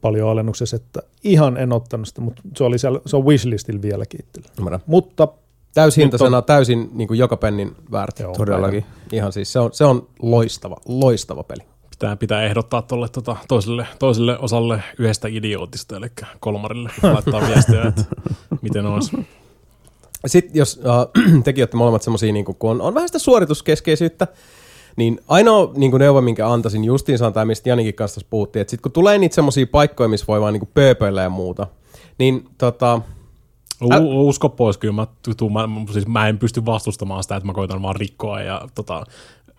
paljon 0.02 0.30
alennuksessa, 0.30 0.76
että 0.76 1.02
ihan 1.24 1.58
en 1.58 1.74
ottanut 1.74 2.08
sitä, 2.08 2.22
mutta 2.22 2.42
se, 2.58 2.64
oli 2.64 2.80
siellä, 2.80 3.00
se 3.06 3.16
on 3.16 3.26
wishlistillä 3.26 3.82
vieläkin 3.82 4.20
itsellä. 4.26 4.80
Mutta 4.86 5.28
Täyshintaisena, 5.74 6.42
täysin 6.42 6.90
niin 6.94 7.08
kuin 7.08 7.18
joka 7.18 7.38
pennin 7.38 7.76
väärti. 7.92 8.24
Joo. 8.24 8.34
Todellakin. 8.34 8.86
Ihan 9.12 9.32
siis, 9.32 9.54
se 9.54 9.60
on, 9.60 9.74
se 9.74 9.86
on 9.86 10.08
loistava, 10.22 10.78
loistava 10.86 11.44
peli. 11.44 11.62
Pitää, 11.90 12.16
pitää 12.16 12.44
ehdottaa 12.44 12.82
tuolle 12.82 13.10
tota, 13.10 13.36
toiselle, 13.48 13.88
toiselle 14.00 14.40
osalle 14.40 14.84
yhdestä 15.00 15.28
idiootista, 15.28 15.98
eli 15.98 16.08
kolmarille 16.40 16.90
laittaa 17.14 17.42
viestiä, 17.48 17.84
että 17.84 18.04
miten 18.62 18.86
olisi. 18.86 19.28
Sitten 20.26 20.60
jos 20.60 20.82
äh, 20.86 21.44
tekin 21.44 21.62
olette 21.62 21.78
molemmat 21.78 22.02
semmosia, 22.02 22.34
niin 22.34 22.46
kun 22.46 22.56
on, 22.60 22.82
on 22.82 22.94
vähän 22.94 23.10
sitä 23.10 23.20
suorituskeskeisyyttä, 23.20 24.28
niin 24.96 25.20
ainoa 25.28 25.72
niin 25.76 25.92
neuvo, 26.00 26.22
minkä 26.22 26.50
antaisin 26.50 26.84
justiinsa 26.84 27.28
on 27.28 27.34
tämä, 27.34 27.46
mistä 27.46 27.70
Janikin 27.70 27.94
kanssa 27.94 28.22
puhuttiin, 28.30 28.62
että 28.62 28.72
sitten 28.72 28.84
kun 28.84 28.92
tulee 28.92 29.18
niitä 29.18 29.36
semmosia 29.36 29.68
paikkoja, 29.72 30.10
missä 30.10 30.26
voi 30.28 30.42
vaan 30.42 30.54
niin 30.54 30.70
pööpöillä 30.74 31.22
ja 31.22 31.30
muuta, 31.30 31.68
niin 32.18 32.46
tota, 32.58 33.02
U- 33.84 34.28
usko 34.28 34.50
pois, 34.50 34.78
kyllä 34.78 34.94
mä, 34.94 35.08
tuun, 35.38 35.54
mä, 35.54 35.70
siis 35.92 36.08
mä 36.08 36.28
en 36.28 36.38
pysty 36.38 36.66
vastustamaan 36.66 37.24
sitä, 37.24 37.36
että 37.36 37.48
mä 37.48 37.54
koitan 37.54 37.82
vaan 37.82 37.96
rikkoa 37.96 38.42
ja 38.42 38.62
tota, 38.76 39.04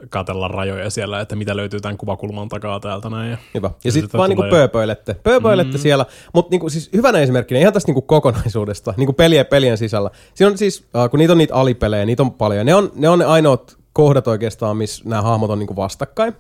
katella 0.09 0.49
rajoja 0.49 0.91
siellä, 0.91 1.21
että 1.21 1.37
mitä 1.37 1.57
löytyy 1.57 1.81
tämän 1.81 1.97
kuvakulman 1.97 2.49
takaa 2.49 2.81
täältä 2.81 3.11
näin. 3.11 3.31
Ja, 3.31 3.39
Hyvä. 3.55 3.67
Ja 3.67 3.75
Ja 3.85 3.93
sitten 3.93 4.09
sitä 4.09 4.19
vaan 4.19 4.29
niinku 4.29 4.45
pööpöilette. 4.51 5.15
Pööpöilette 5.15 5.77
mm. 5.77 5.81
siellä, 5.81 6.07
mutta 6.35 6.51
niinku, 6.51 6.69
siis 6.69 6.91
hyvänä 6.93 7.19
esimerkkinä 7.19 7.61
ihan 7.61 7.73
tästä 7.73 7.89
niinku 7.89 8.03
kokonaisuudesta, 8.03 8.95
niinku 8.97 9.13
pelien 9.13 9.47
pelien 9.47 9.79
sisällä. 9.79 10.11
Siinä 10.35 10.51
on 10.51 10.59
siis, 10.59 10.85
äh, 10.97 11.11
kun 11.11 11.19
niitä 11.19 11.33
on 11.33 11.39
niitä 11.39 11.55
alipelejä, 11.55 12.07
niitä 12.07 12.23
on 12.23 12.33
paljon. 12.33 12.67
Ne 12.67 12.75
on 12.75 12.93
ne, 12.95 13.09
on 13.09 13.19
ne 13.19 13.25
ainoat 13.25 13.77
kohdat 13.93 14.29
oikeastaan, 14.29 14.77
missä 14.77 15.03
nämä 15.07 15.23
hahmot 15.23 15.51
on 15.51 15.59
niinku 15.59 15.77
vastakkain. 15.77 16.35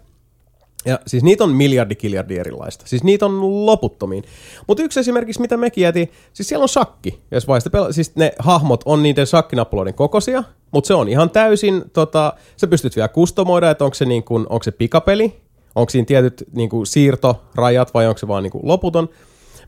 Ja 0.85 1.01
siis 1.07 1.23
niitä 1.23 1.45
on 1.45 1.51
miljardi 1.51 1.95
kiljardi 1.95 2.39
erilaista. 2.39 2.87
Siis 2.87 3.05
niitä 3.05 3.27
on 3.27 3.67
loputtomiin. 3.67 4.25
Mutta 4.67 4.83
yksi 4.83 5.01
esimerkiksi, 5.01 5.41
mitä 5.41 5.57
mekin 5.57 5.83
jätin, 5.83 6.13
siis 6.33 6.49
siellä 6.49 6.63
on 6.63 6.69
shakki. 6.69 7.21
Jos 7.31 7.49
vaiheessa 7.49 7.71
pela- 7.71 7.93
siis 7.93 8.17
ne 8.17 8.33
hahmot 8.39 8.83
on 8.85 9.03
niiden 9.03 9.27
shakkinappuloiden 9.27 9.95
kokoisia, 9.95 10.45
mutta 10.71 10.89
se 10.89 10.95
on 10.95 11.09
ihan 11.09 11.31
täysin, 11.31 11.85
tota, 11.93 12.33
sä 12.57 12.67
pystyt 12.67 12.97
vielä 12.97 13.09
kustomoida, 13.09 13.71
että 13.71 13.85
onko 13.85 13.95
se, 13.95 14.05
niin 14.05 14.25
kuin, 14.25 14.47
onko 14.49 14.63
se 14.63 14.71
pikapeli, 14.71 15.41
onko 15.75 15.91
siinä 15.91 16.07
tietyt 16.07 16.45
niin 16.53 16.71
siirtorajat 16.85 17.95
vai 17.95 18.07
onko 18.07 18.19
se 18.19 18.29
vaan 18.29 18.43
niin 18.43 18.53
loputon. 18.63 19.09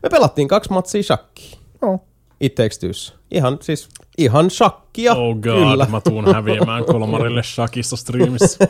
Me 0.03 0.09
pelattiin 0.09 0.47
kaksi 0.47 0.71
matsia 0.71 1.03
shakkiin. 1.03 1.59
No. 1.81 1.99
It 2.45 2.55
Takes 2.55 2.79
Twossa. 2.79 3.13
Ihan 3.31 3.57
siis, 3.61 3.89
ihan 4.17 4.49
shakkia. 4.49 5.13
Oh 5.13 5.35
god, 5.35 5.41
Kyllä. 5.41 5.87
mä 5.91 6.01
tuun 6.01 6.33
häviämään 6.33 6.85
kolmarille 6.91 7.43
shakissa 7.43 7.95
streamissa. 7.95 8.65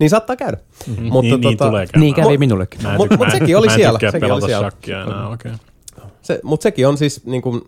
Niin 0.00 0.10
saattaa 0.10 0.36
käydä. 0.36 0.56
Mm-hmm. 0.86 1.02
niin, 1.02 1.40
niin 1.40 1.58
tulee 1.58 1.86
käymään. 1.86 2.00
Niin 2.00 2.14
kävi 2.14 2.38
minullekin. 2.38 2.86
En 2.86 2.96
Mut- 2.96 3.30
sekin 3.32 3.56
oli 3.56 3.66
mä 3.66 3.72
en 3.72 3.78
siellä, 3.78 3.98
tykkää 3.98 4.10
sekin 4.10 4.20
pelata 4.28 4.44
oli 4.44 4.50
siellä. 4.50 4.70
shakkia 4.70 5.02
enää, 5.02 5.28
okei. 5.28 5.52
Okay. 5.52 6.06
Se, 6.22 6.40
mutta 6.42 6.62
sekin 6.62 6.88
on 6.88 6.98
siis 6.98 7.26
niin 7.26 7.42
kuin, 7.42 7.60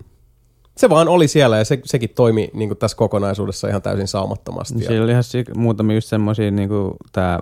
se 0.76 0.88
vaan 0.90 1.08
oli 1.08 1.28
siellä 1.28 1.58
ja 1.58 1.64
se, 1.64 1.80
sekin 1.84 2.10
toimi 2.10 2.50
niin 2.54 2.68
kuin 2.68 2.78
tässä 2.78 2.96
kokonaisuudessa 2.96 3.68
ihan 3.68 3.82
täysin 3.82 4.08
saumattomasti. 4.08 4.78
Siellä 4.78 5.04
oli 5.04 5.10
ihan 5.10 5.24
si- 5.24 5.44
muutamia 5.56 5.96
just 5.96 6.08
semmosia 6.08 6.50
niinku 6.50 6.96
tää 7.12 7.38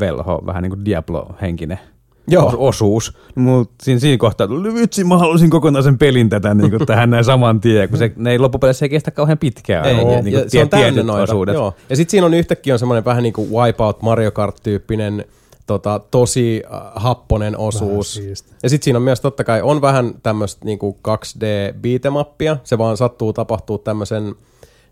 velho, 0.00 0.42
vähän 0.46 0.62
niinku 0.62 0.78
Diablo-henkinen 0.84 1.78
Joo. 2.28 2.50
os- 2.50 2.56
osuus. 2.58 3.16
Mut 3.34 3.70
siinä, 3.82 4.00
siinä 4.00 4.18
kohtaa 4.18 4.48
tuli, 4.48 4.74
vitsi 4.74 5.04
mä 5.04 5.18
halusin 5.18 5.50
kokonaisen 5.50 5.98
pelin 5.98 6.28
tätä 6.28 6.54
niinku 6.54 6.86
tähän 6.86 7.10
näin 7.10 7.24
saman 7.24 7.60
tien, 7.60 7.88
kun 7.88 7.98
se, 7.98 8.12
ne 8.16 8.30
ei 8.30 8.38
loppupeleissä 8.38 8.84
ei 8.84 8.88
kestä 8.88 9.10
kauhean 9.10 9.38
pitkään. 9.38 9.86
ei, 9.86 9.94
niinku 9.94 10.28
ja 10.30 10.50
se 10.50 10.62
on 10.62 10.68
täynnä 10.68 10.90
tietyt 10.90 11.06
noita. 11.06 11.22
osuudet. 11.22 11.54
Joo. 11.54 11.74
Ja 11.90 11.96
sitten 11.96 12.10
siinä 12.10 12.26
on 12.26 12.34
yhtäkkiä 12.34 12.74
on 12.74 12.78
semmoinen 12.78 13.04
vähän 13.04 13.22
niin 13.22 13.32
kuin 13.32 13.50
Wipeout 13.50 14.02
Mario 14.02 14.30
Kart-tyyppinen 14.30 15.24
tota, 15.66 16.00
tosi 16.10 16.62
äh, 16.74 16.80
happonen 16.94 17.58
osuus. 17.58 18.22
Ja 18.62 18.68
sitten 18.70 18.84
siinä 18.84 18.96
on 18.96 19.02
myös 19.02 19.20
totta 19.20 19.44
kai 19.44 19.62
on 19.62 19.80
vähän 19.80 20.14
tämmöistä 20.22 20.64
niinku 20.64 20.98
2D 21.08 21.74
beatemappia. 21.80 22.56
Se 22.64 22.78
vaan 22.78 22.96
sattuu 22.96 23.32
tapahtuu 23.32 23.78
tämmöisen 23.78 24.34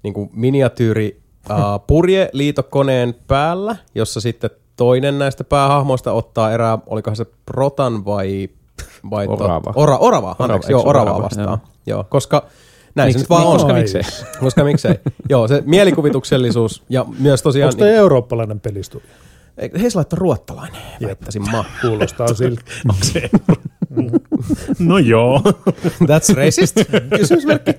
niinku 0.02 0.30
miniatyyri 0.32 1.20
äh, 1.50 1.56
purjeliitokoneen 1.86 3.14
päällä, 3.26 3.76
jossa 3.94 4.20
sitten 4.20 4.50
toinen 4.82 5.18
näistä 5.18 5.44
päähahmoista 5.44 6.12
ottaa 6.12 6.52
erää, 6.52 6.78
olikohan 6.86 7.16
se 7.16 7.26
Protan 7.46 8.04
vai... 8.04 8.48
vai 9.10 9.26
Orava. 9.26 9.72
ora, 9.76 9.96
orava, 9.96 10.36
anteeksi, 10.38 10.66
eikö 10.66 10.72
joo, 10.72 10.82
se 10.82 10.88
oravaa 10.88 11.12
orava? 11.14 11.24
vastaan. 11.24 11.48
Joo. 11.48 11.58
Joo. 11.86 12.04
koska 12.08 12.44
näin 12.94 13.12
se 13.12 13.18
Miksi- 13.18 13.22
nyt 13.22 13.30
vaan 13.30 13.46
on. 13.46 13.52
koska 13.52 13.72
miksei? 13.74 14.02
Koska 14.40 14.64
miksei. 14.64 14.94
Joo, 15.28 15.48
se 15.48 15.62
mielikuvituksellisuus 15.66 16.82
ja 16.88 17.06
myös 17.18 17.42
tosiaan... 17.42 17.68
Onko 17.68 17.78
toi 17.78 17.88
eurooppalainen 17.94 18.60
pelistudio? 18.60 19.08
Niin, 19.60 19.80
Heis 19.80 19.96
laittoi 19.96 20.18
ruottalainen, 20.18 20.82
väittäisin 21.06 21.42
mä. 21.52 21.64
Kuulostaa 21.80 22.34
siltä. 22.34 22.62
Onko 22.88 23.04
se? 23.04 23.30
No 24.86 24.98
joo. 24.98 25.40
That's 26.08 26.34
racist? 26.36 26.76
Kysymysmerkki. 27.18 27.70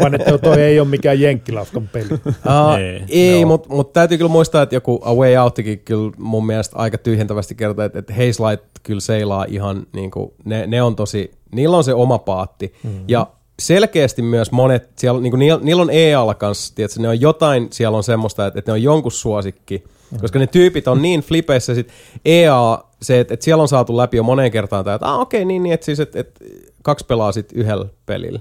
Vaan 0.00 0.14
että 0.14 0.38
toi 0.38 0.60
ei 0.60 0.80
ole 0.80 0.88
mikään 0.88 1.20
jenkkilafkan 1.20 1.88
peli. 1.88 2.08
Uh, 2.26 2.74
Ei, 2.78 3.02
ei, 3.08 3.40
joo. 3.40 3.48
mutta 3.48 3.68
mut 3.68 3.92
täytyy 3.92 4.18
kyllä 4.18 4.30
muistaa, 4.30 4.62
että 4.62 4.74
joku 4.74 5.00
A 5.02 5.14
Way 5.14 5.36
Outtikin 5.36 5.78
kyllä 5.78 6.12
mun 6.18 6.46
mielestä 6.46 6.76
aika 6.76 6.98
tyhjentävästi 6.98 7.54
kertoo, 7.54 7.84
että, 7.84 7.98
että 7.98 8.12
Haze 8.12 8.42
Light 8.42 8.64
kyllä 8.82 9.00
seilaa 9.00 9.44
ihan, 9.48 9.86
niin 9.92 10.10
kuin, 10.10 10.30
ne, 10.44 10.66
ne 10.66 10.82
on 10.82 10.96
tosi, 10.96 11.30
niillä 11.52 11.76
on 11.76 11.84
se 11.84 11.94
oma 11.94 12.18
paatti. 12.18 12.72
Mm-hmm. 12.82 13.04
Ja 13.08 13.26
selkeästi 13.58 14.22
myös 14.22 14.52
monet, 14.52 14.90
siellä, 14.96 15.20
niin 15.20 15.30
kuin 15.30 15.38
niillä, 15.38 15.60
niillä 15.62 15.82
on 15.82 15.90
EAlla 15.90 16.34
kanssa, 16.34 16.74
tiedätkö, 16.74 17.00
ne 17.00 17.08
on 17.08 17.20
jotain, 17.20 17.68
siellä 17.70 17.96
on 17.96 18.04
semmoista, 18.04 18.46
että, 18.46 18.58
että 18.58 18.70
ne 18.70 18.72
on 18.72 18.82
jonkun 18.82 19.12
suosikki. 19.12 19.84
Koska 20.20 20.38
ne 20.38 20.46
tyypit 20.46 20.88
on 20.88 21.02
niin 21.02 21.20
flipeissä, 21.20 21.74
sit 21.74 21.88
EA, 22.24 22.78
se, 23.02 23.20
että, 23.20 23.34
että 23.34 23.44
siellä 23.44 23.62
on 23.62 23.68
saatu 23.68 23.96
läpi 23.96 24.16
jo 24.16 24.22
moneen 24.22 24.50
kertaan, 24.50 24.84
tämä, 24.84 24.94
että 24.94 25.12
ah, 25.12 25.20
okei, 25.20 25.40
okay, 25.40 25.44
niin, 25.44 25.62
niin, 25.62 25.72
että, 25.72 25.84
siis, 25.84 26.00
että, 26.00 26.20
että 26.20 26.44
kaksi 26.82 27.06
pelaa 27.06 27.32
sitten 27.32 27.58
yhdellä 27.58 27.86
pelillä. 28.06 28.40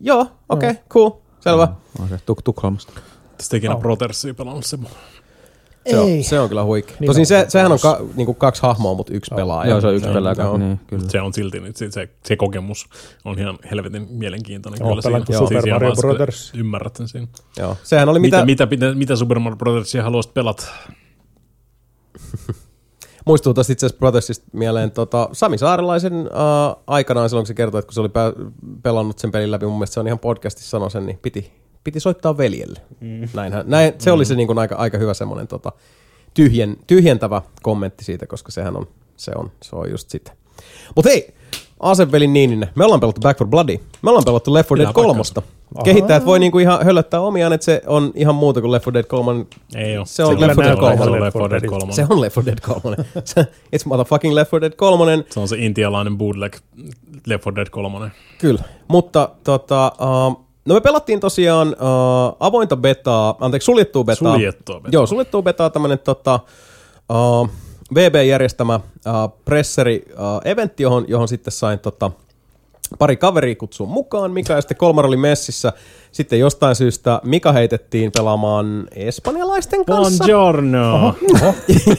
Joo, 0.00 0.26
okei, 0.48 0.70
okay, 0.70 0.82
cool, 0.90 1.10
selvä. 1.40 1.68
On 1.98 2.08
se 2.08 2.16
Tuk- 2.16 2.42
Tukholmasta. 2.44 2.92
Tästä 3.36 3.56
ikinä 3.56 3.76
Brothersia 3.76 4.34
pelannut 4.34 4.66
se. 4.66 4.78
Se 5.90 5.98
on, 5.98 6.24
se 6.24 6.40
on 6.40 6.48
kyllä 6.48 6.64
huikea. 6.64 6.96
Niin 7.00 7.06
Tosin 7.06 7.22
on. 7.22 7.26
se, 7.26 7.44
sehän 7.48 7.72
on 7.72 7.78
ka, 7.82 8.00
niinku 8.16 8.34
kaksi 8.34 8.62
hahmoa, 8.62 8.94
mutta 8.94 9.12
yksi 9.14 9.34
pelaaja. 9.34 9.70
Joo, 9.70 9.80
se 9.80 9.86
on 9.86 9.94
yksi 9.94 10.06
Joo, 10.06 10.14
pelaaja, 10.14 10.42
joo. 10.42 10.58
niin 10.58 10.80
kyllä. 10.86 11.08
Se 11.08 11.20
on 11.20 11.32
silti 11.32 11.60
nyt 11.60 11.76
se, 11.76 11.90
se, 11.90 12.08
se 12.24 12.36
kokemus 12.36 12.86
on 13.24 13.38
ihan 13.38 13.58
helvetin 13.70 14.06
mielenkiintoinen. 14.10 14.78
Pelannut 14.78 15.26
Super 15.26 15.62
siinä 15.62 15.74
Mario 15.74 15.80
vaiheessa, 15.80 16.06
kun 16.06 16.16
Brothers? 16.16 16.52
Ymmärrät 16.56 16.96
sen 16.96 17.08
siinä. 17.08 17.26
Joo. 17.58 17.76
Sehän 17.82 18.08
oli 18.08 18.18
Mitä, 18.18 18.44
mitä, 18.44 18.66
mitä, 18.66 18.86
mitä, 18.86 18.98
mitä 18.98 19.16
Super 19.16 19.38
Mario 19.38 19.56
Brothersia 19.56 20.02
haluaisit 20.02 20.34
pelata? 20.34 20.66
muistuu 23.26 23.54
tuosta 23.54 23.72
itse 23.72 23.86
asiassa 23.86 23.98
Brothersista 23.98 24.46
mieleen 24.52 24.90
tota, 24.90 25.28
Sami 25.32 25.58
Saarelaisen 25.58 26.14
uh, 26.14 26.82
aikanaan 26.86 27.28
silloin, 27.28 27.42
kun 27.42 27.46
se 27.46 27.54
kertoi, 27.54 27.78
että 27.78 27.86
kun 27.86 27.94
se 27.94 28.00
oli 28.00 28.08
pää, 28.08 28.32
pelannut 28.82 29.18
sen 29.18 29.30
pelin 29.30 29.50
läpi, 29.50 29.66
mun 29.66 29.74
mielestä 29.74 29.94
se 29.94 30.00
on 30.00 30.06
ihan 30.06 30.18
podcastissa 30.18 30.70
sanoi 30.70 30.90
sen, 30.90 31.06
niin 31.06 31.18
piti, 31.22 31.52
piti 31.84 32.00
soittaa 32.00 32.36
veljelle. 32.36 32.80
Mm. 33.00 33.28
Näinhän, 33.34 33.64
näin, 33.66 33.92
se 33.98 34.12
oli 34.12 34.24
se 34.24 34.34
niin 34.34 34.46
kuin 34.46 34.58
aika, 34.58 34.74
aika 34.74 34.98
hyvä 34.98 35.14
semmoinen 35.14 35.48
tota, 35.48 35.72
tyhjen, 36.34 36.76
tyhjentävä 36.86 37.42
kommentti 37.62 38.04
siitä, 38.04 38.26
koska 38.26 38.52
sehän 38.52 38.76
on, 38.76 38.86
se 39.16 39.32
on, 39.36 39.50
se 39.62 39.76
on 39.76 39.90
just 39.90 40.10
sitä. 40.10 40.32
Mutta 40.96 41.08
hei, 41.10 41.34
Asevelin 41.80 42.32
Niininen, 42.32 42.68
me 42.74 42.84
ollaan 42.84 43.00
pelattu 43.00 43.20
Back 43.20 43.38
for 43.38 43.46
Bloody, 43.46 43.76
me 44.02 44.10
ollaan 44.10 44.24
pelattu 44.24 44.54
Left 44.54 44.70
4 44.70 44.84
Dead 44.84 44.92
Pitää 44.92 45.04
3. 45.04 45.22
Kehittäjät 45.84 46.26
voi 46.26 46.38
niinku 46.38 46.58
ihan 46.58 46.84
hölöttää 46.84 47.20
omiaan, 47.20 47.52
että 47.52 47.64
se 47.64 47.82
on 47.86 48.12
ihan 48.14 48.34
muuta 48.34 48.60
kuin 48.60 48.72
Left 48.72 48.86
4 48.86 48.94
Dead 48.94 49.04
3. 49.04 49.44
Ei 49.74 49.98
ole. 49.98 50.06
Se 50.06 50.24
on 50.24 50.40
Left 50.40 50.56
4 50.56 50.64
Dead 50.64 50.80
näyttää 50.80 50.96
3. 50.96 51.04
Se 51.04 51.10
on 51.10 51.20
Left 51.20 51.36
Left 51.36 51.36
4 51.36 51.50
Dead 51.50 51.60
4 51.62 51.78
3. 51.78 51.92
Se 51.92 52.06
on 52.10 52.20
Left 52.20 52.36
4 52.36 52.46
Dead 52.46 52.80
3. 52.82 52.96
Se- 53.24 53.46
It's 53.76 53.86
motherfucking 53.86 54.34
Left 54.34 54.52
4 54.52 54.60
Dead 54.60 54.72
3. 54.76 55.24
Se 55.30 55.40
on 55.40 55.48
se 55.48 55.56
intialainen 55.58 56.18
bootleg 56.18 56.56
Left 57.26 57.44
4 57.46 57.56
Dead 57.56 57.68
3. 57.70 58.10
Kyllä, 58.38 58.62
mutta 58.88 59.28
tota, 59.44 59.92
uh, 60.28 60.44
no 60.64 60.74
me 60.74 60.80
pelattiin 60.80 61.20
tosiaan 61.20 61.68
uh, 61.68 62.36
avointa 62.40 62.76
betaa, 62.76 63.36
anteeksi 63.40 63.66
suljettua 63.66 64.04
betaa. 64.04 64.32
Suljettua 64.32 64.80
betaa. 64.80 64.90
Joo, 64.92 65.06
suljettua 65.06 65.42
betaa 65.42 65.70
tämmönen 65.70 65.98
tota, 65.98 66.40
uh, 67.10 67.50
VB 67.94 68.14
järjestämä 68.28 68.74
uh, 68.74 69.42
presseri 69.44 70.04
uh, 70.12 70.50
eventti, 70.50 70.82
johon, 70.82 71.04
johon 71.08 71.28
sitten 71.28 71.52
sain 71.52 71.78
tota, 71.78 72.10
pari 72.98 73.16
kaveria 73.16 73.56
kutsua 73.56 73.86
mukaan. 73.86 74.30
Mika 74.30 74.52
ja 74.52 74.60
sitten 74.60 74.76
Kolmar 74.76 75.06
oli 75.06 75.16
messissä. 75.16 75.72
Sitten 76.12 76.38
jostain 76.38 76.74
syystä 76.74 77.20
Mika 77.24 77.52
heitettiin 77.52 78.12
pelaamaan 78.12 78.86
espanjalaisten 78.94 79.84
kanssa. 79.84 80.24
Buongiorno. 80.24 81.14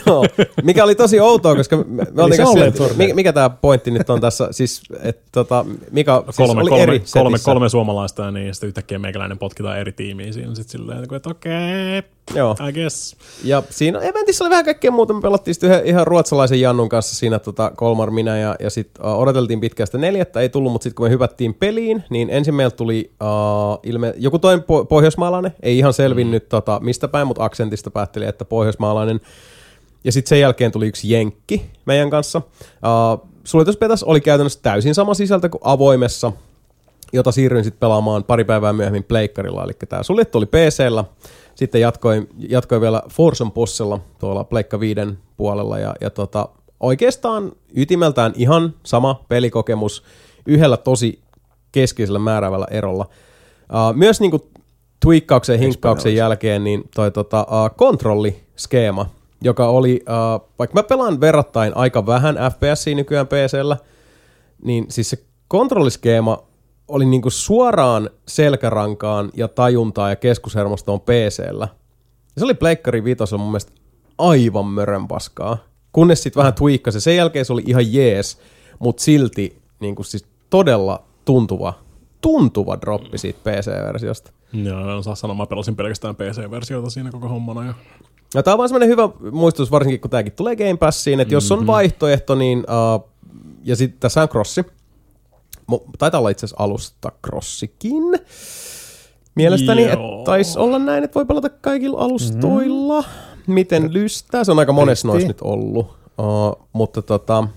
Joo, 0.05 0.25
mikä 0.63 0.83
oli 0.83 0.95
tosi 0.95 1.19
outoa, 1.19 1.55
koska 1.55 1.77
me, 1.77 1.83
me 2.11 2.23
oltiin 2.23 2.38
kanssa 2.38 2.43
on 2.43 2.57
sille- 2.57 2.65
Left 2.65 2.79
4 2.79 2.88
Dead. 2.89 2.97
mikä, 2.97 3.13
mikä 3.13 3.33
tämä 3.33 3.49
pointti 3.49 3.91
nyt 3.91 4.09
on 4.09 4.21
tässä, 4.21 4.47
siis 4.51 4.81
että 5.03 5.23
tota, 5.31 5.65
Mika 5.91 6.23
siis 6.25 6.35
Kolme, 6.38 6.61
oli 6.61 6.69
kolme, 6.69 6.83
eri 6.83 6.99
kolme, 7.13 7.29
setissä. 7.29 7.51
kolme 7.51 7.69
suomalaista 7.69 8.23
ja 8.23 8.31
niin, 8.31 8.53
sitten 8.53 8.67
yhtäkkiä 8.67 8.99
meikäläinen 8.99 9.38
potkitaan 9.38 9.79
eri 9.79 9.91
tiimiin 9.91 10.33
siinä 10.33 10.55
sitten 10.55 10.71
silleen, 10.71 11.03
että 11.15 11.29
okei, 11.29 11.99
okay, 11.99 12.09
Joo. 12.35 12.55
I 12.69 12.73
guess. 12.73 13.15
Ja 13.43 13.63
siinä 13.69 13.99
eventissä 13.99 14.43
oli 14.43 14.49
vähän 14.49 14.65
kaikkea 14.65 14.91
muuta. 14.91 15.13
Me 15.13 15.21
pelattiin 15.21 15.55
sitten 15.55 15.69
yhden, 15.69 15.85
ihan 15.85 16.07
ruotsalaisen 16.07 16.61
Jannun 16.61 16.89
kanssa 16.89 17.15
siinä 17.15 17.39
tota, 17.39 17.71
Kolmar, 17.75 18.11
minä 18.11 18.38
ja, 18.38 18.55
ja 18.59 18.69
sitten 18.69 19.05
uh, 19.05 19.19
odoteltiin 19.19 19.59
pitkään 19.59 19.88
sitä 19.88 19.97
neljättä. 19.97 20.39
Ei 20.39 20.49
tullut, 20.49 20.71
mutta 20.71 20.83
sitten 20.83 20.95
kun 20.95 21.05
me 21.05 21.09
hypättiin 21.09 21.53
peliin, 21.53 22.03
niin 22.09 22.29
ensin 22.29 22.55
meillä 22.55 22.71
tuli 22.71 23.11
uh, 23.21 23.79
ilme, 24.05 24.13
joku 24.17 24.39
toinen 24.39 24.63
po- 24.63 24.85
pohjoismaalainen. 24.85 25.51
Ei 25.61 25.77
ihan 25.77 25.93
selvinnyt 25.93 26.43
mm. 26.43 26.49
tota, 26.49 26.79
mistä 26.83 27.07
päin, 27.07 27.27
mutta 27.27 27.43
aksentista 27.43 27.91
päätteli, 27.91 28.25
että 28.25 28.45
pohjoismaalainen. 28.45 29.21
Ja 30.03 30.11
sitten 30.11 30.29
sen 30.29 30.39
jälkeen 30.39 30.71
tuli 30.71 30.87
yksi 30.87 31.11
jenkki 31.11 31.65
meidän 31.85 32.09
kanssa. 32.09 32.41
Uh, 32.61 33.29
suljetuspetas 33.43 34.03
oli 34.03 34.21
käytännössä 34.21 34.59
täysin 34.63 34.95
sama 34.95 35.13
sisältö 35.13 35.49
kuin 35.49 35.61
avoimessa, 35.63 36.31
jota 37.13 37.31
siirryin 37.31 37.63
sitten 37.63 37.79
pelaamaan 37.79 38.23
pari 38.23 38.43
päivää 38.43 38.73
myöhemmin 38.73 39.03
pleikkarilla. 39.03 39.63
Eli 39.63 39.73
tämä 39.89 40.03
suljettu 40.03 40.37
oli 40.37 40.45
PCllä. 40.45 41.03
Sitten 41.55 41.81
jatkoin, 41.81 42.29
jatkoin 42.49 42.81
vielä 42.81 43.01
Forson 43.09 43.51
Possella 43.51 43.99
tuolla 44.19 44.43
Pleikka 44.43 44.79
5 44.79 45.01
puolella. 45.37 45.79
Ja, 45.79 45.95
ja 46.01 46.09
tota, 46.09 46.49
oikeastaan 46.79 47.51
ytimeltään 47.75 48.33
ihan 48.35 48.73
sama 48.83 49.25
pelikokemus 49.29 50.03
yhdellä 50.45 50.77
tosi 50.77 51.19
keskeisellä 51.71 52.19
määräävällä 52.19 52.67
erolla. 52.71 53.05
Uh, 53.72 53.95
myös 53.95 54.22
niinku 54.22 54.52
ja 55.53 55.57
hinkkauksen 55.57 56.15
jälkeen 56.15 56.64
niin 56.64 56.84
toi 56.95 57.11
tota, 57.11 57.41
uh, 57.41 57.76
kontrolliskeema, 57.77 59.10
joka 59.41 59.68
oli, 59.68 60.03
uh, 60.10 60.49
vaikka 60.60 60.80
mä 60.80 60.84
pelaan 60.84 61.22
verrattain 61.22 61.77
aika 61.77 62.06
vähän 62.06 62.35
FPSiä 62.35 62.95
nykyään 62.95 63.27
PCllä, 63.27 63.77
niin 64.64 64.85
siis 64.89 65.10
se 65.10 65.18
kontrolliskeema 65.48 66.43
oli 66.88 67.06
niinku 67.06 67.30
suoraan 67.30 68.10
selkärankaan 68.27 69.30
ja 69.34 69.48
tajuntaa 69.48 70.10
ja 70.10 70.15
keskushermostoon 70.15 71.02
PCllä. 71.02 71.68
Ja 72.35 72.39
se 72.39 72.45
oli 72.45 72.53
Pleikkari 72.53 73.03
vitosella 73.03 73.43
mun 73.43 73.52
mielestä 73.52 73.72
aivan 74.18 74.65
mörön 74.65 75.07
paskaa. 75.07 75.57
Kunnes 75.91 76.23
sitten 76.23 76.39
vähän 76.39 76.53
tweakkasi. 76.53 77.02
Sen 77.02 77.15
jälkeen 77.15 77.45
se 77.45 77.53
oli 77.53 77.64
ihan 77.65 77.93
jees, 77.93 78.38
mutta 78.80 79.03
silti 79.03 79.61
niinku 79.80 80.03
siis 80.03 80.26
todella 80.49 81.03
tuntuva, 81.26 81.73
tuntuva 82.22 82.77
droppi 82.81 83.18
siitä 83.18 83.39
PC-versiosta. 83.43 84.31
Joo, 84.53 84.98
en 84.98 85.03
saa 85.03 85.15
sanoa, 85.15 85.35
mä 85.35 85.45
pelasin 85.45 85.76
pelkästään 85.76 86.15
PC-versiota 86.15 86.89
siinä 86.89 87.11
koko 87.11 87.27
hommana. 87.27 87.65
Ja... 87.65 87.73
Ja 88.34 88.43
tämä 88.43 88.53
on 88.53 88.57
vaan 88.57 88.69
semmoinen 88.69 88.89
hyvä 88.89 89.10
muistutus, 89.31 89.72
varsinkin 89.72 89.99
kun 89.99 90.11
tämäkin 90.11 90.34
tulee 90.34 90.56
Game 90.56 90.77
Passiin, 90.77 91.19
että 91.19 91.34
jos 91.34 91.52
on 91.52 91.68
vaihtoehto, 91.68 92.35
niin, 92.35 92.60
uh, 92.60 93.10
ja 93.64 93.76
sitten 93.76 93.99
tässä 93.99 94.22
on 94.22 94.30
crossi, 94.30 94.65
taitaa 95.98 96.19
olla 96.19 96.30
itse 96.30 96.45
asiassa 96.45 96.64
alusta 96.64 97.11
crossikin, 97.27 98.03
mielestäni, 99.35 99.84
että 99.84 99.98
taisi 100.26 100.60
olla 100.60 100.80
näin, 100.80 101.03
että 101.03 101.15
voi 101.15 101.26
pelata 101.26 101.49
kaikilla 101.49 101.99
alustoilla, 101.99 103.03
miten 103.48 103.93
lystää, 103.93 104.43
se 104.43 104.52
on 104.52 104.60
aika 104.60 104.73
monessa 104.73 105.07
noissa 105.07 105.27
nyt 105.27 105.41
ollut, 105.41 105.88
uh, 106.18 106.68
mutta 106.73 107.02
tota, 107.02 107.48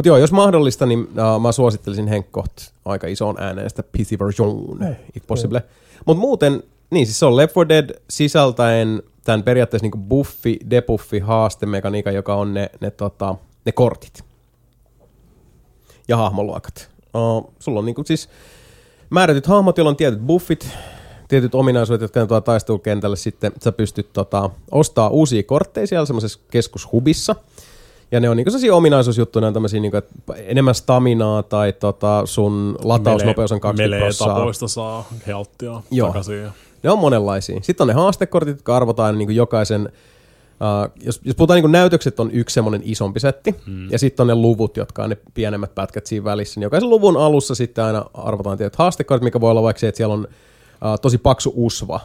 mutta 0.00 0.08
joo, 0.08 0.16
jos 0.16 0.32
mahdollista, 0.32 0.86
niin 0.86 1.00
uh, 1.00 1.40
mä 1.40 1.52
suosittelisin 1.52 2.08
Henkkoht 2.08 2.52
aika 2.84 3.06
isoon 3.06 3.40
ääneen 3.40 3.70
sitä 3.70 3.82
PC-version, 3.82 4.82
Ei, 4.88 4.94
if 5.16 5.26
possible. 5.26 5.62
Mutta 6.06 6.20
muuten, 6.20 6.62
niin 6.90 7.06
siis 7.06 7.18
se 7.18 7.26
on 7.26 7.36
Left 7.36 7.56
4 7.56 7.68
Dead 7.68 8.00
sisältäen 8.10 9.02
tämän 9.24 9.42
periaatteessa 9.42 9.84
niinku 9.84 9.98
buffi, 9.98 10.58
debuffi, 10.70 11.18
haastemekaniikan, 11.18 12.14
joka 12.14 12.34
on 12.34 12.54
ne, 12.54 12.70
ne, 12.80 12.90
tota, 12.90 13.34
ne 13.64 13.72
kortit 13.72 14.24
ja 16.08 16.16
hahmoluokat. 16.16 16.90
Uh, 17.14 17.52
sulla 17.58 17.78
on 17.78 17.86
niinku 17.86 18.04
siis 18.06 18.28
määrätyt 19.10 19.46
hahmot, 19.46 19.78
joilla 19.78 19.90
on 19.90 19.96
tietyt 19.96 20.20
buffit, 20.20 20.68
tietyt 21.28 21.54
ominaisuudet, 21.54 22.02
jotka 22.02 22.20
ne 22.20 22.26
tuo 22.26 22.40
taistelukentälle 22.40 23.16
sitten. 23.16 23.52
Sä 23.64 23.72
pystyt 23.72 24.12
tota, 24.12 24.50
ostaa 24.70 25.08
uusia 25.08 25.42
kortteja 25.42 25.86
siellä 25.86 26.06
semmoisessa 26.06 26.40
keskushubissa. 26.50 27.36
Ja 28.12 28.20
ne 28.20 28.28
on 28.28 28.36
niinku 28.36 28.50
sellaisia 28.50 28.74
ominaisuusjuttuja, 28.74 29.40
ne 29.40 29.46
on 29.46 29.54
tämmöisiä 29.54 29.80
niinku, 29.80 29.98
enemmän 30.36 30.74
staminaa 30.74 31.42
tai 31.42 31.72
tota, 31.72 32.22
sun 32.24 32.78
latausnopeus 32.84 33.52
on 33.52 33.60
20 33.60 33.98
prosenttia. 33.98 34.34
tapoista 34.34 34.68
saa 34.68 35.08
helttia 35.26 35.82
Joo. 35.90 36.08
takaisin. 36.08 36.48
Ne 36.82 36.90
on 36.90 36.98
monenlaisia. 36.98 37.60
Sitten 37.62 37.84
on 37.84 37.88
ne 37.88 37.94
haastekortit, 37.94 38.56
jotka 38.56 38.76
arvotaan 38.76 39.18
niin 39.18 39.36
jokaisen, 39.36 39.82
uh, 39.82 41.02
jos, 41.04 41.20
jos 41.24 41.36
puhutaan 41.36 41.62
niin 41.62 41.72
näytökset 41.72 42.20
on 42.20 42.30
yksi 42.30 42.54
semmoinen 42.54 42.82
isompi 42.84 43.20
setti, 43.20 43.54
mm. 43.66 43.90
ja 43.90 43.98
sitten 43.98 44.24
on 44.24 44.26
ne 44.26 44.34
luvut, 44.34 44.76
jotka 44.76 45.02
on 45.04 45.10
ne 45.10 45.16
pienemmät 45.34 45.74
pätkät 45.74 46.06
siinä 46.06 46.24
välissä. 46.24 46.60
Niin 46.60 46.64
jokaisen 46.64 46.90
luvun 46.90 47.16
alussa 47.16 47.54
sitten 47.54 47.84
aina 47.84 48.04
arvotaan 48.14 48.58
tietyt 48.58 48.76
haastekortit, 48.76 49.24
mikä 49.24 49.40
voi 49.40 49.50
olla 49.50 49.62
vaikka 49.62 49.80
se, 49.80 49.88
että 49.88 49.96
siellä 49.96 50.14
on 50.14 50.20
uh, 50.20 51.00
tosi 51.02 51.18
paksu 51.18 51.52
usva 51.56 52.00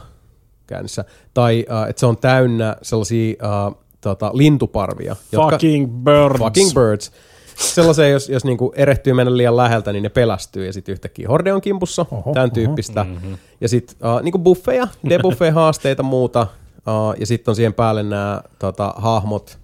käynnissä, 0.66 1.04
tai 1.34 1.66
uh, 1.70 1.88
että 1.88 2.00
se 2.00 2.06
on 2.06 2.16
täynnä 2.16 2.76
sellaisia 2.82 3.34
uh, 3.66 3.85
tota, 4.06 4.30
lintuparvia, 4.34 5.16
jotka, 5.32 5.50
Fucking 5.50 5.90
birds. 6.04 6.38
fucking 6.38 6.74
birds, 6.74 7.12
sellaisia, 7.56 8.08
jos, 8.08 8.28
jos 8.28 8.44
niinku 8.44 8.72
erehtyy 8.76 9.12
mennä 9.12 9.36
liian 9.36 9.56
läheltä, 9.56 9.92
niin 9.92 10.02
ne 10.02 10.08
pelästyy 10.08 10.66
ja 10.66 10.72
sitten 10.72 10.92
yhtäkkiä 10.92 11.28
horde 11.28 11.52
on 11.52 11.60
kimpussa, 11.60 12.06
Oho, 12.10 12.32
tämän 12.32 12.46
oho. 12.46 12.54
tyyppistä. 12.54 13.04
Mm-hmm. 13.04 13.38
Ja 13.60 13.68
sitten 13.68 13.96
uh, 14.08 14.22
niinku 14.22 14.38
buffeja, 14.38 14.88
debuffeja-haasteita 15.08 16.02
muuta, 16.14 16.46
uh, 16.76 17.20
ja 17.20 17.26
sitten 17.26 17.52
on 17.52 17.56
siihen 17.56 17.74
päälle 17.74 18.02
nämä 18.02 18.42
tota, 18.58 18.94
hahmot, 18.96 19.58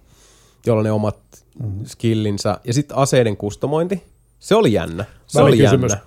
joilla 0.65 0.79
on 0.79 0.85
ne 0.85 0.91
omat 0.91 1.17
mm-hmm. 1.59 1.85
skillinsä. 1.85 2.57
Ja 2.63 2.73
sitten 2.73 2.97
aseiden 2.97 3.37
kustomointi, 3.37 4.03
se 4.39 4.55
oli 4.55 4.73
jännä. 4.73 5.05
Se 5.27 5.41
oli 5.41 5.63
jännä. 5.63 5.97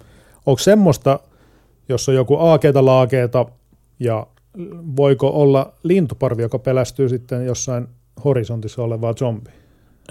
Onko 0.46 0.58
semmoista, 0.58 1.20
jos 1.88 2.08
on 2.08 2.14
joku 2.14 2.36
aakeeta 2.36 2.84
laakeeta 2.84 3.46
ja 4.00 4.26
voiko 4.96 5.28
olla 5.28 5.72
lintuparvi, 5.82 6.42
joka 6.42 6.58
pelästyy 6.58 7.08
sitten 7.08 7.46
jossain 7.46 7.88
horisontissa 8.24 8.82
olevaa 8.82 9.14
zombi? 9.14 9.50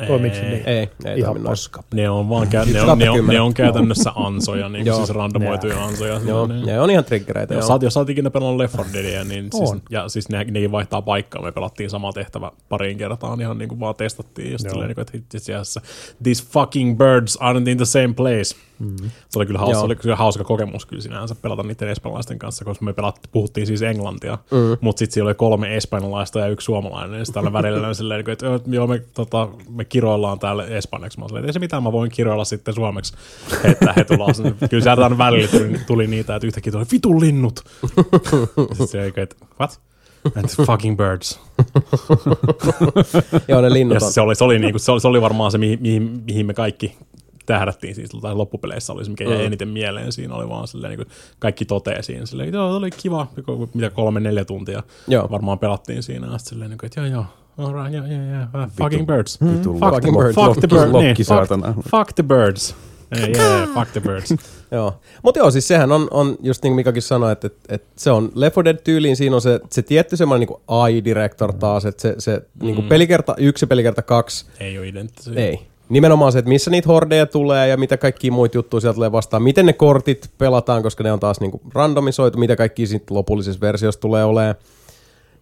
Toimiiko 0.08 0.36
se 0.36 0.42
niin? 0.42 0.64
Ei, 0.70 0.90
ei 1.06 1.20
Ihan 1.20 1.42
paska. 1.44 1.84
Ne 1.94 2.10
on 2.10 2.30
vaan 2.30 2.48
kä- 2.48 2.74
ne, 2.74 2.82
on, 2.82 2.98
ne, 2.98 3.10
on, 3.10 3.28
ne 3.28 3.42
on 3.42 3.54
käytännössä 3.54 4.12
ansoja, 4.16 4.70
niin 4.70 4.96
siis 4.96 5.10
randomoituja 5.10 5.84
ansoja. 5.86 6.22
Joo, 6.28 6.48
Niin. 6.48 6.66
ne 6.66 6.80
on 6.80 6.92
ihan 6.92 7.06
triggereitä. 7.06 7.54
Jos 7.54 7.70
oot- 7.70 7.84
jos 7.84 7.96
ikinä 8.10 8.30
pelannut 8.30 8.58
Left 8.58 8.78
4 8.78 8.94
Deadia, 8.94 9.24
niin 9.24 9.48
siis, 9.56 9.70
On. 9.72 9.82
ja 9.90 10.10
siis 10.10 10.30
ne, 10.30 10.44
nekin 10.44 10.72
vaihtaa 10.72 11.02
paikkaa. 11.02 11.42
Me 11.42 11.52
pelattiin 11.52 11.90
sama 11.90 12.14
tehtävä 12.14 12.52
pariin 12.70 12.98
kertaan, 12.98 13.42
ihan 13.42 13.58
niin 13.58 13.70
kuin 13.70 13.80
vaan 13.80 13.96
testattiin. 13.96 14.52
Just 14.52 14.70
silleen, 14.70 14.88
niin 14.88 14.96
kuin, 14.96 15.02
että 15.02 15.18
itse 15.18 15.38
asiassa 15.38 15.82
these 16.24 16.44
fucking 16.50 16.98
birds 16.98 17.38
aren't 17.42 17.70
in 17.70 17.78
the 17.78 17.86
same 17.86 18.14
place. 18.14 18.56
Mm-hmm. 18.80 19.10
Se 19.30 19.40
oli 19.40 19.46
kyllä 19.46 19.60
hauska, 19.60 19.78
Joo. 19.78 19.86
oli 19.86 19.96
kyllä 19.96 20.16
hauska 20.16 20.44
kokemus 20.44 20.86
kyllä 20.86 21.02
sinänsä 21.02 21.36
pelata 21.36 21.64
niiden 21.64 21.90
espanjalaisten 21.90 22.40
kanssa, 22.40 22.66
koska 22.66 22.86
me 22.86 22.94
pelat, 22.94 23.20
puhuttiin 23.32 23.68
siis 23.68 23.82
englantia, 23.82 24.38
mm. 24.52 24.78
mutta 24.82 25.00
sitten 25.00 25.14
siellä 25.14 25.30
oli 25.30 25.36
kolme 25.36 25.76
espanjalaista 25.78 26.40
ja 26.40 26.48
yksi 26.48 26.66
suomalainen, 26.66 27.20
ja 27.20 27.26
sitten 27.26 27.42
aina 27.44 27.54
välillä 27.54 27.88
oli 27.88 27.96
silleen, 27.96 28.30
että 28.30 28.48
"Ö, 28.48 28.60
joo, 28.68 28.88
me, 28.88 29.02
tota, 29.14 29.48
me 29.70 29.86
kiroillaan 29.86 30.40
täällä 30.40 30.66
espanjaksi. 30.66 31.20
Mä 31.20 31.26
olin 31.32 31.46
ei 31.46 31.54
se 31.54 31.60
mitään, 31.60 31.84
mä 31.84 31.92
voin 31.92 32.12
kiroilla 32.12 32.46
sitten 32.46 32.74
suomeksi, 32.74 33.14
että 33.64 33.94
he 33.98 34.04
tullaan. 34.04 34.34
Kyllä 34.70 34.84
sieltä 34.84 35.04
aina 35.04 35.18
välillä 35.18 35.48
tuli, 35.48 35.80
tuli 35.88 36.08
niitä, 36.08 36.36
että 36.36 36.48
yhtäkkiä 36.48 36.72
tuli 36.72 36.86
vitun 36.92 37.20
linnut. 37.20 37.60
Sitten 38.68 38.88
se, 38.88 39.12
että 39.18 39.36
what? 39.60 39.80
And 40.36 40.66
fucking 40.66 40.98
birds. 40.98 41.40
Joo, 43.48 43.62
ne 43.62 43.74
linnut 43.74 44.02
Ja 44.02 44.06
on. 44.06 44.14
se 44.14 44.22
oli, 44.22 44.36
se, 44.36 44.44
oli, 44.44 44.60
niinku, 44.60 44.80
se, 44.80 44.92
oli, 44.92 45.02
se 45.02 45.08
oli 45.08 45.22
varmaan 45.22 45.52
se, 45.52 45.58
mihin, 45.58 45.82
mihin, 45.82 46.24
mihin 46.26 46.46
me 46.46 46.54
kaikki 46.54 46.98
tähdättiin 47.46 47.96
siis, 47.96 48.10
tai 48.22 48.36
loppupeleissä 48.36 48.94
oli 48.94 49.04
se, 49.06 49.10
mikä 49.12 49.24
jäi 49.24 49.38
Mm. 49.38 49.46
eniten 49.46 49.68
mieleen 49.68 50.12
siinä, 50.12 50.36
oli 50.36 50.50
vaan 50.50 50.68
silleen, 50.68 50.98
niin 50.98 51.08
kaikki 51.40 51.66
totee 51.66 52.02
siinä, 52.04 52.26
silleen, 52.26 52.54
joo, 52.54 52.76
oli 52.76 52.90
kiva, 52.92 53.28
mitä 53.74 53.90
kolme, 53.90 54.20
neljä 54.20 54.46
tuntia 54.46 54.84
Joo. 55.08 55.28
varmaan 55.32 55.60
pelattiin 55.60 56.04
siinä, 56.04 56.28
ja 56.28 56.38
sitten 56.38 56.50
silleen, 56.50 56.70
niin 56.70 56.78
kuin, 56.78 56.88
että 56.88 57.02
joo, 57.02 57.10
joo, 57.10 57.26
alright, 57.68 57.94
yeah, 57.94 58.10
yeah, 58.30 58.48
uh, 58.66 58.72
fucking 58.78 59.08
birds. 59.08 59.40
Vitu 59.42 59.74
Fuck, 59.74 59.80
Fucking 59.94 60.16
the, 60.16 60.24
birds. 60.24 60.36
fuck 60.36 60.60
the 60.60 60.68
Lokki- 60.68 60.70
birds, 60.70 60.94
niin, 60.94 61.08
lokki, 61.08 61.24
fuck, 61.24 61.28
saatana. 61.28 61.74
fuck 61.92 62.14
the 62.16 62.24
birds. 62.24 62.76
Yeah, 63.18 63.30
yeah, 63.30 63.74
fuck 63.74 63.92
the 63.92 64.00
birds. 64.02 64.34
Joo. 64.72 65.00
Mutta 65.24 65.40
joo, 65.40 65.52
siis 65.52 65.68
sehän 65.68 65.92
on, 65.92 66.08
on 66.12 66.36
just 66.44 66.64
niin 66.64 66.72
kuin 66.72 66.76
Mikakin 66.76 67.02
sanoi, 67.02 67.32
että, 67.32 67.48
että, 67.48 67.76
että 67.76 67.88
se 67.98 68.12
on 68.12 68.32
Left 68.36 68.56
4 68.58 68.66
Dead 68.74 68.78
tyyliin, 68.84 69.16
siinä 69.16 69.36
on 69.36 69.42
se, 69.42 69.60
se 69.72 69.82
tietty 69.82 70.18
semmoinen 70.18 70.48
niin 70.48 70.58
AI-director 70.68 71.54
taas, 71.54 71.86
että 71.86 72.02
se, 72.02 72.16
se 72.18 72.38
mm. 72.38 72.66
niin 72.66 72.76
kuin 72.76 72.88
pelikerta 72.88 73.36
yksi 73.38 73.64
ja 73.64 73.68
pelikerta 73.68 74.02
kaksi, 74.02 74.46
Ei 74.60 74.78
ole 74.80 74.88
identtisiä. 74.88 75.34
ei. 75.36 75.60
Nimenomaan 75.90 76.32
se, 76.32 76.40
että 76.40 76.50
missä 76.50 76.72
niitä 76.72 76.88
hordeja 76.88 77.26
tulee 77.26 77.68
ja 77.68 77.78
mitä 77.78 77.98
kaikki 77.98 78.32
muita 78.32 78.58
juttuja 78.58 78.82
sieltä 78.82 78.96
tulee 78.96 79.12
vastaan. 79.12 79.44
Miten 79.44 79.66
ne 79.66 79.74
kortit 79.74 80.32
pelataan, 80.38 80.84
koska 80.84 81.04
ne 81.04 81.12
on 81.12 81.20
taas 81.20 81.40
niinku 81.40 81.62
randomisoitu, 81.74 82.38
mitä 82.38 82.56
kaikki 82.56 82.88
siitä 82.88 83.14
lopullisessa 83.14 83.62
versiossa 83.62 84.02
tulee 84.02 84.26
olemaan. 84.26 84.56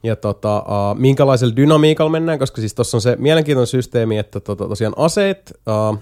Ja 0.04 0.16
tota, 0.16 0.60
uh, 0.60 1.00
minkälaisella 1.00 1.56
dynamiikalla 1.56 2.12
mennään, 2.12 2.40
koska 2.40 2.62
siis 2.62 2.74
tuossa 2.74 2.98
on 2.98 3.02
se 3.02 3.16
mielenkiintoinen 3.20 3.68
systeemi, 3.68 4.18
että 4.18 4.40
tota, 4.40 4.68
tosiaan 4.68 4.94
aseet 4.98 5.54
uh, 5.92 5.98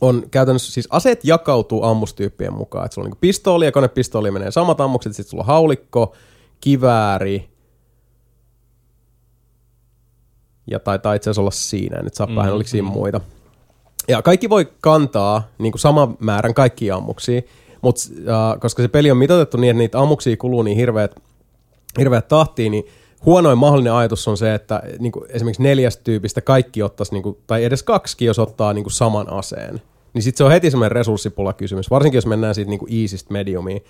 on 0.00 0.22
käytännössä, 0.30 0.72
siis 0.72 0.88
aseet 0.90 1.24
jakautuu 1.24 1.82
ammustyyppien 1.82 2.52
mukaan. 2.52 2.84
Että 2.84 2.94
sulla 2.94 3.06
on 3.06 3.08
niinku 3.08 3.18
pistooli 3.20 3.64
ja 3.64 3.72
konepistooli 3.72 4.30
menee 4.30 4.50
samat 4.50 4.80
ammukset, 4.80 5.16
sitten 5.16 5.30
sulla 5.30 5.42
on 5.42 5.46
haulikko, 5.46 6.14
kivääri, 6.60 7.50
ja 10.66 10.78
taitaa 10.78 11.14
itse 11.14 11.30
asiassa 11.30 11.40
olla 11.42 11.50
siinä, 11.50 12.02
nyt 12.02 12.14
saa 12.14 12.26
päähän, 12.26 12.46
mm, 12.46 12.54
oliko 12.54 12.68
siinä 12.68 12.88
muita. 12.88 13.20
Ja 14.08 14.22
kaikki 14.22 14.50
voi 14.50 14.68
kantaa 14.80 15.48
niin 15.58 15.72
kuin 15.72 15.80
saman 15.80 16.16
määrän 16.20 16.54
kaikkia 16.54 16.96
ammuksia, 16.96 17.42
mutta 17.82 18.00
äh, 18.18 18.60
koska 18.60 18.82
se 18.82 18.88
peli 18.88 19.10
on 19.10 19.16
mitoitettu 19.16 19.56
niin, 19.56 19.70
että 19.70 19.78
niitä 19.78 20.00
ammuksia 20.00 20.36
kuluu 20.36 20.62
niin 20.62 20.76
hirveät, 20.76 21.14
hirveät 21.98 22.28
tahtiin, 22.28 22.70
niin 22.70 22.86
huonoin 23.26 23.58
mahdollinen 23.58 23.92
ajatus 23.92 24.28
on 24.28 24.36
se, 24.36 24.54
että 24.54 24.82
niin 24.98 25.12
kuin 25.12 25.24
esimerkiksi 25.28 25.62
neljästä 25.62 26.04
tyypistä 26.04 26.40
kaikki 26.40 26.82
ottaisi, 26.82 27.12
niin 27.12 27.22
kuin, 27.22 27.38
tai 27.46 27.64
edes 27.64 27.82
kaksi, 27.82 28.24
jos 28.24 28.38
ottaa 28.38 28.72
niin 28.72 28.84
kuin 28.84 28.92
saman 28.92 29.32
aseen. 29.32 29.82
Niin 30.14 30.22
sitten 30.22 30.38
se 30.38 30.44
on 30.44 30.50
heti 30.50 30.70
semmoinen 30.70 30.92
resurssipula 30.92 31.52
kysymys, 31.52 31.90
varsinkin 31.90 32.16
jos 32.16 32.26
mennään 32.26 32.54
siitä 32.54 32.70
niin 32.70 32.78
kuin 32.78 33.02
easystä 33.02 33.32
mediumiin. 33.32 33.84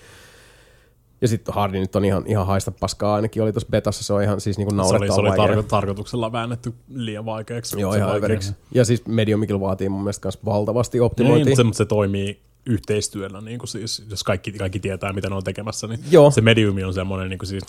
Ja 1.23 1.29
sitten 1.29 1.55
Hardi 1.55 1.79
nyt 1.81 1.97
on 1.97 2.05
ihan, 2.05 2.25
ihan 2.27 2.47
haista 2.47 2.71
paskaa, 2.71 3.15
ainakin 3.15 3.43
oli 3.43 3.53
tuossa 3.53 3.69
betassa, 3.71 4.05
se 4.05 4.13
on 4.13 4.23
ihan 4.23 4.41
siis 4.41 4.59
niinku 4.59 4.75
Se 4.75 4.81
oli, 4.81 4.83
naurettava 4.83 5.37
se 5.37 5.43
oli 5.43 5.57
tarko- 5.57 5.63
tarkoituksella 5.69 6.33
väännetty 6.33 6.75
liian 6.95 7.25
vaikeaksi. 7.25 7.81
Joo, 7.81 7.95
ihan 7.95 8.09
vaikeaksi. 8.09 8.27
överiksi. 8.27 8.53
Ja 8.75 8.85
siis 8.85 9.07
mediumikilla 9.07 9.61
vaatii 9.61 9.89
mun 9.89 10.01
mielestä 10.03 10.27
myös 10.27 10.39
valtavasti 10.45 10.99
Niin, 10.99 11.03
optimointia. 11.03 11.45
mutta 11.45 11.57
se, 11.57 11.65
mutta 11.65 11.79
se 11.79 11.85
toimii 11.85 12.41
yhteistyöllä, 12.67 13.41
niin 13.41 13.59
kuin 13.59 13.69
siis, 13.69 14.05
jos 14.11 14.25
kaikki, 14.25 14.53
kaikki 14.53 14.81
tietää, 14.81 15.13
mitä 15.13 15.29
ne 15.29 15.35
on 15.35 15.45
tekemässä, 15.45 15.87
niin 15.87 16.01
Joo. 16.11 16.31
se 16.31 16.41
mediumi 16.41 16.85
on 16.85 16.95
semmoinen, 16.95 17.29
niin 17.31 17.39
kuin 17.39 17.49
siis, 17.49 17.63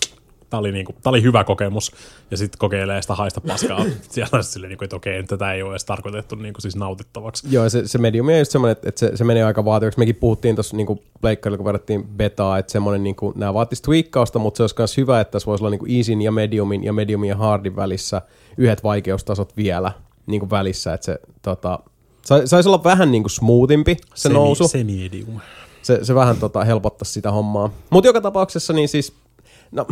tämä 0.52 0.58
oli, 0.58 0.72
niin 0.72 0.86
kuin, 0.86 0.96
tää 1.02 1.10
oli 1.10 1.22
hyvä 1.22 1.44
kokemus, 1.44 1.92
ja 2.30 2.36
sitten 2.36 2.58
kokeilee 2.58 3.02
sitä 3.02 3.14
haista 3.14 3.40
paskaa 3.40 3.84
siellä 4.10 4.42
silleen, 4.42 4.68
niin 4.68 4.78
kuin, 4.78 4.86
että 4.86 4.96
okei, 4.96 5.22
tätä 5.22 5.52
ei 5.52 5.62
ole 5.62 5.72
edes 5.72 5.84
tarkoitettu 5.84 6.34
niin 6.34 6.54
kuin, 6.54 6.62
siis 6.62 6.76
nautittavaksi. 6.76 7.46
Joo, 7.50 7.68
se, 7.68 7.88
se 7.88 7.98
medium 7.98 8.28
on 8.28 8.38
just 8.38 8.52
semmoinen, 8.52 8.76
että, 8.82 9.00
se, 9.00 9.16
se 9.16 9.24
menee 9.24 9.44
aika 9.44 9.64
vaativaksi. 9.64 9.98
Mekin 9.98 10.14
puhuttiin 10.14 10.56
tuossa 10.56 10.76
niin 10.76 11.00
pleikkarilla, 11.20 11.56
kun 11.56 11.66
verrattiin 11.66 12.04
betaa, 12.08 12.58
että 12.58 12.72
semmoinen, 12.72 13.02
niin 13.02 13.16
kuin, 13.16 13.32
nämä 13.36 13.54
vaatisi 13.54 13.82
tweakkausta, 13.82 14.38
mutta 14.38 14.56
se 14.56 14.62
olisi 14.62 14.74
myös 14.78 14.96
hyvä, 14.96 15.20
että 15.20 15.32
tässä 15.32 15.46
voisi 15.46 15.64
olla 15.64 15.70
niin 15.70 15.78
kuin 15.78 15.96
easyn 15.96 16.22
ja 16.22 16.32
mediumin 16.32 16.84
ja 16.84 16.92
mediumin 16.92 17.28
ja 17.28 17.36
hardin 17.36 17.76
välissä 17.76 18.22
yhdet 18.56 18.82
vaikeustasot 18.84 19.56
vielä 19.56 19.92
niin 20.26 20.40
kuin 20.40 20.50
välissä, 20.50 20.94
että 20.94 21.04
se 21.04 21.18
tota, 21.42 21.78
sai- 22.22 22.46
saisi 22.46 22.68
olla 22.68 22.84
vähän 22.84 23.12
niin 23.12 23.22
kuin 23.22 23.30
smoothimpi 23.30 23.96
se 24.14 24.28
Semi- 24.28 24.32
nousu. 24.34 24.68
Semi-medium. 24.68 25.40
se, 25.82 25.98
se 26.04 26.14
vähän 26.14 26.36
tota, 26.36 26.64
helpottaisi 26.64 27.12
sitä 27.12 27.30
hommaa. 27.32 27.70
Mutta 27.90 28.08
joka 28.08 28.20
tapauksessa 28.20 28.72
niin 28.72 28.88
siis, 28.88 29.12
no, 29.72 29.86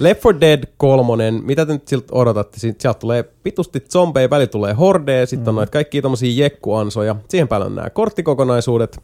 Left 0.00 0.24
4 0.24 0.40
Dead 0.40 0.64
3, 0.76 1.30
mitä 1.30 1.66
te 1.66 1.72
nyt 1.72 1.88
siltä 1.88 2.06
odotatte? 2.12 2.60
Sieltä 2.60 2.94
tulee 2.94 3.22
pitusti 3.22 3.80
zombeja, 3.80 4.30
väli 4.30 4.46
tulee 4.46 4.72
hordeja, 4.72 5.26
sitten 5.26 5.48
on 5.48 5.54
noita 5.54 5.70
kaikkia 5.70 6.02
tommosia 6.02 6.42
jekkuansoja. 6.42 7.16
Siihen 7.28 7.48
päälle 7.48 7.66
on 7.66 7.74
nämä 7.74 7.90
korttikokonaisuudet. 7.90 9.00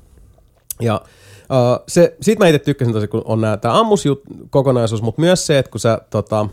Ja 0.81 1.01
Uh, 1.51 1.85
se, 1.89 2.17
siitä 2.21 2.45
mä 2.45 2.49
itse 2.49 2.59
tykkäsin 2.59 2.95
tosi, 2.95 3.09
kun 3.09 3.23
on 3.25 3.41
tämä 3.61 3.81
ammusjut-kokonaisuus, 3.81 5.03
mutta 5.03 5.21
myös 5.21 5.47
se, 5.47 5.59
että 5.59 5.71
kun 5.71 5.81
sä 5.81 6.01
tota, 6.11 6.41
uh, 6.41 6.49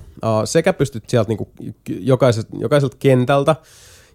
sekä 0.46 0.74
pystyt 0.74 1.04
sieltä 1.08 1.28
niinku, 1.28 1.50
jokaiselta, 1.90 2.50
jokaiselta 2.60 2.98
kentältä, 3.00 3.56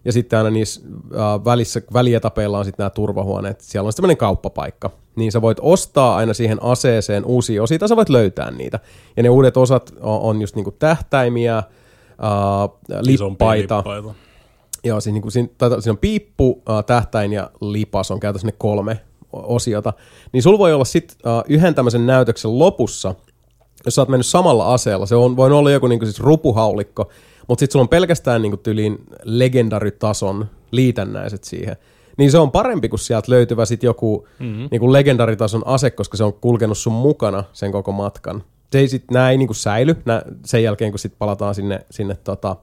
ja 0.05 0.11
sitten 0.11 0.37
aina 0.39 0.49
niissä 0.49 0.81
uh, 0.85 1.45
välissä, 1.45 1.81
välietapeilla 1.93 2.59
on 2.59 2.65
sitten 2.65 2.83
nämä 2.83 2.89
turvahuoneet. 2.89 3.61
Siellä 3.61 3.87
on 3.87 3.93
tämmöinen 3.95 4.17
kauppapaikka. 4.17 4.89
Niin 5.15 5.31
sä 5.31 5.41
voit 5.41 5.57
ostaa 5.61 6.15
aina 6.15 6.33
siihen 6.33 6.63
aseeseen 6.63 7.25
uusia 7.25 7.63
osia, 7.63 7.79
tai 7.79 7.89
sä 7.89 7.95
voit 7.95 8.09
löytää 8.09 8.51
niitä. 8.51 8.79
Ja 9.17 9.23
ne 9.23 9.29
uudet 9.29 9.57
osat 9.57 9.93
on, 10.01 10.19
on 10.19 10.41
just 10.41 10.55
niinku 10.55 10.71
tähtäimiä, 10.71 11.63
Isompia 13.09 13.47
lippaita. 13.47 13.77
lippaita. 13.77 14.13
Joo, 14.83 15.01
siis 15.01 15.13
niinku, 15.13 15.29
siinä, 15.29 15.49
tai, 15.57 15.81
siinä 15.81 15.91
on 15.91 15.97
piippu, 15.97 16.63
äh, 16.69 16.85
tähtäin 16.85 17.33
ja 17.33 17.51
lipas 17.61 18.11
on 18.11 18.19
käytössä 18.19 18.47
ne 18.47 18.53
kolme 18.57 18.99
osiota. 19.33 19.93
Niin 20.31 20.43
sulla 20.43 20.59
voi 20.59 20.73
olla 20.73 20.85
sitten 20.85 21.17
äh, 21.27 21.43
yhden 21.49 21.75
tämmöisen 21.75 22.05
näytöksen 22.05 22.59
lopussa, 22.59 23.15
jos 23.85 23.95
sä 23.95 24.01
oot 24.01 24.09
mennyt 24.09 24.25
samalla 24.25 24.73
aseella, 24.73 25.05
se 25.05 25.15
on, 25.15 25.35
voi 25.35 25.51
olla 25.51 25.71
joku 25.71 25.87
niinku 25.87 26.05
siis 26.05 26.19
rupuhaulikko, 26.19 27.09
mutta 27.47 27.59
sitten 27.59 27.73
sulla 27.73 27.83
on 27.83 27.89
pelkästään 27.89 28.41
niinku 28.41 28.57
tyliin 28.57 28.97
legendaritason 29.23 30.45
liitännäiset 30.71 31.43
siihen. 31.43 31.75
Niin 32.17 32.31
se 32.31 32.37
on 32.37 32.51
parempi, 32.51 32.89
kun 32.89 32.99
sieltä 32.99 33.31
löytyvä 33.31 33.65
sitten 33.65 33.87
joku 33.87 34.27
mm-hmm. 34.39 34.67
niinku 34.71 34.93
legendaritason 34.93 35.61
ase, 35.65 35.91
koska 35.91 36.17
se 36.17 36.23
on 36.23 36.33
kulkenut 36.33 36.77
sun 36.77 36.93
mukana 36.93 37.43
sen 37.53 37.71
koko 37.71 37.91
matkan. 37.91 38.43
Se 38.71 38.79
ei 38.79 38.87
sit, 38.87 39.11
nää 39.11 39.31
ei 39.31 39.37
niinku 39.37 39.53
säily 39.53 39.95
nää, 40.05 40.21
sen 40.45 40.63
jälkeen, 40.63 40.91
kun 40.91 40.99
sit 40.99 41.13
palataan 41.19 41.55
sinne, 41.55 41.85
sinne 41.91 42.17
tota, 42.23 42.55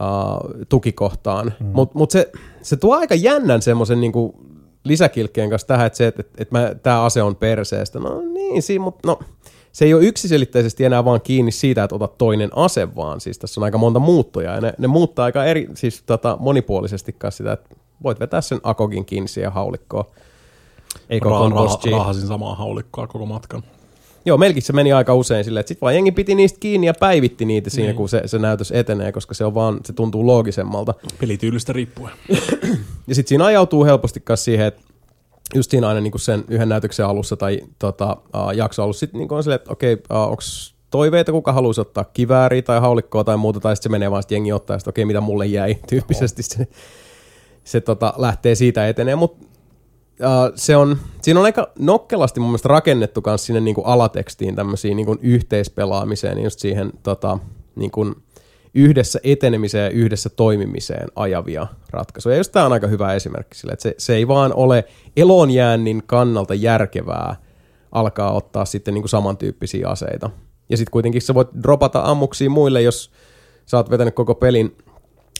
uh, 0.00 0.50
tukikohtaan. 0.68 1.52
Mm. 1.60 1.66
Mutta 1.66 1.98
mut 1.98 2.10
se, 2.10 2.32
se 2.62 2.76
tuo 2.76 2.96
aika 2.96 3.14
jännän 3.14 3.62
semmoisen 3.62 4.00
niinku 4.00 4.34
lisäkilkkeen 4.84 5.50
kanssa 5.50 5.68
tähän, 5.68 5.86
että 5.86 5.96
se, 5.96 6.06
että 6.06 6.22
et, 6.38 6.48
et 6.72 6.82
tämä 6.82 7.04
ase 7.04 7.22
on 7.22 7.36
perseestä. 7.36 7.98
No 7.98 8.20
niin, 8.20 8.62
siinä, 8.62 8.84
mutta 8.84 9.08
no, 9.08 9.18
se 9.72 9.84
ei 9.84 9.94
ole 9.94 10.04
yksiselitteisesti 10.04 10.84
enää 10.84 11.04
vaan 11.04 11.20
kiinni 11.20 11.52
siitä, 11.52 11.84
että 11.84 11.96
otat 11.96 12.18
toinen 12.18 12.50
ase, 12.56 12.96
vaan 12.96 13.20
siis 13.20 13.38
tässä 13.38 13.60
on 13.60 13.64
aika 13.64 13.78
monta 13.78 13.98
muuttoja, 13.98 14.54
ja 14.54 14.60
ne, 14.60 14.74
ne 14.78 14.86
muuttaa 14.86 15.24
aika 15.24 15.44
eri, 15.44 15.68
siis 15.74 16.02
tota, 16.06 16.36
monipuolisesti 16.40 17.14
kanssa 17.18 17.36
sitä, 17.36 17.52
että 17.52 17.76
voit 18.02 18.20
vetää 18.20 18.40
sen 18.40 18.60
akogin 18.62 19.04
kiinni 19.04 19.28
siihen 19.28 19.52
haulikkoon. 19.52 20.04
Ei 21.10 21.20
koko 21.20 21.48
Ra- 21.48 21.90
rahasin 21.90 22.26
samaa 22.26 22.54
haulikkoa 22.54 23.06
koko 23.06 23.26
matkan. 23.26 23.62
Joo, 24.24 24.38
melkein 24.38 24.62
se 24.62 24.72
meni 24.72 24.92
aika 24.92 25.14
usein 25.14 25.44
silleen, 25.44 25.60
että 25.60 25.68
sit 25.68 25.80
vaan 25.80 25.94
jengi 25.94 26.12
piti 26.12 26.34
niistä 26.34 26.60
kiinni 26.60 26.86
ja 26.86 26.94
päivitti 27.00 27.44
niitä 27.44 27.70
siinä, 27.70 27.88
niin. 27.88 27.96
kun 27.96 28.08
se, 28.08 28.22
se 28.26 28.38
näytös 28.38 28.70
etenee, 28.70 29.12
koska 29.12 29.34
se 29.34 29.44
on 29.44 29.54
vaan, 29.54 29.80
se 29.84 29.92
tuntuu 29.92 30.26
loogisemmalta. 30.26 30.94
Pelityylistä 31.20 31.72
riippuen. 31.72 32.12
Ja 33.06 33.14
sitten 33.14 33.28
siinä 33.28 33.44
ajautuu 33.44 33.84
helposti 33.84 34.22
myös 34.28 34.44
siihen, 34.44 34.66
että 34.66 34.82
just 35.54 35.70
siinä 35.70 35.88
aina 35.88 36.00
niin 36.00 36.12
sen 36.16 36.44
yhden 36.48 36.68
näytöksen 36.68 37.06
alussa 37.06 37.36
tai 37.36 37.60
tota, 37.78 38.16
uh, 38.36 38.50
jakso 38.50 38.82
alussa 38.82 39.00
sitten 39.00 39.18
niin 39.18 39.32
on 39.32 39.42
silleen, 39.42 39.60
että 39.60 39.72
okei, 39.72 39.94
uh, 39.94 40.16
onko 40.16 40.42
toiveita, 40.90 41.32
kuka 41.32 41.52
haluaisi 41.52 41.80
ottaa 41.80 42.04
kivääriä 42.04 42.62
tai 42.62 42.80
haulikkoa 42.80 43.24
tai 43.24 43.36
muuta, 43.36 43.60
tai 43.60 43.76
sitten 43.76 43.90
se 43.90 43.92
menee 43.92 44.10
vaan 44.10 44.22
sitten 44.22 44.36
jengi 44.36 44.52
ottaa, 44.52 44.76
että 44.76 44.90
okei, 44.90 45.04
mitä 45.04 45.20
mulle 45.20 45.46
jäi 45.46 45.78
tyyppisesti. 45.88 46.42
Se, 46.42 46.68
se 47.64 47.80
tota, 47.80 48.14
lähtee 48.16 48.54
siitä 48.54 48.88
etenee, 48.88 49.14
mutta 49.14 49.46
uh, 50.20 50.52
se 50.54 50.76
on, 50.76 50.96
siinä 51.22 51.40
on 51.40 51.46
aika 51.46 51.72
nokkelasti 51.78 52.40
mun 52.40 52.48
mielestä 52.48 52.68
rakennettu 52.68 53.22
myös 53.26 53.46
sinne 53.46 53.60
niin 53.60 53.74
kuin 53.74 53.86
alatekstiin 53.86 54.56
tämmöisiin 54.56 54.96
niin 54.96 55.06
kuin 55.06 55.18
yhteispelaamiseen, 55.22 56.42
just 56.42 56.58
siihen 56.58 56.92
tota, 57.02 57.38
niin 57.76 57.90
kuin 57.90 58.14
yhdessä 58.74 59.20
etenemiseen 59.24 59.84
ja 59.84 59.90
yhdessä 59.90 60.28
toimimiseen 60.28 61.08
ajavia 61.16 61.66
ratkaisuja. 61.90 62.34
Ja 62.34 62.40
just 62.40 62.52
tämä 62.52 62.66
on 62.66 62.72
aika 62.72 62.86
hyvä 62.86 63.14
esimerkki 63.14 63.58
sille, 63.58 63.72
että 63.72 63.82
se, 63.82 63.94
se 63.98 64.14
ei 64.14 64.28
vaan 64.28 64.54
ole 64.54 64.84
elonjäännin 65.16 66.02
kannalta 66.06 66.54
järkevää 66.54 67.36
alkaa 67.92 68.32
ottaa 68.32 68.64
sitten 68.64 68.94
niin 68.94 69.02
kuin 69.02 69.10
samantyyppisiä 69.10 69.88
aseita. 69.88 70.30
Ja 70.68 70.76
sitten 70.76 70.90
kuitenkin 70.90 71.22
sä 71.22 71.34
voit 71.34 71.48
dropata 71.62 72.02
ammuksia 72.04 72.50
muille, 72.50 72.82
jos 72.82 73.10
sä 73.66 73.76
oot 73.76 73.90
vetänyt 73.90 74.14
koko 74.14 74.34
pelin 74.34 74.76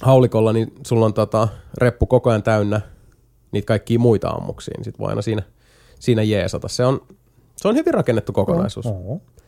haulikolla, 0.02 0.52
niin 0.52 0.72
sulla 0.86 1.06
on 1.06 1.14
tota, 1.14 1.48
reppu 1.78 2.06
koko 2.06 2.30
ajan 2.30 2.42
täynnä 2.42 2.80
niitä 3.52 3.66
kaikkia 3.66 3.98
muita 3.98 4.28
ammuksia, 4.28 4.74
niin 4.76 4.84
sit 4.84 4.98
voi 4.98 5.08
aina 5.08 5.22
siinä, 5.22 5.42
siinä 6.00 6.22
jeesata. 6.22 6.68
Se 6.68 6.84
on, 6.84 7.00
se 7.56 7.68
on 7.68 7.76
hyvin 7.76 7.94
rakennettu 7.94 8.32
kokonaisuus. 8.32 8.86
Oho. 8.86 9.20
Se 9.24 9.41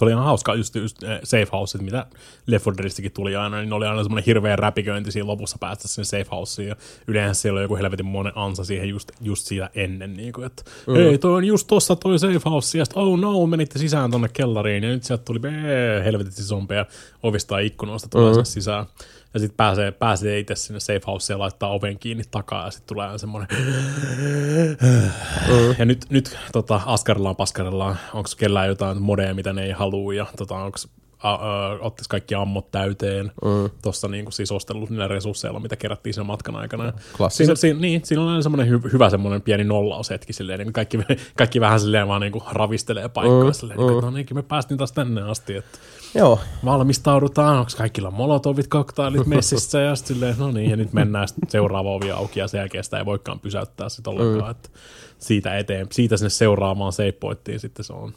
oli 0.00 0.10
ihan 0.10 0.24
hauska, 0.24 0.54
just, 0.54 0.74
just 0.74 1.02
eh, 1.02 1.20
safe 1.24 1.48
house, 1.52 1.78
mitä 1.78 2.06
Left 2.46 2.66
4 2.66 2.76
Deadistäkin 2.78 3.12
tuli 3.12 3.36
aina, 3.36 3.60
niin 3.60 3.72
oli 3.72 3.86
aina 3.86 4.02
semmoinen 4.02 4.26
hirveä 4.26 4.56
räpiköinti 4.56 5.12
siinä 5.12 5.26
lopussa 5.26 5.56
päästä 5.60 5.88
sinne 5.88 6.04
safe 6.04 6.26
houseen, 6.30 6.68
ja 6.68 6.76
yleensä 7.06 7.40
siellä 7.40 7.58
oli 7.58 7.64
joku 7.64 7.76
helvetin 7.76 8.06
monen 8.06 8.32
ansa 8.36 8.64
siihen 8.64 8.88
just, 8.88 9.12
just 9.20 9.46
siitä 9.46 9.70
ennen, 9.74 10.16
niin 10.16 10.32
kuin, 10.32 10.46
että 10.46 10.62
mm. 10.86 10.94
hei, 10.94 11.18
toi 11.18 11.34
on 11.34 11.44
just 11.44 11.66
tossa 11.66 11.96
toi 11.96 12.18
safe 12.18 12.40
house, 12.44 12.78
ja 12.78 12.84
sitten 12.84 13.02
oh 13.02 13.18
no, 13.18 13.46
menitte 13.46 13.78
sisään 13.78 14.10
tonne 14.10 14.28
kellariin, 14.28 14.84
ja 14.84 14.90
nyt 14.90 15.04
sieltä 15.04 15.24
tuli 15.24 15.40
helvetin 16.04 16.32
isompeja 16.32 16.86
ovista 17.22 17.60
ja 17.60 17.66
ikkunoista 17.66 18.08
tulee 18.08 18.34
mm. 18.34 18.44
sisään. 18.44 18.86
Ja 19.34 19.40
sitten 19.40 19.56
pääsee, 19.56 19.90
pääsee 19.90 20.38
itse 20.38 20.54
sinne 20.54 20.80
safe 20.80 21.00
houseen 21.06 21.34
ja 21.34 21.38
laittaa 21.38 21.70
oven 21.70 21.98
kiinni 21.98 22.24
takaa 22.30 22.64
ja 22.64 22.70
sitten 22.70 22.88
tulee 22.88 23.06
aina 23.06 23.18
semmoinen... 23.18 23.48
Ja 25.78 25.84
nyt, 25.84 26.06
nyt 26.10 26.38
tota, 26.52 26.80
askarellaan, 26.86 27.36
paskarellaan, 27.36 27.98
onko 28.14 28.30
kellään 28.38 28.68
jotain 28.68 29.02
modeja, 29.02 29.34
mitä 29.34 29.52
ne 29.52 29.62
ei 29.62 29.72
halua 29.72 30.14
ja 30.14 30.26
tota, 30.36 30.54
onko 30.54 30.78
ottais 31.80 32.08
kaikki 32.08 32.34
ammot 32.34 32.70
täyteen 32.70 33.26
mm. 33.44 33.70
tuossa 33.82 34.08
niin 34.08 34.32
siis 34.32 34.52
ostellut 34.52 34.90
niillä 34.90 35.08
resursseilla, 35.08 35.60
mitä 35.60 35.76
kerättiin 35.76 36.14
sen 36.14 36.26
matkan 36.26 36.56
aikana. 36.56 36.92
Siinä, 37.28 37.54
siinä, 37.54 37.80
niin, 37.80 38.00
siinä 38.04 38.22
on 38.22 38.28
aina 38.28 38.42
semmoinen 38.42 38.68
hy, 38.68 38.80
hyvä 38.92 39.10
semmoinen 39.10 39.42
pieni 39.42 39.64
nollaushetki 39.64 40.32
silleen, 40.32 40.58
niin 40.58 40.72
kaikki, 40.72 40.98
kaikki 41.36 41.60
vähän 41.60 41.80
silleen 41.80 42.08
vaan 42.08 42.20
niin 42.20 42.32
kuin 42.32 42.44
ravistelee 42.52 43.08
paikkaa 43.08 43.44
mm, 43.44 43.52
silleen, 43.52 43.80
mm. 43.80 43.86
niin, 43.86 43.94
että 43.94 44.06
no 44.06 44.10
niin, 44.10 44.26
me 44.34 44.42
päästiin 44.42 44.78
taas 44.78 44.92
tänne 44.92 45.22
asti, 45.22 45.56
että 45.56 45.78
Joo, 46.14 46.40
valmistaudutaan, 46.64 47.58
onko 47.58 47.70
kaikilla 47.76 48.10
molotovit, 48.10 48.66
koktailit 48.66 49.26
messissä 49.36 49.80
ja 49.80 49.96
sitten 49.96 50.34
no 50.38 50.50
niin, 50.50 50.70
ja 50.70 50.76
nyt 50.76 50.92
mennään 50.92 51.28
sit 51.28 51.38
seuraava 51.48 51.90
ovi 51.90 52.10
auki 52.10 52.40
ja 52.40 52.48
sen 52.48 52.58
jälkeen 52.58 52.84
sitä 52.84 52.98
ei 52.98 53.06
voikaan 53.06 53.40
pysäyttää 53.40 53.88
sitten 53.88 54.12
ollenkaan, 54.12 54.44
mm. 54.44 54.50
että 54.50 54.68
siitä 55.18 55.58
eteen, 55.58 55.86
siitä 55.90 56.16
sinne 56.16 56.30
seuraamaan 56.30 56.92
seippoittiin 56.92 57.60
sitten 57.60 57.84
se 57.84 57.92
on 57.92 58.14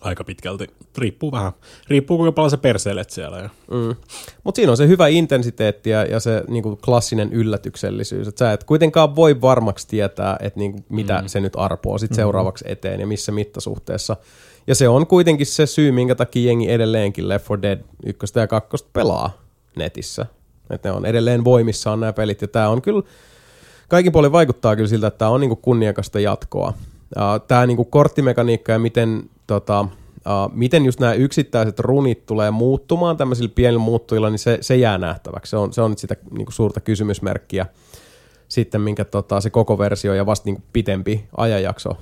aika 0.00 0.24
pitkälti, 0.24 0.66
riippuu 0.98 1.32
vähän, 1.32 1.52
riippuu 1.88 2.16
kuinka 2.16 2.32
paljon 2.32 2.50
sä 2.50 2.56
perseilet 2.56 3.10
siellä. 3.10 3.38
Ja. 3.38 3.48
Mm. 3.70 3.96
Mutta 4.44 4.56
siinä 4.56 4.70
on 4.70 4.76
se 4.76 4.88
hyvä 4.88 5.08
intensiteetti 5.08 5.90
ja, 5.90 6.04
ja 6.04 6.20
se 6.20 6.44
niinku 6.48 6.76
klassinen 6.76 7.32
yllätyksellisyys. 7.32 8.28
Että 8.28 8.38
sä 8.38 8.52
et 8.52 8.64
kuitenkaan 8.64 9.16
voi 9.16 9.40
varmaksi 9.40 9.88
tietää, 9.88 10.36
että 10.40 10.58
niinku, 10.58 10.84
mitä 10.88 11.20
mm. 11.20 11.28
se 11.28 11.40
nyt 11.40 11.52
arpoo 11.56 11.98
sit 11.98 12.14
seuraavaksi 12.14 12.64
eteen 12.68 13.00
ja 13.00 13.06
missä 13.06 13.32
mittasuhteessa. 13.32 14.16
Ja 14.66 14.74
se 14.74 14.88
on 14.88 15.06
kuitenkin 15.06 15.46
se 15.46 15.66
syy, 15.66 15.92
minkä 15.92 16.14
takia 16.14 16.46
jengi 16.46 16.70
edelleenkin 16.70 17.28
Left 17.28 17.48
4 17.50 17.62
Dead 17.62 17.80
1 18.06 18.38
ja 18.38 18.46
2 18.46 18.86
pelaa 18.92 19.30
netissä. 19.76 20.26
Että 20.70 20.88
ne 20.88 20.94
on 20.94 21.06
edelleen 21.06 21.44
voimissaan 21.44 22.00
nämä 22.00 22.12
pelit. 22.12 22.42
Ja 22.42 22.48
tämä 22.48 22.68
on 22.68 22.82
kyllä, 22.82 23.02
kaikin 23.88 24.12
puolin 24.12 24.32
vaikuttaa 24.32 24.76
kyllä 24.76 24.88
siltä, 24.88 25.06
että 25.06 25.18
tämä 25.18 25.30
on 25.30 25.40
niinku 25.40 25.56
kunniakasta 25.56 26.20
jatkoa. 26.20 26.72
Tämä 27.48 27.66
niinku 27.66 27.84
korttimekaniikka 27.84 28.72
ja 28.72 28.78
miten, 28.78 29.22
tota, 29.46 29.88
miten 30.52 30.84
just 30.84 31.00
nämä 31.00 31.12
yksittäiset 31.12 31.80
runit 31.80 32.26
tulee 32.26 32.50
muuttumaan 32.50 33.16
tämmöisillä 33.16 33.52
pienillä 33.54 33.80
muuttujilla, 33.80 34.30
niin 34.30 34.38
se, 34.38 34.58
se 34.60 34.76
jää 34.76 34.98
nähtäväksi. 34.98 35.50
Se 35.50 35.56
on, 35.56 35.72
se 35.72 35.82
on 35.82 35.90
nyt 35.90 35.98
sitä 35.98 36.16
niinku 36.30 36.52
suurta 36.52 36.80
kysymysmerkkiä 36.80 37.66
sitten, 38.48 38.80
minkä 38.80 39.04
tota, 39.04 39.40
se 39.40 39.50
koko 39.50 39.78
versio 39.78 40.14
ja 40.14 40.26
vasta 40.26 40.48
niinku 40.48 40.62
pitempi 40.72 41.24
ajanjakso 41.36 41.96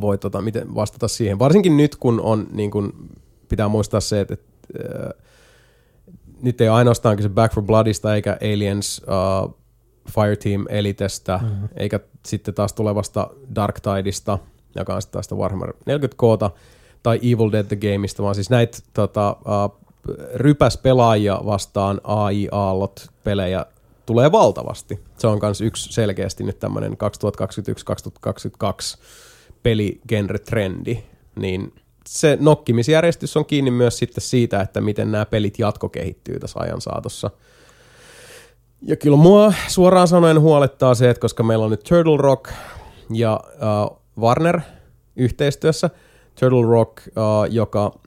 voi 0.00 0.18
tota, 0.18 0.42
miten 0.42 0.74
vastata 0.74 1.08
siihen. 1.08 1.38
Varsinkin 1.38 1.76
nyt, 1.76 1.96
kun 1.96 2.20
on, 2.20 2.46
niin 2.52 2.70
kun, 2.70 3.08
pitää 3.48 3.68
muistaa 3.68 4.00
se, 4.00 4.20
että, 4.20 4.34
että 4.34 4.48
äh, 5.04 5.28
nyt 6.42 6.60
ei 6.60 6.68
ainoastaan 6.68 7.16
kyse 7.16 7.28
Back 7.28 7.54
for 7.54 7.62
Bloodista 7.62 8.14
eikä 8.14 8.38
Aliens 8.42 9.02
uh, 9.44 9.54
Fireteam 10.10 10.64
Elitestä, 10.68 11.40
mm-hmm. 11.42 11.68
eikä 11.76 12.00
sitten 12.26 12.54
taas 12.54 12.72
tulevasta 12.72 13.30
Dark 13.54 13.80
Tideista, 13.80 14.38
joka 14.74 14.94
on 14.94 15.02
sitten 15.02 15.12
taas 15.12 15.24
sitä 15.24 15.34
Warhammer 15.34 15.72
40K, 15.72 16.50
tai 17.02 17.16
Evil 17.16 17.52
Dead 17.52 17.64
the 17.64 17.76
Gameista, 17.76 18.22
vaan 18.22 18.34
siis 18.34 18.50
näitä 18.50 18.78
tota, 18.92 19.36
uh, 19.40 19.88
rypäs 20.34 20.76
pelaajia 20.76 21.40
vastaan 21.44 22.00
AI-aallot 22.04 23.10
pelejä 23.24 23.66
tulee 24.06 24.32
valtavasti. 24.32 25.00
Se 25.18 25.26
on 25.26 25.38
myös 25.42 25.60
yksi 25.60 25.92
selkeästi 25.92 26.44
nyt 26.44 26.58
tämmöinen 26.58 26.92
2021-2022 26.92 26.96
peligenre-trendi, 29.62 30.98
niin 31.36 31.72
se 32.08 32.38
nokkimisjärjestys 32.40 33.36
on 33.36 33.46
kiinni 33.46 33.70
myös 33.70 33.98
sitten 33.98 34.22
siitä, 34.22 34.60
että 34.60 34.80
miten 34.80 35.12
nämä 35.12 35.26
pelit 35.26 35.58
jatkokehittyy 35.58 36.38
tässä 36.38 36.60
ajan 36.60 36.80
saatossa. 36.80 37.30
Ja 38.82 38.96
kyllä 38.96 39.16
mua 39.16 39.52
suoraan 39.68 40.08
sanoen 40.08 40.40
huolettaa 40.40 40.94
se, 40.94 41.10
että 41.10 41.20
koska 41.20 41.42
meillä 41.42 41.64
on 41.64 41.70
nyt 41.70 41.82
Turtle 41.88 42.16
Rock 42.16 42.50
ja 43.12 43.40
uh, 43.90 43.98
Warner 44.20 44.60
yhteistyössä, 45.16 45.90
Turtle 46.40 46.66
Rock, 46.70 47.06
uh, 47.06 47.12
joka 47.50 47.98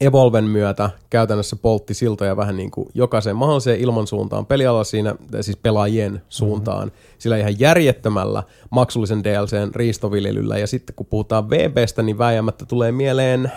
Evolven 0.00 0.44
myötä 0.44 0.90
käytännössä 1.10 1.56
poltti 1.56 1.94
siltoja 1.94 2.36
vähän 2.36 2.56
niin 2.56 2.70
kuin 2.70 2.88
jokaiseen 2.94 3.36
mahdolliseen 3.36 3.80
ilmansuuntaan 3.80 4.46
peliala 4.46 4.84
siinä, 4.84 5.14
siis 5.40 5.56
pelaajien 5.56 6.22
suuntaan, 6.28 6.88
mm-hmm. 6.88 7.14
sillä 7.18 7.36
ihan 7.36 7.60
järjettömällä 7.60 8.42
maksullisen 8.70 9.24
DLCn 9.24 9.74
riistoviljelyllä. 9.74 10.58
Ja 10.58 10.66
sitten 10.66 10.94
kun 10.96 11.06
puhutaan 11.06 11.50
VBstä, 11.50 12.02
niin 12.02 12.18
vääjäämättä 12.18 12.66
tulee 12.66 12.92
mieleen 12.92 13.52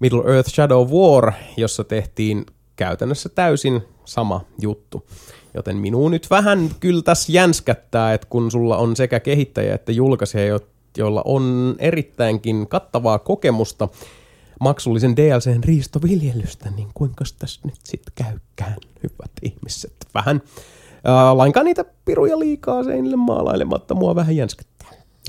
Middle 0.00 0.34
Earth 0.34 0.50
Shadow 0.50 0.88
War, 0.90 1.32
jossa 1.56 1.84
tehtiin 1.84 2.46
käytännössä 2.76 3.28
täysin 3.28 3.82
sama 4.04 4.40
juttu. 4.60 5.06
Joten 5.54 5.76
minun 5.76 6.10
nyt 6.10 6.30
vähän 6.30 6.70
kyllä 6.80 7.02
tässä 7.02 7.32
jänskättää, 7.32 8.14
että 8.14 8.26
kun 8.30 8.50
sulla 8.50 8.76
on 8.76 8.96
sekä 8.96 9.20
kehittäjä 9.20 9.74
että 9.74 9.92
julkaisija, 9.92 10.46
jo- 10.46 10.60
joilla 10.98 11.22
on 11.24 11.74
erittäinkin 11.78 12.68
kattavaa 12.68 13.18
kokemusta 13.18 13.88
maksullisen 14.60 15.16
DLCn 15.16 15.64
riistoviljelystä, 15.64 16.70
niin 16.70 16.88
kuinka 16.94 17.24
tässä 17.38 17.60
nyt 17.64 17.80
sitten 17.84 18.12
käykään, 18.14 18.76
hyvät 19.02 19.30
ihmiset. 19.42 19.92
Vähän 20.14 20.42
äh, 21.08 21.36
lainkaan 21.36 21.66
niitä 21.66 21.84
piruja 22.04 22.38
liikaa 22.38 22.84
seinille 22.84 23.16
maalailematta, 23.16 23.94
mua 23.94 24.14
vähän 24.14 24.36
jänskättää. 24.36 24.76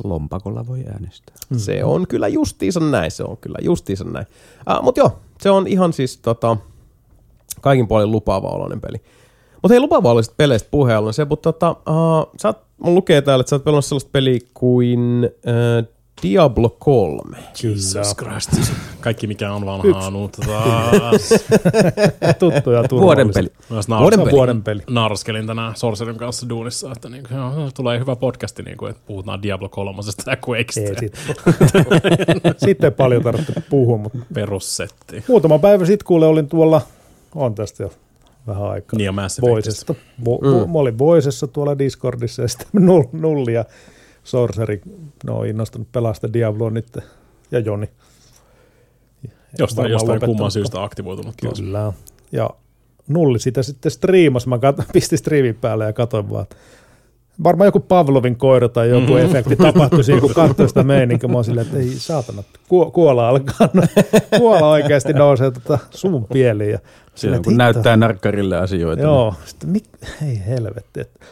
Lompakolla 0.03 0.67
voi 0.67 0.83
äänestää. 0.93 1.35
Se 1.57 1.83
on 1.83 2.07
kyllä 2.07 2.27
justiinsa 2.27 2.79
näin, 2.79 3.11
se 3.11 3.23
on 3.23 3.37
kyllä 3.37 3.57
justiinsa 3.61 4.03
näin. 4.03 4.25
Uh, 4.69 4.83
Mutta 4.83 5.01
joo, 5.01 5.19
se 5.41 5.49
on 5.49 5.67
ihan 5.67 5.93
siis 5.93 6.17
tota, 6.17 6.57
kaikin 7.61 7.87
puolin 7.87 8.11
lupaava 8.11 8.49
oloinen 8.49 8.81
peli. 8.81 9.01
Mutta 9.53 9.73
hei, 9.73 9.79
lupaava 9.79 10.11
oloisista 10.11 10.35
peleistä 10.37 10.67
puheen 10.71 10.99
ollen 10.99 11.13
se, 11.13 11.25
mutta 11.25 11.53
tota, 11.53 11.71
uh, 11.71 12.31
sä 12.41 12.47
oot, 12.47 12.57
mun 12.77 12.95
lukee 12.95 13.21
täällä, 13.21 13.41
että 13.41 13.49
sä 13.49 13.55
oot 13.55 13.63
pelannut 13.63 13.85
sellaista 13.85 14.09
peliä 14.11 14.39
kuin 14.53 15.21
uh, 15.25 15.96
Diablo 16.23 16.69
3. 16.79 17.37
Jesus 17.63 18.15
Christ. 18.15 18.71
Kaikki 18.99 19.27
mikä 19.27 19.53
on 19.53 19.65
vanhaa 19.65 20.09
nuutta 20.09 20.41
taas. 20.47 21.29
Tuttu 22.39 22.71
ja. 22.71 22.83
Vuoden 22.91 23.29
peli. 23.33 23.47
Myös 23.69 23.89
Vuoden 23.89 24.19
peli. 24.19 24.31
vuoden 24.31 24.63
peli. 24.63 24.81
naaraskelin 24.89 25.47
tänään 25.47 25.75
Sorcerin 25.75 26.17
kanssa 26.17 26.49
duunissa, 26.49 26.91
että 26.91 27.09
niin, 27.09 27.23
joo, 27.31 27.71
tulee 27.75 27.99
hyvä 27.99 28.15
podcasti, 28.15 28.63
niin 28.63 28.77
kuin, 28.77 28.89
että 28.91 29.01
puhutaan 29.05 29.41
Diablo 29.41 29.69
3 29.69 30.01
ja 30.25 30.37
Quakeista. 30.47 30.81
Ei 30.81 30.95
sit. 30.99 31.15
Sitten 32.65 32.93
paljon 32.93 33.23
tarvitse 33.23 33.53
puhua, 33.69 33.97
mutta 33.97 34.17
Perussetti. 34.33 35.23
muutama 35.27 35.59
päivä 35.59 35.85
sitten 35.85 36.05
kuule 36.07 36.25
olin 36.27 36.47
tuolla, 36.47 36.81
on 37.35 37.55
tästä 37.55 37.83
jo 37.83 37.91
vähän 38.47 38.63
aikaa. 38.63 38.97
Niin 38.97 39.05
ja 39.05 39.11
Mass. 39.11 39.41
Voisesta. 39.41 39.95
Vo, 40.25 40.37
mm. 40.37 40.71
Mä 40.71 40.79
olin 40.79 40.97
Voisessa 40.97 41.47
tuolla 41.47 41.77
Discordissa 41.79 42.41
ja 42.41 42.47
sitten 42.47 42.67
Null- 42.81 43.09
Nulli 43.11 43.53
ja 43.53 43.65
Sorcery, 44.27 44.81
ne 45.25 45.31
on 45.31 45.47
innostunut 45.47 45.91
pelaa 45.91 46.13
sitä 46.13 46.33
Diabloa 46.33 46.69
nyt 46.69 46.97
ja 47.51 47.59
Joni. 47.59 47.89
Jostain, 49.59 49.91
jostain 49.91 50.19
kumman 50.19 50.51
syystä 50.51 50.83
aktivoitunut 50.83 51.35
taas. 51.37 51.59
Kyllä. 51.59 51.93
Ja 52.31 52.49
Nulli 53.07 53.39
sitä 53.39 53.63
sitten 53.63 53.91
striimas. 53.91 54.47
Mä 54.47 54.55
kat- 54.55 54.85
pistin 54.93 55.17
striimin 55.17 55.55
päälle 55.55 55.85
ja 55.85 55.93
katsoin 55.93 56.29
vaan, 56.29 56.43
että 56.43 56.55
varmaan 57.43 57.65
joku 57.65 57.79
Pavlovin 57.79 58.35
koira 58.35 58.69
tai 58.69 58.89
joku 58.89 59.11
mm. 59.13 59.17
efekti 59.17 59.55
tapahtui 59.55 60.03
siinä, 60.03 60.21
kun 60.21 60.33
katsoi 60.33 60.67
sitä 60.67 60.83
meininkiä. 60.83 61.29
Mä 61.29 61.35
oon 61.35 61.43
silleen, 61.45 61.67
että 61.67 61.79
ei 61.79 61.89
saatana, 61.89 62.43
ku- 62.67 62.91
kuola 62.91 63.29
alkaa. 63.29 63.69
kuola 64.39 64.69
oikeasti 64.69 65.13
nousee 65.13 65.51
tota 65.51 65.79
suun 65.89 66.25
pieliin. 66.25 66.71
Ja 66.71 66.79
silleen, 67.15 67.43
kun 67.43 67.57
näyttää 67.57 67.97
narkkarille 67.97 68.57
asioita. 68.57 69.03
Joo, 69.03 69.33
sitten 69.45 69.69
mik, 69.69 69.85
ei 70.27 70.41
helvetti. 70.47 70.99
Että, 70.99 71.25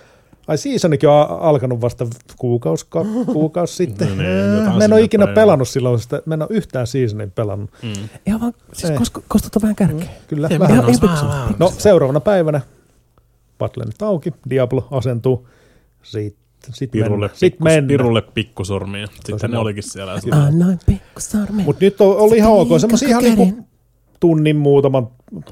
ai 0.47 0.57
seasonikin 0.57 1.09
on 1.09 1.15
a- 1.15 1.23
alkanut 1.23 1.81
vasta 1.81 2.07
kuukausi, 2.37 2.85
ka, 2.89 3.05
kuukausi 3.33 3.75
sitten. 3.75 4.07
No 4.07 4.15
niin, 4.23 4.77
mä 4.77 4.83
en 4.85 4.93
ole 4.93 5.01
ikinä 5.01 5.25
päin. 5.25 5.35
pelannut 5.35 5.67
silloin 5.67 5.99
sitä, 5.99 6.21
mä 6.25 6.33
en 6.33 6.41
ole 6.41 6.49
yhtään 6.51 6.87
seasonin 6.87 7.31
pelannut. 7.31 7.69
Mm. 7.83 7.93
Ihan 8.25 8.41
vaan, 8.41 8.53
siis 8.73 8.91
Ei. 8.91 8.97
koska, 8.97 9.21
kostuttaa 9.27 9.61
vähän 9.61 9.75
kärkeä. 9.75 10.07
Kyllä, 10.27 10.47
Ei, 10.51 10.59
vähän. 10.59 10.75
ihan- 10.75 10.89
ihan 10.89 11.01
vähän- 11.01 11.17
pikkusen. 11.19 11.27
vähän- 11.39 11.55
No 11.59 11.73
seuraavana 11.77 12.19
päivänä 12.19 12.61
Battle.net 13.59 14.01
auki, 14.01 14.33
Diablo 14.49 14.87
asentuu, 14.91 15.47
sitten 16.03 16.73
sit 16.73 16.91
Pirulle, 16.91 17.09
mennään. 17.11 17.29
Sit 17.33 17.39
pikkus, 17.53 17.63
mennään. 17.63 17.87
pirulle 17.87 18.21
pikkusormia. 18.21 19.07
Sitten 19.25 19.51
ne 19.51 19.57
mä- 19.57 19.61
olikin 19.61 19.83
siellä. 19.83 20.19
Annoin 20.31 20.79
pikkusarmen. 20.85 21.65
Mutta 21.65 21.85
nyt 21.85 22.01
on, 22.01 22.17
oli 22.17 22.37
ihan 22.37 22.51
ok, 22.51 22.69
semmoisia 22.79 23.07
ihan 23.09 23.23
niinku 23.23 23.65
tunnin 24.19 24.55
muutaman, 24.55 25.07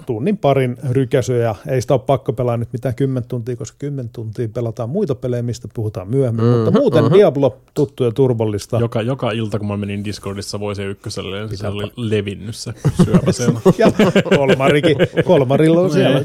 tunnin 0.06 0.38
parin 0.38 0.78
rykäsyjä. 0.90 1.56
Ei 1.68 1.82
sitä 1.82 1.94
ole 1.94 2.02
pakko 2.06 2.34
pelaa 2.34 2.58
nyt 2.58 2.70
mitään 2.74 2.96
10 2.96 3.28
tuntia, 3.28 3.56
koska 3.56 3.76
10 3.80 4.10
tuntia 4.14 4.48
pelataan 4.54 4.90
muita 4.90 5.16
pelejä, 5.16 5.42
mistä 5.44 5.68
puhutaan 5.74 6.08
myöhemmin. 6.10 6.46
Mm-hmm, 6.46 6.60
mutta 6.64 6.80
muuten 6.80 7.04
mm-hmm. 7.04 7.18
Diablo 7.18 7.58
tuttu 7.74 8.04
ja 8.04 8.12
turvallista. 8.12 8.80
Joka, 8.80 9.02
joka 9.02 9.32
ilta, 9.32 9.60
kun 9.60 9.68
mä 9.68 9.78
menin 9.78 10.06
Discordissa 10.06 10.60
Voise 10.60 10.86
ykköselle, 10.86 11.46
niin 11.48 11.58
se 11.58 11.68
oli 11.68 11.92
levinnyt 11.96 12.56
se 12.56 12.74
syöpä 13.06 13.32
siellä. 13.32 13.60
ja 13.78 13.92
Kolmarikin, 14.38 14.98
Kolmarilla 15.26 15.82
on 15.82 15.92
siellä. 15.92 16.24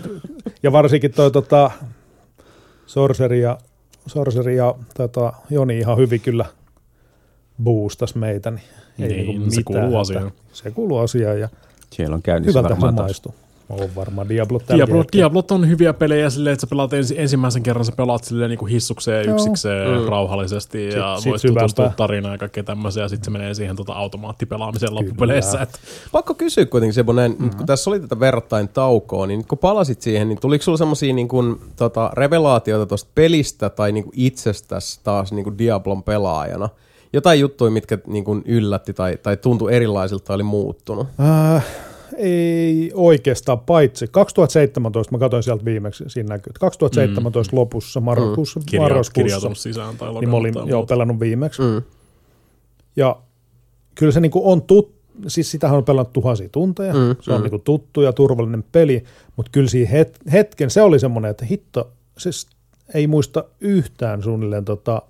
Ja 0.63 0.73
varsinkin 0.73 1.13
toi 1.13 1.31
tota, 1.31 1.71
Sorcery 2.87 3.37
ja, 3.37 3.59
Sorcery 4.07 4.55
ja 4.55 4.75
tota, 4.97 5.33
Joni 5.51 5.79
ihan 5.79 5.97
hyvin 5.97 6.21
kyllä 6.21 6.45
boostas 7.63 8.15
meitä. 8.15 8.51
Niin 8.51 8.63
ei 8.99 9.09
Niin, 9.09 9.27
niinku 9.27 9.51
se 9.51 9.57
mitään 9.57 9.65
kuuluu 9.65 9.87
hätää. 9.87 10.01
asiaan. 10.01 10.33
Se 10.53 10.71
kuuluu 10.71 10.99
asiaan 10.99 11.41
ja 11.41 11.49
Siellä 11.95 12.15
on 12.15 12.23
käynnissä 12.23 12.59
hyvältä 12.59 12.75
varmaan 12.75 12.95
taas. 12.95 13.07
maistuu. 13.07 13.35
On 13.69 13.89
varmaan 13.97 14.29
Diablo 14.29 14.59
tällä 14.59 14.77
Diablo, 14.79 14.99
hetkellä. 14.99 15.23
Diablot 15.23 15.51
on 15.51 15.69
hyviä 15.69 15.93
pelejä 15.93 16.31
silleen, 16.31 16.53
että 16.53 16.61
sä 16.61 16.67
pelaat 16.67 16.93
ensi, 16.93 17.21
ensimmäisen 17.21 17.63
kerran, 17.63 17.85
sä 17.85 17.93
pelaat 17.97 18.25
silleen 18.25 18.51
niin 18.51 18.59
kuin 18.59 18.71
hissukseen 18.71 19.27
Joo. 19.27 19.35
yksikseen 19.35 20.01
mm. 20.01 20.09
rauhallisesti 20.09 20.89
ja 20.89 21.17
Sit- 21.17 21.23
sit 21.23 21.31
voit 21.31 21.43
tutustua 21.43 21.85
syvämpää. 21.85 21.97
tarinaan 21.97 22.35
ja 22.35 22.39
kaikkea 22.39 22.63
tämmöisiä, 22.63 23.03
ja 23.03 23.09
sitten 23.09 23.25
se 23.25 23.31
menee 23.31 23.55
siihen 23.55 23.77
tota 23.77 23.93
automaattipelaamiseen 23.93 24.95
loppupeleissä. 24.95 25.61
Et, 25.63 25.81
Pakko 26.13 26.35
kysyä 26.35 26.67
kuitenkin 26.67 26.95
Sebo 26.95 27.13
näin, 27.13 27.33
mm-hmm. 27.33 27.57
kun 27.57 27.67
tässä 27.67 27.91
oli 27.91 28.01
tätä 28.01 28.21
verrattain 28.21 28.69
taukoa, 28.69 29.27
niin 29.27 29.45
kun 29.45 29.59
palasit 29.59 30.03
siihen, 30.03 30.29
niin 30.29 30.41
tuliko 30.41 30.65
sulla 30.65 30.79
semmoisia 30.79 31.15
niin 31.15 31.29
kuin, 31.29 31.57
tota, 31.77 32.11
revelaatioita 32.15 32.87
tuosta 32.87 33.11
pelistä 33.15 33.71
tai 33.71 33.93
niin 33.93 34.05
kuin 34.05 34.15
itsestäsi 34.17 35.01
taas 35.05 35.33
niin 35.33 35.45
kuin 35.45 35.59
Diablon 35.59 36.03
pelaajana? 36.03 36.69
Jotain 37.13 37.41
juttuja, 37.41 37.71
mitkä 37.71 37.99
niin 38.07 38.25
kuin 38.25 38.43
yllätti 38.47 38.95
tai, 38.95 39.19
tai 39.23 39.37
tuntui 39.37 39.75
erilaisilta 39.75 40.25
tai 40.25 40.35
oli 40.35 40.43
muuttunut? 40.43 41.07
Äh, 41.55 41.67
ei 42.17 42.91
oikeastaan, 42.95 43.61
paitsi 43.61 44.07
2017, 44.11 45.13
mä 45.13 45.19
katsoin 45.19 45.43
sieltä 45.43 45.65
viimeksi, 45.65 46.05
siinä 46.07 46.29
näkyy, 46.29 46.51
että 46.51 46.61
2017 46.61 47.53
mm. 47.53 47.59
lopussa, 47.59 48.01
marraskuussa, 48.01 48.61
kirja, 48.67 48.83
marraskuussa 48.83 49.13
kirjautunut 49.13 49.59
sisään 49.59 49.97
tai 49.97 50.13
niin 50.13 50.31
mä 50.31 50.37
olin 50.37 50.55
tai 50.55 50.69
joo, 50.69 50.79
muuta. 50.79 50.95
pelannut 50.95 51.21
viimeksi. 51.21 51.63
Mm. 51.63 51.83
Ja 52.97 53.17
kyllä 53.95 54.13
se 54.13 54.21
niinku 54.21 54.51
on 54.51 54.63
tut, 54.63 54.95
siis 55.27 55.51
sitähän 55.51 55.79
on 55.79 55.85
pelannut 55.85 56.13
tuhansia 56.13 56.49
tunteja, 56.49 56.95
Mm, 56.95 57.01
mm, 57.01 57.17
se 57.21 57.33
on 57.33 57.39
mm. 57.41 57.43
niinku 57.43 57.59
tuttu 57.59 58.01
ja 58.01 58.13
turvallinen 58.13 58.65
peli, 58.73 59.05
mutta 59.37 59.51
kyllä 59.53 59.69
siinä 59.69 59.91
het, 59.91 60.19
hetken 60.33 60.71
se 60.71 60.83
oli 60.83 60.99
semmoinen, 60.99 61.31
että 61.31 61.45
hitto, 61.45 61.93
siis 62.19 62.47
ei 62.95 63.07
muista 63.07 63.45
yhtään 63.61 64.23
suunnilleen 64.23 64.65
tota, 64.65 65.03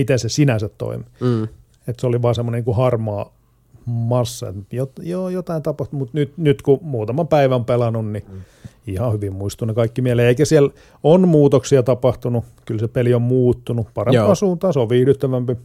miten 0.00 0.18
se 0.18 0.28
sinänsä 0.28 0.68
toimi. 0.68 1.04
Mm. 1.20 1.44
Että 1.88 2.00
se 2.00 2.06
oli 2.06 2.22
vaan 2.22 2.34
semmoinen 2.34 2.64
niin 2.66 2.76
harmaa 2.76 3.32
massa, 3.86 4.48
että 4.48 4.76
jot, 4.76 4.92
joo, 5.02 5.28
jotain 5.28 5.62
tapahtui, 5.62 5.98
mutta 5.98 6.18
nyt, 6.18 6.32
nyt 6.36 6.62
kun 6.62 6.78
muutaman 6.82 7.28
päivän 7.28 7.64
pelannut, 7.64 8.12
niin 8.12 8.24
mm. 8.28 8.40
ihan 8.86 9.12
hyvin 9.12 9.34
muistuu 9.34 9.66
ne 9.66 9.74
kaikki 9.74 10.02
mieleen. 10.02 10.28
Eikä 10.28 10.44
siellä 10.44 10.70
on 11.02 11.28
muutoksia 11.28 11.82
tapahtunut, 11.82 12.44
kyllä 12.64 12.80
se 12.80 12.88
peli 12.88 13.14
on 13.14 13.22
muuttunut 13.22 13.86
parempaan 13.94 14.26
Joo. 14.26 14.34
suuntaan, 14.34 14.72
se 14.72 14.80
on 14.80 14.88
viihdyttävämpi. 14.88 15.56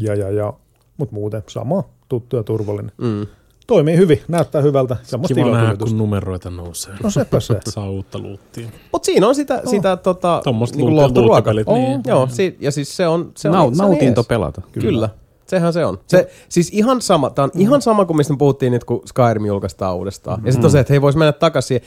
Ja, 0.00 0.14
ja, 0.14 0.30
ja. 0.30 0.52
Mutta 0.96 1.14
muuten 1.14 1.42
sama, 1.48 1.84
tuttu 2.08 2.36
ja 2.36 2.42
turvallinen. 2.42 2.92
Mm. 2.98 3.26
Toimii 3.66 3.96
hyvin, 3.96 4.20
näyttää 4.28 4.62
hyvältä. 4.62 4.96
Semmoista 5.02 5.34
Kiva 5.34 5.50
nähdä, 5.50 5.76
kun 5.76 5.98
numeroita 5.98 6.50
nousee. 6.50 6.94
No 7.02 7.10
sepä 7.10 7.40
se. 7.40 7.60
Saa 7.70 7.90
uutta 7.90 8.18
luuttia. 8.18 8.68
Mutta 8.92 9.06
siinä 9.06 9.28
on 9.28 9.34
sitä, 9.34 9.54
oh. 9.54 9.70
sitä 9.70 9.96
tota, 9.96 10.40
Tommosta 10.44 10.76
niinku 10.76 10.90
luut- 10.92 11.02
lohturuokaa. 11.02 11.54
luuttipelit, 11.54 11.68
Oh, 11.68 11.74
niin. 11.74 12.00
Joo, 12.06 12.26
si- 12.30 12.56
ja 12.60 12.70
siis 12.72 12.96
se 12.96 13.06
on, 13.06 13.32
se 13.36 13.48
on, 13.48 13.54
Nau, 13.54 13.74
se 13.74 13.82
on 13.82 13.88
nautinto 13.90 14.18
jees. 14.20 14.26
pelata. 14.28 14.60
Kyllä. 14.72 14.86
Kyllä. 14.86 15.08
Sehän 15.46 15.72
se 15.72 15.84
on. 15.84 15.98
Se, 16.06 16.30
siis 16.48 16.70
ihan 16.72 17.02
sama, 17.02 17.30
tää 17.30 17.42
on 17.44 17.50
mm. 17.54 17.60
ihan 17.60 17.82
sama 17.82 18.04
kuin 18.04 18.16
mistä 18.16 18.32
me 18.32 18.36
puhuttiin 18.36 18.72
nyt, 18.72 18.84
kun 18.84 19.02
Skyrim 19.06 19.46
julkaistaan 19.46 19.96
uudestaan. 19.96 20.40
Mm. 20.40 20.46
Ja 20.46 20.52
sitten 20.52 20.66
on 20.66 20.70
se, 20.70 20.80
että 20.80 20.92
hei, 20.92 21.02
vois 21.02 21.16
mennä 21.16 21.32
takaisin. 21.32 21.80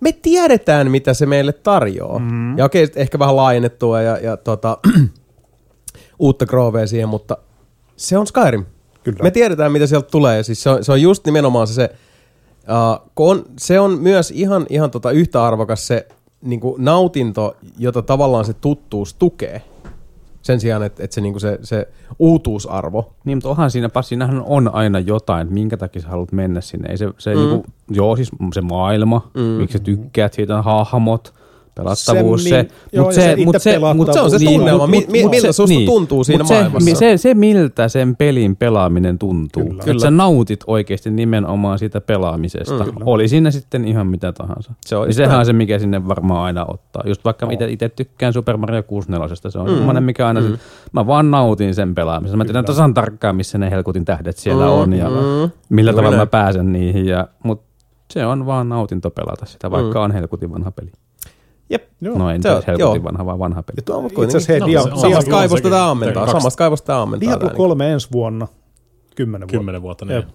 Me 0.00 0.12
tiedetään, 0.12 0.90
mitä 0.90 1.14
se 1.14 1.26
meille 1.26 1.52
tarjoaa. 1.52 2.18
Mm. 2.18 2.58
Ja 2.58 2.64
okei, 2.64 2.88
ehkä 2.96 3.18
vähän 3.18 3.36
laajennettua 3.36 4.02
ja, 4.02 4.18
ja 4.18 4.36
tota, 4.36 4.78
uutta 6.18 6.46
groovea 6.46 6.86
siihen, 6.86 7.08
mutta 7.08 7.36
se 7.96 8.18
on 8.18 8.26
Skyrim. 8.26 8.64
Kyllä. 9.04 9.22
Me 9.22 9.30
tiedetään, 9.30 9.72
mitä 9.72 9.86
sieltä 9.86 10.08
tulee. 10.10 10.42
Siis 10.42 10.62
se, 10.62 10.70
on, 10.70 10.84
se 10.84 10.92
on 10.92 11.02
just 11.02 11.24
nimenomaan 11.26 11.66
se, 11.66 11.74
se 11.74 11.90
uh, 12.62 13.28
on, 13.28 13.44
se 13.58 13.80
on 13.80 13.98
myös 13.98 14.30
ihan, 14.30 14.66
ihan 14.70 14.90
tota 14.90 15.10
yhtä 15.10 15.44
arvokas 15.44 15.86
se 15.86 16.06
niin 16.42 16.60
nautinto, 16.78 17.56
jota 17.78 18.02
tavallaan 18.02 18.44
se 18.44 18.52
tuttuus 18.52 19.14
tukee. 19.14 19.62
Sen 20.42 20.60
sijaan, 20.60 20.82
että, 20.82 21.04
että 21.04 21.14
se, 21.14 21.20
niin 21.20 21.40
se, 21.40 21.58
se 21.62 21.88
uutuusarvo. 22.18 23.14
Niin, 23.24 23.38
mutta 23.38 23.48
onhan 23.48 23.70
siinä, 23.70 23.90
siinähän 24.00 24.42
on 24.46 24.74
aina 24.74 24.98
jotain, 24.98 25.42
että 25.42 25.54
minkä 25.54 25.76
takia 25.76 26.02
sä 26.02 26.08
haluat 26.08 26.32
mennä 26.32 26.60
sinne. 26.60 26.90
Ei 26.90 26.98
se, 26.98 27.08
se 27.18 27.34
mm. 27.34 27.40
niinku, 27.40 27.64
joo, 27.90 28.16
siis 28.16 28.30
se 28.54 28.60
maailma, 28.60 29.30
mm. 29.34 29.42
miksi 29.42 29.78
sä 29.78 29.84
tykkäät 29.84 30.32
siitä, 30.32 30.62
hahmot, 30.62 31.34
Pelattavuus 31.74 32.42
Se 32.44 32.48
se, 32.48 32.62
mi- 32.62 32.68
joo, 32.92 33.04
mut 33.04 33.16
ja 33.16 33.22
se 33.22 33.36
mut 33.44 33.56
se, 33.58 33.78
mut 33.94 34.12
se 34.12 34.20
on 34.20 34.30
se 34.30 34.38
niin, 34.38 34.60
tunnelma, 34.60 34.86
mi- 34.86 35.06
mi- 35.10 35.28
miltä 35.28 35.52
susta 35.52 35.74
tuntuu 35.86 36.24
siinä 36.24 36.44
mut 36.44 36.48
se, 36.48 36.54
maailmassa. 36.54 36.94
Se, 36.94 37.16
se, 37.16 37.34
miltä 37.34 37.88
sen 37.88 38.16
pelin 38.16 38.56
pelaaminen 38.56 39.18
tuntuu. 39.18 39.62
Kyllä. 39.62 39.74
Että 39.74 39.84
Kyllä. 39.84 40.00
sä 40.00 40.10
nautit 40.10 40.60
oikeasti 40.66 41.10
nimenomaan 41.10 41.78
siitä 41.78 42.00
pelaamisesta. 42.00 42.84
Mm. 42.84 42.92
Oli 43.04 43.28
siinä 43.28 43.50
sitten 43.50 43.84
ihan 43.84 44.06
mitä 44.06 44.32
tahansa. 44.32 44.72
Se 44.86 44.96
on 44.96 45.06
niin 45.06 45.14
sehän 45.14 45.38
on 45.38 45.46
se, 45.46 45.52
mikä 45.52 45.78
sinne 45.78 46.08
varmaan 46.08 46.44
aina 46.44 46.64
ottaa. 46.68 47.02
Just 47.06 47.24
vaikka 47.24 47.50
itse 47.50 47.70
itse 47.70 47.88
tykkään 47.88 48.32
Super 48.32 48.56
Mario 48.56 48.82
64, 48.82 49.36
se 49.50 49.58
on 49.58 49.68
mm. 49.70 49.74
semmoinen, 49.76 50.02
mikä 50.02 50.26
aina, 50.26 50.40
mm. 50.40 50.58
mä 50.92 51.06
vaan 51.06 51.30
nautin 51.30 51.74
sen 51.74 51.94
pelaamisesta. 51.94 52.36
Mä 52.36 52.44
tiedän 52.44 52.64
tasan 52.64 52.94
tarkkaan, 52.94 53.36
missä 53.36 53.58
ne 53.58 53.70
helkutin 53.70 54.04
tähdet 54.04 54.36
siellä 54.36 54.64
Mm, 54.64 54.72
on 54.72 54.92
ja 54.92 55.08
mm. 55.10 55.50
millä 55.68 55.92
tavalla 55.92 56.16
mä 56.16 56.26
pääsen 56.26 56.72
niihin. 56.72 57.06
Ja, 57.06 57.28
mut 57.42 57.62
se 58.10 58.26
on 58.26 58.46
vaan 58.46 58.68
nautinto 58.68 59.10
pelata 59.10 59.46
sitä, 59.46 59.70
vaikka 59.70 60.02
on 60.02 60.10
helkutin 60.12 60.52
vanha 60.52 60.70
peli. 60.70 60.92
Jep. 61.70 61.84
Joo. 62.00 62.18
No 62.18 62.30
en 62.30 62.42
Se 62.42 62.48
on- 62.50 62.54
edes 62.54 62.66
helkutin 62.66 62.94
joo. 62.94 63.04
vanha, 63.04 63.26
vaan 63.26 63.38
vanha 63.38 63.62
peli. 63.62 63.74
Ja 63.78 63.82
tuo 63.82 63.96
on 63.96 64.06
Itse 64.06 64.24
asiassa 64.24 64.52
hei, 64.52 64.60
No, 64.60 64.66
Dia- 64.66 64.82
se 64.82 64.90
on- 64.90 64.98
samasta 65.00 65.30
kaivosta 65.30 65.70
tämä 65.70 65.90
ammentaa. 65.90 66.26
Samasta 66.26 66.58
kaivosta 66.58 66.86
tämä 66.86 67.02
ammentaa. 67.02 67.28
Diablo 67.28 67.48
tää, 67.48 67.56
3 67.56 67.92
ensi 67.92 68.08
vuonna. 68.12 68.48
Kymmenen 69.16 69.40
vuotta. 69.48 69.58
Kymmenen 69.58 69.82
vuotta, 69.82 70.04
niin 70.04 70.14
Jep. 70.16 70.28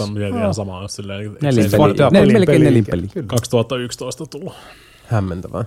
no, 0.00 0.06
mietin 0.06 0.38
ihan 0.38 0.54
samaa, 0.54 0.82
jos 0.82 0.96
silleen, 0.96 1.20
eikö 1.20 1.32
se 1.40 1.46
Nelin 1.46 1.70
se 1.70 1.76
peli, 1.76 1.96
Diablo 1.96 2.10
nel, 2.12 2.20
nelin 2.22 2.32
melkein 2.32 2.56
peli. 2.56 2.64
nelin 2.64 2.84
peli. 2.90 3.08
Kyllä. 3.08 3.26
2011 3.26 4.26
tullut. 4.26 4.52
niin 4.52 4.56
Hämmentävää. 5.06 5.64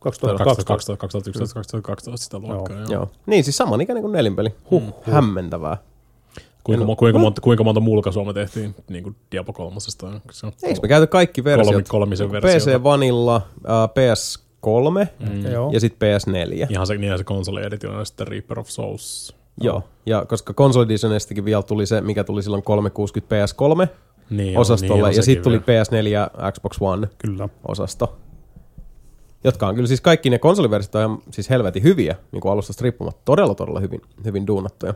2012. 0.00 0.44
2012, 0.44 1.00
2011, 1.00 1.54
2012 1.54 2.24
sitä 2.24 2.38
luokkaa. 2.38 2.76
Joo. 2.76 2.86
Joo. 2.90 3.08
Niin, 3.26 3.44
siis 3.44 3.56
samanikäinen 3.56 4.02
kuin 4.02 4.12
nelinpeli. 4.12 4.54
Huh, 4.70 4.82
hämmentävää. 5.02 5.76
Kuinka, 6.64 6.84
mo- 6.84 6.96
kuinka, 6.96 7.18
monta, 7.18 7.40
kuinka 7.40 7.64
monta 7.64 7.80
mulkaisua 7.80 8.24
me 8.24 8.32
tehtiin 8.32 8.74
niin 8.90 9.02
kuin 9.04 9.16
Diablo 9.32 9.52
3? 9.52 9.76
Se 9.80 10.46
on 10.46 10.52
Eikö 10.62 10.80
me 10.82 10.88
käyty 10.88 11.06
kaikki 11.06 11.44
versiot? 11.44 11.66
kolmi, 11.72 11.84
kolmisen 11.88 12.32
versiota. 12.32 12.78
PC 12.78 12.82
Vanilla, 12.82 13.36
äh, 13.36 13.88
PS3 13.88 15.06
Mm. 15.20 15.42
Ja 15.72 15.80
sitten 15.80 16.08
PS4. 16.18 16.66
Ihan 16.70 16.86
se, 16.86 16.96
niin 16.96 17.18
se 17.18 17.24
konsoli-editio 17.24 17.98
ja 17.98 18.04
sitten 18.04 18.28
Reaper 18.28 18.58
of 18.58 18.68
Souls. 18.68 19.34
Joo, 19.60 19.82
ja 20.06 20.24
koska 20.28 20.54
Console 20.54 20.84
Editionistakin 20.84 21.44
vielä 21.44 21.62
tuli 21.62 21.86
se, 21.86 22.00
mikä 22.00 22.24
tuli 22.24 22.42
silloin 22.42 22.62
360 22.62 23.36
PS3 23.36 23.88
Niin, 24.30 24.58
osastolle, 24.58 25.08
niin 25.08 25.16
ja 25.16 25.22
sitten 25.22 25.42
tuli 25.44 25.60
vielä. 25.66 25.82
PS4 25.84 26.08
ja 26.08 26.30
Xbox 26.52 26.76
One 26.80 27.08
Kyllä. 27.18 27.48
osasto. 27.68 28.16
Jotka 29.44 29.66
on 29.68 29.74
kyllä 29.74 29.86
siis 29.88 30.00
kaikki 30.00 30.30
ne 30.30 30.38
konsoliversiot 30.38 30.94
on 30.94 31.22
siis 31.30 31.50
helvetin 31.50 31.82
hyviä, 31.82 32.16
niin 32.32 32.40
kuin 32.40 32.52
alustasta 32.52 32.82
riippumatta. 32.82 33.22
Todella, 33.24 33.54
todella 33.54 33.80
hyvin, 33.80 34.00
hyvin 34.24 34.46
duunattuja. 34.46 34.94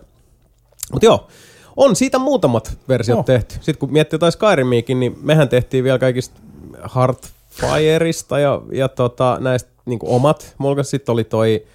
Mutta 0.92 1.06
joo, 1.06 1.26
on 1.76 1.96
siitä 1.96 2.18
muutamat 2.18 2.78
versiot 2.88 3.16
Oh. 3.16 3.20
oh. 3.20 3.24
tehty. 3.24 3.54
Sitten 3.54 3.78
kun 3.78 3.92
miettii 3.92 4.14
jotain 4.14 4.32
Skyrimiäkin, 4.32 5.00
niin 5.00 5.18
mehän 5.22 5.48
tehtiin 5.48 5.84
vielä 5.84 5.98
kaikista 5.98 6.40
Heartfireista 6.94 8.38
ja, 8.38 8.62
ja 8.72 8.88
tota, 8.88 9.36
näistä 9.40 9.70
niin 9.86 9.98
omat. 10.02 10.54
Mulla 10.58 10.82
sitten 10.82 11.12
oli 11.12 11.24
toi 11.24 11.66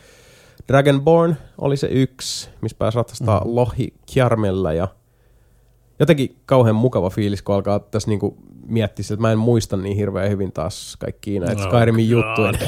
Dragonborn, 0.68 1.36
oli 1.58 1.78
se 1.78 1.88
yksi, 1.88 2.50
missä 2.62 2.78
pääsi 2.78 2.96
ratsastaa 2.96 3.40
mm. 3.40 3.56
lohi 3.56 3.94
Kjarmella 4.14 4.74
ja 4.74 4.88
jotenkin 6.00 6.36
kauhean 6.46 6.76
mukava 6.76 7.10
fiilis, 7.10 7.42
kun 7.42 7.56
alkaa 7.56 7.80
tässä 7.80 8.10
niinku 8.10 8.38
miettiä, 8.68 9.04
sitä, 9.04 9.14
että 9.14 9.22
mä 9.22 9.32
en 9.32 9.40
muista 9.40 9.78
niin 9.78 9.98
hirveän 9.98 10.30
hyvin 10.30 10.52
taas 10.52 10.96
kaikkia 11.00 11.42
näitä 11.42 11.62
Oh 11.62 11.68
Skyrimin 11.68 12.10
juttuja. 12.10 12.54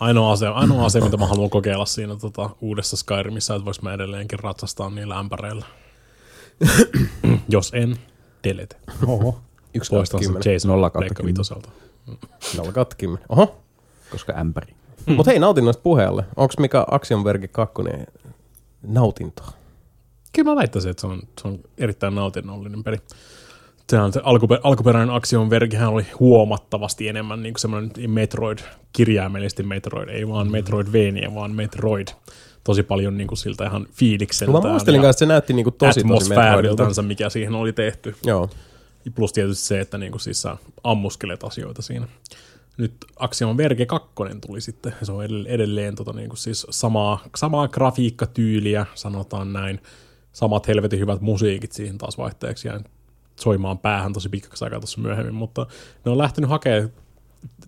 Ainoa 0.00 0.32
asia, 0.32 0.50
ainoa 0.60 0.86
asia, 0.86 1.04
mitä 1.04 1.16
mä 1.16 1.26
haluan 1.26 1.50
kokeilla 1.50 1.86
siinä 1.86 2.16
tota, 2.16 2.50
uudessa 2.60 2.96
Skyrimissä, 2.96 3.54
että 3.54 3.64
vois 3.64 3.82
mä 3.82 3.94
edelleenkin 3.94 4.38
ratsastaa 4.38 4.90
niillä 4.90 5.18
ämpäreillä. 5.18 5.66
Jos 7.48 7.72
en, 7.74 7.96
delete. 8.44 8.76
Oho. 9.06 9.40
Yksi 9.74 9.90
Poistan 9.90 10.24
sen 10.24 10.52
Jason 10.52 10.90
Pleikka 10.92 11.24
vitoselta. 11.24 11.68
Nolla 12.56 12.72
kautta 12.72 12.96
kymmenen. 12.96 13.26
Oho. 13.28 13.60
Koska 14.10 14.32
ämpäri. 14.32 14.74
Hmm. 15.06 15.16
Mutta 15.16 15.30
hei, 15.30 15.38
nautinnoista 15.38 15.82
puheelle. 15.82 16.24
Onko 16.36 16.54
mikä 16.58 16.84
Axiom 16.90 17.24
Verge 17.24 17.48
2 17.48 17.74
nautintoa? 18.82 19.52
Kyllä 20.32 20.50
mä 20.50 20.56
väittäisin, 20.56 20.90
että 20.90 21.00
se 21.00 21.06
on, 21.06 21.22
se 21.42 21.48
on 21.48 21.58
erittäin 21.78 22.14
nautinnollinen 22.14 22.84
peli. 22.84 22.98
Sehän 23.90 24.12
se 24.12 24.20
alkuper, 24.24 24.58
alkuperäinen 24.62 25.14
Axiom 25.14 25.50
Vergehän 25.50 25.88
oli 25.88 26.06
huomattavasti 26.20 27.08
enemmän 27.08 27.42
niin 27.42 27.54
kuin 27.54 27.60
semmoinen 27.60 27.90
Metroid, 28.06 28.58
kirjaimellisesti 28.92 29.62
Metroid, 29.62 30.08
ei 30.08 30.28
vaan 30.28 30.50
Metroidvania, 30.50 31.34
vaan 31.34 31.54
Metroid. 31.54 32.08
Tosi 32.64 32.82
paljon 32.82 33.16
niin 33.16 33.28
kuin 33.28 33.38
siltä 33.38 33.66
ihan 33.66 33.86
fiilikseltään. 33.92 34.54
No 34.54 34.68
mä 34.68 34.70
muistelin 34.70 35.00
kanssa, 35.00 35.10
että 35.10 35.18
se 35.18 35.26
näytti 35.26 35.52
niinku 35.52 35.70
tosi 35.70 36.04
tosi 36.04 36.28
Metroidilta. 36.28 37.02
mikä 37.02 37.28
siihen 37.28 37.54
oli 37.54 37.72
tehty. 37.72 38.14
Joo. 38.24 38.50
Plus 39.14 39.32
tietysti 39.32 39.66
se, 39.66 39.80
että 39.80 39.98
niinku 39.98 40.18
siis 40.18 40.42
sä 40.42 40.56
ammuskelet 40.84 41.44
asioita 41.44 41.82
siinä. 41.82 42.08
Nyt 42.76 42.92
Axiom 43.16 43.56
Verge 43.56 43.86
2 43.86 44.08
tuli 44.46 44.60
sitten, 44.60 44.94
se 45.02 45.12
on 45.12 45.24
edelleen, 45.24 45.54
edelleen 45.54 45.94
tota 45.94 46.12
niinku 46.12 46.36
siis 46.36 46.66
samaa, 46.70 47.24
samaa 47.36 47.68
grafiikkatyyliä, 47.68 48.86
sanotaan 48.94 49.52
näin. 49.52 49.80
Samat 50.32 50.68
helvetin 50.68 50.98
hyvät 50.98 51.20
musiikit 51.20 51.72
siihen 51.72 51.98
taas 51.98 52.18
vaihteeksi, 52.18 52.68
ja 52.68 52.80
soimaan 53.40 53.78
päähän 53.78 54.12
tosi 54.12 54.28
pitkäksi 54.28 54.64
aikaa 54.64 54.80
tuossa 54.80 55.00
myöhemmin, 55.00 55.34
mutta 55.34 55.66
ne 56.04 56.10
on 56.10 56.18
lähtenyt 56.18 56.50
hakemaan 56.50 56.90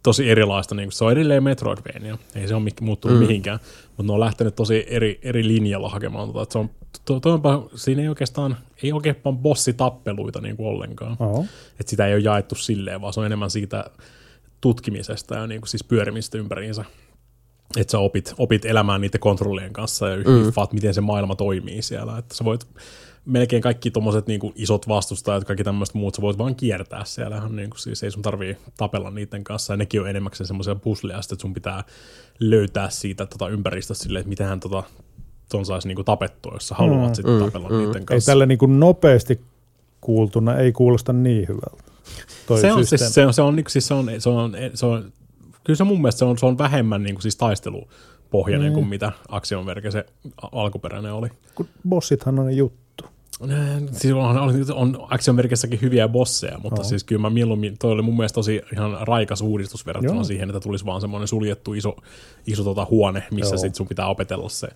tosi 0.03 0.31
erilaista, 0.31 0.75
niin 0.75 0.93
se 0.93 1.05
on 1.05 1.13
edelleen 1.13 1.43
Metroidvania, 1.43 2.19
ei 2.35 2.49
se 2.49 2.55
ole 2.55 2.71
muuttunut 2.81 3.19
mm. 3.19 3.25
mihinkään, 3.25 3.61
mutta 3.87 4.03
ne 4.03 4.13
on 4.13 4.21
lähtenyt 4.21 4.57
tosi 4.57 4.87
eri, 4.89 5.21
eri 5.23 5.49
linjalla 5.49 5.89
hakemaan 5.89 6.27
tota, 6.27 6.43
että 6.43 6.53
se 6.53 6.59
on, 6.59 6.71
to, 7.05 7.21
to, 7.21 7.35
onpa, 7.35 7.69
siinä 7.75 8.03
ei 8.03 8.09
oikeastaan, 8.09 8.57
ei 8.83 8.93
oikeastaan 8.93 9.39
bossitappeluita 9.39 10.41
niin 10.41 10.57
kuin 10.57 10.67
ollenkaan, 10.67 11.17
Oho. 11.21 11.45
että 11.81 11.91
sitä 11.91 12.07
ei 12.07 12.15
ole 12.15 12.23
jaettu 12.23 12.55
silleen, 12.55 13.01
vaan 13.01 13.13
se 13.13 13.21
on 13.21 13.27
enemmän 13.27 13.51
siitä 13.51 13.85
tutkimisesta 14.61 15.35
ja 15.35 15.47
niin 15.47 15.61
kuin 15.61 15.69
siis 15.69 15.85
pyörimistä 15.85 16.39
ympäriinsä. 16.39 16.85
Että 17.77 17.91
sä 17.91 17.99
opit, 17.99 18.35
opit 18.39 18.65
elämään 18.65 19.01
niiden 19.01 19.21
kontrollien 19.21 19.73
kanssa 19.73 20.09
ja 20.09 20.17
mm. 20.17 20.53
miten 20.73 20.95
se 20.95 21.01
maailma 21.01 21.37
toimii 21.37 21.83
siellä. 21.83 22.19
Että 22.19 22.35
sä 22.35 22.45
voit 22.45 22.67
melkein 23.25 23.63
kaikki 23.63 23.91
tommoset 23.91 24.27
niinku 24.27 24.53
isot 24.55 24.89
vastustajat, 24.89 25.45
kaikki 25.45 25.65
tämmöiset 25.65 25.95
muut, 25.95 26.15
sä 26.15 26.23
voit 26.23 26.39
vaan 26.39 26.55
kiertää 26.55 27.05
siellä. 27.05 27.49
Niinku, 27.49 27.77
siis 27.77 28.03
ei 28.03 28.11
sun 28.11 28.23
tarvii 28.23 28.57
tapella 28.77 29.11
niiden 29.11 29.45
kanssa. 29.45 29.73
Ja 29.73 29.77
nekin 29.77 30.01
on 30.01 30.09
enimmäkseen 30.09 30.47
semmoisia 30.47 30.75
pusleja, 30.75 31.19
että 31.19 31.37
sun 31.43 31.55
pitää 31.55 31.85
löytää 32.41 32.91
siitä 32.91 33.27
tota 33.27 33.49
ympäristöstä 33.49 34.05
silleen, 34.05 34.21
että 34.21 34.29
mitenhän 34.29 34.61
tota, 34.61 34.83
ton 35.49 35.67
saisi 35.67 35.89
niinku 35.89 36.05
tapettua, 36.05 36.53
jos 36.55 36.69
sä 36.69 36.75
haluat 36.75 37.09
mm, 37.09 37.15
sitten 37.15 37.39
tapella 37.39 37.69
mm, 37.69 37.77
niiden 37.77 37.97
Ei 37.97 38.05
kanssa. 38.05 38.33
tälle 38.33 38.47
niin 38.47 38.59
kuin 38.59 38.81
nopeasti 38.81 39.41
kuultuna 40.01 40.57
ei 40.57 40.73
kuulosta 40.73 41.13
niin 41.13 41.49
hyvältä. 41.49 41.93
Toi 42.47 42.61
se 42.61 42.73
on, 42.73 42.87
siis, 42.87 43.15
se 43.15 43.27
on, 43.27 43.35
se 43.35 43.43
on, 43.43 43.57
niinku, 43.57 43.71
siis 43.71 43.87
se 43.87 43.95
on, 43.95 44.11
se 44.19 44.29
on, 44.29 44.57
se 44.75 44.87
on, 44.87 45.13
kyllä 45.65 45.77
se 45.77 45.85
mun 45.85 46.03
mielestä 46.03 46.19
se 46.19 46.25
on, 46.25 46.39
se 46.39 46.47
on 46.47 46.59
vähemmän 46.59 47.03
niinku, 47.03 47.21
siis 47.21 47.37
taistelupohjainen 47.37 48.69
mm. 48.69 48.75
kuin 48.75 48.87
mitä 48.87 49.13
Axiom 49.29 49.67
Verge 49.67 49.91
se 49.91 50.07
alkuperäinen 50.53 51.13
oli. 51.13 51.29
Kun 51.55 51.69
bossithan 51.89 52.39
on 52.39 52.57
juttu. 52.57 52.82
Siis 53.93 54.15
on, 54.15 54.39
on, 54.39 54.53
on 54.75 55.07
Axiom 55.11 55.37
Vergessäkin 55.37 55.81
hyviä 55.81 56.09
bosseja, 56.09 56.59
mutta 56.59 56.83
siis 56.83 57.05
kyllä 57.05 57.21
mä 57.21 57.31
mieluummin, 57.31 57.79
toi 57.79 57.93
oli 57.93 58.03
mun 58.03 58.17
mielestä 58.17 58.35
tosi 58.35 58.63
ihan 58.73 58.99
raikas 59.01 59.41
uudistus 59.41 59.87
verrattuna 59.87 60.15
Joo. 60.15 60.25
siihen, 60.25 60.51
että 60.51 60.61
tulisi 60.61 60.85
vaan 60.85 61.01
semmoinen 61.01 61.29
suljettu 61.29 61.75
iso, 61.75 61.97
iso 62.47 62.65
tota 62.65 62.87
huone, 62.91 63.23
missä 63.31 63.55
Joo. 63.55 63.61
sit 63.61 63.75
sun 63.75 63.89
pitää 63.89 64.07
opetella 64.07 64.49
se, 64.49 64.69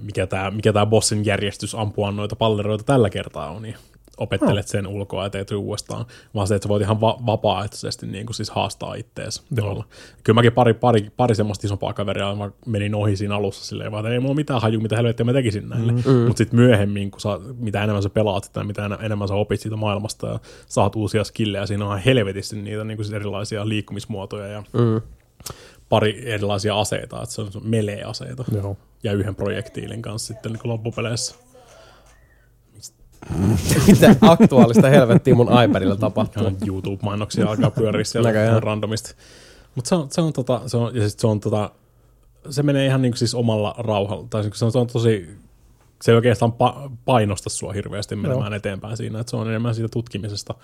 mikä 0.00 0.26
tämä 0.26 0.50
mikä 0.50 0.72
tää 0.72 0.86
bossin 0.86 1.26
järjestys 1.26 1.74
ampua 1.74 2.12
noita 2.12 2.36
palleroita 2.36 2.84
tällä 2.84 3.10
kertaa 3.10 3.50
on, 3.50 3.62
niin 3.62 3.74
opettelet 4.18 4.68
sen 4.68 4.86
ulkoa 4.86 5.22
ja 5.24 5.30
teet 5.30 5.50
uudestaan, 5.50 6.04
vaan 6.34 6.46
se, 6.46 6.54
että 6.54 6.64
sä 6.64 6.68
voit 6.68 6.82
ihan 6.82 7.00
va- 7.00 7.18
vapaaehtoisesti 7.26 8.06
niin 8.06 8.26
kuin 8.26 8.34
siis 8.36 8.50
haastaa 8.50 8.94
ittees. 8.94 9.42
Kyllä 10.24 10.34
mäkin 10.34 10.52
pari, 10.52 10.74
pari, 10.74 11.10
pari 11.16 11.34
semmoista 11.34 11.66
isompaa 11.66 11.92
kaveria 11.92 12.34
mä 12.34 12.50
menin 12.66 12.94
ohi 12.94 13.16
siinä 13.16 13.36
alussa 13.36 13.64
silleen, 13.64 13.92
vaan 13.92 14.04
että 14.06 14.12
ei 14.14 14.20
mulla 14.20 14.30
ole 14.32 14.36
mitään 14.36 14.60
haju, 14.62 14.80
mitä 14.80 14.96
helvettiä 14.96 15.24
mä 15.24 15.32
tekisin 15.32 15.68
näille. 15.68 15.92
Mm. 15.92 15.98
Mutta 16.26 16.38
sitten 16.38 16.60
myöhemmin, 16.60 17.10
kun 17.10 17.20
sä, 17.20 17.28
mitä 17.58 17.82
enemmän 17.84 18.02
sä 18.02 18.10
pelaat 18.10 18.44
sitä, 18.44 18.64
mitä 18.64 18.90
enemmän 19.00 19.28
sä 19.28 19.34
opit 19.34 19.60
siitä 19.60 19.76
maailmasta 19.76 20.26
ja 20.26 20.40
saat 20.66 20.96
uusia 20.96 21.24
skillejä, 21.24 21.66
siinä 21.66 21.84
on 21.84 21.90
ihan 21.90 22.04
helvetisti 22.04 22.56
niitä 22.62 22.84
niin 22.84 22.96
kuin 22.96 23.04
siis 23.06 23.14
erilaisia 23.16 23.68
liikkumismuotoja 23.68 24.46
ja 24.46 24.62
Mm. 24.72 25.00
pari 25.88 26.22
erilaisia 26.32 26.80
aseita, 26.80 27.22
että 27.22 27.34
se 27.34 27.40
on 27.42 27.48
melee-aseita 27.62 28.44
Joo. 28.54 28.76
ja 29.02 29.12
yhden 29.12 29.34
projektiilin 29.34 30.02
kanssa 30.02 30.26
sitten 30.34 30.52
niin 30.52 30.60
loppupeleissä. 30.64 31.34
Mitä 33.86 34.16
aktuaalista 34.20 34.88
helvettiä 34.88 35.34
mun 35.34 35.48
iPadilla 35.64 35.96
tapahtuu? 35.96 36.42
Ihan 36.42 36.56
YouTube-mainoksia 36.66 37.48
alkaa 37.48 37.70
pyöriä 37.70 38.04
siellä 38.04 38.28
Näköjään. 38.28 38.50
ihan 38.50 38.62
randomisti. 38.62 39.14
Mutta 39.74 39.88
se 39.88 39.94
on, 39.94 40.06
se 40.10 40.20
on, 40.20 40.32
tota, 40.32 40.60
se 40.66 40.76
on, 40.76 40.96
ja 40.96 41.08
sit 41.08 41.20
se 41.20 41.26
on 41.26 41.40
tota, 41.40 41.70
se 42.50 42.62
menee 42.62 42.86
ihan 42.86 43.02
niinku 43.02 43.16
siis 43.16 43.34
omalla 43.34 43.74
rauhalla, 43.78 44.26
tai 44.30 44.44
se 44.52 44.64
on, 44.64 44.72
se 44.72 44.78
on 44.78 44.86
tosi, 44.86 45.28
se 46.02 46.12
ei 46.12 46.16
oikeastaan 46.16 46.52
pa- 46.52 46.90
painosta 47.04 47.50
sua 47.50 47.72
hirveästi 47.72 48.16
menemään 48.16 48.52
Joo. 48.52 48.56
eteenpäin 48.56 48.96
siinä, 48.96 49.20
että 49.20 49.30
se 49.30 49.36
on 49.36 49.48
enemmän 49.48 49.74
siitä 49.74 49.88
tutkimisesta 49.88 50.54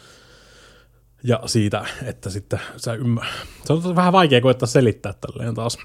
ja 1.24 1.40
siitä, 1.46 1.84
että 2.02 2.30
sitten 2.30 2.60
sä 2.76 2.94
ymmär... 2.94 3.26
Se 3.64 3.72
on 3.72 3.96
vähän 3.96 4.12
vaikea 4.12 4.40
koettaa 4.40 4.66
selittää 4.66 5.14
tälleen 5.20 5.54
taas. 5.54 5.78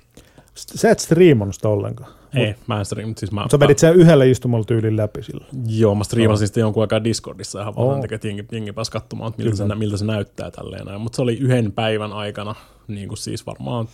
Sä 0.56 0.92
et 0.92 1.00
striimannut 1.00 1.56
sitä 1.56 1.70
ollenkaan. 1.70 2.12
Ei, 2.36 2.56
mä 2.68 2.80
en 2.80 2.86
stream, 2.86 3.14
siis 3.18 3.32
mä, 3.32 3.46
Sä 3.52 3.60
vedit 3.60 3.80
sen 3.80 3.96
yhdellä 3.96 4.24
istumalla 4.24 4.66
tyylin 4.66 4.98
läpi 4.98 5.24
sillä. 5.24 5.46
Joo, 5.68 5.96
mä 5.96 6.04
striimasin 6.04 6.48
sitten 6.48 6.62
jonkun 6.62 6.84
aikaa 6.84 7.04
Discordissa 7.04 7.62
ihan 7.62 7.76
vaan 7.76 8.14
että 8.14 8.28
jengi, 8.28 8.46
jengi 8.52 8.74
pääsi 8.74 8.92
katsomaan, 8.92 9.30
että 9.30 9.44
miltä 9.44 9.58
se, 9.58 9.76
miltä 9.76 9.98
se 9.98 10.06
näyttää 10.06 10.52
tälleen. 10.52 11.02
Mutta 11.02 11.16
se 11.16 11.22
oli 11.22 11.38
yhden 11.38 11.72
päivän 11.72 12.14
aikana, 12.14 12.56
niin 12.88 13.08
kuin 13.08 13.18
siis 13.18 13.46
varmaan 13.46 13.88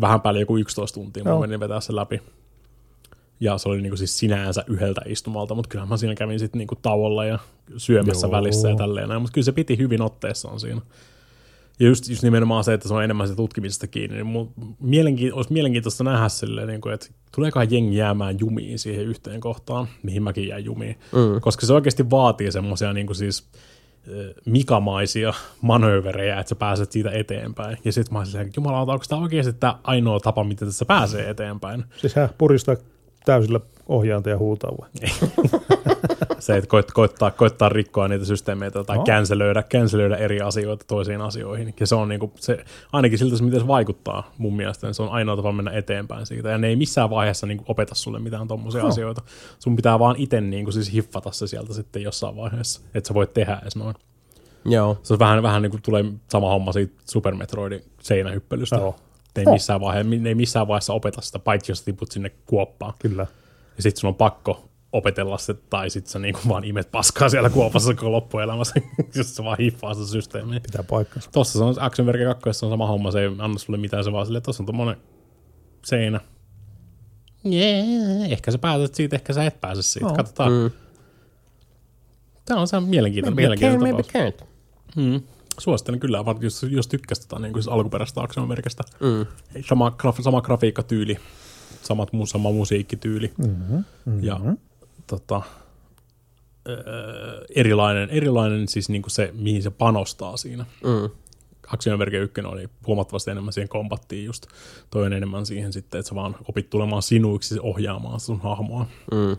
vähän 0.00 0.20
päälle 0.20 0.40
joku 0.40 0.56
11 0.56 0.94
tuntia, 0.94 1.24
mä 1.24 1.30
Joo. 1.30 1.40
menin 1.40 1.60
vetää 1.60 1.80
sen 1.80 1.96
läpi. 1.96 2.22
Ja 3.40 3.58
se 3.58 3.68
oli 3.68 3.82
niin 3.82 3.90
kuin 3.90 3.98
siis 3.98 4.18
sinänsä 4.18 4.64
yhdeltä 4.66 5.00
istumalta, 5.06 5.54
mutta 5.54 5.68
kyllähän 5.68 5.88
mä 5.88 5.96
siinä 5.96 6.14
kävin 6.14 6.38
sitten 6.38 6.58
niin 6.58 6.68
tauolla 6.82 7.24
ja 7.24 7.38
syömässä 7.76 8.26
Joo. 8.26 8.32
välissä 8.32 8.68
ja 8.68 8.76
tälleen. 8.76 9.20
Mutta 9.20 9.32
kyllä 9.32 9.44
se 9.44 9.52
piti 9.52 9.78
hyvin 9.78 10.02
otteessaan 10.02 10.60
siinä. 10.60 10.80
Ja 11.80 11.86
just, 11.86 12.08
just 12.08 12.22
nimenomaan 12.22 12.64
se, 12.64 12.74
että 12.74 12.88
se 12.88 12.94
on 12.94 13.04
enemmän 13.04 13.28
se 13.28 13.34
tutkimisesta 13.34 13.86
kiinni, 13.86 14.16
niin 14.16 14.26
mun 14.26 14.52
mielenki- 14.80 15.32
olisi 15.32 15.52
mielenkiintoista 15.52 16.04
nähdä 16.04 16.28
silleen, 16.28 16.68
niin 16.68 16.80
kuin, 16.80 16.94
että 16.94 17.06
tuleekohan 17.34 17.70
jengi 17.70 17.96
jäämään 17.96 18.38
jumiin 18.38 18.78
siihen 18.78 19.04
yhteen 19.04 19.40
kohtaan, 19.40 19.88
mihin 20.02 20.22
mäkin 20.22 20.48
jäin 20.48 20.64
jumiin. 20.64 20.98
Mm. 21.12 21.40
Koska 21.40 21.66
se 21.66 21.72
oikeasti 21.72 22.10
vaatii 22.10 22.52
semmoisia 22.52 22.92
niin 22.92 23.06
kuin 23.06 23.16
siis 23.16 23.48
mikamaisia 24.44 25.34
manööverejä, 25.60 26.40
että 26.40 26.48
sä 26.48 26.54
pääset 26.54 26.92
siitä 26.92 27.10
eteenpäin. 27.10 27.78
Ja 27.84 27.92
sitten 27.92 28.12
mä 28.12 28.18
olin 28.18 28.26
silleen, 28.26 28.46
että 28.46 28.60
jumalauta, 28.60 28.92
onko 28.92 29.04
tämä 29.08 29.22
oikeasti 29.22 29.52
tämä 29.52 29.78
ainoa 29.84 30.20
tapa, 30.20 30.44
miten 30.44 30.68
tässä 30.68 30.84
pääsee 30.84 31.30
eteenpäin? 31.30 31.84
Siis 31.96 32.14
hän 32.14 32.28
puristaa 32.38 32.76
täysillä 33.24 33.60
ohjaanta 33.86 34.30
ja 34.30 34.38
huutaa 34.38 34.70
vai? 34.80 34.88
Se, 36.46 36.56
että 36.56 36.68
koit, 36.68 36.92
koittaa, 36.92 37.30
koittaa 37.30 37.68
rikkoa 37.68 38.08
niitä 38.08 38.24
systeemeitä 38.24 38.84
tai 38.84 38.96
No. 38.96 39.04
cancelöidä, 39.04 39.62
cancelöidä 39.62 40.16
eri 40.16 40.40
asioita 40.40 40.84
toisiin 40.88 41.20
asioihin. 41.20 41.74
Ja 41.80 41.86
se 41.86 41.94
on 41.94 42.08
niinku, 42.08 42.32
se, 42.36 42.64
ainakin 42.92 43.18
siltä, 43.18 43.44
miten 43.44 43.60
se 43.60 43.66
vaikuttaa 43.66 44.32
mun 44.38 44.56
mielestä, 44.56 44.86
niin 44.86 44.94
se 44.94 45.02
on 45.02 45.08
ainoa 45.08 45.36
tapa 45.36 45.52
mennä 45.52 45.70
eteenpäin 45.70 46.26
siitä. 46.26 46.48
Ja 46.48 46.58
ne 46.58 46.66
ei 46.68 46.76
missään 46.76 47.10
vaiheessa 47.10 47.46
niinku 47.46 47.64
opeta 47.68 47.94
sulle 47.94 48.18
mitään 48.18 48.48
tommosia 48.48 48.82
No. 48.82 48.88
asioita. 48.88 49.22
Sun 49.58 49.76
pitää 49.76 49.98
vaan 49.98 50.16
itse 50.18 50.40
niinku 50.40 50.72
siis 50.72 50.92
hiffata 50.92 51.32
se 51.32 51.46
sieltä 51.46 51.74
sitten 51.74 52.02
jossain 52.02 52.36
vaiheessa, 52.36 52.80
että 52.94 53.08
sä 53.08 53.14
voit 53.14 53.34
tehdä 53.34 53.58
edes 53.62 53.76
noin. 53.76 53.94
Joo. 54.64 54.98
Se 55.02 55.12
on 55.12 55.18
vähän, 55.18 55.42
vähän 55.42 55.62
niin 55.62 55.70
kuin 55.70 55.82
tulee 55.82 56.04
sama 56.28 56.48
homma 56.48 56.72
siitä 56.72 56.94
Super 57.10 57.34
Metroidin 57.34 57.82
seinähyppelystä. 58.00 58.76
Joo. 58.76 58.96
Ne 59.36 59.42
ei, 59.46 59.52
missään 59.52 59.80
vaiheessa, 59.80 60.10
ne 60.20 60.28
ei 60.28 60.34
missään 60.34 60.68
vaiheessa 60.68 60.92
opeta 60.92 61.20
sitä, 61.20 61.38
paitsi 61.38 61.72
jos 61.72 61.82
tiput 61.82 62.10
sinne 62.10 62.30
kuoppaan. 62.46 62.92
Kyllä. 62.98 63.26
Ja 63.76 63.82
sit 63.82 63.96
sun 63.96 64.08
on 64.08 64.14
pakko 64.14 64.68
opetella 64.96 65.38
se, 65.38 65.54
tai 65.54 65.90
sit 65.90 66.06
sä 66.06 66.18
niinku 66.18 66.40
vaan 66.48 66.64
imet 66.64 66.90
paskaa 66.92 67.28
siellä 67.28 67.50
kuopassa 67.50 67.94
koko 67.94 68.12
loppuelämässä, 68.12 68.74
jos 69.14 69.36
sä 69.36 69.44
vaan 69.44 69.58
hiffaa 69.58 69.94
sitä 69.94 70.06
systeemiä. 70.06 70.60
Pitää 70.60 70.82
paikkansa. 70.82 71.30
Tossa 71.32 71.58
se 71.58 71.64
on 71.64 71.74
Action 71.78 72.06
Verge 72.06 72.24
2, 72.24 72.42
se 72.52 72.66
on 72.66 72.72
sama 72.72 72.86
homma, 72.86 73.10
se 73.10 73.20
ei 73.20 73.26
anna 73.38 73.58
sulle 73.58 73.78
mitään, 73.78 74.04
se 74.04 74.12
vaan 74.12 74.26
silleen, 74.26 74.42
tossa 74.42 74.62
on 74.62 74.66
tommonen 74.66 74.96
seinä. 75.84 76.20
Yeah, 77.52 78.30
ehkä 78.32 78.50
sä 78.50 78.58
pääset 78.58 78.94
siitä, 78.94 79.16
ehkä 79.16 79.32
sä 79.32 79.44
et 79.44 79.60
pääse 79.60 79.82
siitä, 79.82 80.06
Joo. 80.06 80.16
katsotaan. 80.16 80.52
Mm. 80.52 80.70
Tämä 82.44 82.60
on 82.60 82.68
se 82.68 82.80
mielenkiintoinen, 82.80 83.36
mielenkiintoinen 83.36 83.96
tapaus. 83.96 84.42
can't. 84.42 84.46
Mm. 84.96 85.20
Suosittelen 85.58 86.00
kyllä, 86.00 86.24
vaan 86.24 86.36
jos, 86.40 86.62
jos 86.62 86.88
tykkäsit 86.88 87.28
tota, 87.28 87.42
niin 87.42 87.54
siis 87.54 87.68
alkuperäisestä 87.68 88.20
Action 88.20 88.48
Vergestä. 88.48 88.84
Mm. 89.00 89.26
Sama, 89.68 89.90
graf, 89.90 90.18
sama 90.22 90.40
grafiikkatyyli, 90.40 91.16
samat, 91.82 92.08
sama 92.24 92.50
musiikkityyli 92.52 93.32
Mm-hmm. 93.38 93.76
Mm-hmm. 93.76 94.24
ja 94.24 94.40
tota, 95.06 95.42
erilainen, 97.54 98.10
erilainen 98.10 98.68
siis 98.68 98.88
niinku 98.88 99.10
se, 99.10 99.30
mihin 99.34 99.62
se 99.62 99.70
panostaa 99.70 100.36
siinä. 100.36 100.66
Mm. 100.84 101.10
Action 101.74 101.98
Verge 101.98 102.18
1 102.18 102.40
oli 102.40 102.68
huomattavasti 102.86 103.30
enemmän 103.30 103.52
siihen 103.52 103.68
kombattiin 103.68 104.24
just. 104.24 104.46
Toi 104.90 105.06
on 105.06 105.12
enemmän 105.12 105.46
siihen 105.46 105.72
sitten, 105.72 105.98
että 105.98 106.08
sä 106.08 106.14
vaan 106.14 106.36
opit 106.48 106.70
tulemaan 106.70 107.02
sinuiksi 107.02 107.58
ohjaamaan 107.62 108.20
sun 108.20 108.40
hahmoa. 108.40 108.86
Mm. 109.12 109.36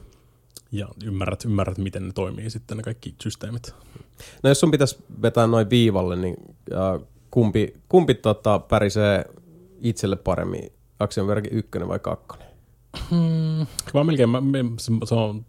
Ja 0.72 0.88
ymmärrät, 1.04 1.46
ymmärrät, 1.46 1.78
miten 1.78 2.08
ne 2.08 2.14
toimii 2.14 2.50
sitten 2.50 2.78
ne 2.78 2.84
kaikki 2.84 3.16
systeemit. 3.24 3.76
No 4.44 4.50
jos 4.50 4.60
sun 4.60 4.72
pitäisi 4.72 4.98
vetää 5.22 5.48
noin 5.48 5.70
viivalle, 5.70 6.16
niin 6.16 6.36
äh, 6.74 7.08
kumpi, 7.32 7.74
kumpi 7.90 8.14
tota, 8.16 8.60
pärisee 8.60 9.26
itselle 9.82 10.16
paremmin, 10.16 10.72
Action 11.00 11.28
Verge 11.28 11.50
1 11.52 11.72
vai 11.88 12.00
2? 12.00 12.26
Mä 13.94 14.04
melkein, 14.04 14.30
mä, 14.30 14.42
mä- 14.42 14.58
se, 14.80 14.92
se 15.06 15.16
on, 15.16 15.46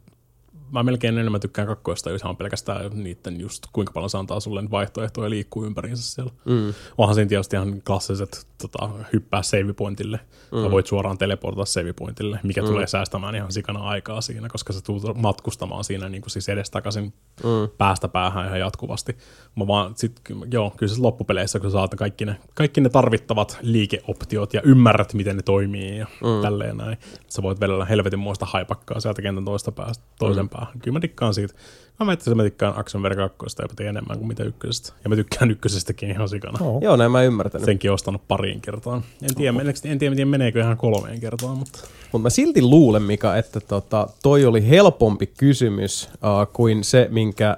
mä 0.73 0.83
melkein 0.83 1.19
enemmän 1.19 1.41
tykkään 1.41 1.69
kakkoista, 1.69 2.11
on 2.25 2.37
pelkästään 2.37 2.91
niiden 2.95 3.41
just 3.41 3.67
kuinka 3.73 3.93
paljon 3.93 4.11
se 4.11 4.19
antaa 4.19 4.41
sulle 4.41 4.71
vaihtoehtoja 4.71 5.31
liikkuu 5.31 5.65
ympäriinsä 5.65 6.03
siellä. 6.03 6.33
Mm. 6.45 6.75
Onhan 6.99 7.15
siinä 7.15 7.29
tietysti 7.29 7.57
ihan 7.57 7.83
klassiset 7.87 8.47
tota, 8.63 8.91
hyppää 9.13 9.43
save 9.43 9.73
pointille, 9.73 10.21
mm. 10.53 10.61
tai 10.61 10.71
voit 10.71 10.87
suoraan 10.87 11.19
teleportaa 11.19 11.65
save 11.65 11.93
pointille, 11.93 12.41
mikä 12.43 12.63
mm. 12.63 12.67
tulee 12.67 12.87
säästämään 12.87 13.35
ihan 13.35 13.53
sikana 13.53 13.81
aikaa 13.81 14.21
siinä, 14.21 14.49
koska 14.49 14.73
se 14.73 14.85
tulet 14.85 15.17
matkustamaan 15.17 15.85
siinä 15.85 16.09
niin 16.09 16.23
kuin 16.23 16.31
siis 16.31 16.49
edestakaisin 16.49 17.13
mm. 17.45 17.69
päästä 17.79 18.09
päähän 18.09 18.47
ihan 18.47 18.61
jatkuvasti. 18.61 19.17
Mä 19.57 19.67
vaan, 19.67 19.93
sit, 19.97 20.21
joo, 20.51 20.73
kyllä 20.77 20.95
se 20.95 21.01
loppupeleissä, 21.01 21.61
kun 21.61 21.71
sä 21.71 21.73
saat 21.73 21.95
kaikki 21.95 22.25
ne, 22.25 22.37
kaikki 22.55 22.81
ne 22.81 22.89
tarvittavat 22.89 23.59
liikeoptiot 23.63 24.55
ja 24.55 24.63
ymmärrät, 24.65 25.15
miten 25.15 25.37
ne 25.37 25.43
toimii 25.43 25.99
ja 25.99 26.07
mm. 26.07 26.43
tälleen 26.43 26.77
näin, 26.77 26.99
sä 27.29 27.43
voit 27.43 27.61
vedellä 27.61 27.85
helvetin 27.85 28.19
muista 28.19 28.47
haipakkaa 28.47 29.01
sieltä 29.01 29.23
kentän 29.23 29.45
toista 29.45 29.73
päästä 29.73 30.05
toisen 30.19 30.45
mm. 30.45 30.49
Päähän. 30.59 30.81
Kyllä 30.81 30.99
mä 30.99 31.03
dikkaan 31.03 31.35
siitä. 31.35 31.55
Mä 32.01 32.07
mietin, 32.07 32.23
että 32.23 32.35
mä 32.35 32.43
tykkään 32.43 32.79
Action 32.79 33.03
Verge 33.03 33.29
2 33.37 33.57
jopa 33.63 33.75
enemmän 33.85 34.19
kuin 34.19 34.29
mitä 34.29 34.45
ykkösestä. 34.45 34.93
Ja 35.05 35.11
mä 35.11 35.17
tykkään 35.17 35.51
ykkösestäkin 35.51 36.11
ihan 36.11 36.29
sikana. 36.29 36.59
Oh. 36.61 36.83
Joo, 36.83 36.97
näin 36.97 37.11
mä 37.11 37.23
ymmärtänyt. 37.23 37.65
Senkin 37.65 37.93
ostanut 37.93 38.29
pariin 38.29 38.61
kertaan. 38.61 39.03
En 39.23 39.35
tiedä, 39.35 39.61
en, 39.61 39.75
en 39.85 39.99
tiedä, 39.99 40.11
miten 40.11 40.29
meneekö 40.29 40.61
ihan 40.61 40.77
kolmeen 40.77 41.21
kertaan, 41.21 41.59
mutta 41.59 41.79
Mutta 42.13 42.23
mä 42.23 42.31
silti 42.31 42.63
luulen, 42.63 43.03
Mika, 43.03 43.37
että 43.37 43.61
tota, 43.61 44.09
toi 44.23 44.45
oli 44.45 44.69
helpompi 44.69 45.27
kysymys 45.27 46.09
uh, 46.13 46.53
kuin 46.53 46.85
se, 46.85 47.09
minkä... 47.11 47.57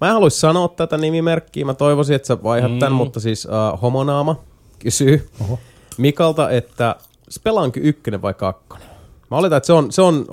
Mä 0.00 0.06
en 0.06 0.12
haluaisi 0.12 0.40
sanoa 0.40 0.68
tätä 0.68 0.98
nimimerkkiä, 0.98 1.64
mä 1.64 1.74
toivoisin, 1.74 2.16
että 2.16 2.26
sä 2.26 2.42
vaihdat 2.42 2.72
mm. 2.72 2.78
tämän, 2.78 2.92
mutta 2.92 3.20
siis 3.20 3.44
uh, 3.44 3.82
homonaama 3.82 4.40
kysyy 4.78 5.28
Oho. 5.40 5.58
Mikalta, 5.98 6.50
että 6.50 6.96
spelaanko 7.30 7.80
ykkönen 7.82 8.22
vai 8.22 8.34
kakkonen? 8.34 8.87
Mä 9.30 9.36
oletan, 9.36 9.56
että 9.56 9.66
se 9.66 9.72
on, 9.72 9.92
se 9.92 10.02
on 10.02 10.26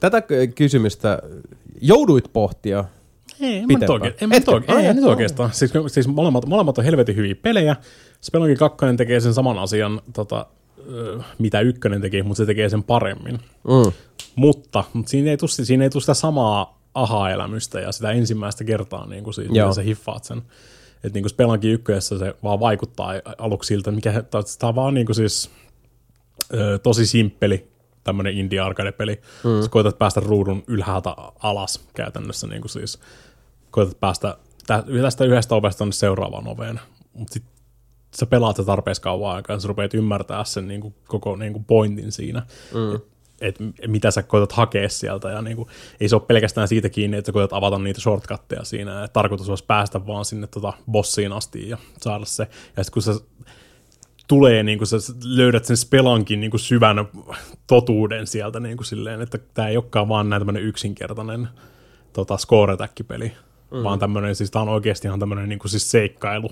tätä 0.00 0.22
kysymystä 0.54 1.18
jouduit 1.80 2.32
pohtia. 2.32 2.84
ei, 3.40 3.56
en 3.56 3.66
mä 3.72 3.78
nyt 3.78 3.90
oikein, 3.90 4.14
en 4.20 4.28
mä 4.28 4.34
nyt 4.34 4.42
Etkö? 4.42 4.54
oikein, 4.54 4.78
ei, 4.78 4.94
nyt 4.94 5.04
oikeastaan. 5.04 5.52
Siis, 5.52 5.72
siis 5.86 6.08
molemmat, 6.08 6.46
molemmat 6.46 6.78
on 6.78 6.84
helvetin 6.84 7.16
hyviä 7.16 7.34
pelejä. 7.34 7.76
Spelunkin 8.20 8.58
kakkonen 8.58 8.96
tekee 8.96 9.20
sen 9.20 9.34
saman 9.34 9.58
asian, 9.58 10.00
tota, 10.12 10.46
mitä 11.38 11.60
ykkönen 11.60 12.00
teki, 12.00 12.22
mutta 12.22 12.36
se 12.36 12.46
tekee 12.46 12.68
sen 12.68 12.82
paremmin. 12.82 13.38
Mm. 13.64 13.92
Mutta, 14.36 14.84
mutta 14.92 15.10
siinä, 15.10 15.30
ei 15.30 15.36
tule, 15.36 15.50
siinä 15.50 15.84
ei 15.84 15.90
tule 15.90 16.00
sitä 16.02 16.14
samaa 16.14 16.80
aha-elämystä 16.94 17.80
ja 17.80 17.92
sitä 17.92 18.10
ensimmäistä 18.10 18.64
kertaa, 18.64 19.06
niin 19.06 19.24
kuin 19.24 19.34
siitä, 19.34 19.72
sä 19.72 19.82
hiffaat 19.82 20.24
sen. 20.24 20.38
Että 20.94 21.16
niin 21.16 21.22
kuin 21.22 21.30
Spelankin 21.30 21.70
ykkössä 21.70 22.18
se 22.18 22.34
vaan 22.42 22.60
vaikuttaa 22.60 23.12
aluksi 23.38 23.68
siltä, 23.68 23.90
mikä 23.90 24.12
tämä 24.30 24.68
on 24.68 24.74
vaan 24.74 24.94
niin 24.94 25.06
kuin 25.06 25.16
siis 25.16 25.50
tosi 26.82 27.06
simppeli 27.06 27.73
tämmöinen 28.04 28.38
indie 28.38 28.60
arcade-peli. 28.60 29.20
Mm. 29.44 29.62
Sä 29.62 29.68
koetat 29.68 29.98
päästä 29.98 30.20
ruudun 30.20 30.64
ylhäältä 30.66 31.16
alas 31.42 31.88
käytännössä, 31.94 32.46
niin 32.46 32.60
kuin 32.60 32.70
siis 32.70 32.98
koetat 33.70 34.00
päästä 34.00 34.36
tä- 34.66 34.84
tästä 35.02 35.24
yhdestä 35.24 35.54
ovesta 35.54 35.78
tonne 35.78 35.92
seuraavaan 35.92 36.48
oveen. 36.48 36.80
Mutta 37.12 37.34
sitten 37.34 37.52
sä 38.16 38.26
pelaat 38.26 38.56
se 38.56 38.64
tarpeeksi 38.64 39.02
kauan 39.02 39.36
aikaa, 39.36 39.56
ja 39.56 39.60
sä 39.60 39.68
rupeat 39.68 39.94
ymmärtää 39.94 40.44
sen 40.44 40.68
niin 40.68 40.80
kuin, 40.80 40.94
koko 41.08 41.36
niin 41.36 41.52
kuin 41.52 41.64
pointin 41.64 42.12
siinä. 42.12 42.42
Mm. 42.74 43.00
Että 43.40 43.64
et 43.80 43.90
mitä 43.90 44.10
sä 44.10 44.22
koetat 44.22 44.52
hakea 44.52 44.88
sieltä. 44.88 45.30
Ja 45.30 45.42
niin 45.42 45.56
kuin, 45.56 45.68
ei 46.00 46.08
se 46.08 46.16
ole 46.16 46.22
pelkästään 46.26 46.68
siitä 46.68 46.88
kiinni, 46.88 47.16
että 47.16 47.28
sä 47.28 47.32
koetat 47.32 47.52
avata 47.52 47.78
niitä 47.78 48.00
shortcutteja 48.00 48.64
siinä. 48.64 49.04
Et 49.04 49.12
tarkoitus 49.12 49.48
olisi 49.48 49.64
päästä 49.64 50.06
vaan 50.06 50.24
sinne 50.24 50.46
tota 50.46 50.72
bossiin 50.90 51.32
asti 51.32 51.68
ja 51.68 51.78
saada 51.98 52.24
se. 52.24 52.48
Ja 52.76 52.84
sitten 52.84 52.92
kun 52.92 53.02
sä 53.02 53.12
tulee, 54.28 54.62
niin 54.62 54.78
kuin 54.78 54.88
sä 54.88 54.96
löydät 55.24 55.64
sen 55.64 55.76
spelankin 55.76 56.40
niin 56.40 56.50
kuin 56.50 56.60
syvän 56.60 56.96
totuuden 57.66 58.26
sieltä 58.26 58.60
niin 58.60 58.76
kuin 58.76 58.86
silleen, 58.86 59.22
että 59.22 59.38
tämä 59.54 59.68
ei 59.68 59.76
olekaan 59.76 60.08
vaan 60.08 60.30
näin 60.30 60.40
tämmöinen 60.40 60.62
yksinkertainen 60.62 61.48
tota, 62.12 62.36
score-peli, 62.36 63.32
mm. 63.70 63.82
vaan 63.82 63.98
tämmöinen, 63.98 64.34
siis 64.34 64.50
tämä 64.50 64.62
on 64.62 64.68
oikeasti 64.68 65.08
ihan 65.08 65.20
tämmöinen 65.20 65.48
niin 65.48 65.58
kuin 65.58 65.70
siis 65.70 65.90
seikkailu 65.90 66.50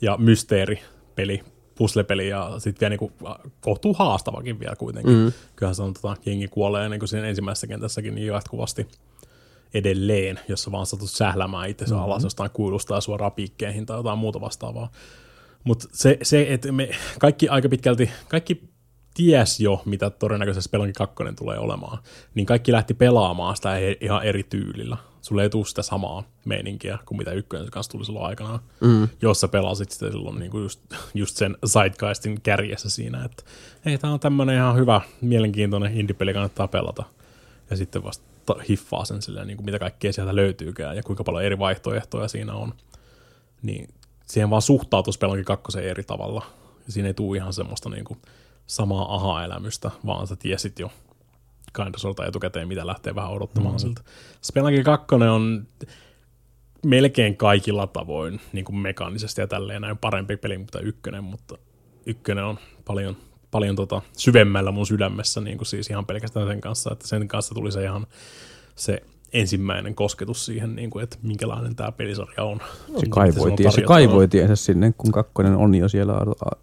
ja 0.00 0.16
mysteeripeli, 0.16 1.42
puzzlepeli 1.74 2.28
ja 2.28 2.54
sitten 2.58 2.80
vielä 2.80 2.90
niin 2.90 2.98
kuin, 2.98 3.12
kohtuu 3.60 3.94
haastavakin 3.94 4.60
vielä 4.60 4.76
kuitenkin. 4.76 5.16
Mm. 5.16 5.32
Kyllähän 5.56 5.74
se 5.74 5.82
on, 5.82 5.94
tota, 5.94 6.16
jengi 6.26 6.48
kuolee 6.48 6.88
niin 6.88 7.00
kuin 7.00 7.08
siinä 7.08 7.26
ensimmäisessä 7.26 7.66
kentässäkin 7.66 8.14
niin 8.14 8.26
jatkuvasti 8.26 8.86
edelleen, 9.74 10.40
jos 10.48 10.62
sä 10.62 10.72
vaan 10.72 10.86
satut 10.86 11.10
sählämään 11.10 11.70
itse 11.70 11.84
mm-hmm. 11.84 11.98
alas 11.98 12.22
jostain 12.22 12.50
kuilusta 12.50 12.94
ja 12.94 13.00
suoraan 13.00 13.32
piikkeihin 13.32 13.86
tai 13.86 13.98
jotain 13.98 14.18
muuta 14.18 14.40
vastaavaa. 14.40 14.90
Mutta 15.64 15.88
se, 15.92 16.18
se 16.22 16.46
että 16.48 16.72
me 16.72 16.90
kaikki 17.18 17.48
aika 17.48 17.68
pitkälti, 17.68 18.10
kaikki 18.28 18.74
ties 19.14 19.60
jo, 19.60 19.82
mitä 19.84 20.10
todennäköisesti 20.10 20.68
Spelunky 20.68 20.92
2 20.92 21.14
tulee 21.38 21.58
olemaan, 21.58 21.98
niin 22.34 22.46
kaikki 22.46 22.72
lähti 22.72 22.94
pelaamaan 22.94 23.56
sitä 23.56 23.76
ihan 24.00 24.22
eri 24.22 24.42
tyylillä. 24.42 24.96
Sulle 25.22 25.42
ei 25.42 25.50
tule 25.50 25.64
sitä 25.64 25.82
samaa 25.82 26.22
meininkiä 26.44 26.98
kuin 27.06 27.18
mitä 27.18 27.32
ykkönen 27.32 27.70
kanssa 27.70 27.92
tuli 27.92 28.04
silloin 28.04 28.26
aikanaan, 28.26 28.60
mm. 28.80 29.08
jos 29.22 29.40
sä 29.40 29.48
pelasit 29.48 29.90
sitä 29.90 30.10
silloin 30.10 30.38
niin 30.38 30.50
kuin 30.50 30.62
just, 30.62 30.80
just 31.14 31.36
sen 31.36 31.56
Zeitgeistin 31.66 32.40
kärjessä 32.40 32.90
siinä, 32.90 33.24
että 33.24 33.42
hei, 33.84 33.98
tää 33.98 34.10
on 34.10 34.20
tämmönen 34.20 34.56
ihan 34.56 34.76
hyvä, 34.76 35.00
mielenkiintoinen 35.20 35.96
indie-peli, 35.96 36.32
kannattaa 36.32 36.68
pelata. 36.68 37.04
Ja 37.70 37.76
sitten 37.76 38.04
vasta 38.04 38.24
ta- 38.46 38.56
hiffaa 38.68 39.04
sen 39.04 39.22
silleen, 39.22 39.46
niin 39.46 39.56
kuin 39.56 39.64
mitä 39.64 39.78
kaikkea 39.78 40.12
sieltä 40.12 40.36
löytyykään 40.36 40.96
ja 40.96 41.02
kuinka 41.02 41.24
paljon 41.24 41.44
eri 41.44 41.58
vaihtoehtoja 41.58 42.28
siinä 42.28 42.54
on. 42.54 42.74
Niin 43.62 43.88
siihen 44.26 44.50
vaan 44.50 44.62
suhtautuu 44.62 45.12
Spelunky 45.12 45.44
2 45.44 45.78
eri 45.78 46.04
tavalla. 46.04 46.46
Ja 46.86 46.92
siinä 46.92 47.08
ei 47.08 47.14
tule 47.14 47.36
ihan 47.36 47.52
semmoista 47.52 47.90
niin 47.90 48.04
kuin 48.04 48.22
samaa 48.66 49.14
aha-elämystä, 49.14 49.90
vaan 50.06 50.26
sä 50.26 50.36
tiesit 50.36 50.78
jo 50.78 50.90
kind 51.76 51.94
of 51.94 52.28
etukäteen, 52.28 52.68
mitä 52.68 52.86
lähtee 52.86 53.14
vähän 53.14 53.30
odottamaan 53.30 53.74
mm. 53.74 53.78
siltä. 53.78 54.00
Spelunky 54.42 54.82
2 54.82 55.06
on 55.14 55.66
melkein 56.84 57.36
kaikilla 57.36 57.86
tavoin 57.86 58.40
niin 58.52 58.64
kuin 58.64 58.76
mekaanisesti 58.76 59.40
ja 59.40 59.46
tälleen 59.46 59.82
näin 59.82 59.98
parempi 59.98 60.36
peli 60.36 60.56
kuin 60.56 60.86
ykkönen, 60.86 61.24
mutta 61.24 61.58
ykkönen 62.06 62.44
on 62.44 62.58
paljon, 62.84 63.16
paljon 63.50 63.76
tota 63.76 64.02
syvemmällä 64.16 64.70
mun 64.70 64.86
sydämessä 64.86 65.40
niin 65.40 65.58
kuin 65.58 65.66
siis 65.66 65.90
ihan 65.90 66.06
pelkästään 66.06 66.46
sen 66.46 66.60
kanssa, 66.60 66.92
että 66.92 67.06
sen 67.08 67.28
kanssa 67.28 67.54
tuli 67.54 67.72
se 67.72 67.82
ihan 67.82 68.06
se 68.76 69.02
ensimmäinen 69.34 69.94
kosketus 69.94 70.46
siihen, 70.46 70.76
niin 70.76 70.90
kuin, 70.90 71.02
että 71.02 71.16
minkälainen 71.22 71.76
tämä 71.76 71.92
pelisarja 71.92 72.44
on. 72.44 72.60
Se 72.96 73.06
kaivoi, 73.10 73.52
se 73.74 73.82
kaivoi 73.82 74.28
tiensä 74.28 74.56
sinne, 74.56 74.94
kun 74.98 75.12
kakkonen 75.12 75.56
on 75.56 75.74
jo 75.74 75.88
siellä 75.88 76.14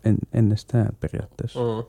en, 0.06 0.18
ennestään 0.34 0.90
periaatteessa. 1.00 1.60
Mm. 1.60 1.84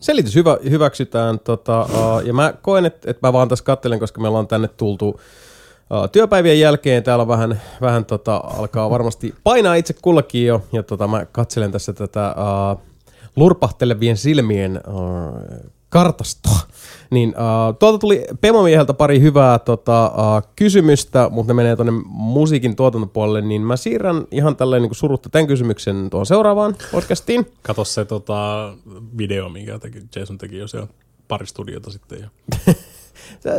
Selitys 0.00 0.34
hyvä, 0.34 0.58
hyväksytään, 0.70 1.38
tota, 1.38 1.82
uh, 1.82 2.26
ja 2.26 2.32
mä 2.32 2.54
koen, 2.62 2.86
että, 2.86 3.10
että 3.10 3.26
mä 3.28 3.32
vaan 3.32 3.48
tässä 3.48 3.64
kattelen, 3.64 3.98
koska 3.98 4.20
me 4.20 4.28
ollaan 4.28 4.48
tänne 4.48 4.68
tultu 4.68 5.08
uh, 5.08 6.10
työpäivien 6.12 6.60
jälkeen, 6.60 7.02
täällä 7.02 7.28
vähän, 7.28 7.60
vähän 7.80 8.04
tota, 8.04 8.36
alkaa 8.36 8.90
varmasti 8.90 9.34
painaa 9.44 9.74
itse 9.74 9.94
kullakin 10.02 10.46
jo, 10.46 10.62
ja 10.72 10.82
tota, 10.82 11.08
mä 11.08 11.26
katselen 11.32 11.72
tässä 11.72 11.92
tätä 11.92 12.34
uh, 12.38 12.80
lurpahtelevien 13.36 14.16
silmien 14.16 14.80
uh, 14.88 15.72
kartastoa. 15.88 16.58
Niin, 17.10 17.28
uh, 17.28 17.76
tuolta 17.78 17.98
tuli 17.98 18.24
Pemomieheltä 18.40 18.94
pari 18.94 19.20
hyvää 19.20 19.58
tota, 19.58 20.06
uh, 20.06 20.52
kysymystä, 20.56 21.28
mutta 21.32 21.52
ne 21.52 21.56
menee 21.56 21.76
tuonne 21.76 21.92
musiikin 22.06 22.76
tuotantopuolelle, 22.76 23.40
niin 23.40 23.62
mä 23.62 23.76
siirrän 23.76 24.24
ihan 24.30 24.56
tälleen 24.56 24.82
niin 24.82 24.94
surutta 24.94 25.28
tämän 25.28 25.46
kysymyksen 25.46 26.10
tuohon 26.10 26.26
seuraavaan 26.26 26.76
podcastiin. 26.92 27.46
Kato 27.62 27.84
se 27.84 28.04
tota, 28.04 28.72
video, 29.18 29.48
minkä 29.48 29.78
teki, 29.78 29.98
Jason 30.16 30.38
teki 30.38 30.58
jo 30.58 30.68
siellä 30.68 30.88
pari 31.28 31.46
studiota 31.46 31.90
sitten. 31.90 32.20
Jo. 32.20 32.28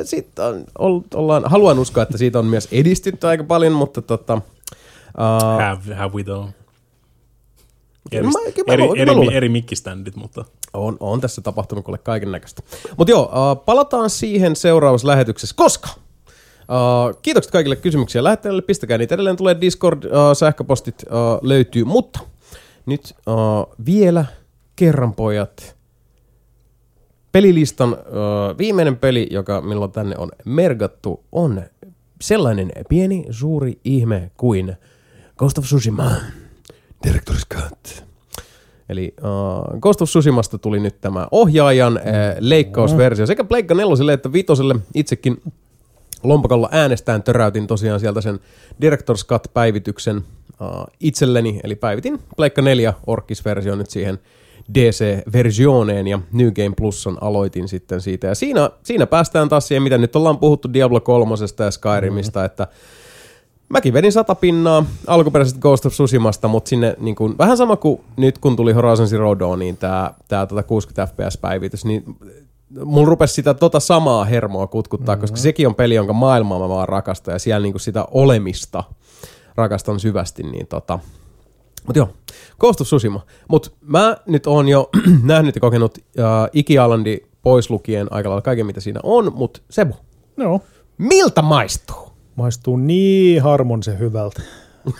Sitten 0.03 0.45
on, 0.77 1.03
ollaan, 1.13 1.43
haluan 1.45 1.79
uskoa, 1.79 2.03
että 2.03 2.17
siitä 2.17 2.39
on 2.39 2.45
myös 2.45 2.67
edistytty 2.71 3.27
aika 3.27 3.43
paljon, 3.43 3.73
mutta 3.73 4.01
tota, 4.01 4.33
uh, 4.33 5.59
have, 5.59 5.95
have 5.95 6.13
we 6.13 6.23
though? 6.23 6.58
Eri, 8.11 8.23
mä, 8.25 8.31
mä, 8.67 8.73
eri, 8.73 8.83
eri, 8.95 9.13
luulen. 9.13 9.35
eri 9.35 9.49
mikkiständit, 9.49 10.15
mutta... 10.15 10.45
On, 10.73 10.97
on 10.99 11.21
tässä 11.21 11.41
tapahtunut 11.41 11.85
kuule 11.85 11.97
kaiken 11.97 12.31
näköistä. 12.31 12.61
Mutta 12.97 13.11
joo, 13.11 13.23
uh, 13.23 13.65
palataan 13.65 14.09
siihen 14.09 14.55
seuraavassa 14.55 15.07
lähetyksessä, 15.07 15.55
koska 15.55 15.89
uh, 15.89 17.19
kiitokset 17.21 17.51
kaikille 17.51 17.75
kysymyksiä 17.75 18.23
lähettäjille, 18.23 18.61
pistäkää 18.61 18.97
niitä 18.97 19.15
edelleen, 19.15 19.37
tulee 19.37 19.61
Discord, 19.61 20.03
uh, 20.03 20.11
sähköpostit 20.33 21.03
uh, 21.03 21.47
löytyy, 21.47 21.83
mutta 21.83 22.19
nyt 22.85 23.15
uh, 23.27 23.75
vielä 23.85 24.25
kerran 24.75 25.13
pojat, 25.13 25.75
pelilistan 27.31 27.93
uh, 27.93 28.57
viimeinen 28.57 28.97
peli, 28.97 29.27
joka 29.31 29.61
milloin 29.61 29.91
tänne 29.91 30.15
on 30.17 30.29
mergattu, 30.45 31.23
on 31.31 31.61
sellainen 32.21 32.71
pieni 32.89 33.25
suuri 33.29 33.79
ihme 33.83 34.31
kuin 34.37 34.75
Ghost 35.37 35.57
of 35.57 35.65
Tsushima. 35.65 36.11
Director's 37.07 37.45
Cut. 37.55 38.03
Eli 38.89 39.13
uh, 39.21 39.79
Ghost 39.79 40.01
of 40.01 40.09
Tsushimasta 40.09 40.57
tuli 40.57 40.79
nyt 40.79 41.01
tämä 41.01 41.27
ohjaajan 41.31 41.93
uh, 41.93 42.01
leikkausversio 42.39 43.25
sekä 43.25 43.43
Pleikka 43.43 43.75
neloselle 43.75 44.13
että 44.13 44.33
vitoselle. 44.33 44.75
Itsekin 44.93 45.41
lompakolla 46.23 46.69
äänestään 46.71 47.23
töräytin 47.23 47.67
tosiaan 47.67 47.99
sieltä 47.99 48.21
sen 48.21 48.39
Director's 48.81 49.25
Cut-päivityksen 49.27 50.17
uh, 50.17 50.23
itselleni, 50.99 51.59
eli 51.63 51.75
päivitin 51.75 52.19
Pleikka 52.35 52.61
4 52.61 52.93
Orkis-versio 53.07 53.75
nyt 53.75 53.89
siihen 53.89 54.19
DC-versioneen 54.73 56.07
ja 56.07 56.19
New 56.31 56.51
Game 56.51 56.75
Pluson 56.77 57.17
aloitin 57.21 57.67
sitten 57.67 58.01
siitä. 58.01 58.27
Ja 58.27 58.35
siinä, 58.35 58.69
siinä 58.83 59.07
päästään 59.07 59.49
taas 59.49 59.67
siihen, 59.67 59.83
mitä 59.83 59.97
nyt 59.97 60.15
ollaan 60.15 60.37
puhuttu 60.37 60.73
Diablo 60.73 61.01
3 61.01 61.35
ja 61.59 61.71
Skyrimista, 61.71 62.39
mm-hmm. 62.39 62.45
että 62.45 62.67
Mäkin 63.69 63.93
vedin 63.93 64.11
sata 64.11 64.35
pinnaa 64.35 64.85
alkuperäisestä 65.07 65.59
Ghost 65.59 65.85
of 65.85 65.93
Tsushimasta, 65.93 66.47
mutta 66.47 66.69
sinne 66.69 66.95
niin 66.99 67.15
kuin, 67.15 67.37
vähän 67.37 67.57
sama 67.57 67.75
kuin 67.75 68.01
nyt 68.17 68.37
kun 68.37 68.55
tuli 68.55 68.73
Horizon 68.73 69.07
Zero 69.07 69.39
Dawniin 69.39 69.77
tämä 69.77 70.13
tää, 70.27 70.45
tota 70.45 70.63
60 70.63 71.13
FPS-päivitys, 71.13 71.85
niin 71.85 72.03
mulla 72.83 73.09
rupesi 73.09 73.33
sitä 73.33 73.53
tota 73.53 73.79
samaa 73.79 74.25
hermoa 74.25 74.67
kutkuttaa, 74.67 75.15
mm-hmm. 75.15 75.21
koska 75.21 75.37
sekin 75.37 75.67
on 75.67 75.75
peli, 75.75 75.95
jonka 75.95 76.13
maailmaa 76.13 76.59
mä 76.59 76.69
vaan 76.69 76.89
rakastan 76.89 77.33
ja 77.33 77.39
siellä 77.39 77.63
niin 77.63 77.73
kuin 77.73 77.81
sitä 77.81 78.05
olemista 78.11 78.83
rakastan 79.55 79.99
syvästi, 79.99 80.43
niin 80.43 80.67
tota, 80.67 80.99
mutta 81.87 81.99
joo, 81.99 82.09
Ghost 82.59 82.81
of 82.81 82.87
Tsushima. 82.87 83.21
Mutta 83.47 83.71
mä 83.81 84.17
nyt 84.25 84.47
oon 84.47 84.69
jo 84.69 84.89
nähnyt 85.23 85.55
ja 85.55 85.61
kokenut 85.61 85.97
uh, 85.97 86.03
Iki-Alandi 86.53 87.17
pois 87.41 87.69
lukien 87.69 88.07
aika 88.11 88.29
lailla 88.29 88.41
kaiken, 88.41 88.65
mitä 88.65 88.81
siinä 88.81 88.99
on, 89.03 89.33
mutta 89.33 89.61
Sebu, 89.69 89.93
No, 90.37 90.61
miltä 90.97 91.41
maistuu? 91.41 92.08
Maistuu 92.39 92.77
niin 92.77 93.41
harmonisen 93.41 93.99
hyvältä. 93.99 94.41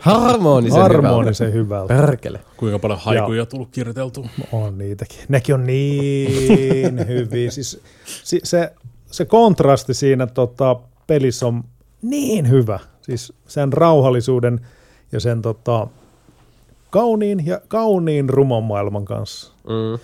Harmonisen, 0.00 0.82
Harmonisen 0.82 1.52
hyvältä. 1.52 1.94
Perkele. 1.94 2.40
Kuinka 2.56 2.78
paljon 2.78 2.98
haikuja 2.98 3.46
tullut 3.46 3.68
kirjoiteltu? 3.70 4.26
On 4.52 4.78
niitäkin. 4.78 5.18
Nekin 5.28 5.54
on 5.54 5.66
niin 5.66 7.06
hyviä. 7.08 7.50
Siis, 7.50 7.80
si, 8.24 8.40
se, 8.44 8.72
se 9.06 9.24
kontrasti 9.24 9.94
siinä 9.94 10.26
tota, 10.26 10.76
pelissä 11.06 11.46
on 11.46 11.64
niin 12.02 12.50
hyvä. 12.50 12.78
Siis 13.00 13.32
sen 13.46 13.72
rauhallisuuden 13.72 14.60
ja 15.12 15.20
sen 15.20 15.42
tota, 15.42 15.86
kauniin 16.90 17.46
ja 17.46 17.60
kauniin 17.68 18.28
rumon 18.28 18.64
maailman 18.64 19.04
kanssa. 19.04 19.52
Mm. 19.64 19.98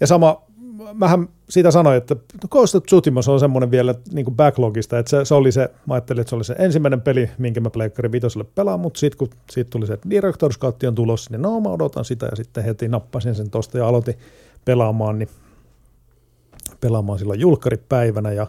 Ja 0.00 0.06
sama, 0.06 0.42
mähän 0.94 1.28
siitä 1.48 1.70
sanoin, 1.70 1.96
että 1.96 2.16
Ghost 2.50 2.74
of 2.74 2.84
Tsushima 2.84 3.20
on 3.28 3.40
semmoinen 3.40 3.70
vielä 3.70 3.94
niin 4.12 4.24
kuin 4.24 4.36
backlogista, 4.36 4.98
että 4.98 5.10
se, 5.10 5.24
se, 5.24 5.34
oli 5.34 5.52
se, 5.52 5.70
mä 5.86 5.94
ajattelin, 5.94 6.20
että 6.20 6.28
se 6.28 6.36
oli 6.36 6.44
se 6.44 6.54
ensimmäinen 6.58 7.00
peli, 7.00 7.30
minkä 7.38 7.60
mä 7.60 7.70
Pleikkari 7.70 8.12
vitoselle 8.12 8.44
pelaan, 8.54 8.80
mutta 8.80 9.00
sitten 9.00 9.18
kun 9.18 9.28
siitä 9.50 9.70
tuli 9.70 9.86
se, 9.86 9.92
että 9.92 10.08
Director's 10.08 10.58
Cut 10.58 10.82
on 10.82 10.94
tulossa, 10.94 11.30
niin 11.30 11.42
no 11.42 11.60
mä 11.60 11.68
odotan 11.68 12.04
sitä 12.04 12.26
ja 12.26 12.36
sitten 12.36 12.64
heti 12.64 12.88
nappasin 12.88 13.34
sen 13.34 13.50
tosta 13.50 13.78
ja 13.78 13.88
aloitin 13.88 14.14
pelaamaan, 14.64 15.18
niin 15.18 15.28
pelaamaan 16.80 17.18
silloin 17.18 17.40
julkkaripäivänä 17.40 18.32
ja 18.32 18.46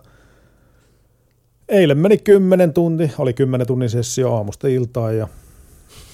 eilen 1.69 1.97
meni 1.97 2.17
10 2.17 2.73
tunti, 2.73 3.11
oli 3.17 3.33
10 3.33 3.67
tunnin 3.67 3.89
sessio 3.89 4.35
aamusta 4.35 4.67
iltaan 4.67 5.17
ja, 5.17 5.27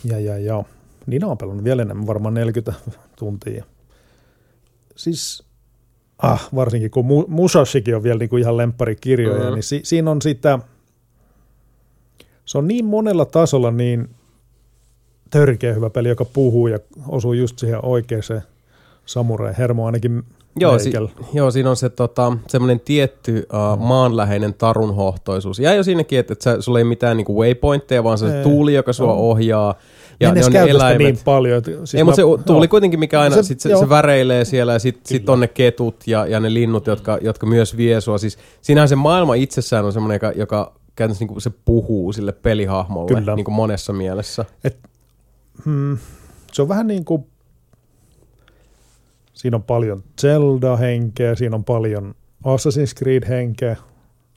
ja, 0.03 0.19
ja, 0.19 0.37
ja 0.37 0.63
niin 1.05 1.25
on 1.25 1.37
pelannut 1.37 1.63
vielä 1.63 1.81
enemmän, 1.81 2.07
varmaan 2.07 2.33
40 2.33 2.81
tuntia. 3.19 3.65
Siis 4.95 5.46
ah, 6.21 6.49
varsinkin 6.55 6.91
kun 6.91 7.05
Mu- 7.05 7.25
Musashikin 7.27 7.95
on 7.95 8.03
vielä 8.03 8.19
niinku 8.19 8.37
ihan 8.37 8.57
lempparikirjoja, 8.57 9.39
Mhm. 9.39 9.47
mm. 9.47 9.53
niin 9.53 9.63
si- 9.63 9.81
siinä 9.83 10.11
on 10.11 10.21
sitä, 10.21 10.59
se 12.45 12.57
on 12.57 12.67
niin 12.67 12.85
monella 12.85 13.25
tasolla 13.25 13.71
niin 13.71 14.09
törkeä 15.29 15.73
hyvä 15.73 15.89
peli, 15.89 16.09
joka 16.09 16.25
puhuu 16.25 16.67
ja 16.67 16.79
osuu 17.07 17.33
just 17.33 17.59
siihen 17.59 17.85
oikeaan 17.85 18.23
samurai 19.05 19.53
hermo 19.57 19.85
ainakin 19.85 20.23
Joo, 20.59 20.79
si- 20.79 20.91
joo, 21.33 21.51
siinä 21.51 21.69
on 21.69 21.75
se 21.75 21.89
tota, 21.89 22.37
semmoinen 22.47 22.79
tietty 22.79 23.37
uh, 23.53 23.79
maanläheinen 23.79 24.53
tarunhohtoisuus. 24.53 25.59
Ja 25.59 25.73
jo 25.73 25.83
siinäkin, 25.83 26.19
että, 26.19 26.33
että 26.33 26.43
sä, 26.43 26.61
sulla 26.61 26.79
ei 26.79 26.83
mitään 26.85 27.17
niinku 27.17 27.39
waypointteja, 27.41 28.03
vaan 28.03 28.17
se 28.17 28.37
Ei. 28.37 28.43
tuuli, 28.43 28.73
joka 28.73 28.93
sua 28.93 29.07
Joo. 29.07 29.29
ohjaa. 29.29 29.75
Ja 30.19 30.27
ne 30.27 30.29
on 30.31 30.35
ne 30.35 30.43
sitä 30.43 30.63
eläimet. 30.63 30.97
niin 30.97 31.17
paljon. 31.25 31.57
Että, 31.57 31.71
siis 31.71 31.95
Ei, 31.95 32.03
mutta 32.03 32.15
se 32.15 32.21
mä- 32.21 32.43
tuuli 32.43 32.65
joo. 32.65 32.69
kuitenkin, 32.69 32.99
mikä 32.99 33.21
aina, 33.21 33.35
Se- 33.35 33.43
sit 33.43 33.59
se, 33.59 33.69
joo. 33.69 33.79
se 33.79 33.89
väreilee 33.89 34.45
siellä 34.45 34.73
ja 34.73 34.79
sitten 34.79 35.01
sit 35.05 35.29
on 35.29 35.39
ne 35.39 35.47
ketut 35.47 36.03
ja, 36.07 36.25
ja 36.25 36.39
ne 36.39 36.53
linnut, 36.53 36.87
jotka, 36.87 37.17
jotka 37.21 37.45
myös 37.45 37.77
vie 37.77 38.01
sua. 38.01 38.17
Siis 38.17 38.37
siinähän 38.61 38.89
se 38.89 38.95
maailma 38.95 39.33
itsessään 39.33 39.85
on 39.85 39.93
semmoinen, 39.93 40.15
joka, 40.15 40.31
joka 40.31 40.73
käytännössä 40.95 41.25
niin 41.25 41.41
se 41.41 41.51
puhuu 41.65 42.13
sille 42.13 42.31
pelihahmolle 42.31 43.15
Kyllä. 43.15 43.35
niin 43.35 43.45
kuin 43.45 43.55
monessa 43.55 43.93
mielessä. 43.93 44.45
Hmm, 45.65 45.97
se 46.53 46.61
on 46.61 46.67
vähän 46.67 46.87
niin 46.87 47.05
kuin, 47.05 47.25
siinä 49.33 49.57
on 49.57 49.63
paljon 49.63 50.03
Zelda-henkeä, 50.21 51.35
siinä 51.35 51.55
on 51.55 51.63
paljon 51.63 52.15
Assassin's 52.43 52.93
Creed-henkeä, 52.99 53.75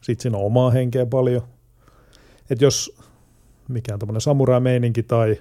sitten 0.02 0.22
siinä 0.22 0.38
on 0.38 0.44
omaa 0.44 0.70
henkeä 0.70 1.06
paljon. 1.06 1.42
Että 2.50 2.64
jos 2.64 2.96
mikään 3.68 3.98
tämmöinen 3.98 4.20
samurai-meininki 4.20 5.02
tai 5.02 5.36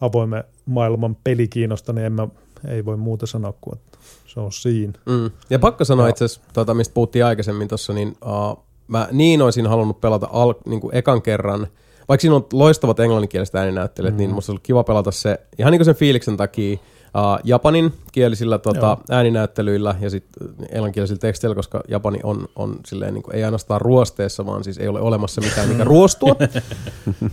avoimen 0.00 0.44
maailman 0.66 1.16
peli 1.24 1.48
kiinnostaa, 1.48 1.94
niin 1.94 2.04
en 2.04 2.12
mä 2.12 2.28
ei 2.68 2.84
voi 2.84 2.96
muuta 2.96 3.26
sanoa 3.26 3.54
kuin, 3.60 3.76
että 3.76 3.98
se 4.26 4.40
on 4.40 4.52
siinä. 4.52 4.92
Mm. 5.06 5.30
Ja 5.50 5.58
pakko 5.58 5.84
sanoa 5.84 6.04
Joo. 6.04 6.10
itse 6.10 6.24
asiassa, 6.24 6.50
tota, 6.52 6.74
mistä 6.74 6.94
puhuttiin 6.94 7.24
aikaisemmin 7.24 7.68
tuossa, 7.68 7.92
niin 7.92 8.08
uh, 8.08 8.64
mä 8.88 9.08
niin 9.12 9.42
olisin 9.42 9.66
halunnut 9.66 10.00
pelata 10.00 10.28
al, 10.32 10.54
niin 10.66 10.80
kuin 10.80 10.94
ekan 10.94 11.22
kerran, 11.22 11.66
vaikka 12.08 12.20
siinä 12.20 12.36
on 12.36 12.46
loistavat 12.52 13.00
englanninkieliset 13.00 13.54
ääninäyttelijät, 13.54 14.14
mm. 14.14 14.18
niin 14.18 14.30
musta 14.30 14.52
olisi 14.52 14.62
kiva 14.62 14.84
pelata 14.84 15.10
se 15.10 15.40
ihan 15.58 15.70
niin 15.70 15.78
kuin 15.78 15.84
sen 15.84 15.94
fiiliksen 15.94 16.36
takia 16.36 16.78
uh, 17.16 17.40
japanin 17.44 17.92
kielisillä 18.12 18.58
tota, 18.58 18.98
ääninäyttelyillä 19.10 19.94
ja 20.00 20.10
sitten 20.10 20.48
englanninkielisillä 20.68 21.18
teksteillä, 21.18 21.54
koska 21.54 21.80
japani 21.88 22.18
on, 22.22 22.48
on 22.56 22.76
silleen 22.86 23.14
niin 23.14 23.22
kuin, 23.22 23.36
ei 23.36 23.44
ainoastaan 23.44 23.80
ruosteessa, 23.80 24.46
vaan 24.46 24.64
siis 24.64 24.78
ei 24.78 24.88
ole 24.88 25.00
olemassa 25.00 25.40
mitään, 25.40 25.68
mikä 25.68 25.84
ruostua. 25.94 26.36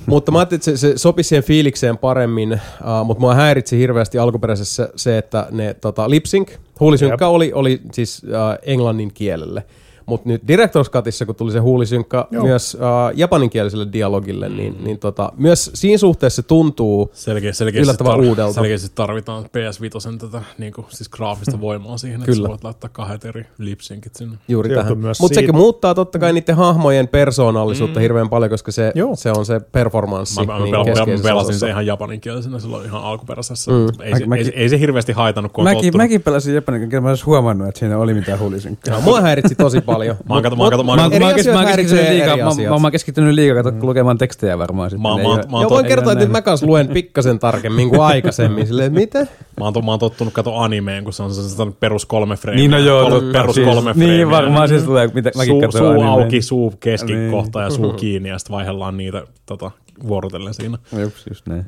mutta 0.05 0.31
mä 0.31 0.39
ajattelin, 0.39 0.59
että 0.59 0.71
se, 0.71 0.77
se 0.77 0.97
sopisi 0.97 1.27
siihen 1.27 1.43
fiilikseen 1.43 1.97
paremmin, 1.97 2.53
uh, 2.53 3.05
mutta 3.05 3.21
mua 3.21 3.35
häiritsi 3.35 3.77
hirveästi 3.77 4.17
alkuperäisessä 4.17 4.89
se, 4.95 5.17
että 5.17 5.47
ne 5.51 5.73
tota, 5.73 6.09
lip 6.09 6.25
sync, 6.25 6.51
huulisynkkä 6.79 7.27
oli, 7.27 7.53
oli 7.53 7.81
siis 7.91 8.23
uh, 8.23 8.29
englannin 8.63 9.13
kielelle. 9.13 9.65
Mutta 10.05 10.29
nyt 10.29 10.41
Director's 10.47 10.89
Cutissa, 10.91 11.25
kun 11.25 11.35
tuli 11.35 11.51
se 11.51 11.59
huulisynkkä 11.59 12.25
Joo. 12.31 12.43
myös 12.45 12.75
uh, 12.75 12.79
japaninkieliselle 13.17 13.87
dialogille, 13.93 14.49
niin, 14.49 14.83
niin 14.83 14.99
tota, 14.99 15.31
myös 15.37 15.71
siinä 15.73 15.97
suhteessa 15.97 16.41
se 16.41 16.47
tuntuu 16.47 17.09
Selkeä, 17.13 17.53
selkeästi, 17.53 17.83
Yllättävän 17.83 18.19
uudelta. 18.19 18.53
selkeästi 18.53 18.91
tarvitaan 18.95 19.43
PS5 19.43 20.17
tätä 20.17 20.41
niin 20.57 20.73
kuin, 20.73 20.85
siis 20.89 21.09
graafista 21.09 21.61
voimaa 21.61 21.97
siihen, 21.97 22.19
että 22.21 22.31
Kyllä. 22.31 22.45
sä 22.45 22.49
voit 22.49 22.63
laittaa 22.63 22.89
kahdet 22.93 23.25
eri 23.25 23.45
lipsinkit 23.57 24.15
sinne. 24.15 24.37
juuri 24.47 24.69
Se 24.69 24.75
tähän. 24.75 24.97
Mutta 24.97 25.35
sekin 25.35 25.55
muuttaa 25.55 25.93
totta 25.95 26.19
kai 26.19 26.33
niiden 26.33 26.55
hahmojen 26.55 27.07
persoonallisuutta 27.07 27.99
mm. 27.99 28.01
hirveän 28.01 28.29
paljon, 28.29 28.49
koska 28.49 28.71
se, 28.71 28.91
Joo. 28.95 29.15
se 29.15 29.31
on 29.31 29.45
se 29.45 29.59
performanssi 29.59 30.45
Mä, 30.45 30.53
mä, 30.53 30.59
niin 30.63 30.75
mä, 30.75 30.83
pelasin 31.23 31.33
osassa. 31.35 31.59
se 31.59 31.69
ihan 31.69 31.85
japaninkielisenä 31.85 32.59
silloin 32.59 32.85
ihan 32.85 33.03
alkuperäisessä. 33.03 33.71
Mm. 33.71 33.77
Mm. 33.77 33.87
Ei, 34.01 34.17
se, 34.17 34.25
Mäkin- 34.25 34.45
ei, 34.45 34.53
ei, 34.55 34.69
se 34.69 34.79
hirveästi 34.79 35.11
haitannut, 35.11 35.51
kun 35.51 35.61
on 35.61 35.63
Mäkin, 35.63 35.77
tottunut. 35.77 36.03
mäkin 36.03 36.21
pelasin 36.23 36.55
japanin 36.55 36.81
kielellä, 36.81 37.01
mä 37.01 37.09
en 37.09 37.11
edes 37.11 37.25
huomannut, 37.25 37.67
että 37.67 37.79
siinä 37.79 37.97
oli 37.97 38.13
mitään 38.13 38.39
huulisynkää. 38.39 38.93
Joo, 38.93 39.01
mua 39.01 39.21
häiritsi 39.21 39.55
tosi 39.55 39.81
paljon. 39.81 39.94
Mä 40.03 40.33
oon 40.33 40.43
kato- 40.43 40.55
mä 40.55 40.63
oon 40.63 40.71
kato- 40.71 40.83
mä 40.83 40.91
oon 40.91 40.99
Mä, 40.99 41.03
kato- 41.03 41.19
mä, 41.19 41.53
mä, 41.53 41.59
mä, 41.59 41.65
keskittynyt 41.75 42.09
liikaa, 42.09 42.37
mä, 42.37 42.69
mä, 42.69 42.79
mä, 42.79 42.91
keskittynyt 42.91 43.33
liikaa 43.33 43.63
kato, 43.63 43.77
lukemaan 43.87 44.17
tekstejä 44.17 44.57
varmaan. 44.57 44.89
Sit, 44.89 44.99
Mä 44.99 45.09
mä 45.09 45.23
mä 45.23 45.63
tot- 45.63 45.69
voin 45.69 45.85
kertoa, 45.85 46.13
että 46.13 46.25
mä 46.27 46.41
kans 46.41 46.63
luen 46.63 46.87
pikkasen 46.87 47.39
tarkemmin 47.39 47.89
kuin 47.89 48.01
aikaisemmin. 48.01 48.67
Silleen, 48.67 48.93
mitä? 48.93 49.19
Mä 49.19 49.63
oon, 49.65 49.73
to- 49.73 49.81
mä 49.81 49.91
oon 49.91 49.99
tottunut 49.99 50.33
kato 50.33 50.55
animeen, 50.57 51.03
kun 51.03 51.13
se 51.13 51.23
on 51.23 51.33
se, 51.33 51.49
se 51.49 51.63
perus 51.79 52.05
kolme 52.05 52.35
freimiä. 52.35 52.61
Niin 52.61 52.71
no 52.71 52.77
joo, 52.77 53.01
Kolme, 53.01 53.19
totta. 53.19 53.39
perus 53.39 53.55
Siis- 53.55 53.67
kolme 53.67 53.93
freimiä. 53.93 54.15
Niin 54.17 54.29
varmaan 54.29 54.69
siis 54.69 54.83
tulee, 54.83 55.09
mitä 55.13 55.31
mäkin 55.35 55.51
Suu, 55.53 55.61
katson 55.61 55.93
suu 55.95 56.01
auki, 56.03 56.41
suu 56.41 56.73
keskikohta 56.79 57.59
Niin. 57.59 57.63
ja 57.63 57.69
suu 57.69 57.93
kiinni 57.93 58.29
ja 58.29 58.37
sitten 58.39 58.55
vaihdellaan 58.55 58.97
niitä 58.97 59.23
tota, 59.45 59.71
vuorotellen 60.07 60.53
siinä. 60.53 60.77
Jups, 61.01 61.25
just 61.29 61.47
näin. 61.47 61.65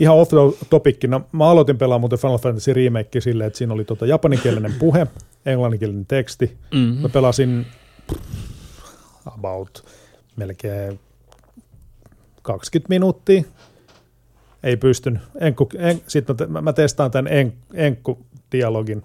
Ihan 0.00 0.16
off 0.16 0.30
the 0.30 0.66
topickina, 0.70 1.20
mä 1.32 1.50
aloitin 1.50 1.78
pelaamaan 1.78 2.00
muuten 2.00 2.18
Final 2.18 2.38
Fantasy 2.38 2.72
remake 2.72 3.20
silleen, 3.20 3.46
että 3.46 3.58
siinä 3.58 3.74
oli 3.74 3.84
tota 3.84 4.06
japaninkielinen 4.06 4.74
puhe, 4.78 5.06
englanninkielinen 5.46 6.06
teksti. 6.06 6.56
Mm. 6.74 6.78
Mä 6.78 7.08
pelasin 7.08 7.66
about 9.26 9.84
melkein 10.36 11.00
20 12.42 12.88
minuuttia. 12.88 13.42
Ei 14.62 14.76
pystynyt. 14.76 15.22
Enkku, 15.40 15.68
en, 15.78 16.00
sitten 16.06 16.34
mä, 16.34 16.36
te- 16.36 16.46
mä, 16.46 16.60
mä 16.60 16.72
testaan 16.72 17.10
tämän 17.10 17.32
en, 17.32 17.52
enkku-dialogin 17.74 19.04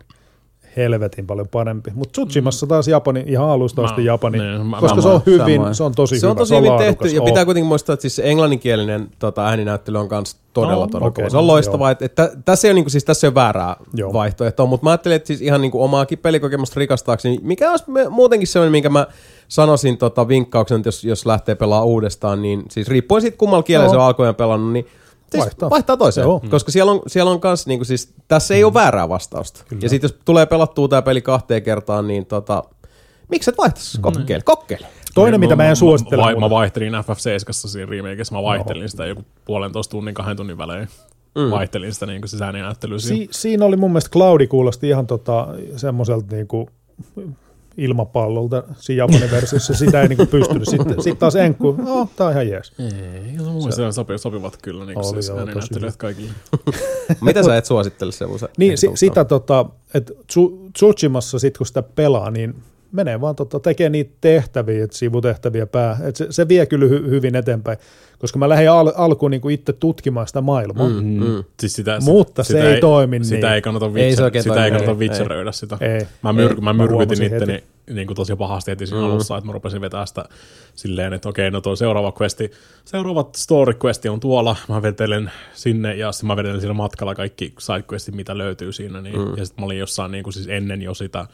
helvetin 0.78 1.28
paljon 1.28 1.48
parempi. 1.48 1.92
Mutta 1.96 2.12
Tsushimassa 2.12 2.68
taas 2.68 2.88
Japani, 2.88 3.24
ihan 3.28 3.50
alusta 3.50 3.84
asti 3.84 4.02
Mä- 4.02 4.08
Japani, 4.08 4.38
niin, 4.40 4.66
mä- 4.66 4.78
koska 4.80 4.96
mä- 4.96 5.02
se 5.02 5.08
on 5.08 5.22
hyvin, 5.26 5.56
samoin. 5.56 5.76
se 5.76 5.84
on 5.84 5.92
tosi 5.96 6.20
Se 6.20 6.28
on 6.28 6.32
hyvä, 6.32 6.40
tosi 6.40 6.56
hyvin 6.56 6.72
tehty, 6.78 7.08
ja 7.08 7.22
pitää 7.22 7.46
kuitenkin 7.46 7.68
muistaa, 7.68 7.94
että 7.94 8.02
siis 8.02 8.16
se 8.16 8.24
englanninkielinen 8.26 9.08
tota, 9.20 9.46
ääninäyttely 9.48 9.98
on 9.98 10.08
myös 10.12 10.36
todella, 10.54 10.86
No, 10.86 10.88
todella 10.92 11.12
kova. 11.12 11.30
Se 11.30 11.38
on 11.38 11.48
loistavaa, 11.48 11.92
että, 11.92 12.06
että 12.06 12.32
tässä 12.46 12.68
ei 12.68 12.70
ole, 12.70 12.74
niin 12.76 12.84
kuin, 12.86 12.92
siis 12.92 13.04
tässä 13.06 13.28
ei 13.28 13.30
ole 13.30 13.36
väärää 13.36 13.76
Joo. 13.94 14.14
vaihtoehtoa, 14.14 14.66
mutta 14.66 14.84
mä 14.84 14.90
ajattelin, 14.90 15.16
että 15.16 15.28
siis 15.28 15.42
ihan 15.42 15.62
niin 15.62 15.72
kuin 15.72 15.84
omaakin 15.84 16.18
pelikokemusta 16.18 16.80
rikastaakseni, 16.80 17.40
mikä 17.42 17.72
olisi 17.72 17.92
me- 17.92 18.10
muutenkin 18.10 18.48
sellainen, 18.48 18.72
minkä 18.72 18.90
mä 18.90 19.08
sanoisin 19.48 19.98
tota, 19.98 20.28
vinkkauksen, 20.28 20.76
että 20.78 20.88
jos, 20.88 21.04
jos 21.04 21.26
lähtee 21.26 21.56
pelaamaan 21.56 21.88
uudestaan, 21.88 22.42
niin 22.42 22.64
siis 22.72 22.88
riippuen 22.88 23.22
siitä 23.22 23.38
kummalla 23.38 23.64
kielellä 23.64 23.86
Joo. 23.88 23.94
se 23.94 23.98
on 23.98 24.06
alkujen 24.06 24.36
pelannut, 24.36 24.74
niin 24.74 24.88
Vaihtaa. 25.42 25.70
vaihtaa 25.70 25.98
toiseen, 25.98 26.26
Joo. 26.26 26.42
koska 26.50 26.72
siellä 26.72 26.92
on, 26.92 27.02
siellä 27.08 27.32
on 27.32 27.40
kans, 27.40 27.68
niinku 27.68 27.86
siis, 27.86 28.14
tässä 28.28 28.54
ei 28.54 28.64
ole 28.64 28.74
väärää 28.74 29.10
vastausta. 29.10 29.64
Ja 29.82 29.90
sitten 29.90 30.08
jos 30.10 30.18
tulee 30.26 30.46
pelattua 30.46 30.88
tämä 30.88 31.02
peli 31.02 31.22
kahteen 31.22 31.64
kertaan, 31.64 32.08
niin 32.08 32.26
tota, 32.26 32.64
miksi 33.28 33.50
et 33.50 33.58
vaihtaisi? 33.58 34.02
Kokeile, 34.02 34.44
kokeile. 34.44 34.88
Toinen, 35.16 35.40
mitä 35.40 35.56
mä 35.56 35.66
en 35.66 35.76
suosittele. 35.76 36.34
Mä, 36.34 36.40
mä, 36.40 36.50
vaihtelin 36.50 36.94
FF7 36.94 37.54
siinä 37.54 37.86
remakeissa, 37.90 38.36
mä 38.36 38.44
vaihtelin 38.44 38.90
sitä 38.90 39.06
joku 39.06 39.26
puolentoista 39.46 39.92
tunnin, 39.92 40.14
kahden 40.14 40.38
tunnin 40.38 40.58
välein. 40.58 40.88
Mm. 41.36 41.52
Vaihtelin 41.52 41.94
sitä 41.94 42.06
niin 42.06 42.28
siis 42.28 42.42
ääninäyttelyä 42.42 43.00
siinä. 43.00 43.18
Si- 43.18 43.28
siinä 43.32 43.66
oli 43.66 43.78
mun 43.78 43.92
mielestä 43.92 44.10
Cloudi 44.10 44.48
kuulosti 44.48 44.88
ihan 44.90 45.08
tota, 45.08 45.48
semmoiselta 45.76 46.36
niinku 46.36 46.70
ilmapallolta 47.78 48.64
siinä 48.78 49.04
Japanin 49.04 49.32
versiossa. 49.32 49.74
Sitä 49.74 50.02
ei 50.02 50.08
niinku 50.08 50.26
pystynyt. 50.26 50.70
Sitten 50.70 51.02
sit 51.04 51.20
taas 51.20 51.36
Enkku, 51.36 51.76
no, 51.78 52.10
tää 52.16 52.28
on 52.28 52.34
ihan 52.34 52.48
jees. 52.48 52.74
Ei, 52.80 53.38
mun 53.38 53.56
mielestä 53.56 53.82
ne 53.82 53.92
sopivat, 53.92 54.22
sopivat 54.22 54.58
kyllä 54.62 54.86
niin 54.86 54.98
Oli 54.98 55.06
siis 55.06 55.28
joo, 55.28 55.38
tosi 55.38 55.50
ääninäyttelijät 55.50 55.96
kaikille. 55.98 56.32
Mitä 57.22 57.44
sä 57.44 57.58
et 57.58 57.66
suosittele 57.66 58.12
se 58.12 58.26
usein? 58.26 58.52
Niin, 58.58 58.78
si- 58.78 58.92
sitä 58.96 59.26
tota, 59.26 59.66
että 59.94 60.14
Tsu- 60.14 60.70
Tsushimassa 60.74 61.40
sit 61.40 61.58
kun 61.58 61.68
sitä 61.68 61.82
pelaa, 61.82 62.32
niin 62.32 62.56
menee 62.96 63.22
vaan 63.22 63.36
tota, 63.36 63.60
tekee 63.60 63.90
niitä 63.90 64.14
tehtäviä, 64.22 64.84
et 64.84 64.92
sivutehtäviä 64.92 65.66
pää. 65.66 65.98
Et 66.04 66.16
se, 66.16 66.28
se 66.30 66.48
vie 66.48 66.66
kyllä 66.66 66.86
hy- 66.86 67.10
hyvin 67.10 67.36
eteenpäin, 67.36 67.78
koska 68.20 68.40
mä 68.40 68.50
lähdin 68.50 68.72
al- 68.72 68.94
alkuun 68.96 69.32
niinku 69.32 69.50
itse 69.50 69.74
tutkimaan 69.74 70.28
sitä 70.28 70.42
maailmaa. 70.42 70.90
Mm. 70.90 71.06
Mm. 71.06 71.44
Siis 71.60 71.74
sitä, 71.74 72.00
Mutta 72.02 72.44
se 72.44 72.48
sitä 72.48 72.70
ei 72.70 72.82
toimi 72.82 73.24
Sitä 73.24 73.48
niin. 73.48 73.54
ei 73.54 73.62
kannata, 73.62 73.86
Ei 73.86 73.92
se 73.92 74.00
witcher, 74.00 74.24
oikein 74.24 74.44
sitä 74.44 74.66
ei 74.66 74.72
kannata 74.72 74.92
ei, 74.92 74.98
witcheröidä 74.98 75.52
sitä. 75.52 75.78
Ei. 75.82 76.08
Mä, 76.24 76.34
myr, 76.34 76.52
Ei, 76.52 76.56
mä 76.62 76.74
mä 76.74 76.84
myrkytin 76.84 77.24
itteni 77.24 77.64
niin 77.90 78.08
kuin 78.08 78.16
tosi 78.16 78.36
pahasti 78.36 78.72
heti 78.72 78.88
siinä 78.88 79.02
mm. 79.02 79.06
alussa, 79.06 79.38
että 79.38 79.46
mä 79.46 79.54
rupesin 79.54 79.82
vetää 79.82 80.06
sitä 80.06 80.26
silleen, 80.76 81.14
että 81.14 81.30
okei, 81.30 81.52
no 81.52 81.62
tuo 81.62 81.76
seuraava 81.76 82.14
questi, 82.22 82.52
seuraava 82.86 83.30
story 83.36 83.74
questi 83.84 84.10
on 84.10 84.20
tuolla, 84.20 84.56
mä 84.70 84.82
vetelen 84.82 85.32
sinne 85.54 85.96
ja 85.96 86.12
sitten 86.12 86.28
mä 86.28 86.36
vetelen 86.36 86.62
siinä 86.62 86.74
matkalla 86.74 87.16
kaikki 87.16 87.54
side 87.60 87.84
questit, 87.92 88.16
mitä 88.16 88.38
löytyy 88.38 88.72
siinä, 88.72 89.02
niin, 89.02 89.20
mm. 89.20 89.38
ja 89.38 89.46
sitten 89.46 89.64
mä 89.64 89.66
olin 89.66 89.80
jossain 89.80 90.12
niin 90.12 90.24
kuin 90.24 90.34
siis 90.34 90.48
ennen 90.48 90.82
jo 90.82 90.94
sitä 90.94 91.28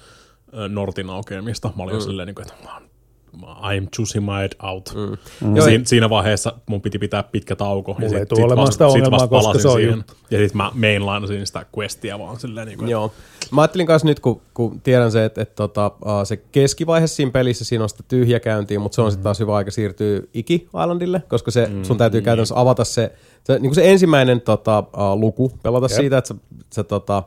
Nortin 0.70 1.10
aukeamista, 1.10 1.72
mä 1.78 1.84
olin 1.84 1.96
mm. 1.96 2.02
silleen, 2.02 2.26
niin 2.26 2.36
kuin, 2.36 2.48
että 2.48 2.64
mä 2.64 2.74
oon 2.74 2.92
I'm 3.38 3.88
choosing 3.96 4.26
my 4.26 4.32
head 4.32 4.52
out. 4.64 4.94
Mm. 4.96 5.12
Ja 5.42 5.56
Joo, 5.56 5.66
siinä, 5.66 5.86
siinä 5.86 6.10
vaiheessa 6.10 6.54
mun 6.66 6.82
piti 6.82 7.00
pitää 7.00 7.24
pitkä 7.24 7.56
tauko. 7.56 7.94
Mulla 7.94 8.06
ja 8.06 8.18
ei 8.18 8.20
sit, 8.20 8.30
tule 8.30 8.38
sit 8.38 8.46
olemaan 8.46 8.68
vasta, 8.68 8.74
sitä 8.74 8.90
sit 8.90 8.96
ongelmaa, 8.96 9.20
vasta 9.20 9.52
koska 9.52 9.60
se 9.60 9.68
on 9.68 9.76
siihen. 9.76 9.96
juttu. 9.96 10.14
Ja 10.32 10.38
sitten 10.38 10.58
mä 10.58 10.72
mainlinasin 10.74 11.48
sitä 11.48 11.66
questia 11.78 12.20
vaan 12.20 12.40
silleen, 12.40 12.68
niin 12.68 12.78
kuin, 12.78 12.90
Joo. 12.90 13.12
Mä 13.52 13.62
ajattelin 13.62 13.88
kanssa 13.88 14.08
nyt, 14.08 14.20
kun, 14.20 14.42
kun 14.54 14.82
tiedän 14.82 15.12
se, 15.12 15.26
että, 15.26 15.42
että 15.42 15.56
tota, 15.56 15.92
se 16.24 16.38
keskivaihe 16.38 17.08
siinä 17.08 17.32
pelissä, 17.32 17.66
siinä 17.66 17.84
on 17.84 17.90
sitä 17.90 18.04
tyhjäkäyntiä, 18.08 18.80
mutta 18.80 18.96
se 18.96 19.02
on 19.02 19.12
sitten 19.12 19.24
taas 19.24 19.40
hyvä 19.40 19.56
aika 19.56 19.72
siirtyä 19.72 20.22
Iki 20.34 20.68
Islandille, 20.68 21.24
koska 21.28 21.52
se, 21.52 21.70
sun 21.84 21.98
täytyy 21.98 22.22
käytännössä 22.22 22.60
avata 22.60 22.84
se, 22.84 23.12
se, 23.44 23.54
niin 23.54 23.62
kuin 23.62 23.76
se 23.76 23.92
ensimmäinen 23.92 24.42
tota, 24.42 24.84
luku, 25.16 25.52
pelata 25.64 25.86
Jep. 25.86 26.00
siitä, 26.00 26.18
että 26.18 26.28
sä, 26.28 26.36
sä 26.74 26.84
tota, 26.84 27.24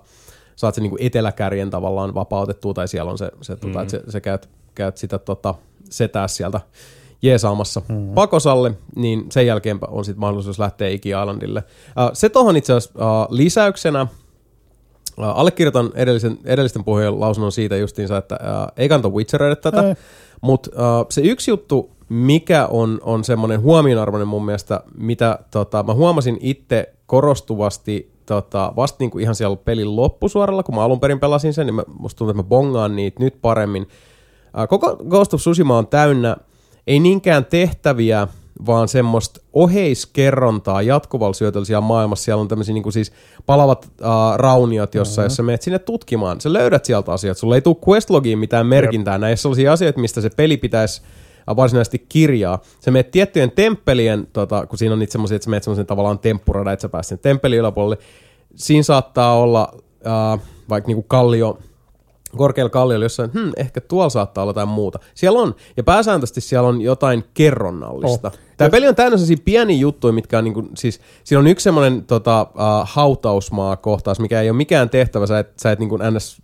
saat 0.57 0.75
sen 0.75 0.83
niin 0.83 0.91
kuin 0.91 1.03
eteläkärjen 1.03 1.71
tavallaan 1.71 2.15
vapautettua, 2.15 2.75
tai 2.75 2.89
siellä 2.89 3.11
on 3.11 3.19
se, 3.19 3.31
se, 3.43 3.57
tota, 3.57 3.83
että 3.83 3.91
se, 3.91 4.03
se 4.09 4.21
käyt, 4.21 4.49
käyt 4.75 4.97
sitä 4.97 5.19
tota, 5.19 5.55
setää 5.91 6.29
sieltä 6.29 6.61
jeesaamassa 7.23 7.83
mm-hmm. 7.89 8.15
pakosalle, 8.15 8.73
niin 8.97 9.27
sen 9.31 9.47
jälkeen 9.47 9.79
on 9.89 10.05
sitten 10.05 10.21
mahdollisuus 10.21 10.59
lähteä 10.59 10.89
Iki 10.89 11.09
Islandille. 11.09 11.63
Uh, 11.89 12.11
se 12.13 12.29
tohon 12.29 12.57
itse 12.57 12.73
asiassa 12.73 12.99
uh, 12.99 13.27
lisäyksenä, 13.31 14.03
uh, 14.03 15.25
allekirjoitan 15.25 15.91
edellisen, 15.95 16.39
edellisten 16.45 16.85
puhujien 16.85 17.21
lausunnon 17.21 17.53
siitä 17.53 17.77
justiinsa, 17.77 18.17
että 18.17 18.39
uh, 18.43 18.73
ei 18.77 18.89
kannata 18.89 19.09
witcheröidä 19.09 19.57
tätä, 19.57 19.89
Ei. 19.89 19.95
mutta 20.41 20.71
uh, 20.71 21.07
se 21.11 21.21
yksi 21.21 21.51
juttu, 21.51 21.91
mikä 22.09 22.67
on, 22.67 23.01
on 23.03 23.25
semmoinen 23.25 23.61
huomionarvoinen 23.61 24.29
mun 24.29 24.45
mielestä, 24.45 24.81
mitä 24.97 25.39
tota, 25.51 25.83
mä 25.83 25.95
huomasin 25.95 26.39
itse 26.41 26.95
korostuvasti 27.07 28.14
tota, 28.27 28.73
vasta 28.77 28.97
niinku 29.01 29.19
ihan 29.19 29.35
siellä 29.35 29.57
pelin 29.57 29.97
loppusuoralla, 29.97 30.63
kun 30.63 30.75
mä 30.75 30.85
alun 30.85 31.01
perin 31.01 31.21
pelasin 31.21 31.55
sen, 31.55 31.67
niin 31.67 31.75
mä, 31.75 31.83
musta 31.99 32.19
tuntuu, 32.19 32.31
että 32.31 32.43
mä 32.43 32.49
bongaan 32.49 32.97
niitä 32.97 33.23
nyt 33.23 33.35
paremmin. 33.43 33.89
Koko 34.69 34.97
Ghost 34.97 35.35
of 35.35 35.41
Tsushima 35.41 35.79
on 35.79 35.87
täynnä 35.87 36.37
ei 36.87 37.01
niinkään 37.01 37.45
tehtäviä, 37.45 38.29
vaan 38.67 38.89
semmoista 38.89 39.41
oheiskerrontaa 39.53 40.83
jatkuvalla 40.83 41.35
syötöllä 41.35 41.65
siellä 41.65 41.81
maailmassa. 41.81 42.25
Siellä 42.25 42.41
on 42.41 42.49
tämmöisiä 42.49 42.75
niin 42.75 42.93
siis 42.93 43.13
palavat 43.47 43.85
uh, 43.85 44.37
rauniot, 44.37 44.95
jossa 44.95 45.23
mm-hmm. 45.23 45.27
jos 45.27 45.37
sä 45.37 45.43
menet 45.43 45.63
sinne 45.63 45.79
tutkimaan, 45.79 46.41
sä 46.41 46.53
löydät 46.53 46.85
sieltä 46.85 47.13
asiat. 47.13 47.39
Sulla 47.39 47.55
ei 47.55 47.61
tule 47.61 47.77
questlogiin 47.89 48.39
mitään 48.39 48.67
merkintää. 48.67 49.19
Näissä 49.19 49.43
sellaisia 49.43 49.73
asioita, 49.73 50.01
mistä 50.01 50.21
se 50.21 50.31
peli 50.37 50.57
pitäisi 50.57 51.03
varsinaisesti 51.57 52.07
kirjaa. 52.09 52.59
Sä 52.81 52.91
menet 52.91 53.11
tiettyjen 53.11 53.51
temppelien, 53.51 54.27
tota, 54.33 54.67
kun 54.67 54.79
siinä 54.79 54.93
on 54.93 54.99
niitä 54.99 55.13
semmoisia, 55.13 55.37
että 55.37 55.45
sä 55.45 55.51
menet 55.51 55.63
semmoisen 55.63 55.87
tavallaan 55.87 56.19
temppurada, 56.19 56.73
että 56.73 56.83
sä 56.83 56.89
pääset 56.89 57.09
sen 57.09 57.19
temppelin 57.19 57.59
yläpuolelle. 57.59 57.99
Siinä 58.55 58.83
saattaa 58.83 59.39
olla 59.39 59.69
uh, 59.75 60.41
vaikka 60.69 60.89
niinku 60.89 61.03
kallio 61.03 61.59
korkealla 62.37 62.71
kalliolla 62.71 63.05
jossain, 63.05 63.31
hmm, 63.33 63.53
ehkä 63.57 63.81
tuolla 63.81 64.11
saattaa 64.11 64.43
olla 64.43 64.51
jotain 64.51 64.69
muuta. 64.69 64.99
Siellä 65.15 65.41
on, 65.41 65.55
ja 65.77 65.85
pääsääntöisesti 65.85 66.41
siellä 66.41 66.69
on 66.69 66.81
jotain 66.81 67.25
kerronnallista. 67.35 68.29
Oh. 68.29 68.39
Tämä 68.57 68.71
peli 68.71 68.89
on 68.89 68.95
täynnä 68.95 69.17
sellaisia 69.17 69.43
pieniä 69.45 69.77
juttuja, 69.77 70.13
mitkä 70.13 70.39
on 70.39 70.45
niinku, 70.45 70.69
siis, 70.77 71.01
siinä 71.25 71.41
on 71.41 71.47
yksi 71.47 71.65
semmoinen 71.65 72.05
tota, 72.05 72.47
uh, 72.55 72.59
hautausmaa-kohtaus, 72.85 74.21
mikä 74.21 74.41
ei 74.41 74.51
ole 74.51 74.57
mikään 74.57 74.91
tehtävä, 74.91 75.27
sä 75.27 75.39
et, 75.39 75.53
sä 75.63 75.73
et 75.73 75.79
niinku 75.79 75.97
ns, 75.97 76.37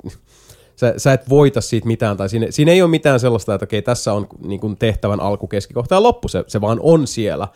sä, 0.80 0.94
sä 0.96 1.12
et 1.12 1.28
voita 1.28 1.60
siitä 1.60 1.86
mitään, 1.86 2.16
tai 2.16 2.28
siinä, 2.28 2.46
siinä 2.50 2.72
ei 2.72 2.82
ole 2.82 2.90
mitään 2.90 3.20
sellaista, 3.20 3.54
että 3.54 3.64
okei, 3.64 3.82
tässä 3.82 4.12
on 4.12 4.26
niinku 4.46 4.76
tehtävän 4.78 5.20
alku, 5.20 5.46
keskikohta 5.46 5.94
ja 5.94 6.02
loppu, 6.02 6.28
se, 6.28 6.44
se 6.46 6.60
vaan 6.60 6.78
on 6.82 7.06
siellä. 7.06 7.48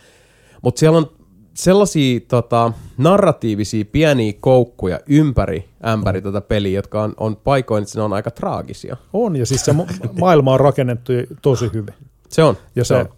Mutta 0.62 0.78
siellä 0.78 0.98
on 0.98 1.10
sellaisia 1.54 2.20
tota, 2.28 2.72
narratiivisia 2.98 3.84
pieniä 3.84 4.32
koukkuja 4.40 5.00
ympäri 5.06 5.68
ämpäri 5.86 6.22
tätä 6.22 6.40
peliä, 6.40 6.78
jotka 6.78 7.02
on, 7.02 7.14
on 7.16 7.36
paikoin, 7.36 7.82
että 7.82 7.98
ne 7.98 8.02
on 8.02 8.12
aika 8.12 8.30
traagisia. 8.30 8.96
On, 9.12 9.36
ja 9.36 9.46
siis 9.46 9.64
se 9.64 9.72
ma- 9.72 9.86
maailma 10.20 10.52
on 10.52 10.60
rakennettu 10.60 11.12
tosi 11.42 11.70
hyvin. 11.72 11.94
Se 12.28 12.42
on. 12.42 12.56
Ja 12.76 12.84
se, 12.84 12.94
on. 12.94 13.08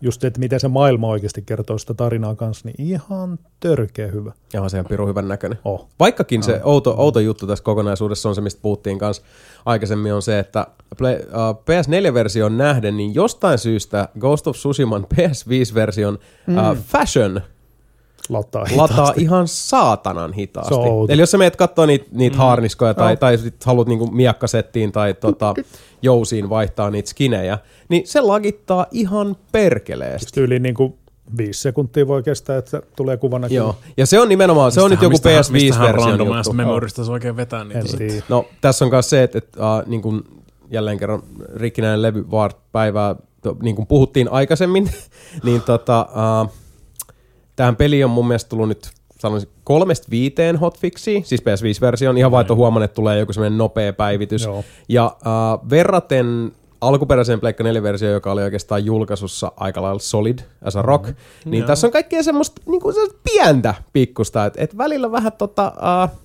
Just 0.00 0.24
että 0.24 0.40
miten 0.40 0.60
se 0.60 0.68
maailma 0.68 1.08
oikeasti 1.08 1.42
kertoo 1.42 1.78
sitä 1.78 1.94
tarinaa 1.94 2.34
kanssa, 2.34 2.68
niin 2.68 2.90
ihan 2.90 3.38
törkeä 3.60 4.06
hyvä. 4.06 4.32
Ja 4.52 4.62
on 4.62 4.70
se 4.70 4.76
ihan 4.76 4.86
pirun 4.86 5.08
hyvän 5.08 5.28
näköinen. 5.28 5.58
Oh. 5.64 5.88
Vaikkakin 6.00 6.42
se 6.42 6.60
outo, 6.64 6.94
outo 6.98 7.20
juttu 7.20 7.46
tässä 7.46 7.64
kokonaisuudessa 7.64 8.28
on 8.28 8.34
se, 8.34 8.40
mistä 8.40 8.62
puhuttiin 8.62 8.98
kanssa 8.98 9.22
aikaisemmin, 9.64 10.14
on 10.14 10.22
se, 10.22 10.38
että 10.38 10.66
Play, 10.98 11.16
uh, 11.16 11.56
PS4-version 11.56 12.58
nähden, 12.58 12.96
niin 12.96 13.14
jostain 13.14 13.58
syystä 13.58 14.08
Ghost 14.18 14.46
of 14.46 14.56
Tsushiman 14.56 15.06
PS5-version 15.14 16.18
mm. 16.46 16.56
uh, 16.56 16.76
fashion 16.76 17.40
Lataa 18.28 18.64
lataa 18.76 19.12
ihan 19.16 19.48
saatanan 19.48 20.32
hitaasti. 20.32 20.74
On 20.74 20.80
outo. 20.80 21.12
Eli 21.12 21.22
jos 21.22 21.30
sä 21.30 21.38
meet 21.38 21.56
katsoa 21.56 21.86
niitä, 21.86 22.06
niitä 22.12 22.36
mm. 22.36 22.38
haarniskoja 22.38 22.94
tai, 22.94 23.12
Joo. 23.12 23.16
tai 23.16 23.38
sit 23.38 23.64
haluat 23.64 23.88
niinku 23.88 24.06
miakkasettiin 24.06 24.92
tai 24.92 25.14
tota, 25.14 25.54
jousiin 26.02 26.48
vaihtaa 26.48 26.90
niitä 26.90 27.10
skinejä, 27.10 27.58
niin 27.88 28.06
se 28.06 28.20
lagittaa 28.20 28.86
ihan 28.90 29.36
perkeleesti. 29.52 30.40
Yli 30.40 30.58
niin 30.58 30.74
kuin 30.74 30.94
viisi 31.36 31.60
sekuntia 31.60 32.06
voi 32.06 32.22
kestää, 32.22 32.58
että 32.58 32.82
tulee 32.96 33.16
kuva 33.16 33.38
näkyy. 33.38 33.56
Joo, 33.56 33.76
ja 33.96 34.06
se 34.06 34.20
on 34.20 34.28
nimenomaan, 34.28 34.72
se 34.72 34.80
on 34.80 34.90
nyt 34.90 35.02
joku 35.02 35.12
Mistähän- 35.12 35.44
mistähän 35.52 35.88
PS5-version 35.88 36.08
Random 36.10 36.26
juttu. 36.26 36.40
Ass 36.40 36.52
Memorista 36.52 37.04
se 37.04 37.10
oikein 37.12 37.36
vetää 37.36 37.64
niitä. 37.64 38.24
No 38.28 38.46
tässä 38.60 38.84
on 38.84 38.90
myös 38.90 39.10
se, 39.10 39.22
että, 39.22 39.38
että 39.38 39.60
uh, 39.60 39.86
niin 39.88 40.02
kuin 40.02 40.22
jälleen 40.70 40.98
kerran 40.98 41.22
rikkinäinen 41.56 42.02
levy 42.02 42.26
päivää, 42.72 43.16
to, 43.42 43.56
niin 43.62 43.76
kuin 43.76 43.86
puhuttiin 43.86 44.28
aikaisemmin, 44.28 44.90
niin 45.44 45.62
tota, 45.62 46.08
uh, 46.44 46.52
tähän 47.56 47.76
peliin 47.76 48.04
on 48.04 48.10
mun 48.10 48.28
mielestä 48.28 48.48
tullut 48.48 48.68
nyt 48.68 48.90
sanoisin 49.18 49.48
kolmesta 49.64 50.06
viiteen 50.10 50.56
hotfixiin, 50.56 51.24
siis 51.24 51.40
PS5-version, 51.42 52.18
ihan 52.18 52.30
vaan, 52.30 52.40
että 52.40 52.52
on 52.52 52.56
huomannut, 52.56 52.84
että 52.84 52.94
tulee 52.94 53.18
joku 53.18 53.32
semmoinen 53.32 53.58
nopea 53.58 53.92
päivitys. 53.92 54.44
Joo. 54.44 54.64
Ja 54.88 55.16
uh, 55.16 55.70
verraten 55.70 56.52
alkuperäiseen 56.80 57.40
Pleikka 57.40 57.64
4-versioon, 57.64 58.14
joka 58.14 58.32
oli 58.32 58.42
oikeastaan 58.42 58.84
julkaisussa 58.84 59.52
aika 59.56 59.82
lailla 59.82 59.98
solid 59.98 60.38
as 60.62 60.76
a 60.76 60.82
rock, 60.82 61.06
mm-hmm. 61.06 61.50
niin 61.50 61.60
Joo. 61.60 61.66
tässä 61.66 61.86
on 61.86 61.92
kaikkea 61.92 62.22
semmoista 62.22 62.62
niin 62.66 62.80
kuin 62.80 62.94
sellaista 62.94 63.18
pientä 63.24 63.74
pikkusta, 63.92 64.46
että 64.46 64.62
et 64.62 64.78
välillä 64.78 65.12
vähän 65.12 65.32
tota, 65.32 65.72
uh, 65.76 66.20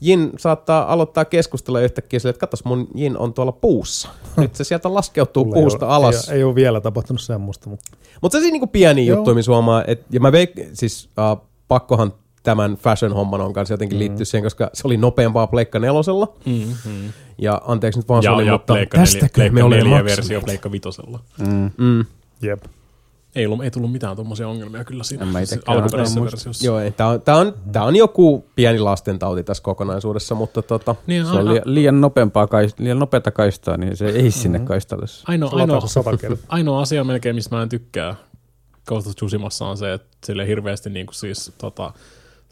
Jin 0.00 0.32
saattaa 0.38 0.92
aloittaa 0.92 1.24
keskustella 1.24 1.80
yhtäkkiä 1.80 2.18
sille, 2.20 2.30
että 2.30 2.40
katos 2.40 2.64
mun 2.64 2.88
Jin 2.94 3.18
on 3.18 3.34
tuolla 3.34 3.52
puussa. 3.52 4.08
Nyt 4.36 4.54
se 4.54 4.64
sieltä 4.64 4.94
laskeutuu 4.94 5.44
Mulla 5.44 5.56
ei 5.56 5.62
puusta 5.62 5.86
ole- 5.86 5.94
alas. 5.94 6.28
Ei, 6.28 6.36
ei 6.36 6.44
ole 6.44 6.54
vielä 6.54 6.80
tapahtunut 6.80 7.20
semmoista, 7.20 7.70
mutta 7.70 7.96
Mutta 8.22 8.40
se 8.40 8.50
niinku 8.50 8.66
pieniä 8.66 9.04
Joo. 9.04 9.16
juttuja, 9.16 9.34
missä 9.34 9.52
huomaa, 9.52 9.84
et, 9.86 10.04
ja 10.10 10.20
mä 10.20 10.32
veik, 10.32 10.50
siis 10.72 11.08
uh, 11.32 11.46
pakkohan 11.68 12.12
tämän 12.42 12.74
fashion-homman 12.76 13.40
on 13.40 13.52
kanssa 13.52 13.74
jotenkin 13.74 13.96
Mm-hmm. 13.98 14.08
liittyä 14.08 14.24
siihen, 14.24 14.44
koska 14.44 14.70
se 14.74 14.82
oli 14.84 14.96
nopeampaa 14.96 15.46
Pleikka 15.46 15.78
nelosella. 15.78 16.32
Mm-hmm. 16.46 17.12
Ja 17.38 17.60
anteeksi 17.66 18.00
nyt 18.00 18.08
vaan 18.08 18.22
Ja, 18.22 18.30
Sony, 18.30 18.44
ja 18.44 18.52
mutta 18.52 18.72
Pleikka 18.74 18.98
4, 18.98 19.04
tästäkö 19.04 19.34
Pleikka 19.34 19.54
me 19.54 19.62
olemme 19.62 19.84
4 19.84 19.98
maksaneet? 19.98 20.16
versio 20.16 20.40
Pleikka 20.40 20.72
vitosella. 20.72 21.18
Mm. 21.76 22.04
jep. 22.42 22.64
Ei, 23.34 23.46
ollut, 23.46 23.64
ei 23.64 23.70
tullut 23.70 23.92
mitään 23.92 24.16
tuommoisia 24.16 24.48
ongelmia 24.48 24.84
kyllä 24.84 25.04
siinä 25.04 25.24
En 25.24 25.28
mä 25.28 25.44
siis 25.44 25.60
alkuperäisessä 25.66 26.24
versiossa. 26.24 26.66
Joo, 26.66 26.78
ei, 26.78 26.90
tää 26.90 27.08
on, 27.08 27.22
tää, 27.22 27.36
on, 27.36 27.54
tää 27.72 27.84
on 27.84 27.96
joku 27.96 28.44
pieni 28.54 28.78
lastentauti 28.78 29.44
tässä 29.44 29.62
kokonaisuudessa, 29.62 30.34
mutta 30.34 30.62
tota, 30.62 30.94
Niin, 31.06 31.24
Se 31.24 31.30
on 31.30 31.38
aina, 31.38 31.50
liian, 31.50 31.62
liian, 31.66 32.00
nopeampaa 32.00 32.46
kaist, 32.46 32.80
liian 32.80 32.98
nopeata 32.98 33.30
kaistaa, 33.30 33.76
niin 33.76 33.96
se 33.96 34.06
ei 34.08 34.30
sinne 34.30 34.58
kaistalle. 34.58 35.06
ainoa, 35.26 35.50
ainoa, 35.52 35.80
ainoa 36.48 36.80
asia 36.80 37.04
melkein, 37.04 37.34
mistä 37.34 37.56
mä 37.56 37.62
en 37.62 37.68
tykkää 37.68 38.14
Ghost 38.86 39.06
of 39.06 39.14
Tsushimassa 39.14 39.66
on 39.66 39.76
se, 39.78 39.92
että 39.92 40.08
sille 40.24 40.46
hirveästi 40.46 40.90
niin 40.90 41.06
kuin 41.06 41.14
siis, 41.14 41.52
tota, 41.58 41.92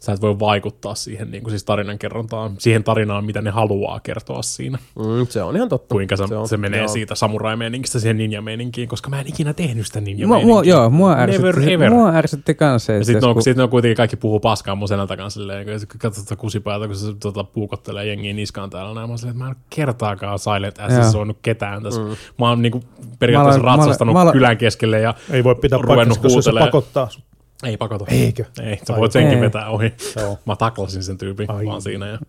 sä 0.01 0.11
et 0.11 0.21
voi 0.21 0.39
vaikuttaa 0.39 0.95
siihen 0.95 1.31
niin 1.31 1.43
kuin 1.43 1.51
siis 1.51 1.63
tarinan 1.63 1.99
kerrontaan, 1.99 2.51
siihen 2.59 2.83
tarinaan, 2.83 3.25
mitä 3.25 3.41
ne 3.41 3.49
haluaa 3.49 3.99
kertoa 3.99 4.41
siinä. 4.41 4.77
mm, 4.99 5.27
se 5.29 5.43
on 5.43 5.55
ihan 5.55 5.69
totta. 5.69 5.95
Kuinka 5.95 6.15
se, 6.17 6.27
se, 6.27 6.35
on, 6.35 6.47
se 6.47 6.57
menee 6.57 6.79
joo. 6.79 6.87
siitä 6.87 7.15
samurai-meeningistä 7.15 7.99
siihen 7.99 8.17
ninja-meeninkiin, 8.17 8.87
koska 8.87 9.09
mä 9.09 9.19
en 9.19 9.27
ikinä 9.27 9.53
tehnyt 9.53 9.85
sitä 9.85 10.01
ninja 10.01 10.27
Mua, 10.27 10.39
mua, 10.39 10.63
joo, 10.63 10.89
mua 10.89 11.15
Never 11.15 11.45
ärsytti, 11.45 11.73
ever. 11.73 11.89
mua 11.89 12.09
ärsytti 12.09 12.55
kanssa 12.55 12.85
se, 12.85 12.97
Ja 12.97 13.05
sitten 13.05 13.29
on, 13.29 13.33
kun- 13.35 13.43
sit 13.43 13.57
ne 13.57 13.63
on 13.63 13.69
kuitenkin 13.69 13.97
kaikki 13.97 14.15
puhuu 14.17 14.39
paskaa 14.39 14.75
mun 14.75 14.87
selän 14.87 15.07
takan 15.07 15.31
silleen, 15.31 15.65
kun 15.65 15.99
katsot 15.99 16.23
sitä 16.23 16.35
kusipäätä, 16.35 16.87
kun 16.87 16.95
se 16.95 17.13
tota, 17.19 17.43
puukottelee 17.43 18.05
jengiä 18.05 18.33
niskaan 18.33 18.69
täällä 18.69 18.93
näin. 18.93 19.07
Mä 19.09 19.11
oon 19.11 19.17
silleen, 19.17 19.33
että 19.35 19.43
mä 19.43 19.49
en 19.49 19.55
ole 19.55 19.63
kertaakaan 19.69 20.39
Silent. 20.39 20.79
Assissa 20.79 21.11
soinut 21.11 21.37
ketään 21.41 21.83
tässä. 21.83 22.01
Mm. 22.01 22.07
Mä 22.39 22.49
oon 22.49 22.61
niinku 22.61 22.77
Mä 22.79 23.05
periaatteessa 23.19 23.61
mä 23.63 23.67
aloin- 23.67 23.79
ratsastanut 23.79 24.13
mä 24.13 24.21
aloin- 24.21 24.33
kylän 24.33 24.57
keskelle 24.57 24.99
ja 24.99 25.13
Ei 25.31 25.43
voi 25.43 25.55
pitää 25.55 25.79
Ruvennut 25.81 26.07
paikkansa, 26.21 26.35
koska 26.37 26.51
se 26.51 26.59
pakottaa 26.59 27.09
sut. 27.09 27.23
Ei 27.63 27.77
pakota. 27.77 28.05
Eikö? 28.07 28.45
Ei, 28.63 28.79
sä 28.87 28.95
voit 28.95 29.11
senkin 29.11 29.37
Ei. 29.37 29.41
vetää 29.41 29.69
ohi. 29.69 29.93
Joo. 30.15 30.39
Mä 30.45 30.55
taklasin 30.55 31.03
sen 31.03 31.17
tyypin 31.17 31.51
Ai. 31.51 31.65
vaan 31.65 31.81
siinä 31.81 32.07
ja 32.07 32.19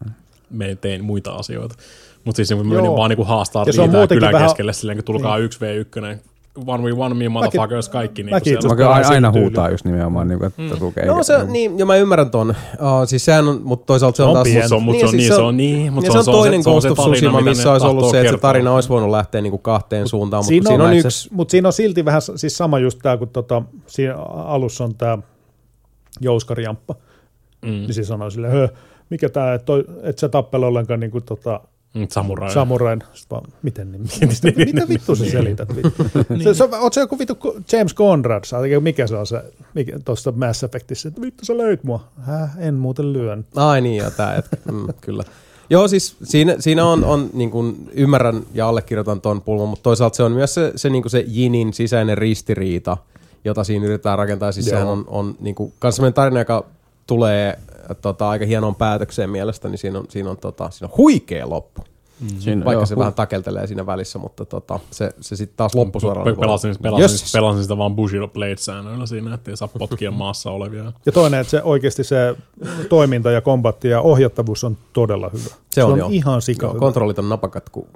me 0.51 0.77
tein 0.81 1.05
muita 1.05 1.33
asioita. 1.33 1.75
Mutta 2.25 2.37
siis 2.37 2.51
mä 2.51 2.57
Joo. 2.57 2.65
menin 2.65 2.97
vaan 2.97 3.09
niinku 3.11 3.25
haastaa 3.25 3.65
Ja 3.77 3.83
muutenkin 3.87 4.09
kylän 4.17 4.33
vähän- 4.33 4.49
keskelle 4.49 4.73
silleen, 4.73 4.99
kun 4.99 5.05
tulkaa 5.05 5.39
1v1, 5.39 6.19
one 6.67 6.83
v 6.85 6.99
one 6.99 7.15
me 7.15 7.29
motherfuckers, 7.29 7.89
kaikki 7.89 8.23
niinku 8.23 8.37
mäkin 8.37 8.55
itse 8.55 8.69
Mä 8.69 8.75
pelaan 8.77 9.05
aina 9.05 9.33
sillä 9.33 9.43
huutaa 9.43 9.71
just 9.71 9.85
nimenomaan, 9.85 10.29
niin 10.29 10.39
kuin, 10.39 10.47
että 10.47 10.77
tukee. 10.77 11.07
No 11.07 11.23
se, 11.23 11.45
niin, 11.45 11.79
ja 11.79 11.87
mä 11.87 11.97
ymmärrän 11.97 12.31
ton. 12.31 12.51
Uh, 12.51 12.57
siis 13.07 13.25
sehän 13.25 13.49
on, 13.49 13.61
mutta 13.65 13.87
toisaalta 13.87 14.17
se 14.17 14.23
on, 14.23 14.29
on 14.29 14.35
taas... 14.35 14.45
pieni. 14.49 14.69
Se 14.69 14.75
on, 14.75 14.83
mut 14.83 14.97
se 14.99 15.07
on 15.07 15.13
niin, 15.13 15.35
se 15.35 15.35
on 15.35 15.57
niin, 15.57 15.87
ja 15.87 15.93
se 16.13 16.19
on, 16.19 16.25
se 16.25 16.31
on 16.31 16.37
toinen 16.37 16.61
Ghost 16.61 16.91
of 16.91 16.99
Tsushima, 16.99 17.41
missä 17.41 17.73
olisi 17.73 17.87
ollut 17.87 18.11
se, 18.11 18.21
että 18.21 18.33
se 18.33 18.39
tarina 18.39 18.75
olisi 18.75 18.89
voinut 18.89 19.11
lähteä 19.11 19.41
niinku 19.41 19.59
kahteen 19.59 20.09
suuntaan, 20.09 20.41
mutta 20.41 20.49
Siinä, 20.49 20.69
siinä, 20.69 20.85
on, 20.85 20.95
yksi, 20.95 21.29
mutta 21.33 21.51
siinä 21.51 21.69
on 21.69 21.73
silti 21.73 22.05
vähän 22.05 22.23
siis 22.37 22.57
sama 22.57 22.79
just 22.79 22.99
tämä, 23.03 23.17
kun 23.17 23.29
tota, 23.29 23.63
siinä 23.87 24.15
alussa 24.45 24.85
on 24.85 24.95
tämä 24.95 25.19
jouskarijamppa. 26.21 26.95
Mm. 27.63 27.71
Niin 27.71 27.95
se 27.95 28.05
sanoo 28.05 28.31
silleen, 28.31 28.53
"Hö, 28.53 28.69
mikä 29.11 29.29
tämä, 29.29 29.55
että 29.55 29.73
et 30.03 30.19
sä 30.19 30.29
tappele 30.29 30.67
ollenkaan 30.67 31.01
niin 31.01 31.11
kuin, 31.11 31.25
tota, 31.25 31.61
Mm, 31.63 31.69
Samurai. 32.09 32.53
samurain. 32.53 33.03
Vaan, 33.31 33.53
miten 33.63 33.93
niin? 33.93 34.03
Mitä, 34.45 34.65
mitä 34.65 34.89
vittu 34.89 35.17
sä 35.17 35.31
selität? 35.31 35.77
vittu? 35.77 36.05
se, 36.45 36.55
se, 36.59 36.65
oot 36.81 36.93
se 36.93 37.01
joku 37.01 37.19
vittu 37.19 37.39
James 37.73 37.95
Conrad, 37.95 38.45
saa- 38.45 38.61
mikä 38.81 39.07
se 39.07 39.17
on 39.17 39.27
se, 39.27 39.43
mikä, 39.75 39.99
tuossa 40.05 40.33
Mass 40.33 40.65
Effectissä, 40.65 41.09
että 41.09 41.21
vittu 41.21 41.45
sä 41.45 41.59
löit 41.59 41.85
mua. 41.85 42.05
Häh, 42.23 42.51
en 42.59 42.75
muuten 42.75 43.13
lyön. 43.13 43.47
Ai 43.57 43.81
niin, 43.81 43.97
ja 43.97 44.11
tää, 44.11 44.35
et, 44.35 44.47
mm, 44.73 44.87
kyllä. 45.01 45.25
Joo, 45.71 45.89
siis 45.89 46.17
siinä, 46.23 46.57
siinä 46.59 46.85
on, 46.85 47.05
on 47.05 47.31
niin 47.33 47.51
kuin, 47.51 47.91
ymmärrän 47.93 48.43
ja 48.55 48.69
allekirjoitan 48.69 49.21
ton 49.21 49.43
pulman, 49.43 49.69
mutta 49.69 49.83
toisaalta 49.83 50.17
se 50.17 50.23
on 50.23 50.33
myös 50.33 50.55
se, 50.55 50.73
se, 50.77 50.91
niin 50.91 51.03
kuin 51.03 51.11
se 51.11 51.25
Jinin 51.29 51.73
sisäinen 51.73 52.19
ristiriita, 52.19 52.97
jota 53.45 53.65
siinä 53.65 53.87
yritetään 53.87 54.19
rakentaa. 54.19 54.53
Siis 54.53 54.67
Joo. 54.67 54.73
sehän 54.73 54.89
on, 54.89 55.05
on 55.07 55.35
niin 55.41 55.55
kuin, 55.55 55.73
kans 55.79 55.97
sellainen 55.97 56.15
tarina, 56.15 56.41
joka 56.41 56.65
tulee 57.15 57.59
tota, 58.03 58.29
aika 58.29 58.47
hienoon 58.47 58.75
päätökseen 58.75 59.31
mielestäni. 59.31 59.71
Niin 59.73 59.79
siinä 59.79 59.99
on, 59.99 60.05
siinä 60.09 60.31
on, 60.31 60.37
tota, 60.37 60.71
siinä 60.71 60.89
on 60.93 60.97
huikea 60.97 61.51
loppu, 61.51 61.83
Siinä, 62.39 62.65
vaikka 62.65 62.73
joo, 62.81 62.87
se 62.87 62.95
hu- 62.95 62.99
vähän 62.99 63.15
takeltelee 63.15 63.67
siinä 63.67 63.87
välissä, 63.87 64.19
mutta 64.19 64.45
tota, 64.45 64.81
se, 64.91 65.11
se 65.21 65.37
sitten 65.37 65.57
taas 65.57 65.75
loppusuoralla. 65.75 66.33
Pe- 66.33 66.41
Pelasin, 66.41 66.75
pelasin, 66.83 67.03
Jösses. 67.03 67.33
pelasin 67.33 67.63
sitä 67.63 67.79
vaan 67.79 67.97
Bushido 67.97 68.29
Blade-säännöillä 68.29 69.07
siinä, 69.07 69.35
ettei 69.35 69.57
saa 69.57 69.69
potkia 69.79 70.11
maassa 70.23 70.51
olevia. 70.51 70.93
Ja 71.07 71.13
toinen, 71.13 71.41
että 71.41 71.51
se 71.51 71.63
oikeasti 71.63 72.05
se 72.05 72.37
toiminta 72.89 73.31
ja 73.31 73.41
kombatti 73.41 73.89
ja 73.89 74.01
ohjattavuus 74.01 74.65
on 74.65 74.77
todella 74.93 75.31
hyvä. 75.33 75.55
Se 75.71 75.85
on, 75.85 75.93
on 75.93 75.99
joo. 75.99 76.09
ihan 76.13 76.43
sika 76.43 76.67
Joo, 76.67 76.75
kontrollit 76.75 77.19
on 77.19 77.29
napakat 77.29 77.69
kuin 77.69 77.87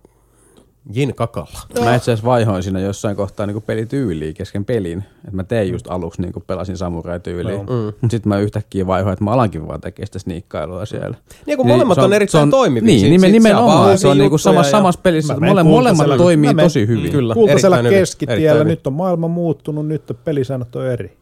Jin 0.92 1.14
kakalla. 1.14 1.58
Mä 1.84 1.94
itse 1.94 2.12
asiassa 2.12 2.24
vaihoin 2.26 2.62
siinä 2.62 2.80
jossain 2.80 3.16
kohtaa 3.16 3.46
niin 3.46 3.62
pelityyliä 3.62 4.32
kesken 4.32 4.64
pelin. 4.64 5.04
Et 5.28 5.32
mä 5.32 5.44
tein 5.44 5.72
just 5.72 5.86
aluksi 5.90 6.22
niin 6.22 6.32
pelasin 6.46 6.76
samurai-tyyliä. 6.76 7.58
Mm. 7.58 7.62
Mutta 7.84 8.08
sitten 8.10 8.28
mä 8.28 8.38
yhtäkkiä 8.38 8.86
vaihoin, 8.86 9.12
että 9.12 9.24
mä 9.24 9.30
alankin 9.30 9.68
vaan 9.68 9.80
tekemään 9.80 10.06
sitä 10.06 10.18
sniikkailua 10.18 10.86
siellä. 10.86 11.16
Niin 11.46 11.56
kun 11.58 11.66
molemmat 11.66 11.94
se 11.94 12.00
on 12.00 12.12
erittäin 12.12 12.50
toimivia. 12.50 12.86
Niin, 12.86 13.00
Sit- 13.00 13.10
nimen, 13.10 13.28
sit 13.28 13.32
nimenomaan. 13.32 13.98
Se 13.98 14.08
on 14.08 14.18
niinku 14.18 14.34
juttuja 14.34 14.52
samassa, 14.52 14.68
ja- 14.76 14.78
samassa 14.80 15.00
pelissä. 15.02 15.34
Mole, 15.34 15.62
molemmat 15.62 15.96
kultasella- 16.06 16.16
toimii 16.16 16.48
mä 16.48 16.52
menen- 16.54 16.64
tosi 16.64 16.86
hyvin. 16.86 17.10
Kyllä. 17.12 17.34
Kultaisella 17.34 17.76
erittäin 17.76 17.92
hyvin, 17.94 18.00
keskitiellä, 18.02 18.40
erittäin 18.50 18.66
nyt 18.68 18.86
on 18.86 18.92
maailma 18.92 19.28
muuttunut, 19.28 19.86
nyt 19.86 20.02
pelisäännöt 20.24 20.76
on 20.76 20.86
eri. 20.86 21.16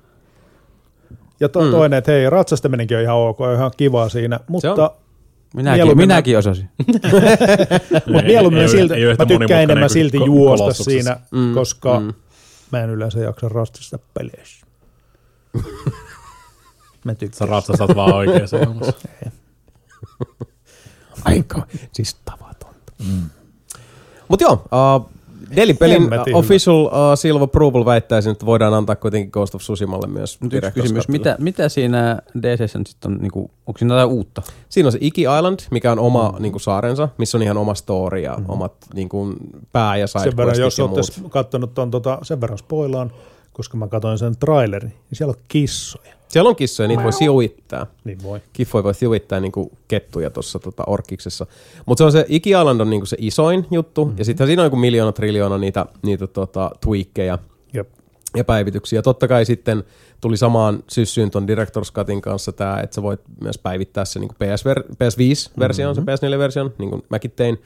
Ja 1.41 1.49
to, 1.49 1.61
Mm. 1.61 1.71
toinen, 1.71 1.99
että 1.99 2.13
hei, 2.13 2.31
ratsastaminenkin 2.31 2.97
on 2.97 3.03
ihan 3.03 3.17
ok, 3.17 3.39
ihan 3.57 3.71
kivaa 3.77 4.09
siinä, 4.09 4.41
mutta 4.49 4.91
Minäkin, 5.55 5.77
Mieluummin 5.79 6.09
mä- 6.09 6.13
minäkin 6.15 6.39
osasin. 6.39 6.71
Mut 8.07 8.21
Ei- 8.23 8.27
mieluummin 8.27 8.63
ei- 8.63 8.69
silti, 8.69 8.95
ei 8.95 9.15
mä 9.19 9.27
tykkään 9.27 9.63
enemmän 9.63 9.91
silti 9.91 10.17
juosta 10.27 10.85
siinä, 10.85 11.17
Mm, 11.31 11.55
koska 11.55 12.01
mm. 12.01 12.13
mä 12.73 12.81
en 12.81 12.91
yleensä 12.91 13.19
jaksa 13.21 13.49
ratsastaa 13.49 13.99
peleissä. 14.15 14.67
mä 17.05 17.13
Sä 17.13 17.15
tykkään. 17.19 17.49
ratsastat 17.49 17.97
vaan 17.97 18.15
oikeassa 18.15 18.57
ilmassa. 18.65 19.09
Aika 21.25 21.67
siis 21.93 22.17
tavatonta. 22.25 22.93
Mutta 24.29 24.45
joo, 24.45 24.53
uh, 24.53 25.11
Delipelin 25.57 26.01
Hemmetin 26.01 26.27
hyvä. 26.27 26.39
official 26.39 26.85
uh, 26.85 26.91
seal 27.15 27.37
of 27.37 27.43
approval 27.43 27.85
väittäisin, 27.85 28.33
että 28.33 28.47
voidaan 28.47 28.75
antaa 28.75 28.97
kuitenkin 28.97 29.31
Ghost 29.31 29.55
of 29.55 29.61
Tsushimalle 29.61 30.07
myös 30.07 30.41
Mutta 30.41 30.57
yksi 30.57 30.71
kysymys, 30.71 31.09
mitä, 31.09 31.37
mitä 31.39 31.69
siinä 31.69 32.19
DCssä 32.43 32.79
nyt 32.79 32.87
sitten 32.87 33.13
on, 33.13 33.19
niinku, 33.19 33.51
onko 33.67 33.79
siinä 33.79 33.95
jotain 33.95 34.11
uutta? 34.11 34.43
Siinä 34.69 34.87
on 34.87 34.93
se 34.93 34.99
Iki 35.01 35.23
Island, 35.23 35.59
mikä 35.71 35.93
on 35.93 35.99
oma 35.99 36.31
mm. 36.31 36.43
niinku, 36.43 36.59
saarensa, 36.59 37.09
missä 37.19 37.39
on 37.39 37.43
ihan 37.43 37.57
oma 37.57 37.75
story 37.75 38.19
ja 38.19 38.37
mm. 38.39 38.45
omat 38.49 38.73
niinku, 38.95 39.33
pää- 39.73 39.97
ja 39.97 40.07
Sen 40.07 40.23
verran, 40.37 40.55
sidequestit 40.55 40.79
jos 40.79 40.81
olette 40.81 41.21
muut. 41.21 41.33
katsonut 41.33 41.75
ton, 41.75 41.91
tota, 41.91 42.19
sen 42.23 42.41
verran 42.41 42.59
spoilaan, 42.59 43.13
koska 43.53 43.77
mä 43.77 43.89
katsoin 43.89 44.19
sen 44.19 44.37
trailerin, 44.37 44.91
niin 44.91 45.17
siellä 45.17 45.31
on 45.31 45.43
kissoja. 45.49 46.15
Siellä 46.35 46.49
on 46.49 46.57
kissoja, 46.57 46.89
niitä 46.89 47.03
voi 47.03 47.13
siuittaa. 47.13 47.87
Niin 48.05 48.23
voi. 48.23 48.41
Kiffoi 48.53 48.85
voi 48.85 48.95
siuittaa 48.95 49.41
niinku 49.41 49.73
kettuja 49.89 50.31
tuossa 50.31 50.59
tota 50.59 50.83
Orkiksessa. 50.87 51.47
Mutta 51.87 52.01
se 52.01 52.05
on 52.05 52.13
se 52.13 52.27
Iki 52.29 52.51
Island 52.51 52.81
on 52.81 52.91
niinku 52.91 53.07
se 53.07 53.17
isoin 53.21 53.67
juttu, 53.71 54.05
mm-hmm. 54.05 54.19
ja 54.19 54.25
sitten 54.25 54.47
siinä 54.47 54.63
on 54.63 54.65
niinku 54.65 54.77
miljoona 54.77 55.13
triljoona 55.13 55.59
niitä, 55.59 55.87
niitä 56.03 56.27
tota, 56.27 56.71
tweakkeja 56.81 57.39
Jep. 57.73 57.89
ja 58.37 58.45
päivityksiä. 58.45 59.03
Totta 59.03 59.29
kai 59.29 59.45
sitten 59.45 59.85
tuli 60.21 60.37
samaan 60.37 60.85
syssyyn 60.89 61.31
ton 61.31 61.49
Director's 61.49 61.93
Cutin 61.93 62.21
kanssa 62.21 62.53
tämä, 62.53 62.81
että 62.81 62.95
sä 62.95 63.03
voit 63.03 63.21
myös 63.41 63.59
päivittää 63.59 64.05
se 64.05 64.21
PS 64.21 64.65
PS5-version, 64.65 65.97
mm-hmm. 65.97 66.17
se 66.17 66.27
PS4-version, 66.27 66.75
niin 66.79 66.91
kuin 66.91 67.03
mäkin 67.09 67.31
tein. 67.31 67.59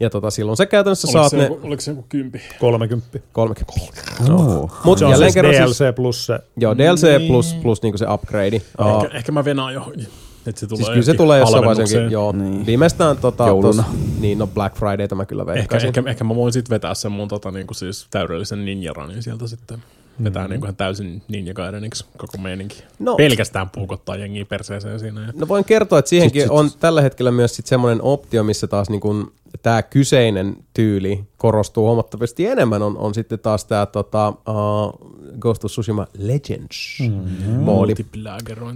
Ja 0.00 0.10
tota, 0.10 0.30
silloin 0.30 0.56
sä 0.56 0.66
käytännössä 0.66 1.08
Oliko 1.08 1.18
saat 1.18 1.30
se, 1.30 1.36
ne 1.36 1.42
joku, 1.42 1.60
oliko 1.66 1.80
se 1.80 1.90
joku 1.90 2.04
kympi? 2.08 2.40
30. 2.60 3.18
30. 3.32 3.72
Oh. 4.34 4.72
Mutta 4.84 4.98
Se 4.98 5.04
on 5.04 5.10
jälleen 5.10 5.32
siis 5.32 5.34
kerran 5.34 5.54
DLC 5.54 5.76
siis, 5.76 5.94
plus 5.96 6.26
se. 6.26 6.38
joo, 6.56 6.78
DLC 6.78 7.26
plus, 7.28 7.54
plus 7.62 7.82
niinku 7.82 7.98
se 7.98 8.06
upgrade. 8.10 8.56
Uh, 8.80 9.04
Ehkä, 9.04 9.16
ehkä 9.16 9.32
mä 9.32 9.44
venaan 9.44 9.74
johonkin. 9.74 10.08
Että 10.46 10.60
se 10.60 10.66
tulee 10.66 10.76
Siis 10.84 10.88
kyllä 10.88 11.02
se 11.02 11.14
tulee 11.14 11.38
jossain 11.38 11.64
vaiheessa, 11.64 11.98
joo. 11.98 12.32
Niin. 12.32 12.50
Niin. 12.50 12.66
Viimeistään 12.66 13.16
tota, 13.16 13.46
Jouluna. 13.46 13.82
tos, 13.82 13.92
niin 14.20 14.38
no 14.38 14.46
Black 14.46 14.76
Fridayta 14.76 15.14
mä 15.14 15.26
kyllä 15.26 15.42
Ehkä, 15.42 15.52
veikkaisin. 15.54 15.86
ehkä, 15.88 16.02
ehkä 16.06 16.24
mä 16.24 16.34
voin 16.34 16.52
sitten 16.52 16.70
vetää 16.74 16.94
sen 16.94 17.12
mun 17.12 17.28
tota, 17.28 17.50
niinku 17.50 17.74
siis 17.74 18.06
täydellisen 18.10 18.64
ninja 18.64 18.92
runin 18.92 19.22
sieltä 19.22 19.46
sitten. 19.46 19.78
Vetää 20.24 20.48
mm-hmm. 20.48 20.62
ihan 20.62 20.76
täysin 20.76 21.22
ninja 21.28 21.54
Gaideniksi 21.54 22.04
koko 22.18 22.38
meininki. 22.38 22.84
No. 22.98 23.16
Pelkästään 23.16 23.70
puukottaa 23.70 24.16
jengiä 24.16 24.44
perseeseen 24.44 25.00
siinä. 25.00 25.20
Ja... 25.20 25.32
No 25.34 25.48
voin 25.48 25.64
kertoa, 25.64 25.98
että 25.98 26.08
siihenkin 26.08 26.42
Sit- 26.42 26.48
sit- 26.48 26.58
on 26.58 26.70
tällä 26.80 27.02
hetkellä 27.02 27.30
myös 27.30 27.56
sit 27.56 27.66
semmoinen 27.66 28.02
optio, 28.02 28.44
missä 28.44 28.66
taas 28.66 28.90
niin 28.90 29.00
kun 29.00 29.32
tämä 29.62 29.82
kyseinen 29.82 30.56
tyyli 30.74 31.24
korostuu 31.36 31.86
huomattavasti 31.86 32.46
enemmän, 32.46 32.82
on, 32.82 32.96
on 32.98 33.14
sitten 33.14 33.38
taas 33.38 33.64
tämä 33.64 33.86
tota, 33.86 34.28
uh, 34.28 35.10
Ghost 35.40 35.64
of 35.64 35.70
Tsushima 35.70 36.06
Legends 36.18 36.98
mm-hmm. 37.00 37.52
moodi, 37.52 37.94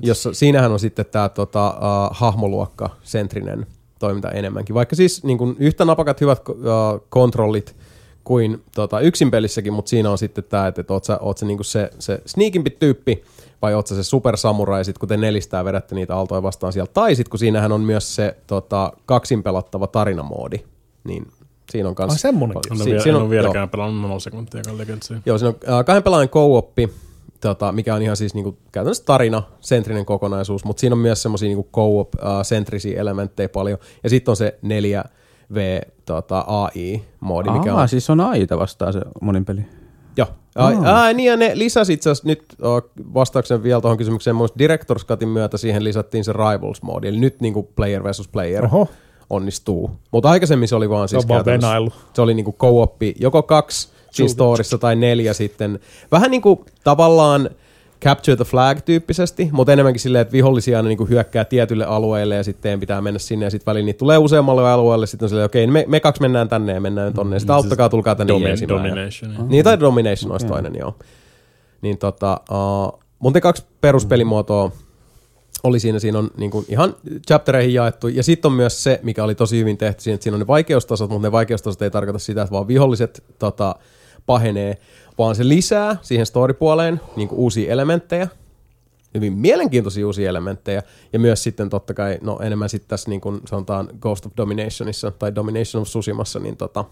jossa 0.03 0.33
siinähän 0.33 0.73
on 0.73 0.81
sitten 0.81 1.07
tämä 1.07 1.29
tota, 1.29 1.69
uh, 1.69 2.17
hahmoluokka 2.17 2.91
sentrinen 3.03 3.67
toiminta 3.99 4.31
enemmänkin. 4.31 4.75
Vaikka 4.75 4.97
siis 4.97 5.25
niin 5.25 5.39
kun 5.39 5.57
yhtä 5.59 5.85
napakat 5.85 6.21
hyvät 6.21 6.49
uh, 6.49 6.55
kontrollit 7.09 7.77
kuin 8.25 8.63
tota, 8.75 9.01
yksin 9.01 9.31
pelissäkin, 9.31 9.73
mutta 9.73 9.89
siinä 9.89 10.11
on 10.11 10.19
sitten 10.19 10.45
tämä, 10.45 10.67
että, 10.67 10.85
oot 10.89 11.05
sä, 11.05 11.19
oot 11.21 11.39
sä 11.39 11.47
niinku 11.47 11.65
se, 11.65 11.91
se 11.99 12.23
sneakimpi 12.27 12.71
tyyppi 12.71 13.25
vai 13.63 13.75
oot 13.75 13.87
sä 13.87 13.95
se 13.95 14.03
super 14.03 14.37
samurai, 14.37 14.85
sit 14.85 14.99
kun 14.99 15.09
te 15.09 15.17
nelistää 15.17 15.65
vedätte 15.65 15.95
niitä 15.95 16.17
aaltoja 16.17 16.43
vastaan 16.43 16.73
siellä. 16.73 16.91
Tai 16.95 17.15
sitten 17.15 17.31
kun 17.31 17.39
siinähän 17.39 17.73
on 17.73 17.81
myös 17.81 18.15
se 18.15 18.37
tota, 18.47 18.93
kaksin 19.07 19.43
pelattava 19.43 19.87
tarinamoodi, 19.87 20.57
niin 21.05 21.27
siinä 21.71 21.89
on 21.89 21.95
kanssa... 21.95 22.15
Ai 22.15 22.33
semmonenkin. 22.33 22.73
En 22.73 22.77
ole, 22.79 22.85
Si- 22.85 22.91
vielä, 22.91 23.03
siinä 23.03 23.17
en 23.17 23.17
on- 23.17 23.23
ole 23.23 23.31
vieläkään 23.31 23.69
pelannut 23.69 24.03
nanosekuntia 24.03 24.63
Legendsia. 24.77 25.17
Joo, 25.27 25.39
siinä 25.39 25.49
on 25.49 25.75
äh, 25.79 25.85
kahden 25.85 26.03
pelaajan 26.03 26.29
co-oppi, 26.29 26.91
tota, 27.41 27.73
mikä 27.73 27.95
on 27.95 28.03
ihan 28.03 28.17
siis 28.17 28.35
niinku, 28.35 28.57
käytännössä 28.73 29.05
tarina, 29.05 29.43
sentrinen 29.61 30.07
kokonaisuus, 30.07 30.65
mutta 30.65 30.81
siinä 30.81 30.95
on 30.95 30.99
myös 31.01 31.23
semmoisia 31.23 31.49
niinku 31.49 31.69
co-op-sentrisiä 31.75 33.01
elementtejä 33.01 33.49
paljon. 33.49 33.79
Ja 34.03 34.11
sitten 34.11 34.33
on 34.33 34.37
se 34.37 34.59
4V 35.55 35.91
tota, 36.07 36.45
AI-moodi, 36.47 37.51
mikä 37.51 37.75
Aa, 37.75 37.83
on... 37.83 37.89
siis 37.89 38.11
on 38.11 38.21
aita 38.21 38.59
vastaan 38.59 38.93
se 38.93 39.01
monin 39.23 39.45
peli. 39.45 39.61
Joo. 40.17 40.29
Ai, 40.55 40.75
aa, 40.85 41.13
niin 41.13 41.31
ja 41.31 41.37
ne 41.37 41.51
lisäsi 41.55 41.93
itse 41.93 42.11
asiassa 42.11 42.29
nyt 42.29 42.45
vastauksen 43.15 43.63
vielä 43.63 43.81
tuohon 43.81 43.99
kysymykseen, 43.99 44.37
mun 44.37 44.49
mielestä 44.59 44.93
Director's 44.95 45.07
Cutin 45.07 45.29
myötä 45.29 45.57
siihen 45.57 45.85
lisättiin 45.85 46.25
se 46.25 46.33
Rivals-moodi, 46.33 47.07
eli 47.07 47.17
nyt 47.19 47.41
niinku 47.41 47.63
player 47.63 48.05
versus 48.05 48.29
player 48.29 48.65
Oho. 48.65 48.89
onnistuu. 49.31 49.91
Mutta 50.11 50.31
aikaisemmin 50.31 50.69
se 50.69 50.77
oli 50.77 50.91
vaan 50.91 51.09
Se 51.09 51.17
on 51.17 51.23
siis 51.23 51.29
vaan 51.29 51.45
käytännössä- 51.45 51.69
venailu. 51.69 51.93
Se 52.13 52.23
oli 52.23 52.35
niinku 52.35 52.53
co-oppi, 52.59 53.15
joko 53.21 53.43
kaksi 53.43 53.89
siinä 54.11 54.29
storissa 54.29 54.79
tai 54.79 54.97
neljä 54.97 55.33
sitten. 55.33 55.79
Vähän 56.13 56.31
niinku 56.31 56.65
tavallaan 56.85 57.51
capture 58.05 58.37
the 58.37 58.45
flag 58.45 58.79
tyyppisesti, 58.85 59.49
mutta 59.53 59.73
enemmänkin 59.73 60.01
silleen, 60.01 60.23
että 60.23 60.33
vihollisia 60.33 60.77
aina 60.77 60.89
niinku 60.89 61.05
hyökkää 61.05 61.45
tietylle 61.45 61.85
alueelle 61.85 62.35
ja 62.35 62.43
sitten 62.45 62.63
teidän 62.63 62.81
pitää 62.81 63.01
mennä 63.01 63.19
sinne 63.19 63.47
ja 63.47 63.51
sitten 63.51 63.67
väliin 63.67 63.87
niitä 63.87 63.99
tulee 63.99 64.19
useammalle 64.19 64.71
alueelle. 64.71 65.07
Sitten 65.07 65.25
on 65.25 65.29
silleen, 65.29 65.47
okei, 65.47 65.67
me, 65.67 65.85
me 65.89 66.01
kaksi 66.01 66.23
mennään 66.23 66.49
tänne 66.49 66.73
ja 66.73 66.81
mennään 66.81 67.15
tonne. 67.15 67.37
Ja 67.37 67.41
sitten 67.41 67.57
auttakaa, 67.57 67.89
tulkaa 67.89 68.15
tänne 68.15 68.33
Domi- 68.35 68.45
jeesimään. 68.47 68.85
Ja- 68.85 68.91
Domination. 68.91 69.33
ja- 69.33 69.45
niin, 69.49 69.65
tai 69.65 69.81
Domination 69.81 70.33
olisi 70.33 70.47
toinen, 70.47 70.75
joo. 70.79 70.95
Niin 71.83 71.99
tota, 71.99 72.41
uh, 72.51 73.01
mun 73.19 73.33
te 73.33 73.41
kaksi 73.41 73.65
peruspelimuotoa 73.81 74.71
oli 75.63 75.81
siinä, 75.81 75.99
siinä 75.99 76.19
on 76.19 76.31
niin 76.37 76.51
kuin 76.51 76.67
ihan 76.69 76.97
chaptereihin 77.29 77.75
jaettu, 77.75 78.09
ja 78.09 78.23
sitten 78.23 78.49
on 78.49 78.57
myös 78.57 78.83
se, 78.83 79.01
mikä 79.03 79.25
oli 79.25 79.35
tosi 79.35 79.59
hyvin 79.59 79.77
tehty 79.79 80.03
siinä, 80.03 80.15
että 80.15 80.23
siinä 80.23 80.35
on 80.35 80.41
ne 80.41 80.47
vaikeustasot, 80.47 81.11
mutta 81.11 81.27
ne 81.29 81.33
vaikeustasot 81.33 81.83
ei 81.83 81.91
tarkoita 81.91 82.19
sitä, 82.19 82.43
että 82.43 82.53
vaan 82.53 82.69
viholliset 82.69 83.25
tota, 83.39 83.75
pahenee, 84.27 84.77
vaan 85.19 85.35
se 85.35 85.49
lisää 85.49 85.97
siihen 86.03 86.27
storypuoleen 86.27 87.01
niin 87.17 87.29
kuin 87.29 87.39
uusia 87.39 87.73
elementtejä, 87.73 88.29
hyvin 89.15 89.33
mielenkiintoisia 89.33 90.07
uusia 90.07 90.29
elementtejä, 90.31 90.83
ja 91.13 91.19
myös 91.19 91.43
sitten 91.43 91.71
totta 91.71 91.95
kai, 91.95 92.19
no 92.23 92.39
enemmän 92.43 92.69
sitten 92.69 92.89
tässä 92.89 93.11
niin 93.11 93.21
kuin 93.21 93.41
sanotaan 93.49 93.89
Ghost 94.01 94.27
of 94.27 94.33
Dominationissa, 94.37 95.11
tai 95.11 95.35
Domination 95.35 95.83
of 95.83 95.89
Tsushimassa, 95.89 96.39
niin 96.39 96.57
tota, 96.57 96.85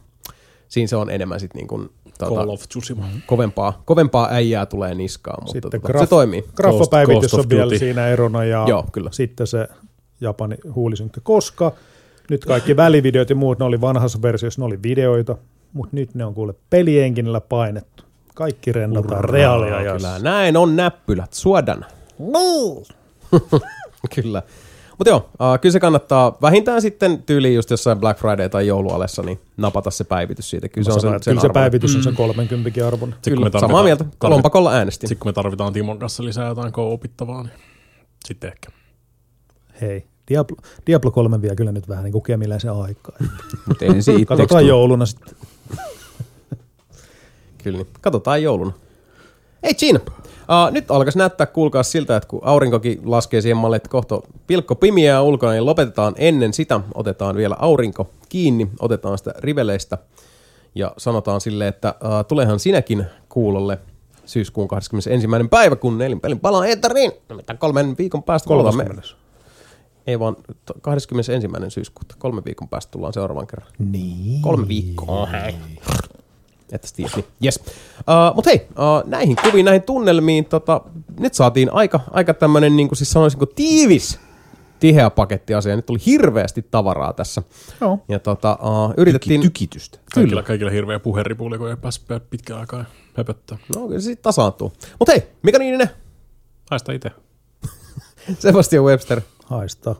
siinä 0.69 0.87
se 0.87 0.97
on 0.97 1.11
enemmän 1.11 1.41
sitten 1.41 1.59
niin 1.59 1.69
kuin, 1.69 1.91
Call 2.21 2.35
tota, 2.37 2.53
of 2.53 2.69
Tsushima. 2.69 3.09
kovempaa, 3.27 3.83
kovempaa 3.85 4.29
äijää 4.31 4.67
tulee 4.67 4.95
niskaan, 4.95 5.43
mutta 5.43 5.53
Sitten 5.53 5.81
tota, 5.81 5.93
graf- 5.93 6.01
se 6.01 6.07
toimii. 6.07 6.45
Graffapäivitys 6.57 7.31
Ghost 7.31 7.45
on 7.45 7.51
vielä 7.51 7.65
Duty. 7.65 7.79
siinä 7.79 8.09
erona 8.09 8.45
ja 8.45 8.65
Joo, 8.69 8.85
kyllä. 8.93 9.11
sitten 9.13 9.47
se 9.47 9.69
Japani 10.21 10.57
huulisynkkä, 10.75 11.21
koska 11.25 11.73
nyt 12.31 12.45
kaikki 12.45 12.77
välivideot 12.77 13.31
ja 13.31 13.37
muut, 13.37 13.59
ne 13.59 13.65
oli 13.65 13.81
vanhassa 13.81 14.23
versiossa, 14.23 14.61
ne 14.61 14.65
oli 14.65 14.83
videoita, 14.83 15.37
mutta 15.73 15.97
nyt 15.97 16.15
ne 16.15 16.25
on 16.25 16.35
kuule 16.35 16.55
pelienkinillä 16.71 17.41
painettu. 17.41 18.02
Kaikki 18.35 18.73
rendataan 18.73 19.25
reaaliajassa. 19.25 20.09
Kyllä, 20.09 20.31
näin 20.31 20.57
on 20.57 20.77
näppylät, 20.77 21.33
suodan. 21.33 21.85
kyllä. 24.15 24.43
Mutta 24.99 25.11
joo, 25.11 25.17
uh, 25.17 25.61
kyllä 25.61 25.73
se 25.73 25.81
kannattaa 25.81 26.39
vähintään 26.43 26.83
sitten 26.83 27.23
tyyliin 27.23 27.55
just 27.55 27.71
jossain 27.71 28.01
Black 28.01 28.21
Friday 28.21 28.49
tai 28.49 28.67
joulualessa, 28.67 29.23
niin 29.23 29.41
napata 29.57 29.91
se 29.91 30.05
päivitys 30.05 30.51
siitä. 30.51 30.69
Kyllä 30.69 30.85
se 30.85 30.93
on 30.93 31.01
Sanoin, 31.01 31.15
sen, 31.15 31.25
sen 31.25 31.33
kyllä 31.33 31.49
se 31.49 31.53
päivitys 31.53 31.97
on 31.97 32.03
sen 32.03 32.15
30 32.15 32.87
arvon. 32.87 33.13
Sitten 33.13 33.35
kun 33.37 33.45
Kyllä, 33.45 33.61
samaa 33.61 33.83
mieltä. 33.83 34.05
Lompakolla 34.23 34.73
äänestin. 34.73 35.09
Sitten 35.09 35.23
kun 35.23 35.29
me 35.29 35.33
tarvitaan 35.33 35.73
Timon 35.73 35.99
kanssa 35.99 36.25
lisää 36.25 36.49
jotain 36.49 36.73
co-opittavaa, 36.73 37.43
niin 37.43 37.53
sitten 38.25 38.51
ehkä. 38.51 38.69
Hei, 39.81 40.07
Diablo, 40.29 40.57
Diablo 40.87 41.11
3 41.11 41.43
vie 41.43 41.57
kyllä 41.57 41.73
nyt 41.73 41.89
vähän 41.89 42.05
niin 42.05 42.13
kuin 42.13 42.23
kemiläisen 42.23 42.73
aikaa. 42.73 43.17
Mutta 43.67 43.85
ensin 43.85 44.15
itse. 44.15 44.27
Katsotaan 44.27 44.67
jouluna 44.67 45.07
sitten. 45.07 45.35
Kyllä, 47.63 47.79
niin. 47.79 47.87
katsotaan 48.01 48.43
jouluna. 48.43 48.73
Ei 49.63 49.75
siinä. 49.77 50.01
Uh, 50.07 50.73
nyt 50.73 50.91
alkaisi 50.91 51.19
näyttää 51.19 51.47
kuulkaa 51.47 51.83
siltä, 51.83 52.17
että 52.17 52.29
kun 52.29 52.41
aurinkokin 52.43 53.01
laskee 53.05 53.41
siihen 53.41 53.57
malle, 53.57 53.77
että 53.77 53.89
kohta 53.89 54.21
pilkko 54.47 54.75
pimiää 54.75 55.23
ulkona, 55.23 55.53
niin 55.53 55.67
lopetetaan 55.67 56.15
ennen 56.17 56.53
sitä. 56.53 56.81
Otetaan 56.95 57.37
vielä 57.37 57.57
aurinko 57.59 58.11
kiinni, 58.29 58.71
otetaan 58.81 59.19
sitä 59.19 59.35
riveleistä 59.39 59.99
ja 60.75 60.93
sanotaan 60.99 61.41
sille, 61.41 61.69
että 61.69 61.95
uh, 62.05 62.27
tulehan 62.29 62.61
sinäkin 62.61 63.07
kuulolle 63.29 63.79
syyskuun 64.25 64.69
21. 64.69 65.29
päivä, 65.51 65.77
kun 65.77 65.99
nelinpelin 65.99 66.41
palaa 66.41 66.67
eeteriin. 66.67 67.13
Nimittäin 67.29 67.59
kolmen 67.59 67.95
viikon 67.99 68.23
päästä 68.23 68.47
kuullaan 68.47 68.77
me. 68.77 68.85
30. 68.85 69.23
Ei 70.07 70.19
vaan 70.19 70.37
t- 70.37 70.83
21. 70.83 71.49
syyskuuta. 71.69 72.15
Kolme 72.19 72.43
viikon 72.45 72.69
päästä 72.69 72.91
tullaan 72.91 73.13
seuraavan 73.13 73.47
kerran. 73.47 73.69
Niin. 73.79 74.43
Kolme 74.43 74.69
viikkoa. 74.69 75.27
Hei. 75.27 75.55
Että 76.73 76.89
tiedä. 76.97 77.11
Niin. 77.17 77.25
Yes. 77.45 77.61
Uh, 77.99 78.35
Mutta 78.35 78.51
hei, 78.51 78.69
uh, 78.71 79.11
näihin 79.11 79.37
kuviin, 79.37 79.65
näihin 79.65 79.83
tunnelmiin, 79.83 80.45
tota, 80.45 80.81
nyt 81.21 81.35
saatiin 81.35 81.73
aika, 81.73 82.01
aika 82.11 82.35
tämmönen, 82.35 82.77
niin 82.77 82.89
kuin 82.89 82.97
siis 82.97 83.11
sanoisinko, 83.11 83.47
tiivis, 83.47 84.19
tiheä 84.81 85.11
paketti 85.11 85.55
asia. 85.55 85.77
Nyt 85.77 85.87
tuli 85.87 85.99
hirveästi 86.07 86.67
tavaraa 86.71 87.13
tässä. 87.13 87.43
Joo. 87.81 87.99
Ja 88.09 88.19
tota, 88.19 88.59
uh, 88.63 88.95
yritettiin... 88.97 89.41
Tykitystä. 89.41 89.99
Kaikilla, 90.15 90.43
kaikilla 90.43 90.71
hirveä 90.71 90.99
puheripuli, 90.99 91.59
kun 91.59 91.71
ei 91.71 91.77
päässyt 91.77 92.31
pitkään 92.31 92.61
aikaa 92.61 92.85
höpöttää. 93.17 93.59
No 93.77 93.87
kyllä 93.87 94.01
se 94.01 94.05
sitten 94.05 94.23
tasaantuu. 94.23 94.73
Mutta 94.99 95.13
hei, 95.13 95.23
mikä 95.43 95.59
niinen? 95.59 95.91
Haista 96.71 96.93
itse. 96.93 97.11
Sebastian 98.39 98.85
Webster, 98.85 99.21
Haista. 99.45 99.95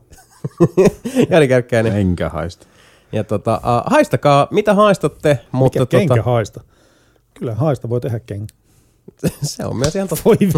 Jari 1.31 1.49
Kärkkäinen. 1.49 1.97
Enkä 1.97 2.29
haista. 2.29 2.67
Ja 3.13 3.25
tota, 3.25 3.61
uh, 3.65 3.93
haistakaa, 3.93 4.49
mitä 4.51 4.75
haistatte, 4.75 5.39
mutta 5.53 5.81
Mikä 5.81 5.99
kenkä 5.99 6.15
tota, 6.15 6.31
haista? 6.31 6.61
Kyllä 7.35 7.55
haista 7.55 7.89
voi 7.89 8.01
tehdä 8.01 8.21
kenkä. 8.21 8.55
se 9.43 9.67
on 9.67 9.77
myös 9.77 9.97
ihan 9.97 10.09
totta. 10.09 10.25
Voi 10.25 10.37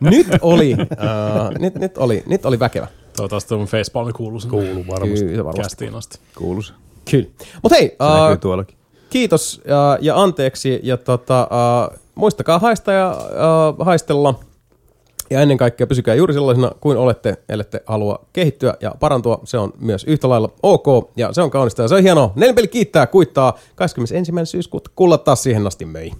nyt 0.00 0.26
oli, 0.40 0.74
uh, 0.74 1.58
nyt, 1.58 1.74
nyt 1.74 1.98
oli, 1.98 2.22
nyt 2.26 2.46
oli 2.46 2.58
väkevä. 2.58 2.86
Toivottavasti 3.16 3.54
mun 3.54 3.66
facepalmi 3.66 4.12
kuuluu 4.12 4.40
sinne. 4.40 4.50
Kuuluu 4.50 4.86
varmasti. 4.86 5.24
Kyllä, 5.24 5.44
varmasti. 5.44 5.62
Kästiin 5.62 5.94
asti. 5.94 6.18
Kuulus. 6.38 6.74
Kyllä. 7.10 7.26
Mutta 7.62 7.76
hei, 7.76 7.96
uh, 8.32 8.38
tuollakin. 8.40 8.76
kiitos 9.10 9.62
ja, 9.68 9.98
ja 10.00 10.22
anteeksi 10.22 10.80
ja 10.82 10.96
tota, 10.96 11.48
uh, 11.90 11.98
muistakaa 12.14 12.58
haista 12.58 12.92
ja 12.92 13.16
uh, 13.78 13.86
haistella. 13.86 14.40
Ja 15.34 15.40
ennen 15.40 15.58
kaikkea 15.58 15.86
pysykää 15.86 16.14
juuri 16.14 16.34
sellaisena 16.34 16.70
kuin 16.80 16.98
olette, 16.98 17.36
ellette 17.48 17.82
halua 17.86 18.26
kehittyä 18.32 18.74
ja 18.80 18.94
parantua. 19.00 19.40
Se 19.44 19.58
on 19.58 19.72
myös 19.80 20.04
yhtä 20.04 20.28
lailla 20.28 20.50
ok 20.62 20.86
ja 21.16 21.32
se 21.32 21.42
on 21.42 21.50
kaunista 21.50 21.82
ja 21.82 21.88
se 21.88 21.94
on 21.94 22.02
hienoa. 22.02 22.32
Nelinpeli 22.36 22.68
kiittää, 22.68 23.06
kuittaa 23.06 23.58
21. 23.74 24.32
syyskuuta. 24.44 24.90
Kuulla 24.94 25.18
taas 25.18 25.42
siihen 25.42 25.66
asti 25.66 25.84
möi. 25.84 26.10